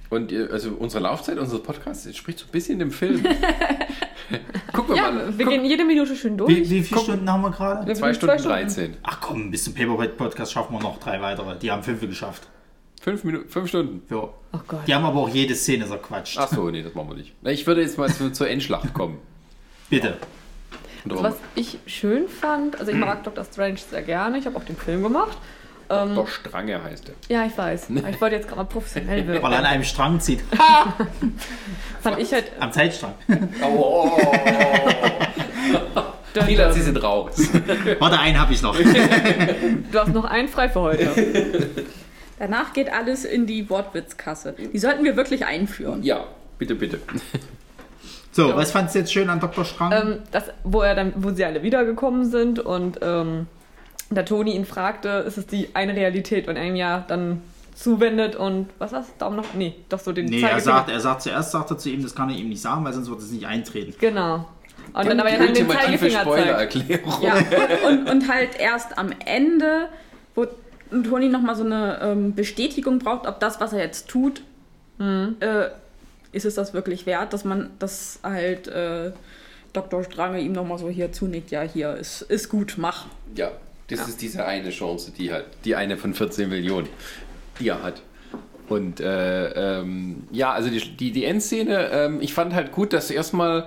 Und 0.08 0.32
ihr, 0.32 0.50
also 0.50 0.70
unsere 0.70 1.04
Laufzeit 1.04 1.38
unseres 1.38 1.62
Podcasts 1.62 2.04
entspricht 2.04 2.40
so 2.40 2.46
ein 2.46 2.50
bisschen 2.50 2.80
dem 2.80 2.90
Film. 2.90 3.22
Gucken 4.72 4.94
wir 4.94 4.96
Ja, 4.96 5.10
mal. 5.10 5.38
wir 5.38 5.46
gehen 5.46 5.64
jede 5.64 5.84
Minute 5.84 6.16
schön 6.16 6.36
durch. 6.36 6.50
Wie, 6.52 6.68
wie 6.70 6.82
viele 6.82 7.00
Stunden 7.00 7.30
haben 7.30 7.42
wir 7.42 7.50
gerade? 7.50 7.84
Zwei 7.92 7.94
Zwei 7.94 8.14
Stunden 8.14 8.38
Stunden. 8.38 8.58
13. 8.58 8.96
Ach 9.04 9.20
komm, 9.20 9.50
bis 9.52 9.64
zum 9.64 9.74
Paperweight 9.74 10.16
Podcast 10.16 10.52
schaffen 10.52 10.72
wir 10.74 10.80
noch 10.80 10.98
drei 10.98 11.20
weitere. 11.20 11.56
Die 11.58 11.70
haben 11.70 11.82
fünf 11.84 12.00
geschafft. 12.00 12.48
Fünf 13.00 13.24
Minuten, 13.24 13.48
fünf 13.48 13.68
Stunden. 13.68 14.02
Ja. 14.10 14.28
Oh 14.52 14.58
Gott. 14.68 14.80
Die 14.86 14.94
haben 14.94 15.06
aber 15.06 15.20
auch 15.20 15.28
jede 15.28 15.54
Szene 15.54 15.86
zerquatscht. 15.86 16.36
Ach 16.38 16.48
so, 16.48 16.68
nee, 16.68 16.82
das 16.82 16.94
machen 16.94 17.08
wir 17.08 17.16
nicht. 17.16 17.32
Ich 17.44 17.66
würde 17.66 17.80
jetzt 17.80 17.96
mal 17.96 18.12
zu, 18.12 18.30
zur 18.30 18.48
Endschlacht 18.48 18.92
kommen. 18.92 19.18
Bitte. 19.88 20.18
Also, 21.08 21.22
was 21.22 21.36
ich 21.54 21.78
schön 21.86 22.28
fand, 22.28 22.78
also 22.78 22.92
ich 22.92 22.98
mag 22.98 23.24
Dr. 23.24 23.42
Strange 23.44 23.78
sehr 23.78 24.02
gerne, 24.02 24.36
ich 24.36 24.44
habe 24.44 24.56
auch 24.56 24.64
den 24.64 24.76
Film 24.76 25.02
gemacht. 25.02 25.36
Doch 25.88 26.28
Strange 26.28 26.80
heißt 26.84 27.08
er. 27.08 27.34
Ja, 27.34 27.44
ich 27.46 27.58
weiß. 27.58 27.88
Ich 28.10 28.20
wollte 28.20 28.36
jetzt 28.36 28.46
gerade 28.46 28.60
mal 28.60 28.64
professionell 28.64 29.26
Weil 29.42 29.52
er 29.52 29.58
an 29.58 29.64
einem 29.64 29.82
Strang 29.82 30.20
zieht. 30.20 30.40
Fand 32.00 32.18
ich 32.20 32.32
halt. 32.32 32.52
Am 32.60 32.70
Zeitstrang. 32.70 33.14
Viele, 36.46 36.72
sie 36.72 36.82
sind 36.82 37.02
raus. 37.02 37.38
Warte, 37.98 38.20
einen 38.20 38.38
habe 38.38 38.52
ich 38.52 38.62
noch. 38.62 38.76
Du 38.76 39.98
hast 39.98 40.14
noch 40.14 40.26
einen 40.26 40.46
frei 40.46 40.68
für 40.68 40.80
heute. 40.80 41.10
Danach 42.40 42.72
geht 42.72 42.90
alles 42.90 43.26
in 43.26 43.46
die 43.46 43.68
Wortwitzkasse. 43.68 44.54
Die 44.72 44.78
sollten 44.78 45.04
wir 45.04 45.14
wirklich 45.14 45.44
einführen. 45.44 46.02
Ja, 46.02 46.24
bitte, 46.58 46.74
bitte. 46.74 46.98
So, 48.32 48.54
was 48.54 48.70
fandst 48.70 48.94
du 48.94 49.00
jetzt 49.00 49.12
schön 49.12 49.28
an 49.28 49.40
Dr. 49.40 49.64
Strang? 49.64 49.90
ähm, 49.90 50.18
das, 50.30 50.44
wo 50.62 50.82
er 50.82 50.94
dann, 50.94 51.12
wo 51.16 51.32
sie 51.32 51.44
alle 51.44 51.64
wiedergekommen 51.64 52.30
sind 52.30 52.60
und 52.60 53.00
ähm, 53.02 53.48
der 54.08 54.24
Toni 54.24 54.54
ihn 54.54 54.64
fragte, 54.64 55.08
ist 55.26 55.36
es 55.36 55.48
die 55.48 55.70
eine 55.74 55.96
Realität 55.96 56.46
und 56.46 56.54
er 56.54 56.64
ihm 56.64 56.76
ja 56.76 57.04
dann 57.08 57.42
zuwendet 57.74 58.36
und 58.36 58.68
was 58.78 58.92
war's? 58.92 59.06
Daumen 59.18 59.38
nach. 59.38 59.46
Nee, 59.54 59.74
doch 59.88 59.98
so 59.98 60.12
den 60.12 60.26
Nee, 60.26 60.42
er 60.42 60.60
sagt, 60.60 60.90
er 60.90 61.00
sagt 61.00 61.22
zuerst, 61.22 61.50
sagt 61.50 61.72
er 61.72 61.78
zu 61.78 61.90
ihm, 61.90 62.04
das 62.04 62.14
kann 62.14 62.30
er 62.30 62.36
ihm 62.36 62.50
nicht 62.50 62.62
sagen, 62.62 62.84
weil 62.84 62.92
sonst 62.92 63.10
wird 63.10 63.18
es 63.18 63.32
nicht 63.32 63.48
eintreten. 63.48 63.94
Genau. 63.98 64.46
Und 64.92 65.06
dann 65.08 65.18
aber 65.18 65.32
ja 65.32 65.38
dann 65.38 65.52
den 65.52 65.66
ultimative 65.66 66.08
Zeigefinger 66.08 66.12
zeigt. 66.12 66.22
Spoiler-Erklärung. 66.22 67.22
Ja, 67.22 67.34
und, 67.88 68.08
und 68.08 68.28
halt 68.32 68.60
erst 68.60 68.96
am 68.96 69.10
Ende, 69.26 69.88
wo 70.36 70.46
Toni 70.90 71.28
nochmal 71.28 71.56
so 71.56 71.64
eine 71.64 71.98
ähm, 72.02 72.34
Bestätigung 72.34 72.98
braucht, 72.98 73.26
ob 73.26 73.40
das, 73.40 73.60
was 73.60 73.72
er 73.72 73.80
jetzt 73.80 74.08
tut, 74.08 74.42
äh, 74.98 75.68
ist 76.32 76.44
es 76.44 76.54
das 76.54 76.74
wirklich 76.74 77.06
wert, 77.06 77.32
dass 77.32 77.44
man 77.44 77.70
das 77.78 78.18
halt 78.22 78.68
äh, 78.68 79.12
Dr. 79.72 80.04
Strange 80.04 80.40
ihm 80.40 80.52
nochmal 80.52 80.78
so 80.78 80.88
hier 80.88 81.12
zunickt, 81.12 81.50
ja, 81.50 81.62
hier 81.62 81.94
ist, 81.94 82.22
ist 82.22 82.48
gut, 82.48 82.74
mach. 82.76 83.06
Ja, 83.36 83.52
das 83.88 84.08
ist 84.08 84.22
diese 84.22 84.44
eine 84.44 84.70
Chance, 84.70 85.12
die 85.16 85.32
halt, 85.32 85.46
die 85.64 85.74
eine 85.74 85.96
von 85.96 86.14
14 86.14 86.48
Millionen, 86.48 86.88
die 87.58 87.68
er 87.68 87.82
hat. 87.82 88.02
Und 88.68 89.00
äh, 89.00 89.80
ähm, 89.80 90.24
ja, 90.30 90.52
also 90.52 90.70
die, 90.70 90.96
die, 90.96 91.10
die 91.10 91.24
Endszene, 91.24 91.90
ähm, 91.90 92.20
ich 92.20 92.32
fand 92.32 92.54
halt 92.54 92.70
gut, 92.70 92.92
dass 92.92 93.10
erstmal 93.10 93.66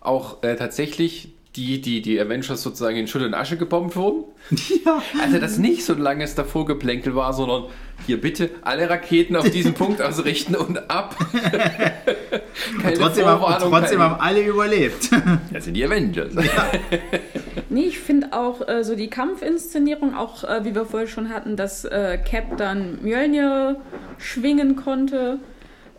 auch 0.00 0.42
äh, 0.44 0.54
tatsächlich 0.54 1.33
die, 1.56 1.80
die, 1.80 2.02
die 2.02 2.20
Avengers 2.20 2.62
sozusagen 2.62 2.96
in 2.96 3.06
Schutt 3.06 3.22
und 3.22 3.34
Asche 3.34 3.56
gebombt 3.56 3.96
wurden. 3.96 4.24
Ja. 4.84 5.02
Also 5.22 5.38
das 5.38 5.56
nicht 5.56 5.84
so 5.84 5.94
ein 5.94 6.00
langes 6.00 6.34
davor 6.34 6.66
Geplänkel 6.66 7.14
war, 7.14 7.32
sondern 7.32 7.64
hier 8.06 8.20
bitte 8.20 8.50
alle 8.62 8.90
Raketen 8.90 9.36
auf 9.36 9.48
diesen 9.48 9.72
Punkt 9.72 10.02
ausrichten 10.02 10.54
und 10.54 10.90
ab. 10.90 11.16
Keine 12.82 12.98
Trotzdem, 12.98 13.26
haben, 13.26 13.42
und 13.42 13.70
trotzdem 13.70 14.00
haben 14.00 14.20
alle 14.20 14.42
überlebt. 14.42 15.10
Das 15.52 15.64
sind 15.64 15.74
die 15.74 15.84
Avengers. 15.84 16.34
Nee, 17.70 17.84
ich 17.84 17.98
finde 17.98 18.32
auch 18.32 18.66
äh, 18.68 18.84
so 18.84 18.94
die 18.96 19.08
Kampfinszenierung, 19.08 20.14
auch 20.14 20.44
äh, 20.44 20.64
wie 20.64 20.74
wir 20.74 20.84
vorher 20.84 21.08
schon 21.08 21.30
hatten, 21.30 21.56
dass 21.56 21.84
äh, 21.84 22.18
Cap 22.18 22.56
dann 22.58 22.98
Mjölnir 23.02 23.80
schwingen 24.18 24.76
konnte 24.76 25.38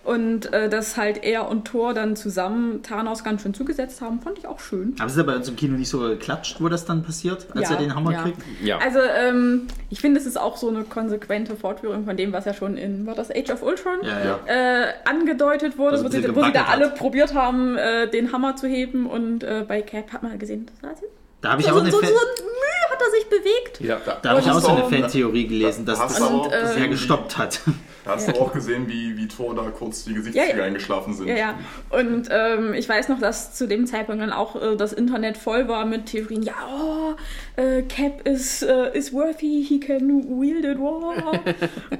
und 0.06 0.53
äh, 0.53 0.69
dass 0.69 0.95
halt 0.98 1.23
er 1.23 1.49
und 1.49 1.65
Thor 1.68 1.94
dann 1.94 2.15
zusammen 2.15 2.84
Thanos 2.84 3.23
ganz 3.23 3.41
schön 3.41 3.53
zugesetzt 3.53 4.02
haben, 4.02 4.22
fand 4.22 4.38
ich 4.38 4.48
auch 4.48 4.60
schön. 4.60 4.95
Aber 4.99 5.07
es 5.10 5.15
bei 5.26 5.36
uns 5.36 5.49
im 5.49 5.56
Kino 5.56 5.76
nicht 5.77 5.90
so 5.90 5.99
geklatscht, 5.99 6.61
wo 6.61 6.69
das 6.69 6.86
dann 6.86 7.03
passiert, 7.03 7.48
als 7.56 7.69
Ja, 7.69 7.76
er 7.76 7.82
den 7.82 7.95
Hammer 7.95 8.11
ja. 8.14 8.22
kriegt. 8.22 8.38
Ja. 8.64 8.77
Also, 8.77 8.99
ähm, 8.99 9.68
ich 9.90 9.99
finde, 10.02 10.19
es 10.19 10.26
ist 10.26 10.40
auch 10.40 10.57
so 10.57 10.69
eine 10.69 10.84
konsequente 10.84 11.56
Fortführung 11.56 12.06
von 12.06 12.15
dem, 12.15 12.32
was 12.34 12.45
ja 12.45 12.53
schon 12.53 12.77
in, 12.77 13.06
war 13.06 13.15
das 13.15 13.32
Age 13.32 13.49
of 13.52 13.64
Ultron? 13.64 13.98
Ja, 14.03 14.23
ja. 14.23 14.40
Äh, 14.45 14.88
angedeutet 15.06 15.77
wurde, 15.77 15.91
Also 15.98 16.06
wo, 16.06 16.10
sie, 16.10 16.18
wo 16.18 16.22
sie 16.22 16.27
da 16.27 16.34
gewackelt 16.34 16.69
alle 16.69 16.86
hat. 16.86 16.95
probiert 16.95 17.34
haben, 17.34 17.77
äh, 17.77 18.07
den 18.10 18.32
Hammer 18.32 18.56
zu 18.56 18.68
heben 18.68 19.07
und 19.07 19.44
äh, 19.44 19.65
bei 19.68 19.82
Cap 19.82 20.14
hat 20.14 20.23
man 20.23 20.38
gesehen, 20.38 20.68
das 20.68 20.84
war 20.84 20.95
Da 21.41 21.52
habe 21.52 21.61
ich 21.61 21.68
so, 21.68 21.73
auch 21.73 21.77
so, 21.77 21.82
eine, 21.82 21.91
so, 21.91 21.98
so 21.98 22.03
Mühe 22.03 22.91
hat 22.91 23.02
er 23.02 23.11
sich 23.11 23.27
bewegt. 23.30 23.80
ja. 23.82 23.98
da 24.22 24.30
hab 24.32 24.40
ich 24.40 24.49
auch 24.52 24.60
so 24.60 24.68
eine 24.69 24.84
Fantheorie 24.90 25.48
gelesen, 25.48 25.86
dass 25.86 25.99
das 25.99 26.22
auch 26.22 26.45
Und, 26.45 26.52
äh, 26.53 26.61
gesehen, 26.61 26.73
sehr 26.76 26.86
wie- 26.86 26.90
gestoppt 26.90 27.38
hat. 27.38 27.60
Da 28.06 28.11
hast 28.11 28.27
du 28.27 28.40
auch 28.40 28.53
gesehen, 28.53 28.88
wie, 28.88 29.18
wie 29.18 29.27
Thor 29.27 29.56
da 29.56 29.64
kurz 29.64 30.06
die 30.06 30.14
Gesichtszüge 30.14 30.52
Ja, 30.52 30.57
ja. 30.57 30.64
eingeschlafen 30.64 31.14
sind. 31.14 31.27
Ja, 31.27 31.36
ja. 31.36 31.53
Und 31.90 32.30
ähm, 32.32 32.73
ich 32.76 32.88
weiß 32.88 33.10
noch, 33.10 33.19
dass 33.19 33.53
zu 33.56 33.68
dem 33.68 33.88
Zeitpunkt 33.88 34.22
dann 34.22 34.32
auch 34.32 34.56
äh, 34.61 34.76
das 34.76 34.94
Internet 34.94 35.38
voll 35.38 35.68
war 35.68 35.86
mit 35.86 36.06
Theorien. 36.06 36.44
Ja, 36.44 36.53
oh, 36.72 37.15
äh, 37.60 37.82
Cap 37.82 38.27
is, 38.27 38.61
äh, 38.61 38.95
is 38.95 39.11
worthy, 39.11 39.65
he 39.68 39.80
can 39.80 40.40
wield 40.40 40.64
it 40.65 40.77
war. 40.80 41.15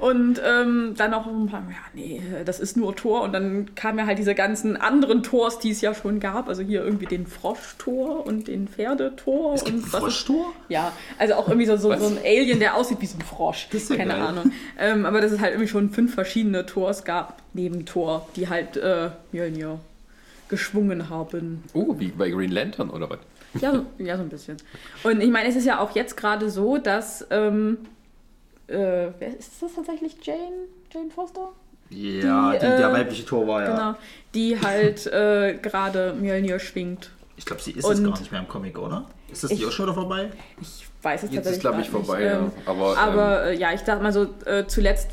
und 0.00 0.40
ähm, 0.44 0.94
dann 0.96 1.12
auch 1.12 1.26
ein 1.26 1.46
paar, 1.46 1.62
ja, 1.68 1.76
nee, 1.94 2.22
das 2.44 2.60
ist 2.60 2.76
nur 2.76 2.94
Tor. 2.94 3.22
Und 3.22 3.32
dann 3.32 3.74
kamen 3.74 3.98
ja 3.98 4.06
halt 4.06 4.18
diese 4.18 4.34
ganzen 4.36 4.76
anderen 4.76 5.22
Tors, 5.24 5.58
die 5.58 5.70
es 5.70 5.80
ja 5.80 5.92
schon 5.94 6.20
gab. 6.20 6.48
Also 6.48 6.62
hier 6.62 6.84
irgendwie 6.84 7.06
den 7.06 7.26
Froschtor 7.26 8.24
und 8.26 8.46
den 8.48 8.68
Pferdetor. 8.68 9.54
Es 9.54 9.64
gibt 9.64 9.78
und 9.78 9.82
was 9.92 9.94
ist- 9.94 9.98
Froschtor? 10.26 10.52
ja, 10.68 10.92
also 11.18 11.34
auch 11.34 11.48
irgendwie 11.48 11.66
so, 11.66 11.76
so, 11.76 11.88
Was? 11.90 12.00
so 12.00 12.06
ein 12.06 12.18
Alien, 12.24 12.60
der 12.60 12.76
aussieht 12.76 12.98
wie 13.00 13.06
so 13.06 13.18
ein 13.18 13.22
Frosch. 13.22 13.66
ist 13.72 13.90
ja 13.90 13.96
Keine 13.96 14.12
geil. 14.12 14.22
Ahnung. 14.22 14.52
Ähm, 14.78 15.04
aber 15.06 15.20
dass 15.20 15.32
es 15.32 15.40
halt 15.40 15.52
irgendwie 15.52 15.68
schon 15.68 15.90
fünf 15.96 16.14
verschiedene 16.14 16.66
Tors 16.66 17.04
gab, 17.04 17.40
neben 17.54 17.86
Tor, 17.86 18.28
die 18.36 18.48
halt 18.50 18.76
äh, 18.76 19.08
Mjölnir 19.32 19.80
geschwungen 20.50 21.08
haben. 21.08 21.64
Oh, 21.72 21.94
wie 21.98 22.08
bei 22.08 22.28
Green 22.28 22.52
Lantern 22.52 22.90
oder 22.90 23.08
was? 23.08 23.18
Ja, 23.62 23.72
so, 23.72 23.86
ja, 23.98 24.16
so 24.18 24.22
ein 24.22 24.28
bisschen. 24.28 24.58
Und 25.02 25.22
ich 25.22 25.30
meine, 25.30 25.48
es 25.48 25.56
ist 25.56 25.64
ja 25.64 25.80
auch 25.80 25.94
jetzt 25.96 26.14
gerade 26.16 26.50
so, 26.50 26.76
dass. 26.76 27.26
Ähm, 27.30 27.78
äh, 28.68 29.08
wer 29.18 29.38
ist 29.38 29.62
das 29.62 29.74
tatsächlich? 29.74 30.16
Jane? 30.22 30.66
Jane 30.92 31.08
Foster? 31.10 31.48
Ja, 31.88 32.50
Die, 32.52 32.58
die, 32.58 32.66
der 32.66 32.90
äh, 32.90 32.92
weibliche 32.92 33.24
Tor 33.24 33.46
war 33.46 33.62
ja. 33.64 33.70
Genau. 33.74 33.94
Die 34.34 34.60
halt 34.60 35.06
äh, 35.06 35.54
gerade 35.62 36.12
Mjölnir 36.20 36.58
schwingt. 36.58 37.10
Ich 37.38 37.46
glaube, 37.46 37.62
sie 37.62 37.70
ist 37.72 37.84
Und- 37.86 37.92
es 37.94 38.02
gar 38.04 38.18
nicht 38.18 38.30
mehr 38.32 38.40
im 38.42 38.48
Comic, 38.48 38.78
oder? 38.78 39.06
Ist 39.32 39.44
das 39.44 39.50
Ich- 39.50 39.64
auch 39.64 39.72
schon 39.72 39.86
wieder 39.86 39.94
vorbei? 39.94 40.30
Ich 40.60 40.86
weiß 41.00 41.22
es 41.22 41.30
Jetzt 41.32 41.46
ist, 41.46 41.62
tatsächlich 41.62 41.62
glaube 41.62 41.80
ich, 41.80 41.90
grad 41.90 42.00
nicht. 42.00 42.06
vorbei. 42.06 42.22
Ähm, 42.24 42.52
ja. 42.66 42.70
Aber, 42.70 42.98
Aber 42.98 43.44
äh, 43.46 43.56
ja, 43.56 43.72
ich 43.72 43.80
sag 43.80 44.02
mal 44.02 44.12
so, 44.12 44.26
äh, 44.44 44.66
zuletzt 44.66 45.08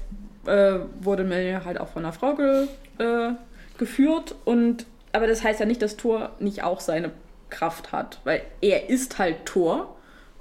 äh, 0.45 0.79
wurde 1.01 1.23
Mjölnir 1.23 1.65
halt 1.65 1.79
auch 1.79 1.89
von 1.89 2.03
einer 2.03 2.13
Frau 2.13 2.35
ge, 2.35 2.67
äh, 2.99 3.33
geführt. 3.77 4.35
Und, 4.45 4.85
aber 5.11 5.27
das 5.27 5.43
heißt 5.43 5.59
ja 5.59 5.65
nicht, 5.65 5.81
dass 5.81 5.97
Thor 5.97 6.31
nicht 6.39 6.63
auch 6.63 6.79
seine 6.79 7.11
Kraft 7.49 7.91
hat. 7.91 8.19
Weil 8.23 8.41
er 8.61 8.89
ist 8.89 9.19
halt 9.19 9.45
Thor. 9.45 9.95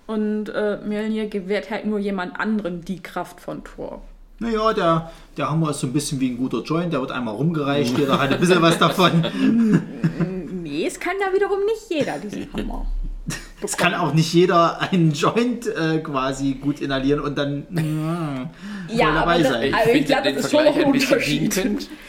Und 0.06 0.48
äh, 0.48 0.78
Mjölnir 0.84 1.28
gewährt 1.28 1.70
halt 1.70 1.86
nur 1.86 1.98
jemand 1.98 2.38
anderen 2.38 2.84
die 2.84 3.02
Kraft 3.02 3.40
von 3.40 3.64
Thor. 3.64 4.02
Naja, 4.38 4.72
der, 4.72 5.10
der 5.36 5.50
Hammer 5.50 5.70
ist 5.70 5.80
so 5.80 5.86
ein 5.86 5.92
bisschen 5.92 6.18
wie 6.18 6.30
ein 6.30 6.36
guter 6.36 6.62
Joint, 6.62 6.92
der 6.92 7.00
wird 7.00 7.12
einmal 7.12 7.34
rumgereicht, 7.34 7.96
jeder 7.96 8.20
hat 8.20 8.32
ein 8.32 8.40
bisschen 8.40 8.60
was 8.60 8.78
davon. 8.78 9.24
Nee, 10.72 10.86
es 10.86 10.98
kann 10.98 11.16
da 11.20 11.34
wiederum 11.34 11.58
nicht 11.66 11.90
jeder 11.90 12.18
diesen 12.18 12.50
Hammer. 12.54 12.86
Es 13.64 13.76
kann 13.76 13.94
auch 13.94 14.12
nicht 14.12 14.32
jeder 14.34 14.80
einen 14.80 15.12
Joint 15.12 15.68
äh, 15.68 15.98
quasi 16.00 16.54
gut 16.54 16.80
inhalieren 16.80 17.20
und 17.20 17.38
dann 17.38 17.60
mm, 17.70 18.48
Ja, 18.92 19.14
dabei 19.14 19.34
aber 19.34 19.42
das- 19.42 19.52
sein. 19.52 19.62
ich 19.68 19.74
also 19.74 19.86
ich 19.88 19.92
finde 19.92 20.06
glaub, 20.08 20.22
den 20.24 20.34
das 20.34 20.44
ist 20.44 20.50
schon 20.50 20.60
Vergleich 20.64 20.76
noch 20.76 20.84
ein 20.86 20.92
Unterschied. 21.00 21.56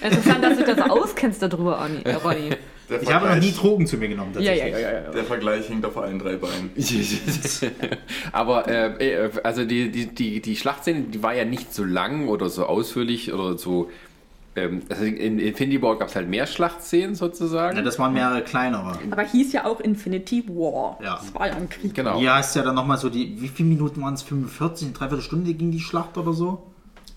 Interessant, 0.01 0.43
dass 0.43 0.57
du 0.57 0.63
das 0.75 0.89
auskennst 0.89 1.41
darüber, 1.43 1.77
Ronny. 2.23 2.49
Äh, 2.49 2.55
Ich 3.01 3.13
habe 3.13 3.27
noch 3.29 3.35
nie 3.37 3.51
Drogen 3.51 3.85
zu 3.87 3.97
mir 3.97 4.07
genommen. 4.09 4.31
Ja, 4.33 4.41
ja, 4.41 4.49
tatsächlich. 4.65 4.73
ja, 4.81 4.91
ja. 4.91 5.03
ja. 5.03 5.11
Der 5.11 5.23
Vergleich 5.23 5.65
hinkt 5.67 5.85
auf 5.85 5.97
allen 5.97 6.17
drei 6.19 6.35
Beinen. 6.37 6.71
Aber 8.31 8.67
äh, 8.67 9.25
äh, 9.25 9.29
also 9.43 9.65
die, 9.65 9.91
die, 9.91 10.07
die, 10.07 10.41
die 10.41 10.55
Schlachtszene, 10.55 11.01
die 11.03 11.21
war 11.23 11.33
ja 11.35 11.45
nicht 11.45 11.73
so 11.73 11.83
lang 11.83 12.27
oder 12.27 12.49
so 12.49 12.65
ausführlich 12.65 13.31
oder 13.33 13.57
so. 13.57 13.89
Ähm, 14.55 14.81
also 14.89 15.03
in 15.03 15.39
Infinity 15.39 15.81
War 15.81 15.97
gab 15.97 16.09
es 16.09 16.15
halt 16.15 16.29
mehr 16.29 16.45
Schlachtszenen 16.45 17.15
sozusagen. 17.15 17.75
Ja, 17.77 17.81
das 17.83 17.97
waren 17.97 18.13
mehrere 18.13 18.41
kleinere. 18.43 18.99
Aber 19.09 19.23
hieß 19.23 19.51
ja 19.53 19.65
auch 19.65 19.79
Infinity 19.79 20.43
War. 20.47 20.99
Ja. 21.03 21.15
Das 21.15 21.33
war 21.33 21.47
ja 21.47 21.53
ein 21.55 21.69
Krieg. 21.69 21.93
genau. 21.93 22.17
Hier 22.19 22.33
hast 22.35 22.55
du 22.55 22.59
ja 22.59 22.65
dann 22.65 22.75
nochmal 22.75 22.97
so 22.97 23.09
die, 23.09 23.41
wie 23.41 23.47
viele 23.47 23.69
Minuten 23.69 24.01
waren 24.01 24.13
es? 24.13 24.21
45, 24.21 24.87
eine 24.87 24.93
Dreiviertelstunde 24.97 25.53
ging 25.53 25.71
die 25.71 25.79
Schlacht 25.79 26.17
oder 26.17 26.33
so? 26.33 26.63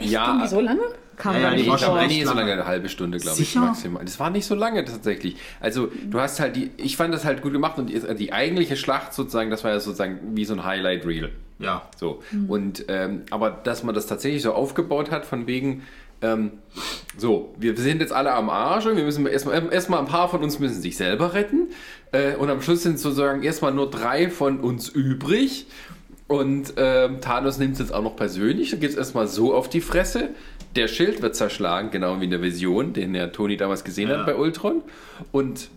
ja, 0.01 0.27
Irgendwie 0.29 0.49
so 0.49 0.61
lange? 0.61 0.81
Kam 1.17 1.35
Ja, 1.35 1.41
ja, 1.41 1.51
nicht 1.53 1.67
war 1.69 1.79
schon 1.79 1.97
echt 1.99 2.09
Nee, 2.11 2.25
so 2.25 2.35
lange. 2.35 2.53
eine 2.53 2.67
halbe 2.67 2.91
Stunde, 2.91 3.17
glaube 3.17 3.41
ich, 3.41 3.55
maximal. 3.55 4.05
Das 4.05 4.21
war 4.21 4.29
nicht 4.29 4.45
so 4.45 4.55
lange 4.55 4.85
tatsächlich. 4.85 5.37
Also, 5.61 5.89
du 6.11 6.21
hast 6.21 6.41
halt 6.41 6.57
die, 6.57 6.71
ich 6.77 6.99
fand 6.99 7.15
das 7.15 7.25
halt 7.25 7.41
gut 7.41 7.53
gemacht 7.53 7.79
und 7.79 7.87
die, 7.89 7.99
die 8.17 8.33
eigentliche 8.35 8.77
Schlacht 8.77 9.15
sozusagen, 9.15 9.51
das 9.51 9.65
war 9.65 9.71
ja 9.71 9.81
sozusagen 9.81 10.19
wie 10.35 10.45
so 10.45 10.53
ein 10.53 10.65
Highlight-Reel. 10.65 11.33
Ja. 11.59 11.89
So. 11.97 12.23
Und, 12.49 12.85
ähm, 12.89 13.23
aber 13.31 13.51
dass 13.51 13.83
man 13.83 13.95
das 13.95 14.07
tatsächlich 14.07 14.43
so 14.43 14.53
aufgebaut 14.53 15.11
hat, 15.11 15.25
von 15.25 15.47
wegen, 15.47 15.85
ähm, 16.23 16.53
so, 17.17 17.55
wir 17.59 17.77
sind 17.77 18.01
jetzt 18.01 18.13
alle 18.13 18.33
am 18.33 18.51
Arsch 18.51 18.87
und 18.87 18.97
wir 18.97 19.05
müssen 19.05 19.27
erstmal, 19.27 19.73
erstmal 19.73 20.01
ein 20.01 20.07
paar 20.07 20.29
von 20.29 20.43
uns 20.43 20.59
müssen 20.59 20.81
sich 20.81 20.97
selber 20.97 21.35
retten. 21.35 21.69
Äh, 22.13 22.35
und 22.37 22.51
am 22.51 22.61
Schluss 22.63 22.83
sind 22.83 22.99
sozusagen 22.99 23.43
erstmal 23.43 23.73
nur 23.73 23.91
drei 23.91 24.31
von 24.31 24.61
uns 24.61 24.89
übrig. 24.89 25.67
Und 26.29 26.75
ähm, 26.77 27.21
Thanos 27.21 27.59
nimmt 27.59 27.75
es 27.75 27.79
jetzt 27.79 27.95
auch 27.95 28.03
noch 28.03 28.17
persönlich. 28.17 28.71
Da 28.71 28.77
geht 28.77 28.91
es 28.91 28.97
erstmal 28.97 29.29
so 29.29 29.55
auf 29.55 29.69
die 29.69 29.81
Fresse. 29.81 30.31
Der 30.75 30.89
Schild 30.89 31.23
wird 31.23 31.37
zerschlagen, 31.37 31.91
genau 31.91 32.21
wie 32.21 32.25
in 32.25 32.31
der 32.31 32.43
Vision, 32.43 32.93
den 32.93 33.13
der 33.13 33.33
Tony 33.33 33.57
damals 33.57 33.85
gesehen 33.85 34.11
Ja. 34.11 34.19
hat 34.19 34.27
bei 34.27 34.35
Ultron. 34.35 34.83
Und 35.33 35.71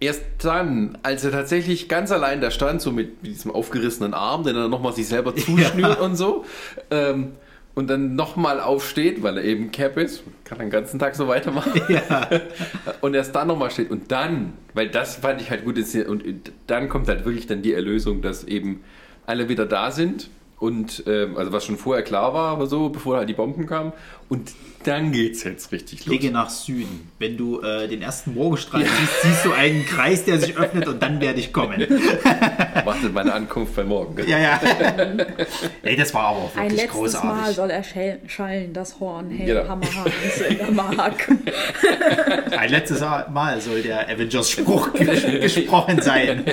erst 0.00 0.22
dann, 0.42 0.98
als 1.02 1.24
er 1.24 1.32
tatsächlich 1.32 1.88
ganz 1.88 2.12
allein 2.12 2.40
da 2.40 2.50
stand, 2.50 2.80
so 2.80 2.92
mit, 2.92 3.26
diesem 3.26 3.50
aufgerissenen 3.50 4.14
Arm, 4.14 4.44
den 4.44 4.54
er 4.54 4.68
nochmal 4.68 4.92
sich 4.92 5.08
selber 5.08 5.34
zuschnürt 5.36 5.98
und 6.00 6.14
so, 6.16 6.44
ähm, 6.90 7.32
und 7.78 7.86
dann 7.86 8.16
nochmal 8.16 8.60
aufsteht, 8.60 9.22
weil 9.22 9.38
er 9.38 9.44
eben 9.44 9.70
Cap 9.70 9.96
ist, 9.98 10.24
kann 10.42 10.58
den 10.58 10.68
ganzen 10.68 10.98
Tag 10.98 11.14
so 11.14 11.28
weitermachen. 11.28 11.80
und 13.02 13.14
erst 13.14 13.36
dann 13.36 13.46
nochmal 13.46 13.70
steht. 13.70 13.92
Und 13.92 14.10
dann, 14.10 14.54
weil 14.74 14.88
das 14.88 15.14
fand 15.14 15.40
ich 15.40 15.50
halt 15.52 15.64
gut 15.64 15.78
und 16.08 16.24
dann 16.66 16.88
kommt 16.88 17.06
halt 17.06 17.24
wirklich 17.24 17.46
dann 17.46 17.62
die 17.62 17.72
Erlösung, 17.72 18.20
dass 18.20 18.42
eben 18.42 18.82
alle 19.26 19.48
wieder 19.48 19.64
da 19.64 19.92
sind. 19.92 20.28
Und 20.60 21.04
ähm, 21.06 21.36
also 21.36 21.52
was 21.52 21.64
schon 21.64 21.76
vorher 21.78 22.02
klar 22.02 22.34
war, 22.34 22.50
aber 22.50 22.66
so, 22.66 22.88
bevor 22.88 23.16
halt 23.18 23.28
die 23.28 23.34
Bomben 23.34 23.66
kamen. 23.66 23.92
Und 24.28 24.50
dann 24.84 25.12
geht's 25.12 25.44
jetzt 25.44 25.70
richtig 25.72 26.00
los. 26.00 26.08
Blicke 26.08 26.32
nach 26.32 26.50
Süden. 26.50 27.10
Wenn 27.18 27.36
du 27.36 27.60
äh, 27.62 27.86
den 27.88 28.02
ersten 28.02 28.34
Morgenstrahl 28.34 28.82
siehst, 28.84 29.22
siehst 29.22 29.44
du 29.44 29.52
einen 29.52 29.86
Kreis, 29.86 30.24
der 30.24 30.38
sich 30.38 30.56
öffnet 30.56 30.86
und 30.88 31.02
dann 31.02 31.20
werde 31.20 31.38
ich 31.40 31.52
kommen. 31.52 31.80
Wartet 32.84 33.12
meine 33.14 33.32
Ankunft 33.34 33.76
bei 33.76 33.84
morgen. 33.84 34.16
Ja, 34.28 34.38
ja. 34.38 34.60
Ey, 35.82 35.96
das 35.96 36.12
war 36.14 36.22
aber 36.24 36.38
auch 36.38 36.56
Ein 36.56 36.70
wirklich 36.70 36.82
letztes 36.92 37.14
Mal 37.14 37.30
großartig. 37.30 37.56
soll 37.56 37.70
erschallen, 37.70 38.18
schallen 38.26 38.72
das 38.72 38.98
Horn, 39.00 39.30
hey, 39.30 39.46
Genau. 39.46 39.68
Hammer, 39.68 39.86
Hans 39.94 40.40
in 40.48 40.58
der 40.58 40.70
Mark. 40.72 41.28
Ein 42.58 42.70
letztes 42.70 43.00
Mal 43.00 43.60
soll 43.60 43.82
der 43.82 44.08
Avengers-Spruch 44.08 44.92
ges 44.92 45.22
gesprochen 45.24 46.00
sein. 46.02 46.44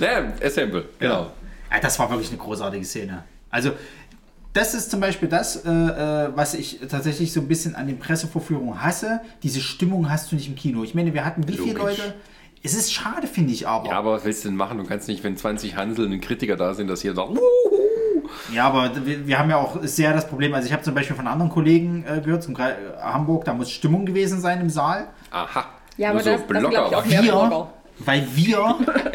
Naja, 0.00 0.32
Assemble, 0.42 0.84
genau. 0.98 1.14
Ja, 1.22 1.32
das 1.80 1.98
war 1.98 2.10
wirklich 2.10 2.28
eine 2.28 2.38
großartige 2.38 2.84
Szene. 2.84 3.24
Also, 3.50 3.72
das 4.52 4.74
ist 4.74 4.90
zum 4.90 5.00
Beispiel 5.00 5.28
das, 5.28 5.64
äh, 5.64 5.70
äh, 5.70 6.28
was 6.34 6.54
ich 6.54 6.80
tatsächlich 6.90 7.32
so 7.32 7.40
ein 7.40 7.48
bisschen 7.48 7.74
an 7.74 7.86
den 7.86 7.98
Pressevorführungen 7.98 8.82
hasse. 8.82 9.20
Diese 9.42 9.60
Stimmung 9.60 10.10
hast 10.10 10.30
du 10.30 10.36
nicht 10.36 10.48
im 10.48 10.56
Kino. 10.56 10.84
Ich 10.84 10.94
meine, 10.94 11.14
wir 11.14 11.24
hatten 11.24 11.46
wie 11.48 11.56
viele. 11.56 11.78
Leute? 11.78 12.14
Es 12.62 12.74
ist 12.74 12.92
schade, 12.92 13.26
finde 13.26 13.52
ich 13.52 13.66
aber. 13.66 13.88
Ja, 13.88 13.98
aber 13.98 14.12
was 14.12 14.24
willst 14.24 14.44
du 14.44 14.48
denn 14.48 14.56
machen? 14.56 14.78
Du 14.78 14.84
kannst 14.84 15.08
nicht, 15.08 15.24
wenn 15.24 15.36
20 15.36 15.76
Hansel 15.76 16.06
und 16.06 16.20
Kritiker 16.20 16.56
da 16.56 16.74
sind, 16.74 16.88
dass 16.88 17.02
hier 17.02 17.14
sagt, 17.14 17.30
Ja, 18.52 18.66
aber 18.68 18.90
wir, 19.04 19.26
wir 19.26 19.38
haben 19.38 19.50
ja 19.50 19.56
auch 19.56 19.78
sehr 19.82 20.12
das 20.12 20.28
Problem, 20.28 20.54
also 20.54 20.66
ich 20.66 20.72
habe 20.72 20.82
zum 20.82 20.94
Beispiel 20.94 21.16
von 21.16 21.26
anderen 21.26 21.50
Kollegen 21.50 22.04
äh, 22.06 22.20
gehört, 22.20 22.42
zum 22.44 22.56
Hamburg, 22.58 23.44
da 23.46 23.54
muss 23.54 23.70
Stimmung 23.70 24.06
gewesen 24.06 24.40
sein 24.40 24.60
im 24.60 24.70
Saal. 24.70 25.08
aha. 25.30 25.64
Ja, 25.96 26.12
Nur 26.12 26.20
aber 26.20 26.30
das, 26.30 26.40
das 26.46 26.58
glaube 26.60 26.74
ich 26.90 26.96
auch 26.96 27.04
mehr 27.04 27.22
Wir, 27.22 27.32
Blogger. 27.32 27.70
Weil 28.04 28.26
wir, 28.34 28.58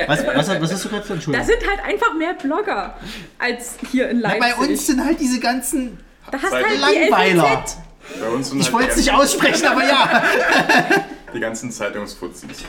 was, 0.07 0.25
was, 0.25 0.61
was 0.61 0.72
hast 0.74 0.85
du 0.85 0.90
gerade 0.90 1.03
für 1.03 1.07
Da 1.09 1.14
Entschuldigung? 1.16 1.45
sind 1.45 1.69
halt 1.69 1.80
einfach 1.85 2.14
mehr 2.14 2.33
Blogger 2.33 2.95
als 3.40 3.75
hier 3.91 4.09
in 4.09 4.19
Na, 4.22 4.33
Leipzig. 4.33 4.56
bei 4.57 4.66
uns 4.66 4.88
sind 4.88 5.03
halt 5.06 5.19
diese 5.19 5.40
ganzen 5.40 5.99
da 6.32 6.41
hast 6.41 6.51
halt 6.53 6.66
Langweiler. 6.80 7.43
die 7.43 7.49
LVZ. 7.49 7.77
Bei 8.22 8.30
uns 8.30 8.49
sind 8.49 8.59
Ich 8.59 8.66
halt 8.66 8.74
wollte 8.74 8.90
es 8.91 8.98
nicht 8.98 9.11
aussprechen, 9.14 9.67
aber 9.67 9.83
ja. 9.83 10.24
Die 11.33 11.40
ganzen 11.40 11.72
Zeitungsfuzis. 11.72 12.64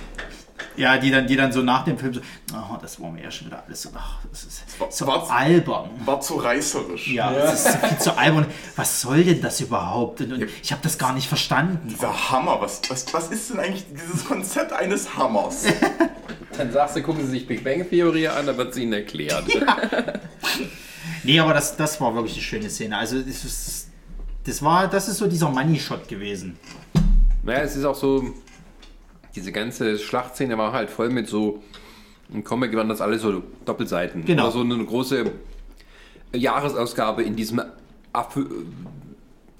Ja, 0.76 0.96
die 0.98 1.10
dann, 1.10 1.26
die 1.26 1.36
dann 1.36 1.52
so 1.52 1.62
nach 1.62 1.84
dem 1.84 1.98
Film 1.98 2.14
so, 2.14 2.20
oh, 2.54 2.76
das 2.80 3.00
war 3.00 3.10
mir 3.10 3.22
ja 3.24 3.30
schon 3.30 3.48
wieder 3.48 3.62
alles 3.66 3.82
so, 3.82 3.90
ach, 3.94 4.18
das 4.30 4.44
ist 4.44 4.80
war- 4.80 4.90
so 4.90 5.06
war's- 5.06 5.30
albern. 5.30 5.90
War 6.04 6.20
zu 6.20 6.34
reißerisch. 6.36 7.08
Ja, 7.08 7.32
das 7.32 7.66
ist 7.66 7.76
viel 7.84 7.98
zu 7.98 8.16
albern. 8.16 8.46
Was 8.76 9.00
soll 9.00 9.24
denn 9.24 9.40
das 9.40 9.60
überhaupt? 9.60 10.20
Und 10.20 10.46
ich 10.62 10.72
habe 10.72 10.82
das 10.82 10.98
gar 10.98 11.12
nicht 11.14 11.28
verstanden. 11.28 11.88
Dieser 11.88 12.30
Hammer, 12.30 12.60
was, 12.60 12.80
was, 12.88 13.12
was 13.12 13.28
ist 13.28 13.50
denn 13.50 13.60
eigentlich 13.60 13.84
dieses 13.90 14.24
Konzept 14.24 14.72
eines 14.72 15.16
Hammers? 15.16 15.64
Dann 16.56 16.72
sagst 16.72 16.96
du, 16.96 17.02
gucken 17.02 17.24
Sie 17.24 17.30
sich 17.30 17.46
Big 17.46 17.62
Bang 17.62 17.88
Theory 17.88 18.26
an, 18.26 18.44
dann 18.46 18.56
wird 18.56 18.74
sie 18.74 18.82
Ihnen 18.82 18.92
erklärt. 18.94 19.44
Nee, 21.22 21.38
aber 21.40 21.54
das, 21.54 21.76
das 21.76 22.00
war 22.00 22.14
wirklich 22.14 22.34
eine 22.34 22.42
schöne 22.42 22.70
Szene. 22.70 22.96
Also 22.96 23.20
das, 23.20 23.44
ist, 23.44 23.88
das 24.44 24.62
war, 24.62 24.88
das 24.88 25.08
ist 25.08 25.18
so 25.18 25.26
dieser 25.26 25.48
Money-Shot 25.50 26.08
gewesen. 26.08 26.58
Naja, 27.42 27.60
es 27.60 27.76
ist 27.76 27.84
auch 27.84 27.94
so, 27.94 28.34
diese 29.38 29.52
ganze 29.52 29.98
Schlachtszene 29.98 30.58
war 30.58 30.72
halt 30.72 30.90
voll 30.90 31.10
mit 31.10 31.28
so, 31.28 31.62
im 32.32 32.42
Comic 32.42 32.74
waren 32.74 32.88
das 32.88 33.00
alles 33.00 33.22
so 33.22 33.42
Doppelseiten. 33.64 34.24
Genau. 34.24 34.44
Oder 34.44 34.52
so 34.52 34.60
eine 34.60 34.84
große 34.84 35.30
Jahresausgabe 36.34 37.22
in 37.22 37.36
diesem 37.36 37.62
Affe- 38.12 38.46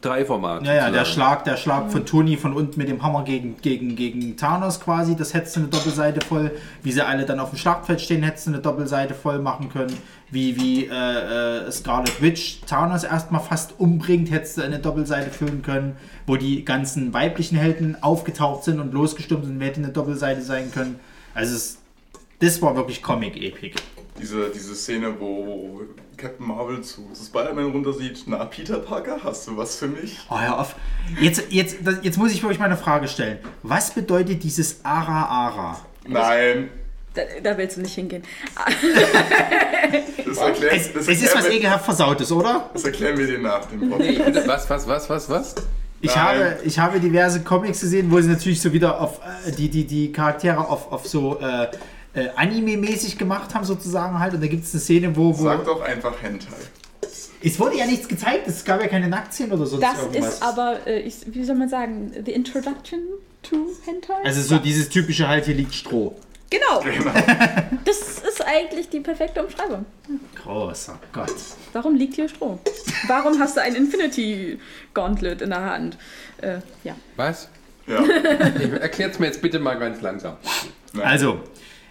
Drei-Format. 0.01 0.65
Ja, 0.65 0.75
ja, 0.75 0.91
der. 0.91 1.05
Schlag, 1.05 1.43
der 1.43 1.57
Schlag 1.57 1.91
von 1.91 2.07
Tony 2.07 2.37
von 2.37 2.53
unten 2.53 2.79
mit 2.79 2.89
dem 2.89 3.03
Hammer 3.03 3.25
gegen, 3.25 3.57
gegen, 3.61 3.97
gegen 3.97 4.37
Thanos 4.37 4.79
quasi, 4.79 5.17
das 5.17 5.35
hättest 5.35 5.57
du 5.57 5.61
eine 5.61 5.69
Doppelseite 5.71 6.25
voll. 6.25 6.53
Wie 6.85 6.93
sie 6.93 7.05
alle 7.05 7.27
dann 7.27 7.41
auf 7.41 7.51
dem 7.51 7.59
Schlachtfeld 7.59 8.01
stehen, 8.01 8.23
hättest 8.23 8.47
du 8.47 8.53
eine 8.53 8.61
Doppelseite 8.61 9.15
voll 9.15 9.41
machen 9.41 9.71
können. 9.71 9.93
Wie, 10.31 10.61
wie 10.61 10.87
äh, 10.87 11.67
äh, 11.67 11.73
Scarlet 11.73 12.23
Witch 12.23 12.61
Thanos 12.65 13.03
erstmal 13.03 13.41
fast 13.41 13.81
umbringt, 13.81 14.31
hättest 14.31 14.59
du 14.59 14.63
eine 14.63 14.79
Doppelseite 14.79 15.31
füllen 15.31 15.63
können. 15.63 15.97
Wo 16.29 16.37
die 16.37 16.65
ganzen 16.65 17.13
weiblichen 17.13 17.59
Helden 17.59 18.01
aufgetaucht 18.01 18.63
sind 18.63 18.79
und 18.79 18.95
losgestürmt 18.95 19.47
sind, 19.47 19.61
hätte 19.61 19.81
eine 19.81 19.89
Doppelseite 19.89 20.43
sein 20.43 20.71
können. 20.71 21.01
Also 21.35 21.57
es, 21.57 21.79
das 22.39 22.63
war 22.63 22.77
wirklich 22.77 23.03
Comic-Epic. 23.03 23.75
Diese, 24.21 24.51
diese 24.51 24.75
Szene, 24.75 25.15
wo 25.19 25.83
Captain 26.17 26.47
Marvel 26.47 26.81
zu 26.83 27.09
Spider-Man 27.15 27.71
runter 27.73 27.93
sieht, 27.93 28.25
na, 28.27 28.45
Peter 28.47 28.79
Parker, 28.79 29.19
hast 29.23 29.47
du 29.47 29.57
was 29.57 29.77
für 29.77 29.87
mich? 29.89 30.19
Oh, 30.31 30.39
hör 30.39 30.59
auf. 30.61 30.75
Jetzt, 31.21 31.45
jetzt, 31.51 31.77
jetzt 32.03 32.19
muss 32.19 32.33
ich 32.33 32.43
wirklich 32.43 32.59
mal 32.59 32.67
eine 32.67 32.77
Frage 32.77 33.07
stellen. 33.09 33.39
Was 33.63 33.93
bedeutet 33.95 34.43
dieses 34.43 34.85
Ara 34.85 35.25
Ara? 35.27 35.81
Nein, 36.07 36.71
Da, 37.15 37.23
da 37.43 37.57
willst 37.57 37.77
du 37.77 37.83
nicht 37.83 37.95
hingehen. 37.95 38.23
das, 40.27 40.39
erklärt, 40.39 40.73
Es, 40.75 40.93
das, 40.93 41.09
es 41.09 41.23
ist 41.23 41.37
was 41.37 41.49
ekelhaft 41.49 41.85
Versautes, 41.85 42.31
oder? 42.33 42.71
das 42.73 42.85
erklären 42.85 43.17
wir 43.19 43.27
dir 43.27 43.39
nach 43.39 43.65
dem 43.67 43.89
Podcast. 43.91 44.47
was, 44.49 44.71
was, 44.71 44.87
was, 44.89 45.11
was, 45.11 45.31
was? 45.31 45.55
Ich 46.01 46.15
Nein. 46.15 46.25
habe, 46.25 46.57
ich 46.65 46.79
habe 46.79 47.01
diverse 47.01 47.43
Comics 47.43 47.81
gesehen, 47.81 48.11
wo 48.11 48.21
sie 48.21 48.29
natürlich 48.29 48.61
so 48.61 48.73
wieder 48.73 49.01
auf 49.01 49.21
äh, 49.47 49.51
die, 49.53 49.69
die, 49.69 49.85
die 49.85 50.13
Charaktere 50.13 50.59
auf, 50.59 50.93
auf 50.93 51.07
so 51.09 51.41
äh, 51.41 51.67
äh, 52.27 52.31
Anime-mäßig 52.37 53.19
gemacht 53.19 53.55
haben, 53.55 53.65
sozusagen 53.65 54.19
halt. 54.19 54.35
Und 54.35 54.41
da 54.43 54.47
gibt 54.47 54.65
es 54.65 54.73
eine 54.75 54.81
Szene, 54.81 55.17
wo. 55.17 55.37
wo 55.39 55.45
Sag 55.45 55.65
doch 55.65 55.81
einfach 55.81 56.21
Hentai. 56.23 56.53
es 57.43 57.59
wurde 57.61 57.77
ja 57.77 57.87
nichts 57.87 58.09
gezeigt, 58.09 58.47
es 58.49 58.65
gab 58.65 58.81
ja 58.81 58.89
keine 58.89 59.09
Nacktszenen 59.09 59.53
oder 59.53 59.67
sonst 59.67 59.83
Das 59.83 59.99
irgendwas. 60.03 60.35
ist 60.35 60.43
aber, 60.43 60.87
äh, 60.87 61.01
ich, 61.01 61.15
wie 61.27 61.45
soll 61.45 61.57
man 61.57 61.69
sagen, 61.69 62.13
the 62.25 62.33
introduction 62.33 63.01
to 63.43 63.57
Hentai? 63.85 64.15
also 64.25 64.43
so 64.43 64.59
dieses 64.59 64.89
typische 64.89 65.29
halt, 65.29 65.45
hier 65.45 65.55
liegt 65.55 65.75
Stroh. 65.75 66.17
genau, 66.51 66.81
Genau. 66.83 67.13
das 67.85 67.99
ist 68.29 68.45
eigentlich 68.45 68.89
die 68.89 69.01
perfekte 69.01 69.43
Umschreibung. 69.45 69.85
Großer 70.43 70.99
Gott. 71.13 71.35
Warum 71.73 71.95
liegt 71.95 72.15
hier 72.15 72.29
Stroh? 72.29 72.59
Warum 73.07 73.39
hast 73.39 73.57
du 73.57 73.63
ein 73.63 73.75
Infinity 73.77 74.59
Gauntlet 74.95 75.43
in 75.43 75.51
der 75.51 75.61
Hand? 75.65 75.97
Äh, 76.41 76.59
ja. 76.85 76.97
Was? 77.17 77.49
Ja. 77.87 78.03
Erklärt's 78.81 79.19
mir 79.19 79.27
jetzt 79.27 79.41
bitte 79.41 79.59
mal 79.59 79.79
ganz 79.79 80.01
langsam. 80.03 80.37
Nein. 80.93 81.07
Also, 81.07 81.41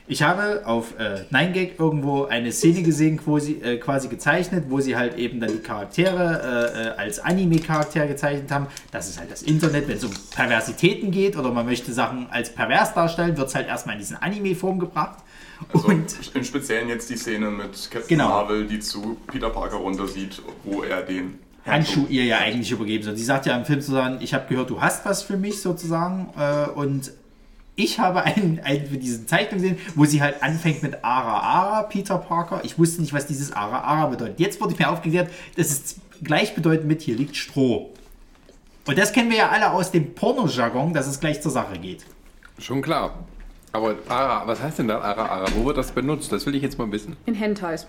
ich 0.07 0.23
habe 0.23 0.61
auf 0.65 0.97
äh, 0.99 1.25
9gag 1.33 1.71
irgendwo 1.77 2.25
eine 2.25 2.51
Szene 2.51 2.81
gesehen, 2.81 3.17
quasi, 3.17 3.53
äh, 3.61 3.77
quasi 3.77 4.07
gezeichnet, 4.07 4.65
wo 4.69 4.79
sie 4.79 4.95
halt 4.95 5.17
eben 5.17 5.39
dann 5.39 5.51
die 5.51 5.59
Charaktere 5.59 6.71
äh, 6.75 6.87
äh, 6.87 6.89
als 6.97 7.19
Anime-Charaktere 7.19 8.07
gezeichnet 8.07 8.49
haben. 8.51 8.67
Das 8.91 9.09
ist 9.09 9.19
halt 9.19 9.31
das 9.31 9.41
Internet, 9.43 9.87
wenn 9.87 9.97
es 9.97 10.03
um 10.05 10.11
Perversitäten 10.33 11.11
geht 11.11 11.35
oder 11.35 11.51
man 11.51 11.65
möchte 11.65 11.91
Sachen 11.91 12.27
als 12.31 12.53
pervers 12.53 12.93
darstellen, 12.93 13.35
wird 13.37 13.49
es 13.49 13.55
halt 13.55 13.67
erstmal 13.67 13.95
in 13.95 13.99
diesen 13.99 14.15
Anime-Form 14.17 14.79
gebracht. 14.79 15.17
Also 15.73 15.87
Und 15.87 16.15
im 16.35 16.43
Speziellen 16.43 16.87
jetzt 16.87 17.09
die 17.09 17.17
Szene 17.17 17.49
mit 17.49 17.89
Captain 17.91 18.07
Genau. 18.07 18.29
Marvel, 18.29 18.65
die 18.67 18.79
zu 18.79 19.17
Peter 19.27 19.49
Parker 19.49 19.77
runter 19.77 20.07
sieht, 20.07 20.41
wo 20.63 20.83
er 20.83 21.01
den 21.01 21.39
Handschuh 21.65 22.05
ihr 22.07 22.23
ja 22.23 22.37
eigentlich 22.37 22.71
übergeben 22.71 23.03
soll. 23.03 23.17
Sie 23.17 23.25
sagt 23.25 23.45
ja 23.45 23.57
im 23.57 23.65
Film 23.65 23.81
sozusagen, 23.81 24.19
ich 24.21 24.33
habe 24.33 24.45
gehört, 24.47 24.69
du 24.69 24.79
hast 24.79 25.05
was 25.05 25.23
für 25.23 25.35
mich 25.35 25.61
sozusagen. 25.61 26.29
Äh, 26.37 26.69
und 26.69 27.11
ich 27.77 27.99
habe 27.99 28.23
einen, 28.23 28.59
einen 28.63 28.87
für 28.87 28.97
diesen 28.97 29.27
Zeichnung 29.27 29.61
gesehen, 29.61 29.77
wo 29.95 30.03
sie 30.03 30.21
halt 30.21 30.41
anfängt 30.41 30.81
mit 30.81 31.03
Ara 31.05 31.39
Ara, 31.39 31.83
Peter 31.83 32.17
Parker. 32.17 32.61
Ich 32.63 32.77
wusste 32.77 33.01
nicht, 33.01 33.13
was 33.13 33.27
dieses 33.27 33.53
Ara 33.53 33.81
Ara 33.81 34.07
bedeutet. 34.07 34.39
Jetzt 34.39 34.59
wurde 34.59 34.75
mir 34.77 34.89
aufgeklärt, 34.89 35.31
das 35.55 35.69
ist 35.69 35.97
gleichbedeutend 36.23 36.87
mit 36.87 37.03
hier 37.03 37.15
liegt 37.15 37.37
Stroh. 37.37 37.93
Und 38.87 38.97
das 38.97 39.13
kennen 39.13 39.29
wir 39.29 39.37
ja 39.37 39.49
alle 39.49 39.71
aus 39.71 39.91
dem 39.91 40.15
Pornojargon, 40.15 40.91
dass 40.91 41.05
es 41.05 41.19
gleich 41.19 41.39
zur 41.41 41.51
Sache 41.51 41.77
geht. 41.77 42.03
Schon 42.57 42.81
klar. 42.81 43.13
Aber 43.73 43.95
Ara, 44.07 44.47
was 44.47 44.59
heißt 44.59 44.79
denn 44.79 44.87
da 44.87 44.99
Ara 44.99 45.27
Ara? 45.27 45.45
Wo 45.55 45.65
wird 45.65 45.77
das 45.77 45.91
benutzt? 45.91 46.31
Das 46.31 46.47
will 46.47 46.55
ich 46.55 46.63
jetzt 46.63 46.79
mal 46.79 46.91
wissen. 46.91 47.15
In 47.27 47.35
Hentais. 47.35 47.85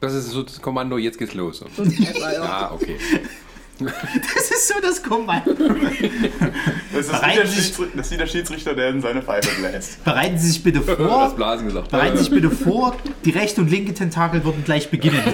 Das 0.00 0.14
ist 0.14 0.30
so 0.30 0.42
das 0.42 0.60
Kommando, 0.62 0.96
jetzt 0.96 1.18
geht's 1.18 1.34
los. 1.34 1.62
ja. 1.98 2.42
Ah, 2.42 2.72
okay. 2.72 2.96
Das 4.34 4.50
ist 4.50 4.68
so 4.68 4.74
das 4.80 5.02
Kommando. 5.02 5.52
Das 5.54 7.06
ist, 7.06 7.08
wie 7.08 7.12
Bereiten 7.12 7.36
der 7.36 7.46
Sie 7.46 7.54
sich- 7.54 7.64
Schiedsrichter, 7.66 7.96
das 7.96 8.06
ist 8.06 8.12
wie 8.12 8.16
der 8.18 8.26
Schiedsrichter, 8.26 8.74
der 8.74 8.88
in 8.90 9.00
seine 9.00 9.22
Pfeife 9.22 9.48
bläst. 9.60 10.04
Bereiten 10.04 10.38
Sie 10.38 10.48
sich 10.50 10.62
bitte 10.62 10.80
Das 10.86 10.96
vor. 10.96 11.30
Blasen 11.34 11.66
gesagt. 11.66 11.88
Bereiten 11.90 12.16
Sie 12.16 12.24
sich 12.24 12.32
bitte 12.32 12.50
vor, 12.50 12.96
die 13.24 13.30
rechte 13.30 13.60
und 13.60 13.70
linke 13.70 13.92
Tentakel 13.94 14.44
würden 14.44 14.62
gleich 14.64 14.90
beginnen. 14.90 15.20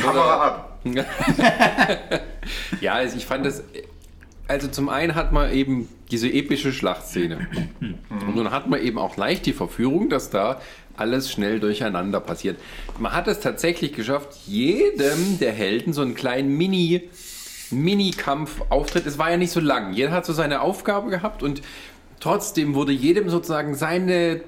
Kamera 0.00 0.46
ab. 0.46 0.78
Ja, 2.80 2.94
also 2.94 3.16
ich 3.16 3.26
fand 3.26 3.46
das. 3.46 3.62
Also 4.48 4.68
zum 4.68 4.88
einen 4.88 5.16
hat 5.16 5.32
man 5.32 5.50
eben 5.52 5.88
diese 6.12 6.28
epische 6.28 6.72
Schlachtszene. 6.72 7.48
Und 7.80 8.36
dann 8.36 8.52
hat 8.52 8.68
man 8.68 8.80
eben 8.80 8.96
auch 8.98 9.16
leicht 9.16 9.44
die 9.46 9.52
Verführung, 9.52 10.08
dass 10.08 10.30
da 10.30 10.60
alles 10.96 11.30
schnell 11.30 11.60
durcheinander 11.60 12.20
passiert. 12.20 12.58
Man 12.98 13.12
hat 13.12 13.28
es 13.28 13.40
tatsächlich 13.40 13.92
geschafft, 13.92 14.30
jedem 14.46 15.38
der 15.38 15.52
Helden 15.52 15.92
so 15.92 16.02
einen 16.02 16.14
kleinen 16.14 16.56
Mini, 16.56 17.08
Mini-Kampf-Auftritt. 17.70 19.06
Es 19.06 19.18
war 19.18 19.30
ja 19.30 19.36
nicht 19.36 19.50
so 19.52 19.60
lang. 19.60 19.92
Jeder 19.92 20.12
hat 20.12 20.26
so 20.26 20.32
seine 20.32 20.60
Aufgabe 20.60 21.10
gehabt 21.10 21.42
und 21.42 21.62
trotzdem 22.20 22.74
wurde 22.74 22.92
jedem 22.92 23.28
sozusagen 23.28 23.74
seine, 23.74 24.40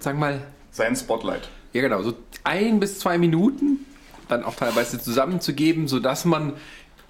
sag 0.00 0.18
mal, 0.18 0.40
Sein 0.70 0.96
Spotlight. 0.96 1.48
ja, 1.72 1.82
genau. 1.82 2.02
So 2.02 2.14
ein 2.44 2.80
bis 2.80 2.98
zwei 2.98 3.18
Minuten 3.18 3.84
dann 4.28 4.44
auch 4.44 4.54
teilweise 4.56 5.00
zusammenzugeben, 5.00 5.88
sodass 5.88 6.24
man 6.24 6.54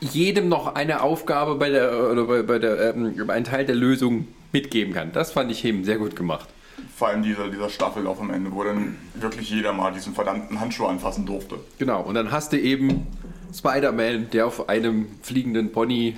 jedem 0.01 0.49
noch 0.49 0.75
eine 0.75 1.03
Aufgabe 1.03 1.55
bei 1.55 1.71
der, 1.71 2.11
oder 2.11 2.25
bei, 2.25 2.43
bei 2.43 2.59
der, 2.59 2.95
ähm, 2.95 3.31
einen 3.31 3.45
Teil 3.45 3.65
der 3.65 3.75
Lösung 3.75 4.29
mitgeben 4.53 4.93
kann. 4.93 5.13
Das 5.13 5.33
fand 5.33 5.51
ich 5.51 5.65
eben 5.65 5.85
sehr 5.85 5.97
gut 5.97 6.15
gemacht. 6.17 6.49
Vor 6.97 7.09
allem 7.09 7.23
dieser, 7.23 7.49
dieser 7.49 7.69
Staffellauf 7.69 8.21
am 8.21 8.31
Ende, 8.31 8.53
wo 8.53 8.63
dann 8.65 8.97
wirklich 9.15 9.51
jeder 9.51 9.73
mal 9.73 9.93
diesen 9.93 10.15
verdammten 10.15 10.61
Handschuh 10.61 10.87
anfassen 10.87 11.27
durfte. 11.27 11.57
Genau. 11.79 12.03
Und 12.03 12.15
dann 12.15 12.31
hast 12.31 12.53
du 12.53 12.59
eben 12.59 13.07
Spider-Man, 13.55 14.31
der 14.31 14.47
auf 14.47 14.69
einem 14.69 15.07
fliegenden 15.23 15.73
Pony 15.73 16.17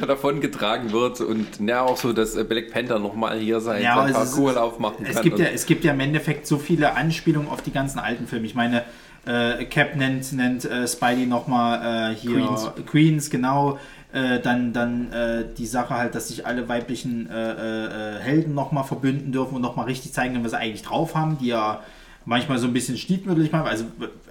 davon 0.08 0.42
getragen 0.42 0.92
wird 0.92 1.22
und 1.22 1.59
ja 1.59 1.82
auch 1.82 1.98
so, 1.98 2.14
dass 2.14 2.35
Black 2.48 2.72
Panther 2.72 3.00
nochmal 3.00 3.38
hier 3.40 3.59
sein 3.59 3.82
Ja, 3.83 3.95
ja, 3.95 4.01
aber 4.01 4.09
es 4.09 4.17
ist- 4.17 4.35
Parkourlauf 4.35 4.80
machen 4.80 5.06
kann. 5.06 5.16
Es 5.16 5.22
gibt, 5.22 5.40
ja, 5.40 5.45
es 5.48 5.66
gibt 5.66 5.83
ja 5.83 5.93
im 5.93 6.00
Endeffekt 6.00 6.48
so 6.48 6.58
viele 6.58 6.95
Anspielungen 6.95 7.50
auf 7.50 7.61
die 7.61 7.72
ganzen 7.72 8.00
alten 8.00 8.27
Filme. 8.27 8.45
Ich 8.45 8.56
meine, 8.56 8.83
äh, 9.25 9.66
Cap 9.66 9.95
nennt, 9.95 10.32
nennt 10.33 10.66
äh, 10.66 10.88
Spidey 10.88 11.25
nochmal 11.25 12.11
äh, 12.11 12.16
hier 12.16 12.33
Queens. 12.33 12.69
Queens, 12.90 13.30
genau. 13.30 13.80
Äh, 14.14 14.40
dann 14.42 14.74
dann 14.74 15.11
äh, 15.11 15.43
die 15.58 15.66
Sache 15.66 15.95
halt, 15.95 16.14
dass 16.14 16.27
sich 16.27 16.45
alle 16.45 16.69
weiblichen 16.69 17.27
äh, 17.32 17.51
äh, 17.51 17.85
äh, 17.85 18.19
Helden 18.19 18.53
nochmal 18.53 18.83
verbünden 18.83 19.32
dürfen 19.32 19.56
und 19.56 19.64
nochmal 19.64 19.85
richtig 19.85 20.14
zeigen 20.14 20.43
was 20.43 20.51
sie 20.51 20.58
eigentlich 20.58 20.83
drauf 20.83 21.16
haben, 21.16 21.40
die 21.40 21.48
ja 21.48 21.82
manchmal 22.24 22.59
so 22.59 22.67
ein 22.67 22.74
bisschen 22.74 22.95
stiefmütterlich 22.95 23.51
macht. 23.51 23.67
Also 23.67 23.85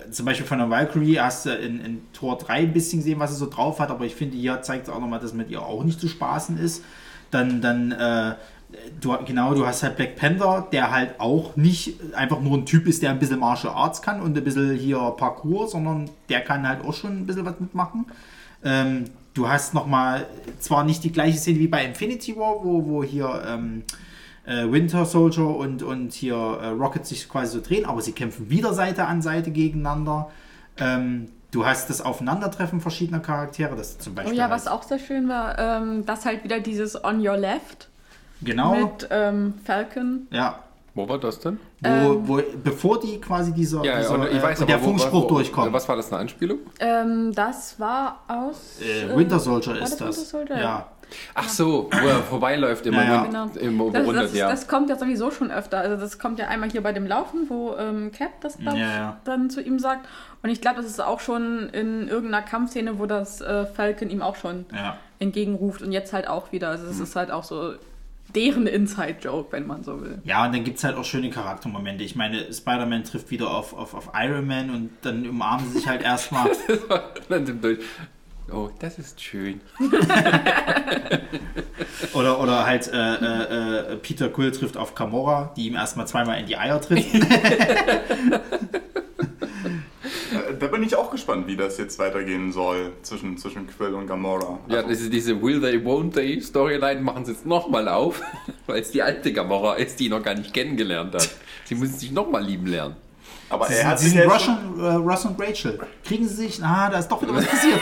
zum 0.08 0.24
Beispiel 0.24 0.46
von 0.46 0.58
der 0.58 0.70
Valkyrie 0.70 1.18
hast 1.18 1.46
du 1.46 1.50
in, 1.50 1.84
in 1.84 2.12
Tor 2.12 2.38
3 2.38 2.54
ein 2.58 2.72
bisschen 2.72 3.00
gesehen, 3.00 3.18
was 3.18 3.32
sie 3.32 3.36
so 3.36 3.50
drauf 3.50 3.80
hat, 3.80 3.90
aber 3.90 4.04
ich 4.04 4.14
finde, 4.14 4.36
hier 4.36 4.62
zeigt 4.62 4.86
es 4.86 4.92
auch 4.94 5.00
nochmal, 5.00 5.18
dass 5.18 5.34
mit 5.34 5.50
ihr 5.50 5.62
auch 5.62 5.82
nicht 5.82 6.00
zu 6.00 6.06
spaßen 6.06 6.58
ist. 6.58 6.84
Dann, 7.32 7.60
dann 7.60 7.90
äh, 7.90 8.34
du, 9.00 9.16
genau, 9.26 9.52
du 9.52 9.66
hast 9.66 9.82
halt 9.82 9.96
Black 9.96 10.14
Panther, 10.14 10.68
der 10.70 10.92
halt 10.92 11.18
auch 11.18 11.56
nicht 11.56 11.96
einfach 12.14 12.40
nur 12.40 12.56
ein 12.56 12.66
Typ 12.66 12.86
ist, 12.86 13.02
der 13.02 13.10
ein 13.10 13.18
bisschen 13.18 13.40
Martial 13.40 13.74
Arts 13.74 14.00
kann 14.00 14.20
und 14.20 14.36
ein 14.36 14.44
bisschen 14.44 14.76
hier 14.76 14.98
Parkour, 15.16 15.66
sondern 15.66 16.08
der 16.28 16.42
kann 16.42 16.68
halt 16.68 16.84
auch 16.84 16.94
schon 16.94 17.18
ein 17.18 17.26
bisschen 17.26 17.44
was 17.44 17.58
mitmachen. 17.58 18.06
Ähm, 18.64 19.06
du 19.34 19.48
hast 19.48 19.74
nochmal, 19.74 20.26
zwar 20.58 20.84
nicht 20.84 21.04
die 21.04 21.12
gleiche 21.12 21.38
Szene 21.38 21.58
wie 21.58 21.68
bei 21.68 21.84
Infinity 21.84 22.36
War, 22.36 22.62
wo, 22.64 22.84
wo 22.86 23.02
hier 23.04 23.42
ähm, 23.46 23.82
äh, 24.44 24.70
Winter 24.70 25.04
Soldier 25.04 25.46
und, 25.46 25.82
und 25.82 26.12
hier 26.12 26.34
äh, 26.36 26.68
Rocket 26.68 27.06
sich 27.06 27.28
quasi 27.28 27.52
so 27.58 27.62
drehen, 27.62 27.84
aber 27.86 28.00
sie 28.00 28.12
kämpfen 28.12 28.50
wieder 28.50 28.74
Seite 28.74 29.06
an 29.06 29.22
Seite 29.22 29.50
gegeneinander. 29.50 30.30
Ähm, 30.78 31.28
du 31.50 31.66
hast 31.66 31.90
das 31.90 32.00
Aufeinandertreffen 32.00 32.80
verschiedener 32.80 33.20
Charaktere, 33.20 33.76
das 33.76 33.98
zum 33.98 34.12
Oh 34.14 34.16
Beispiel. 34.16 34.36
ja, 34.36 34.44
halt, 34.44 34.52
was 34.52 34.66
auch 34.66 34.82
sehr 34.82 34.98
schön 34.98 35.28
war, 35.28 35.58
ähm, 35.58 36.04
dass 36.06 36.24
halt 36.24 36.44
wieder 36.44 36.60
dieses 36.60 37.02
On 37.04 37.26
Your 37.26 37.36
Left 37.36 37.88
Genau, 38.40 38.74
mit 38.74 39.06
ähm, 39.10 39.54
Falcon. 39.64 40.26
ja. 40.30 40.58
Wo 40.94 41.08
war 41.08 41.18
das 41.18 41.38
denn? 41.40 41.58
Wo, 41.80 41.88
Ähm. 41.88 42.28
wo, 42.28 42.40
bevor 42.62 43.00
die 43.00 43.18
quasi 43.20 43.52
dieser, 43.52 43.82
Ja, 43.82 43.98
dieser 43.98 44.10
und 44.14 44.26
ich 44.28 44.34
äh, 44.34 44.42
weiß 44.42 44.60
und 44.60 44.68
der 44.68 44.78
Funkspruch 44.78 45.24
wo- 45.24 45.28
durchkommt. 45.36 45.72
Was 45.72 45.88
war 45.88 45.96
das, 45.96 46.12
eine 46.12 46.20
Anspielung? 46.20 46.58
Ähm, 46.80 47.32
das 47.34 47.80
war 47.80 48.20
aus. 48.28 48.78
Äh, 48.80 49.16
Winter 49.16 49.38
Soldier 49.40 49.74
ist 49.80 49.80
das 49.92 49.96
das. 49.96 50.16
Winter 50.18 50.30
Soldier? 50.30 50.58
Ja. 50.60 50.86
Ach 51.34 51.48
so, 51.48 51.90
wo 51.92 52.08
er 52.08 52.16
vorbeiläuft 52.22 52.86
immer 52.86 53.04
Ja, 53.04 53.14
ja. 53.14 53.24
Genau. 53.24 53.46
im 53.60 53.92
Das, 53.92 54.06
das, 54.14 54.34
ja. 54.34 54.48
das 54.50 54.66
kommt 54.66 54.88
ja 54.88 54.96
sowieso 54.96 55.30
schon 55.30 55.50
öfter. 55.50 55.78
Also 55.78 55.96
das 55.96 56.18
kommt 56.18 56.38
ja 56.38 56.48
einmal 56.48 56.70
hier 56.70 56.82
bei 56.82 56.92
dem 56.92 57.06
Laufen, 57.06 57.50
wo 57.50 57.74
ähm, 57.76 58.12
Cap 58.12 58.30
das 58.40 58.56
glaub, 58.58 58.74
Ja, 58.76 58.88
ja. 58.88 59.16
dann 59.24 59.50
zu 59.50 59.60
ihm 59.60 59.78
sagt. 59.78 60.06
Und 60.42 60.48
ich 60.50 60.60
glaube, 60.62 60.76
das 60.78 60.86
ist 60.86 61.00
auch 61.02 61.20
schon 61.20 61.68
in 61.70 62.08
irgendeiner 62.08 62.42
Kampfszene, 62.42 62.98
wo 62.98 63.04
das 63.06 63.42
äh, 63.42 63.66
Falcon 63.66 64.08
ihm 64.08 64.22
auch 64.22 64.36
schon 64.36 64.64
Ja. 64.74 64.96
entgegenruft 65.18 65.82
und 65.82 65.92
jetzt 65.92 66.14
halt 66.14 66.28
auch 66.28 66.50
wieder. 66.52 66.68
Also 66.70 66.86
es 66.86 66.98
ist 66.98 67.14
halt 67.14 67.30
auch 67.30 67.44
so 67.44 67.74
deren 68.34 68.66
Inside-Joke, 68.66 69.52
wenn 69.52 69.66
man 69.66 69.84
so 69.84 70.00
will. 70.00 70.20
Ja, 70.24 70.46
und 70.46 70.54
dann 70.54 70.64
gibt 70.64 70.78
es 70.78 70.84
halt 70.84 70.96
auch 70.96 71.04
schöne 71.04 71.30
Charaktermomente. 71.30 72.04
Ich 72.04 72.16
meine, 72.16 72.52
Spider-Man 72.52 73.04
trifft 73.04 73.30
wieder 73.30 73.50
auf, 73.50 73.74
auf, 73.74 73.94
auf 73.94 74.10
Iron 74.14 74.46
Man 74.46 74.70
und 74.70 74.90
dann 75.02 75.28
umarmen 75.28 75.66
sie 75.66 75.78
sich 75.78 75.88
halt 75.88 76.02
erstmal. 76.02 76.50
Oh, 78.50 78.68
das 78.80 78.98
ist 78.98 79.20
schön. 79.22 79.60
Oder, 82.12 82.40
oder 82.40 82.66
halt 82.66 82.90
äh, 82.92 83.14
äh, 83.14 83.92
äh, 83.92 83.96
Peter 83.96 84.28
Quill 84.28 84.50
trifft 84.50 84.76
auf 84.76 84.94
Gamora, 84.94 85.52
die 85.56 85.68
ihm 85.68 85.74
erstmal 85.74 86.06
zweimal 86.06 86.38
in 86.38 86.46
die 86.46 86.56
Eier 86.56 86.80
trifft. 86.80 87.08
Äh, 90.32 90.54
Da 90.58 90.66
bin 90.68 90.82
ich 90.82 90.94
auch 90.96 91.10
gespannt, 91.10 91.46
wie 91.46 91.56
das 91.56 91.78
jetzt 91.78 91.98
weitergehen 91.98 92.52
soll 92.52 92.92
zwischen, 93.02 93.36
zwischen 93.36 93.66
Quill 93.66 93.94
und 93.94 94.06
Gamora. 94.06 94.58
Ja, 94.68 94.84
Also, 94.84 95.08
diese 95.10 95.40
Will 95.42 95.60
They, 95.60 95.78
Won't 95.78 96.12
They 96.14 96.40
Storyline 96.40 97.00
machen 97.00 97.24
sie 97.24 97.32
jetzt 97.32 97.46
nochmal 97.46 97.88
auf, 97.88 98.20
weil 98.66 98.80
es 98.80 98.90
die 98.90 99.02
alte 99.02 99.32
Gamora 99.32 99.74
ist, 99.74 100.00
die 100.00 100.04
ihn 100.06 100.10
noch 100.10 100.22
gar 100.22 100.34
nicht 100.34 100.52
kennengelernt 100.54 101.14
hat. 101.14 101.28
Sie 101.64 101.76
müssen 101.76 101.96
sich 101.98 102.10
nochmal 102.10 102.44
lieben 102.44 102.66
lernen. 102.66 102.96
Aber 103.52 103.66
Sie 103.66 103.74
er 103.74 103.78
sind, 103.80 103.88
hat 103.90 103.98
sie 103.98 104.08
sich 104.08 104.18
sind 104.18 104.28
ja 104.30 104.38
schon, 104.38 104.56
und, 104.74 104.80
äh, 104.84 104.88
Ross 104.94 105.24
und 105.24 105.40
Rachel. 105.40 105.78
Kriegen 106.04 106.26
sie 106.26 106.34
sich? 106.34 106.62
Ah, 106.64 106.88
da 106.90 106.98
ist 106.98 107.08
doch 107.08 107.20
wieder 107.22 107.34
was 107.34 107.46
passiert. 107.46 107.80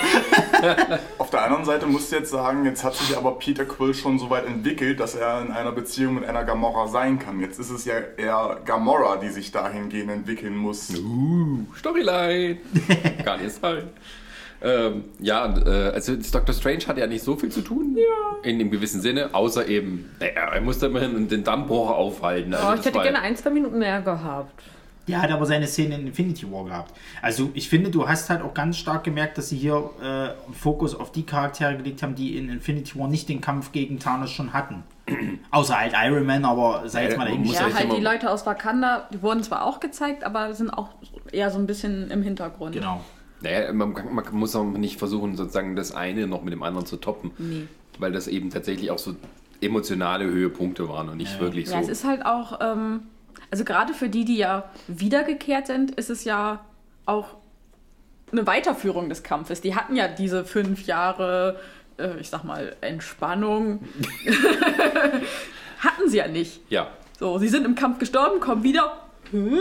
auf 1.19 1.31
der 1.31 1.45
anderen 1.45 1.65
Seite 1.65 1.87
musst 1.87 2.11
du 2.13 2.17
jetzt 2.17 2.31
sagen, 2.31 2.65
jetzt 2.65 2.83
hat 2.85 2.95
sich 2.95 3.17
aber 3.17 3.33
Peter 3.39 3.65
Quill 3.65 3.95
schon 3.95 4.19
so 4.19 4.29
weit 4.31 4.47
entwickelt, 4.47 5.01
dass 5.01 5.15
er 5.15 5.41
in 5.43 5.53
einer 5.53 5.73
Beziehung 5.73 6.17
mit 6.17 6.25
einer 6.25 6.45
Gamora 6.45 6.89
sein 6.89 7.19
kann. 7.19 7.41
Jetzt 7.41 7.59
ist 7.59 7.71
es 7.71 7.85
ja 7.85 7.95
eher 8.17 8.59
Gamora, 8.65 9.17
die 9.17 9.29
sich 9.29 9.53
dahingehend 9.53 10.11
entwickeln 10.11 10.57
muss. 10.57 10.91
Uh, 10.91 11.65
Storyline. 11.79 12.59
Nicht 13.41 13.55
sein. 13.61 13.85
Ähm, 14.63 15.05
ja, 15.19 15.55
äh, 15.57 15.91
also 15.95 16.15
Doctor 16.17 16.55
Strange 16.55 16.87
hat 16.87 16.99
ja 16.99 17.07
nicht 17.07 17.25
so 17.25 17.35
viel 17.35 17.49
zu 17.49 17.63
tun. 17.63 17.97
In 18.43 18.59
dem 18.59 18.71
gewissen 18.71 19.01
Sinne, 19.01 19.31
außer 19.33 19.67
eben, 19.69 20.11
naja, 20.21 20.53
er 20.53 20.61
musste 20.61 20.87
immerhin 20.87 21.29
den 21.29 21.45
Dammbruch 21.45 21.89
aufhalten. 21.91 22.53
Also 22.53 22.69
Oh, 22.69 22.75
ich 22.75 22.85
hätte 22.85 22.97
war- 22.97 23.05
gerne 23.05 23.21
ein, 23.23 23.37
zwei 23.37 23.49
Minuten 23.51 23.79
mehr 23.79 24.03
gehabt. 24.03 24.63
Der 25.09 25.21
hat 25.23 25.31
aber 25.31 25.47
seine 25.47 25.67
Szene 25.67 25.97
in 25.97 26.07
Infinity 26.07 26.51
War 26.53 26.65
gehabt. 26.65 26.93
Also 27.23 27.51
ich 27.55 27.69
finde, 27.69 27.91
du 27.91 28.07
hast 28.07 28.31
halt 28.31 28.43
auch 28.43 28.55
ganz 28.55 28.77
stark 28.77 29.03
gemerkt, 29.05 29.39
dass 29.39 29.49
sie 29.49 29.57
hier 29.57 29.91
äh, 30.03 30.53
Fokus 30.53 30.95
auf 30.95 31.11
die 31.11 31.25
Charaktere 31.25 31.77
gelegt 31.77 32.03
haben, 32.03 32.15
die 32.15 32.37
in 32.37 32.49
Infinity 32.49 32.99
War 32.99 33.09
nicht 33.09 33.29
den 33.29 33.41
Kampf 33.41 33.73
gegen 33.73 33.99
Thanos 33.99 34.31
schon 34.31 34.53
hatten. 34.53 34.85
Außer 35.51 35.77
halt 35.79 35.95
Iron 36.05 36.25
Man, 36.27 36.45
aber 36.45 36.89
sei 36.89 37.05
jetzt 37.05 37.13
Ja, 37.13 37.19
mal 37.19 37.25
man 37.25 37.33
dahin. 37.33 37.47
muss 37.47 37.55
Ja, 37.57 37.67
echt 37.67 37.77
halt 37.79 37.93
die 37.97 38.01
Leute 38.01 38.31
aus 38.31 38.47
Wakanda, 38.47 39.09
die 39.13 39.21
wurden 39.23 39.43
zwar 39.43 39.65
auch 39.65 39.81
gezeigt, 39.81 40.23
aber 40.23 40.55
sind 40.55 40.71
auch 40.71 40.91
eher 41.33 41.51
so 41.51 41.59
ein 41.59 41.67
bisschen 41.67 42.11
im 42.11 42.23
Hintergrund. 42.23 42.75
Genau. 42.75 43.01
Naja, 43.41 43.73
man, 43.73 43.93
man 44.13 44.25
muss 44.33 44.55
auch 44.55 44.65
nicht 44.65 44.99
versuchen, 44.99 45.35
sozusagen 45.37 45.75
das 45.75 45.93
eine 45.93 46.27
noch 46.27 46.43
mit 46.43 46.53
dem 46.53 46.63
anderen 46.63 46.87
zu 46.87 46.99
toppen. 46.99 47.31
Nee. 47.39 47.67
Weil 47.99 48.13
das 48.13 48.29
eben 48.29 48.51
tatsächlich 48.51 48.91
auch 48.91 48.99
so 48.99 49.17
emotionale 49.61 50.25
Höhepunkte 50.25 50.89
waren 50.89 51.09
und 51.09 51.17
nicht 51.17 51.41
wirklich 51.41 51.69
so. 51.69 51.75
Ja, 51.75 51.81
es 51.81 51.89
ist 51.89 52.05
halt 52.05 52.25
auch, 52.25 52.61
ähm, 52.63 53.03
also 53.51 53.65
gerade 53.65 53.95
für 53.95 54.09
die, 54.09 54.25
die 54.25 54.37
ja 54.37 54.71
wiedergekehrt 54.89 55.67
sind, 55.67 55.93
ist 55.93 56.11
es 56.11 56.25
ja 56.25 56.65
auch 57.07 57.37
eine 58.33 58.47
Weiterführung 58.47 59.09
des 59.09 59.23
Kampfes. 59.23 59.61
Die 59.61 59.75
hatten 59.75 59.97
ja 59.97 60.07
diese 60.09 60.45
fünf 60.45 60.87
Jahre, 60.87 61.59
äh, 61.99 62.19
ich 62.21 62.31
sag 62.31 62.45
mal, 62.45 62.77
Entspannung. 62.81 63.89
hatten 65.81 66.09
sie 66.09 66.19
ja 66.19 66.29
nicht. 66.29 66.61
ja. 66.71 66.89
So, 67.19 67.37
sie 67.39 67.49
sind 67.49 67.67
im 67.67 67.75
Kampf 67.75 67.99
gestorben, 67.99 68.41
kommen 68.41 68.63
wieder. 68.63 68.97
Hä? 69.31 69.59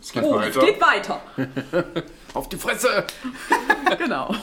Es 0.00 0.12
geht 0.12 0.22
Oh, 0.22 0.36
weiter. 0.36 0.60
es 0.60 0.64
geht 0.66 0.80
weiter. 0.80 1.20
Auf 2.36 2.50
die 2.50 2.56
Fresse! 2.56 3.04
genau. 3.98 4.34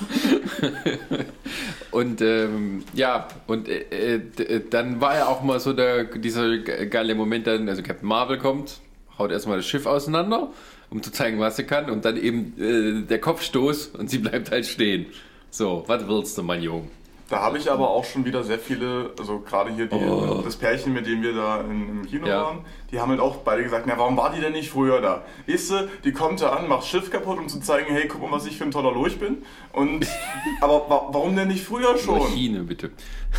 Und 1.91 2.22
ähm, 2.22 2.83
ja, 2.95 3.27
und 3.45 3.67
äh, 3.69 4.17
d- 4.19 4.43
äh, 4.43 4.61
dann 4.67 4.99
war 4.99 5.15
ja 5.15 5.27
auch 5.27 5.43
mal 5.43 5.59
so 5.59 5.73
der, 5.73 6.05
dieser 6.05 6.57
ge- 6.57 6.88
geile 6.88 7.13
Moment 7.13 7.45
dann, 7.45 7.69
also 7.69 7.83
Captain 7.83 8.07
Marvel 8.09 8.39
kommt, 8.39 8.80
haut 9.19 9.31
erstmal 9.31 9.57
das 9.57 9.67
Schiff 9.67 9.85
auseinander, 9.85 10.49
um 10.89 11.03
zu 11.03 11.11
zeigen, 11.11 11.39
was 11.39 11.55
sie 11.55 11.65
kann, 11.65 11.91
und 11.91 12.03
dann 12.03 12.17
eben 12.17 12.55
äh, 12.59 13.07
der 13.07 13.22
Kopfstoß 13.22 13.88
und 13.89 14.09
sie 14.09 14.17
bleibt 14.17 14.49
halt 14.49 14.65
stehen. 14.65 15.05
So, 15.51 15.83
was 15.85 16.07
willst 16.07 16.35
du, 16.35 16.41
mein 16.41 16.63
Junge? 16.63 16.88
Da 17.33 17.41
habe 17.41 17.57
ich 17.57 17.71
aber 17.71 17.89
auch 17.89 18.05
schon 18.05 18.25
wieder 18.25 18.43
sehr 18.43 18.59
viele, 18.59 19.11
also 19.17 19.39
gerade 19.39 19.71
hier 19.73 19.87
die, 19.87 20.43
das 20.43 20.55
Pärchen, 20.55 20.93
mit 20.93 21.07
dem 21.07 21.23
wir 21.23 21.33
da 21.33 21.61
in, 21.61 21.89
im 21.89 22.05
Kino 22.05 22.25
Oh. 22.25 22.29
Ja. 22.29 22.43
waren, 22.43 22.59
die 22.91 22.99
haben 22.99 23.09
halt 23.09 23.19
auch 23.19 23.37
beide 23.37 23.63
gesagt, 23.63 23.85
na 23.87 23.97
warum 23.97 24.15
war 24.15 24.31
die 24.31 24.39
denn 24.39 24.51
nicht 24.51 24.69
früher 24.69 25.01
da? 25.01 25.23
Weißt 25.47 25.71
du, 25.71 25.89
die 26.03 26.11
kommt 26.11 26.41
da 26.41 26.51
an, 26.51 26.67
macht 26.67 26.85
Schiff 26.85 27.09
kaputt, 27.09 27.39
um 27.39 27.49
zu 27.49 27.59
zeigen, 27.59 27.87
hey, 27.91 28.07
guck 28.07 28.21
mal, 28.21 28.31
was 28.31 28.45
ich 28.45 28.55
für 28.55 28.65
ein 28.65 28.71
toller 28.71 28.91
Lurch 28.91 29.17
bin. 29.17 29.37
Und, 29.71 30.05
aber 30.61 30.87
wa 30.87 31.09
warum 31.11 31.35
denn 31.35 31.47
nicht 31.47 31.65
früher 31.65 31.97
schon? 31.97 32.19
Maschine, 32.19 32.59
bitte. 32.59 32.91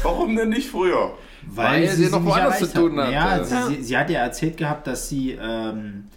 Warum 0.03 0.35
denn 0.35 0.49
nicht 0.49 0.69
früher? 0.69 1.13
Weil 1.47 1.89
sie 1.89 2.11
noch 2.11 2.19
nicht 2.19 2.35
woanders 2.35 2.59
zu 2.59 2.73
tun 2.73 2.99
hatte. 2.99 3.13
Ja, 3.13 3.45
sie, 3.45 3.77
sie, 3.77 3.83
sie 3.85 3.97
hat 3.97 4.11
ja 4.11 4.21
erzählt 4.23 4.57
gehabt, 4.57 4.89
dass 4.89 5.09
sie 5.09 5.39
ähm, 5.41 6.09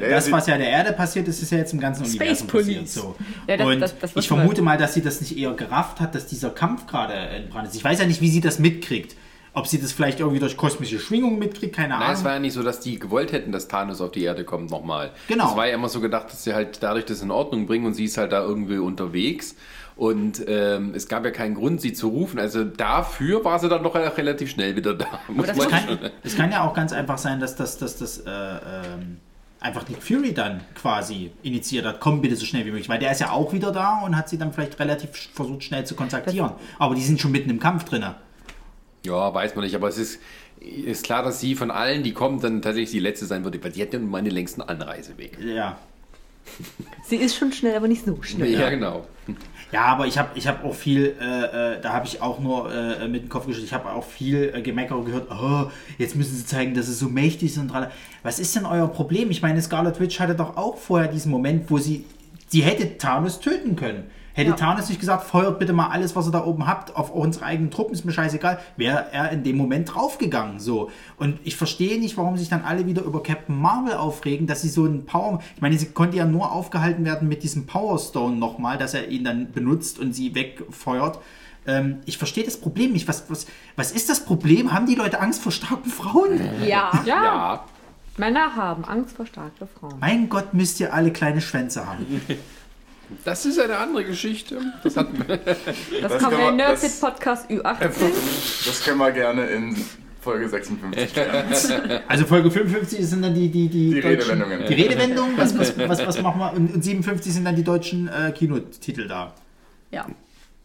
Ja, 0.00 0.08
das, 0.10 0.30
was 0.30 0.46
ja 0.46 0.56
der 0.58 0.68
Erde 0.68 0.92
passiert 0.92 1.26
ist, 1.28 1.42
ist 1.42 1.50
ja 1.52 1.58
jetzt 1.58 1.72
im 1.72 1.80
ganzen 1.80 2.04
Space 2.04 2.42
Universum 2.42 2.46
Police. 2.48 2.66
passiert. 2.66 2.88
So. 2.88 3.16
Ja, 3.46 3.56
das- 3.56 3.66
Und 3.66 3.80
das- 3.80 3.98
das 3.98 4.16
ich 4.16 4.28
vermute 4.28 4.62
mal, 4.62 4.78
dass 4.78 4.94
sie 4.94 5.02
das 5.02 5.20
nicht 5.20 5.36
eher 5.36 5.52
gerafft 5.54 6.00
hat, 6.00 6.14
dass 6.14 6.26
dieser 6.26 6.50
Kampf 6.50 6.86
gerade 6.86 7.14
entbrannt 7.14 7.68
ist. 7.68 7.74
Ich 7.76 7.84
weiß 7.84 7.98
ja 8.00 8.06
nicht, 8.06 8.20
wie 8.20 8.28
sie 8.30 8.40
das 8.40 8.58
mitkriegt. 8.58 9.16
Ob 9.54 9.66
sie 9.66 9.80
das 9.80 9.90
vielleicht 9.92 10.20
irgendwie 10.20 10.38
durch 10.38 10.56
kosmische 10.56 11.00
Schwingungen 11.00 11.38
mitkriegt, 11.38 11.74
keine 11.74 11.88
Nein, 11.88 12.02
Ahnung. 12.02 12.14
es 12.16 12.22
war 12.24 12.34
ja 12.34 12.38
nicht 12.38 12.52
so, 12.52 12.62
dass 12.62 12.78
die 12.80 12.98
gewollt 12.98 13.32
hätten, 13.32 13.50
dass 13.50 13.66
Thanos 13.66 14.00
auf 14.00 14.12
die 14.12 14.22
Erde 14.22 14.44
kommt 14.44 14.70
nochmal. 14.70 15.10
Genau. 15.26 15.50
Es 15.50 15.56
war 15.56 15.66
ja 15.66 15.74
immer 15.74 15.88
so 15.88 16.00
gedacht, 16.00 16.30
dass 16.30 16.44
sie 16.44 16.54
halt 16.54 16.80
dadurch 16.82 17.06
das 17.06 17.22
in 17.22 17.30
Ordnung 17.32 17.66
bringen 17.66 17.86
und 17.86 17.94
sie 17.94 18.04
ist 18.04 18.18
halt 18.18 18.30
da 18.30 18.42
irgendwie 18.42 18.78
unterwegs. 18.78 19.56
Und 19.96 20.44
ähm, 20.46 20.92
es 20.94 21.08
gab 21.08 21.24
ja 21.24 21.32
keinen 21.32 21.56
Grund, 21.56 21.80
sie 21.80 21.92
zu 21.92 22.08
rufen. 22.08 22.38
Also 22.38 22.62
dafür 22.62 23.44
war 23.44 23.58
sie 23.58 23.68
dann 23.68 23.82
doch 23.82 23.96
relativ 23.96 24.50
schnell 24.50 24.76
wieder 24.76 24.94
da. 24.94 25.06
Muss 25.26 25.48
das 25.48 25.56
man 25.56 25.66
Es 25.66 25.72
schon- 25.84 25.98
kann, 25.98 26.10
kann 26.36 26.52
ja 26.52 26.64
auch 26.64 26.74
ganz 26.74 26.92
einfach 26.92 27.18
sein, 27.18 27.40
dass 27.40 27.56
das, 27.56 27.78
dass 27.78 27.96
das 27.96 28.18
äh, 28.18 28.30
ähm, 28.30 29.16
einfach 29.60 29.88
Nick 29.88 30.02
Fury 30.02 30.32
dann 30.32 30.60
quasi 30.74 31.30
initiiert 31.42 31.84
hat. 31.84 32.00
Komm 32.00 32.20
bitte 32.20 32.36
so 32.36 32.44
schnell 32.44 32.64
wie 32.64 32.70
möglich, 32.70 32.88
weil 32.88 32.98
der 32.98 33.12
ist 33.12 33.20
ja 33.20 33.30
auch 33.30 33.52
wieder 33.52 33.72
da 33.72 34.00
und 34.04 34.16
hat 34.16 34.28
sie 34.28 34.38
dann 34.38 34.52
vielleicht 34.52 34.78
relativ 34.78 35.10
versucht 35.32 35.64
schnell 35.64 35.84
zu 35.84 35.94
kontaktieren. 35.94 36.52
Aber 36.78 36.94
die 36.94 37.02
sind 37.02 37.20
schon 37.20 37.32
mitten 37.32 37.50
im 37.50 37.60
Kampf 37.60 37.84
drin. 37.84 38.04
Ja, 39.04 39.34
weiß 39.34 39.54
man 39.54 39.64
nicht, 39.64 39.74
aber 39.74 39.88
es 39.88 39.98
ist, 39.98 40.20
ist 40.60 41.04
klar, 41.04 41.22
dass 41.22 41.40
sie 41.40 41.54
von 41.54 41.70
allen, 41.70 42.02
die 42.02 42.12
kommen, 42.12 42.40
dann 42.40 42.62
tatsächlich 42.62 42.90
die 42.90 43.00
letzte 43.00 43.26
sein 43.26 43.44
wird, 43.44 43.62
weil 43.62 43.72
die 43.72 43.82
hat 43.82 43.92
ja 43.92 43.98
nun 43.98 44.10
mal 44.10 44.22
den 44.22 44.32
längsten 44.32 44.62
Anreiseweg. 44.62 45.38
Ja. 45.40 45.78
Sie 47.04 47.16
ist 47.16 47.36
schon 47.36 47.52
schnell, 47.52 47.76
aber 47.76 47.88
nicht 47.88 48.04
so 48.04 48.20
schnell. 48.22 48.50
Ja, 48.50 48.70
genau. 48.70 49.06
Ja, 49.70 49.84
aber 49.84 50.06
ich 50.06 50.16
habe 50.16 50.30
ich 50.34 50.46
hab 50.46 50.64
auch 50.64 50.74
viel, 50.74 51.14
äh, 51.20 51.74
äh, 51.74 51.80
da 51.80 51.92
habe 51.92 52.06
ich 52.06 52.22
auch 52.22 52.38
nur 52.38 52.72
äh, 52.72 53.06
mit 53.06 53.24
dem 53.24 53.28
Kopf 53.28 53.44
geschüttelt, 53.46 53.66
ich 53.66 53.74
habe 53.74 53.92
auch 53.92 54.04
viel 54.04 54.50
äh, 54.54 54.62
Gemecker 54.62 55.02
gehört, 55.04 55.30
oh, 55.30 55.70
jetzt 55.98 56.16
müssen 56.16 56.34
sie 56.34 56.46
zeigen, 56.46 56.72
dass 56.72 56.86
sie 56.86 56.94
so 56.94 57.08
mächtig 57.08 57.52
sind. 57.52 57.70
Was 58.22 58.38
ist 58.38 58.56
denn 58.56 58.64
euer 58.64 58.88
Problem? 58.88 59.30
Ich 59.30 59.42
meine, 59.42 59.60
Scarlet 59.60 60.00
Witch 60.00 60.20
hatte 60.20 60.34
doch 60.34 60.56
auch 60.56 60.78
vorher 60.78 61.08
diesen 61.08 61.30
Moment, 61.30 61.70
wo 61.70 61.76
sie, 61.76 62.06
sie 62.46 62.62
hätte 62.62 62.96
Thanos 62.96 63.40
töten 63.40 63.76
können. 63.76 64.04
Hätte 64.38 64.50
Ja. 64.50 64.56
Thanos 64.56 64.88
nicht 64.88 65.00
gesagt, 65.00 65.24
feuert 65.24 65.58
bitte 65.58 65.72
mal 65.72 65.88
alles, 65.88 66.14
was 66.14 66.26
ihr 66.26 66.30
da 66.30 66.44
oben 66.44 66.68
habt, 66.68 66.94
auf 66.94 67.10
unsere 67.10 67.44
eigenen 67.44 67.72
Truppen, 67.72 67.92
ist 67.92 68.04
mir 68.04 68.12
scheißegal, 68.12 68.60
wäre 68.76 69.06
er 69.10 69.32
in 69.32 69.42
dem 69.42 69.56
Moment 69.56 69.92
draufgegangen. 69.92 70.60
So. 70.60 70.92
Und 71.16 71.40
ich 71.42 71.56
verstehe 71.56 71.98
nicht, 71.98 72.16
warum 72.16 72.36
sich 72.36 72.48
dann 72.48 72.62
alle 72.62 72.86
wieder 72.86 73.02
über 73.02 73.20
Captain 73.20 73.60
Marvel 73.60 73.94
aufregen, 73.94 74.46
dass 74.46 74.62
sie 74.62 74.68
so 74.68 74.84
einen 74.84 75.06
Power. 75.06 75.40
Ich 75.56 75.60
meine, 75.60 75.76
sie 75.76 75.86
konnte 75.86 76.16
ja 76.16 76.24
nur 76.24 76.52
aufgehalten 76.52 77.04
werden 77.04 77.26
mit 77.26 77.42
diesem 77.42 77.66
Power 77.66 77.98
Stone 77.98 78.36
nochmal, 78.36 78.78
dass 78.78 78.94
er 78.94 79.08
ihn 79.08 79.24
dann 79.24 79.50
benutzt 79.50 79.98
und 79.98 80.12
sie 80.14 80.36
wegfeuert. 80.36 81.18
Ähm, 81.66 81.96
ich 82.06 82.16
verstehe 82.16 82.44
das 82.44 82.56
Problem 82.58 82.92
nicht. 82.92 83.08
Was, 83.08 83.28
was, 83.28 83.46
was 83.74 83.90
ist 83.90 84.08
das 84.08 84.24
Problem? 84.24 84.72
Haben 84.72 84.86
die 84.86 84.94
Leute 84.94 85.18
Angst 85.20 85.42
vor 85.42 85.50
starken 85.50 85.90
Frauen? 85.90 86.38
Ja. 86.64 86.92
Ja, 87.04 87.24
Ja, 87.24 87.64
Männer 88.18 88.54
haben 88.54 88.84
Angst 88.84 89.16
vor 89.16 89.26
starken 89.26 89.68
Frauen. 89.80 89.94
Mein 90.00 90.28
Gott, 90.28 90.54
müsst 90.54 90.78
ihr 90.78 90.94
alle 90.94 91.12
kleine 91.12 91.40
Schwänze 91.40 91.84
haben. 91.86 92.06
das 93.24 93.46
ist 93.46 93.58
eine 93.58 93.76
andere 93.76 94.04
Geschichte. 94.04 94.58
Das 94.82 94.96
hat, 94.96 95.08
Das, 95.28 96.12
Das 96.12 96.22
man 96.22 96.48
in 96.50 96.56
Nerdfit 96.56 97.00
Podcast 97.00 97.50
Ü18. 97.50 97.90
Das 98.66 98.84
können 98.84 98.98
wir 98.98 99.10
gerne 99.12 99.46
in 99.46 99.76
Folge 100.20 100.48
56 100.48 101.12
klären. 101.12 101.44
Also 102.08 102.26
Folge 102.26 102.50
55 102.50 103.06
sind 103.06 103.22
dann 103.22 103.34
die, 103.34 103.48
die, 103.48 103.68
die, 103.68 103.90
Die 103.94 103.98
Redewendungen. 104.00 104.66
Die 104.66 104.74
Redewendungen, 104.74 105.38
was, 105.38 105.56
was, 105.58 105.78
was, 105.88 106.06
was 106.06 106.22
machen 106.22 106.38
wir? 106.40 106.52
Und, 106.52 106.74
und 106.74 106.84
57 106.84 107.32
sind 107.32 107.44
dann 107.44 107.56
die 107.56 107.64
deutschen 107.64 108.08
äh, 108.08 108.32
Kinotitel 108.32 109.06
da. 109.08 109.32
Ja. 109.90 110.06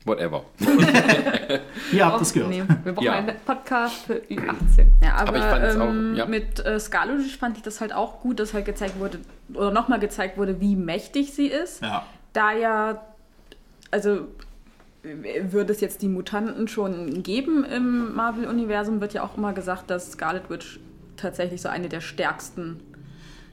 whatever. 0.05 0.43
Ihr 1.93 2.05
habt 2.05 2.19
das 2.21 2.33
gehört. 2.33 2.49
Nee, 2.49 2.63
wir 2.83 2.91
brauchen 2.93 3.05
Ja. 3.05 3.13
einen 3.13 3.35
Podcast 3.45 4.05
für 4.05 4.15
Ü18. 4.15 4.85
Ja, 5.01 5.15
aber, 5.15 5.29
Aber 5.29 5.37
ich 5.37 5.43
fand's 5.43 5.75
auch- 5.77 5.87
ähm, 5.89 6.15
ja. 6.15 6.25
mit 6.25 6.65
äh, 6.65 6.79
Scarlet 6.79 7.19
Witch 7.19 7.37
fand 7.37 7.55
ich 7.57 7.63
das 7.63 7.79
halt 7.79 7.93
auch 7.93 8.19
gut, 8.19 8.39
dass 8.39 8.53
halt 8.53 8.65
gezeigt 8.65 8.99
wurde, 8.99 9.19
oder 9.53 9.71
nochmal 9.71 9.99
gezeigt 9.99 10.37
wurde, 10.37 10.59
wie 10.59 10.75
mächtig 10.75 11.33
sie 11.33 11.47
ist. 11.47 11.81
Ja. 11.81 12.05
Da 12.33 12.51
ja, 12.53 13.03
also 13.91 14.27
würde 15.03 15.73
es 15.73 15.81
jetzt 15.81 16.01
die 16.01 16.07
Mutanten 16.07 16.67
schon 16.67 17.23
geben 17.23 17.63
im 17.65 18.15
Marvel-Universum, 18.15 19.01
wird 19.01 19.13
ja 19.13 19.23
auch 19.23 19.37
immer 19.37 19.53
gesagt, 19.53 19.89
dass 19.89 20.13
Scarlet 20.13 20.49
Witch 20.49 20.79
tatsächlich 21.17 21.61
so 21.61 21.69
eine 21.69 21.89
der 21.89 22.01
stärksten 22.01 22.79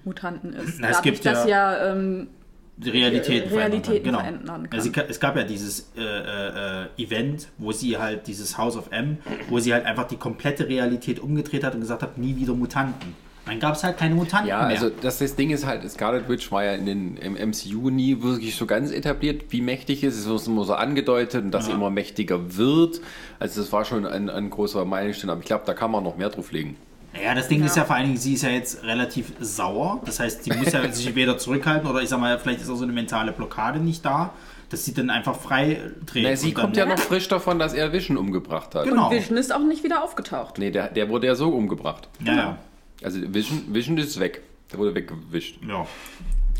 Mutanten 0.04 0.52
ist. 0.54 0.80
Na, 0.80 0.88
es 0.90 1.02
gibt 1.02 1.24
ja- 1.24 1.46
ja 1.46 1.92
ähm, 1.92 2.28
Die 2.76 2.88
Realität 2.90 3.50
Äh, 3.50 3.54
Realitäten 3.58 4.04
Genau. 4.04 4.20
verändern 4.20 4.70
kann. 4.70 4.78
Also, 4.78 4.90
es 5.08 5.20
gab 5.20 5.36
ja 5.36 5.42
dieses 5.42 5.92
äh, 5.98 6.00
äh, 6.00 6.84
äh, 6.96 7.02
Event, 7.02 7.48
wo 7.58 7.72
sie 7.72 7.98
halt, 7.98 8.26
dieses 8.26 8.56
House 8.56 8.74
of 8.76 8.90
M, 8.90 9.18
wo 9.50 9.58
sie 9.58 9.74
halt 9.74 9.84
einfach 9.84 10.04
die 10.04 10.16
komplette 10.16 10.66
Realität 10.66 11.18
umgedreht 11.20 11.62
hat 11.64 11.74
und 11.74 11.80
gesagt 11.80 12.02
hat, 12.02 12.16
nie 12.16 12.36
wieder 12.36 12.54
Mutanten. 12.54 13.14
Dann 13.50 13.60
gab 13.60 13.74
es 13.74 13.82
halt 13.84 13.98
keine 13.98 14.14
Mutanten 14.14 14.48
Ja, 14.48 14.58
mehr. 14.58 14.68
also 14.68 14.90
das, 14.90 15.18
das 15.18 15.34
Ding 15.36 15.50
ist 15.50 15.66
halt, 15.66 15.88
Scarlet 15.90 16.28
Witch 16.28 16.50
war 16.52 16.64
ja 16.64 16.72
in 16.74 16.86
den, 16.86 17.16
im 17.16 17.34
MCU 17.34 17.90
nie 17.90 18.22
wirklich 18.22 18.54
so 18.54 18.64
ganz 18.66 18.90
etabliert, 18.92 19.46
wie 19.50 19.60
mächtig 19.60 20.04
es 20.04 20.14
ist. 20.14 20.20
Es 20.20 20.28
wird 20.28 20.46
immer 20.46 20.64
so 20.64 20.74
angedeutet 20.74 21.44
und 21.44 21.50
dass 21.50 21.66
sie 21.66 21.72
immer 21.72 21.90
mächtiger 21.90 22.56
wird. 22.56 23.00
Also 23.40 23.60
das 23.60 23.72
war 23.72 23.84
schon 23.84 24.06
ein, 24.06 24.30
ein 24.30 24.50
großer 24.50 24.84
Meilenstein, 24.84 25.30
aber 25.30 25.40
ich 25.40 25.46
glaube, 25.46 25.64
da 25.66 25.74
kann 25.74 25.90
man 25.90 26.04
noch 26.04 26.16
mehr 26.16 26.28
drauf 26.30 26.52
legen. 26.52 26.76
Naja, 27.12 27.34
das 27.34 27.48
Ding 27.48 27.58
Ja. 27.58 27.66
ist 27.66 27.76
ja 27.76 27.84
vor 27.84 27.96
allen 27.96 28.06
Dingen, 28.06 28.18
sie 28.18 28.34
ist 28.34 28.42
ja 28.42 28.50
jetzt 28.50 28.84
relativ 28.84 29.32
sauer. 29.40 30.00
Das 30.04 30.20
heißt, 30.20 30.44
sie 30.44 30.52
muss 30.52 30.70
ja 30.72 30.88
sich 30.92 31.12
weder 31.16 31.36
zurückhalten 31.36 31.90
oder 31.90 32.00
ich 32.02 32.08
sag 32.08 32.20
mal, 32.20 32.38
vielleicht 32.38 32.60
ist 32.60 32.70
auch 32.70 32.76
so 32.76 32.84
eine 32.84 32.92
mentale 32.92 33.32
Blockade 33.32 33.80
nicht 33.80 34.04
da, 34.04 34.32
dass 34.68 34.84
sie 34.84 34.94
dann 34.94 35.10
einfach 35.10 35.34
frei 35.34 35.80
dreht. 36.06 36.22
Na, 36.22 36.36
sie 36.36 36.48
und 36.50 36.54
kommt 36.54 36.76
ja 36.76 36.86
noch 36.86 37.00
frisch 37.00 37.26
davon, 37.26 37.58
dass 37.58 37.72
er 37.74 37.92
Vision 37.92 38.16
umgebracht 38.16 38.76
hat. 38.76 38.84
Genau. 38.84 39.10
Vision 39.10 39.36
ist 39.36 39.52
auch 39.52 39.58
nicht 39.66 39.82
wieder 39.82 40.04
aufgetaucht. 40.04 40.58
Nee, 40.58 40.70
der, 40.70 40.86
der 40.88 41.08
wurde 41.08 41.26
ja 41.26 41.34
so 41.34 41.48
umgebracht. 41.48 42.08
Ja, 42.24 42.32
ja. 42.36 42.58
Also 43.02 43.20
Vision, 43.32 43.62
Vision 43.68 43.98
ist 43.98 44.18
weg. 44.20 44.42
Der 44.70 44.78
wurde 44.78 44.94
weggewischt. 44.94 45.56
ja. 45.66 45.86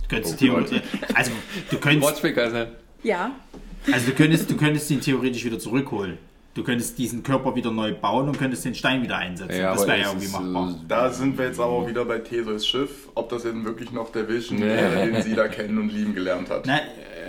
Du 0.02 0.16
könntest 0.16 0.34
Oh 0.34 0.38
theoretisch, 0.38 0.82
also 1.14 1.30
du 1.70 1.78
könntest. 1.78 2.02
Ja, 3.04 3.30
also 3.92 4.06
du 4.06 4.12
könntest, 4.12 4.50
du 4.50 4.56
könntest 4.56 4.90
ihn 4.90 5.00
theoretisch 5.00 5.44
wieder 5.44 5.58
zurückholen. 5.60 6.18
Du 6.52 6.64
könntest 6.64 6.98
diesen 6.98 7.22
Körper 7.22 7.54
wieder 7.54 7.70
neu 7.70 7.94
bauen 7.94 8.28
und 8.28 8.36
könntest 8.36 8.64
den 8.64 8.74
Stein 8.74 9.02
wieder 9.02 9.16
einsetzen. 9.18 9.56
Ja, 9.60 9.72
das 9.72 9.86
wäre 9.86 10.00
ja 10.00 10.06
irgendwie 10.08 10.26
ist, 10.26 10.32
machbar. 10.32 10.70
äh, 10.70 10.74
Da 10.88 11.10
sind 11.10 11.38
wir 11.38 11.46
jetzt 11.46 11.60
aber 11.60 11.70
auch 11.70 11.86
wieder 11.86 12.04
bei 12.04 12.18
Theseus 12.18 12.66
Schiff, 12.66 13.08
ob 13.14 13.28
das 13.28 13.44
eben 13.44 13.64
wirklich 13.64 13.92
noch 13.92 14.10
der 14.10 14.28
Vision 14.28 14.58
Nee. 14.58 14.66
wäre, 14.66 15.06
den 15.12 15.22
sie 15.22 15.34
da 15.34 15.46
kennen 15.46 15.78
und 15.78 15.90
lieben 15.92 16.12
gelernt 16.12 16.50
hat. 16.50 16.64
Na, 16.66 16.80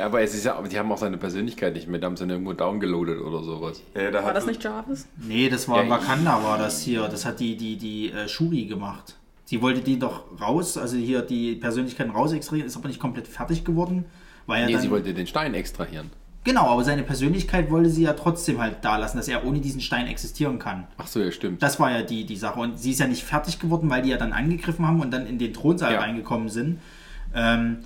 Aber 0.03 0.21
es 0.21 0.33
ist 0.33 0.45
ja, 0.45 0.59
die 0.63 0.79
haben 0.79 0.91
auch 0.91 0.97
seine 0.97 1.17
Persönlichkeit 1.17 1.75
nicht 1.75 1.87
mehr. 1.87 1.99
Da 1.99 2.07
haben 2.07 2.17
sie 2.17 2.23
ihn 2.23 2.31
irgendwo 2.31 2.53
downgeloadet 2.53 3.21
oder 3.21 3.43
sowas. 3.43 3.83
Ja, 3.93 4.09
da 4.09 4.19
war 4.19 4.29
hat 4.29 4.35
das 4.37 4.47
nicht 4.47 4.63
Jarvis? 4.63 5.07
nee, 5.17 5.49
das 5.49 5.69
war 5.69 5.83
Ja, 5.83 5.89
Wakanda, 5.91 6.43
war 6.43 6.57
das 6.57 6.81
hier. 6.81 7.07
Das 7.07 7.23
hat 7.23 7.39
die, 7.39 7.55
die, 7.55 7.75
die 7.77 8.11
äh, 8.11 8.27
Shuri 8.27 8.65
gemacht. 8.65 9.17
Sie 9.45 9.61
wollte 9.61 9.81
die 9.81 9.99
doch 9.99 10.23
raus, 10.41 10.77
also 10.79 10.95
hier 10.97 11.21
die 11.21 11.55
Persönlichkeiten 11.55 12.11
raus 12.11 12.31
extrahieren, 12.33 12.65
ist 12.67 12.75
aber 12.77 12.87
nicht 12.87 12.99
komplett 12.99 13.27
fertig 13.27 13.65
geworden. 13.65 14.05
Weil 14.47 14.65
Nee, 14.65 14.73
dann, 14.73 14.81
sie 14.81 14.89
wollte 14.89 15.13
den 15.13 15.27
Stein 15.27 15.53
extrahieren. 15.53 16.09
Genau, 16.43 16.65
aber 16.67 16.83
seine 16.83 17.03
Persönlichkeit 17.03 17.69
wollte 17.69 17.89
sie 17.91 18.03
ja 18.03 18.13
trotzdem 18.13 18.59
halt 18.59 18.77
da 18.81 18.97
lassen, 18.97 19.17
dass 19.17 19.27
er 19.27 19.45
ohne 19.45 19.59
diesen 19.59 19.79
Stein 19.79 20.07
existieren 20.07 20.57
kann. 20.57 20.87
Ach 20.97 21.05
so, 21.05 21.19
ja, 21.19 21.31
stimmt. 21.31 21.61
Das 21.61 21.79
war 21.79 21.91
ja 21.91 22.01
die, 22.01 22.25
die 22.25 22.35
Sache. 22.35 22.59
Und 22.59 22.79
sie 22.79 22.91
ist 22.91 22.99
ja 22.99 23.05
nicht 23.07 23.23
fertig 23.23 23.59
geworden, 23.59 23.89
weil 23.91 24.01
die 24.01 24.09
ja 24.09 24.17
dann 24.17 24.33
angegriffen 24.33 24.87
haben 24.87 25.01
und 25.01 25.11
dann 25.11 25.27
in 25.27 25.37
den 25.37 25.53
Thronsaal 25.53 25.93
Ja. 25.93 25.99
reingekommen 25.99 26.49
sind. 26.49 26.79
Ähm, 27.35 27.77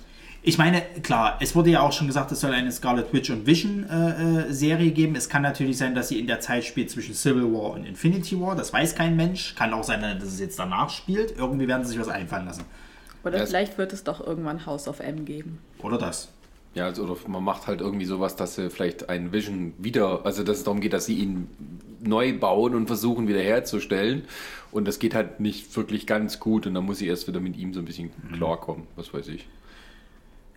ich 0.42 0.56
meine, 0.58 0.80
klar, 1.02 1.36
es 1.40 1.54
wurde 1.54 1.70
ja 1.70 1.80
auch 1.80 1.92
schon 1.92 2.06
gesagt, 2.06 2.30
es 2.32 2.40
soll 2.40 2.52
eine 2.52 2.70
Scarlet 2.72 3.12
Witch 3.12 3.28
und 3.30 3.46
Vision 3.46 3.84
äh, 3.90 4.46
äh, 4.48 4.52
Serie 4.52 4.92
geben. 4.92 5.16
Es 5.16 5.28
kann 5.28 5.42
natürlich 5.42 5.76
sein, 5.76 5.94
dass 5.94 6.08
sie 6.08 6.18
in 6.18 6.26
der 6.28 6.40
Zeit 6.40 6.64
spielt 6.64 6.88
zwischen 6.90 7.14
Civil 7.14 7.52
War 7.52 7.72
und 7.72 7.84
Infinity 7.84 8.40
War. 8.40 8.54
Das 8.56 8.72
weiß 8.72 8.94
kein 8.94 9.16
Mensch. 9.16 9.54
Kann 9.56 9.74
auch 9.74 9.84
sein, 9.84 10.00
dass 10.00 10.28
es 10.28 10.40
jetzt 10.40 10.58
danach 10.58 10.88
spielt. 10.88 11.36
Irgendwie 11.36 11.68
werden 11.68 11.82
sie 11.84 11.90
sich 11.90 12.00
was 12.00 12.08
einfallen 12.08 12.46
lassen. 12.46 12.64
Oder 13.24 13.40
Das- 13.40 13.50
vielleicht 13.50 13.76
wird 13.76 13.92
es 13.92 14.04
doch 14.04 14.24
irgendwann 14.24 14.64
House 14.66 14.86
of 14.86 15.00
M 15.00 15.24
geben. 15.24 15.58
Oder 15.82 15.98
das. 15.98 16.28
Ja, 16.76 16.84
also, 16.84 17.04
oder 17.04 17.16
man 17.26 17.42
macht 17.42 17.66
halt 17.66 17.80
irgendwie 17.80 18.04
sowas, 18.04 18.36
dass 18.36 18.56
sie 18.56 18.68
vielleicht 18.68 19.08
einen 19.08 19.32
Vision 19.32 19.72
wieder, 19.78 20.26
also 20.26 20.44
dass 20.44 20.58
es 20.58 20.64
darum 20.64 20.80
geht, 20.80 20.92
dass 20.92 21.06
sie 21.06 21.14
ihn 21.14 21.48
neu 22.00 22.38
bauen 22.38 22.74
und 22.74 22.86
versuchen 22.86 23.28
wiederherzustellen. 23.28 24.24
Und 24.72 24.86
das 24.86 24.98
geht 24.98 25.14
halt 25.14 25.40
nicht 25.40 25.74
wirklich 25.74 26.06
ganz 26.06 26.38
gut 26.38 26.66
und 26.66 26.74
dann 26.74 26.84
muss 26.84 26.98
sie 26.98 27.06
erst 27.06 27.28
wieder 27.28 27.40
mit 27.40 27.56
ihm 27.56 27.72
so 27.72 27.80
ein 27.80 27.86
bisschen 27.86 28.10
klarkommen, 28.34 28.86
was 28.94 29.14
weiß 29.14 29.28
ich. 29.28 29.48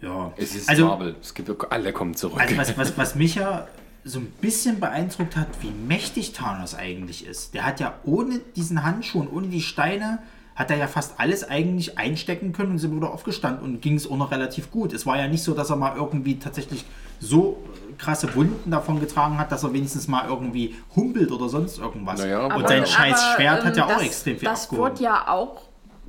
Ja. 0.01 0.33
Es 0.35 0.55
ist 0.55 0.67
also, 0.67 0.87
Marvel, 0.87 1.15
es 1.21 1.33
gibt, 1.33 1.49
alle 1.71 1.93
kommen 1.93 2.15
zurück. 2.15 2.41
Also 2.41 2.57
was, 2.57 2.77
was, 2.77 2.97
was 2.97 3.15
mich 3.15 3.35
ja 3.35 3.69
so 4.03 4.19
ein 4.19 4.27
bisschen 4.41 4.81
beeindruckt 4.81 5.37
hat, 5.37 5.47
wie 5.61 5.71
mächtig 5.71 6.33
Thanos 6.33 6.75
eigentlich 6.75 7.25
ist. 7.25 7.53
Der 7.53 7.65
hat 7.65 7.79
ja 7.79 7.97
ohne 8.03 8.41
diesen 8.57 8.83
Handschuh 8.83 9.21
und 9.21 9.31
ohne 9.31 9.47
die 9.47 9.61
Steine, 9.61 10.19
hat 10.59 10.69
er 10.71 10.77
ja 10.77 10.87
fast 10.87 11.13
alles 11.21 11.49
eigentlich 11.49 11.97
einstecken 11.97 12.51
können 12.51 12.71
und 12.71 12.83
immer 12.83 12.97
wieder 12.97 13.11
aufgestanden 13.11 13.63
und 13.63 13.81
ging 13.81 13.95
es 13.95 14.11
auch 14.11 14.17
noch 14.17 14.29
relativ 14.29 14.69
gut. 14.71 14.91
Es 14.91 15.05
war 15.05 15.17
ja 15.17 15.29
nicht 15.29 15.41
so, 15.41 15.53
dass 15.53 15.69
er 15.69 15.77
mal 15.77 15.95
irgendwie 15.95 16.37
tatsächlich 16.37 16.83
so 17.21 17.63
krasse 17.97 18.35
Wunden 18.35 18.69
davon 18.69 18.99
getragen 18.99 19.37
hat, 19.37 19.53
dass 19.53 19.63
er 19.63 19.71
wenigstens 19.71 20.09
mal 20.09 20.27
irgendwie 20.27 20.75
humpelt 20.97 21.31
oder 21.31 21.47
sonst 21.47 21.79
irgendwas. 21.79 22.19
Naja, 22.19 22.53
und 22.53 22.67
sein 22.67 22.85
scheiß 22.85 23.23
Aber, 23.23 23.35
Schwert 23.35 23.63
hat 23.63 23.77
ja 23.77 23.83
ähm, 23.85 23.89
auch 23.89 23.93
das, 23.95 24.03
extrem 24.05 24.37
viel 24.37 24.49
Das 24.49 24.63
abgehoben. 24.65 24.91
wurde 24.91 25.03
ja 25.03 25.27
auch 25.29 25.61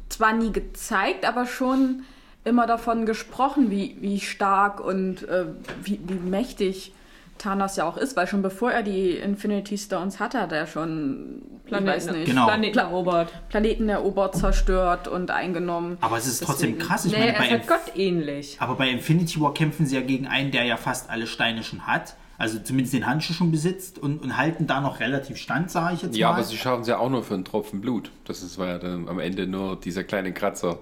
zwar 0.08 0.32
nie 0.32 0.50
gezeigt, 0.50 1.24
aber 1.24 1.46
schon 1.46 2.02
immer 2.42 2.66
davon 2.66 3.06
gesprochen, 3.06 3.70
wie, 3.70 3.96
wie 4.00 4.18
stark 4.18 4.80
und 4.80 5.28
äh, 5.28 5.44
wie, 5.84 6.00
wie 6.08 6.14
mächtig 6.14 6.92
Thanos 7.40 7.76
ja 7.76 7.88
auch 7.88 7.96
ist, 7.96 8.16
weil 8.16 8.26
schon 8.26 8.42
bevor 8.42 8.70
er 8.70 8.82
die 8.82 9.10
Infinity 9.16 9.76
Stones 9.78 10.20
hatte, 10.20 10.40
hat 10.40 10.52
er 10.52 10.66
schon, 10.66 11.42
ich 11.66 11.72
weiß 11.72 12.10
nicht, 12.12 12.26
Genau. 12.26 12.46
Planeten 12.46 12.78
erobert. 12.78 13.32
Planeten 13.48 13.88
erobert, 13.88 14.36
zerstört 14.36 15.08
und 15.08 15.30
eingenommen. 15.30 15.96
Aber 16.00 16.18
es 16.18 16.26
ist 16.26 16.42
trotzdem 16.44 16.72
Deswegen- 16.74 16.86
krass. 16.88 17.04
Ich 17.06 17.12
Nee, 17.12 17.18
meine, 17.18 17.32
er 17.32 17.38
bei 17.38 17.44
ist 17.46 17.50
halt 17.52 17.66
Gott 17.66 17.96
ähnlich. 17.96 18.56
Aber 18.60 18.74
bei 18.76 18.88
Infinity 18.90 19.40
War 19.40 19.54
kämpfen 19.54 19.86
sie 19.86 19.96
ja 19.96 20.02
gegen 20.02 20.26
einen, 20.26 20.50
der 20.50 20.64
ja 20.64 20.76
fast 20.76 21.08
alle 21.10 21.26
Steine 21.26 21.62
schon 21.62 21.86
hat. 21.86 22.14
Also 22.38 22.58
zumindest 22.58 22.94
den 22.94 23.06
Handschuh 23.06 23.34
schon 23.34 23.50
besitzt 23.50 23.98
und, 23.98 24.22
und 24.22 24.36
halten 24.38 24.66
da 24.66 24.80
noch 24.80 24.98
relativ 25.00 25.36
stand, 25.36 25.70
sage 25.70 25.94
ich 25.96 26.02
jetzt 26.02 26.16
ja, 26.16 26.28
mal. 26.28 26.34
aber 26.36 26.42
sie 26.44 26.56
schaffen 26.56 26.82
es 26.82 26.88
ja 26.88 26.96
auch 26.98 27.10
nur 27.10 27.22
für 27.22 27.34
einen 27.34 27.44
Tropfen 27.44 27.82
Blut. 27.82 28.10
Das 28.24 28.42
ist, 28.42 28.56
war 28.56 28.66
ja 28.66 28.78
dann 28.78 29.08
am 29.08 29.18
Ende 29.18 29.46
nur 29.46 29.78
dieser 29.78 30.04
kleine 30.04 30.32
Kratzer. 30.32 30.78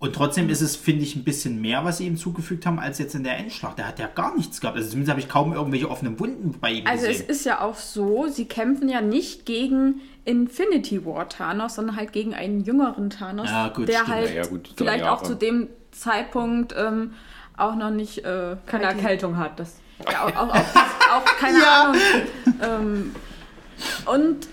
Und 0.00 0.14
trotzdem 0.14 0.50
ist 0.50 0.60
es, 0.60 0.76
finde 0.76 1.02
ich, 1.04 1.16
ein 1.16 1.24
bisschen 1.24 1.60
mehr, 1.60 1.84
was 1.84 1.98
sie 1.98 2.06
ihm 2.06 2.16
zugefügt 2.18 2.66
haben, 2.66 2.78
als 2.78 2.98
jetzt 2.98 3.14
in 3.14 3.24
der 3.24 3.38
Endschlacht. 3.38 3.78
Der 3.78 3.88
hat 3.88 3.98
ja 3.98 4.06
gar 4.06 4.36
nichts 4.36 4.60
gehabt. 4.60 4.76
Also 4.76 4.90
zumindest 4.90 5.10
habe 5.10 5.20
ich 5.20 5.28
kaum 5.28 5.52
irgendwelche 5.54 5.90
offenen 5.90 6.18
Wunden 6.20 6.54
bei 6.60 6.72
ihm 6.72 6.86
Also 6.86 7.06
es 7.06 7.12
gesehen. 7.12 7.28
ist 7.30 7.44
ja 7.46 7.60
auch 7.62 7.76
so, 7.76 8.26
sie 8.28 8.44
kämpfen 8.44 8.88
ja 8.90 9.00
nicht 9.00 9.46
gegen 9.46 10.00
Infinity 10.26 11.06
War 11.06 11.28
Thanos, 11.28 11.76
sondern 11.76 11.96
halt 11.96 12.12
gegen 12.12 12.34
einen 12.34 12.60
jüngeren 12.64 13.08
Thanos, 13.10 13.48
Ja, 13.50 13.68
gut, 13.68 13.88
der 13.88 13.94
stimmt. 14.00 14.08
halt 14.08 14.28
Ja, 14.30 14.34
ja, 14.36 14.46
gut, 14.46 14.70
vielleicht 14.76 15.04
auch 15.04 15.22
zu 15.22 15.34
dem 15.36 15.68
Zeitpunkt 15.92 16.74
ähm, 16.76 17.12
auch 17.56 17.76
noch 17.76 17.90
nicht 17.90 18.18
äh, 18.18 18.56
Keine 18.66 18.86
halt 18.88 18.96
Erkältung 18.98 19.36
hat. 19.38 19.58
Das 19.58 19.76
Ja, 20.10 20.24
auch, 20.24 20.36
auch, 20.36 20.54
auch, 20.54 21.16
auch 21.16 21.24
keine 21.38 21.66
Ahnung. 21.66 22.00
Ähm, 22.60 23.14
und 24.06 24.48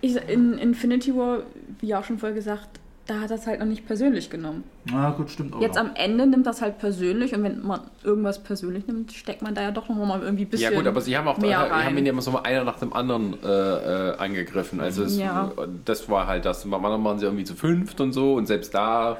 ich, 0.00 0.16
in 0.28 0.54
Infinity 0.58 1.14
War, 1.14 1.42
wie 1.80 1.94
auch 1.94 2.04
schon 2.04 2.18
vorher 2.18 2.34
gesagt, 2.34 2.80
da 3.06 3.20
hat 3.20 3.30
er 3.30 3.36
es 3.36 3.46
halt 3.46 3.60
noch 3.60 3.66
nicht 3.66 3.86
persönlich 3.86 4.30
genommen. 4.30 4.64
Ja, 4.90 5.10
gut, 5.10 5.30
stimmt 5.30 5.54
auch. 5.54 5.60
Jetzt 5.60 5.76
am 5.76 5.90
Ende 5.94 6.26
nimmt 6.26 6.46
das 6.46 6.62
halt 6.62 6.78
persönlich 6.78 7.34
und 7.34 7.42
wenn 7.42 7.60
man 7.62 7.80
irgendwas 8.02 8.42
persönlich 8.42 8.86
nimmt, 8.86 9.12
steckt 9.12 9.42
man 9.42 9.54
da 9.54 9.60
ja 9.62 9.70
doch 9.72 9.88
noch 9.90 9.96
mal 10.06 10.22
irgendwie 10.22 10.44
ein 10.44 10.48
bisschen 10.48 10.72
Ja 10.72 10.78
gut, 10.78 10.86
aber 10.86 11.00
sie 11.02 11.16
haben 11.16 11.28
auch, 11.28 11.36
mehr 11.36 11.58
haben 11.58 11.70
rein. 11.70 11.98
ihn 11.98 12.06
ja 12.06 12.12
immer 12.12 12.22
so 12.22 12.30
mal 12.30 12.40
einer 12.40 12.64
nach 12.64 12.78
dem 12.78 12.92
anderen 12.94 13.36
äh, 13.42 13.46
äh, 13.46 14.16
angegriffen. 14.16 14.80
Also 14.80 15.04
es, 15.04 15.18
Ja. 15.18 15.52
das 15.84 16.08
war 16.08 16.26
halt 16.26 16.44
das. 16.46 16.64
Manchmal 16.64 17.02
waren 17.04 17.18
sie 17.18 17.26
irgendwie 17.26 17.44
zu 17.44 17.54
fünft 17.54 18.00
und 18.00 18.12
so 18.14 18.34
und 18.34 18.46
selbst 18.46 18.72
da, 18.74 19.18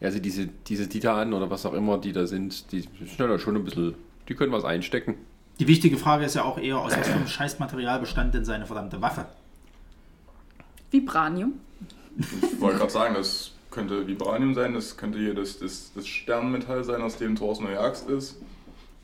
ja, 0.00 0.06
also 0.08 0.18
diese, 0.18 0.46
diese 0.66 0.88
Titanen 0.88 1.32
oder 1.32 1.48
was 1.50 1.64
auch 1.64 1.72
immer, 1.72 1.96
die 1.98 2.12
da 2.12 2.26
sind, 2.26 2.70
die 2.72 2.80
sind 2.82 3.18
ja 3.18 3.38
schon 3.38 3.56
ein 3.56 3.64
bisschen 3.64 3.94
Die 4.28 4.34
können 4.34 4.52
was 4.52 4.64
einstecken. 4.64 5.14
Die 5.60 5.68
wichtige 5.68 5.96
Frage 5.96 6.24
ist 6.24 6.34
ja 6.34 6.42
auch 6.44 6.58
eher, 6.58 6.78
aus 6.78 6.94
was 6.98 7.06
für 7.08 7.14
einem 7.14 7.26
Scheißmaterial 7.28 8.00
bestand 8.00 8.34
denn 8.34 8.44
seine 8.44 8.66
verdammte 8.66 9.00
Waffe? 9.00 9.24
Vibranium. 10.90 11.54
Ich 12.18 12.60
wollte 12.60 12.78
gerade 12.78 12.92
sagen, 12.92 13.14
das 13.14 13.52
könnte 13.70 14.06
Vibranium 14.06 14.54
sein, 14.54 14.74
das 14.74 14.96
könnte 14.96 15.18
hier 15.18 15.34
das, 15.34 15.58
das, 15.58 15.92
das 15.94 16.06
Sternmetall 16.06 16.84
sein, 16.84 17.02
aus 17.02 17.16
dem 17.16 17.36
Thors 17.36 17.60
neue 17.60 17.78
Axt 17.78 18.08
ist. 18.08 18.36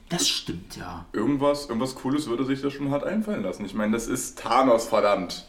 Das 0.09 0.29
stimmt 0.29 0.77
ja. 0.77 1.07
Irgendwas, 1.13 1.67
irgendwas 1.67 1.95
Cooles 1.95 2.29
würde 2.29 2.45
sich 2.45 2.61
das 2.61 2.73
schon 2.73 2.91
hart 2.91 3.05
einfallen 3.05 3.43
lassen. 3.43 3.65
Ich 3.65 3.75
meine, 3.75 3.93
das 3.93 4.09
ist 4.09 4.39
Thanos, 4.39 4.89
verdammt. 4.89 5.47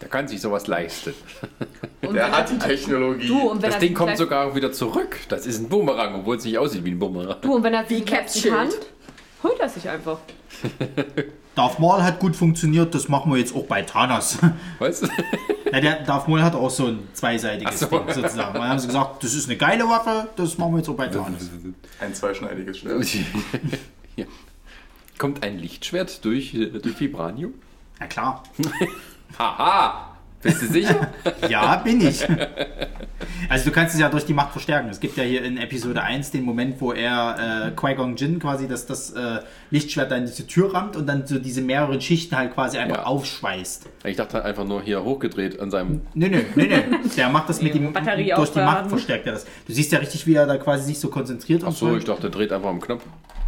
Der 0.00 0.08
kann 0.08 0.28
sich 0.28 0.40
sowas 0.40 0.66
leisten. 0.68 1.12
Und 2.02 2.14
Der 2.14 2.30
hat 2.30 2.50
die 2.50 2.58
Technologie. 2.58 3.26
Du, 3.26 3.50
und 3.50 3.62
wenn 3.62 3.70
Das 3.70 3.74
er 3.74 3.80
Ding 3.80 3.94
kommt 3.94 4.16
sogar 4.16 4.54
wieder 4.54 4.72
zurück. 4.72 5.16
Das 5.28 5.46
ist 5.46 5.60
ein 5.60 5.68
Boomerang, 5.68 6.14
obwohl 6.20 6.36
es 6.36 6.44
nicht 6.44 6.58
aussieht 6.58 6.84
wie 6.84 6.90
ein 6.90 6.98
Boomerang. 6.98 7.40
Du, 7.40 7.54
und 7.54 7.62
wenn 7.64 7.74
er 7.74 7.88
Wie 7.90 8.00
letzten 8.00 8.50
kann, 8.50 8.68
holt 9.42 9.58
er 9.58 9.68
sich 9.68 9.88
einfach. 9.88 10.18
Darth 11.54 11.78
Maul 11.78 12.02
hat 12.02 12.18
gut 12.18 12.34
funktioniert, 12.34 12.94
das 12.94 13.08
machen 13.08 13.32
wir 13.32 13.38
jetzt 13.38 13.54
auch 13.54 13.64
bei 13.66 13.82
Thanos. 13.82 14.38
Weißt 14.78 15.04
du? 15.04 15.08
Ja, 15.72 15.80
der 15.80 16.02
Darth 16.02 16.28
Maul 16.28 16.42
hat 16.42 16.54
auch 16.54 16.70
so 16.70 16.86
ein 16.86 17.08
zweiseitiges 17.12 17.80
so. 17.80 17.86
Ding 17.86 18.12
sozusagen. 18.12 18.54
Dann 18.54 18.68
haben 18.68 18.78
sie 18.78 18.86
gesagt, 18.86 19.22
das 19.22 19.34
ist 19.34 19.48
eine 19.48 19.56
geile 19.56 19.84
Waffe, 19.88 20.28
das 20.36 20.58
machen 20.58 20.72
wir 20.72 20.78
jetzt 20.78 20.88
auch 20.88 20.96
bei 20.96 21.08
Thanos. 21.08 21.50
Ein 22.00 22.14
zweischneidiges 22.14 22.78
Schwert. 22.78 23.06
ja. 24.16 24.26
Kommt 25.18 25.44
ein 25.44 25.58
Lichtschwert 25.58 26.24
durch, 26.24 26.54
äh, 26.54 26.66
durch 26.66 26.98
Vibranium? 26.98 27.54
Na 28.00 28.06
klar. 28.06 28.42
Haha! 29.38 30.13
Bist 30.44 30.62
du 30.62 30.66
sicher? 30.66 31.08
Ja, 31.48 31.76
bin 31.76 32.00
ich. 32.06 32.24
Also 33.48 33.66
du 33.66 33.70
kannst 33.72 33.94
es 33.94 34.00
ja 34.00 34.08
durch 34.08 34.24
die 34.24 34.32
Macht 34.34 34.52
verstärken. 34.52 34.88
Es 34.88 35.00
gibt 35.00 35.16
ja 35.16 35.24
hier 35.24 35.42
in 35.44 35.56
Episode 35.58 36.02
1 36.02 36.30
den 36.30 36.42
Moment, 36.44 36.80
wo 36.80 36.92
er 36.92 37.68
äh, 37.68 37.70
Qui-Gon 37.78 38.16
Jinn 38.16 38.38
quasi 38.38 38.66
das, 38.68 38.86
das 38.86 39.10
äh, 39.12 39.40
Lichtschwert 39.70 40.10
dann 40.10 40.20
in 40.20 40.26
diese 40.26 40.46
Tür 40.46 40.72
rammt 40.74 40.96
und 40.96 41.06
dann 41.06 41.26
so 41.26 41.38
diese 41.38 41.60
mehreren 41.60 42.00
Schichten 42.00 42.36
halt 42.36 42.54
quasi 42.54 42.78
einfach 42.78 42.98
Ja. 42.98 43.02
aufschweißt. 43.04 43.86
ich 44.04 44.16
dachte 44.16 44.44
einfach 44.44 44.64
nur 44.64 44.82
hier 44.82 45.02
hochgedreht 45.04 45.60
an 45.60 45.70
seinem. 45.70 46.02
Nö, 46.14 46.28
nö, 46.28 46.40
nö, 46.54 46.66
nö. 46.66 46.80
Der 47.16 47.28
macht 47.28 47.48
das 47.48 47.60
mit 47.60 47.74
dem 47.74 47.92
Batterie 47.92 48.32
durch 48.34 48.50
die 48.50 48.58
Macht 48.60 48.88
verstärkt 48.88 49.26
er 49.26 49.34
das. 49.34 49.44
Du 49.66 49.72
siehst 49.72 49.92
ja 49.92 49.98
richtig, 49.98 50.26
wie 50.26 50.34
er 50.34 50.46
da 50.46 50.56
quasi 50.56 50.84
sich 50.84 50.98
so 50.98 51.08
konzentriert 51.08 51.62
Ach 51.66 51.72
so, 51.72 51.88
so. 51.90 51.96
ich 51.96 52.04
dachte, 52.04 52.22
der 52.22 52.30
dreht 52.30 52.52
einfach 52.52 52.68
am 52.70 52.80
Knopf. 52.80 53.04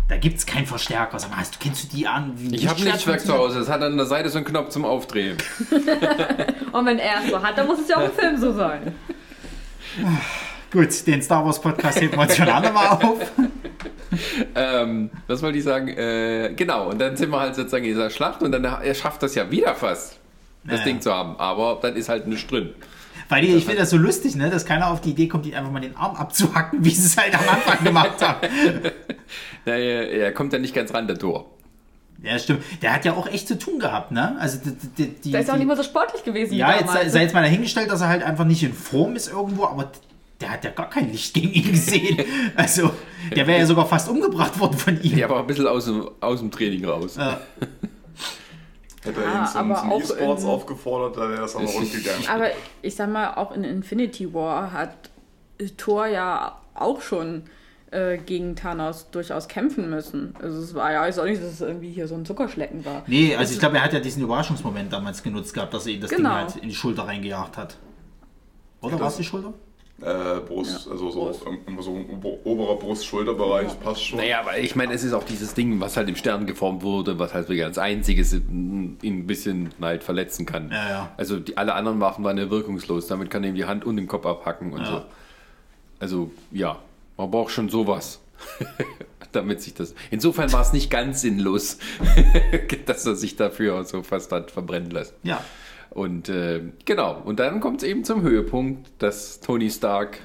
Da 0.08 0.16
gibt 0.16 0.38
es 0.38 0.46
keinen 0.46 0.66
Verstärker. 0.66 1.18
Sag 1.18 1.30
mal, 1.30 1.38
hast 1.38 1.54
du, 1.56 1.58
kennst 1.60 1.84
du 1.92 1.96
die 1.96 2.06
an? 2.06 2.32
Wie 2.36 2.54
Ich 2.54 2.68
habe 2.68 2.80
Lichtwerk 2.80 3.20
zu? 3.20 3.32
Hause. 3.32 3.58
Es 3.58 3.68
hat 3.68 3.82
an 3.82 3.96
der 3.96 4.06
Seite 4.06 4.28
so 4.28 4.38
einen 4.38 4.44
Knopf 4.46 4.68
zum 4.68 4.84
Aufdrehen. 4.84 5.36
Und 6.72 6.86
wenn 6.86 6.98
er 6.98 7.24
es 7.24 7.30
so 7.30 7.42
hat, 7.42 7.58
dann 7.58 7.66
muss 7.66 7.80
es 7.80 7.88
ja 7.88 7.96
auch 7.96 8.04
im 8.04 8.12
Film 8.12 8.36
so 8.38 8.52
sein. 8.52 8.94
Gut, 10.70 11.06
den 11.06 11.22
Star 11.22 11.44
Wars 11.44 11.60
Podcast 11.60 12.00
heben 12.00 12.12
wir 12.14 12.20
uns 12.22 12.36
schon 12.36 12.48
andermal 12.48 12.88
auf. 12.88 13.18
Ähm, 14.54 15.10
was 15.26 15.42
wollte 15.42 15.58
ich 15.58 15.64
sagen? 15.64 15.88
Äh, 15.88 16.54
genau, 16.56 16.88
und 16.88 16.98
dann 16.98 17.16
sind 17.16 17.28
wir 17.30 17.38
halt 17.40 17.54
sozusagen 17.54 17.84
in 17.84 17.90
dieser 17.90 18.08
Schlacht 18.08 18.40
und 18.42 18.50
dann 18.52 18.64
er 18.64 18.94
schafft 18.94 19.22
das 19.22 19.34
ja 19.34 19.50
wieder 19.50 19.74
fast, 19.74 20.18
das 20.64 20.78
Ja. 20.78 20.84
Ding 20.84 21.00
zu 21.02 21.12
haben. 21.12 21.36
Aber 21.38 21.78
dann 21.82 21.96
ist 21.96 22.08
halt 22.08 22.26
nichts 22.26 22.46
drin. 22.48 22.70
Weil 23.28 23.42
die, 23.42 23.48
ich 23.54 23.64
finde 23.64 23.80
das 23.80 23.90
so 23.90 23.96
lustig, 23.96 24.36
ne, 24.36 24.50
dass 24.50 24.64
keiner 24.64 24.90
auf 24.90 25.00
die 25.00 25.10
Idee 25.10 25.26
kommt, 25.28 25.46
ihn 25.46 25.54
einfach 25.54 25.70
mal 25.72 25.80
den 25.80 25.96
Arm 25.96 26.14
abzuhacken, 26.16 26.84
wie 26.84 26.90
sie 26.90 27.06
es 27.06 27.16
halt 27.16 27.34
am 27.34 27.48
Anfang 27.48 27.84
gemacht 27.84 28.20
haben. 28.22 28.46
Er, 29.64 29.74
er 30.12 30.32
kommt 30.32 30.52
ja 30.52 30.60
nicht 30.60 30.74
ganz 30.74 30.94
ran, 30.94 31.08
der 31.08 31.18
Tor. 31.18 31.50
Ja, 32.22 32.38
stimmt. 32.38 32.62
Der 32.82 32.94
hat 32.94 33.04
ja 33.04 33.14
auch 33.14 33.26
echt 33.26 33.48
zu 33.48 33.58
tun 33.58 33.80
gehabt, 33.80 34.12
ne? 34.12 34.36
Also 34.38 34.58
die, 34.96 35.08
die, 35.08 35.30
Der 35.32 35.40
ist 35.40 35.48
auch 35.50 35.54
die- 35.54 35.58
nicht 35.58 35.66
mehr 35.66 35.76
so 35.76 35.82
sportlich 35.82 36.22
gewesen 36.22 36.54
Ja, 36.54 36.68
wie 36.74 36.80
jetzt 36.82 36.92
sei, 36.92 37.08
sei 37.08 37.22
jetzt 37.22 37.34
mal 37.34 37.42
dahingestellt, 37.42 37.90
dass 37.90 38.00
er 38.00 38.08
halt 38.08 38.22
einfach 38.22 38.44
nicht 38.44 38.62
in 38.62 38.72
Form 38.72 39.16
ist 39.16 39.28
irgendwo, 39.28 39.64
aber 39.64 39.90
der 40.40 40.50
hat 40.50 40.64
ja 40.64 40.70
gar 40.70 40.88
kein 40.88 41.10
Licht 41.10 41.34
gegen 41.34 41.50
ihn 41.52 41.72
gesehen. 41.72 42.24
Also, 42.56 42.90
der 43.34 43.46
wäre 43.48 43.58
ja 43.58 43.66
sogar 43.66 43.86
fast 43.86 44.08
umgebracht 44.08 44.58
worden 44.60 44.78
von 44.78 45.02
ihm. 45.02 45.18
Ja, 45.18 45.26
aber 45.26 45.40
ein 45.40 45.46
bisschen 45.48 45.66
aus 45.66 45.86
dem, 45.86 46.08
aus 46.20 46.38
dem 46.38 46.50
Training 46.52 46.84
raus. 46.84 47.16
Ja. 47.18 47.40
Hätte 49.06 49.22
er 49.22 49.32
Ja, 49.32 49.40
ihn 49.42 49.46
zum, 49.46 49.72
aber 49.72 49.80
zum 49.80 49.92
auch 49.92 50.00
E-Sports 50.00 50.42
in- 50.42 50.48
aufgefordert, 50.48 51.16
dann 51.16 51.30
wäre 51.30 51.40
das 51.42 51.56
aber 51.56 51.64
rund 51.66 51.92
gegangen. 51.92 52.24
Aber 52.28 52.48
ich 52.82 52.94
sag 52.94 53.10
mal, 53.10 53.34
auch 53.34 53.52
in 53.52 53.64
Infinity 53.64 54.32
War 54.34 54.72
hat 54.72 55.10
Thor 55.76 56.06
ja 56.06 56.60
auch 56.74 57.00
schon 57.00 57.44
äh, 57.92 58.18
gegen 58.18 58.56
Thanos 58.56 59.10
durchaus 59.10 59.48
kämpfen 59.48 59.88
müssen. 59.88 60.34
Also 60.42 60.60
es 60.60 60.74
war 60.74 60.92
ja 60.92 61.06
jetzt 61.06 61.18
auch 61.20 61.24
nicht, 61.24 61.40
dass 61.42 61.50
es 61.52 61.60
irgendwie 61.60 61.90
hier 61.90 62.08
so 62.08 62.14
ein 62.14 62.24
Zuckerschlecken 62.26 62.84
war. 62.84 63.02
Nee, 63.06 63.34
also 63.36 63.52
ich 63.54 63.58
glaube, 63.60 63.76
er 63.78 63.84
hat 63.84 63.92
ja 63.92 64.00
diesen 64.00 64.22
Überraschungsmoment 64.22 64.92
damals 64.92 65.22
genutzt 65.22 65.54
gehabt, 65.54 65.72
dass 65.72 65.86
er 65.86 65.92
ihm 65.94 66.00
das 66.00 66.10
Genau. 66.10 66.28
Ding 66.30 66.38
halt 66.38 66.56
in 66.56 66.68
die 66.68 66.74
Schulter 66.74 67.04
reingejagt 67.04 67.56
hat. 67.56 67.76
Oder 68.82 69.00
war 69.00 69.08
es 69.08 69.16
die 69.16 69.24
Schulter? 69.24 69.54
Äh, 70.02 70.40
Brust, 70.46 70.88
also 70.90 71.10
so, 71.10 71.20
Brust. 71.24 71.42
irgendwo 71.46 71.80
so 71.80 71.92
ober- 71.92 72.38
oberer 72.44 72.76
Brust-Schulterbereich, 72.76 73.80
passt 73.80 74.04
schon. 74.04 74.18
Naja, 74.18 74.40
aber 74.40 74.58
ich 74.58 74.76
meine, 74.76 74.92
es 74.92 75.02
ist 75.02 75.14
auch 75.14 75.24
dieses 75.24 75.54
Ding, 75.54 75.80
was 75.80 75.96
halt 75.96 76.08
im 76.10 76.16
Stern 76.16 76.46
geformt 76.46 76.82
wurde, 76.82 77.18
was 77.18 77.32
halt 77.32 77.48
wirklich 77.48 77.64
als 77.64 77.78
einziges 77.78 78.34
ihn 78.34 78.98
ein 79.02 79.26
bisschen 79.26 79.70
halt 79.80 80.04
verletzen 80.04 80.44
kann. 80.44 80.70
Ja, 80.70 80.88
ja. 80.90 81.12
Also 81.16 81.38
die, 81.38 81.56
alle 81.56 81.72
anderen 81.74 81.98
Waffen 82.00 82.24
waren 82.24 82.36
ja 82.36 82.50
wirkungslos. 82.50 83.06
Damit 83.06 83.30
kann 83.30 83.42
er 83.42 83.50
ihm 83.50 83.56
die 83.56 83.64
Hand 83.64 83.86
und 83.86 83.96
den 83.96 84.06
Kopf 84.06 84.26
abhacken 84.26 84.72
und 84.74 84.80
Ja. 84.80 84.86
so. 84.86 85.02
Also 85.98 86.30
ja, 86.52 86.78
man 87.16 87.30
braucht 87.30 87.52
schon 87.52 87.70
sowas. 87.70 88.20
damit 89.32 89.60
sich 89.62 89.72
das. 89.74 89.94
Insofern 90.10 90.52
war 90.52 90.60
es 90.62 90.72
nicht 90.72 90.90
ganz 90.90 91.20
sinnlos, 91.22 91.78
dass 92.86 93.04
er 93.06 93.16
sich 93.16 93.36
dafür 93.36 93.84
so 93.84 94.02
fast 94.02 94.30
hat 94.32 94.50
verbrennen 94.50 94.90
lassen. 94.90 95.14
Ja. 95.22 95.42
Und 95.96 96.28
äh, 96.28 96.60
genau, 96.84 97.22
und 97.24 97.40
dann 97.40 97.58
kommt 97.60 97.82
es 97.82 97.88
eben 97.88 98.04
zum 98.04 98.20
Höhepunkt, 98.20 98.86
dass 98.98 99.40
Tony 99.40 99.70
Stark, 99.70 100.18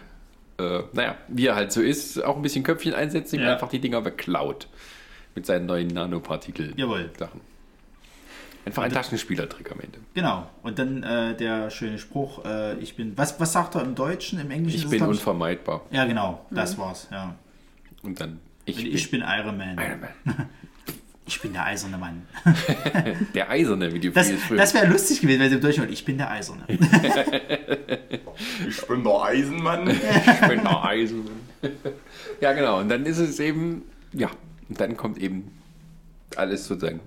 äh, 0.59 0.81
naja, 0.91 1.15
wie 1.29 1.47
er 1.47 1.55
halt 1.55 1.71
so 1.71 1.79
ist, 1.81 2.21
auch 2.21 2.35
ein 2.35 2.41
bisschen 2.41 2.63
Köpfchen 2.63 2.93
einsetzt, 2.93 3.31
ihm 3.31 3.39
Ja. 3.39 3.53
einfach 3.53 3.69
die 3.69 3.79
Dinger 3.79 4.03
wegklaut. 4.03 4.67
Mit 5.33 5.45
seinen 5.45 5.67
neuen 5.67 5.87
Nanopartikel-Sachen. 5.87 6.77
Jawohl. 6.77 7.09
Einfach 8.65 8.83
ein 8.83 8.91
Taschenspielertrick 8.91 9.71
am 9.71 9.79
Ende. 9.79 9.99
Genau. 10.13 10.45
Und 10.61 10.77
dann 10.77 11.03
äh, 11.03 11.37
der 11.37 11.69
schöne 11.69 11.99
Spruch, 11.99 12.43
äh, 12.43 12.77
ich 12.79 12.97
bin. 12.97 13.17
Was, 13.17 13.39
was 13.39 13.53
sagt 13.53 13.75
er 13.75 13.83
im 13.83 13.95
Deutschen? 13.95 14.41
Im 14.41 14.51
Englischen 14.51 14.77
Ich 14.83 14.89
bin 14.89 15.01
unvermeidbar. 15.07 15.85
Ja, 15.89 16.03
genau, 16.03 16.45
das 16.51 16.77
war's, 16.77 17.07
ja. 17.13 17.33
Und 18.03 18.19
dann, 18.19 18.39
ich, 18.65 18.77
Ich, 18.77 18.83
bin, 18.83 18.93
ich 18.93 19.11
bin 19.11 19.21
Iron 19.25 19.55
Man. 19.57 19.77
Iron 19.79 20.01
Man. 20.01 20.49
Ich 21.25 21.39
bin 21.41 21.53
der 21.53 21.65
eiserne 21.65 21.97
Mann. 21.97 22.23
Der 23.33 23.49
Eiserne, 23.49 23.93
wie 23.93 23.99
die 23.99 24.11
Das, 24.11 24.29
früher. 24.31 24.57
das 24.57 24.73
wäre 24.73 24.87
lustig 24.87 25.21
gewesen, 25.21 25.39
wenn 25.39 25.49
sie 25.49 25.55
im 25.55 25.61
Deutschen 25.61 25.87
ich 25.89 26.03
bin 26.03 26.17
der 26.17 26.29
Eiserne. 26.31 26.63
Ich 28.67 28.87
bin 28.87 29.03
der 29.03 29.21
Eisenmann. 29.21 29.87
ich 29.89 30.47
bin 30.47 30.63
der 30.63 30.83
Eisenmann. 30.83 31.41
ja, 32.41 32.53
genau. 32.53 32.79
Und 32.79 32.89
dann 32.89 33.05
ist 33.05 33.19
es 33.19 33.39
eben, 33.39 33.83
ja, 34.13 34.29
und 34.67 34.79
dann 34.81 34.97
kommt 34.97 35.19
eben 35.19 35.51
alles 36.35 36.67
sozusagen 36.67 36.99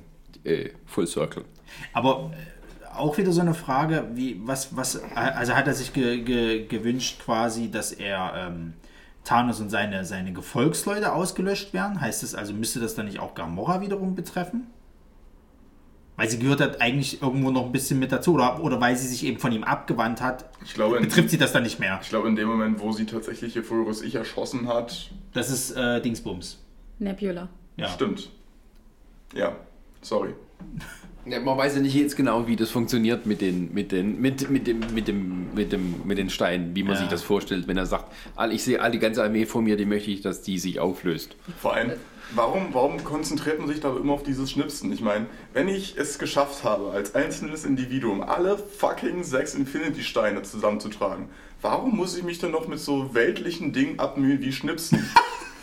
äh, 0.44 0.70
Full 0.86 1.06
Circle. 1.06 1.44
Aber 1.92 2.30
äh, 2.32 2.96
auch 2.96 3.18
wieder 3.18 3.32
so 3.32 3.40
eine 3.40 3.54
Frage, 3.54 4.06
wie, 4.14 4.40
was, 4.44 4.76
was, 4.76 5.00
also 5.14 5.54
hat 5.54 5.66
er 5.66 5.74
sich 5.74 5.92
ge, 5.92 6.20
ge, 6.22 6.66
gewünscht 6.66 7.20
quasi, 7.24 7.70
dass 7.70 7.92
er 7.92 8.48
ähm, 8.48 8.74
Thanos 9.24 9.60
und 9.60 9.70
seine, 9.70 10.04
seine 10.04 10.32
Gefolgsleute 10.32 11.12
ausgelöscht 11.12 11.72
werden? 11.72 12.00
Heißt 12.00 12.22
das 12.22 12.34
also, 12.34 12.52
müsste 12.52 12.80
das 12.80 12.94
dann 12.94 13.06
nicht 13.06 13.18
auch 13.20 13.34
Gamora 13.34 13.80
wiederum 13.80 14.14
betreffen? 14.14 14.66
Weil 16.16 16.28
sie 16.28 16.38
gehört 16.38 16.60
hat 16.60 16.80
eigentlich 16.80 17.22
irgendwo 17.22 17.50
noch 17.50 17.64
ein 17.66 17.72
bisschen 17.72 17.98
mit 17.98 18.12
dazu 18.12 18.34
oder, 18.34 18.62
oder 18.62 18.80
weil 18.80 18.96
sie 18.96 19.08
sich 19.08 19.24
eben 19.24 19.40
von 19.40 19.50
ihm 19.50 19.64
abgewandt 19.64 20.20
hat, 20.20 20.44
Ich 20.64 20.74
glaube, 20.74 20.96
in, 20.98 21.02
betrifft 21.02 21.30
sie 21.30 21.38
das 21.38 21.52
dann 21.52 21.64
nicht 21.64 21.80
mehr. 21.80 21.98
ich 22.02 22.08
glaube, 22.08 22.28
in 22.28 22.36
dem 22.36 22.46
Moment, 22.46 22.78
wo 22.78 22.92
sie 22.92 23.04
tatsächlich 23.04 23.56
ihr 23.56 23.64
früheres 23.64 24.00
Ich 24.00 24.14
erschossen 24.14 24.68
hat, 24.68 25.10
Das 25.32 25.50
ist 25.50 25.72
äh, 25.72 26.00
Dingsbums. 26.00 26.60
Nebula. 27.00 27.48
Ja. 27.76 27.88
stimmt. 27.88 28.30
Ja, 29.34 29.56
sorry. 30.02 30.34
Ja, 31.26 31.40
man 31.40 31.56
weiß 31.56 31.76
ja 31.76 31.80
nicht 31.80 31.94
jetzt 31.94 32.16
genau, 32.16 32.46
wie 32.46 32.56
das 32.56 32.70
funktioniert 32.70 33.24
mit 33.24 33.40
den, 33.40 33.72
mit 33.72 33.92
den, 33.92 34.20
mit, 34.20 34.50
mit 34.50 34.66
dem, 34.66 34.80
mit 34.94 35.08
dem, 35.08 35.54
mit 35.54 35.72
dem, 35.72 35.94
mit 36.04 36.18
den 36.18 36.28
Steinen, 36.28 36.76
wie 36.76 36.82
man 36.82 36.94
Ja. 36.94 37.00
sich 37.00 37.08
das 37.08 37.22
vorstellt, 37.22 37.66
wenn 37.66 37.78
er 37.78 37.86
sagt, 37.86 38.12
ich 38.50 38.62
sehe 38.62 38.80
all 38.80 38.90
die 38.90 38.98
ganze 38.98 39.22
Armee 39.24 39.46
vor 39.46 39.62
mir, 39.62 39.76
die 39.76 39.86
möchte 39.86 40.10
ich, 40.10 40.20
dass 40.20 40.42
die 40.42 40.58
sich 40.58 40.80
auflöst. 40.80 41.34
Vor 41.58 41.72
allem, 41.74 41.92
warum, 42.34 42.68
warum 42.72 43.02
konzentriert 43.04 43.58
man 43.58 43.68
sich 43.68 43.80
da 43.80 43.96
immer 43.96 44.12
auf 44.12 44.22
dieses 44.22 44.50
Schnipsen? 44.50 44.92
Ich 44.92 45.00
meine, 45.00 45.26
wenn 45.54 45.68
ich 45.68 45.96
es 45.96 46.18
geschafft 46.18 46.62
habe, 46.62 46.90
als 46.90 47.14
einzelnes 47.14 47.64
Individuum 47.64 48.20
alle 48.22 48.58
fucking 48.58 49.24
sechs 49.24 49.54
Infinity-Steine 49.54 50.42
zusammenzutragen, 50.42 51.30
warum 51.62 51.96
muss 51.96 52.16
ich 52.18 52.22
mich 52.22 52.38
dann 52.38 52.50
noch 52.50 52.68
mit 52.68 52.80
so 52.80 53.14
weltlichen 53.14 53.72
Dingen 53.72 53.98
abmühen 53.98 54.42
wie 54.42 54.52
Schnipsen? 54.52 54.98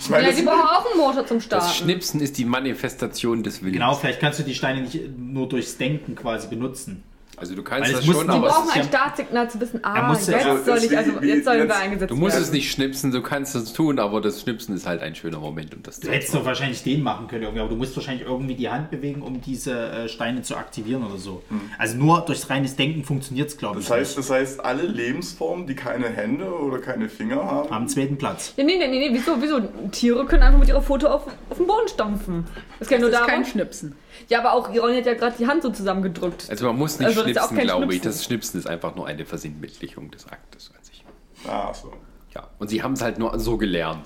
Ich 0.01 0.09
meine, 0.09 0.23
Ja, 0.23 0.29
das, 0.29 0.39
die 0.39 0.45
brauchen 0.45 0.59
auch 0.61 0.85
einen 0.91 0.97
Motor 0.97 1.25
zum 1.27 1.37
Das 1.37 1.45
Starten. 1.45 1.69
Schnipsen 1.73 2.21
ist 2.21 2.37
die 2.37 2.45
Manifestation 2.45 3.43
des 3.43 3.61
Willens. 3.61 3.73
Genau, 3.73 3.93
vielleicht 3.93 4.19
kannst 4.19 4.39
du 4.39 4.43
die 4.43 4.55
Steine 4.55 4.81
nicht 4.81 4.99
nur 5.17 5.47
durchs 5.47 5.77
Denken 5.77 6.15
quasi 6.15 6.47
benutzen. 6.47 7.03
Also 7.41 7.55
du 7.55 7.63
kannst 7.63 7.91
Weil 7.91 7.99
es 7.99 8.05
das 8.05 8.15
schon, 8.15 8.29
aber 8.29 8.47
es 8.47 8.53
brauchen 8.53 8.69
ein 8.69 8.77
ja- 8.77 8.83
Startsignal 8.83 9.49
zu 9.49 9.59
wissen, 9.59 9.79
ah, 9.83 9.95
ja- 9.95 10.13
jetzt, 10.13 10.29
Also, 10.45 10.63
soll 10.63 10.77
es 10.77 10.83
ich, 10.83 10.95
also, 10.97 11.11
jetzt 11.21 11.45
sollen 11.45 11.67
wir 11.67 11.75
eingesetzt 11.75 12.11
du 12.11 12.15
musst 12.15 12.33
werden. 12.35 12.43
es 12.43 12.51
nicht 12.51 12.71
schnipsen, 12.71 13.11
du 13.11 13.21
kannst 13.23 13.55
es 13.55 13.73
tun, 13.73 13.97
aber 13.97 14.21
das 14.21 14.41
Schnipsen 14.41 14.75
ist 14.75 14.85
halt 14.85 15.01
ein 15.01 15.15
schöner 15.15 15.39
Moment, 15.39 15.73
um 15.73 15.81
das 15.81 15.99
Du 15.99 16.09
hättest 16.11 16.35
doch 16.35 16.45
wahrscheinlich 16.45 16.83
den 16.83 17.01
machen 17.01 17.27
können, 17.27 17.41
irgendwie, 17.41 17.61
aber 17.61 17.69
du 17.69 17.75
musst 17.75 17.95
wahrscheinlich 17.95 18.27
irgendwie 18.27 18.53
die 18.53 18.69
Hand 18.69 18.91
bewegen, 18.91 19.23
um 19.23 19.41
diese 19.41 19.73
äh, 19.73 20.07
Steine 20.07 20.43
zu 20.43 20.55
aktivieren 20.55 21.03
oder 21.03 21.17
so. 21.17 21.41
Also 21.79 21.97
nur 21.97 22.21
durchs 22.21 22.47
reines 22.51 22.75
Denken 22.75 23.03
funktioniert 23.03 23.49
es, 23.49 23.57
glaube 23.57 23.79
ich. 23.79 23.87
Das 23.87 23.97
heißt, 23.97 24.17
das 24.19 24.29
heißt, 24.29 24.63
alle 24.63 24.83
Lebensformen, 24.83 25.65
die 25.65 25.73
keine 25.75 26.09
Hände 26.09 26.45
oder 26.53 26.77
keine 26.77 27.09
Finger 27.09 27.43
haben, 27.43 27.71
am 27.71 27.87
zweiten 27.87 28.17
Platz. 28.17 28.53
Nee, 28.55 28.65
nee, 28.65 28.77
nee, 28.77 28.87
nee, 28.87 29.09
wieso, 29.11 29.41
wieso? 29.41 29.61
Tiere 29.91 30.25
können 30.27 30.43
einfach 30.43 30.59
mit 30.59 30.69
ihrer 30.69 30.83
Foto 30.83 31.07
auf, 31.07 31.23
auf 31.49 31.57
den 31.57 31.65
Boden 31.65 31.87
stampfen. 31.87 32.45
Das 32.77 32.87
geht 32.87 32.97
Das 32.97 33.01
nur 33.01 33.09
ist 33.09 33.15
darum. 33.15 33.27
kein 33.31 33.45
Schnipsen. 33.45 33.95
Ja, 34.29 34.39
aber 34.39 34.53
auch 34.53 34.69
Ronny 34.69 34.97
hat 34.97 35.05
ja 35.05 35.13
gerade 35.13 35.35
die 35.37 35.47
Hand 35.47 35.63
so 35.63 35.69
zusammengedrückt. 35.69 36.47
Also 36.49 36.65
man 36.65 36.77
muss 36.77 36.99
nicht 36.99 37.07
Also 37.07 37.23
schnipsen, 37.23 37.57
glaube 37.57 37.83
ich. 37.85 38.01
Schnipsen. 38.01 38.11
Das 38.11 38.23
Schnipsen 38.25 38.59
ist 38.59 38.67
einfach 38.67 38.95
nur 38.95 39.07
eine 39.07 39.25
Versinnbildlichung 39.25 40.11
des 40.11 40.27
Aktes 40.27 40.71
an 40.77 40.83
sich. 40.83 41.03
Ah, 41.47 41.73
so. 41.73 41.93
Ja, 42.33 42.47
und 42.59 42.69
sie 42.69 42.81
haben 42.83 42.93
es 42.93 43.01
halt 43.01 43.19
nur 43.19 43.37
so 43.39 43.57
gelernt. 43.57 44.05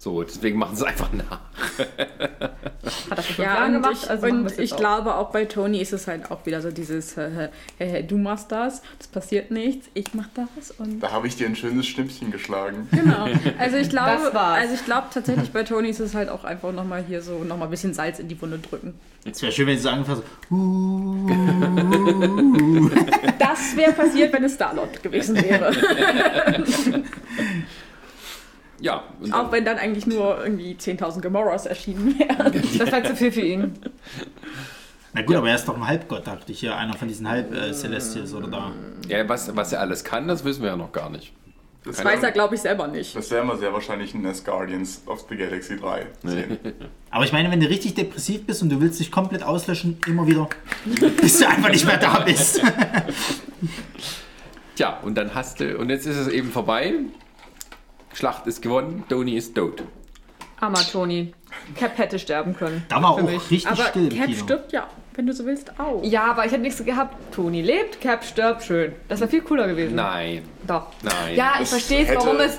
So, 0.00 0.22
deswegen 0.22 0.60
machen 0.60 0.76
sie 0.76 0.84
es 0.84 0.88
einfach 0.88 1.10
nach. 1.12 1.40
Hat 3.10 3.18
das 3.18 3.26
fünf 3.26 3.38
Ja, 3.38 3.66
und 3.66 3.72
gemacht, 3.72 3.96
ich, 4.04 4.08
also 4.08 4.28
und 4.28 4.44
jetzt 4.44 4.60
ich 4.60 4.72
auch. 4.72 4.76
glaube 4.76 5.16
auch 5.16 5.30
bei 5.30 5.44
Tony 5.44 5.80
ist 5.80 5.92
es 5.92 6.06
halt 6.06 6.30
auch 6.30 6.46
wieder 6.46 6.62
so 6.62 6.70
dieses, 6.70 7.16
äh, 7.16 7.48
hey, 7.78 7.90
hey, 7.90 8.06
du 8.06 8.16
machst 8.16 8.52
das, 8.52 8.80
das 8.98 9.08
passiert 9.08 9.50
nichts, 9.50 9.88
ich 9.94 10.14
mach 10.14 10.28
das 10.34 10.70
und 10.78 11.00
Da 11.00 11.10
habe 11.10 11.26
ich 11.26 11.34
dir 11.34 11.48
ein 11.48 11.56
schönes 11.56 11.88
Schnippchen 11.88 12.30
geschlagen. 12.30 12.86
genau. 12.92 13.26
Also 13.58 13.76
ich 13.76 13.90
glaube, 13.94 14.32
also 14.38 14.74
ich 14.74 14.84
glaube 14.84 15.08
tatsächlich 15.12 15.50
bei 15.50 15.64
Tony 15.64 15.88
ist 15.88 15.98
es 15.98 16.14
halt 16.14 16.28
auch 16.28 16.44
einfach 16.44 16.70
nochmal 16.72 17.02
hier 17.02 17.20
so 17.20 17.42
nochmal 17.42 17.66
ein 17.66 17.72
bisschen 17.72 17.92
Salz 17.92 18.20
in 18.20 18.28
die 18.28 18.40
Wunde 18.40 18.60
drücken. 18.60 18.94
Es 19.24 19.42
wäre 19.42 19.50
schön, 19.50 19.66
wenn 19.66 19.76
sie 19.76 19.82
so 19.82 19.88
angefangen 19.88 20.22
so, 20.48 20.54
uh, 20.54 21.28
Das 23.38 23.76
wäre 23.76 23.92
passiert, 23.92 24.32
wenn 24.32 24.44
es 24.44 24.54
Star-Lord 24.54 25.02
gewesen 25.02 25.34
wäre. 25.42 25.72
Ja, 28.80 29.02
und 29.20 29.32
auch 29.32 29.50
wenn 29.50 29.64
dann 29.64 29.76
eigentlich 29.78 30.06
nur 30.06 30.42
irgendwie 30.42 30.74
10.000 30.74 31.20
Gamoras 31.20 31.66
erschienen 31.66 32.18
wären. 32.18 32.52
Das 32.78 32.92
wäre 32.92 33.02
zu 33.02 33.16
viel 33.16 33.32
für 33.32 33.40
ihn. 33.40 33.74
Na 35.14 35.22
gut, 35.22 35.36
aber 35.36 35.48
er 35.48 35.56
ist 35.56 35.66
doch 35.66 35.76
ein 35.76 35.86
Halbgott, 35.86 36.26
dachte 36.26 36.52
ich. 36.52 36.62
Ja, 36.62 36.76
einer 36.76 36.94
von 36.94 37.08
diesen 37.08 37.28
Halb-Celestials 37.28 38.34
oder 38.34 38.48
da. 38.48 38.72
ja, 39.08 39.28
was, 39.28 39.54
was 39.56 39.72
er 39.72 39.80
alles 39.80 40.04
kann, 40.04 40.28
das 40.28 40.44
wissen 40.44 40.62
wir 40.62 40.70
ja 40.70 40.76
noch 40.76 40.92
gar 40.92 41.10
nicht. 41.10 41.32
Das 41.84 41.96
Das 41.96 42.04
weiß 42.04 42.22
er, 42.22 42.32
glaube 42.32 42.54
ich, 42.54 42.60
selber 42.60 42.86
nicht. 42.88 43.16
Das 43.16 43.30
werden 43.30 43.48
wir 43.48 43.56
sehr 43.56 43.72
wahrscheinlich 43.72 44.14
in 44.14 44.22
das 44.22 44.44
Guardians 44.44 45.02
of 45.06 45.24
the 45.28 45.36
Galaxy 45.36 45.76
3 45.78 46.06
sehen. 46.24 46.58
Aber 47.10 47.24
ich 47.24 47.32
meine, 47.32 47.50
wenn 47.50 47.60
du 47.60 47.68
richtig 47.68 47.94
depressiv 47.94 48.44
bist 48.46 48.62
und 48.62 48.68
du 48.68 48.80
willst 48.80 49.00
dich 49.00 49.10
komplett 49.10 49.42
auslöschen, 49.42 49.98
immer 50.06 50.26
wieder, 50.26 50.48
bis 51.20 51.38
du 51.38 51.48
einfach 51.48 51.70
nicht 51.70 51.86
mehr 51.86 51.96
da 51.96 52.20
bist. 52.20 52.60
Tja, 54.76 54.98
und 55.02 55.16
dann 55.16 55.34
hast 55.34 55.60
du, 55.60 55.78
und 55.78 55.88
jetzt 55.90 56.06
ist 56.06 56.16
es 56.16 56.28
eben 56.28 56.52
vorbei. 56.52 56.94
Schlacht 58.18 58.48
ist 58.48 58.62
gewonnen, 58.62 59.04
Tony 59.08 59.36
ist 59.36 59.54
tot. 59.54 59.84
Armer 60.58 60.80
Tony. 60.80 61.32
Cap 61.76 61.96
hätte 61.98 62.18
sterben 62.18 62.56
können. 62.56 62.84
Da 62.88 63.00
war 63.00 63.16
Für 63.16 63.22
auch 63.22 63.30
mich. 63.30 63.48
richtig 63.48 63.68
Aber 63.70 63.84
still 63.84 64.12
im 64.12 64.18
Cap 64.18 64.26
Kino. 64.26 64.38
stirbt 64.42 64.72
ja, 64.72 64.88
wenn 65.14 65.24
du 65.28 65.32
so 65.32 65.46
willst, 65.46 65.78
auch. 65.78 66.02
Ja, 66.02 66.24
aber 66.32 66.44
ich 66.44 66.50
hätte 66.50 66.62
nichts 66.62 66.84
gehabt. 66.84 67.14
Tony 67.32 67.62
lebt, 67.62 68.00
Cap 68.00 68.24
stirbt, 68.24 68.64
schön. 68.64 68.92
Das 69.06 69.20
wäre 69.20 69.30
viel 69.30 69.42
cooler 69.42 69.68
gewesen. 69.68 69.94
Nein, 69.94 70.42
Doch. 70.66 70.88
nein. 71.04 71.36
Ja, 71.36 71.60
ich 71.62 71.68
verstehe 71.68 72.08
es, 72.08 72.16
warum 72.16 72.40
es. 72.40 72.58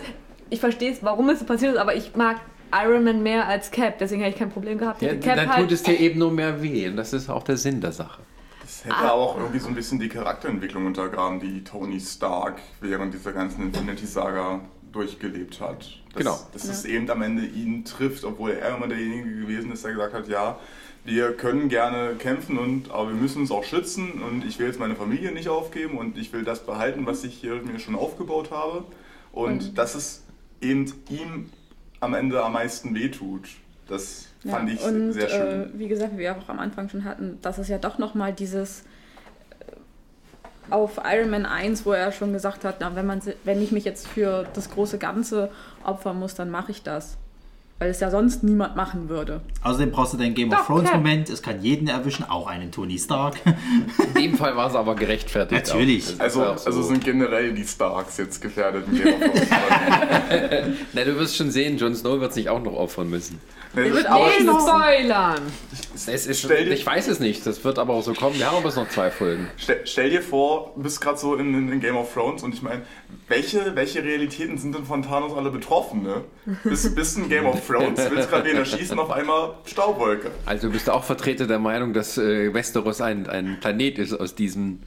Ich 0.49 0.61
verstehe 0.61 0.93
es, 0.93 1.03
warum 1.03 1.27
es 1.27 1.39
so 1.39 1.45
passiert 1.45 1.73
ist, 1.73 1.77
aber 1.77 1.93
ich 1.93 2.15
mag 2.15 2.37
Iron 2.71 3.03
Man 3.03 3.21
mehr 3.21 3.45
als 3.45 3.69
Cap. 3.69 3.97
Deswegen 3.99 4.21
hätte 4.21 4.35
ich 4.35 4.39
kein 4.39 4.51
Problem 4.51 4.77
gehabt. 4.77 5.01
Ja, 5.01 5.13
Cap 5.15 5.35
dann 5.35 5.49
halt, 5.49 5.63
tut 5.63 5.73
es 5.73 5.83
dir 5.83 5.99
eben 5.99 6.19
nur 6.19 6.31
mehr 6.31 6.61
weh. 6.61 6.87
Und 6.87 6.95
das 6.95 7.11
ist 7.11 7.29
auch 7.29 7.43
der 7.43 7.57
Sinn 7.57 7.81
der 7.81 7.91
Sache. 7.91 8.21
Das 8.61 8.85
hätte 8.85 9.11
auch 9.11 9.35
irgendwie 9.37 9.59
so 9.59 9.67
ein 9.67 9.75
bisschen 9.75 9.99
die 9.99 10.07
Charakterentwicklung 10.07 10.85
untergraben, 10.85 11.41
die 11.41 11.65
Tony 11.65 11.99
Stark 11.99 12.61
während 12.79 13.13
dieser 13.13 13.33
ganzen 13.33 13.63
Infinity-Saga 13.63 14.61
durchgelebt 14.91 15.61
hat. 15.61 15.79
Das, 15.79 16.15
Genau. 16.15 16.39
Dass 16.53 16.65
es 16.65 16.85
eben 16.85 17.09
am 17.09 17.21
Ende 17.21 17.45
ihn 17.45 17.85
trifft, 17.85 18.23
obwohl 18.23 18.51
er 18.51 18.75
immer 18.75 18.87
derjenige 18.87 19.41
gewesen 19.41 19.71
ist, 19.71 19.83
der 19.83 19.91
gesagt 19.91 20.13
hat, 20.13 20.27
ja, 20.27 20.59
wir 21.05 21.33
können 21.33 21.69
gerne 21.69 22.15
kämpfen, 22.19 22.57
und, 22.57 22.91
aber 22.91 23.09
wir 23.09 23.15
müssen 23.15 23.41
uns 23.41 23.51
auch 23.51 23.63
schützen 23.63 24.21
und 24.21 24.45
ich 24.45 24.59
will 24.59 24.67
jetzt 24.67 24.79
meine 24.79 24.95
Familie 24.95 25.31
nicht 25.31 25.49
aufgeben 25.49 25.97
und 25.97 26.17
ich 26.17 26.33
will 26.33 26.43
das 26.43 26.65
behalten, 26.65 27.05
was 27.05 27.23
ich 27.23 27.35
hier 27.35 27.55
mir 27.55 27.79
schon 27.79 27.95
aufgebaut 27.95 28.51
habe. 28.51 28.83
Und 29.31 29.77
dass 29.77 29.95
es 29.95 30.23
eben 30.61 30.91
ihm 31.09 31.49
am 31.99 32.13
Ende 32.13 32.43
am 32.43 32.53
meisten 32.53 32.95
wehtut. 32.95 33.47
Das 33.87 34.27
fand 34.47 34.69
ich 34.69 34.83
und, 34.83 35.13
sehr 35.13 35.29
schön. 35.29 35.75
Äh, 35.75 35.79
wie 35.79 35.87
gesagt, 35.87 36.13
wie 36.13 36.19
wir 36.19 36.37
auch 36.37 36.49
am 36.49 36.59
Anfang 36.59 36.89
schon 36.89 37.03
hatten, 37.03 37.39
dass 37.41 37.57
es 37.57 37.67
ja 37.67 37.77
doch 37.77 37.97
nochmal 37.97 38.33
dieses 38.33 38.83
auf 40.69 40.99
Iron 41.03 41.29
Man 41.29 41.45
1, 41.45 41.85
wo 41.85 41.91
er 41.91 42.11
schon 42.11 42.33
gesagt 42.33 42.63
hat, 42.63 42.77
na, 42.79 42.95
wenn, 42.95 43.05
man, 43.05 43.21
wenn 43.43 43.61
ich 43.61 43.71
mich 43.71 43.85
jetzt 43.85 44.07
für 44.07 44.45
das 44.53 44.69
große 44.69 44.97
Ganze 44.97 45.49
opfern 45.83 46.19
muss, 46.19 46.35
dann 46.35 46.49
mache 46.49 46.71
ich 46.71 46.83
das. 46.83 47.17
Weil 47.79 47.91
es 47.91 48.01
ja 48.01 48.11
sonst 48.11 48.43
niemand 48.43 48.75
machen 48.75 49.07
würde. 49.07 49.39
Außerdem 49.63 49.91
brauchst 49.91 50.11
du 50.13 50.17
deinen 50.17 50.35
Game 50.35 50.51
of 50.51 50.57
Doch, 50.59 50.65
Thrones 50.65 50.89
Cap. 50.89 50.97
Moment. 50.97 51.29
Es 51.29 51.41
kann 51.41 51.61
jeden 51.61 51.87
erwischen, 51.87 52.25
auch 52.29 52.47
einen 52.47 52.71
Tony 52.73 52.99
Stark. 52.99 53.35
In 54.15 54.21
dem 54.21 54.35
Fall 54.37 54.57
war 54.57 54.67
es 54.69 54.75
aber 54.75 54.95
gerechtfertigt. 54.95 55.67
Natürlich. 55.67 56.13
Also, 56.19 56.43
auch 56.45 56.57
so. 56.57 56.65
also 56.67 56.83
sind 56.83 57.05
generell 57.05 57.53
die 57.53 57.65
Starks 57.65 58.17
jetzt 58.17 58.41
gefährdet 58.41 58.83
im 58.91 58.97
Game 59.01 59.13
of 59.13 59.19
Thrones. 59.21 59.47
Na, 60.93 61.03
du 61.05 61.15
wirst 61.17 61.37
schon 61.37 61.51
sehen, 61.51 61.77
Jon 61.77 61.95
Snow 61.95 62.19
wird 62.19 62.33
sich 62.33 62.49
auch 62.49 62.61
noch 62.61 62.73
opfern 62.73 63.09
müssen. 63.09 63.39
Nee, 63.75 63.91
wird 63.91 64.09
auch 64.09 64.27
Nee, 64.39 64.43
noch- 64.45 64.67
spoilern! 64.67 65.41
Es 65.93 66.07
ist, 66.25 66.39
Stell 66.39 66.65
dir- 66.65 66.71
ich 66.73 66.85
weiß 66.85 67.07
es 67.07 67.19
nicht, 67.19 67.45
das 67.45 67.63
wird 67.63 67.77
aber 67.77 67.93
auch 67.93 68.01
so 68.03 68.13
kommen. 68.13 68.35
Wir 68.37 68.47
haben 68.49 68.57
aber 68.57 68.73
noch 68.73 68.89
zwei 68.89 69.11
Folgen. 69.11 69.47
stell, 69.57 69.81
stell 69.85 70.09
dir 70.09 70.21
vor, 70.23 70.71
du 70.75 70.81
bist 70.83 70.99
gerade 71.01 71.17
so 71.19 71.35
in, 71.35 71.53
in, 71.53 71.71
in 71.71 71.79
Game 71.79 71.95
of 71.95 72.11
Thrones 72.13 72.41
und 72.41 72.53
ich 72.55 72.63
meine, 72.63 72.81
welche, 73.27 73.75
welche 73.75 74.03
Realitäten 74.03 74.57
sind 74.57 74.73
denn 74.73 74.85
von 74.85 75.03
Thanos 75.03 75.33
alle 75.37 75.51
betroffen, 75.51 76.01
ne? 76.01 76.23
Bist, 76.63 76.95
bist 76.95 77.17
in 77.17 77.29
Game 77.29 77.45
of 77.45 77.63
Thrones, 77.69 77.99
willst 78.11 78.29
gerade 78.29 78.49
wen 78.49 78.57
erschießen, 78.57 78.97
auf 78.99 79.11
einmal 79.11 79.53
Staubwolke. 79.65 80.31
Also 80.45 80.67
du 80.67 80.73
bist 80.73 80.89
auch 80.89 81.03
Vertreter 81.03 81.47
der 81.47 81.59
Meinung, 81.59 81.93
dass 81.93 82.17
äh, 82.17 82.53
Westeros 82.53 83.01
ein, 83.01 83.27
ein 83.27 83.57
Planet 83.59 83.99
ist 83.99 84.13
aus 84.13 84.35
diesem, 84.35 84.79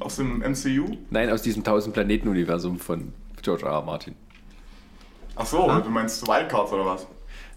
Aus 0.00 0.16
dem 0.16 0.38
MCU? 0.40 0.96
nein, 1.10 1.30
aus 1.30 1.42
diesem 1.42 1.60
1000 1.60 1.94
Planeten 1.94 2.28
Universum 2.28 2.78
von 2.78 3.12
George 3.42 3.64
R. 3.64 3.72
R. 3.72 3.82
Martin. 3.82 4.14
Ach 5.36 5.46
so, 5.46 5.66
du 5.80 5.90
meinst 5.90 6.26
Wildcards 6.26 6.72
oder 6.72 6.86
was? 6.86 7.06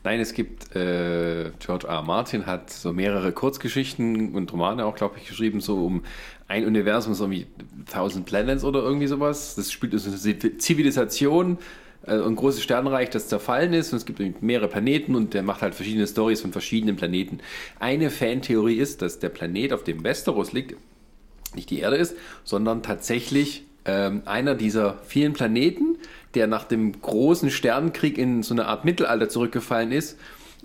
Nein, 0.04 0.20
es 0.20 0.34
gibt, 0.34 0.76
äh, 0.76 1.52
George 1.60 1.88
R. 1.88 1.96
R. 1.96 2.02
Martin 2.04 2.46
hat 2.46 2.70
so 2.70 2.94
mehrere 2.94 3.32
Kurzgeschichten 3.32 4.34
und 4.36 4.52
Romane 4.54 4.86
auch, 4.86 4.96
glaube 4.96 5.18
ich, 5.18 5.28
geschrieben, 5.28 5.60
so 5.62 5.86
um 5.86 6.04
ein 6.48 6.66
Universum, 6.66 7.14
so 7.14 7.30
wie 7.32 7.48
1000 7.88 8.26
Planets 8.26 8.64
oder 8.64 8.82
irgendwie 8.82 9.08
sowas. 9.08 9.56
Das 9.56 9.72
spielt 9.72 9.94
also 9.94 10.10
eine 10.10 10.58
Zivilisation, 10.58 11.58
äh, 12.06 12.14
ein 12.14 12.36
großes 12.36 12.64
Sternenreich, 12.64 13.10
das 13.10 13.28
zerfallen 13.28 13.74
ist 13.74 13.92
und 13.92 13.98
es 13.98 14.06
gibt 14.06 14.42
mehrere 14.42 14.68
Planeten 14.68 15.16
und 15.16 15.34
der 15.34 15.44
macht 15.44 15.62
halt 15.62 15.76
verschiedene 15.76 16.08
Stories 16.08 16.42
von 16.42 16.52
verschiedenen 16.52 16.96
Planeten. 16.96 17.40
Eine 17.80 18.10
Fantheorie 18.10 18.78
ist, 18.78 19.02
dass 19.02 19.20
der 19.20 19.30
Planet, 19.30 19.74
auf 19.74 19.84
dem 19.84 20.04
Westeros 20.04 20.52
liegt, 20.52 20.76
nicht 21.56 21.70
die 21.70 21.80
Erde 21.80 21.98
ist, 21.98 22.16
sondern 22.44 22.84
tatsächlich 22.84 23.64
ähm, 23.86 24.22
einer 24.26 24.56
dieser 24.56 25.00
vielen 25.06 25.34
Planeten, 25.34 25.98
der 26.36 26.48
nach 26.48 26.64
dem 26.64 27.02
großen 27.02 27.50
Sternenkrieg 27.50 28.18
in 28.18 28.44
so 28.44 28.54
eine 28.54 28.66
Art 28.66 28.86
Mittelalter 28.86 29.30
zurückgefallen 29.30 29.92
ist 29.92 30.18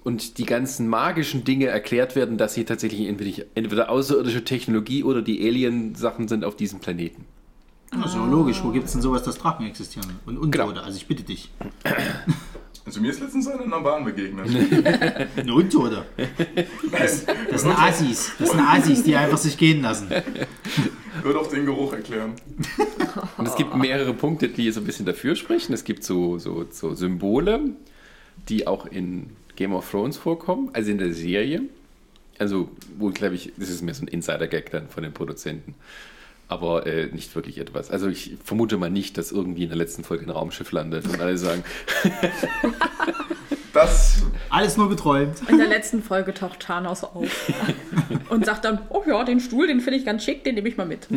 und 0.02 0.38
die 0.38 0.44
ganzen 0.44 0.88
magischen 0.88 1.44
Dinge 1.44 1.66
erklärt 1.66 2.14
werden, 2.16 2.36
dass 2.36 2.54
sie 2.54 2.64
tatsächlich 2.64 3.08
entweder, 3.08 3.44
entweder 3.54 3.88
außerirdische 3.88 4.44
Technologie 4.44 5.02
oder 5.02 5.22
die 5.22 5.46
Alien-Sachen 5.46 6.28
sind 6.28 6.44
auf 6.44 6.56
diesem 6.56 6.80
Planeten. 6.80 7.24
Also 8.02 8.24
logisch, 8.26 8.62
wo 8.62 8.70
gibt 8.70 8.86
es 8.86 8.92
denn 8.92 9.02
sowas, 9.02 9.22
dass 9.22 9.38
Drachen 9.38 9.66
existieren? 9.66 10.18
Und 10.26 10.38
Untote, 10.38 10.68
Genau. 10.68 10.80
also 10.82 10.96
ich 10.96 11.06
bitte 11.06 11.22
dich. 11.22 11.50
Also 12.86 13.00
mir 13.00 13.10
ist 13.12 13.20
letztens 13.20 13.48
einer 13.48 13.62
in 13.64 13.70
der 13.70 13.80
Bahn 13.80 14.04
begegnet. 14.04 14.46
Eine 15.36 15.54
Untote. 15.54 16.04
Das, 16.92 17.24
das 17.50 17.62
sind 17.62 17.70
Assis. 17.78 18.32
Das 18.38 18.50
sind 18.50 18.60
Assis, 18.60 19.02
die 19.02 19.16
einfach 19.16 19.38
sich 19.38 19.56
gehen 19.56 19.80
lassen. 19.80 20.10
Würde 21.22 21.40
auch 21.40 21.46
den 21.46 21.64
Geruch 21.64 21.94
erklären. 21.94 22.34
Und 23.38 23.48
es 23.48 23.56
gibt 23.56 23.74
mehrere 23.74 24.12
Punkte, 24.12 24.50
die 24.50 24.70
so 24.70 24.80
ein 24.80 24.84
bisschen 24.84 25.06
dafür 25.06 25.34
sprechen. 25.34 25.72
Es 25.72 25.84
gibt 25.84 26.04
so, 26.04 26.38
so, 26.38 26.66
so 26.70 26.94
Symbole, 26.94 27.70
die 28.50 28.66
auch 28.66 28.84
in 28.84 29.30
Game 29.56 29.72
of 29.72 29.90
Thrones 29.90 30.18
vorkommen, 30.18 30.68
also 30.74 30.90
in 30.90 30.98
der 30.98 31.14
Serie. 31.14 31.62
Also, 32.38 32.68
wo, 32.98 33.08
glaube 33.08 33.36
ich, 33.36 33.52
das 33.56 33.70
ist 33.70 33.80
mehr 33.80 33.94
so 33.94 34.02
ein 34.04 34.08
Insider-Gag 34.08 34.70
dann 34.72 34.88
von 34.88 35.02
den 35.04 35.14
Produzenten. 35.14 35.74
Aber 36.48 36.86
äh, 36.86 37.06
nicht 37.06 37.34
wirklich 37.34 37.58
etwas. 37.58 37.90
Also 37.90 38.08
ich 38.08 38.36
vermute 38.44 38.76
mal 38.76 38.90
nicht, 38.90 39.16
dass 39.16 39.32
irgendwie 39.32 39.62
in 39.62 39.70
der 39.70 39.78
letzten 39.78 40.04
Folge 40.04 40.24
ein 40.26 40.30
Raumschiff 40.30 40.70
landet 40.72 41.06
und 41.06 41.20
alle 41.20 41.38
sagen, 41.38 41.64
Das 43.74 44.22
Alles 44.50 44.76
nur 44.76 44.88
geträumt. 44.88 45.36
In 45.48 45.58
der 45.58 45.66
letzten 45.66 46.00
Folge 46.02 46.32
taucht 46.32 46.60
Thanos 46.60 47.02
auf 47.02 47.52
und 48.30 48.46
sagt 48.46 48.64
dann, 48.64 48.78
oh 48.88 49.02
ja, 49.06 49.24
den 49.24 49.40
Stuhl, 49.40 49.66
den 49.66 49.80
finde 49.80 49.98
ich 49.98 50.04
ganz 50.06 50.24
schick, 50.24 50.44
den 50.44 50.54
nehme 50.54 50.68
ich 50.68 50.76
mal 50.76 50.86
mit. 50.86 51.08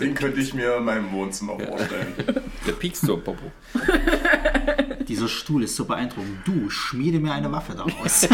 Den 0.00 0.14
könnte 0.14 0.40
ich 0.40 0.54
mir 0.54 0.76
in 0.76 0.84
meinem 0.84 1.10
Wohnzimmer 1.12 1.58
vorstellen. 1.58 2.14
der 2.66 2.72
piekst 2.72 3.04
so, 3.04 3.16
Popo. 3.16 3.50
Dieser 5.08 5.26
Stuhl 5.28 5.64
ist 5.64 5.74
so 5.74 5.86
beeindruckend. 5.86 6.38
Du, 6.44 6.70
schmiede 6.70 7.18
mir 7.18 7.32
eine 7.32 7.50
Waffe 7.50 7.74
daraus. 7.74 8.28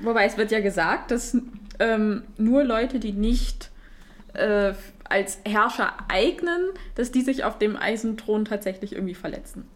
Wobei 0.00 0.24
es 0.24 0.36
wird 0.36 0.50
ja 0.50 0.60
gesagt, 0.60 1.10
dass 1.12 1.36
ähm, 1.78 2.22
nur 2.36 2.64
Leute, 2.64 2.98
die 2.98 3.12
nicht 3.12 3.70
äh, 4.34 4.72
als 5.08 5.38
Herrscher 5.44 5.92
eignen, 6.08 6.70
dass 6.94 7.10
die 7.12 7.22
sich 7.22 7.44
auf 7.44 7.58
dem 7.58 7.76
Eisenthron 7.76 8.44
tatsächlich 8.44 8.92
irgendwie 8.92 9.14
verletzen. 9.14 9.66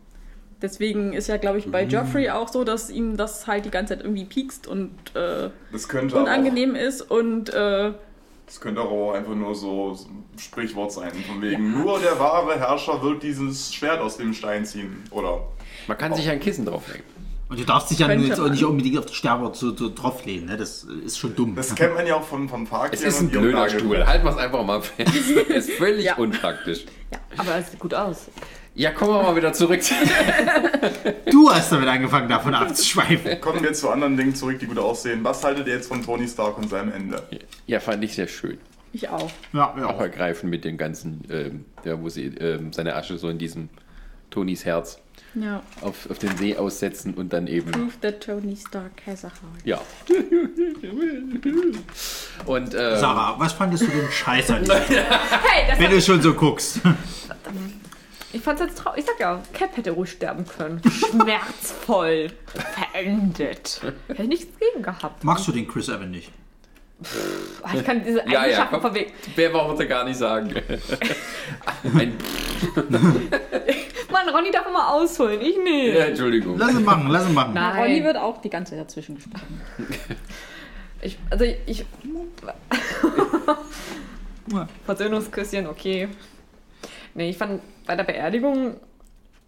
Deswegen 0.60 1.12
ist 1.12 1.26
ja, 1.26 1.38
glaube 1.38 1.58
ich, 1.58 1.70
bei 1.70 1.82
Joffrey 1.82 2.30
auch 2.30 2.46
so, 2.46 2.62
dass 2.62 2.88
ihm 2.88 3.16
das 3.16 3.48
halt 3.48 3.64
die 3.64 3.70
ganze 3.70 3.96
Zeit 3.96 4.04
irgendwie 4.04 4.24
piekst 4.24 4.68
und 4.68 4.92
äh, 5.16 5.50
Das 5.72 5.88
könnte 5.88 6.14
aber 6.14 6.22
auch, 6.22 6.28
unangenehm 6.28 6.76
ist 6.76 7.02
und 7.02 7.52
äh, 7.52 7.92
das 8.46 8.60
könnte 8.60 8.82
auch 8.82 9.14
einfach 9.14 9.34
nur 9.34 9.54
so 9.54 9.94
so 9.94 10.08
ein 10.08 10.38
Sprichwort 10.38 10.92
sein. 10.92 11.10
Von 11.26 11.40
wegen, 11.42 11.72
nur 11.82 11.98
der 11.98 12.18
wahre 12.18 12.58
Herrscher 12.60 13.02
wird 13.02 13.22
dieses 13.22 13.74
Schwert 13.74 14.00
aus 14.00 14.18
dem 14.18 14.34
Stein 14.34 14.64
ziehen. 14.64 15.02
Oder 15.10 15.40
Man 15.88 15.98
kann 15.98 16.14
sich 16.14 16.28
ein 16.28 16.38
Kissen 16.38 16.66
drauflegen. 16.66 17.04
Und 17.52 17.60
du 17.60 17.64
darfst 17.66 17.90
dich 17.90 17.98
ja 17.98 18.10
jetzt 18.10 18.40
auch 18.40 18.48
nicht 18.48 18.64
unbedingt 18.64 18.96
auf 18.96 19.04
die 19.04 19.14
Sterbe 19.14 19.50
so, 19.54 19.76
so 19.76 19.92
drauflegen, 19.94 20.46
ne? 20.46 20.56
Das 20.56 20.84
ist 20.84 21.18
schon 21.18 21.36
dumm. 21.36 21.54
das 21.54 21.74
kennt 21.74 21.94
man 21.94 22.06
ja 22.06 22.14
auch 22.16 22.22
von, 22.24 22.48
von 22.48 22.66
Park. 22.66 22.94
Es 22.94 23.02
ist 23.02 23.20
ein 23.20 23.28
blöder 23.28 23.68
Stuhl. 23.68 24.06
Halten 24.06 24.24
wir 24.24 24.30
es 24.30 24.38
einfach 24.38 24.64
mal 24.64 24.80
fest. 24.80 25.14
ist 25.50 25.70
völlig 25.72 26.06
Ja. 26.06 26.16
unpraktisch. 26.16 26.86
Aber 27.36 27.56
es 27.58 27.70
sieht 27.70 27.78
gut 27.78 27.92
aus. 27.92 28.28
Ja, 28.74 28.90
kommen 28.92 29.12
wir 29.12 29.22
mal 29.22 29.36
wieder 29.36 29.52
zurück. 29.52 29.80
Du 31.30 31.50
hast 31.50 31.70
damit 31.72 31.88
angefangen, 31.90 32.30
davon 32.30 32.54
abzuschweifen. 32.54 33.38
Kommen 33.42 33.62
wir 33.62 33.74
zu 33.74 33.90
anderen 33.90 34.16
Dingen 34.16 34.34
zurück, 34.34 34.58
die 34.58 34.64
gut 34.66 34.78
aussehen. 34.78 35.22
Was 35.22 35.44
haltet 35.44 35.66
ihr 35.66 35.74
jetzt 35.74 35.88
von 35.88 36.02
Tony 36.02 36.26
Stark 36.26 36.56
und 36.56 36.70
seinem 36.70 36.90
Ende? 36.90 37.22
Ja, 37.66 37.80
fand 37.80 38.02
ich 38.02 38.14
sehr 38.14 38.28
schön. 38.28 38.56
ich 38.94 39.10
auch. 39.10 39.30
Ja, 39.52 39.72
Auch 39.72 39.76
ja. 39.76 40.00
ergreifend 40.00 40.48
mit 40.50 40.64
dem 40.64 40.78
ganzen, 40.78 41.20
ähm, 41.30 41.64
ja, 41.84 42.00
wo 42.00 42.08
sie 42.08 42.28
ähm, 42.28 42.72
seine 42.72 42.96
Asche 42.96 43.18
so 43.18 43.28
in 43.28 43.36
diesem 43.36 43.68
Tonys 44.30 44.64
Herz 44.64 45.01
Ja. 45.34 45.62
auf, 45.80 46.10
auf 46.10 46.18
den 46.18 46.36
See 46.36 46.56
aussetzen 46.56 47.14
und 47.14 47.32
dann 47.32 47.46
eben, 47.46 47.70
Prove 47.70 47.98
that 48.02 48.20
Tony 48.22 48.56
Stark 48.56 48.92
has 49.06 49.24
a 49.24 49.28
heart. 49.28 49.64
ja. 49.64 49.80
Und 52.46 52.74
ähm, 52.74 52.96
Sarah, 52.98 53.34
was 53.38 53.52
fandest 53.52 53.84
du 53.84 53.88
denn 53.88 54.10
scheiße 54.10 54.54
an 54.56 54.64
Hey, 54.70 55.66
das 55.68 55.78
Wenn 55.78 55.90
du 55.90 56.00
schon 56.00 56.20
so 56.20 56.34
guckst. 56.34 56.80
Ich 58.32 58.40
fand's 58.42 58.62
jetzt 58.62 58.78
traurig. 58.78 59.00
Ich 59.00 59.06
sag 59.06 59.20
ja, 59.20 59.42
Cap 59.52 59.76
hätte 59.76 59.90
ruhig 59.92 60.10
sterben 60.10 60.46
können. 60.46 60.80
Schmerzvoll. 60.90 62.30
Verendet. 62.92 63.80
Hätte 64.08 64.22
ich 64.22 64.28
nichts 64.28 64.58
gegen 64.58 64.82
gehabt. 64.82 65.22
Magst 65.24 65.46
du 65.48 65.52
den 65.52 65.68
Chris 65.68 65.88
Evan 65.88 66.10
nicht? 66.10 66.30
Ah, 67.62 67.70
Ich 67.74 67.84
kann 67.84 68.04
diese 68.04 68.22
ja, 68.28 68.46
ja, 68.46 68.66
komm, 68.70 68.80
verwegen. 68.80 69.12
wer 69.34 69.52
wollte 69.52 69.88
gar 69.88 70.04
nicht 70.04 70.16
sagen. 70.18 70.54
Ein, 71.94 72.14
Mann, 74.24 74.34
Ronny 74.34 74.50
darf 74.50 74.66
immer 74.66 74.92
ausholen. 74.92 75.40
Ich 75.40 75.56
nicht. 75.58 75.94
ja, 75.94 76.04
Entschuldigung. 76.06 76.56
Lass 76.58 76.72
ihn 76.72 76.84
machen, 76.84 77.08
lass 77.08 77.28
ihn 77.28 77.34
machen. 77.34 77.54
Nein. 77.54 77.82
Ronny 77.82 78.04
wird 78.04 78.16
auch 78.16 78.40
die 78.40 78.50
ganze 78.50 78.72
Zeit 78.72 78.80
dazwischen 78.80 79.16
gesprochen. 79.16 79.60
Ich, 81.04 81.18
also 81.30 81.44
ich. 81.44 81.84
Versöhnungsküsschen, 84.86 85.66
okay. 85.66 86.08
Nee, 87.14 87.30
ich 87.30 87.36
fand 87.36 87.60
bei 87.86 87.96
der 87.96 88.04
Beerdigung, 88.04 88.76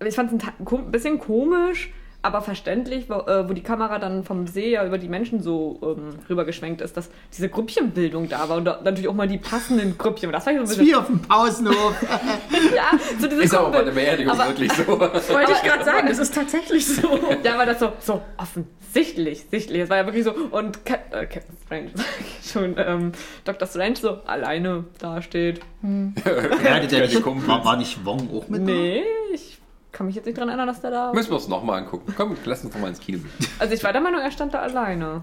ich 0.05 0.17
fand 0.17 0.33
es 0.33 0.49
ein 0.49 0.91
bisschen 0.91 1.21
komisch, 1.21 1.93
aber 2.25 2.41
verständlich, 2.41 3.11
wo, 3.11 3.15
äh, 3.15 3.49
wo 3.49 3.53
die 3.53 3.63
Kamera 3.63 3.99
dann 3.99 4.25
vom 4.25 4.47
See 4.47 4.71
ja 4.71 4.87
über 4.87 4.97
die 4.97 5.09
Menschen 5.09 5.43
so 5.43 5.79
ähm, 5.83 6.19
rübergeschwenkt 6.29 6.81
ist, 6.81 6.97
dass 6.97 7.11
diese 7.33 7.51
Grüppchenbildung 7.51 8.29
da 8.31 8.49
war 8.49 8.57
und 8.57 8.65
da, 8.65 8.81
natürlich 8.83 9.09
auch 9.09 9.15
mal 9.15 9.29
die 9.29 9.37
passenden 9.37 9.99
Grüppchen. 9.99 10.33
Das 10.33 10.47
war 10.47 10.53
ich 10.55 10.59
so 10.59 10.65
ein 10.65 10.69
bisschen, 10.69 10.87
wie 10.87 10.95
auf 10.95 11.07
dem 11.07 11.21
Pausenhof. 11.21 11.95
ja, 12.75 12.99
so 13.21 13.29
diese 13.29 13.43
Ist 13.43 13.55
aber 13.55 13.71
bei 13.71 13.83
der 13.85 13.93
Beerdigung 13.93 14.33
aber- 14.33 14.49
wirklich 14.49 14.73
so. 14.73 14.87
Wollte 14.87 15.53
ich 15.53 15.63
gerade 15.63 15.85
sagen, 15.85 16.09
das 16.09 16.19
ist 16.19 16.35
tatsächlich 16.35 16.87
so. 16.87 17.19
Ja, 17.45 17.59
war 17.59 17.67
das 17.67 17.81
so, 17.81 17.93
so 18.01 18.23
offensichtlich, 18.39 19.45
sichtlich. 19.51 19.83
Es 19.83 19.91
war 19.91 19.99
ja 19.99 20.07
wirklich 20.07 20.25
so. 20.25 20.33
Und 20.33 20.87
Cap 20.87 21.13
äh, 21.15 21.27
Captain 21.27 21.57
Strange, 21.67 21.91
sag 21.95 22.07
ich 22.21 22.51
schon, 22.51 22.75
ähm, 22.79 23.13
Dr. 23.45 23.69
Strange 23.69 23.97
so 23.97 24.19
alleine 24.27 24.85
dasteht. 24.99 25.61
Ja, 25.83 26.81
der, 26.81 27.07
nicht, 27.07 27.27
war, 27.47 27.65
war 27.65 27.77
nicht 27.77 28.05
Wong 28.07 28.31
auch 28.35 28.49
mit? 28.49 28.63
Nee, 28.63 29.03
ich 29.35 29.54
kann 29.95 30.05
mich 30.07 30.15
jetzt 30.17 30.27
nicht 30.27 30.37
dran 30.37 30.49
erinnern, 30.49 30.67
dass 30.67 30.83
der 30.83 30.91
da. 30.91 31.13
Müssen 31.15 31.31
wir 31.31 31.37
uns 31.37 31.49
nochmal 31.49 31.79
angucken. 31.83 32.13
Komm, 32.17 32.37
lass 32.45 32.63
uns 32.65 32.75
doch 32.75 32.81
mal 32.81 32.89
ins 32.89 33.01
Kino. 33.01 33.21
Also 33.59 33.73
ich 33.73 33.83
war 33.83 33.93
der 33.93 34.03
Meinung, 34.03 34.21
er 34.21 34.31
stand 34.31 34.53
da 34.53 34.59
alleine. 34.59 35.23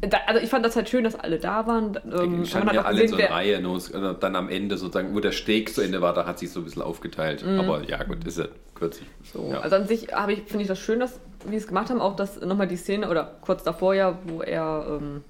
Da, 0.00 0.18
also 0.26 0.40
ich 0.40 0.50
fand 0.50 0.64
das 0.66 0.74
halt 0.74 0.88
schön, 0.88 1.04
dass 1.04 1.14
alle 1.14 1.38
da 1.38 1.68
waren. 1.68 1.96
Ähm, 2.12 2.44
standen 2.44 2.74
ja 2.74 2.82
alle 2.82 3.02
in 3.02 3.08
so 3.08 3.16
einer 3.16 3.30
Reihe. 3.30 3.60
Nur 3.60 3.76
es- 3.76 3.90
äh, 3.90 4.14
dann 4.18 4.34
am 4.34 4.48
Ende 4.48 4.76
sozusagen, 4.76 5.14
wo 5.14 5.20
der 5.20 5.30
Steg 5.30 5.72
zu 5.72 5.82
Ende 5.82 6.00
war, 6.02 6.12
da 6.14 6.26
hat 6.26 6.40
sich 6.40 6.50
so 6.50 6.60
ein 6.60 6.64
bisschen 6.64 6.82
aufgeteilt. 6.82 7.44
Aber 7.44 7.84
ja, 7.88 8.02
gut, 8.02 8.24
ist 8.24 8.38
ja 8.38 8.46
kürzlich. 8.74 9.06
so. 9.32 9.50
Ja. 9.52 9.60
Also 9.60 9.76
an 9.76 9.86
sich 9.86 10.08
ich, 10.08 10.42
finde 10.46 10.62
ich 10.62 10.66
das 10.68 10.80
schön, 10.80 10.98
dass 10.98 11.20
wie 11.46 11.54
es 11.56 11.68
gemacht 11.68 11.90
haben, 11.90 12.00
auch 12.00 12.16
dass 12.16 12.40
nochmal 12.40 12.66
die 12.66 12.76
Szene 12.76 13.08
oder 13.08 13.36
kurz 13.42 13.62
davor 13.62 13.94
ja, 13.94 14.18
wo 14.24 14.40
er 14.42 14.98
ähm, 15.00 15.22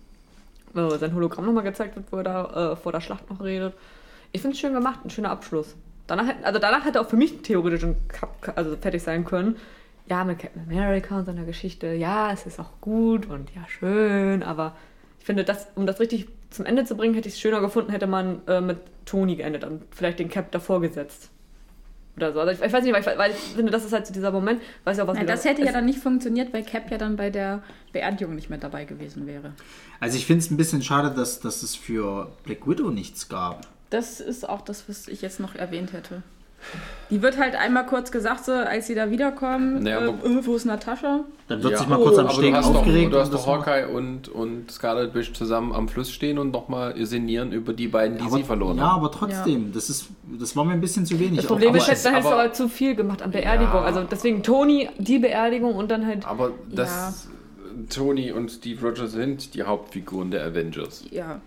äh, 0.75 0.97
sein 0.97 1.15
Hologramm 1.15 1.45
nochmal 1.45 1.65
gezeigt 1.65 1.97
wird, 1.97 2.07
wo 2.11 2.17
er 2.19 2.23
da 2.25 2.73
äh, 2.73 2.77
vor 2.77 2.93
der 2.93 3.01
Schlacht 3.01 3.29
noch 3.29 3.43
redet. 3.43 3.75
Ich 4.33 4.41
finde 4.41 4.55
es 4.55 4.61
schön 4.61 4.73
gemacht, 4.75 5.01
ein 5.05 5.11
schöner 5.11 5.31
Abschluss. 5.31 5.75
Danach, 6.07 6.27
hätte- 6.29 6.45
also 6.45 6.59
danach 6.59 6.85
hätte 6.85 7.01
auch 7.01 7.09
für 7.09 7.17
mich 7.17 7.43
theoretisch 7.43 7.83
ein 7.85 7.97
Cup, 8.09 8.53
also 8.57 8.77
fertig 8.77 9.03
sein 9.03 9.25
können. 9.25 9.57
Ja, 10.09 10.23
mit 10.25 10.39
Captain 10.39 10.63
America 10.69 11.19
und 11.19 11.25
seiner 11.25 11.45
Geschichte, 11.45 11.95
ja, 11.95 12.31
es 12.31 12.45
ist 12.45 12.61
auch 12.61 12.73
gut 12.83 13.25
und 13.27 13.49
ja, 13.55 13.67
schön, 13.69 14.43
aber 14.43 14.77
ich 15.19 15.25
finde, 15.25 15.45
das, 15.45 15.69
um 15.77 15.87
das 15.87 15.99
richtig 15.99 16.29
zum 16.51 16.67
Ende 16.67 16.85
zu 16.85 16.95
bringen, 16.95 17.15
hätte 17.15 17.27
ich 17.29 17.35
es 17.37 17.41
schöner 17.41 17.61
gefunden, 17.63 17.91
hätte 17.91 18.07
man 18.07 18.43
äh, 18.47 18.61
mit 18.61 18.79
Tony 19.07 19.37
geendet 19.37 19.65
und 19.65 19.83
vielleicht 19.93 20.19
den 20.19 20.29
Cap 20.29 20.53
davor 20.53 20.83
gesetzt. 20.83 21.31
Oder 22.19 22.33
so. 22.35 22.41
Also 22.41 22.53
ich, 22.53 22.61
ich 22.65 22.73
weiß 22.73 22.85
nicht, 22.85 22.93
weil 22.93 23.01
ich, 23.01 23.19
weil 23.19 23.31
ich 23.33 23.37
finde, 23.39 23.73
das 23.73 23.85
ist 23.85 23.93
halt 23.95 24.07
so 24.07 24.13
dieser 24.13 24.31
Moment, 24.31 24.61
weiß 24.85 24.99
ja 24.99 25.05
auch 25.05 25.09
was 25.09 25.15
Nein, 25.15 25.25
wieder- 25.25 25.35
das 25.35 25.45
hätte 25.47 25.65
ja 25.65 25.73
dann 25.73 25.87
nicht 25.87 25.99
funktioniert, 25.99 26.53
weil 26.53 26.63
Cap 26.65 26.91
ja 26.91 26.99
dann 26.99 27.17
bei 27.17 27.31
der 27.31 27.63
Beerdigung 27.93 28.35
nicht 28.37 28.51
mehr 28.51 28.59
dabei 28.59 28.85
gewesen 28.85 29.27
wäre. 29.27 29.55
Also 30.01 30.17
ich 30.19 30.27
finde 30.27 30.45
es 30.45 30.51
ein 30.51 30.57
bisschen 30.59 30.83
schade, 30.83 31.11
dass, 31.17 31.41
dass 31.41 31.63
es 31.63 31.75
für 31.75 32.31
Black 32.45 32.69
Widow 32.69 32.91
nichts 32.91 33.29
gab. 33.31 33.67
Das 33.95 34.21
ist 34.21 34.49
auch 34.49 34.61
das, 34.63 34.89
was 34.89 35.07
ich 35.09 35.23
jetzt 35.23 35.39
noch 35.39 35.55
erwähnt 35.55 35.93
hätte. 35.93 36.23
Die 37.11 37.21
wird 37.21 37.37
halt 37.39 37.55
einmal 37.55 37.85
kurz 37.85 38.11
gesagt, 38.11 38.47
so, 38.47 38.53
als 38.53 38.87
sie 38.87 38.95
da 38.95 39.11
wiederkommen, 39.11 39.83
Naja, 39.83 40.01
äh, 40.01 40.09
aber- 40.09 40.25
äh, 40.27 40.47
wo 40.47 40.57
ist 40.57 40.65
Natascha? 40.65 41.21
Dann 41.47 41.63
wird 41.63 41.73
Ja, 41.75 41.79
sich 41.79 41.87
mal 41.89 41.99
kurz 41.99 42.17
am 42.19 42.27
aber 42.27 42.53
hast 42.57 42.67
aufgeregt. 42.67 43.07
Doch, 43.13 43.19
du 43.19 43.21
hast 43.21 43.33
doch 43.35 43.39
das 43.39 43.47
Hawkeye 43.47 43.87
und, 43.87 44.29
und 44.31 44.71
Scarlet 44.73 45.15
Witch 45.15 45.35
zusammen 45.35 45.73
am 45.75 45.89
Fluss 45.89 46.11
stehen 46.11 46.39
und 46.39 46.53
nochmal 46.53 46.95
sinnieren 47.05 47.53
über 47.53 47.75
die 47.75 47.87
beiden, 47.87 48.17
die 48.17 48.25
aber, 48.25 48.37
sie 48.39 48.43
verloren 48.45 48.79
Ja, 48.79 48.85
haben. 48.93 49.01
aber 49.05 49.13
trotzdem, 49.13 49.73
das, 49.75 49.91
ist, 49.91 50.07
das 50.41 50.57
war 50.57 50.65
mir 50.65 50.73
ein 50.73 50.81
bisschen 50.81 51.05
zu 51.05 51.21
wenig. 51.21 51.37
Das 51.37 51.47
Problem 51.47 51.71
Auch- 51.73 51.77
ist, 51.77 51.83
aber 51.83 51.91
halt, 51.93 52.05
da 52.07 52.11
hättest 52.11 52.25
du 52.25 52.33
aber- 52.33 52.43
aber 52.43 52.53
zu 52.55 52.69
viel 52.71 52.95
gemacht 52.97 53.21
an 53.21 53.31
Beerdigung. 53.31 53.75
Ja. 53.75 53.83
Also 53.83 54.03
deswegen 54.11 54.43
Tony, 54.43 54.89
die 54.99 55.19
Beerdigung 55.19 55.75
und 55.77 55.91
dann 55.91 56.07
halt. 56.07 56.27
Aber 56.27 56.51
dass 56.75 57.29
Tony 57.91 58.33
und 58.33 58.51
Steve 58.51 58.81
Rogers 58.89 59.13
sind 59.13 59.55
die 59.55 59.63
Hauptfiguren 59.65 60.31
der 60.31 60.45
Avengers. 60.47 61.05
Ja. 61.11 61.41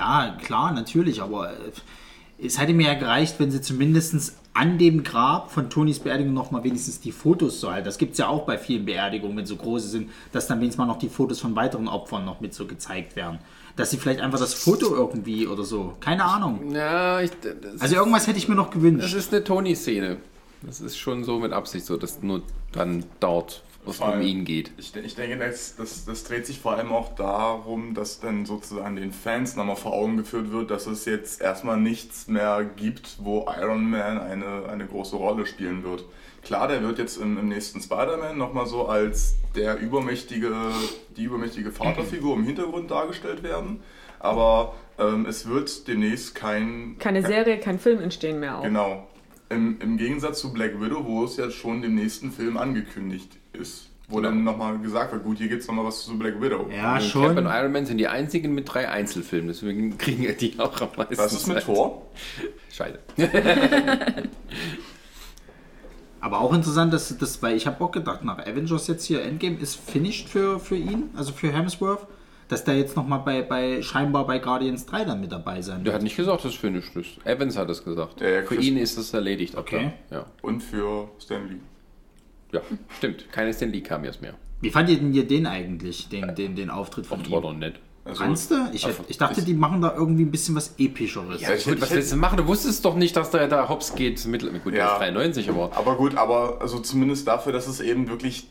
Ja, 0.00 0.34
klar, 0.42 0.72
natürlich, 0.72 1.20
aber 1.20 1.50
äh, 1.50 2.46
es 2.46 2.58
hätte 2.58 2.72
mir 2.72 2.86
ja 2.86 2.94
gereicht, 2.94 3.34
wenn 3.38 3.50
sie 3.50 3.60
zumindest 3.60 4.34
an 4.54 4.78
dem 4.78 5.04
Grab 5.04 5.50
von 5.52 5.68
Tonys 5.68 5.98
Beerdigung 6.00 6.32
nochmal 6.32 6.64
wenigstens 6.64 7.00
die 7.00 7.12
Fotos 7.12 7.60
so 7.60 7.70
halt. 7.70 7.86
Das 7.86 7.98
gibt 7.98 8.12
es 8.12 8.18
ja 8.18 8.28
auch 8.28 8.46
bei 8.46 8.56
vielen 8.56 8.86
Beerdigungen, 8.86 9.36
wenn 9.36 9.46
so 9.46 9.56
große 9.56 9.88
sind, 9.88 10.10
dass 10.32 10.46
dann 10.46 10.58
wenigstens 10.60 10.78
mal 10.78 10.86
noch 10.86 10.98
die 10.98 11.08
Fotos 11.10 11.38
von 11.38 11.54
weiteren 11.54 11.86
Opfern 11.86 12.24
noch 12.24 12.40
mit 12.40 12.54
so 12.54 12.66
gezeigt 12.66 13.14
werden. 13.14 13.38
Dass 13.76 13.90
sie 13.90 13.98
vielleicht 13.98 14.20
einfach 14.20 14.38
das 14.40 14.54
Foto 14.54 14.94
irgendwie 14.94 15.46
oder 15.46 15.64
so. 15.64 15.94
Keine 16.00 16.24
Ahnung. 16.24 16.72
Ja, 16.74 17.20
ich, 17.20 17.30
das, 17.40 17.80
Also 17.80 17.94
irgendwas 17.94 18.26
hätte 18.26 18.38
ich 18.38 18.48
mir 18.48 18.54
noch 18.56 18.66
das 18.66 18.74
gewünscht. 18.74 19.14
ist 19.14 19.32
eine 19.32 19.44
Tony-Szene. 19.44 20.16
Das 20.62 20.80
ist 20.80 20.96
schon 20.96 21.24
so 21.24 21.38
mit 21.38 21.52
Absicht 21.52 21.84
so, 21.86 21.96
dass 21.96 22.22
nur 22.22 22.42
dann 22.72 23.04
dort 23.20 23.62
was 23.84 23.96
Vor 23.96 24.12
um 24.12 24.20
ihn 24.20 24.44
geht. 24.44 24.72
Ich, 24.76 24.94
ich 24.94 25.14
denke, 25.14 25.38
das, 25.38 25.76
das, 25.76 26.04
das 26.04 26.24
dreht 26.24 26.46
sich 26.46 26.60
vor 26.60 26.72
allem 26.72 26.92
auch 26.92 27.14
darum, 27.14 27.94
dass 27.94 28.20
dann 28.20 28.44
sozusagen 28.44 28.96
den 28.96 29.12
Fans 29.12 29.56
nochmal 29.56 29.76
vor 29.76 29.94
Augen 29.94 30.16
geführt 30.18 30.52
wird, 30.52 30.70
dass 30.70 30.86
es 30.86 31.06
jetzt 31.06 31.40
erstmal 31.40 31.78
nichts 31.78 32.28
mehr 32.28 32.64
gibt, 32.76 33.16
wo 33.20 33.46
Iron 33.58 33.88
Man 33.88 34.20
eine, 34.20 34.66
eine 34.68 34.86
große 34.86 35.16
Rolle 35.16 35.46
spielen 35.46 35.82
wird. 35.82 36.04
Klar, 36.42 36.68
der 36.68 36.82
wird 36.82 36.98
jetzt 36.98 37.16
im, 37.16 37.38
im 37.38 37.48
nächsten 37.48 37.80
Spider-Man 37.80 38.36
nochmal 38.36 38.66
so 38.66 38.86
als 38.86 39.36
der 39.54 39.78
übermächtige, 39.78 40.52
die 41.16 41.24
übermächtige 41.24 41.72
Vaterfigur 41.72 42.36
im 42.36 42.44
Hintergrund 42.44 42.90
dargestellt 42.90 43.42
werden. 43.42 43.82
Aber 44.18 44.74
ähm, 44.98 45.24
es 45.26 45.48
wird 45.48 45.88
demnächst 45.88 46.34
kein. 46.34 46.96
Keine 46.98 47.22
Serie, 47.22 47.58
kein 47.58 47.78
Film 47.78 48.00
entstehen 48.00 48.40
mehr 48.40 48.58
auch. 48.58 48.62
Genau. 48.62 49.06
Im, 49.48 49.80
Im 49.80 49.96
Gegensatz 49.96 50.40
zu 50.40 50.52
Black 50.52 50.80
Widow, 50.80 51.04
wo 51.04 51.24
es 51.24 51.36
jetzt 51.36 51.54
schon 51.54 51.82
dem 51.82 51.94
nächsten 51.94 52.30
Film 52.30 52.56
angekündigt 52.56 53.39
ist. 53.52 53.86
Wo 54.08 54.20
dann 54.20 54.42
nochmal 54.42 54.76
gesagt 54.78 55.12
wird, 55.12 55.22
gut, 55.22 55.38
hier 55.38 55.46
gibt 55.46 55.62
es 55.62 55.68
nochmal 55.68 55.84
was 55.84 56.04
zu 56.04 56.18
Black 56.18 56.40
Widow. 56.42 56.68
Ja, 56.74 56.94
Und 56.94 57.02
schon. 57.04 57.22
Cap 57.28 57.36
und 57.38 57.46
Iron 57.46 57.70
Man 57.70 57.86
sind 57.86 57.98
die 57.98 58.08
einzigen 58.08 58.52
mit 58.54 58.72
drei 58.72 58.88
Einzelfilmen, 58.88 59.46
deswegen 59.48 59.96
kriegen 59.98 60.26
die 60.40 60.58
auch 60.58 60.80
am 60.80 60.88
meisten 60.96 61.16
Was 61.18 61.32
ist 61.32 61.46
mit 61.46 61.58
Zeit. 61.58 61.66
Thor? 61.66 62.02
Scheiße. 62.72 62.98
Aber 66.20 66.40
auch 66.40 66.52
interessant, 66.52 66.92
dass 66.92 67.16
das, 67.16 67.42
weil 67.42 67.56
ich 67.56 67.66
habe 67.66 67.82
auch 67.82 67.90
gedacht, 67.92 68.24
nach 68.24 68.38
Avengers 68.40 68.86
jetzt 68.88 69.04
hier 69.06 69.22
Endgame 69.22 69.56
ist 69.58 69.76
finished 69.76 70.28
für, 70.28 70.60
für 70.60 70.76
ihn, 70.76 71.04
also 71.16 71.32
für 71.32 71.50
Hemsworth, 71.50 72.06
dass 72.48 72.64
der 72.64 72.76
jetzt 72.76 72.94
nochmal 72.96 73.20
bei, 73.20 73.40
bei 73.42 73.80
scheinbar 73.80 74.26
bei 74.26 74.38
Guardians 74.38 74.84
3 74.86 75.04
dann 75.04 75.20
mit 75.20 75.32
dabei 75.32 75.62
sein 75.62 75.78
Der 75.78 75.84
wird. 75.86 75.94
hat 75.94 76.02
nicht 76.02 76.16
gesagt, 76.16 76.44
dass 76.44 76.52
es 76.52 76.58
finished 76.58 76.94
ist. 76.96 77.24
Evans 77.24 77.56
hat 77.56 77.70
es 77.70 77.82
gesagt. 77.84 78.20
Ja, 78.20 78.28
ja, 78.28 78.40
Für 78.42 78.56
Chris- 78.56 78.66
ihn 78.66 78.76
ist 78.76 78.98
es 78.98 79.14
erledigt. 79.14 79.56
Okay. 79.56 79.92
Ja. 80.10 80.26
Und 80.42 80.62
für 80.62 81.08
Stanley. 81.20 81.60
Ja, 82.52 82.60
stimmt. 82.98 83.30
Keine 83.32 83.52
Stan 83.54 83.70
Lee 83.70 83.80
Cameos 83.80 84.20
mehr. 84.20 84.34
Wie 84.60 84.70
fandet 84.70 84.96
ihr 84.96 85.00
denn 85.00 85.14
ihr 85.14 85.26
den 85.26 85.46
eigentlich, 85.46 86.08
den, 86.08 86.34
den, 86.34 86.54
den 86.56 86.70
Auftritt 86.70 87.06
von 87.06 87.24
ihm? 87.24 87.30
war 87.32 87.40
doch 87.40 87.54
nett. 87.54 87.80
Also, 88.04 88.24
du? 88.50 88.54
Ich, 88.72 88.86
hätt- 88.86 88.96
ich 89.08 89.18
dachte, 89.18 89.42
die 89.42 89.54
machen 89.54 89.82
da 89.82 89.94
irgendwie 89.94 90.22
ein 90.24 90.30
bisschen 90.30 90.54
was 90.54 90.74
Epischeres. 90.78 91.40
Ja, 91.40 91.52
ich 91.52 91.64
gut, 91.64 91.72
hätte- 91.74 91.82
was 91.82 91.90
ich 91.90 91.96
willst 91.96 92.12
du 92.12 92.16
machen? 92.16 92.36
Du 92.38 92.46
wusstest 92.46 92.84
doch 92.84 92.96
nicht, 92.96 93.14
dass 93.16 93.30
der 93.30 93.46
da 93.46 93.68
Hops 93.68 93.94
geht. 93.94 94.24
Mit, 94.26 94.40
gut, 94.64 94.72
der 94.72 94.80
Ja. 94.80 94.92
ist 94.94 95.00
93, 95.00 95.48
aber 95.50 95.70
Aber 95.76 95.96
gut, 95.96 96.16
aber 96.16 96.58
also 96.60 96.78
zumindest 96.80 97.28
dafür, 97.28 97.52
dass 97.52 97.66
es 97.66 97.80
eben 97.80 98.08
wirklich 98.08 98.48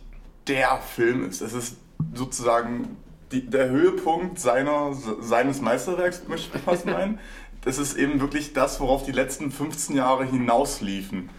der 0.48 0.78
Film 0.78 1.28
ist. 1.28 1.42
Es 1.42 1.54
ist 1.54 1.78
sozusagen 2.14 2.98
die, 3.32 3.46
der 3.48 3.70
Höhepunkt 3.70 4.40
seiner, 4.40 4.94
seines 5.20 5.62
Meisterwerks, 5.62 6.24
möchte 6.28 6.58
ich 6.58 6.64
fast 6.64 6.86
meinen. 6.88 7.20
Das 7.62 7.78
ist 7.78 7.98
eben 7.98 8.22
wirklich 8.22 8.54
das, 8.54 8.80
worauf 8.80 9.04
die 9.04 9.12
letzten 9.12 9.52
15 9.52 9.96
Jahre 9.96 10.26
hinausliefen. 10.26 11.30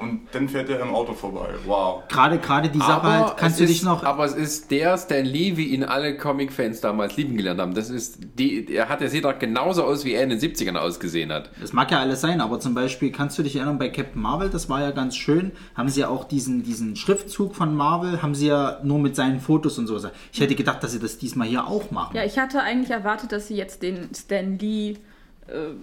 Und 0.00 0.22
dann 0.32 0.48
fährt 0.48 0.70
er 0.70 0.80
im 0.80 0.94
Auto 0.94 1.12
vorbei. 1.12 1.48
Wow. 1.66 2.08
Gerade, 2.08 2.38
gerade 2.38 2.70
die 2.70 2.78
Sache 2.78 2.92
aber 2.92 3.26
halt, 3.26 3.36
kannst 3.36 3.56
es 3.56 3.58
du 3.58 3.64
ist, 3.64 3.70
dich 3.70 3.82
noch. 3.82 4.02
Aber 4.02 4.24
es 4.24 4.34
ist 4.34 4.70
der 4.70 4.96
Stan 4.96 5.24
Lee, 5.24 5.56
wie 5.56 5.66
ihn 5.66 5.84
alle 5.84 6.16
Comic-Fans 6.16 6.80
damals 6.80 7.16
lieben 7.16 7.36
gelernt 7.36 7.60
haben. 7.60 7.74
Das 7.74 7.90
ist 7.90 8.18
die, 8.38 8.72
er 8.72 8.88
hat, 8.88 9.02
er 9.02 9.10
sieht 9.10 9.24
doch 9.24 9.38
genauso 9.38 9.84
aus, 9.84 10.04
wie 10.06 10.14
er 10.14 10.22
in 10.24 10.30
den 10.30 10.38
70ern 10.38 10.76
ausgesehen 10.76 11.30
hat. 11.30 11.50
Das 11.60 11.74
mag 11.74 11.90
ja 11.90 12.00
alles 12.00 12.22
sein, 12.22 12.40
aber 12.40 12.60
zum 12.60 12.74
Beispiel 12.74 13.12
kannst 13.12 13.38
du 13.38 13.42
dich 13.42 13.56
erinnern 13.56 13.78
bei 13.78 13.90
Captain 13.90 14.22
Marvel, 14.22 14.48
das 14.48 14.70
war 14.70 14.80
ja 14.80 14.90
ganz 14.90 15.16
schön, 15.16 15.52
haben 15.74 15.90
sie 15.90 16.00
ja 16.00 16.08
auch 16.08 16.24
diesen, 16.24 16.62
diesen 16.62 16.96
Schriftzug 16.96 17.54
von 17.54 17.74
Marvel, 17.74 18.22
haben 18.22 18.34
sie 18.34 18.48
ja 18.48 18.80
nur 18.82 18.98
mit 18.98 19.16
seinen 19.16 19.40
Fotos 19.40 19.78
und 19.78 19.86
so. 19.86 20.00
Ich 20.32 20.40
hätte 20.40 20.54
gedacht, 20.54 20.82
dass 20.82 20.92
sie 20.92 20.98
das 20.98 21.18
diesmal 21.18 21.46
hier 21.46 21.66
auch 21.66 21.90
machen. 21.90 22.16
Ja, 22.16 22.24
ich 22.24 22.38
hatte 22.38 22.62
eigentlich 22.62 22.90
erwartet, 22.90 23.32
dass 23.32 23.48
sie 23.48 23.56
jetzt 23.56 23.82
den 23.82 24.08
Stan 24.14 24.58
Lee 24.58 24.96
äh, 25.46 25.74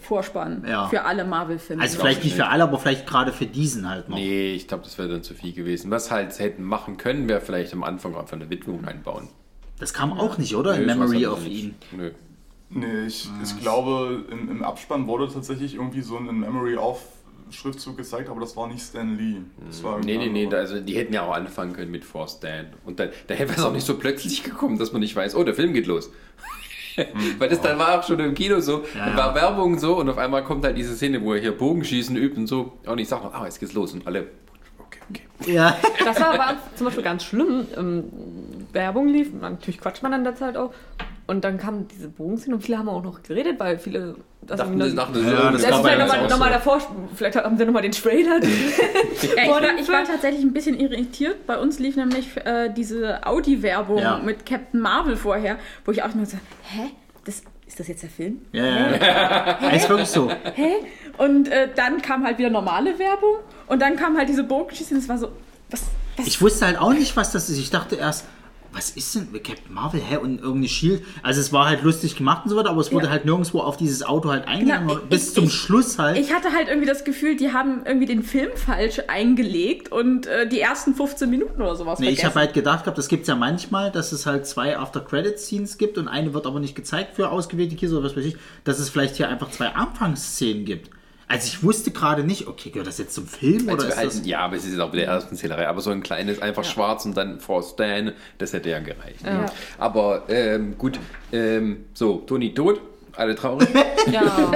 Vorspann 0.00 0.64
Ja. 0.66 0.88
für 0.88 1.02
alle 1.04 1.24
Marvel-Filme. 1.24 1.82
also 1.82 1.98
vielleicht 1.98 2.24
nicht 2.24 2.34
für 2.36 2.46
alle, 2.46 2.62
aber 2.64 2.78
vielleicht 2.78 3.06
gerade 3.06 3.32
für 3.32 3.46
diesen 3.46 3.88
halt 3.88 4.08
noch. 4.08 4.16
Nee, 4.16 4.52
ich 4.54 4.66
glaube, 4.68 4.84
das 4.84 4.96
wäre 4.98 5.08
dann 5.08 5.22
zu 5.22 5.34
viel 5.34 5.52
gewesen. 5.52 5.90
Was 5.90 6.10
halt 6.10 6.32
sie 6.32 6.42
hätten 6.44 6.62
machen 6.62 6.96
können, 6.96 7.28
wäre 7.28 7.40
vielleicht 7.40 7.72
am 7.72 7.82
Anfang 7.84 8.14
einfach 8.16 8.36
eine 8.36 8.48
Widmung 8.50 8.84
einbauen. 8.84 9.28
Das 9.78 9.92
kam 9.92 10.12
auch 10.12 10.38
nicht, 10.38 10.54
oder? 10.56 10.74
In 10.76 10.86
Nö, 10.86 10.94
sowas 10.94 11.10
Memory 11.10 11.26
of 11.26 11.46
ihn. 11.46 11.74
Nö. 11.96 12.10
Nee, 12.70 13.06
ich, 13.06 13.28
ich 13.42 13.60
glaube, 13.60 14.24
im, 14.30 14.50
im 14.50 14.62
Abspann 14.64 15.06
wurde 15.06 15.30
tatsächlich 15.32 15.74
irgendwie 15.74 16.00
so 16.00 16.16
ein 16.16 16.24
Memory 16.40 16.76
of 16.76 17.02
Schriftzug 17.50 17.98
gezeigt, 17.98 18.30
aber 18.30 18.40
das 18.40 18.56
war 18.56 18.66
nicht 18.66 18.80
Stan 18.82 19.14
Lee. 19.16 19.42
Das 19.66 19.82
war 19.82 19.98
Nee, 19.98 20.16
nee, 20.16 20.28
nee, 20.28 20.54
also 20.54 20.80
die 20.80 20.94
hätten 20.96 21.12
ja 21.12 21.22
auch 21.26 21.34
anfangen 21.34 21.74
können 21.74 21.90
mit 21.90 22.02
Force 22.02 22.40
Dan. 22.40 22.66
Und 22.86 22.98
dann, 22.98 23.10
da 23.26 23.38
wäre 23.38 23.52
es 23.52 23.62
auch 23.62 23.72
nicht 23.74 23.84
so 23.86 23.98
plötzlich 23.98 24.42
gekommen, 24.42 24.78
dass 24.78 24.92
man 24.92 25.00
nicht 25.00 25.14
weiß, 25.14 25.34
oh, 25.36 25.44
der 25.44 25.54
Film 25.54 25.74
geht 25.74 25.86
los. 25.86 26.10
Weil 27.38 27.48
das 27.48 27.60
dann 27.60 27.78
war 27.78 27.98
auch 27.98 28.06
schon 28.06 28.18
im 28.20 28.34
Kino 28.34 28.60
so, 28.60 28.84
Ja, 28.94 29.08
ja. 29.08 29.16
war 29.16 29.34
Werbung 29.34 29.78
so 29.78 29.96
und 29.96 30.08
auf 30.08 30.18
einmal 30.18 30.44
kommt 30.44 30.64
halt 30.64 30.76
diese 30.76 30.94
Szene, 30.94 31.22
wo 31.22 31.34
er 31.34 31.40
hier 31.40 31.52
Bogenschießen 31.56 32.16
übt 32.16 32.36
und 32.36 32.46
so. 32.46 32.72
Und 32.86 32.98
ich 32.98 33.08
sag 33.08 33.22
noch, 33.22 33.34
ah, 33.34 33.44
jetzt 33.44 33.60
geht's 33.60 33.72
los. 33.72 33.92
Und 33.94 34.06
alle, 34.06 34.28
okay, 34.78 35.00
okay. 35.10 35.52
Ja. 35.52 35.76
Das 36.04 36.20
war 36.20 36.34
aber 36.34 36.56
zum 36.76 36.86
Beispiel 36.86 37.04
ganz 37.04 37.24
schlimm. 37.24 37.66
Ähm, 37.76 38.04
Werbung 38.72 39.08
lief, 39.08 39.28
natürlich 39.40 39.78
quatscht 39.80 40.02
man 40.02 40.12
dann 40.12 40.24
der 40.24 40.34
Zeit 40.34 40.56
auch. 40.56 40.72
Und 41.32 41.44
dann 41.44 41.56
kam 41.56 41.88
diese 41.88 42.08
Bogenszene 42.08 42.54
und 42.56 42.60
viele 42.62 42.76
haben 42.76 42.90
auch 42.90 43.02
noch 43.02 43.22
geredet, 43.22 43.58
weil 43.58 43.78
viele 43.78 44.16
das 44.42 44.58
Dachten, 44.58 44.76
noch- 44.76 44.84
Ja, 44.84 44.90
so, 44.90 44.96
das 44.96 45.62
das 45.62 45.62
ja 45.62 45.82
vielleicht 45.82 45.98
jetzt 45.98 45.98
nochmal 45.98 46.18
auch 46.26 46.28
noch 46.30 46.38
mal 46.38 46.46
so. 46.48 46.52
davor, 46.52 46.80
vielleicht 47.14 47.36
haben 47.36 47.56
sie 47.56 47.64
nochmal 47.64 47.80
den 47.82 47.92
Trailer. 47.92 48.38
Ja, 48.42 48.48
ich, 49.44 49.48
war, 49.48 49.62
ich 49.80 49.88
war 49.88 50.04
tatsächlich 50.04 50.42
ein 50.42 50.52
bisschen 50.52 50.78
irritiert. 50.78 51.46
Bei 51.46 51.58
uns 51.58 51.78
lief 51.78 51.96
nämlich 51.96 52.36
äh, 52.44 52.68
diese 52.76 53.26
Audi-Werbung 53.26 53.98
Ja. 53.98 54.18
mit 54.18 54.44
Captain 54.44 54.78
Marvel 54.80 55.16
vorher, 55.16 55.56
wo 55.86 55.92
ich 55.92 56.02
auch 56.02 56.14
nur 56.14 56.26
so, 56.26 56.36
hä? 56.64 56.90
Das, 57.24 57.42
ist 57.66 57.80
das 57.80 57.88
jetzt 57.88 58.02
der 58.02 58.10
Film? 58.10 58.42
Ja, 58.52 58.66
ja, 58.66 58.96
ja. 58.96 59.70
Ist 59.70 59.88
wirklich 59.88 60.08
so. 60.10 60.30
Hä? 60.54 60.72
Und 61.16 61.48
äh, 61.48 61.68
dann 61.74 62.02
kam 62.02 62.24
halt 62.26 62.36
wieder 62.36 62.50
normale 62.50 62.98
Werbung 62.98 63.36
und 63.68 63.80
dann 63.80 63.96
kam 63.96 64.18
halt 64.18 64.28
diese 64.28 64.44
Bogenschießen. 64.44 64.94
Es 64.98 65.08
war 65.08 65.16
so, 65.16 65.28
was, 65.70 65.84
was 66.18 66.26
Ich 66.26 66.42
wusste 66.42 66.66
halt 66.66 66.78
auch 66.78 66.92
nicht, 66.92 67.16
was 67.16 67.32
das 67.32 67.48
ist. 67.48 67.56
Ich 67.58 67.70
dachte 67.70 67.96
erst, 67.96 68.26
was 68.72 68.90
ist 68.90 69.14
denn 69.14 69.28
mit 69.32 69.44
Captain 69.44 69.74
Marvel, 69.74 70.00
hä? 70.00 70.16
Und 70.16 70.38
irgendeine 70.40 70.68
Shield. 70.68 71.02
Also 71.22 71.40
es 71.40 71.52
war 71.52 71.66
halt 71.68 71.82
lustig 71.82 72.16
gemacht 72.16 72.44
und 72.44 72.50
so 72.50 72.56
weiter, 72.56 72.70
aber 72.70 72.80
es 72.80 72.90
wurde 72.92 73.06
Ja. 73.06 73.12
halt 73.12 73.24
nirgendwo 73.26 73.60
auf 73.60 73.76
dieses 73.76 74.02
Auto 74.02 74.30
halt 74.30 74.48
eingegangen. 74.48 74.88
Und 74.90 75.08
bis 75.10 75.28
ich- 75.28 75.34
zum 75.34 75.44
ich- 75.44 75.52
Schluss 75.52 75.98
halt. 75.98 76.16
Ich 76.18 76.32
hatte 76.32 76.52
halt 76.52 76.68
irgendwie 76.68 76.88
das 76.88 77.04
Gefühl, 77.04 77.36
die 77.36 77.52
haben 77.52 77.82
irgendwie 77.84 78.06
den 78.06 78.22
Film 78.22 78.50
falsch 78.56 79.00
eingelegt 79.08 79.92
und 79.92 80.26
äh, 80.26 80.48
die 80.48 80.60
ersten 80.60 80.94
15 80.94 81.28
Minuten 81.28 81.60
oder 81.60 81.76
sowas 81.76 81.98
Nee, 81.98 82.06
ich 82.10 82.16
vergessen. 82.20 82.30
habe 82.34 82.40
halt 82.46 82.54
gedacht 82.54 82.84
gehabt, 82.84 82.96
das 82.98 83.08
gibt 83.08 83.22
es 83.22 83.28
ja 83.28 83.34
manchmal, 83.36 83.90
dass 83.90 84.12
es 84.12 84.24
halt 84.26 84.46
zwei 84.46 84.78
After-Credit-Scenes 84.78 85.76
gibt 85.78 85.98
und 85.98 86.08
eine 86.08 86.32
wird 86.34 86.46
aber 86.46 86.58
nicht 86.60 86.74
gezeigt 86.74 87.14
für 87.16 87.30
ausgewählte 87.30 87.76
Kids 87.76 87.92
oder 87.92 88.04
was 88.04 88.16
weiß 88.16 88.24
ich, 88.24 88.36
dass 88.64 88.78
es 88.78 88.88
vielleicht 88.88 89.16
hier 89.16 89.28
einfach 89.28 89.50
zwei 89.50 89.68
Anfangsszenen 89.74 90.64
gibt. 90.64 90.90
Also 91.32 91.46
ich 91.46 91.62
wusste 91.62 91.92
gerade 91.92 92.24
nicht, 92.24 92.46
okay, 92.46 92.68
gehört 92.68 92.86
das 92.86 92.98
jetzt 92.98 93.14
zum 93.14 93.26
Film 93.26 93.64
oder 93.64 93.76
Also 93.76 93.86
ist 93.86 93.96
halt, 93.96 94.08
das... 94.08 94.26
ja, 94.26 94.40
aber 94.40 94.56
es 94.56 94.64
ist 94.64 94.72
jetzt 94.72 94.80
auch 94.80 94.92
mit 94.92 95.00
der 95.00 95.08
ersten 95.08 95.34
Zählerei. 95.34 95.66
Aber 95.66 95.80
so 95.80 95.88
ein 95.88 96.02
kleines, 96.02 96.42
einfach 96.42 96.62
schwarz 96.62 97.06
und 97.06 97.16
dann 97.16 97.40
Force 97.40 97.74
Dan, 97.74 98.12
das 98.36 98.52
hätte 98.52 98.68
ja 98.68 98.80
gereicht. 98.80 99.24
Ja. 99.24 99.46
Aber 99.78 100.24
ähm, 100.28 100.76
gut, 100.76 101.00
ähm, 101.32 101.86
so, 101.94 102.16
Toni 102.26 102.52
tot, 102.52 102.82
alle 103.14 103.34
traurig. 103.34 103.66
Ja, 104.12 104.52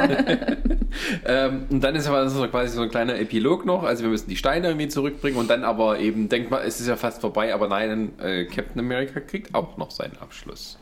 ähm, 1.25 1.67
und 1.71 1.83
dann 1.83 1.95
ist 1.95 2.09
aber 2.09 2.25
das 2.25 2.33
ist 2.33 2.39
so 2.39 2.49
quasi 2.49 2.75
so 2.75 2.83
ein 2.83 2.91
kleiner 2.91 3.19
Epilog 3.19 3.65
noch. 3.65 3.85
Also 3.85 4.03
wir 4.03 4.11
müssen 4.11 4.29
die 4.29 4.37
Steine 4.37 4.69
irgendwie 4.69 4.89
zurückbringen 4.89 5.39
und 5.39 5.49
dann 5.49 5.65
aber 5.65 5.99
eben, 6.01 6.29
denkt 6.29 6.51
man, 6.51 6.63
es 6.63 6.81
ist 6.81 6.89
ja 6.89 6.97
fast 6.97 7.21
vorbei, 7.21 7.55
aber 7.55 7.69
nein, 7.69 8.11
äh, 8.21 8.45
Captain 8.45 8.81
America 8.81 9.21
kriegt 9.21 9.55
auch 9.55 9.77
noch 9.79 9.93
seinen 9.93 10.19
Abschluss. 10.19 10.79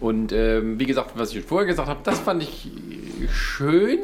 Und 0.00 0.32
ähm, 0.32 0.80
wie 0.80 0.86
gesagt, 0.86 1.12
was 1.14 1.34
ich 1.34 1.44
vorher 1.44 1.66
gesagt 1.66 1.88
habe, 1.88 2.00
das 2.02 2.18
fand 2.18 2.42
ich 2.42 2.70
schön. 3.30 3.98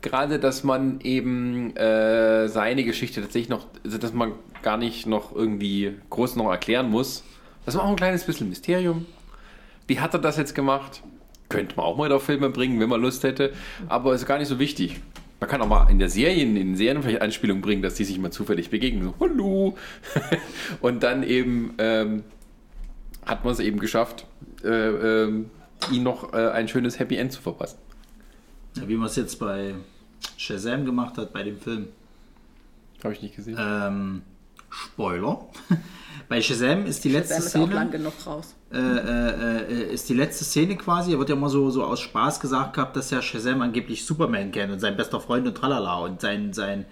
Gerade, 0.00 0.38
dass 0.38 0.62
man 0.62 1.00
eben 1.00 1.76
äh, 1.76 2.48
seine 2.48 2.84
Geschichte 2.84 3.20
tatsächlich 3.20 3.48
noch, 3.48 3.66
also 3.84 3.98
dass 3.98 4.12
man 4.12 4.32
gar 4.62 4.76
nicht 4.76 5.06
noch 5.06 5.34
irgendwie 5.34 5.94
groß 6.10 6.36
noch 6.36 6.50
erklären 6.50 6.90
muss. 6.90 7.24
Das 7.64 7.74
war 7.74 7.84
auch 7.84 7.90
ein 7.90 7.96
kleines 7.96 8.24
bisschen 8.24 8.48
Mysterium. 8.48 9.06
Wie 9.86 10.00
hat 10.00 10.14
er 10.14 10.20
das 10.20 10.36
jetzt 10.36 10.54
gemacht? 10.54 11.02
Könnte 11.48 11.76
man 11.76 11.86
auch 11.86 11.96
mal 11.96 12.12
auf 12.12 12.24
Filme 12.24 12.50
bringen, 12.50 12.78
wenn 12.78 12.88
man 12.88 13.00
Lust 13.00 13.24
hätte. 13.24 13.52
Aber 13.88 14.14
ist 14.14 14.26
gar 14.26 14.38
nicht 14.38 14.48
so 14.48 14.58
wichtig. 14.58 15.00
Man 15.40 15.48
kann 15.48 15.62
auch 15.62 15.68
mal 15.68 15.88
in 15.88 15.98
der 15.98 16.08
Serie, 16.08 16.42
in 16.42 16.54
den 16.54 16.76
Serien 16.76 17.02
vielleicht 17.02 17.22
Anspielung 17.22 17.60
bringen, 17.60 17.82
dass 17.82 17.94
die 17.94 18.04
sich 18.04 18.18
mal 18.18 18.30
zufällig 18.30 18.70
begegnen. 18.70 19.04
So, 19.04 19.14
hallo. 19.20 19.76
Und 20.80 21.02
dann 21.02 21.22
eben 21.22 21.74
ähm, 21.78 22.24
hat 23.24 23.44
man 23.44 23.52
es 23.52 23.60
eben 23.60 23.78
geschafft, 23.78 24.26
äh, 24.64 24.68
ähm, 24.68 25.50
ihn 25.92 26.02
noch 26.02 26.32
äh, 26.32 26.48
ein 26.50 26.68
schönes 26.68 26.98
Happy 26.98 27.16
End 27.16 27.32
zu 27.32 27.40
verpassen. 27.40 27.78
Ja, 28.76 28.88
wie 28.88 28.96
man 28.96 29.06
es 29.06 29.16
jetzt 29.16 29.38
bei 29.38 29.74
Shazam 30.36 30.84
gemacht 30.84 31.18
hat, 31.18 31.32
bei 31.32 31.42
dem 31.42 31.58
Film. 31.58 31.88
Habe 33.02 33.14
ich 33.14 33.22
nicht 33.22 33.36
gesehen. 33.36 33.56
Ähm, 33.58 34.22
Spoiler. 34.70 35.46
bei 36.28 36.40
Shazam 36.40 36.86
ist 36.86 37.04
die 37.04 37.10
letzte 37.10 37.34
Sam 37.34 37.42
ist 37.42 37.56
auch 37.56 37.60
Szene... 37.62 37.74
lang 37.74 37.90
genug 37.90 38.12
raus. 38.26 38.54
äh, 38.72 38.78
äh, 38.78 39.62
äh, 39.62 39.94
ist 39.94 40.08
die 40.08 40.14
letzte 40.14 40.44
Szene 40.44 40.76
quasi. 40.76 41.12
Er 41.12 41.18
wird 41.18 41.28
ja 41.28 41.36
immer 41.36 41.48
so, 41.48 41.70
so 41.70 41.84
aus 41.84 42.00
Spaß 42.00 42.40
gesagt 42.40 42.74
gehabt, 42.74 42.96
dass 42.96 43.10
ja 43.10 43.22
Shazam 43.22 43.62
angeblich 43.62 44.04
Superman 44.04 44.50
kennt 44.50 44.72
und 44.72 44.80
sein 44.80 44.96
bester 44.96 45.20
Freund 45.20 45.46
und 45.46 45.54
tralala. 45.54 45.98
Und 45.98 46.20
sein, 46.20 46.52
sein 46.52 46.84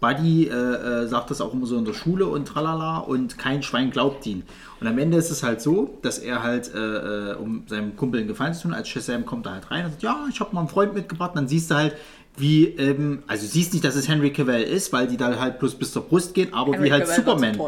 Buddy 0.00 0.48
äh, 0.48 0.52
äh, 0.52 1.06
sagt 1.06 1.30
das 1.30 1.40
auch 1.40 1.52
immer 1.52 1.66
so 1.66 1.76
in 1.76 1.84
der 1.84 1.92
Schule 1.92 2.26
und 2.26 2.46
tralala 2.46 2.98
und 2.98 3.38
kein 3.38 3.62
Schwein 3.62 3.90
glaubt 3.90 4.26
ihn. 4.26 4.44
Und 4.84 4.90
am 4.90 4.98
Ende 4.98 5.16
ist 5.16 5.30
es 5.30 5.42
halt 5.42 5.62
so, 5.62 5.98
dass 6.02 6.18
er 6.18 6.42
halt, 6.42 6.70
äh, 6.74 6.78
äh, 6.78 7.34
um 7.36 7.62
seinem 7.68 7.96
Kumpel 7.96 8.20
einen 8.20 8.28
Gefallen 8.28 8.52
zu 8.52 8.64
tun, 8.64 8.74
als 8.74 8.86
Shazam 8.86 9.24
kommt 9.24 9.46
er 9.46 9.52
halt 9.52 9.70
rein 9.70 9.86
und 9.86 9.92
sagt, 9.92 10.02
ja, 10.02 10.26
ich 10.28 10.40
habe 10.40 10.54
mal 10.54 10.60
einen 10.60 10.68
Freund 10.68 10.92
mitgebracht. 10.92 11.30
Und 11.30 11.36
dann 11.36 11.48
siehst 11.48 11.70
du 11.70 11.74
halt, 11.76 11.96
wie, 12.36 12.66
ähm, 12.66 13.22
also 13.26 13.46
siehst 13.46 13.72
nicht, 13.72 13.82
dass 13.82 13.94
es 13.94 14.08
Henry 14.08 14.30
Cavill 14.30 14.62
ist, 14.62 14.92
weil 14.92 15.06
die 15.06 15.16
da 15.16 15.40
halt 15.40 15.58
bloß 15.58 15.76
bis 15.76 15.90
zur 15.90 16.02
Brust 16.02 16.34
geht, 16.34 16.52
aber 16.52 16.74
Henry 16.74 16.88
wie 16.88 16.92
halt 16.92 17.04
Cavill 17.06 17.16
Superman, 17.16 17.58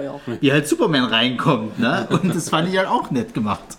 wie 0.42 0.52
halt 0.52 0.68
Superman 0.68 1.04
reinkommt, 1.04 1.78
ne? 1.78 2.06
Und 2.22 2.34
das 2.34 2.50
fand 2.50 2.68
ich 2.68 2.76
halt 2.76 2.88
auch 2.88 3.10
nett 3.10 3.32
gemacht. 3.32 3.78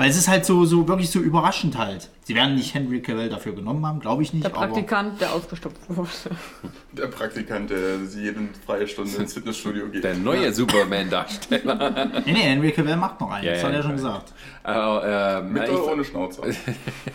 Weil 0.00 0.08
es 0.08 0.16
ist 0.16 0.28
halt 0.28 0.46
so, 0.46 0.64
so 0.64 0.88
wirklich 0.88 1.10
so 1.10 1.18
überraschend 1.18 1.76
halt. 1.76 2.08
Sie 2.22 2.34
werden 2.34 2.54
nicht 2.54 2.72
Henry 2.72 3.02
Cavill 3.02 3.28
dafür 3.28 3.54
genommen 3.54 3.84
haben, 3.84 4.00
glaube 4.00 4.22
ich 4.22 4.32
nicht. 4.32 4.42
der 4.42 4.48
Praktikant, 4.48 5.20
der 5.20 5.30
ausgestopft 5.30 5.76
wurde. 5.90 6.08
Der 6.92 7.06
Praktikant, 7.08 7.68
der 7.68 7.98
jede 8.16 8.48
freie 8.64 8.88
Stunde 8.88 9.14
ins 9.16 9.34
Fitnessstudio 9.34 9.88
geht. 9.88 10.02
Der 10.02 10.14
neue 10.14 10.50
Superman-Darsteller. 10.54 11.78
Aber, 11.78 12.04
nee, 12.24 12.32
nee, 12.32 12.40
Henry 12.40 12.72
Cavill 12.72 12.96
macht 12.96 13.20
noch 13.20 13.30
einen. 13.30 13.44
Ja, 13.44 13.52
das 13.52 13.60
ja, 13.60 13.68
hat 13.68 13.74
er 13.74 13.82
schon 13.82 13.92
gesagt. 13.92 14.32
Aber, 14.62 15.42
ähm, 15.42 15.52
Mit 15.52 15.68
oder 15.68 15.92
ohne 15.92 16.02
Schnauze? 16.02 16.42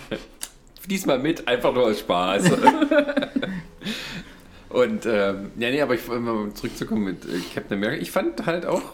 diesmal 0.88 1.18
mit, 1.18 1.48
einfach 1.48 1.74
nur 1.74 1.86
aus 1.86 2.00
Spaß. 2.02 2.52
Und, 4.70 5.08
ähm, 5.08 5.52
ja, 5.58 5.72
nee, 5.72 5.82
aber 5.82 5.96
ich, 5.96 6.08
um 6.08 6.24
mal 6.24 6.54
zurückzukommen 6.54 7.04
mit 7.04 7.26
äh, 7.26 7.40
Captain 7.52 7.80
America, 7.80 8.00
ich 8.00 8.12
fand 8.12 8.46
halt 8.46 8.68
auch, 8.68 8.94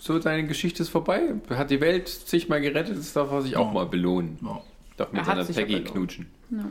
so 0.00 0.20
seine 0.20 0.46
Geschichte 0.46 0.82
ist 0.82 0.88
vorbei. 0.88 1.34
Hat 1.50 1.70
die 1.70 1.80
Welt 1.80 2.08
sich 2.08 2.48
mal 2.48 2.60
gerettet, 2.60 2.98
das 2.98 3.12
darf 3.12 3.30
er 3.30 3.42
sich 3.42 3.56
auch 3.56 3.72
mal 3.72 3.86
belohnen. 3.86 4.38
Ja. 4.42 4.60
Darf 4.96 5.12
mit 5.12 5.20
Er 5.20 5.24
seiner 5.26 5.44
Peggy 5.44 5.84
knutschen. 5.84 6.26
Ja. 6.50 6.70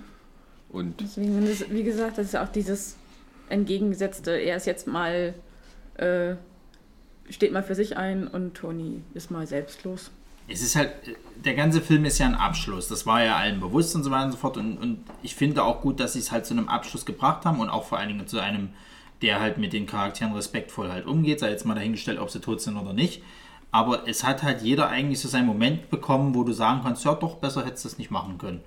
Und 0.69 0.99
Deswegen, 0.99 1.45
das, 1.45 1.69
wie 1.69 1.83
gesagt, 1.83 2.17
das 2.17 2.27
ist 2.27 2.35
auch 2.35 2.49
dieses 2.49 2.95
entgegengesetzte, 3.49 4.31
er 4.31 4.57
ist 4.57 4.65
jetzt 4.65 4.87
mal, 4.87 5.33
äh, 5.95 6.35
steht 7.29 7.51
mal 7.51 7.63
für 7.63 7.75
sich 7.75 7.97
ein 7.97 8.27
und 8.27 8.55
Tony 8.55 9.01
ist 9.13 9.31
mal 9.31 9.45
selbstlos. 9.47 10.11
Es 10.47 10.63
ist 10.63 10.75
halt, 10.75 10.91
der 11.45 11.53
ganze 11.53 11.81
Film 11.81 12.05
ist 12.05 12.17
ja 12.17 12.25
ein 12.25 12.35
Abschluss. 12.35 12.87
Das 12.87 13.05
war 13.05 13.23
ja 13.23 13.35
allen 13.35 13.59
bewusst 13.59 13.95
und 13.95 14.03
so 14.03 14.09
weiter 14.09 14.25
und 14.25 14.31
so 14.31 14.37
fort. 14.37 14.57
Und, 14.57 14.77
und 14.77 15.03
ich 15.21 15.35
finde 15.35 15.63
auch 15.63 15.81
gut, 15.81 15.99
dass 15.99 16.13
sie 16.13 16.19
es 16.19 16.31
halt 16.31 16.47
zu 16.47 16.55
einem 16.55 16.67
Abschluss 16.67 17.05
gebracht 17.05 17.45
haben 17.45 17.59
und 17.59 17.69
auch 17.69 17.85
vor 17.85 17.99
allen 17.99 18.07
Dingen 18.09 18.27
zu 18.27 18.39
einem, 18.39 18.69
der 19.21 19.39
halt 19.39 19.57
mit 19.57 19.73
den 19.73 19.85
Charakteren 19.85 20.33
respektvoll 20.33 20.91
halt 20.91 21.05
umgeht. 21.05 21.39
Sei 21.39 21.49
jetzt 21.49 21.65
mal 21.65 21.75
dahingestellt, 21.75 22.19
ob 22.19 22.29
sie 22.29 22.39
tot 22.41 22.61
sind 22.61 22.77
oder 22.77 22.93
nicht. 22.93 23.21
aber 23.71 24.07
es 24.07 24.23
hat 24.23 24.43
halt 24.43 24.61
jeder 24.61 24.89
eigentlich 24.89 25.19
so 25.19 25.27
seinen 25.27 25.45
Moment 25.45 25.89
bekommen, 25.89 26.33
wo 26.35 26.43
du 26.43 26.53
sagen 26.53 26.81
kannst, 26.83 27.05
ja 27.05 27.13
doch, 27.15 27.35
besser 27.35 27.65
hättest 27.65 27.85
du 27.85 27.89
das 27.89 27.97
nicht 27.99 28.11
machen 28.11 28.37
können. 28.37 28.61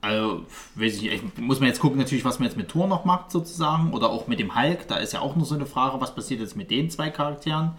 Also, 0.00 0.44
weiß 0.76 0.96
ich, 0.96 1.02
nicht, 1.02 1.12
ich 1.12 1.38
muss 1.42 1.58
man 1.60 1.68
jetzt 1.68 1.80
gucken, 1.80 1.98
natürlich, 1.98 2.24
was 2.24 2.38
man 2.38 2.46
jetzt 2.48 2.56
mit 2.56 2.68
Thor 2.68 2.86
noch 2.86 3.04
macht, 3.04 3.32
sozusagen, 3.32 3.92
oder 3.92 4.10
auch 4.10 4.28
mit 4.28 4.38
dem 4.38 4.54
Hulk. 4.54 4.86
Da 4.88 4.96
ist 4.96 5.12
ja 5.12 5.20
auch 5.20 5.34
noch 5.36 5.44
so 5.44 5.54
eine 5.56 5.66
Frage, 5.66 6.00
was 6.00 6.14
passiert 6.14 6.40
jetzt 6.40 6.56
mit 6.56 6.70
den 6.70 6.88
zwei 6.90 7.10
Charakteren. 7.10 7.72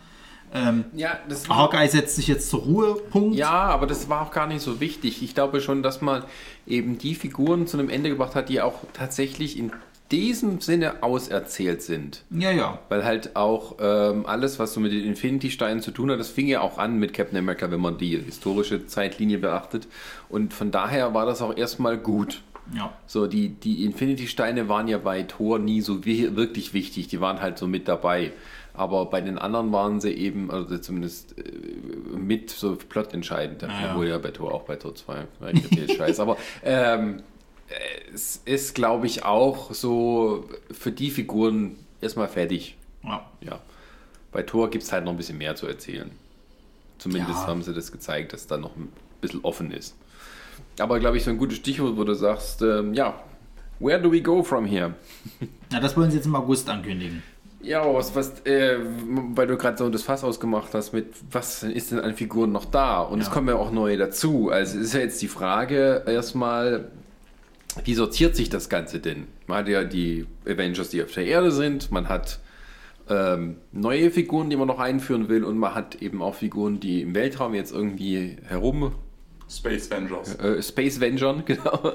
Ähm, 0.54 0.86
Ja, 0.94 1.20
das 1.30 1.48
Hawkeye 1.48 1.88
setzt 1.88 2.16
sich 2.18 2.28
jetzt 2.28 2.50
zur 2.50 2.62
Ruhe, 2.62 2.96
Punkt. 2.96 3.36
Ja, 3.38 3.52
aber 3.52 3.88
das 3.88 4.10
war 4.10 4.22
auch 4.22 4.32
gar 4.32 4.48
nicht 4.48 4.62
so 4.62 4.80
wichtig. 4.82 5.22
Ich 5.22 5.34
glaube 5.34 5.62
schon, 5.62 5.82
dass 5.84 6.02
man 6.02 6.24
eben 6.68 6.98
die 6.98 7.16
Figuren 7.16 7.68
zu 7.68 7.78
einem 7.78 7.90
Ende 7.90 8.10
gebracht 8.10 8.36
hat, 8.36 8.50
die 8.50 8.62
auch 8.62 8.80
tatsächlich 8.94 9.58
in 9.58 9.72
diesem 10.12 10.60
Sinne 10.62 11.04
auserzählt 11.04 11.82
sind. 11.82 12.24
ja. 12.32 12.52
ja. 12.52 12.80
Weil 12.90 13.06
halt 13.06 13.36
auch 13.36 13.76
ähm, 13.80 14.26
alles, 14.26 14.58
was 14.60 14.74
so 14.74 14.80
mit 14.80 14.92
den 14.92 15.04
Infinity-Steinen 15.06 15.82
zu 15.82 15.92
tun 15.92 16.10
hat, 16.12 16.20
das 16.20 16.30
fing 16.30 16.48
ja 16.48 16.62
auch 16.62 16.78
an 16.78 16.98
mit 16.98 17.14
Captain 17.14 17.38
America, 17.38 17.70
wenn 17.72 17.80
man 17.82 17.98
die 17.98 18.18
historische 18.18 18.88
Zeitlinie 18.88 19.38
beachtet. 19.38 19.88
Und 20.30 20.54
von 20.54 20.72
daher 20.72 21.14
war 21.14 21.26
das 21.26 21.42
auch 21.42 21.56
erstmal 21.56 21.98
gut. 21.98 22.42
ja. 22.74 22.92
So, 23.08 23.28
die, 23.28 23.50
die 23.50 23.86
Infinity-Steine 23.86 24.68
waren 24.70 24.88
ja 24.88 24.98
bei 24.98 25.24
Thor 25.24 25.60
nie 25.60 25.82
so 25.82 26.06
wi- 26.06 26.36
wirklich 26.36 26.74
wichtig, 26.74 27.08
die 27.08 27.22
waren 27.22 27.42
halt 27.42 27.58
so 27.58 27.68
mit 27.68 27.88
dabei. 27.88 28.32
Aber 28.74 29.08
bei 29.08 29.20
den 29.20 29.38
anderen 29.38 29.72
waren 29.74 30.00
sie 30.00 30.12
eben, 30.14 30.50
also 30.52 30.78
zumindest 30.78 31.36
äh, 31.38 31.44
mit 32.18 32.50
so 32.50 32.76
plotentscheidend. 32.78 33.62
ja. 33.64 33.70
Obwohl 33.92 34.08
ja 34.08 34.18
bei 34.18 34.32
Thor 34.32 34.54
auch 34.54 34.64
bei 34.64 34.76
Thor 34.78 34.96
2. 34.96 35.16
Ja, 35.42 35.48
ich 35.50 35.98
Scheiß. 35.98 36.20
Aber 36.20 36.38
ähm, 36.64 37.22
es 38.14 38.42
ist, 38.46 38.76
glaube 38.76 39.06
ich, 39.08 39.24
auch 39.26 39.74
so 39.74 40.50
für 40.72 40.92
die 40.92 41.10
Figuren 41.12 41.76
erstmal 42.02 42.28
fertig. 42.28 42.78
ja. 43.04 43.26
Ja. 43.42 43.60
Bei 44.32 44.44
Thor 44.44 44.70
gibt 44.70 44.84
es 44.84 44.92
halt 44.92 45.06
noch 45.06 45.12
ein 45.12 45.18
bisschen 45.18 45.40
mehr 45.40 45.56
zu 45.56 45.66
erzählen. 45.66 46.12
Zumindest 47.00 47.40
Ja. 47.42 47.48
haben 47.48 47.64
sie 47.64 47.74
das 47.74 47.92
gezeigt, 47.92 48.32
dass 48.34 48.46
da 48.46 48.58
noch 48.58 48.76
ein 48.76 48.92
bisschen 49.22 49.40
offen 49.44 49.72
ist. 49.72 49.96
Aber 50.80 51.00
glaube 51.00 51.18
ich, 51.18 51.24
so 51.24 51.32
ein 51.32 51.38
gutes 51.40 51.58
Stichwort, 51.58 51.98
wo 51.98 52.04
du 52.04 52.14
sagst, 52.14 52.62
ähm, 52.62 52.94
ja, 52.94 53.20
where 53.80 54.00
do 54.00 54.12
we 54.12 54.22
go 54.22 54.44
from 54.44 54.66
here? 54.66 54.94
Na, 55.72 55.80
das 55.80 55.98
wollen 55.98 56.12
sie 56.12 56.18
jetzt 56.18 56.26
im 56.28 56.36
August 56.36 56.70
ankündigen. 56.70 57.24
Ja, 57.62 57.82
aber 57.82 57.96
was, 57.96 58.14
was 58.16 58.40
äh, 58.46 58.78
weil 59.36 59.48
du 59.48 59.58
gerade 59.58 59.78
so 59.78 59.90
das 59.90 60.04
Fass 60.04 60.24
ausgemacht 60.24 60.74
hast, 60.74 60.94
mit 60.94 61.08
was 61.32 61.64
ist 61.64 61.92
denn 61.92 62.00
an 62.00 62.14
Figuren 62.16 62.52
noch 62.52 62.66
da? 62.66 63.02
Und 63.02 63.20
es 63.22 63.28
Ja. 63.28 63.34
kommen 63.34 63.48
ja 63.50 63.56
auch 63.56 63.72
neue 63.72 63.98
dazu. 63.98 64.50
Also 64.52 64.78
ist 64.80 64.94
ja 64.94 65.00
jetzt 65.00 65.22
die 65.22 65.28
Frage 65.28 66.04
erstmal, 66.06 66.90
wie 67.84 67.94
sortiert 67.94 68.36
sich 68.36 68.50
das 68.50 68.70
Ganze 68.70 69.00
denn? 69.00 69.28
Man 69.48 69.60
hat 69.60 69.68
ja 69.68 69.84
die 69.84 70.26
Avengers, 70.46 70.90
die 70.90 71.04
auf 71.04 71.12
der 71.12 71.26
Erde 71.26 71.52
sind, 71.52 71.92
man 71.92 72.10
hat 72.10 72.40
ähm, 73.10 73.58
neue 73.72 74.12
Figuren, 74.12 74.50
die 74.50 74.56
man 74.56 74.68
noch 74.68 74.80
einführen 74.80 75.30
will, 75.30 75.44
und 75.44 75.58
man 75.58 75.76
hat 75.76 75.96
eben 75.96 76.22
auch 76.22 76.36
Figuren, 76.36 76.80
die 76.80 77.02
im 77.02 77.16
Weltraum 77.16 77.54
jetzt 77.54 77.72
irgendwie 77.72 78.38
herum 78.48 78.94
Space 79.50 79.92
Avengers. 79.92 80.36
äh, 80.36 80.62
Space 80.62 81.00
Vengern, 81.00 81.44
genau. 81.46 81.94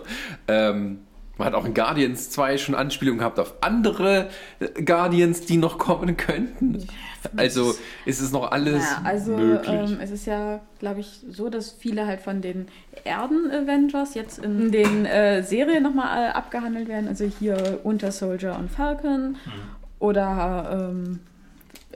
Ähm, 0.49 1.01
man 1.37 1.49
hat 1.49 1.55
auch 1.55 1.65
in 1.65 1.75
Guardians 1.75 2.31
2 2.31 2.59
schon 2.59 2.75
Anspielungen 2.75 3.19
gehabt 3.19 3.41
auf 3.41 3.55
andere 3.61 4.29
äh, 4.61 4.83
Guardians, 4.83 5.43
die 5.43 5.57
noch 5.57 5.79
kommen 5.79 6.17
könnten. 6.17 6.87
Also 7.37 7.75
ist 8.07 8.21
es 8.21 8.33
noch 8.33 8.51
alles 8.53 8.83
Ja, 8.83 9.01
also 9.05 9.37
möglich. 9.37 9.91
ähm, 9.91 9.99
es 10.01 10.11
ist 10.11 10.27
ja, 10.27 10.61
glaube 10.79 11.01
ich, 11.01 11.21
so, 11.31 11.49
dass 11.49 11.73
viele 11.73 12.07
halt 12.07 12.21
von 12.21 12.41
den 12.43 12.69
Erden-Avengers 13.05 14.15
jetzt 14.15 14.39
in 14.39 14.71
den 14.73 15.05
äh, 15.07 15.43
Serien 15.43 15.83
nochmal 15.83 16.27
äh, 16.27 16.33
abgehandelt 16.33 16.89
werden. 16.89 17.09
Also 17.09 17.25
hier 17.25 17.81
Winter 17.85 18.13
Soldier 18.13 18.57
und 18.59 18.71
Falcon 18.71 19.37
oder 19.99 20.91
ähm, 20.93 21.21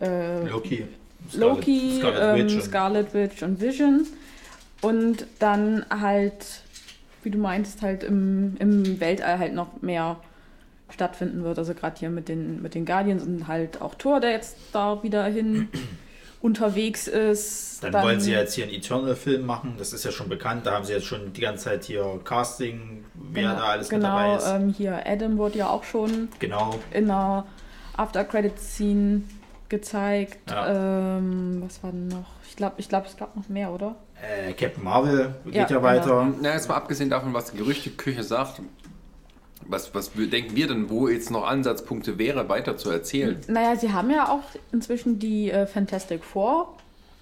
äh, 0.00 0.46
Loki. 0.46 0.86
Loki, 1.34 1.98
Scarlet 1.98 2.22
ähm, 2.38 2.44
Witch 2.46 2.54
und- 2.54 2.62
Scarlet 2.62 3.14
Witch 3.14 3.42
und 3.42 3.60
Vision. 3.60 4.06
Und 4.80 5.26
dann 5.40 5.84
halt, 5.90 6.62
wie 7.22 7.30
du 7.30 7.38
meintest, 7.38 7.82
halt 7.82 8.04
im, 8.04 8.56
im 8.60 9.00
Weltall 9.00 9.38
halt 9.38 9.52
noch 9.54 9.82
mehr 9.82 10.16
stattfinden 10.90 11.44
wird. 11.44 11.58
Also 11.58 11.74
gerade 11.74 11.98
hier 11.98 12.10
mit 12.10 12.28
den, 12.28 12.62
mit 12.62 12.74
den 12.74 12.86
Guardians 12.86 13.22
und 13.22 13.46
halt 13.48 13.82
auch 13.82 13.94
Thor, 13.94 14.20
der 14.20 14.30
jetzt 14.32 14.56
da 14.72 15.02
wieder 15.02 15.24
hin 15.24 15.68
unterwegs 16.40 17.08
ist. 17.08 17.82
Dann, 17.82 17.92
wollen 17.92 18.20
sie 18.20 18.32
jetzt 18.32 18.54
hier 18.54 18.64
einen 18.64 18.74
Eternal-Film 18.74 19.44
machen, 19.44 19.74
das 19.78 19.92
ist 19.92 20.04
ja 20.04 20.12
schon 20.12 20.28
bekannt, 20.28 20.66
da 20.66 20.72
haben 20.72 20.84
sie 20.84 20.92
jetzt 20.92 21.06
schon 21.06 21.32
die 21.32 21.40
ganze 21.40 21.64
Zeit 21.64 21.84
hier 21.84 22.20
Casting, 22.24 23.04
wer 23.14 23.54
da 23.54 23.64
alles 23.64 23.90
mit 23.90 24.02
dabei 24.02 24.24
genau, 24.24 24.36
ist. 24.36 24.48
ähm, 24.48 24.74
hier 24.76 25.02
Adam 25.06 25.36
wurde 25.38 25.58
ja 25.58 25.68
auch 25.68 25.84
schon 25.84 26.28
genau, 26.38 26.78
in 26.92 27.10
einer 27.10 27.46
After-Credit-Scene 27.96 29.22
gezeigt. 29.68 30.50
Ja. 30.50 31.18
Ähm, 31.18 31.62
was 31.64 31.82
war 31.82 31.90
denn 31.90 32.08
noch? 32.08 32.26
Ich 32.48 32.56
glaube, 32.56 32.76
ich 32.78 32.88
glaub, 32.88 33.06
es 33.06 33.16
gab 33.16 33.36
noch 33.36 33.48
mehr, 33.48 33.70
oder? 33.70 33.96
äh, 34.22 34.52
Captain 34.52 34.82
Marvel 34.82 35.34
geht 35.44 35.54
Ja, 35.54 35.60
ja, 35.62 35.66
genau. 35.66 35.82
weiter. 35.82 36.32
Na, 36.40 36.52
jetzt 36.52 36.68
mal 36.68 36.76
abgesehen 36.76 37.10
davon, 37.10 37.32
was 37.34 37.52
die 37.52 37.58
Gerüchteküche 37.58 38.22
sagt, 38.22 38.60
was, 39.68 39.94
was 39.94 40.10
denken 40.14 40.56
wir 40.56 40.66
denn, 40.66 40.90
wo 40.90 41.08
jetzt 41.08 41.30
noch 41.30 41.46
Ansatzpunkte 41.46 42.18
wäre, 42.18 42.48
weiter 42.48 42.76
zu 42.76 42.90
erzählen? 42.90 43.38
Naja, 43.46 43.76
sie 43.76 43.92
haben 43.92 44.10
ja 44.10 44.28
auch 44.28 44.42
inzwischen 44.72 45.18
die 45.18 45.50
äh, 45.50 45.66
Fantastic 45.66 46.24
Four, 46.24 46.76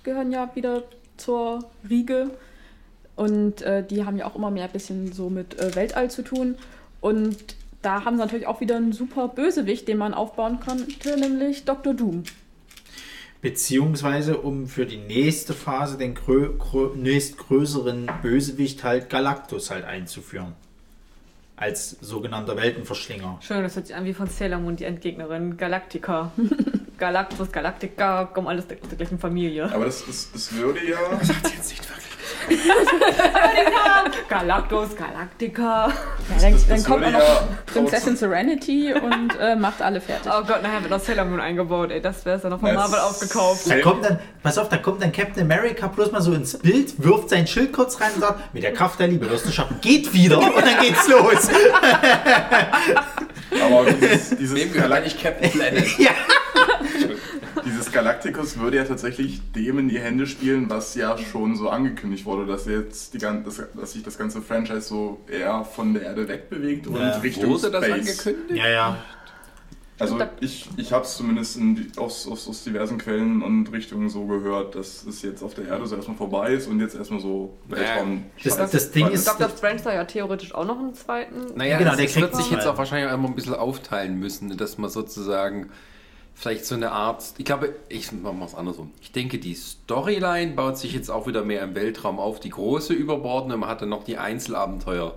gehören 0.05 0.33
ja 0.33 0.51
wieder 0.55 0.85
zur 1.17 1.65
Riege. 1.89 2.31
Und 3.17 3.63
äh, 3.63 3.85
die 3.85 4.05
haben 4.05 4.17
ja 4.17 4.27
auch 4.27 4.37
immer 4.37 4.51
mehr 4.51 4.65
ein 4.65 4.73
bisschen 4.73 5.13
so 5.13 5.31
mit 5.31 5.59
äh, 5.59 5.75
Weltall 5.75 6.11
zu 6.11 6.23
tun. 6.23 6.57
Und 7.01 7.57
da 7.83 8.05
haben 8.05 8.17
sie 8.17 8.23
natürlich 8.23 8.47
auch 8.47 8.61
wieder 8.61 8.77
einen 8.77 8.93
super 8.93 9.29
Bösewicht, 9.29 9.89
den 9.89 9.99
man 9.99 10.15
aufbauen 10.15 10.61
konnte, 10.61 11.19
nämlich 11.19 11.65
Dr. 11.65 11.95
Doom. 11.95 12.25
Beziehungsweise, 13.43 14.39
um 14.39 14.67
für 14.67 14.87
die 14.87 14.97
nächste 14.97 15.55
Phase 15.55 15.99
den 15.99 16.15
grö 16.15 16.57
grö 16.59 16.95
nächstgrößeren 16.97 18.11
Bösewicht 18.23 18.83
halt 18.83 19.09
Galactus 19.09 19.71
halt 19.71 19.85
einzuführen. 19.85 20.55
Als 21.57 21.91
sogenannter 22.01 22.57
Weltenverschlinger. 22.57 23.39
Schön, 23.41 23.63
das 23.63 23.77
hört 23.77 23.87
sich 23.87 23.97
an 23.97 24.05
wie 24.05 24.13
von 24.13 24.27
Sailor 24.27 24.59
Moon, 24.59 24.77
die 24.77 24.85
Endgegnerin. 24.85 25.57
Galactica. 25.57 26.33
Galactus, 26.99 27.53
Galactica, 27.53 28.25
kommen 28.33 28.49
alles 28.49 28.65
aus 28.65 28.69
der 28.89 28.97
gleichen 28.97 29.19
Familie. 29.19 29.71
Aber 29.73 29.85
das, 29.85 30.05
das, 30.07 30.31
das 30.33 30.53
würde 30.55 30.81
ja. 30.89 30.97
Jetzt 31.23 31.71
nicht 31.71 31.83
wirklich. 31.89 32.07
Galactus, 34.29 34.97
Galactica. 34.97 35.89
Ja, 35.89 35.93
dann, 36.41 36.53
das 36.53 36.67
dann 36.67 36.85
kommt 36.85 37.05
auch 37.05 37.11
noch 37.13 37.19
ja 37.21 37.49
Prinzessin 37.67 38.17
Serenity 38.17 38.95
und 38.95 39.39
äh, 39.41 39.57
macht 39.57 39.83
alle 39.83 40.01
fertig. 40.01 40.31
Oh 40.35 40.43
Gott, 40.45 40.63
nachher 40.63 40.81
wird 40.81 40.91
noch 40.91 41.01
Sailor 41.01 41.25
Moon 41.25 41.41
eingebaut. 41.41 41.91
Ey, 41.91 42.01
das 42.01 42.25
wäre 42.25 42.39
dann 42.39 42.51
noch 42.51 42.61
von 42.61 42.73
Das- 42.75 42.91
Marvel 42.91 43.01
aufgekauft. 43.01 43.69
Da 43.71 43.79
kommt 43.81 44.05
dann, 44.05 44.19
pass 44.43 44.59
auf, 44.59 44.69
da 44.69 44.77
kommt 44.79 45.03
dann 45.03 45.13
Captain 45.13 45.43
America 45.43 45.87
bloß 45.87 46.13
mal 46.13 46.21
so 46.23 46.33
ins 46.33 46.59
Bild, 46.59 46.95
wirft 47.03 47.31
sein 47.31 47.47
Schild 47.47 47.73
kurz 47.73 48.01
rein 48.01 48.13
und 48.15 48.21
sagt, 48.21 48.55
mit 48.55 48.63
der 48.63 48.73
Kraft 48.73 48.99
der 49.01 49.09
Liebe 49.09 49.29
wirst 49.31 49.47
du 49.47 49.51
schaffen, 49.53 49.79
geht 49.81 50.13
wieder 50.13 50.39
und 50.39 50.57
dann 50.57 50.81
geht's 50.81 51.07
los. 51.09 51.49
Aber 53.63 53.85
dieses, 53.91 54.37
dieses, 54.37 54.73
gehört 54.73 54.93
eigentlich 54.93 55.21
Captain 55.23 55.51
Planet? 55.51 55.87
ja. 55.99 56.11
dieses 57.65 57.93
Galacticus 57.93 58.59
würde 58.59 58.77
ja 58.79 58.85
tatsächlich 58.85 59.41
dem 59.53 59.79
in 59.79 59.89
die 59.89 59.99
Hände 59.99 60.27
spielen, 60.27 60.69
was 60.71 60.95
ja 60.95 61.17
schon 61.19 61.57
so 61.57 61.69
angekündigt 61.69 62.25
wurde, 62.25 62.47
dass 62.47 62.67
jetzt 62.67 63.15
die 63.15 63.19
gan- 63.19 63.45
dass, 63.45 63.63
dass 63.75 63.93
sich 63.93 64.03
das 64.03 64.19
ganze 64.19 64.43
Franchise 64.43 64.83
so 64.83 65.21
eher 65.29 65.65
von 65.65 65.95
der 65.95 66.03
Erde 66.03 66.29
wegbewegt 66.29 66.87
und 66.87 66.97
Ja, 66.97 67.19
Richtung 67.19 67.51
Wurde 67.51 67.71
das 67.71 67.85
Space. 67.85 68.27
angekündigt? 68.27 68.57
Ja, 68.65 68.69
ja. 68.69 68.97
Also 69.99 70.19
ich, 70.41 70.69
ich 70.77 70.93
habe 70.93 71.07
es 71.07 71.17
zumindest 71.17 71.57
in, 71.57 71.75
die- 71.75 71.99
aus, 71.99 72.29
aus, 72.29 72.47
aus 72.49 72.63
diversen 72.65 72.99
Quellen 72.99 73.41
und 73.43 73.73
Richtungen 73.73 74.11
so 74.11 74.27
gehört, 74.27 74.75
dass 74.75 75.07
es 75.07 75.23
jetzt 75.23 75.43
auf 75.43 75.55
der 75.55 75.69
Erde 75.69 75.87
so 75.87 75.97
erstmal 75.97 76.19
vorbei 76.19 76.53
ist 76.53 76.67
und 76.67 76.81
jetzt 76.81 76.95
erstmal 76.95 77.19
so 77.21 77.57
Weltraum. 77.67 78.25
Das- 78.45 78.59
Scheiß- 78.59 78.71
das 78.73 78.91
Ding 78.91 79.09
ist- 79.09 79.27
Dr. 79.27 79.49
Strange 79.49 79.79
soll 79.79 79.95
ja 79.95 80.05
theoretisch 80.05 80.55
auch 80.55 80.67
noch 80.67 80.79
einen 80.79 80.93
zweiten. 80.93 81.57
Naja, 81.57 81.79
Genau, 81.79 81.93
es, 81.93 81.97
der 81.97 82.07
kriegt 82.09 82.21
wird 82.21 82.37
sich 82.37 82.51
jetzt 82.51 82.67
auch 82.67 82.77
wahrscheinlich 82.77 83.11
einmal 83.11 83.31
ein 83.31 83.35
bisschen 83.35 83.55
aufteilen 83.55 84.19
müssen, 84.19 84.55
dass 84.59 84.77
man 84.77 84.91
sozusagen 84.91 85.71
vielleicht 86.37 86.67
so 86.67 86.75
eine 86.75 86.93
Art, 86.93 87.25
ich 87.39 87.45
glaube, 87.45 87.75
ich 87.89 88.13
mache 88.13 88.45
es 88.45 88.55
andersrum. 88.55 88.93
Ich 89.01 89.11
denke, 89.11 89.39
die 89.39 89.55
Storyline 89.55 90.53
baut 90.53 90.79
sich 90.79 90.93
jetzt 90.93 91.11
auch 91.11 91.27
wieder 91.27 91.43
mehr 91.43 91.63
im 91.63 91.75
Weltraum 91.75 92.21
auf, 92.21 92.39
die 92.41 92.51
große 92.51 92.93
überbordene, 92.93 93.57
man 93.57 93.69
hat 93.69 93.83
dann 93.83 93.89
noch 93.89 94.05
die 94.05 94.19
Einzelabenteuer. 94.19 95.15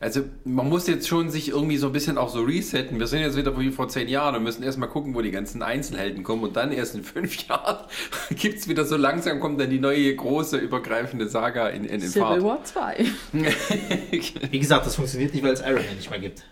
Also 0.00 0.22
man 0.44 0.68
muss 0.68 0.88
jetzt 0.88 1.06
schon 1.06 1.30
sich 1.30 1.50
irgendwie 1.50 1.76
so 1.76 1.86
ein 1.86 1.92
bisschen 1.92 2.18
auch 2.18 2.28
so 2.28 2.42
resetten. 2.42 2.98
Wir 2.98 3.06
sind 3.06 3.20
jetzt 3.20 3.36
wieder 3.36 3.56
wie 3.56 3.70
vor 3.70 3.86
zehn 3.86 4.08
Jahren 4.08 4.34
und 4.34 4.42
müssen 4.42 4.64
erstmal 4.64 4.88
gucken, 4.88 5.14
wo 5.14 5.22
die 5.22 5.30
ganzen 5.30 5.62
Einzelhelden 5.62 6.24
kommen 6.24 6.42
und 6.42 6.56
dann 6.56 6.72
erst 6.72 6.96
in 6.96 7.04
fünf 7.04 7.46
Jahren 7.46 7.86
gibt 8.30 8.58
es 8.58 8.66
wieder 8.66 8.84
so 8.84 8.96
langsam, 8.96 9.38
kommt 9.38 9.60
dann 9.60 9.70
die 9.70 9.78
neue 9.78 10.16
große 10.16 10.56
übergreifende 10.56 11.28
Saga 11.28 11.68
in, 11.68 11.84
in, 11.84 12.00
in 12.00 12.08
Civil 12.08 12.22
Fahrt. 12.22 12.42
War 12.42 12.64
2. 12.64 13.06
Wie 14.50 14.58
gesagt, 14.58 14.86
das 14.86 14.96
funktioniert 14.96 15.34
nicht, 15.34 15.44
weil 15.44 15.52
es 15.52 15.60
Iron 15.60 15.84
Man 15.86 15.96
nicht 15.96 16.10
mehr 16.10 16.18
gibt. 16.18 16.42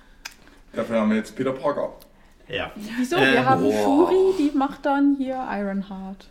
Dafür 0.73 1.01
haben 1.01 1.11
wir 1.11 1.17
jetzt 1.17 1.35
Peter 1.35 1.53
Parker. 1.53 1.95
Ja. 2.51 2.73
Wieso? 2.99 3.17
Äh, 3.17 3.33
Wir 3.33 3.47
haben 3.47 3.63
boah. 3.63 3.73
Shuri, 3.73 4.35
die 4.39 4.57
macht 4.57 4.85
dann 4.87 5.17
hier 5.19 5.47
Ironheart. 5.51 6.27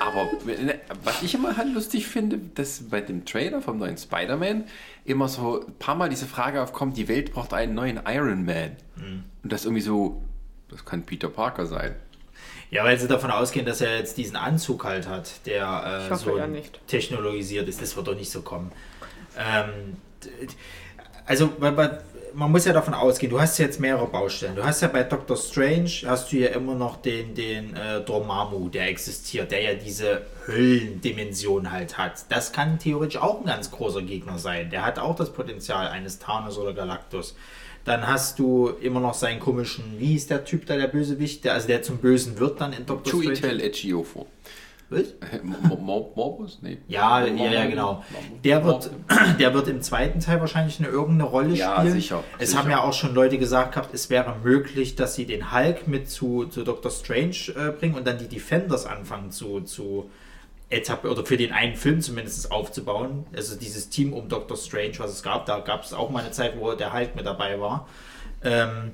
Aber 0.00 0.30
ne, 0.46 0.78
was 1.02 1.22
ich 1.22 1.34
immer 1.34 1.56
halt 1.56 1.74
lustig 1.74 2.06
finde, 2.06 2.38
dass 2.54 2.84
bei 2.88 3.00
dem 3.00 3.24
Trailer 3.24 3.60
vom 3.60 3.78
neuen 3.78 3.98
Spider-Man 3.98 4.64
immer 5.04 5.26
so 5.28 5.64
ein 5.66 5.74
paar 5.80 5.96
Mal 5.96 6.08
diese 6.08 6.26
Frage 6.26 6.62
aufkommt, 6.62 6.96
die 6.96 7.08
Welt 7.08 7.32
braucht 7.32 7.52
einen 7.52 7.74
neuen 7.74 8.00
Iron 8.06 8.44
Man. 8.44 8.76
Und 9.42 9.52
das 9.52 9.64
irgendwie 9.64 9.82
so, 9.82 10.22
das 10.70 10.84
kann 10.84 11.02
Peter 11.02 11.28
Parker 11.28 11.66
sein. 11.66 11.96
Ja, 12.70 12.84
weil 12.84 12.98
sie 12.98 13.08
davon 13.08 13.30
ausgehen, 13.30 13.66
dass 13.66 13.80
er 13.80 13.98
jetzt 13.98 14.16
diesen 14.16 14.36
Anzug 14.36 14.84
halt 14.84 15.08
hat, 15.08 15.44
der 15.46 16.06
Ich 16.06 16.12
äh, 16.12 16.16
so 16.16 16.38
ja 16.38 16.46
nicht. 16.46 16.80
technologisiert 16.86 17.68
ist. 17.68 17.82
Das 17.82 17.96
wird 17.96 18.06
doch 18.06 18.16
nicht 18.16 18.30
so 18.30 18.42
kommen. 18.42 18.70
Ähm, 19.36 19.96
also, 21.26 21.50
man 22.34 22.50
muss 22.50 22.64
ja 22.64 22.72
davon 22.72 22.94
ausgehen, 22.94 23.30
du 23.30 23.40
hast 23.40 23.58
jetzt 23.58 23.80
mehrere 23.80 24.06
Baustellen. 24.06 24.56
Du 24.56 24.64
hast 24.64 24.82
ja 24.82 24.88
bei 24.88 25.02
Doctor 25.04 25.36
Strange, 25.36 25.90
hast 26.06 26.32
du 26.32 26.36
ja 26.36 26.48
immer 26.48 26.74
noch 26.74 26.96
den, 26.96 27.34
den 27.34 27.76
äh, 27.76 28.00
Dormammu, 28.00 28.68
der 28.68 28.88
existiert, 28.88 29.50
der 29.50 29.62
ja 29.62 29.74
diese 29.74 30.22
Höllendimension 30.46 31.70
halt 31.70 31.96
hat. 31.96 32.26
Das 32.28 32.52
kann 32.52 32.78
theoretisch 32.78 33.20
auch 33.20 33.40
ein 33.40 33.46
ganz 33.46 33.70
großer 33.70 34.02
Gegner 34.02 34.38
sein. 34.38 34.70
Der 34.70 34.84
hat 34.84 34.98
auch 34.98 35.16
das 35.16 35.32
Potenzial 35.32 35.88
eines 35.88 36.18
Thanos 36.18 36.58
oder 36.58 36.72
Galactus. 36.72 37.36
Dann 37.84 38.06
hast 38.06 38.38
du 38.38 38.68
immer 38.68 39.00
noch 39.00 39.14
seinen 39.14 39.40
komischen, 39.40 39.98
wie 39.98 40.06
hieß 40.06 40.28
der 40.28 40.44
Typ 40.44 40.66
da, 40.66 40.76
der 40.76 40.88
Bösewicht, 40.88 41.44
der, 41.44 41.52
also 41.52 41.66
der 41.66 41.82
zum 41.82 41.98
Bösen 41.98 42.38
wird 42.38 42.60
dann 42.60 42.72
in 42.72 42.86
Doctor 42.86 43.20
Strange. 43.20 43.34
Chuitel 43.34 43.60
Ejiofor. 43.60 44.26
Was? 44.90 45.14
Mo- 45.42 45.76
Mo- 45.76 46.12
Morbus? 46.14 46.58
Nee. 46.62 46.78
Ja, 46.88 47.24
ja, 47.24 47.50
ja, 47.50 47.64
genau. 47.66 48.04
Der 48.44 48.64
wird, 48.64 48.90
der 49.40 49.54
wird 49.54 49.68
im 49.68 49.80
zweiten 49.82 50.20
Teil 50.20 50.40
wahrscheinlich 50.40 50.78
eine 50.78 50.88
irgendeine 50.88 51.30
Rolle 51.30 51.54
Ja, 51.54 51.76
spielen. 51.78 51.92
sicher, 51.92 52.22
Es 52.38 52.50
sicher. 52.50 52.60
haben 52.62 52.70
ja 52.70 52.82
auch 52.82 52.92
schon 52.92 53.14
Leute 53.14 53.38
gesagt 53.38 53.72
gehabt, 53.72 53.94
es 53.94 54.10
wäre 54.10 54.36
möglich, 54.44 54.94
dass 54.96 55.14
sie 55.14 55.24
den 55.26 55.52
Hulk 55.52 55.88
mit 55.88 56.10
zu, 56.10 56.44
zu 56.46 56.64
Doctor 56.64 56.90
Strange 56.90 57.36
äh, 57.56 57.70
bringen 57.72 57.94
und 57.94 58.06
dann 58.06 58.18
die 58.18 58.28
Defenders 58.28 58.86
anfangen 58.86 59.30
zu, 59.30 59.60
zu 59.62 60.10
etablieren, 60.70 61.16
oder 61.16 61.26
für 61.26 61.36
den 61.36 61.52
einen 61.52 61.76
Film 61.76 62.00
zumindest 62.00 62.50
aufzubauen. 62.52 63.26
Also 63.34 63.56
dieses 63.56 63.88
Team 63.88 64.12
um 64.12 64.28
Doctor 64.28 64.56
Strange, 64.56 64.94
was 64.98 65.10
es 65.12 65.22
gab, 65.22 65.46
da 65.46 65.60
gab 65.60 65.82
es 65.84 65.92
auch 65.92 66.10
mal 66.10 66.20
eine 66.22 66.30
Zeit, 66.30 66.58
wo 66.58 66.72
der 66.72 66.92
Hulk 66.92 67.16
mit 67.16 67.26
dabei 67.26 67.58
war. 67.60 67.88
Ähm, 68.42 68.92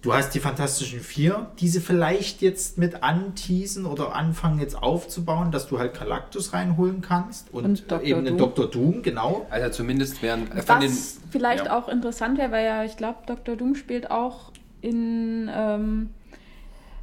Du 0.00 0.14
hast 0.14 0.30
die 0.30 0.38
Fantastischen 0.38 1.00
Vier, 1.00 1.48
die 1.58 1.68
sie 1.68 1.80
vielleicht 1.80 2.40
jetzt 2.40 2.78
mit 2.78 3.02
anteasen 3.02 3.84
oder 3.84 4.14
anfangen 4.14 4.60
jetzt 4.60 4.80
aufzubauen, 4.80 5.50
dass 5.50 5.66
du 5.66 5.80
halt 5.80 5.98
Galactus 5.98 6.52
reinholen 6.52 7.00
kannst 7.00 7.52
und, 7.52 7.64
Und 7.64 7.90
Dr. 7.90 8.02
eben 8.06 8.24
den 8.24 8.38
Doom. 8.38 8.54
Dr. 8.54 8.70
Doom, 8.70 9.02
genau. 9.02 9.46
Also 9.50 9.70
zumindest 9.70 10.22
wären 10.22 10.52
äh, 10.52 10.62
von 10.62 10.80
den. 10.80 10.90
Was 10.90 11.18
vielleicht 11.30 11.66
ja. 11.66 11.76
auch 11.76 11.88
interessant 11.88 12.38
wäre, 12.38 12.52
weil 12.52 12.64
ja, 12.64 12.84
ich 12.84 12.96
glaube, 12.96 13.18
Dr. 13.26 13.56
Doom 13.56 13.74
spielt 13.74 14.08
auch 14.10 14.52
in 14.82 15.50
ähm, 15.52 16.10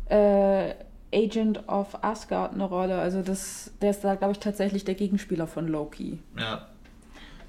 äh, 0.07 0.73
Agent 1.13 1.67
of 1.67 2.01
Asgard 2.01 2.53
eine 2.53 2.63
Rolle. 2.63 2.97
Also 2.97 3.21
das, 3.21 3.71
der 3.81 3.89
ist 3.89 4.05
da, 4.05 4.15
glaube 4.15 4.33
ich, 4.33 4.39
tatsächlich 4.39 4.85
der 4.85 4.95
Gegenspieler 4.95 5.47
von 5.47 5.67
Loki. 5.67 6.19
Ja. 6.37 6.67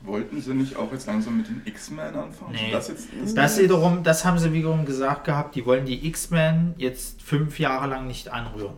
Wollten 0.07 0.41
sie 0.41 0.55
nicht 0.55 0.76
auch 0.76 0.93
jetzt 0.93 1.07
langsam 1.07 1.36
mit 1.36 1.49
den 1.49 1.62
X-Men 1.65 2.15
anfangen? 2.15 2.52
Nee. 2.52 2.70
Das 2.73 2.89
jetzt, 2.89 3.09
das 3.23 3.35
Das 3.35 3.59
wiederum, 3.59 4.02
das 4.05 4.25
haben 4.25 4.39
sie 4.39 4.52
wiederum 4.52 4.85
gesagt 4.86 5.25
gehabt, 5.25 5.55
die 5.57 5.67
wollen 5.67 5.85
die 5.85 6.07
X-Men 6.07 6.75
jetzt 6.78 7.20
fünf 7.23 7.59
Jahre 7.59 7.89
lang 7.89 8.07
nicht 8.07 8.28
anrühren. 8.33 8.75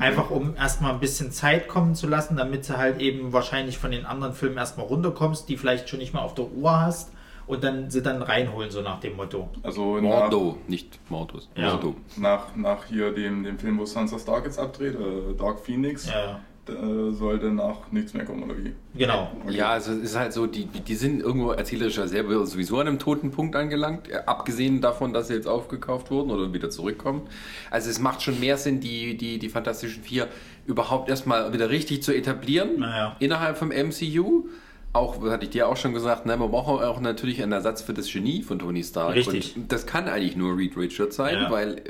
Einfach 0.00 0.30
um 0.30 0.56
erstmal 0.56 0.92
ein 0.94 0.98
bisschen 1.00 1.30
Zeit 1.30 1.68
kommen 1.68 1.94
zu 1.94 2.08
lassen, 2.08 2.36
damit 2.36 2.68
du 2.68 2.76
halt 2.76 3.00
eben 3.00 3.32
wahrscheinlich 3.32 3.78
von 3.78 3.90
den 3.90 4.06
anderen 4.06 4.32
Filmen 4.34 4.56
erstmal 4.56 4.86
runterkommst, 4.86 5.48
die 5.48 5.56
vielleicht 5.56 5.88
schon 5.88 5.98
nicht 6.00 6.12
mehr 6.14 6.22
auf 6.22 6.34
der 6.34 6.50
Uhr 6.50 6.80
hast 6.80 7.12
und 7.46 7.62
dann 7.62 7.90
sie 7.90 8.00
dann 8.02 8.22
reinholen, 8.22 8.70
so 8.70 8.80
nach 8.80 8.98
dem 9.00 9.14
Motto. 9.16 9.50
also 9.62 9.96
nach, 9.96 10.02
Mordo, 10.02 10.56
nicht 10.66 10.98
Mordus. 11.10 11.48
Ja. 11.54 11.72
Mordo. 11.74 11.94
nach, 12.16 12.56
nach 12.56 12.86
hier 12.86 13.12
dem, 13.12 13.44
dem 13.44 13.58
Film, 13.58 13.78
wo 13.78 13.84
Sansa 13.84 14.18
Stark 14.18 14.46
jetzt 14.46 14.58
abdreht, 14.58 14.94
äh, 14.94 15.34
Dark 15.38 15.60
Phoenix, 15.60 16.08
Ja, 16.08 16.40
da, 16.66 16.72
äh, 16.72 17.12
soll 17.12 17.38
danach 17.38 17.90
nichts 17.92 18.14
mehr 18.14 18.24
kommen, 18.24 18.42
oder 18.44 18.56
wie? 18.56 18.72
genau. 18.96 19.30
Okay. 19.44 19.56
Ja, 19.56 19.68
also 19.70 19.92
es 19.92 19.98
ist 19.98 20.18
halt 20.18 20.32
so, 20.32 20.46
die, 20.46 20.64
die 20.66 20.94
sind 20.94 21.20
irgendwo 21.20 21.50
erzählerisch 21.50 21.96
ja 21.98 22.06
selber 22.06 22.46
sowieso 22.46 22.78
an 22.78 22.88
einem 22.88 22.98
toten 22.98 23.30
Punkt 23.30 23.54
angelangt, 23.56 24.08
äh, 24.10 24.22
abgesehen 24.26 24.80
davon, 24.80 25.12
dass 25.12 25.28
sie 25.28 25.34
jetzt 25.34 25.46
aufgekauft 25.46 26.10
wurden 26.10 26.30
oder 26.30 26.52
wieder 26.52 26.70
zurückkommen. 26.70 27.22
Also 27.70 27.90
es 27.90 27.98
macht 28.00 28.22
schon 28.22 28.40
mehr 28.40 28.56
Sinn, 28.56 28.80
die, 28.80 29.16
die, 29.16 29.38
die 29.38 29.48
Fantastischen 29.48 30.02
Vier 30.02 30.28
überhaupt 30.66 31.08
erstmal 31.10 31.52
wieder 31.52 31.68
richtig 31.70 32.02
zu 32.02 32.14
etablieren 32.14 32.80
Naja. 32.80 33.16
innerhalb 33.20 33.58
vom 33.58 33.68
MCU. 33.68 34.48
Auch, 34.94 35.20
das 35.22 35.32
hatte 35.32 35.44
ich 35.44 35.50
dir 35.50 35.68
auch 35.68 35.76
schon 35.76 35.92
gesagt, 35.92 36.24
ne, 36.24 36.36
man 36.36 36.50
braucht 36.50 36.82
auch 36.84 37.00
natürlich 37.00 37.42
einen 37.42 37.50
Ersatz 37.52 37.82
für 37.82 37.92
das 37.92 38.10
Genie 38.10 38.42
von 38.42 38.60
Tony 38.60 38.82
Stark. 38.84 39.16
Richtig. 39.16 39.56
Und 39.56 39.70
das 39.72 39.86
kann 39.86 40.08
eigentlich 40.08 40.36
nur 40.36 40.56
Reed 40.56 40.76
Richards 40.76 41.16
sein, 41.16 41.34
Ja. 41.34 41.50
weil 41.50 41.78
äh, 41.78 41.82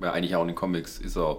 ja, 0.00 0.12
eigentlich 0.12 0.34
auch 0.36 0.42
in 0.42 0.48
den 0.48 0.54
Comics 0.56 0.98
ist 0.98 1.16
er 1.16 1.38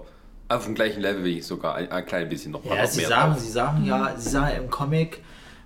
auf 0.55 0.65
dem 0.65 0.75
gleichen 0.75 1.01
Level 1.01 1.23
wie 1.23 1.37
ich 1.39 1.45
sogar 1.45 1.75
ein, 1.75 1.91
ein 1.91 2.05
klein 2.05 2.29
bisschen 2.29 2.51
noch, 2.51 2.63
Ja, 2.65 2.81
noch 2.81 2.85
sie 2.89 2.99
mehr 3.01 3.09
sagen, 3.09 3.33
drauf. 3.33 3.41
sie 3.41 3.51
sagen 3.51 3.85
ja, 3.85 4.13
sie 4.17 4.29
sagen 4.29 4.55
im 4.63 4.69
Comic 4.69 5.21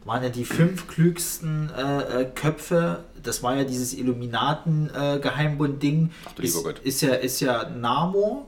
waren 0.06 0.24
ja 0.24 0.30
die 0.30 0.46
fünf 0.46 0.88
klügsten 0.88 1.70
äh, 1.78 2.22
äh, 2.22 2.26
Köpfe. 2.34 3.04
Das 3.22 3.44
war 3.44 3.56
ja 3.58 3.66
dieses 3.66 3.94
Illuminaten-Geheimbund-Ding. 3.94 6.12
Lieber 6.38 6.44
ist, 6.48 6.64
Gott. 6.64 6.80
ist 6.80 7.02
ja 7.02 7.14
ist 7.16 7.40
ja 7.42 7.70
Namor, 7.70 8.46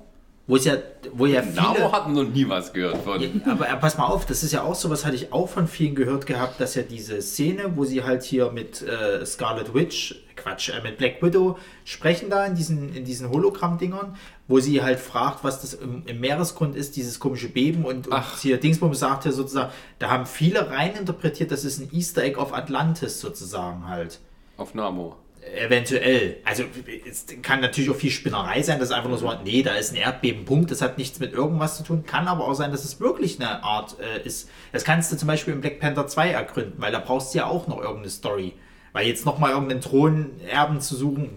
wo 0.47 0.55
ja, 0.57 0.73
wo 1.13 1.25
ja 1.25 1.41
viele. 1.43 1.55
Namo 1.55 1.91
hatten 1.91 2.13
noch 2.13 2.23
nie 2.23 2.47
was 2.47 2.71
gehört 2.73 2.97
von. 3.03 3.21
Ja, 3.21 3.29
aber 3.51 3.67
äh, 3.69 3.75
pass 3.77 3.97
mal 3.97 4.05
auf, 4.05 4.25
das 4.25 4.43
ist 4.43 4.51
ja 4.53 4.63
auch 4.63 4.75
so, 4.75 4.89
was 4.89 5.05
hatte 5.05 5.15
ich 5.15 5.31
auch 5.33 5.47
von 5.49 5.67
vielen 5.67 5.95
gehört 5.95 6.25
gehabt, 6.25 6.59
dass 6.59 6.75
ja 6.75 6.83
diese 6.83 7.21
Szene, 7.21 7.73
wo 7.75 7.85
sie 7.85 8.03
halt 8.03 8.23
hier 8.23 8.51
mit 8.51 8.81
äh, 8.81 9.25
Scarlet 9.25 9.73
Witch, 9.73 10.15
Quatsch, 10.35 10.69
äh, 10.69 10.81
mit 10.81 10.97
Black 10.97 11.21
Widow 11.21 11.57
sprechen 11.83 12.29
da 12.29 12.45
in 12.45 12.55
diesen, 12.55 12.95
in 12.95 13.05
diesen 13.05 13.29
Hologramm-Dingern, 13.29 14.15
wo 14.49 14.59
sie 14.59 14.81
halt 14.81 14.99
fragt, 14.99 15.43
was 15.43 15.61
das 15.61 15.75
im, 15.75 16.03
im 16.07 16.19
Meeresgrund 16.19 16.75
ist, 16.75 16.97
dieses 16.97 17.19
komische 17.19 17.47
Beben 17.47 17.85
und, 17.85 18.07
und 18.07 18.23
hier 18.41 18.59
Dingsbum 18.59 18.93
sagt 18.95 19.23
ja 19.25 19.31
sozusagen, 19.31 19.71
da 19.99 20.09
haben 20.09 20.25
viele 20.25 20.71
reininterpretiert, 20.71 21.51
das 21.51 21.63
ist 21.63 21.79
ein 21.79 21.89
Easter 21.93 22.23
Egg 22.23 22.37
auf 22.37 22.51
Atlantis 22.51 23.21
sozusagen 23.21 23.87
halt. 23.87 24.19
Auf 24.57 24.73
Namo. 24.73 25.15
Eventuell. 25.55 26.37
Also 26.43 26.63
es 27.09 27.27
kann 27.43 27.61
natürlich 27.61 27.89
auch 27.91 27.95
viel 27.95 28.11
Spinnerei 28.11 28.61
sein, 28.61 28.79
dass 28.79 28.91
einfach 28.91 29.09
nur 29.09 29.19
so, 29.19 29.31
nee, 29.43 29.63
da 29.63 29.75
ist 29.75 29.91
ein 29.91 29.95
Erdbebenpunkt, 29.95 30.69
das 30.71 30.81
hat 30.81 30.97
nichts 30.97 31.19
mit 31.19 31.31
irgendwas 31.31 31.77
zu 31.77 31.83
tun. 31.83 32.03
Kann 32.05 32.27
aber 32.27 32.47
auch 32.47 32.55
sein, 32.55 32.71
dass 32.71 32.83
es 32.83 32.99
wirklich 32.99 33.39
eine 33.39 33.63
Art 33.63 33.97
äh, 33.99 34.25
ist. 34.25 34.49
Das 34.73 34.83
kannst 34.83 35.11
du 35.11 35.17
zum 35.17 35.27
Beispiel 35.27 35.53
in 35.53 35.61
Black 35.61 35.79
Panther 35.79 36.07
2 36.07 36.31
ergründen, 36.31 36.73
weil 36.77 36.91
da 36.91 36.99
brauchst 36.99 37.33
du 37.33 37.37
ja 37.37 37.45
auch 37.45 37.67
noch 37.67 37.77
irgendeine 37.77 38.09
Story. 38.09 38.53
Weil 38.93 39.07
jetzt 39.07 39.25
nochmal 39.25 39.51
irgendeinen 39.51 39.81
Thronerben 39.81 40.81
zu 40.81 40.95
suchen, 40.95 41.29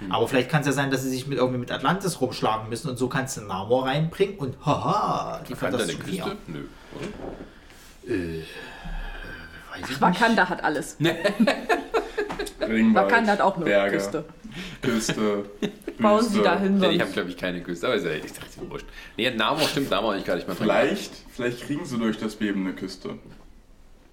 meh. 0.00 0.10
aber 0.14 0.28
vielleicht 0.28 0.48
kann 0.50 0.60
es 0.60 0.66
ja 0.66 0.72
sein, 0.72 0.90
dass 0.90 1.02
sie 1.02 1.10
sich 1.10 1.26
mit 1.26 1.38
irgendwie 1.38 1.58
mit 1.58 1.70
Atlantis 1.72 2.20
rumschlagen 2.20 2.68
müssen 2.68 2.88
und 2.90 2.96
so 2.96 3.08
kannst 3.08 3.36
du 3.36 3.42
Namor 3.42 3.86
reinbringen 3.86 4.36
und 4.36 4.56
haha, 4.64 5.40
die 5.48 5.54
Kann 5.54 5.72
da 5.72 5.78
eine 5.78 5.86
Fantastischen 5.88 6.04
Küste? 6.04 6.36
Nö. 6.46 6.64
Weiß 9.70 9.80
ich 9.80 9.88
nicht. 9.88 10.00
Wakanda 10.00 10.48
hat 10.48 10.64
alles. 10.64 10.96
Regenwald, 12.60 13.06
Wakanda 13.06 13.32
hat 13.32 13.40
auch 13.40 13.56
eine 13.56 13.64
Berge, 13.64 13.96
Küste. 13.96 14.24
Küste, 14.82 15.44
Bauen 15.98 16.24
sie 16.24 16.42
dahin 16.42 16.78
Nee, 16.78 16.80
die 16.80 16.86
haben, 16.94 16.98
sonst. 17.00 17.12
glaube 17.14 17.28
ich, 17.30 17.36
keine 17.36 17.62
Küste. 17.62 17.86
Aber 17.86 17.96
ist 17.96 18.04
ja, 18.04 18.12
ich 18.12 18.32
dachte, 18.32 18.46
ist 18.48 18.70
wurscht. 18.70 18.86
Nee, 19.16 19.30
Namo 19.30 19.60
stimmt, 19.66 19.90
Namo 19.90 20.08
habe 20.08 20.18
ich 20.18 20.24
gar 20.24 20.36
nicht 20.36 20.46
mal 20.48 20.54
dran 20.54 20.64
Vielleicht, 20.64 21.12
vielleicht 21.34 21.62
kriegen 21.62 21.84
sie 21.84 21.98
durch 21.98 22.18
das 22.18 22.34
Beben 22.36 22.66
eine 22.66 22.74
Küste. 22.74 23.10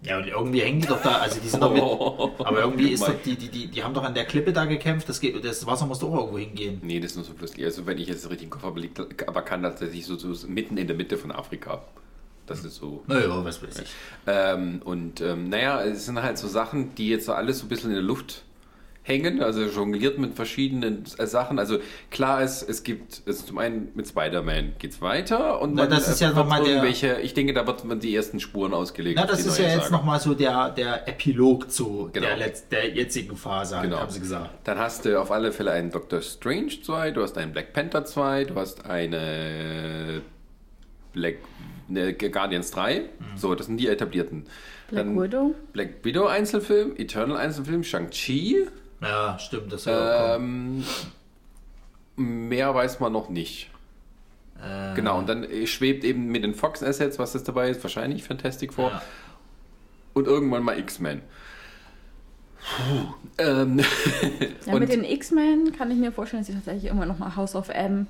Ja, 0.05 0.17
und 0.17 0.27
irgendwie 0.27 0.61
hängen 0.61 0.81
die 0.81 0.87
doch 0.87 1.01
da, 1.01 1.17
also 1.17 1.39
die 1.39 1.47
sind 1.47 1.63
doch 1.63 1.73
mit, 1.73 1.81
aber 2.45 2.59
irgendwie 2.59 2.89
ist 2.89 3.07
doch, 3.07 3.13
die, 3.25 3.35
die, 3.35 3.49
die, 3.49 3.67
die 3.67 3.83
haben 3.83 3.93
doch 3.93 4.03
an 4.03 4.13
der 4.13 4.25
Klippe 4.25 4.53
da 4.53 4.65
gekämpft, 4.65 5.09
das, 5.09 5.19
geht, 5.19 5.43
das 5.43 5.65
Wasser 5.65 5.87
muss 5.87 5.99
doch 5.99 6.11
auch 6.11 6.19
irgendwo 6.19 6.37
hingehen. 6.37 6.79
Nee, 6.83 6.99
das 6.99 7.11
ist 7.11 7.17
nur 7.17 7.25
so 7.25 7.33
plötzlich. 7.33 7.65
Also, 7.65 7.85
wenn 7.85 7.97
ich 7.97 8.07
jetzt 8.07 8.29
richtig 8.29 8.45
im 8.45 8.49
Kopf 8.51 8.63
habe, 8.63 8.79
liegt 8.79 8.99
aber 9.27 9.41
kann 9.41 9.63
tatsächlich 9.63 10.05
so, 10.05 10.15
so 10.17 10.47
mitten 10.47 10.77
in 10.77 10.87
der 10.87 10.95
Mitte 10.95 11.17
von 11.17 11.31
Afrika. 11.31 11.81
Das 12.45 12.63
ist 12.63 12.75
so. 12.75 13.03
Naja, 13.07 13.43
was 13.43 13.63
weiß 13.63 13.79
ich. 13.79 13.89
Ähm, 14.27 14.81
und 14.85 15.19
ähm, 15.21 15.49
naja, 15.49 15.83
es 15.83 16.05
sind 16.05 16.21
halt 16.21 16.37
so 16.37 16.47
Sachen, 16.47 16.93
die 16.95 17.09
jetzt 17.09 17.25
so 17.25 17.33
alles 17.33 17.59
so 17.59 17.65
ein 17.65 17.69
bisschen 17.69 17.89
in 17.89 17.95
der 17.95 18.03
Luft 18.03 18.43
hängen, 19.07 19.39
also 19.43 19.61
jongliert 19.61 20.17
mit 20.17 20.33
verschiedenen 20.33 21.03
äh, 21.19 21.27
Sachen. 21.27 21.59
Also 21.59 21.77
klar 22.09 22.41
ist, 22.41 22.63
es 22.67 22.81
gibt, 22.81 23.21
also 23.27 23.45
zum 23.45 23.59
einen 23.59 23.89
mit 23.93 24.07
Spider-Man 24.07 24.73
geht's 24.79 24.99
weiter 24.99 25.61
und 25.61 25.75
Na, 25.75 25.83
man, 25.83 25.91
das 25.91 26.07
ist 26.09 26.21
äh, 26.21 26.25
ja 26.25 26.29
wird 26.35 26.37
noch 26.37 26.49
mal 26.49 26.61
der- 26.63 26.69
irgendwelche, 26.71 27.19
ich 27.21 27.35
denke, 27.35 27.53
da 27.53 27.67
wird 27.67 27.85
man 27.85 27.99
die 27.99 28.15
ersten 28.15 28.39
Spuren 28.39 28.73
ausgelegt. 28.73 29.19
Na, 29.19 29.27
das 29.27 29.45
ist 29.45 29.59
ja 29.59 29.67
jetzt 29.67 29.91
nochmal 29.91 30.19
so 30.19 30.33
der, 30.33 30.71
der 30.71 31.07
Epilog 31.07 31.69
zu 31.71 32.09
Genau. 32.13 32.25
der, 32.25 32.37
Letz-, 32.37 32.67
der 32.71 32.89
jetzigen 32.95 33.37
Phase, 33.37 33.77
Genau. 33.79 33.99
haben 33.99 34.09
sie 34.09 34.19
gesagt. 34.19 34.49
Dann 34.63 34.79
hast 34.79 35.05
du 35.05 35.21
auf 35.21 35.29
alle 35.31 35.51
Fälle 35.51 35.69
einen 35.71 35.91
Doctor 35.91 36.21
Strange 36.23 36.71
2, 36.83 37.11
du 37.11 37.21
hast 37.21 37.37
einen 37.37 37.51
Black 37.51 37.73
Panther 37.73 38.05
2, 38.05 38.45
du 38.45 38.55
hast 38.55 38.85
eine 38.87 40.23
Black 41.13 41.35
ne, 41.87 42.13
Guardians 42.15 42.71
3. 42.71 43.03
So, 43.35 43.53
das 43.53 43.67
sind 43.67 43.77
die 43.77 43.87
etablierten. 43.87 44.45
Black 44.89 45.05
Dann 45.05 45.21
Widow. 45.21 45.55
Black 45.73 46.03
Widow 46.03 46.25
Einzelfilm, 46.25 46.93
Eternal 46.97 47.37
Einzelfilm, 47.37 47.83
Shang-Chi. 47.83 48.65
Ja, 49.05 49.37
stimmt, 49.39 49.71
das 49.71 49.83
soll 49.83 49.93
auch 49.93 50.33
kommen. 50.33 50.83
Ähm, 52.17 52.47
mehr 52.47 52.73
weiß 52.73 52.99
man 52.99 53.13
noch 53.13 53.29
nicht. 53.29 53.69
Äh, 54.61 54.95
Genau, 54.95 55.19
und 55.19 55.27
dann 55.29 55.43
äh, 55.43 55.67
schwebt 55.67 56.03
eben 56.03 56.27
mit 56.27 56.43
den 56.43 56.55
Fox 56.55 56.81
Assets, 56.81 57.19
was 57.19 57.33
das 57.33 57.43
dabei 57.43 57.69
ist, 57.69 57.83
wahrscheinlich 57.83 58.23
Fantastic 58.23 58.73
Four. 58.73 58.89
Ja. 58.91 59.01
Und 60.13 60.27
irgendwann 60.27 60.63
mal 60.63 60.79
X-Men. 60.79 61.21
Ähm, 63.37 63.79
Ja, 64.65 64.73
und 64.73 64.79
mit 64.79 64.91
den 64.91 65.03
X-Men 65.03 65.71
kann 65.77 65.91
ich 65.91 65.97
mir 65.97 66.11
vorstellen, 66.11 66.41
dass 66.41 66.47
sie 66.47 66.53
tatsächlich 66.53 66.85
immer 66.89 67.05
noch 67.05 67.19
mal 67.19 67.35
House 67.35 67.55
of 67.55 67.69
M 67.69 68.07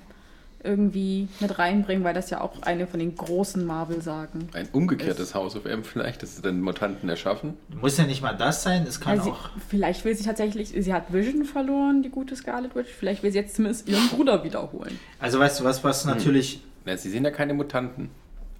irgendwie 0.66 1.27
mit 1.40 1.58
reinbringen, 1.60 2.03
weil 2.03 2.14
das 2.14 2.30
ja 2.30 2.42
auch 2.42 2.61
eine 2.64 2.88
von 2.88 3.00
den 3.00 3.16
großen 3.16 3.66
Marvel-Sagen. 3.66 4.50
Ein 4.53 4.68
umgekehrtes 4.72 5.35
House 5.35 5.56
of 5.56 5.66
M 5.66 5.84
vielleicht, 5.84 6.24
dass 6.24 6.35
sie 6.35 6.42
dann 6.42 6.61
Mutanten 6.61 7.08
erschaffen. 7.08 7.53
Muss 7.82 7.98
ja 7.98 8.06
nicht 8.06 8.22
mal 8.22 8.34
das 8.34 8.64
sein, 8.64 8.85
es 8.88 9.00
kann 9.00 9.19
Also, 9.19 9.32
auch. 9.32 9.50
vielleicht 9.69 10.03
will 10.06 10.16
sie 10.16 10.24
tatsächlich, 10.24 10.69
sie 10.77 10.94
hat 10.94 11.14
Vision 11.14 11.45
verloren, 11.45 12.02
die 12.03 12.10
gute 12.10 12.35
Scarlet 12.35 12.76
Witch. 12.76 12.90
Vielleicht 12.90 13.24
will 13.24 13.32
sie 13.32 13.38
jetzt 13.40 13.56
zumindest 13.56 13.88
ihren 13.88 14.08
Bruder 14.10 14.44
wiederholen. 14.44 15.00
Also 15.19 15.40
weißt 15.40 15.60
du 15.60 15.64
was, 15.64 15.84
was 15.84 16.06
natürlich. 16.06 16.61
Na, 16.85 16.98
sie 16.98 17.10
sind 17.10 17.24
ja 17.24 17.32
keine 17.32 17.53
Mutanten. 17.53 18.10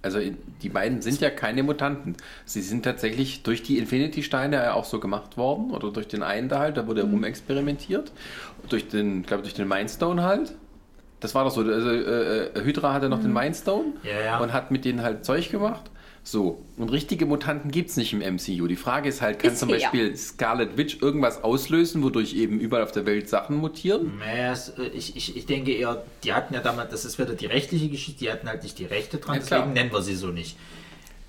Also 0.02 0.20
die 0.62 0.68
beiden 0.68 1.02
sind 1.02 1.20
ja 1.20 1.30
keine 1.30 1.64
Mutanten. 1.64 2.16
Sie 2.44 2.60
sind 2.62 2.84
tatsächlich 2.84 3.42
durch 3.42 3.64
die 3.64 3.78
Infinity-Steine 3.78 4.56
ja 4.56 4.74
auch 4.74 4.84
so 4.84 5.00
gemacht 5.00 5.36
worden. 5.36 5.72
Oder 5.72 5.90
durch 5.90 6.06
den 6.06 6.22
einen 6.22 6.48
da 6.48 6.60
halt, 6.60 6.76
da 6.76 6.86
wurde 6.86 7.02
rumexperimentiert. 7.02 8.12
Durch 8.68 8.88
den, 8.88 9.24
glaube 9.24 9.42
durch 9.42 9.54
den 9.54 9.66
Mindstone 9.66 10.22
halt. 10.22 10.54
Das 11.20 11.34
war 11.34 11.44
doch 11.44 11.50
so. 11.50 11.62
Also, 11.62 11.90
äh, 11.90 12.46
äh, 12.46 12.62
Hydra 12.64 12.92
hatte 12.92 13.08
noch 13.08 13.20
den 13.22 13.32
Mindstone 13.32 13.94
Ja, 14.02 14.20
ja. 14.24 14.38
und 14.38 14.52
hat 14.52 14.70
mit 14.70 14.84
denen 14.84 15.02
halt 15.02 15.24
Zeug 15.24 15.50
gemacht. 15.50 15.90
So, 16.22 16.60
und 16.76 16.90
richtige 16.90 17.24
Mutanten 17.24 17.70
gibt 17.70 17.90
es 17.90 17.96
nicht 17.96 18.12
im 18.12 18.18
MCU. 18.18 18.66
Die 18.66 18.74
Frage 18.74 19.08
ist 19.08 19.22
halt, 19.22 19.38
kann 19.38 19.54
zum 19.54 19.68
Bisher. 19.68 19.90
Beispiel 19.90 20.16
Scarlet 20.16 20.76
Witch 20.76 21.00
irgendwas 21.00 21.44
auslösen, 21.44 22.02
wodurch 22.02 22.34
eben 22.34 22.58
überall 22.58 22.82
auf 22.82 22.90
der 22.90 23.06
Welt 23.06 23.28
Sachen 23.28 23.56
mutieren? 23.58 24.18
Naja, 24.18 24.52
äh, 24.76 24.88
ich, 24.88 25.16
ich, 25.16 25.36
ich 25.36 25.46
denke 25.46 25.72
eher, 25.72 26.02
die 26.24 26.32
hatten 26.32 26.52
ja 26.52 26.60
damals, 26.60 26.90
das 26.90 27.04
ist 27.04 27.18
wieder 27.20 27.34
die 27.34 27.46
rechtliche 27.46 27.88
Geschichte, 27.88 28.24
die 28.24 28.32
hatten 28.32 28.48
halt 28.48 28.64
nicht 28.64 28.76
die 28.80 28.86
Rechte 28.86 29.18
dran, 29.18 29.36
Ja, 29.36 29.40
klar. 29.42 29.60
deswegen 29.60 29.74
nennen 29.74 29.92
wir 29.92 30.02
sie 30.02 30.16
so 30.16 30.28
nicht. 30.28 30.56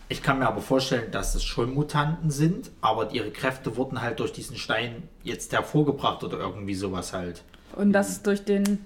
Ich 0.09 0.24
kann 0.24 0.40
mir 0.40 0.48
aber 0.48 0.61
vorstellen, 0.61 1.11
dass 1.11 1.35
es 1.35 1.43
schon 1.43 1.75
Mutanten 1.75 2.32
sind, 2.32 2.72
aber 2.82 3.11
ihre 3.14 3.30
Kräfte 3.30 3.77
wurden 3.77 4.01
halt 4.01 4.19
durch 4.19 4.32
diesen 4.33 4.56
Stein 4.57 5.03
jetzt 5.24 5.53
hervorgebracht 5.53 6.24
oder 6.24 6.40
irgendwie 6.40 6.74
sowas 6.75 7.14
halt. 7.14 7.43
Und 7.75 7.93
dass 7.93 8.24
durch 8.24 8.43
den 8.43 8.80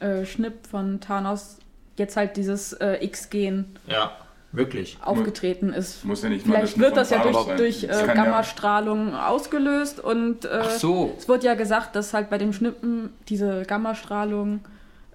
äh, 0.00 0.24
Schnipp 0.24 0.66
von 0.70 1.00
Thanos 1.00 1.58
jetzt 1.96 2.16
halt 2.16 2.36
dieses 2.36 2.72
äh, 2.74 3.02
X-Gen 3.04 3.64
Ja, 3.86 4.12
wirklich. 4.52 4.98
aufgetreten 5.02 5.72
ist. 5.72 6.04
Muss 6.04 6.22
ja 6.22 6.28
nicht 6.28 6.46
mal 6.46 6.56
Vielleicht 6.56 6.78
wird 6.78 6.96
das 6.96 7.10
ja 7.10 7.18
Thanos 7.20 7.46
durch, 7.46 7.56
durch 7.56 7.84
äh, 7.84 7.88
kann 7.88 8.08
ja- 8.08 8.14
Gammastrahlung 8.24 9.14
ausgelöst 9.14 10.00
und 10.00 10.44
äh, 10.44 10.64
so. 10.78 11.14
es 11.18 11.28
wurde 11.28 11.46
ja 11.46 11.54
gesagt, 11.54 11.96
dass 11.96 12.12
halt 12.12 12.28
bei 12.30 12.38
dem 12.38 12.52
Schnippen 12.52 13.10
diese 13.28 13.62
Gammastrahlung 13.62 14.60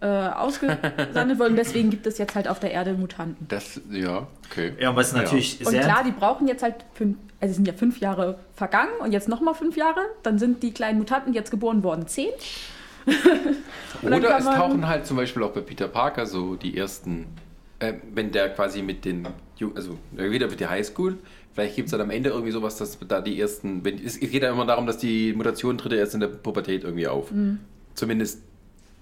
äh, 0.01 0.07
ausgesendet 0.07 1.37
wurde 1.37 1.51
und 1.51 1.55
deswegen 1.57 1.91
gibt 1.91 2.07
es 2.07 2.17
jetzt 2.17 2.33
halt 2.33 2.47
auf 2.47 2.59
der 2.59 2.71
Erde 2.71 2.93
Mutanten. 2.93 3.47
Das, 3.47 3.79
ja, 3.91 4.25
okay. 4.49 4.73
Ja, 4.79 4.89
und 4.89 4.95
was 4.95 5.13
natürlich 5.13 5.59
Und 5.59 5.67
sehr. 5.71 5.81
klar, 5.83 6.03
die 6.03 6.11
brauchen 6.11 6.47
jetzt 6.47 6.63
halt 6.63 6.75
fünf, 6.95 7.17
also 7.39 7.51
es 7.51 7.55
sind 7.57 7.67
ja 7.67 7.73
fünf 7.73 7.99
Jahre 7.99 8.39
vergangen 8.55 8.93
und 9.01 9.11
jetzt 9.11 9.27
nochmal 9.29 9.53
fünf 9.53 9.77
Jahre, 9.77 9.99
dann 10.23 10.39
sind 10.39 10.63
die 10.63 10.71
kleinen 10.73 10.97
Mutanten 10.97 11.33
jetzt 11.33 11.51
geboren 11.51 11.83
worden, 11.83 12.07
zehn. 12.07 12.29
Oder 14.01 14.37
es 14.37 14.45
tauchen 14.45 14.87
halt 14.87 15.05
zum 15.05 15.17
Beispiel 15.17 15.43
auch 15.43 15.51
bei 15.51 15.61
Peter 15.61 15.87
Parker 15.87 16.25
so 16.25 16.55
die 16.55 16.77
ersten, 16.77 17.27
äh, 17.79 17.93
wenn 18.13 18.31
der 18.31 18.49
quasi 18.49 18.81
mit 18.81 19.05
den, 19.05 19.27
also 19.75 19.97
wieder 20.11 20.47
mit 20.47 20.59
der 20.59 20.69
Highschool, 20.69 21.17
vielleicht 21.53 21.75
gibt 21.75 21.87
es 21.87 21.91
dann 21.91 22.01
am 22.01 22.09
Ende 22.09 22.29
irgendwie 22.29 22.51
sowas, 22.51 22.77
dass 22.77 22.97
da 23.07 23.21
die 23.21 23.39
ersten, 23.39 23.83
wenn, 23.83 24.03
es 24.03 24.19
geht 24.19 24.41
ja 24.41 24.51
immer 24.51 24.65
darum, 24.65 24.87
dass 24.87 24.97
die 24.97 25.33
Mutation 25.33 25.77
tritt 25.77 25.91
ja 25.93 25.99
erst 25.99 26.13
in 26.13 26.19
der 26.19 26.27
Pubertät 26.27 26.83
irgendwie 26.83 27.07
auf. 27.07 27.31
Mhm. 27.31 27.59
Zumindest 27.93 28.41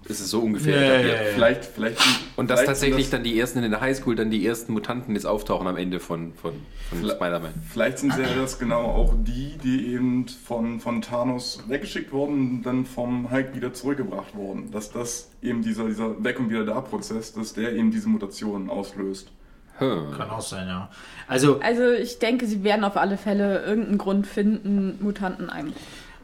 ist 0.06 0.20
es 0.20 0.30
so 0.30 0.40
ungefähr 0.40 0.74
Ja, 0.76 0.82
ja, 0.82 0.88
etabliert. 0.94 1.16
ja, 1.18 1.24
ja. 1.26 1.32
Vielleicht, 1.34 1.64
vielleicht. 1.66 1.98
Und 2.36 2.50
dass 2.50 2.64
tatsächlich 2.64 3.04
das, 3.06 3.10
dann 3.10 3.22
die 3.22 3.38
ersten 3.38 3.62
in 3.62 3.70
der 3.70 3.80
Highschool, 3.80 4.16
dann 4.16 4.30
die 4.30 4.44
ersten 4.44 4.72
Mutanten 4.72 5.14
jetzt 5.14 5.26
auftauchen 5.26 5.66
am 5.66 5.76
Ende 5.76 6.00
von, 6.00 6.32
von, 6.34 6.52
von 6.88 6.98
Vielleicht- 6.98 7.16
Spider-Man. 7.16 7.54
Vielleicht 7.70 7.98
sind 7.98 8.12
ja 8.18 8.24
das 8.40 8.58
genau 8.58 8.80
auch 8.82 9.14
die, 9.18 9.56
die 9.62 9.92
eben 9.92 10.26
von, 10.26 10.80
von 10.80 11.02
Thanos 11.02 11.62
weggeschickt 11.68 12.12
wurden 12.12 12.34
und 12.50 12.62
dann 12.62 12.86
vom 12.86 13.30
Hulk 13.30 13.54
wieder 13.54 13.72
zurückgebracht 13.72 14.34
wurden. 14.34 14.70
Dass 14.72 14.90
das 14.90 15.30
eben 15.42 15.62
dieser, 15.62 15.86
dieser 15.86 16.22
Weg- 16.24 16.40
und 16.40 16.50
wieder 16.50 16.64
da 16.64 16.80
Prozess, 16.80 17.32
dass 17.32 17.52
der 17.52 17.72
eben 17.74 17.90
diese 17.90 18.08
Mutationen 18.08 18.70
auslöst. 18.70 19.30
Hm. 19.78 20.12
Kann 20.16 20.28
auch 20.28 20.42
sein, 20.42 20.66
ja. 20.66 20.90
Also, 21.26 21.58
Also 21.60 21.90
ich 21.92 22.18
denke, 22.18 22.46
sie 22.46 22.64
werden 22.64 22.84
auf 22.84 22.96
alle 22.98 23.16
Fälle 23.16 23.62
irgendeinen 23.64 23.96
Grund 23.98 24.26
finden, 24.26 24.98
Mutanten 25.00 25.48
ein. 25.48 25.72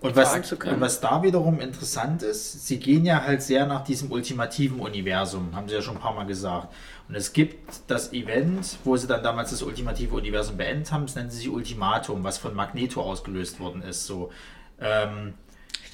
Und 0.07 0.17
was, 0.17 0.43
zu 0.43 0.57
können. 0.57 0.77
und 0.77 0.81
was 0.81 1.01
da 1.01 1.23
wiederum 1.23 1.61
interessant 1.61 2.23
ist, 2.23 2.67
sie 2.67 2.79
gehen 2.79 3.05
ja 3.05 3.23
halt 3.23 3.43
sehr 3.43 3.67
nach 3.67 3.85
diesem 3.85 4.11
ultimativen 4.11 4.81
Universum, 4.81 5.55
haben 5.55 5.69
sie 5.69 5.75
ja 5.75 5.83
schon 5.83 5.97
ein 5.97 6.01
paar 6.01 6.15
Mal 6.15 6.27
gesagt. 6.27 6.73
Und 7.09 7.15
es 7.15 7.33
gibt 7.33 7.75
das 7.87 8.13
Event, 8.13 8.79
wo 8.85 8.97
sie 8.97 9.07
dann 9.07 9.23
damals 9.23 9.51
das 9.51 9.63
ultimative 9.63 10.15
Universum 10.15 10.57
beendet 10.57 10.91
haben, 10.93 11.07
das 11.07 11.15
nennen 11.15 11.31
sie 11.31 11.39
sich 11.39 11.49
Ultimatum, 11.49 12.25
was 12.25 12.39
von 12.39 12.55
Magneto 12.55 13.01
ausgelöst 13.03 13.61
worden 13.61 13.83
ist. 13.83 14.07
So. 14.07 14.31
Ähm, 14.81 15.35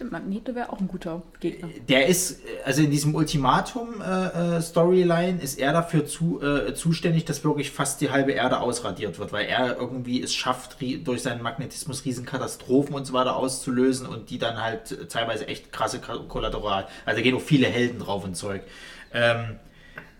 Stimmt, 0.02 0.12
Magneto 0.12 0.54
wäre 0.56 0.72
auch 0.72 0.80
ein 0.80 0.88
guter 0.88 1.22
Gegner. 1.38 1.68
der 1.88 2.08
ist, 2.08 2.44
äh, 2.44 2.48
also 2.64 2.82
in 2.82 2.90
diesem 2.90 3.14
Ultimatum-Storyline 3.14 5.40
ist 5.40 5.60
er 5.60 5.72
dafür 5.72 6.06
zu, 6.06 6.42
äh, 6.42 6.74
zuständig, 6.74 7.24
dass 7.24 7.44
wirklich 7.44 7.70
fast 7.70 8.00
die 8.00 8.10
halbe 8.10 8.32
Erde 8.32 8.58
ausradiert 8.58 9.20
wird, 9.20 9.32
weil 9.32 9.46
er 9.46 9.76
irgendwie 9.76 10.20
es 10.20 10.34
schafft, 10.34 10.78
durch 10.80 11.22
seinen 11.22 11.40
Magnetismus 11.40 12.04
Riesenkatastrophen 12.04 12.96
und 12.96 13.06
so 13.06 13.12
weiter 13.12 13.36
auszulösen 13.36 14.08
und 14.08 14.30
die 14.30 14.38
dann 14.38 14.60
halt 14.60 14.90
äh, 14.90 15.06
teilweise 15.06 15.46
echt 15.46 15.72
krasse 15.72 16.00
Kollateral. 16.00 16.88
Also 17.06 17.18
da 17.18 17.22
gehen 17.22 17.36
auch 17.36 17.40
viele 17.40 17.68
Helden 17.68 18.00
drauf 18.00 18.24
und 18.24 18.34
Zeug. 18.34 18.62
Ähm, 19.14 19.60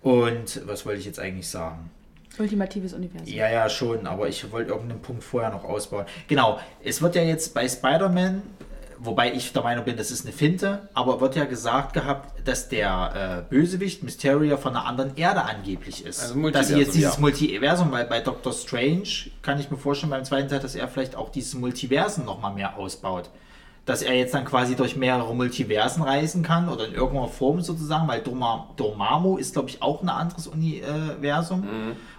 und 0.00 0.62
was 0.66 0.86
wollte 0.86 1.00
ich 1.00 1.06
jetzt 1.06 1.18
eigentlich 1.18 1.48
sagen? 1.48 1.90
Ultimatives 2.38 2.94
Universum. 2.94 3.26
Ja, 3.26 3.50
ja, 3.50 3.68
schon, 3.68 4.06
aber 4.06 4.28
ich 4.28 4.48
wollte 4.52 4.70
irgendeinen 4.70 5.02
Punkt 5.02 5.24
vorher 5.24 5.50
noch 5.50 5.64
ausbauen. 5.64 6.06
Genau, 6.28 6.60
es 6.84 7.02
wird 7.02 7.16
ja 7.16 7.22
jetzt 7.22 7.52
bei 7.52 7.68
Spider-Man, 7.68 8.36
äh, 8.36 8.40
wobei 9.04 9.32
ich 9.32 9.52
der 9.52 9.62
Meinung 9.62 9.84
bin, 9.84 9.96
das 9.96 10.10
ist 10.10 10.24
eine 10.24 10.32
Finte, 10.32 10.88
aber 10.94 11.20
wird 11.20 11.34
ja 11.34 11.44
gesagt 11.44 11.92
gehabt, 11.92 12.46
dass 12.46 12.68
der 12.68 13.44
äh, 13.48 13.50
Bösewicht 13.50 14.02
Mysterio 14.02 14.56
von 14.56 14.76
einer 14.76 14.86
anderen 14.86 15.16
Erde 15.16 15.42
angeblich 15.42 16.06
ist. 16.06 16.22
Also 16.22 16.50
dass 16.50 16.68
sie 16.68 16.76
jetzt 16.76 16.88
Multiversum, 16.88 16.92
dieses 16.94 17.14
ja. 17.14 17.20
Multiversum, 17.20 17.92
weil 17.92 18.04
bei 18.04 18.20
Doctor 18.20 18.52
Strange 18.52 19.08
kann 19.42 19.58
ich 19.58 19.70
mir 19.70 19.76
vorstellen 19.76 20.10
beim 20.10 20.24
zweiten 20.24 20.48
Teil, 20.48 20.60
dass 20.60 20.74
er 20.74 20.86
vielleicht 20.88 21.16
auch 21.16 21.30
dieses 21.30 21.54
Multiversen 21.54 22.24
nochmal 22.24 22.54
mehr 22.54 22.76
ausbaut. 22.76 23.28
Dass 23.84 24.02
er 24.02 24.14
jetzt 24.14 24.32
dann 24.32 24.44
quasi 24.44 24.76
durch 24.76 24.94
mehrere 24.94 25.34
Multiversen 25.34 26.04
reisen 26.04 26.44
kann 26.44 26.68
oder 26.68 26.86
in 26.86 26.94
irgendeiner 26.94 27.26
Form 27.26 27.60
sozusagen, 27.60 28.06
weil 28.06 28.20
Doma, 28.20 28.68
Dormammu 28.76 29.38
ist, 29.38 29.54
glaube 29.54 29.70
ich, 29.70 29.82
auch 29.82 30.02
ein 30.02 30.08
anderes 30.08 30.46
Universum, 30.46 31.66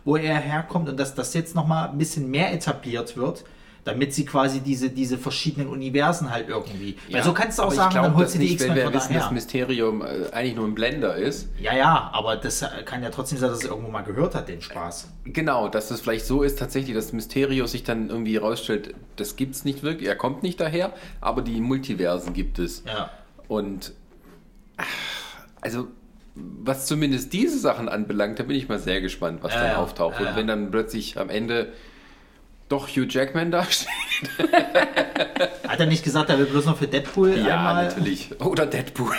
wo 0.04 0.18
er 0.18 0.36
herkommt 0.40 0.90
und 0.90 1.00
dass 1.00 1.16
das 1.16 1.34
jetzt 1.34 1.56
nochmal 1.56 1.88
ein 1.88 1.98
bisschen 1.98 2.30
mehr 2.30 2.52
etabliert 2.52 3.16
wird, 3.16 3.46
damit 3.84 4.14
sie 4.14 4.26
quasi 4.26 4.62
diese, 4.62 4.90
diese 4.90 5.18
verschiedenen 5.18 5.68
Universen 5.68 6.30
halt 6.32 6.48
irgendwie. 6.48 6.96
weil 7.12 7.24
so 7.24 7.34
kannst 7.34 7.60
du 7.60 7.64
auch 7.64 7.72
sagen, 7.72 7.92
glaub, 7.92 8.06
dann 8.06 8.16
holst 8.16 8.36
du 8.36 8.40
die 8.40 8.46
nicht, 8.46 8.54
X-Men 8.54 8.76
wenn 8.78 8.84
wir 8.86 8.94
wissen, 8.94 9.14
dass. 9.14 9.32
Mysterium 9.32 10.02
äh, 10.02 10.30
eigentlich 10.32 10.56
nur 10.56 10.66
ein 10.66 10.76
Blender 10.76 11.16
ist. 11.16 11.50
Ja, 11.60 11.76
ja, 11.76 12.10
aber 12.14 12.38
das 12.38 12.64
kann 12.86 13.04
ja 13.04 13.10
trotzdem 13.10 13.40
sein, 13.40 13.50
dass 13.50 13.64
er 13.64 13.72
irgendwo 13.72 13.92
mal 13.92 14.04
gehört 14.04 14.36
hat, 14.36 14.48
den 14.48 14.62
Spaß. 14.62 15.10
Genau, 15.26 15.68
dass 15.68 15.90
das 15.90 16.02
vielleicht 16.02 16.26
so 16.26 16.44
ist, 16.44 16.60
tatsächlich, 16.60 16.96
dass 16.96 17.12
Mysterio 17.12 17.68
sich 17.68 17.84
dann 17.84 18.10
irgendwie 18.10 18.36
herausstellt, 18.36 18.96
das 19.18 19.36
gibt's 19.36 19.66
nicht 19.66 19.84
wirklich, 19.84 20.08
er 20.08 20.16
kommt 20.16 20.44
nicht 20.44 20.60
daher, 20.62 20.94
aber 21.20 21.42
die 21.42 21.60
Multiversen 21.60 22.34
gibt 22.34 22.60
es. 22.60 22.84
Ja. 22.86 23.10
Und 23.48 23.94
also, 25.62 25.88
was 26.36 26.86
zumindest 26.86 27.34
diese 27.34 27.60
Sachen 27.60 27.90
anbelangt, 27.90 28.40
da 28.40 28.44
bin 28.44 28.56
ich 28.56 28.68
mal 28.68 28.80
sehr 28.80 29.02
gespannt, 29.02 29.40
was 29.44 29.54
Ja, 29.54 29.60
dann 29.60 29.72
ja, 29.72 29.78
auftaucht. 29.78 30.16
ja, 30.20 30.24
ja. 30.24 30.30
Und 30.32 30.36
wenn 30.38 30.48
dann 30.48 30.72
plötzlich 30.72 31.20
am 31.20 31.30
Ende 31.30 31.74
doch 32.74 32.88
Hugh 32.88 33.06
Jackman 33.08 33.52
dasteht. 33.52 33.90
Hat 35.68 35.80
er 35.80 35.86
nicht 35.86 36.04
gesagt, 36.04 36.30
er 36.30 36.38
will 36.40 36.46
bloß 36.46 36.66
noch 36.66 36.78
für 36.78 36.88
Deadpool 36.88 37.38
Ja, 37.38 37.58
einmal. 37.58 37.86
natürlich. 37.88 38.30
Oder 38.42 38.66
Deadpool. 38.66 39.14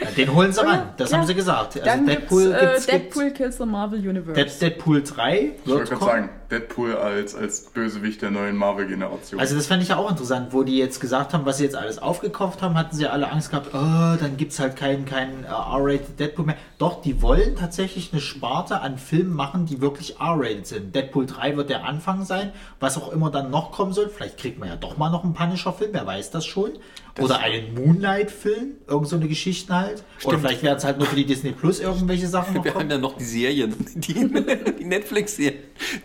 Ja, 0.00 0.10
den 0.16 0.34
holen 0.34 0.52
sie 0.52 0.60
Oh 0.60 0.68
ran, 0.68 0.90
das 0.96 1.10
ja. 1.10 1.18
haben 1.18 1.26
sie 1.26 1.34
gesagt. 1.34 1.74
Also 1.76 1.84
Dann 1.84 2.06
Deadpool 2.06 2.44
gibt's, 2.44 2.62
äh, 2.62 2.66
gibt's, 2.66 2.86
Deadpool 2.86 3.30
Kills 3.32 3.56
the 3.58 3.66
Marvel 3.66 3.98
Universe. 4.00 4.32
gibt's 4.34 4.58
Dead, 4.58 4.70
Deadpool 4.76 5.02
3 5.02 5.34
Ich 5.64 5.70
wollte 5.70 5.80
wird 5.80 5.88
gerade 5.88 5.96
kommen. 6.00 6.10
sagen, 6.10 6.30
Deadpool 6.52 6.94
als, 6.96 7.34
als 7.34 7.62
Bösewicht 7.62 8.20
der 8.20 8.30
neuen 8.30 8.56
Marvel-Generation. 8.56 9.40
Also 9.40 9.56
das 9.56 9.66
fand 9.66 9.82
ich 9.82 9.88
ja 9.88 9.96
auch 9.96 10.10
interessant, 10.10 10.52
wo 10.52 10.62
die 10.62 10.76
jetzt 10.76 11.00
gesagt 11.00 11.32
haben, 11.32 11.46
was 11.46 11.56
sie 11.56 11.64
jetzt 11.64 11.74
alles 11.74 11.98
aufgekauft 11.98 12.60
haben, 12.60 12.76
hatten 12.76 12.94
sie 12.94 13.06
alle 13.06 13.32
Angst 13.32 13.50
gehabt, 13.50 13.68
oh, 13.72 14.20
dann 14.20 14.36
gibt 14.36 14.52
es 14.52 14.60
halt 14.60 14.76
keinen 14.76 15.06
kein, 15.06 15.44
äh, 15.44 15.48
R-rated 15.48 16.20
Deadpool 16.20 16.44
mehr. 16.44 16.56
Doch, 16.78 17.00
die 17.00 17.22
wollen 17.22 17.56
tatsächlich 17.56 18.12
eine 18.12 18.20
Sparte 18.20 18.80
an 18.80 18.98
Filmen 18.98 19.34
machen, 19.34 19.64
die 19.64 19.80
wirklich 19.80 20.20
R-rated 20.20 20.66
sind. 20.66 20.94
Deadpool 20.94 21.24
3 21.26 21.56
wird 21.56 21.70
der 21.70 21.84
Anfang 21.84 22.24
sein, 22.24 22.52
was 22.80 22.98
auch 22.98 23.10
immer 23.10 23.30
dann 23.30 23.50
noch 23.50 23.72
kommen 23.72 23.94
soll. 23.94 24.10
Vielleicht 24.10 24.36
kriegt 24.36 24.58
man 24.58 24.68
ja 24.68 24.76
doch 24.76 24.98
mal 24.98 25.10
noch 25.10 25.24
einen 25.24 25.34
Punisher-Film, 25.34 25.90
wer 25.94 26.06
weiß 26.06 26.30
das 26.30 26.44
schon. 26.44 26.72
Oder 27.20 27.40
einen 27.40 27.74
Moonlight-Film, 27.74 28.76
irgend 28.86 29.06
so 29.08 29.16
eine 29.16 29.28
Geschichte 29.28 29.74
halt. 29.74 30.02
Oder 30.24 30.38
vielleicht 30.38 30.62
werden 30.62 30.78
es 30.78 30.84
halt 30.84 30.96
nur 30.96 31.06
für 31.06 31.16
die 31.16 31.26
Disney 31.26 31.52
Plus 31.52 31.78
irgendwelche 31.80 32.26
Sachen 32.26 32.54
noch 32.54 32.64
Wir 32.64 32.72
haben 32.72 32.78
kommen. 32.80 32.90
ja 32.90 32.96
noch 32.98 33.18
die 33.18 33.24
Serien, 33.24 33.74
die, 33.96 34.14
die 34.78 34.84
Netflix-Serien, 34.84 35.58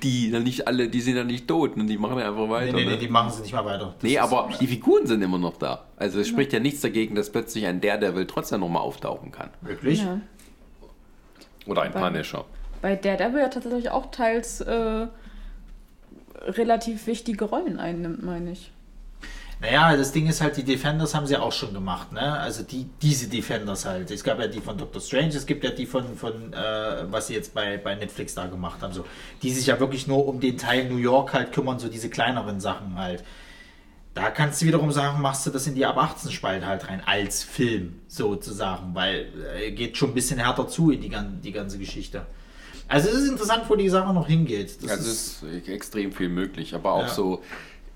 die 0.04 0.32
dann 0.32 0.44
nicht 0.44 0.68
alle, 0.68 0.90
die 0.90 1.00
sind 1.00 1.16
ja 1.16 1.24
nicht 1.24 1.48
tot 1.48 1.76
und 1.78 1.88
die 1.88 1.98
machen 1.98 2.20
ja 2.20 2.28
einfach 2.28 2.50
weiter. 2.50 2.74
Nee, 2.74 2.80
nee, 2.80 2.86
nee, 2.86 2.92
ne? 2.92 2.98
die 2.98 3.08
machen 3.08 3.32
sie 3.32 3.42
nicht 3.44 3.54
mal 3.54 3.64
weiter. 3.64 3.94
Das 3.96 4.04
Nee, 4.04 4.16
ist- 4.16 4.20
aber 4.22 4.50
die 4.60 4.68
Figuren 4.68 5.08
sind 5.08 5.22
immer 5.22 5.38
noch 5.38 5.56
da. 5.58 5.86
Also 5.96 6.20
es 6.20 6.28
spricht 6.28 6.52
ja 6.52 6.60
nichts 6.60 6.82
dagegen, 6.82 7.16
dass 7.16 7.30
plötzlich 7.32 7.66
ein 7.68 7.80
Daredevil 7.80 8.28
trotzdem 8.28 8.60
nochmal 8.60 8.82
auftauchen 8.82 9.32
kann. 9.32 9.50
Wirklich? 9.62 10.02
Ja. 10.04 10.20
Oder 11.68 11.84
ein 11.84 11.94
Bei- 11.94 12.02
Punisher. 12.02 12.44
Bei 12.82 12.96
Daredevil 12.98 13.40
ja 13.40 13.48
tatsächlich 13.48 13.90
auch 13.92 14.12
teils 14.12 14.60
äh, 14.62 15.08
relativ 16.46 17.08
wichtige 17.08 17.46
Rollen 17.46 17.80
einnimmt, 17.80 18.24
meine 18.24 18.52
ich. 18.52 18.72
Naja, 19.60 19.98
das 19.98 20.12
Ding 20.12 20.28
ist 20.28 20.40
halt, 20.42 20.56
die 20.58 20.64
Defenders 20.64 21.16
haben 21.16 21.26
sie 21.26 21.34
ja 21.34 21.42
auch 21.42 21.52
schon 21.52 21.74
gemacht, 21.74 22.12
ne? 22.12 22.38
Also 22.40 22.62
die, 22.64 22.86
diese 23.02 23.28
Defenders 23.28 23.86
halt. 23.86 24.12
Es 24.12 24.24
gab 24.24 24.40
ja 24.40 24.48
die 24.48 24.62
von 24.62 24.78
Doctor 24.78 25.02
Strange, 25.02 25.30
es 25.30 25.48
gibt 25.48 25.64
ja 25.64 25.72
die 25.72 25.88
von, 25.88 26.16
von 26.16 26.54
äh, 26.54 27.12
was 27.12 27.28
sie 27.28 27.34
jetzt 27.34 27.56
bei, 27.56 27.78
bei 27.78 27.96
Netflix 27.96 28.36
da 28.36 28.46
gemacht 28.46 28.82
haben, 28.84 28.94
so. 28.94 29.04
Die 29.42 29.52
sich 29.52 29.66
ja 29.68 29.80
wirklich 29.80 30.06
nur 30.06 30.28
um 30.28 30.40
den 30.40 30.58
Teil 30.58 30.88
New 30.90 30.98
York 30.98 31.34
halt 31.34 31.54
kümmern, 31.54 31.80
so 31.80 31.88
diese 31.88 32.10
kleineren 32.10 32.60
Sachen 32.60 33.00
halt. 33.00 33.24
Da 34.14 34.30
kannst 34.32 34.62
du 34.62 34.66
wiederum 34.68 34.92
sagen, 34.92 35.22
machst 35.22 35.46
du 35.46 35.52
das 35.52 35.66
in 35.68 35.76
die 35.76 35.86
ab 35.86 35.98
18 35.98 36.32
Spalte 36.32 36.66
halt 36.68 36.88
rein, 36.88 37.02
als 37.06 37.44
Film 37.44 38.00
sozusagen, 38.08 38.94
weil 38.94 39.28
äh, 39.60 39.72
geht 39.72 39.98
schon 39.98 40.10
ein 40.12 40.16
bisschen 40.16 40.40
härter 40.40 40.68
zu 40.68 40.92
in 40.92 41.02
die, 41.02 41.12
die 41.44 41.52
ganze 41.52 41.80
Geschichte. 41.80 42.26
Also 42.88 43.10
es 43.10 43.16
ist 43.16 43.30
interessant, 43.30 43.64
wo 43.68 43.76
die 43.76 43.90
Sache 43.90 44.14
noch 44.14 44.28
hingeht. 44.28 44.84
Das 44.84 44.92
Also 44.92 45.12
es 45.12 45.44
ist 45.44 45.68
extrem 45.68 46.12
viel 46.12 46.30
möglich, 46.30 46.74
aber 46.74 46.94
auch 46.94 47.02
Ja. 47.08 47.10
so, 47.10 47.42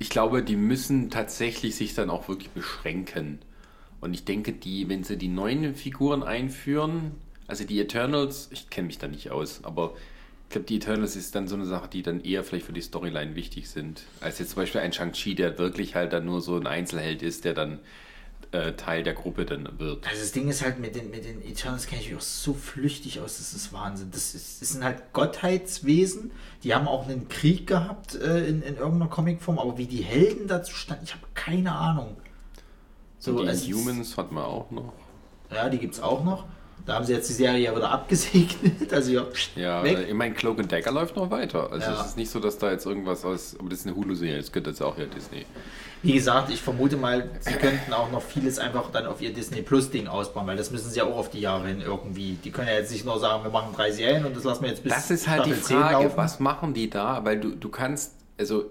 ich 0.01 0.09
glaube, 0.09 0.41
die 0.41 0.55
müssen 0.55 1.11
tatsächlich 1.11 1.75
sich 1.75 1.93
dann 1.93 2.09
auch 2.09 2.27
wirklich 2.27 2.49
beschränken. 2.49 3.37
Und 3.99 4.15
ich 4.15 4.25
denke, 4.25 4.51
die, 4.51 4.89
wenn 4.89 5.03
sie 5.03 5.15
die 5.15 5.27
neuen 5.27 5.75
Figuren 5.75 6.23
einführen, 6.23 7.11
also 7.45 7.65
die 7.65 7.79
Eternals, 7.79 8.49
ich 8.51 8.71
kenne 8.71 8.87
mich 8.87 8.97
da 8.97 9.07
nicht 9.07 9.29
aus, 9.29 9.63
aber 9.63 9.93
ich 10.45 10.53
glaube, 10.53 10.65
die 10.65 10.77
Eternals 10.77 11.15
ist 11.15 11.35
dann 11.35 11.47
so 11.47 11.53
eine 11.53 11.67
Sache, 11.67 11.87
die 11.87 12.01
dann 12.01 12.23
eher 12.23 12.43
vielleicht 12.43 12.65
für 12.65 12.73
die 12.73 12.81
Storyline 12.81 13.35
wichtig 13.35 13.69
sind, 13.69 14.01
als 14.21 14.39
jetzt 14.39 14.49
zum 14.49 14.63
Beispiel 14.63 14.81
ein 14.81 14.91
Shang-Chi, 14.91 15.35
der 15.35 15.59
wirklich 15.59 15.93
halt 15.93 16.13
dann 16.13 16.25
nur 16.25 16.41
so 16.41 16.55
ein 16.55 16.65
Einzelheld 16.65 17.21
ist, 17.21 17.45
der 17.45 17.53
dann 17.53 17.77
äh, 18.51 18.73
Teil 18.73 19.03
der 19.03 19.13
Gruppe 19.13 19.45
dann 19.45 19.67
wird. 19.79 20.05
Also 20.07 20.19
das 20.21 20.31
Ding 20.33 20.49
ist 20.49 20.61
halt, 20.63 20.79
mit 20.79 20.95
den, 20.95 21.09
mit 21.09 21.23
den 21.25 21.41
Eternals 21.41 21.87
kenne 21.87 22.01
ich 22.01 22.09
mich 22.09 22.17
auch 22.17 22.21
so 22.21 22.53
flüchtig 22.53 23.19
aus, 23.21 23.37
das 23.37 23.53
ist 23.53 23.71
Wahnsinn. 23.71 24.09
Das, 24.11 24.35
ist, 24.35 24.61
das 24.61 24.69
sind 24.69 24.83
halt 24.83 25.13
Gottheitswesen, 25.13 26.31
die 26.63 26.73
haben 26.75 26.87
auch 26.87 27.07
einen 27.07 27.29
Krieg 27.29 27.67
gehabt 27.67 28.15
äh, 28.15 28.47
in, 28.47 28.61
in 28.61 28.75
irgendeiner 28.75 29.09
Comicform, 29.09 29.57
aber 29.59 29.77
wie 29.77 29.85
die 29.87 30.01
Helden 30.03 30.47
dazu 30.47 30.73
standen, 30.73 31.05
ich 31.05 31.13
habe 31.13 31.23
keine 31.33 31.71
Ahnung. 31.73 32.17
So, 33.19 33.41
die 33.41 33.47
also 33.47 33.71
Humans 33.71 34.17
hatten 34.17 34.35
wir 34.35 34.45
auch 34.45 34.69
noch. 34.71 34.93
Ja, 35.51 35.69
die 35.69 35.77
gibt 35.77 35.93
es 35.93 36.01
auch 36.01 36.23
noch. 36.23 36.45
Da 36.85 36.95
haben 36.95 37.05
sie 37.05 37.13
jetzt 37.13 37.29
die 37.29 37.33
Serie 37.33 37.59
ja 37.59 37.75
wieder 37.75 37.91
abgesegnet. 37.91 38.91
Also 38.91 39.11
ja, 39.11 39.25
Ja, 39.55 39.83
weg. 39.83 40.07
ich 40.07 40.13
meine, 40.13 40.33
Cloak 40.33 40.59
and 40.59 40.71
Dagger 40.71 40.91
läuft 40.91 41.15
noch 41.15 41.29
weiter. 41.29 41.71
Also 41.71 41.85
Ja. 41.91 42.01
es 42.01 42.07
ist 42.07 42.17
nicht 42.17 42.31
so, 42.31 42.39
dass 42.39 42.57
da 42.57 42.71
jetzt 42.71 42.85
irgendwas 42.85 43.23
aus, 43.23 43.55
aber 43.59 43.69
das 43.69 43.79
ist 43.79 43.87
eine 43.87 43.95
Hulu-Serie, 43.95 44.37
das 44.37 44.51
gehört 44.51 44.67
jetzt 44.67 44.81
auch 44.81 44.97
ja 44.97 45.05
Disney. 45.05 45.45
Wie 46.03 46.13
gesagt, 46.13 46.49
ich 46.49 46.61
vermute 46.61 46.97
mal, 46.97 47.29
sie 47.41 47.53
könnten 47.53 47.93
auch 47.93 48.11
noch 48.11 48.23
vieles 48.23 48.57
einfach 48.57 48.89
dann 48.91 49.05
auf 49.05 49.21
ihr 49.21 49.33
Disney 49.33 49.61
Plus 49.61 49.91
Ding 49.91 50.07
ausbauen, 50.07 50.47
weil 50.47 50.57
das 50.57 50.71
müssen 50.71 50.89
sie 50.89 50.97
ja 50.97 51.05
auch 51.05 51.15
auf 51.17 51.29
die 51.29 51.41
Jahre 51.41 51.67
hin 51.67 51.81
irgendwie. 51.81 52.39
Die 52.43 52.49
können 52.51 52.67
ja 52.69 52.73
jetzt 52.75 52.91
nicht 52.91 53.05
nur 53.05 53.19
sagen, 53.19 53.43
wir 53.43 53.51
machen 53.51 53.73
drei 53.75 53.91
Serien 53.91 54.25
und 54.25 54.35
das 54.35 54.43
lassen 54.43 54.63
wir 54.63 54.69
jetzt 54.69 54.83
bis 54.83 54.93
Das 54.93 55.11
ist 55.11 55.27
halt 55.27 55.45
die 55.45 55.51
Staffel 55.51 55.63
10 55.65 55.77
Frage, 55.77 56.11
was 56.15 56.39
machen 56.39 56.73
die 56.73 56.89
da? 56.89 57.23
Weil 57.23 57.39
du, 57.39 57.51
du 57.51 57.69
kannst, 57.69 58.13
also 58.39 58.65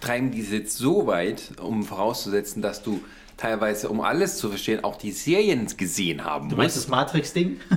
treiben 0.00 0.30
die 0.30 0.42
jetzt 0.42 0.78
so 0.78 1.06
weit, 1.08 1.42
um 1.60 1.82
vorauszusetzen, 1.82 2.62
dass 2.62 2.82
du 2.82 3.00
teilweise, 3.36 3.88
um 3.88 4.00
alles 4.00 4.36
zu 4.36 4.48
verstehen, 4.48 4.84
auch 4.84 4.96
die 4.96 5.12
Serien 5.12 5.66
gesehen 5.76 6.24
haben 6.24 6.50
Du 6.50 6.56
meinst 6.56 6.76
musst. 6.76 6.88
das 6.88 6.90
Matrix-Ding? 6.90 7.60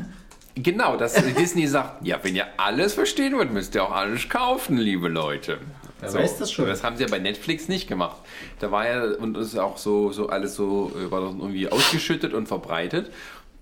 Genau, 0.56 0.98
dass 0.98 1.16
Disney 1.16 1.66
sagt, 1.66 2.06
ja, 2.06 2.20
wenn 2.22 2.36
ihr 2.36 2.46
alles 2.58 2.94
verstehen 2.94 3.36
wollt, 3.36 3.52
müsst 3.52 3.74
ihr 3.74 3.84
auch 3.84 3.92
alles 3.92 4.30
kaufen, 4.30 4.78
liebe 4.78 5.08
Leute. 5.08 5.58
Wer 6.04 6.14
weiß 6.14 6.38
das 6.38 6.52
schon. 6.52 6.68
Das 6.68 6.84
haben 6.84 6.98
sie 6.98 7.04
ja 7.04 7.10
bei 7.10 7.20
Netflix 7.20 7.68
nicht 7.68 7.88
gemacht. 7.88 8.18
Da 8.60 8.72
war 8.72 8.88
ja, 8.88 9.04
und 9.04 9.38
es 9.38 9.48
ist 9.48 9.60
auch 9.60 9.78
so, 9.78 10.12
so 10.12 10.28
alles 10.28 10.56
so, 10.56 10.92
äh, 10.96 11.12
war 11.12 11.22
das 11.22 11.32
irgendwie 11.32 11.70
ausgeschüttet 11.70 12.34
und 12.34 12.48
verbreitet. 12.48 13.12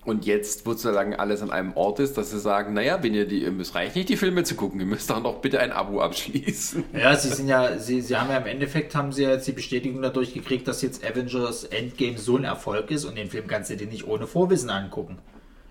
Und 0.04 0.26
jetzt, 0.26 0.66
wo 0.66 0.72
sozusagen 0.72 1.16
alles 1.16 1.44
an 1.44 1.52
einem 1.52 1.74
Ort 1.74 2.00
ist, 2.00 2.18
dass 2.18 2.32
sie 2.32 2.40
sagen, 2.40 2.74
naja, 2.74 3.04
wenn 3.04 3.14
ihr 3.14 3.28
die, 3.28 3.44
es 3.44 3.76
reicht 3.76 3.96
nicht, 3.96 4.10
die 4.10 4.18
Filme 4.18 4.44
zu 4.44 4.56
gucken, 4.56 4.80
ihr 4.80 4.88
müsst 4.88 5.12
auch 5.12 5.22
noch 5.22 5.42
bitte 5.42 5.60
ein 5.60 5.72
Abo 5.72 6.02
abschließen. 6.02 6.86
Ja, 7.00 7.16
sie 7.16 7.30
sind 7.30 7.48
ja, 7.48 7.78
sie, 7.78 8.02
sie 8.02 8.18
haben 8.18 8.32
ja 8.32 8.38
im 8.38 8.48
Endeffekt 8.48 8.96
haben 8.96 9.12
sie 9.12 9.24
ja 9.24 9.30
jetzt 9.30 9.46
die 9.46 9.52
Bestätigung 9.52 10.02
dadurch 10.02 10.34
gekriegt, 10.34 10.68
dass 10.68 10.82
jetzt 10.82 11.06
Avengers 11.06 11.66
Endgame 11.66 12.18
so 12.18 12.36
ein 12.36 12.46
Erfolg 12.46 12.90
ist 12.90 13.06
und 13.06 13.16
den 13.16 13.30
Film 13.30 13.46
kannst 13.46 13.70
du 13.70 13.78
dir 13.78 13.86
nicht 13.86 14.08
ohne 14.08 14.26
Vorwissen 14.26 14.72
angucken. 14.72 15.20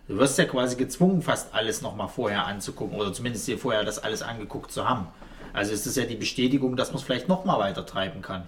Du 0.06 0.16
wirst 0.16 0.38
ja 0.38 0.44
quasi 0.44 0.76
gezwungen, 0.76 1.22
fast 1.22 1.52
alles 1.52 1.82
nochmal 1.82 2.08
vorher 2.08 2.46
anzugucken 2.46 2.98
oder 2.98 3.12
zumindest 3.12 3.48
dir 3.48 3.58
vorher 3.58 3.84
das 3.84 3.98
alles 3.98 4.22
angeguckt 4.22 4.70
zu 4.70 4.88
haben. 4.88 5.08
Also 5.52 5.72
ist 5.72 5.86
das 5.86 5.96
ja 5.96 6.04
die 6.04 6.16
Bestätigung, 6.16 6.76
dass 6.76 6.88
man 6.90 6.98
es 6.98 7.02
vielleicht 7.02 7.28
nochmal 7.28 7.58
weiter 7.58 7.84
treiben 7.86 8.22
kann. 8.22 8.46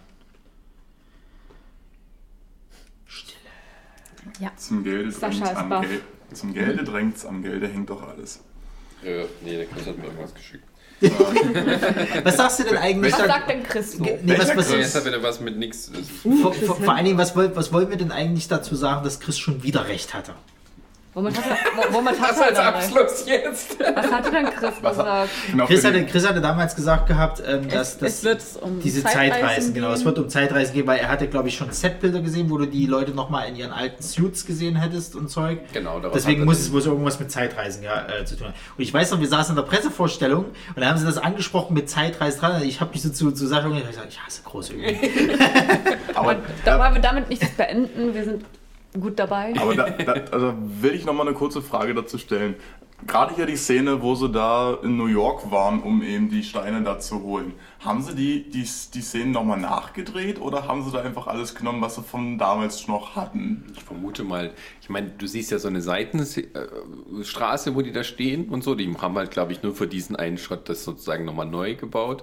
Zum 4.56 4.84
Gelde 4.84 5.10
drängt 5.10 5.56
am 5.56 5.68
baff. 5.68 5.86
Geld. 5.86 6.02
Zum 6.32 6.54
Gelde 6.54 6.84
drängt's, 6.84 7.26
am 7.26 7.42
Gelde 7.42 7.68
hängt 7.68 7.90
doch 7.90 8.02
alles. 8.02 8.40
Äh, 9.04 9.24
nee, 9.42 9.56
der 9.56 9.66
Chris 9.66 9.86
hat 9.86 9.98
mir 9.98 10.04
irgendwas 10.04 10.34
geschickt. 10.34 10.64
Was 12.22 12.36
sagst 12.36 12.60
du 12.60 12.64
denn 12.64 12.76
eigentlich? 12.76 13.12
Was 13.12 13.26
sagt 13.26 13.50
denn 13.50 13.62
Chris? 13.64 13.98
Nee, 13.98 14.18
was, 14.38 14.56
was, 14.56 14.68
Chris? 14.68 14.70
Jetzt 14.70 14.94
hat 14.94 15.04
wieder 15.04 15.22
was 15.22 15.40
mit 15.40 15.56
nichts. 15.56 15.90
vor, 16.22 16.54
vor, 16.54 16.76
vor 16.76 16.94
allen 16.94 17.04
Dingen, 17.04 17.18
was 17.18 17.34
wollen 17.34 17.90
wir 17.90 17.96
denn 17.96 18.12
eigentlich 18.12 18.46
dazu 18.46 18.76
sagen, 18.76 19.02
dass 19.02 19.18
Chris 19.18 19.38
schon 19.38 19.62
wieder 19.64 19.88
recht 19.88 20.14
hatte? 20.14 20.34
Womit 21.14 21.36
hat 21.36 21.44
er, 21.44 21.56
wo- 21.76 21.94
womit 21.96 22.18
hat 22.18 22.30
Das 22.30 22.38
er 22.38 22.46
als 22.46 22.58
recht? 22.58 22.96
Abschluss 22.98 23.26
jetzt. 23.26 23.76
Was 23.80 24.10
hatte 24.10 24.30
denn 24.30 24.46
Chris 24.46 24.74
gesagt? 24.80 25.30
Genau 25.50 25.66
Chris 25.66 25.84
hatte, 25.84 26.06
Chris 26.06 26.26
hatte 26.26 26.40
damals 26.40 26.74
gesagt 26.74 27.06
gehabt, 27.06 27.42
ähm, 27.46 27.68
dass 27.68 27.92
Es, 27.94 27.98
das 27.98 28.08
es 28.14 28.24
wird 28.24 28.42
um 28.62 28.80
diese 28.80 29.02
Zeitreisen 29.02 29.32
Zeitreisen, 29.32 29.74
genau, 29.74 29.92
es 29.92 30.04
wird 30.06 30.18
um 30.18 30.28
Zeitreisen 30.30 30.72
gehen, 30.74 30.86
weil 30.86 31.00
er 31.00 31.08
hatte, 31.08 31.28
glaube 31.28 31.48
ich, 31.48 31.56
schon 31.56 31.70
Setbilder 31.70 32.20
gesehen, 32.20 32.48
wo 32.48 32.56
du 32.56 32.64
die 32.66 32.86
Leute 32.86 33.12
nochmal 33.12 33.46
in 33.48 33.56
ihren 33.56 33.72
alten 33.72 34.02
Suits 34.02 34.46
gesehen 34.46 34.76
hättest 34.76 35.14
und 35.14 35.28
Zeug. 35.28 35.60
Genau, 35.74 36.00
Deswegen 36.00 36.44
muss 36.46 36.60
es 36.60 36.72
wohl 36.72 36.80
irgendwas 36.80 37.20
mit 37.20 37.30
Zeitreisen 37.30 37.82
ja, 37.82 38.06
äh, 38.08 38.24
zu 38.24 38.36
tun 38.36 38.46
haben. 38.46 38.54
Und 38.78 38.82
ich 38.82 38.94
weiß 38.94 39.10
noch, 39.10 39.20
wir 39.20 39.28
saßen 39.28 39.54
in 39.54 39.62
der 39.62 39.68
Pressevorstellung 39.68 40.46
und 40.46 40.80
da 40.80 40.86
haben 40.86 40.96
sie 40.98 41.04
das 41.04 41.18
angesprochen 41.18 41.74
mit 41.74 41.90
Zeitreisen 41.90 42.40
dran. 42.40 42.62
Ich 42.62 42.80
habe 42.80 42.90
mich 42.92 43.02
so 43.02 43.10
zu, 43.10 43.32
zu 43.32 43.46
Sascha 43.46 43.68
gesagt, 43.68 44.06
ich 44.08 44.18
hasse 44.18 44.40
große 44.44 44.72
Übungen. 44.72 44.98
Aber, 46.14 46.36
Da 46.64 46.78
wollen 46.78 46.94
wir 46.94 47.02
damit 47.02 47.28
nicht 47.28 47.56
beenden. 47.58 48.14
Wir 48.14 48.24
sind 48.24 48.44
gut 48.98 49.18
dabei. 49.18 49.54
aber 49.58 49.74
da, 49.74 49.90
da 49.90 50.12
also 50.32 50.54
will 50.80 50.94
ich 50.94 51.04
nochmal 51.04 51.26
eine 51.26 51.36
kurze 51.36 51.62
Frage 51.62 51.94
dazu 51.94 52.18
stellen. 52.18 52.56
Gerade 53.04 53.34
hier 53.34 53.46
die 53.46 53.56
Szene, 53.56 54.00
wo 54.00 54.14
sie 54.14 54.30
da 54.30 54.78
in 54.82 54.96
New 54.96 55.06
York 55.06 55.50
waren, 55.50 55.82
um 55.82 56.02
eben 56.02 56.30
die 56.30 56.44
Steine 56.44 56.82
da 56.82 57.00
zu 57.00 57.20
holen. 57.22 57.54
Haben 57.80 58.00
sie 58.00 58.14
die, 58.14 58.48
die, 58.48 58.62
die 58.62 59.00
Szenen 59.00 59.32
nochmal 59.32 59.58
nachgedreht 59.58 60.40
oder 60.40 60.68
haben 60.68 60.84
sie 60.84 60.92
da 60.92 61.00
einfach 61.00 61.26
alles 61.26 61.56
genommen, 61.56 61.82
was 61.82 61.96
sie 61.96 62.02
von 62.02 62.38
damals 62.38 62.86
noch 62.86 63.16
hatten? 63.16 63.64
Ich 63.74 63.82
vermute 63.82 64.22
mal, 64.22 64.52
ich 64.80 64.88
meine, 64.88 65.10
du 65.10 65.26
siehst 65.26 65.50
ja 65.50 65.58
so 65.58 65.66
eine 65.66 65.82
Seitenstraße, 65.82 67.74
wo 67.74 67.82
die 67.82 67.90
da 67.90 68.04
stehen 68.04 68.48
und 68.48 68.62
so. 68.62 68.76
Die 68.76 68.94
haben 68.96 69.16
halt, 69.16 69.32
glaube 69.32 69.50
ich, 69.50 69.64
nur 69.64 69.74
für 69.74 69.88
diesen 69.88 70.14
einen 70.14 70.38
Schritt 70.38 70.68
das 70.68 70.84
sozusagen 70.84 71.24
nochmal 71.24 71.46
neu 71.46 71.74
gebaut. 71.74 72.22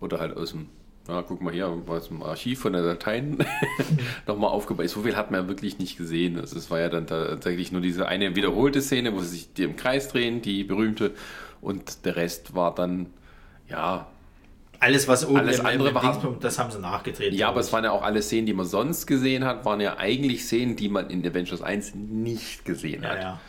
Oder 0.00 0.18
halt 0.18 0.36
aus 0.36 0.50
dem, 0.50 0.66
na, 1.08 1.22
guck 1.22 1.40
mal 1.40 1.52
hier, 1.52 1.68
aus 1.68 2.08
dem 2.08 2.22
Archiv 2.22 2.60
von 2.60 2.72
der 2.72 2.82
Dateien 2.82 3.38
nochmal 4.26 4.50
aufgebaut. 4.50 4.88
So 4.88 5.02
viel 5.02 5.16
hat 5.16 5.30
man 5.30 5.42
ja 5.42 5.48
wirklich 5.48 5.78
nicht 5.78 5.96
gesehen. 5.96 6.38
Also 6.38 6.56
es 6.56 6.70
war 6.70 6.80
ja 6.80 6.88
dann 6.88 7.06
tatsächlich 7.06 7.72
nur 7.72 7.80
diese 7.80 8.06
eine 8.06 8.36
wiederholte 8.36 8.80
Szene, 8.80 9.12
wo 9.14 9.20
sie 9.20 9.28
sich 9.28 9.52
die 9.52 9.64
im 9.64 9.76
Kreis 9.76 10.08
drehen, 10.08 10.42
die 10.42 10.64
berühmte. 10.64 11.12
Und 11.60 12.04
der 12.04 12.16
Rest 12.16 12.54
war 12.54 12.74
dann, 12.74 13.06
ja, 13.68 14.06
Alles, 14.80 15.06
was 15.08 15.24
oben 15.26 15.38
Alles 15.38 15.60
im, 15.60 15.66
andere 15.66 15.88
im 15.90 15.94
war- 15.94 16.36
das 16.40 16.58
haben 16.58 16.70
sie 16.70 16.78
nachgedreht. 16.80 17.34
Ja, 17.34 17.48
aber 17.48 17.60
es 17.60 17.72
waren 17.72 17.84
ja 17.84 17.92
auch 17.92 18.02
alle 18.02 18.20
Szenen, 18.22 18.46
die 18.46 18.52
man 18.52 18.66
sonst 18.66 19.06
gesehen 19.06 19.44
hat, 19.44 19.64
waren 19.64 19.80
ja 19.80 19.96
eigentlich 19.96 20.44
Szenen, 20.44 20.74
die 20.76 20.88
man 20.88 21.08
in 21.10 21.24
Avengers 21.26 21.62
1 21.62 21.94
nicht 21.94 22.64
gesehen 22.64 23.02
ja, 23.04 23.08
hat. 23.10 23.20
ja. 23.20 23.40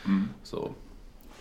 So. 0.44 0.76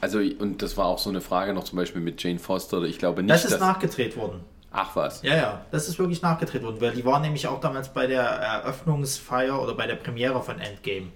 Also, 0.00 0.18
und 0.18 0.62
das 0.62 0.76
war 0.76 0.86
auch 0.86 0.98
so 0.98 1.10
eine 1.10 1.20
Frage 1.20 1.52
noch 1.54 1.64
zum 1.64 1.76
Beispiel 1.76 2.00
mit 2.00 2.22
Jane 2.22 2.38
Foster. 2.38 2.82
Ich 2.84 2.98
glaube 2.98 3.22
nicht, 3.22 3.30
Das 3.34 3.44
ist 3.44 3.52
dass. 3.52 3.60
nachgedreht 3.60 4.16
worden. 4.16 4.40
Ach 4.72 4.96
was. 4.96 5.22
Ja, 5.22 5.36
ja, 5.36 5.64
das 5.70 5.88
ist 5.88 5.98
wirklich 5.98 6.22
nachgedreht 6.22 6.62
worden, 6.62 6.80
weil 6.80 6.92
die 6.92 7.04
waren 7.04 7.22
nämlich 7.22 7.46
auch 7.46 7.60
damals 7.60 7.92
bei 7.92 8.06
der 8.06 8.22
Eröffnungsfeier 8.22 9.60
oder 9.62 9.74
bei 9.74 9.86
der 9.86 9.96
Premiere 9.96 10.42
von 10.42 10.58
Endgame 10.58 11.08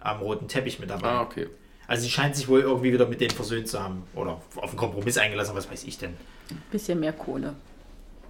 am 0.00 0.20
roten 0.20 0.48
Teppich 0.48 0.80
mit 0.80 0.90
dabei. 0.90 1.08
Ah, 1.08 1.22
okay. 1.22 1.48
Also 1.86 2.02
sie 2.02 2.10
scheint 2.10 2.34
sich 2.34 2.48
wohl 2.48 2.60
irgendwie 2.60 2.92
wieder 2.92 3.06
mit 3.06 3.20
denen 3.20 3.30
versöhnt 3.30 3.68
zu 3.68 3.82
haben 3.82 4.04
oder 4.14 4.40
auf 4.56 4.68
einen 4.68 4.76
Kompromiss 4.76 5.18
eingelassen, 5.18 5.54
was 5.54 5.70
weiß 5.70 5.84
ich 5.84 5.98
denn. 5.98 6.16
Bisschen 6.70 7.00
mehr 7.00 7.12
Kohle. 7.12 7.54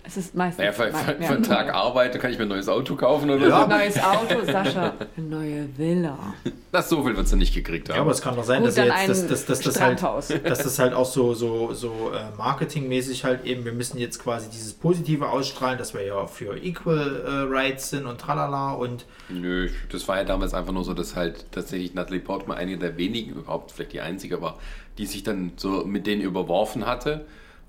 Es 0.07 0.19
ist 0.19 0.35
meistens. 0.35 0.59
Naja, 0.59 0.73
für, 0.73 0.93
für, 0.93 1.15
für 1.23 1.33
einen 1.35 1.43
Tag 1.43 1.73
Arbeit 1.73 2.21
kann 2.21 2.31
ich 2.31 2.37
mir 2.37 2.45
ein 2.45 2.49
neues 2.49 2.69
Auto 2.69 2.95
kaufen 2.95 3.31
oder 3.31 3.49
Ja. 3.49 3.63
so. 3.63 3.67
Neues 3.69 3.99
Auto, 4.03 4.45
Sascha. 4.53 4.93
Eine 5.17 5.27
neue 5.27 5.79
Villa. 5.79 6.35
Das 6.73 6.91
so 6.91 7.03
viel 7.03 7.17
wird 7.17 7.27
sie 7.27 7.37
nicht 7.37 7.55
gekriegt 7.55 7.89
haben. 7.89 7.97
Ja, 7.97 8.03
aber 8.03 8.11
es 8.11 8.21
kann 8.21 8.37
doch 8.37 8.45
sein, 8.45 8.59
Gut, 8.61 8.69
dass, 8.69 8.77
jetzt, 8.77 9.09
dass, 9.09 9.27
dass, 9.27 9.45
dass, 9.47 9.61
das 9.61 9.81
halt, 9.81 10.03
dass 10.45 10.59
das 10.63 10.79
halt 10.79 10.93
auch 10.93 11.07
so, 11.07 11.33
so, 11.33 11.73
so 11.73 12.13
äh, 12.15 12.37
marketingmäßig 12.37 13.25
halt 13.25 13.47
eben, 13.47 13.65
wir 13.65 13.73
müssen 13.73 13.97
jetzt 13.97 14.19
quasi 14.23 14.51
dieses 14.51 14.75
Positive 14.75 15.29
ausstrahlen, 15.31 15.79
dass 15.79 15.95
wir 15.95 16.05
ja 16.05 16.27
für 16.27 16.63
Equal 16.63 17.23
äh, 17.25 17.31
Rights 17.55 17.89
sind 17.91 18.05
und 18.05 18.21
tralala 18.21 18.73
und 18.75 19.07
Nö, 19.31 19.71
das 19.91 20.07
war 20.07 20.19
ja 20.19 20.25
damals 20.25 20.53
einfach 20.53 20.73
nur 20.73 20.85
so, 20.85 20.93
dass 20.93 21.17
halt 21.17 21.47
tatsächlich 21.51 21.95
Natalie 21.95 22.21
Portman 22.21 22.59
eine 22.59 22.77
der 22.77 22.99
wenigen, 22.99 23.33
überhaupt 23.33 23.73
vielleicht 23.73 23.95
die 23.95 24.01
einzige 24.03 24.43
war, 24.43 24.59
die 24.99 25.07
sich 25.07 25.23
dann 25.23 25.53
so 25.57 25.85
mit 25.87 26.07
denen 26.07 26.21
überworfen 26.21 26.87
hatte 26.87 27.25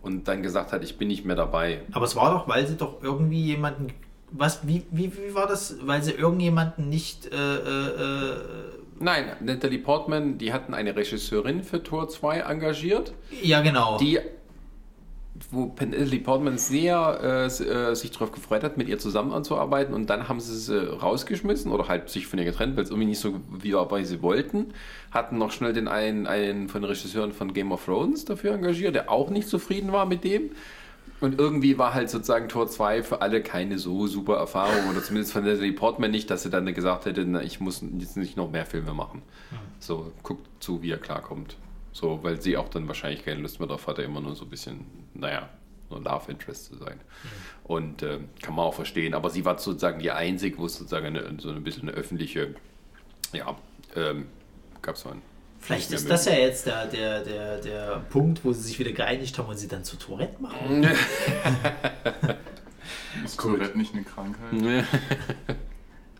und 0.05 0.27
dann 0.27 0.43
gesagt 0.43 0.71
hat, 0.71 0.83
ich 0.83 0.97
bin 0.97 1.07
nicht 1.07 1.25
mehr 1.25 1.35
dabei. 1.35 1.81
Aber 1.91 2.05
es 2.05 2.15
war 2.15 2.31
doch, 2.31 2.47
weil 2.47 2.67
sie 2.67 2.77
doch 2.77 3.01
irgendwie 3.01 3.43
jemanden. 3.43 3.87
Was, 4.31 4.67
wie, 4.67 4.83
wie, 4.91 5.11
wie 5.17 5.33
war 5.33 5.47
das? 5.47 5.77
Weil 5.81 6.03
sie 6.03 6.11
irgendjemanden 6.11 6.89
nicht. 6.89 7.33
Äh, 7.33 7.35
äh, 7.35 7.87
äh, 7.87 8.35
Nein, 8.99 9.25
Natalie 9.41 9.79
Portman, 9.79 10.37
die 10.37 10.53
hatten 10.53 10.73
eine 10.73 10.95
Regisseurin 10.95 11.63
für 11.63 11.83
Tor 11.83 12.07
2 12.07 12.39
engagiert, 12.39 13.13
ja, 13.41 13.61
genau. 13.61 13.97
die 13.97 14.19
wo 15.51 15.67
Penelope 15.67 16.19
Portman 16.19 16.57
sehr 16.57 17.19
äh, 17.21 17.45
äh, 17.45 17.93
sich 17.95 18.11
darauf 18.11 18.31
gefreut 18.31 18.63
hat, 18.63 18.77
mit 18.77 18.87
ihr 18.87 18.99
zusammenzuarbeiten 18.99 19.93
und 19.93 20.09
dann 20.09 20.29
haben 20.29 20.39
sie 20.39 20.55
sie 20.57 20.77
rausgeschmissen 20.77 21.71
oder 21.71 21.87
halt 21.87 22.09
sich 22.09 22.27
von 22.27 22.39
ihr 22.39 22.45
getrennt, 22.45 22.77
weil 22.77 22.83
es 22.83 22.89
irgendwie 22.89 23.09
nicht 23.09 23.19
so 23.19 23.41
wie 23.51 23.73
weil 23.73 24.05
sie 24.05 24.21
wollten. 24.21 24.73
Hatten 25.11 25.37
noch 25.37 25.51
schnell 25.51 25.73
den 25.73 25.87
einen, 25.87 26.25
einen 26.25 26.69
von 26.69 26.81
den 26.81 26.89
Regisseuren 26.89 27.33
von 27.33 27.53
Game 27.53 27.71
of 27.71 27.83
Thrones 27.85 28.25
dafür 28.25 28.53
engagiert, 28.53 28.95
der 28.95 29.11
auch 29.11 29.29
nicht 29.29 29.49
zufrieden 29.49 29.91
war 29.91 30.05
mit 30.05 30.23
dem. 30.23 30.51
Und 31.21 31.39
irgendwie 31.39 31.77
war 31.77 31.93
halt 31.93 32.09
sozusagen 32.09 32.49
Tor 32.49 32.67
2 32.67 33.03
für 33.03 33.21
alle 33.21 33.41
keine 33.41 33.77
so 33.77 34.07
super 34.07 34.35
Erfahrung 34.35 34.89
oder 34.89 35.01
zumindest 35.01 35.33
von 35.33 35.45
Natalie 35.45 35.71
Portman 35.71 36.11
nicht, 36.11 36.29
dass 36.29 36.43
sie 36.43 36.49
dann 36.49 36.71
gesagt 36.73 37.05
hätte, 37.05 37.25
na, 37.25 37.41
ich 37.41 37.59
muss 37.59 37.83
jetzt 37.97 38.17
nicht 38.17 38.35
noch 38.37 38.51
mehr 38.51 38.65
Filme 38.65 38.93
machen. 38.93 39.21
So, 39.79 40.11
guckt 40.23 40.47
zu, 40.59 40.81
wie 40.81 40.91
er 40.91 40.97
klarkommt. 40.97 41.57
So, 41.95 42.19
weil 42.23 42.41
sie 42.41 42.57
auch 42.57 42.67
dann 42.67 42.89
wahrscheinlich 42.89 43.23
keine 43.23 43.39
Lust 43.39 43.61
mehr 43.61 43.69
drauf 43.69 43.87
hatte, 43.87 44.01
immer 44.01 44.19
nur 44.19 44.35
so 44.35 44.43
ein 44.43 44.49
bisschen, 44.49 44.85
naja, 45.13 45.47
nur 45.89 46.01
Love 46.01 46.29
Interest 46.29 46.65
zu 46.65 46.75
sein. 46.75 46.99
Und 47.63 48.03
äh, 48.03 48.19
kann 48.41 48.53
man 48.53 48.65
auch 48.65 48.73
verstehen. 48.73 49.13
Aber 49.13 49.29
sie 49.29 49.45
war 49.45 49.57
sozusagen 49.57 49.99
die 49.99 50.11
Einzige, 50.11 50.57
wo 50.57 50.65
es 50.65 50.75
sozusagen 50.75 51.05
eine, 51.05 51.37
so 51.39 51.51
ein 51.51 51.63
bisschen 51.63 51.87
eine 51.87 51.97
öffentliche, 51.97 52.53
ja, 53.31 53.55
ähm, 53.95 54.27
gab 54.81 54.95
es 54.95 55.05
mal 55.05 55.11
einen. 55.11 55.21
Vielleicht 55.61 55.89
ist 55.93 56.09
das 56.09 56.25
ja 56.25 56.33
jetzt 56.33 56.65
der, 56.65 56.85
der, 56.87 57.23
der, 57.23 57.61
der 57.61 58.03
Punkt, 58.09 58.43
wo 58.43 58.51
sie 58.51 58.63
sich 58.63 58.77
wieder 58.77 58.91
geeinigt 58.91 59.37
haben 59.37 59.47
und 59.47 59.55
sie 59.55 59.69
dann 59.69 59.85
zu 59.85 59.95
Tourette 59.95 60.41
machen. 60.41 60.83
Ist 63.23 63.39
Tourette 63.39 63.77
nicht 63.77 63.93
eine 63.93 64.03
Krankheit? 64.03 64.51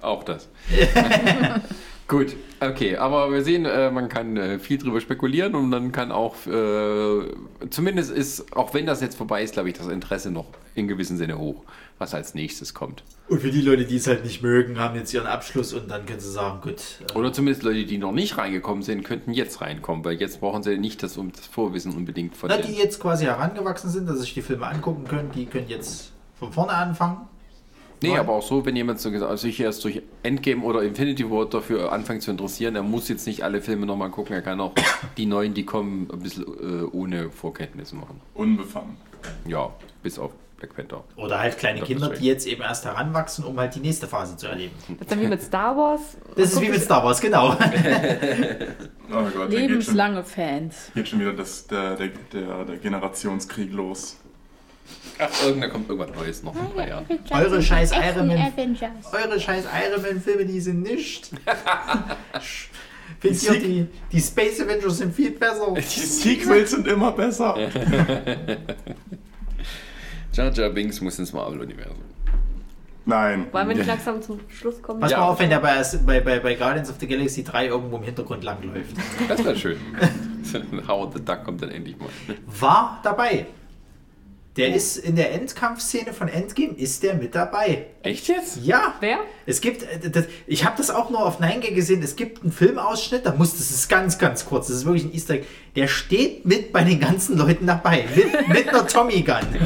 Auch 0.02 0.24
das. 0.24 0.48
Gut, 2.08 2.36
okay, 2.60 2.98
aber 2.98 3.32
wir 3.32 3.44
sehen, 3.44 3.66
äh, 3.66 3.90
man 3.90 4.10
kann 4.10 4.38
äh, 4.38 4.60
viel 4.60 4.78
drüber 4.78 5.02
spekulieren 5.02 5.56
und 5.56 5.72
dann 5.72 5.92
kann 5.92 6.12
auch, 6.12 6.36
äh, 6.46 7.34
zumindest 7.72 8.12
ist, 8.12 8.56
auch 8.56 8.76
wenn 8.76 8.86
das 8.86 9.02
jetzt 9.02 9.16
vorbei 9.18 9.42
ist, 9.42 9.54
glaube 9.54 9.70
ich, 9.70 9.76
das 9.76 9.88
Interesse 9.88 10.30
noch 10.30 10.46
in 10.76 10.88
gewissem 10.88 11.18
Sinne 11.18 11.40
hoch, 11.40 11.64
was 11.98 12.14
als 12.14 12.36
nächstes 12.36 12.76
kommt. 12.76 13.04
Und 13.28 13.42
für 13.42 13.50
die 13.50 13.62
Leute, 13.62 13.86
die 13.86 13.96
es 13.96 14.06
halt 14.06 14.24
nicht 14.24 14.44
mögen, 14.44 14.78
haben 14.78 14.96
jetzt 14.96 15.16
ihren 15.16 15.26
Abschluss 15.26 15.74
und 15.74 15.90
dann 15.90 16.06
können 16.06 16.20
sie 16.20 16.32
sagen, 16.32 16.62
gut. 16.62 16.76
äh, 17.10 17.18
Oder 17.18 17.34
zumindest 17.34 17.64
Leute, 17.64 17.86
die 17.86 17.98
noch 17.98 18.12
nicht 18.12 18.38
reingekommen 18.38 18.84
sind, 18.84 19.04
könnten 19.04 19.34
jetzt 19.34 19.62
reinkommen, 19.62 20.06
weil 20.06 20.20
jetzt 20.20 20.42
brauchen 20.42 20.62
sie 20.62 20.78
nicht 20.78 21.02
das, 21.02 21.18
um 21.18 21.32
das 21.32 21.48
Vorwissen 21.48 21.92
unbedingt 21.96 22.38
von 22.38 22.50
Na, 22.50 22.58
die 22.58 22.74
jetzt 22.74 23.00
quasi 23.00 23.26
herangewachsen 23.26 23.90
sind, 23.90 24.08
dass 24.08 24.20
sich 24.20 24.36
die 24.36 24.44
Filme 24.44 24.68
angucken 24.68 25.06
können, 25.06 25.32
die 25.34 25.48
können 25.48 25.70
jetzt 25.70 26.12
von 26.38 26.54
vorne 26.54 26.74
anfangen. 26.74 27.18
Nee, 28.06 28.12
Nein. 28.12 28.20
aber 28.20 28.34
auch 28.34 28.44
so, 28.44 28.66
wenn 28.66 28.76
jemand 28.76 29.00
so 29.00 29.12
gesagt, 29.12 29.30
also 29.32 29.42
sich 29.48 29.60
erst 29.60 29.84
durch 29.84 30.02
Endgame 30.24 30.64
oder 30.64 30.84
Infinity 30.84 31.30
War 31.30 31.46
dafür 31.46 31.92
anfängt 31.92 32.22
zu 32.22 32.32
interessieren, 32.32 32.76
er 32.76 32.84
muss 32.84 33.10
jetzt 33.10 33.26
nicht 33.28 33.44
alle 33.44 33.62
Filme 33.62 33.86
nochmal 33.86 34.10
gucken, 34.12 34.36
er 34.36 34.42
kann 34.42 34.60
auch 34.62 34.74
die 35.18 35.26
neuen, 35.26 35.54
die 35.54 35.66
kommen, 35.66 36.08
ein 36.12 36.20
bisschen 36.20 36.46
äh, 36.46 36.84
ohne 36.92 37.30
Vorkenntnisse 37.32 37.96
machen. 37.96 38.22
Unbefangen. 38.34 38.98
Ja, 39.48 39.72
bis 40.04 40.20
auf 40.20 40.32
Black 40.58 40.76
Panther. 40.76 41.04
Oder 41.18 41.40
halt 41.40 41.58
kleine 41.58 41.80
Ja, 41.80 41.86
Kinder, 41.86 42.10
die 42.10 42.26
jetzt 42.26 42.48
eben 42.48 42.62
erst 42.62 42.86
heranwachsen, 42.86 43.44
um 43.44 43.60
halt 43.60 43.76
die 43.76 43.80
nächste 43.80 44.08
Phase 44.08 44.38
zu 44.38 44.48
erleben. 44.48 44.74
Das 44.88 45.02
ist 45.02 45.12
dann 45.12 45.22
wie 45.22 45.28
mit 45.28 45.42
Star 45.42 45.76
Wars. 45.76 46.18
Das 46.36 46.54
ist 46.54 46.62
wie 46.62 46.70
mit 46.70 46.82
Star 46.82 47.04
Wars, 47.04 47.20
genau. 47.20 47.56
Oh 49.12 49.14
Gott, 49.14 49.50
geht 49.50 49.60
schon, 49.60 49.70
Lebenslange 49.70 50.24
Fans. 50.24 50.92
geht 50.96 51.08
schon 51.08 51.20
wieder 51.20 51.34
das, 51.34 51.68
der, 51.68 51.96
der, 51.96 52.10
der, 52.34 52.66
der 52.66 52.78
Generationskrieg 52.78 53.72
los. 53.72 54.18
Ach, 55.20 55.30
irgendwann 55.46 55.70
kommt 55.72 55.90
irgendwas 55.90 56.16
Neues 56.16 56.44
noch 56.44 56.54
in 56.56 56.62
ein 56.62 56.72
paar 56.74 56.88
Jahren. 56.88 57.06
Eure 57.32 57.62
scheiß 57.62 57.92
Iron 57.92 58.28
Man- 58.28 58.38
Avengers. 58.38 58.90
Eure 59.14 59.40
scheiß 59.40 59.66
Iron 59.90 60.02
Man 60.02 60.20
Filme, 60.22 60.46
die 60.46 60.60
sind 60.60 60.82
nicht. 60.84 61.30
Findet 63.20 63.44
ihr, 63.44 63.60
die, 63.60 63.88
die 64.12 64.20
Space 64.22 64.60
Avengers 64.62 64.98
sind 64.98 65.14
viel 65.16 65.32
besser. 65.32 65.74
Die 65.74 65.82
Sequels 65.82 66.72
sind 66.72 66.86
immer 66.88 67.12
besser. 67.14 67.56
Jar 70.34 70.52
Jar 70.52 70.70
Binks 70.70 71.00
muss 71.02 71.18
ins 71.20 71.32
Marvel-Universum. 71.32 71.96
Nein. 73.08 73.48
Wollen 73.52 73.70
wir 73.70 73.76
nicht 73.76 73.86
langsam 73.88 74.22
zum 74.22 74.40
Schluss 74.50 74.82
kommen? 74.82 75.00
Pass 75.00 75.12
Ja. 75.12 75.20
mal 75.20 75.28
auf, 75.30 75.40
wenn 75.40 75.50
der 75.50 75.60
bei, 75.60 75.82
bei, 76.06 76.20
bei, 76.22 76.40
bei 76.40 76.56
Guardians 76.56 76.90
of 76.90 76.96
the 77.00 77.08
Galaxy 77.08 77.44
3 77.44 77.68
irgendwo 77.68 77.98
im 77.98 78.04
Hintergrund 78.04 78.44
langläuft. 78.44 78.96
Das 79.30 79.44
wäre 79.46 79.56
schön. 79.56 79.78
Howard 80.88 81.14
the 81.14 81.24
Duck 81.24 81.44
kommt 81.44 81.62
dann 81.62 81.70
endlich 81.70 81.98
mal. 82.00 82.10
War 82.60 83.00
dabei. 83.04 83.46
Der 84.58 84.74
ist 84.74 84.96
in 84.96 85.18
der 85.18 85.34
Endkampfszene 85.34 86.14
von 86.14 86.30
Endgame, 86.30 86.74
ist 86.76 87.04
der 87.04 87.16
mit 87.16 87.36
dabei. 87.36 87.88
Echt 88.04 88.30
jetzt? 88.30 88.58
Ja. 88.64 88.94
Wer? 89.02 89.18
Es 89.46 89.60
gibt, 89.60 89.84
äh, 89.84 90.10
das, 90.10 90.28
ich 90.48 90.64
habe 90.64 90.78
das 90.78 90.90
auch 90.90 91.10
nur 91.10 91.26
auf 91.26 91.42
9Gag 91.42 91.76
gesehen, 91.76 92.02
es 92.02 92.16
gibt 92.16 92.42
einen 92.42 92.54
Filmausschnitt, 92.54 93.26
da 93.26 93.34
muss, 93.34 93.52
das 93.52 93.70
ist 93.72 93.90
ganz, 93.90 94.18
ganz 94.18 94.46
kurz, 94.46 94.68
das 94.68 94.78
ist 94.78 94.86
wirklich 94.86 95.04
ein 95.04 95.14
Easter 95.14 95.34
Egg, 95.34 95.46
der 95.76 95.88
steht 95.88 96.46
mit 96.46 96.72
bei 96.72 96.86
den 96.86 97.02
ganzen 97.02 97.38
Leuten 97.38 97.68
dabei, 97.68 98.06
mit, 98.16 98.48
mit 98.48 98.70
einer 98.70 98.88
Tommy 98.88 99.24
Gun. 99.24 99.36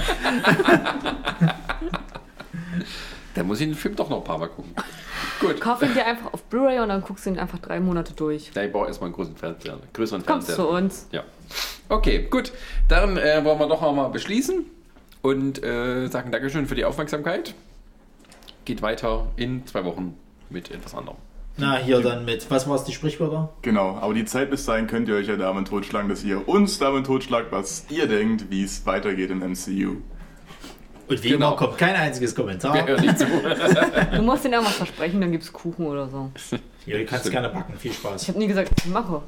Dann 3.35 3.45
muss 3.45 3.61
ich 3.61 3.67
den 3.67 3.75
Film 3.75 3.95
doch 3.95 4.09
noch 4.09 4.17
ein 4.17 4.23
paar 4.23 4.39
Mal 4.39 4.47
gucken. 4.47 4.73
Gut. 5.39 5.61
Kauf 5.61 5.83
ihn 5.83 5.93
dir 5.93 6.05
einfach 6.05 6.33
auf 6.33 6.43
Blu-ray 6.45 6.79
und 6.79 6.89
dann 6.89 7.01
guckst 7.01 7.25
du 7.25 7.29
ihn 7.29 7.39
einfach 7.39 7.59
drei 7.59 7.79
Monate 7.79 8.13
durch. 8.13 8.51
Ja, 8.53 8.63
ich 8.63 8.71
brauche 8.71 8.87
erstmal 8.87 9.07
einen 9.07 9.15
großen 9.15 9.37
Fernseher. 9.37 9.77
Größeren 9.93 10.25
Kommst 10.25 10.47
Fernseher. 10.47 10.65
zu 10.65 10.71
uns. 10.71 11.07
Ja. 11.11 11.23
Okay, 11.87 12.27
gut. 12.29 12.51
Dann 12.89 13.15
äh, 13.17 13.45
wollen 13.45 13.59
wir 13.59 13.67
doch 13.67 13.81
mal 13.93 14.09
beschließen 14.09 14.65
und 15.21 15.63
äh, 15.63 16.07
sagen 16.07 16.31
Dankeschön 16.31 16.65
für 16.67 16.75
die 16.75 16.85
Aufmerksamkeit. 16.85 17.53
Geht 18.65 18.81
weiter 18.81 19.27
in 19.35 19.65
zwei 19.65 19.83
Wochen 19.85 20.15
mit 20.49 20.71
etwas 20.71 20.93
anderem. 20.95 21.17
Na, 21.57 21.77
hier 21.77 21.99
dann 22.01 22.23
mit, 22.23 22.49
was 22.49 22.69
war 22.69 22.75
es, 22.75 22.85
die 22.85 22.93
Sprichwörter? 22.93 23.49
Genau, 23.63 23.97
aber 23.97 24.13
die 24.13 24.23
Zeit 24.25 24.49
bis 24.49 24.65
dahin 24.65 24.87
könnt 24.87 25.09
ihr 25.09 25.15
euch 25.15 25.27
ja 25.27 25.35
damit 25.35 25.67
totschlagen, 25.67 26.07
dass 26.07 26.23
ihr 26.23 26.47
uns 26.47 26.79
damit 26.79 27.05
totschlagt, 27.05 27.51
was 27.51 27.85
ihr 27.89 28.07
denkt, 28.07 28.49
wie 28.49 28.63
es 28.63 28.85
weitergeht 28.85 29.29
im 29.29 29.39
MCU. 29.39 29.97
Und 31.09 31.23
wie 31.23 31.29
Genau. 31.29 31.47
immer 31.47 31.55
kommt 31.57 31.77
kein 31.77 31.95
einziges 31.95 32.33
Kommentar. 32.35 32.75
Wir 32.75 32.85
hören 32.87 33.01
nicht 33.01 33.17
zu. 33.19 33.25
Du 34.15 34.21
musst 34.21 34.45
ihnen 34.45 34.53
irgendwas 34.53 34.75
versprechen, 34.77 35.19
dann 35.19 35.31
gibt's 35.31 35.51
Kuchen 35.51 35.85
oder 35.87 36.07
so. 36.07 36.31
Hier, 36.85 36.99
du 36.99 37.05
kannst 37.05 37.29
gerne 37.29 37.49
backen, 37.49 37.73
viel 37.77 37.91
Ich 37.91 37.97
Spaß. 37.97 38.27
habe 38.29 38.39
nie 38.39 38.47
gesagt, 38.47 38.71
ich 38.77 38.85
mache. 38.91 39.21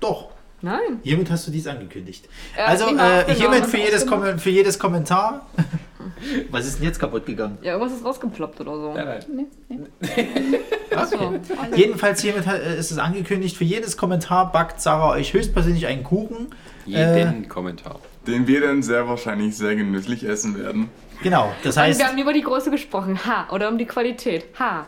Doch, 0.00 0.28
Nein. 0.62 1.00
hiermit 1.02 1.30
hast 1.30 1.46
du 1.46 1.50
dies 1.50 1.66
angekündigt. 1.66 2.28
Ja, 2.56 2.66
also, 2.66 2.86
äh, 2.86 2.88
genau, 2.90 3.28
hiermit 3.28 3.66
für 3.66 3.78
jedes. 3.78 4.06
Kom 4.06 4.38
für 4.38 4.50
jedes 4.50 4.78
Kommentar. 4.78 5.46
was 6.50 6.66
ist 6.66 6.78
denn 6.78 6.86
jetzt 6.86 6.98
kaputt 6.98 7.26
gegangen? 7.26 7.58
Ja, 7.62 7.72
irgendwas 7.72 7.98
ist 7.98 8.04
rausgeploppt 8.04 8.60
oder 8.60 8.76
so. 8.76 8.94
Nein, 8.94 9.46
nein. 9.68 9.86
Achso. 10.94 11.34
Jedenfalls 11.74 12.22
hiermit 12.22 12.46
äh, 12.46 12.78
ist 12.78 12.90
es 12.90 12.98
angekündigt, 12.98 13.56
für 13.56 13.64
jedes 13.64 13.96
Kommentar 13.96 14.52
backt 14.52 14.80
Sarah 14.80 15.10
euch 15.10 15.32
höchstpersönlich 15.32 15.86
einen 15.86 16.04
Kuchen. 16.04 16.48
Jeden 16.86 17.48
Kommentar. 17.48 18.00
Den 18.26 18.46
wir 18.46 18.60
dann 18.60 18.82
sehr 18.82 19.08
wahrscheinlich 19.08 19.56
sehr 19.56 19.74
genüsslich 19.74 20.24
essen 20.24 20.58
werden. 20.58 20.88
Genau, 21.22 21.52
das 21.62 21.76
Und 21.76 21.82
heißt, 21.82 21.98
wir 22.00 22.06
haben 22.06 22.18
über 22.18 22.32
die 22.32 22.42
Größe 22.42 22.70
gesprochen. 22.70 23.24
Ha. 23.24 23.48
Oder 23.52 23.68
um 23.68 23.78
die 23.78 23.86
Qualität. 23.86 24.44
Ha. 24.58 24.86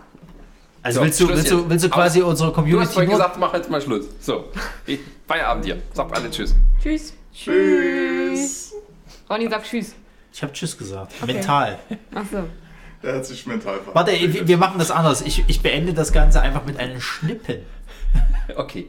Also 0.84 1.00
So, 1.00 1.04
willst 1.04 1.20
du, 1.20 1.28
willst 1.28 1.50
du, 1.50 1.68
willst 1.68 1.84
du 1.84 1.88
quasi 1.90 2.22
Aus. 2.22 2.28
unsere 2.30 2.50
Du 2.50 2.54
hast 2.56 2.62
Community 2.62 2.92
vorhin 2.92 3.10
gesagt, 3.10 3.38
mach 3.38 3.52
jetzt 3.54 3.70
mal 3.70 3.80
Schluss. 3.80 4.04
So, 4.20 4.44
ich- 4.86 5.00
Feierabend 5.26 5.64
hier. 5.64 5.82
Sagt 5.92 6.16
alle 6.16 6.30
Tschüss. 6.30 6.54
Tschüss. 6.82 7.12
Tschüss. 7.34 8.72
Ronny 9.28 9.48
sagt 9.48 9.66
Tschüss. 9.66 9.94
Ich 10.32 10.42
habe 10.42 10.52
Tschüss 10.52 10.76
gesagt. 10.76 11.12
Mental. 11.26 11.78
Achso. 12.14 12.44
Er 13.02 13.16
hat 13.16 13.26
sich 13.26 13.46
mental 13.46 13.80
ver- 13.80 13.94
Warte, 13.94 14.12
wir 14.12 14.46
wir 14.48 14.56
machen 14.56 14.78
das 14.78 14.90
anders. 14.90 15.20
Ich, 15.22 15.44
ich 15.46 15.60
beende 15.62 15.92
das 15.94 16.12
Ganze 16.12 16.40
einfach 16.40 16.64
mit 16.64 16.78
einem 16.78 17.00
Schnippen. 17.00 17.58
Okay. 18.56 18.88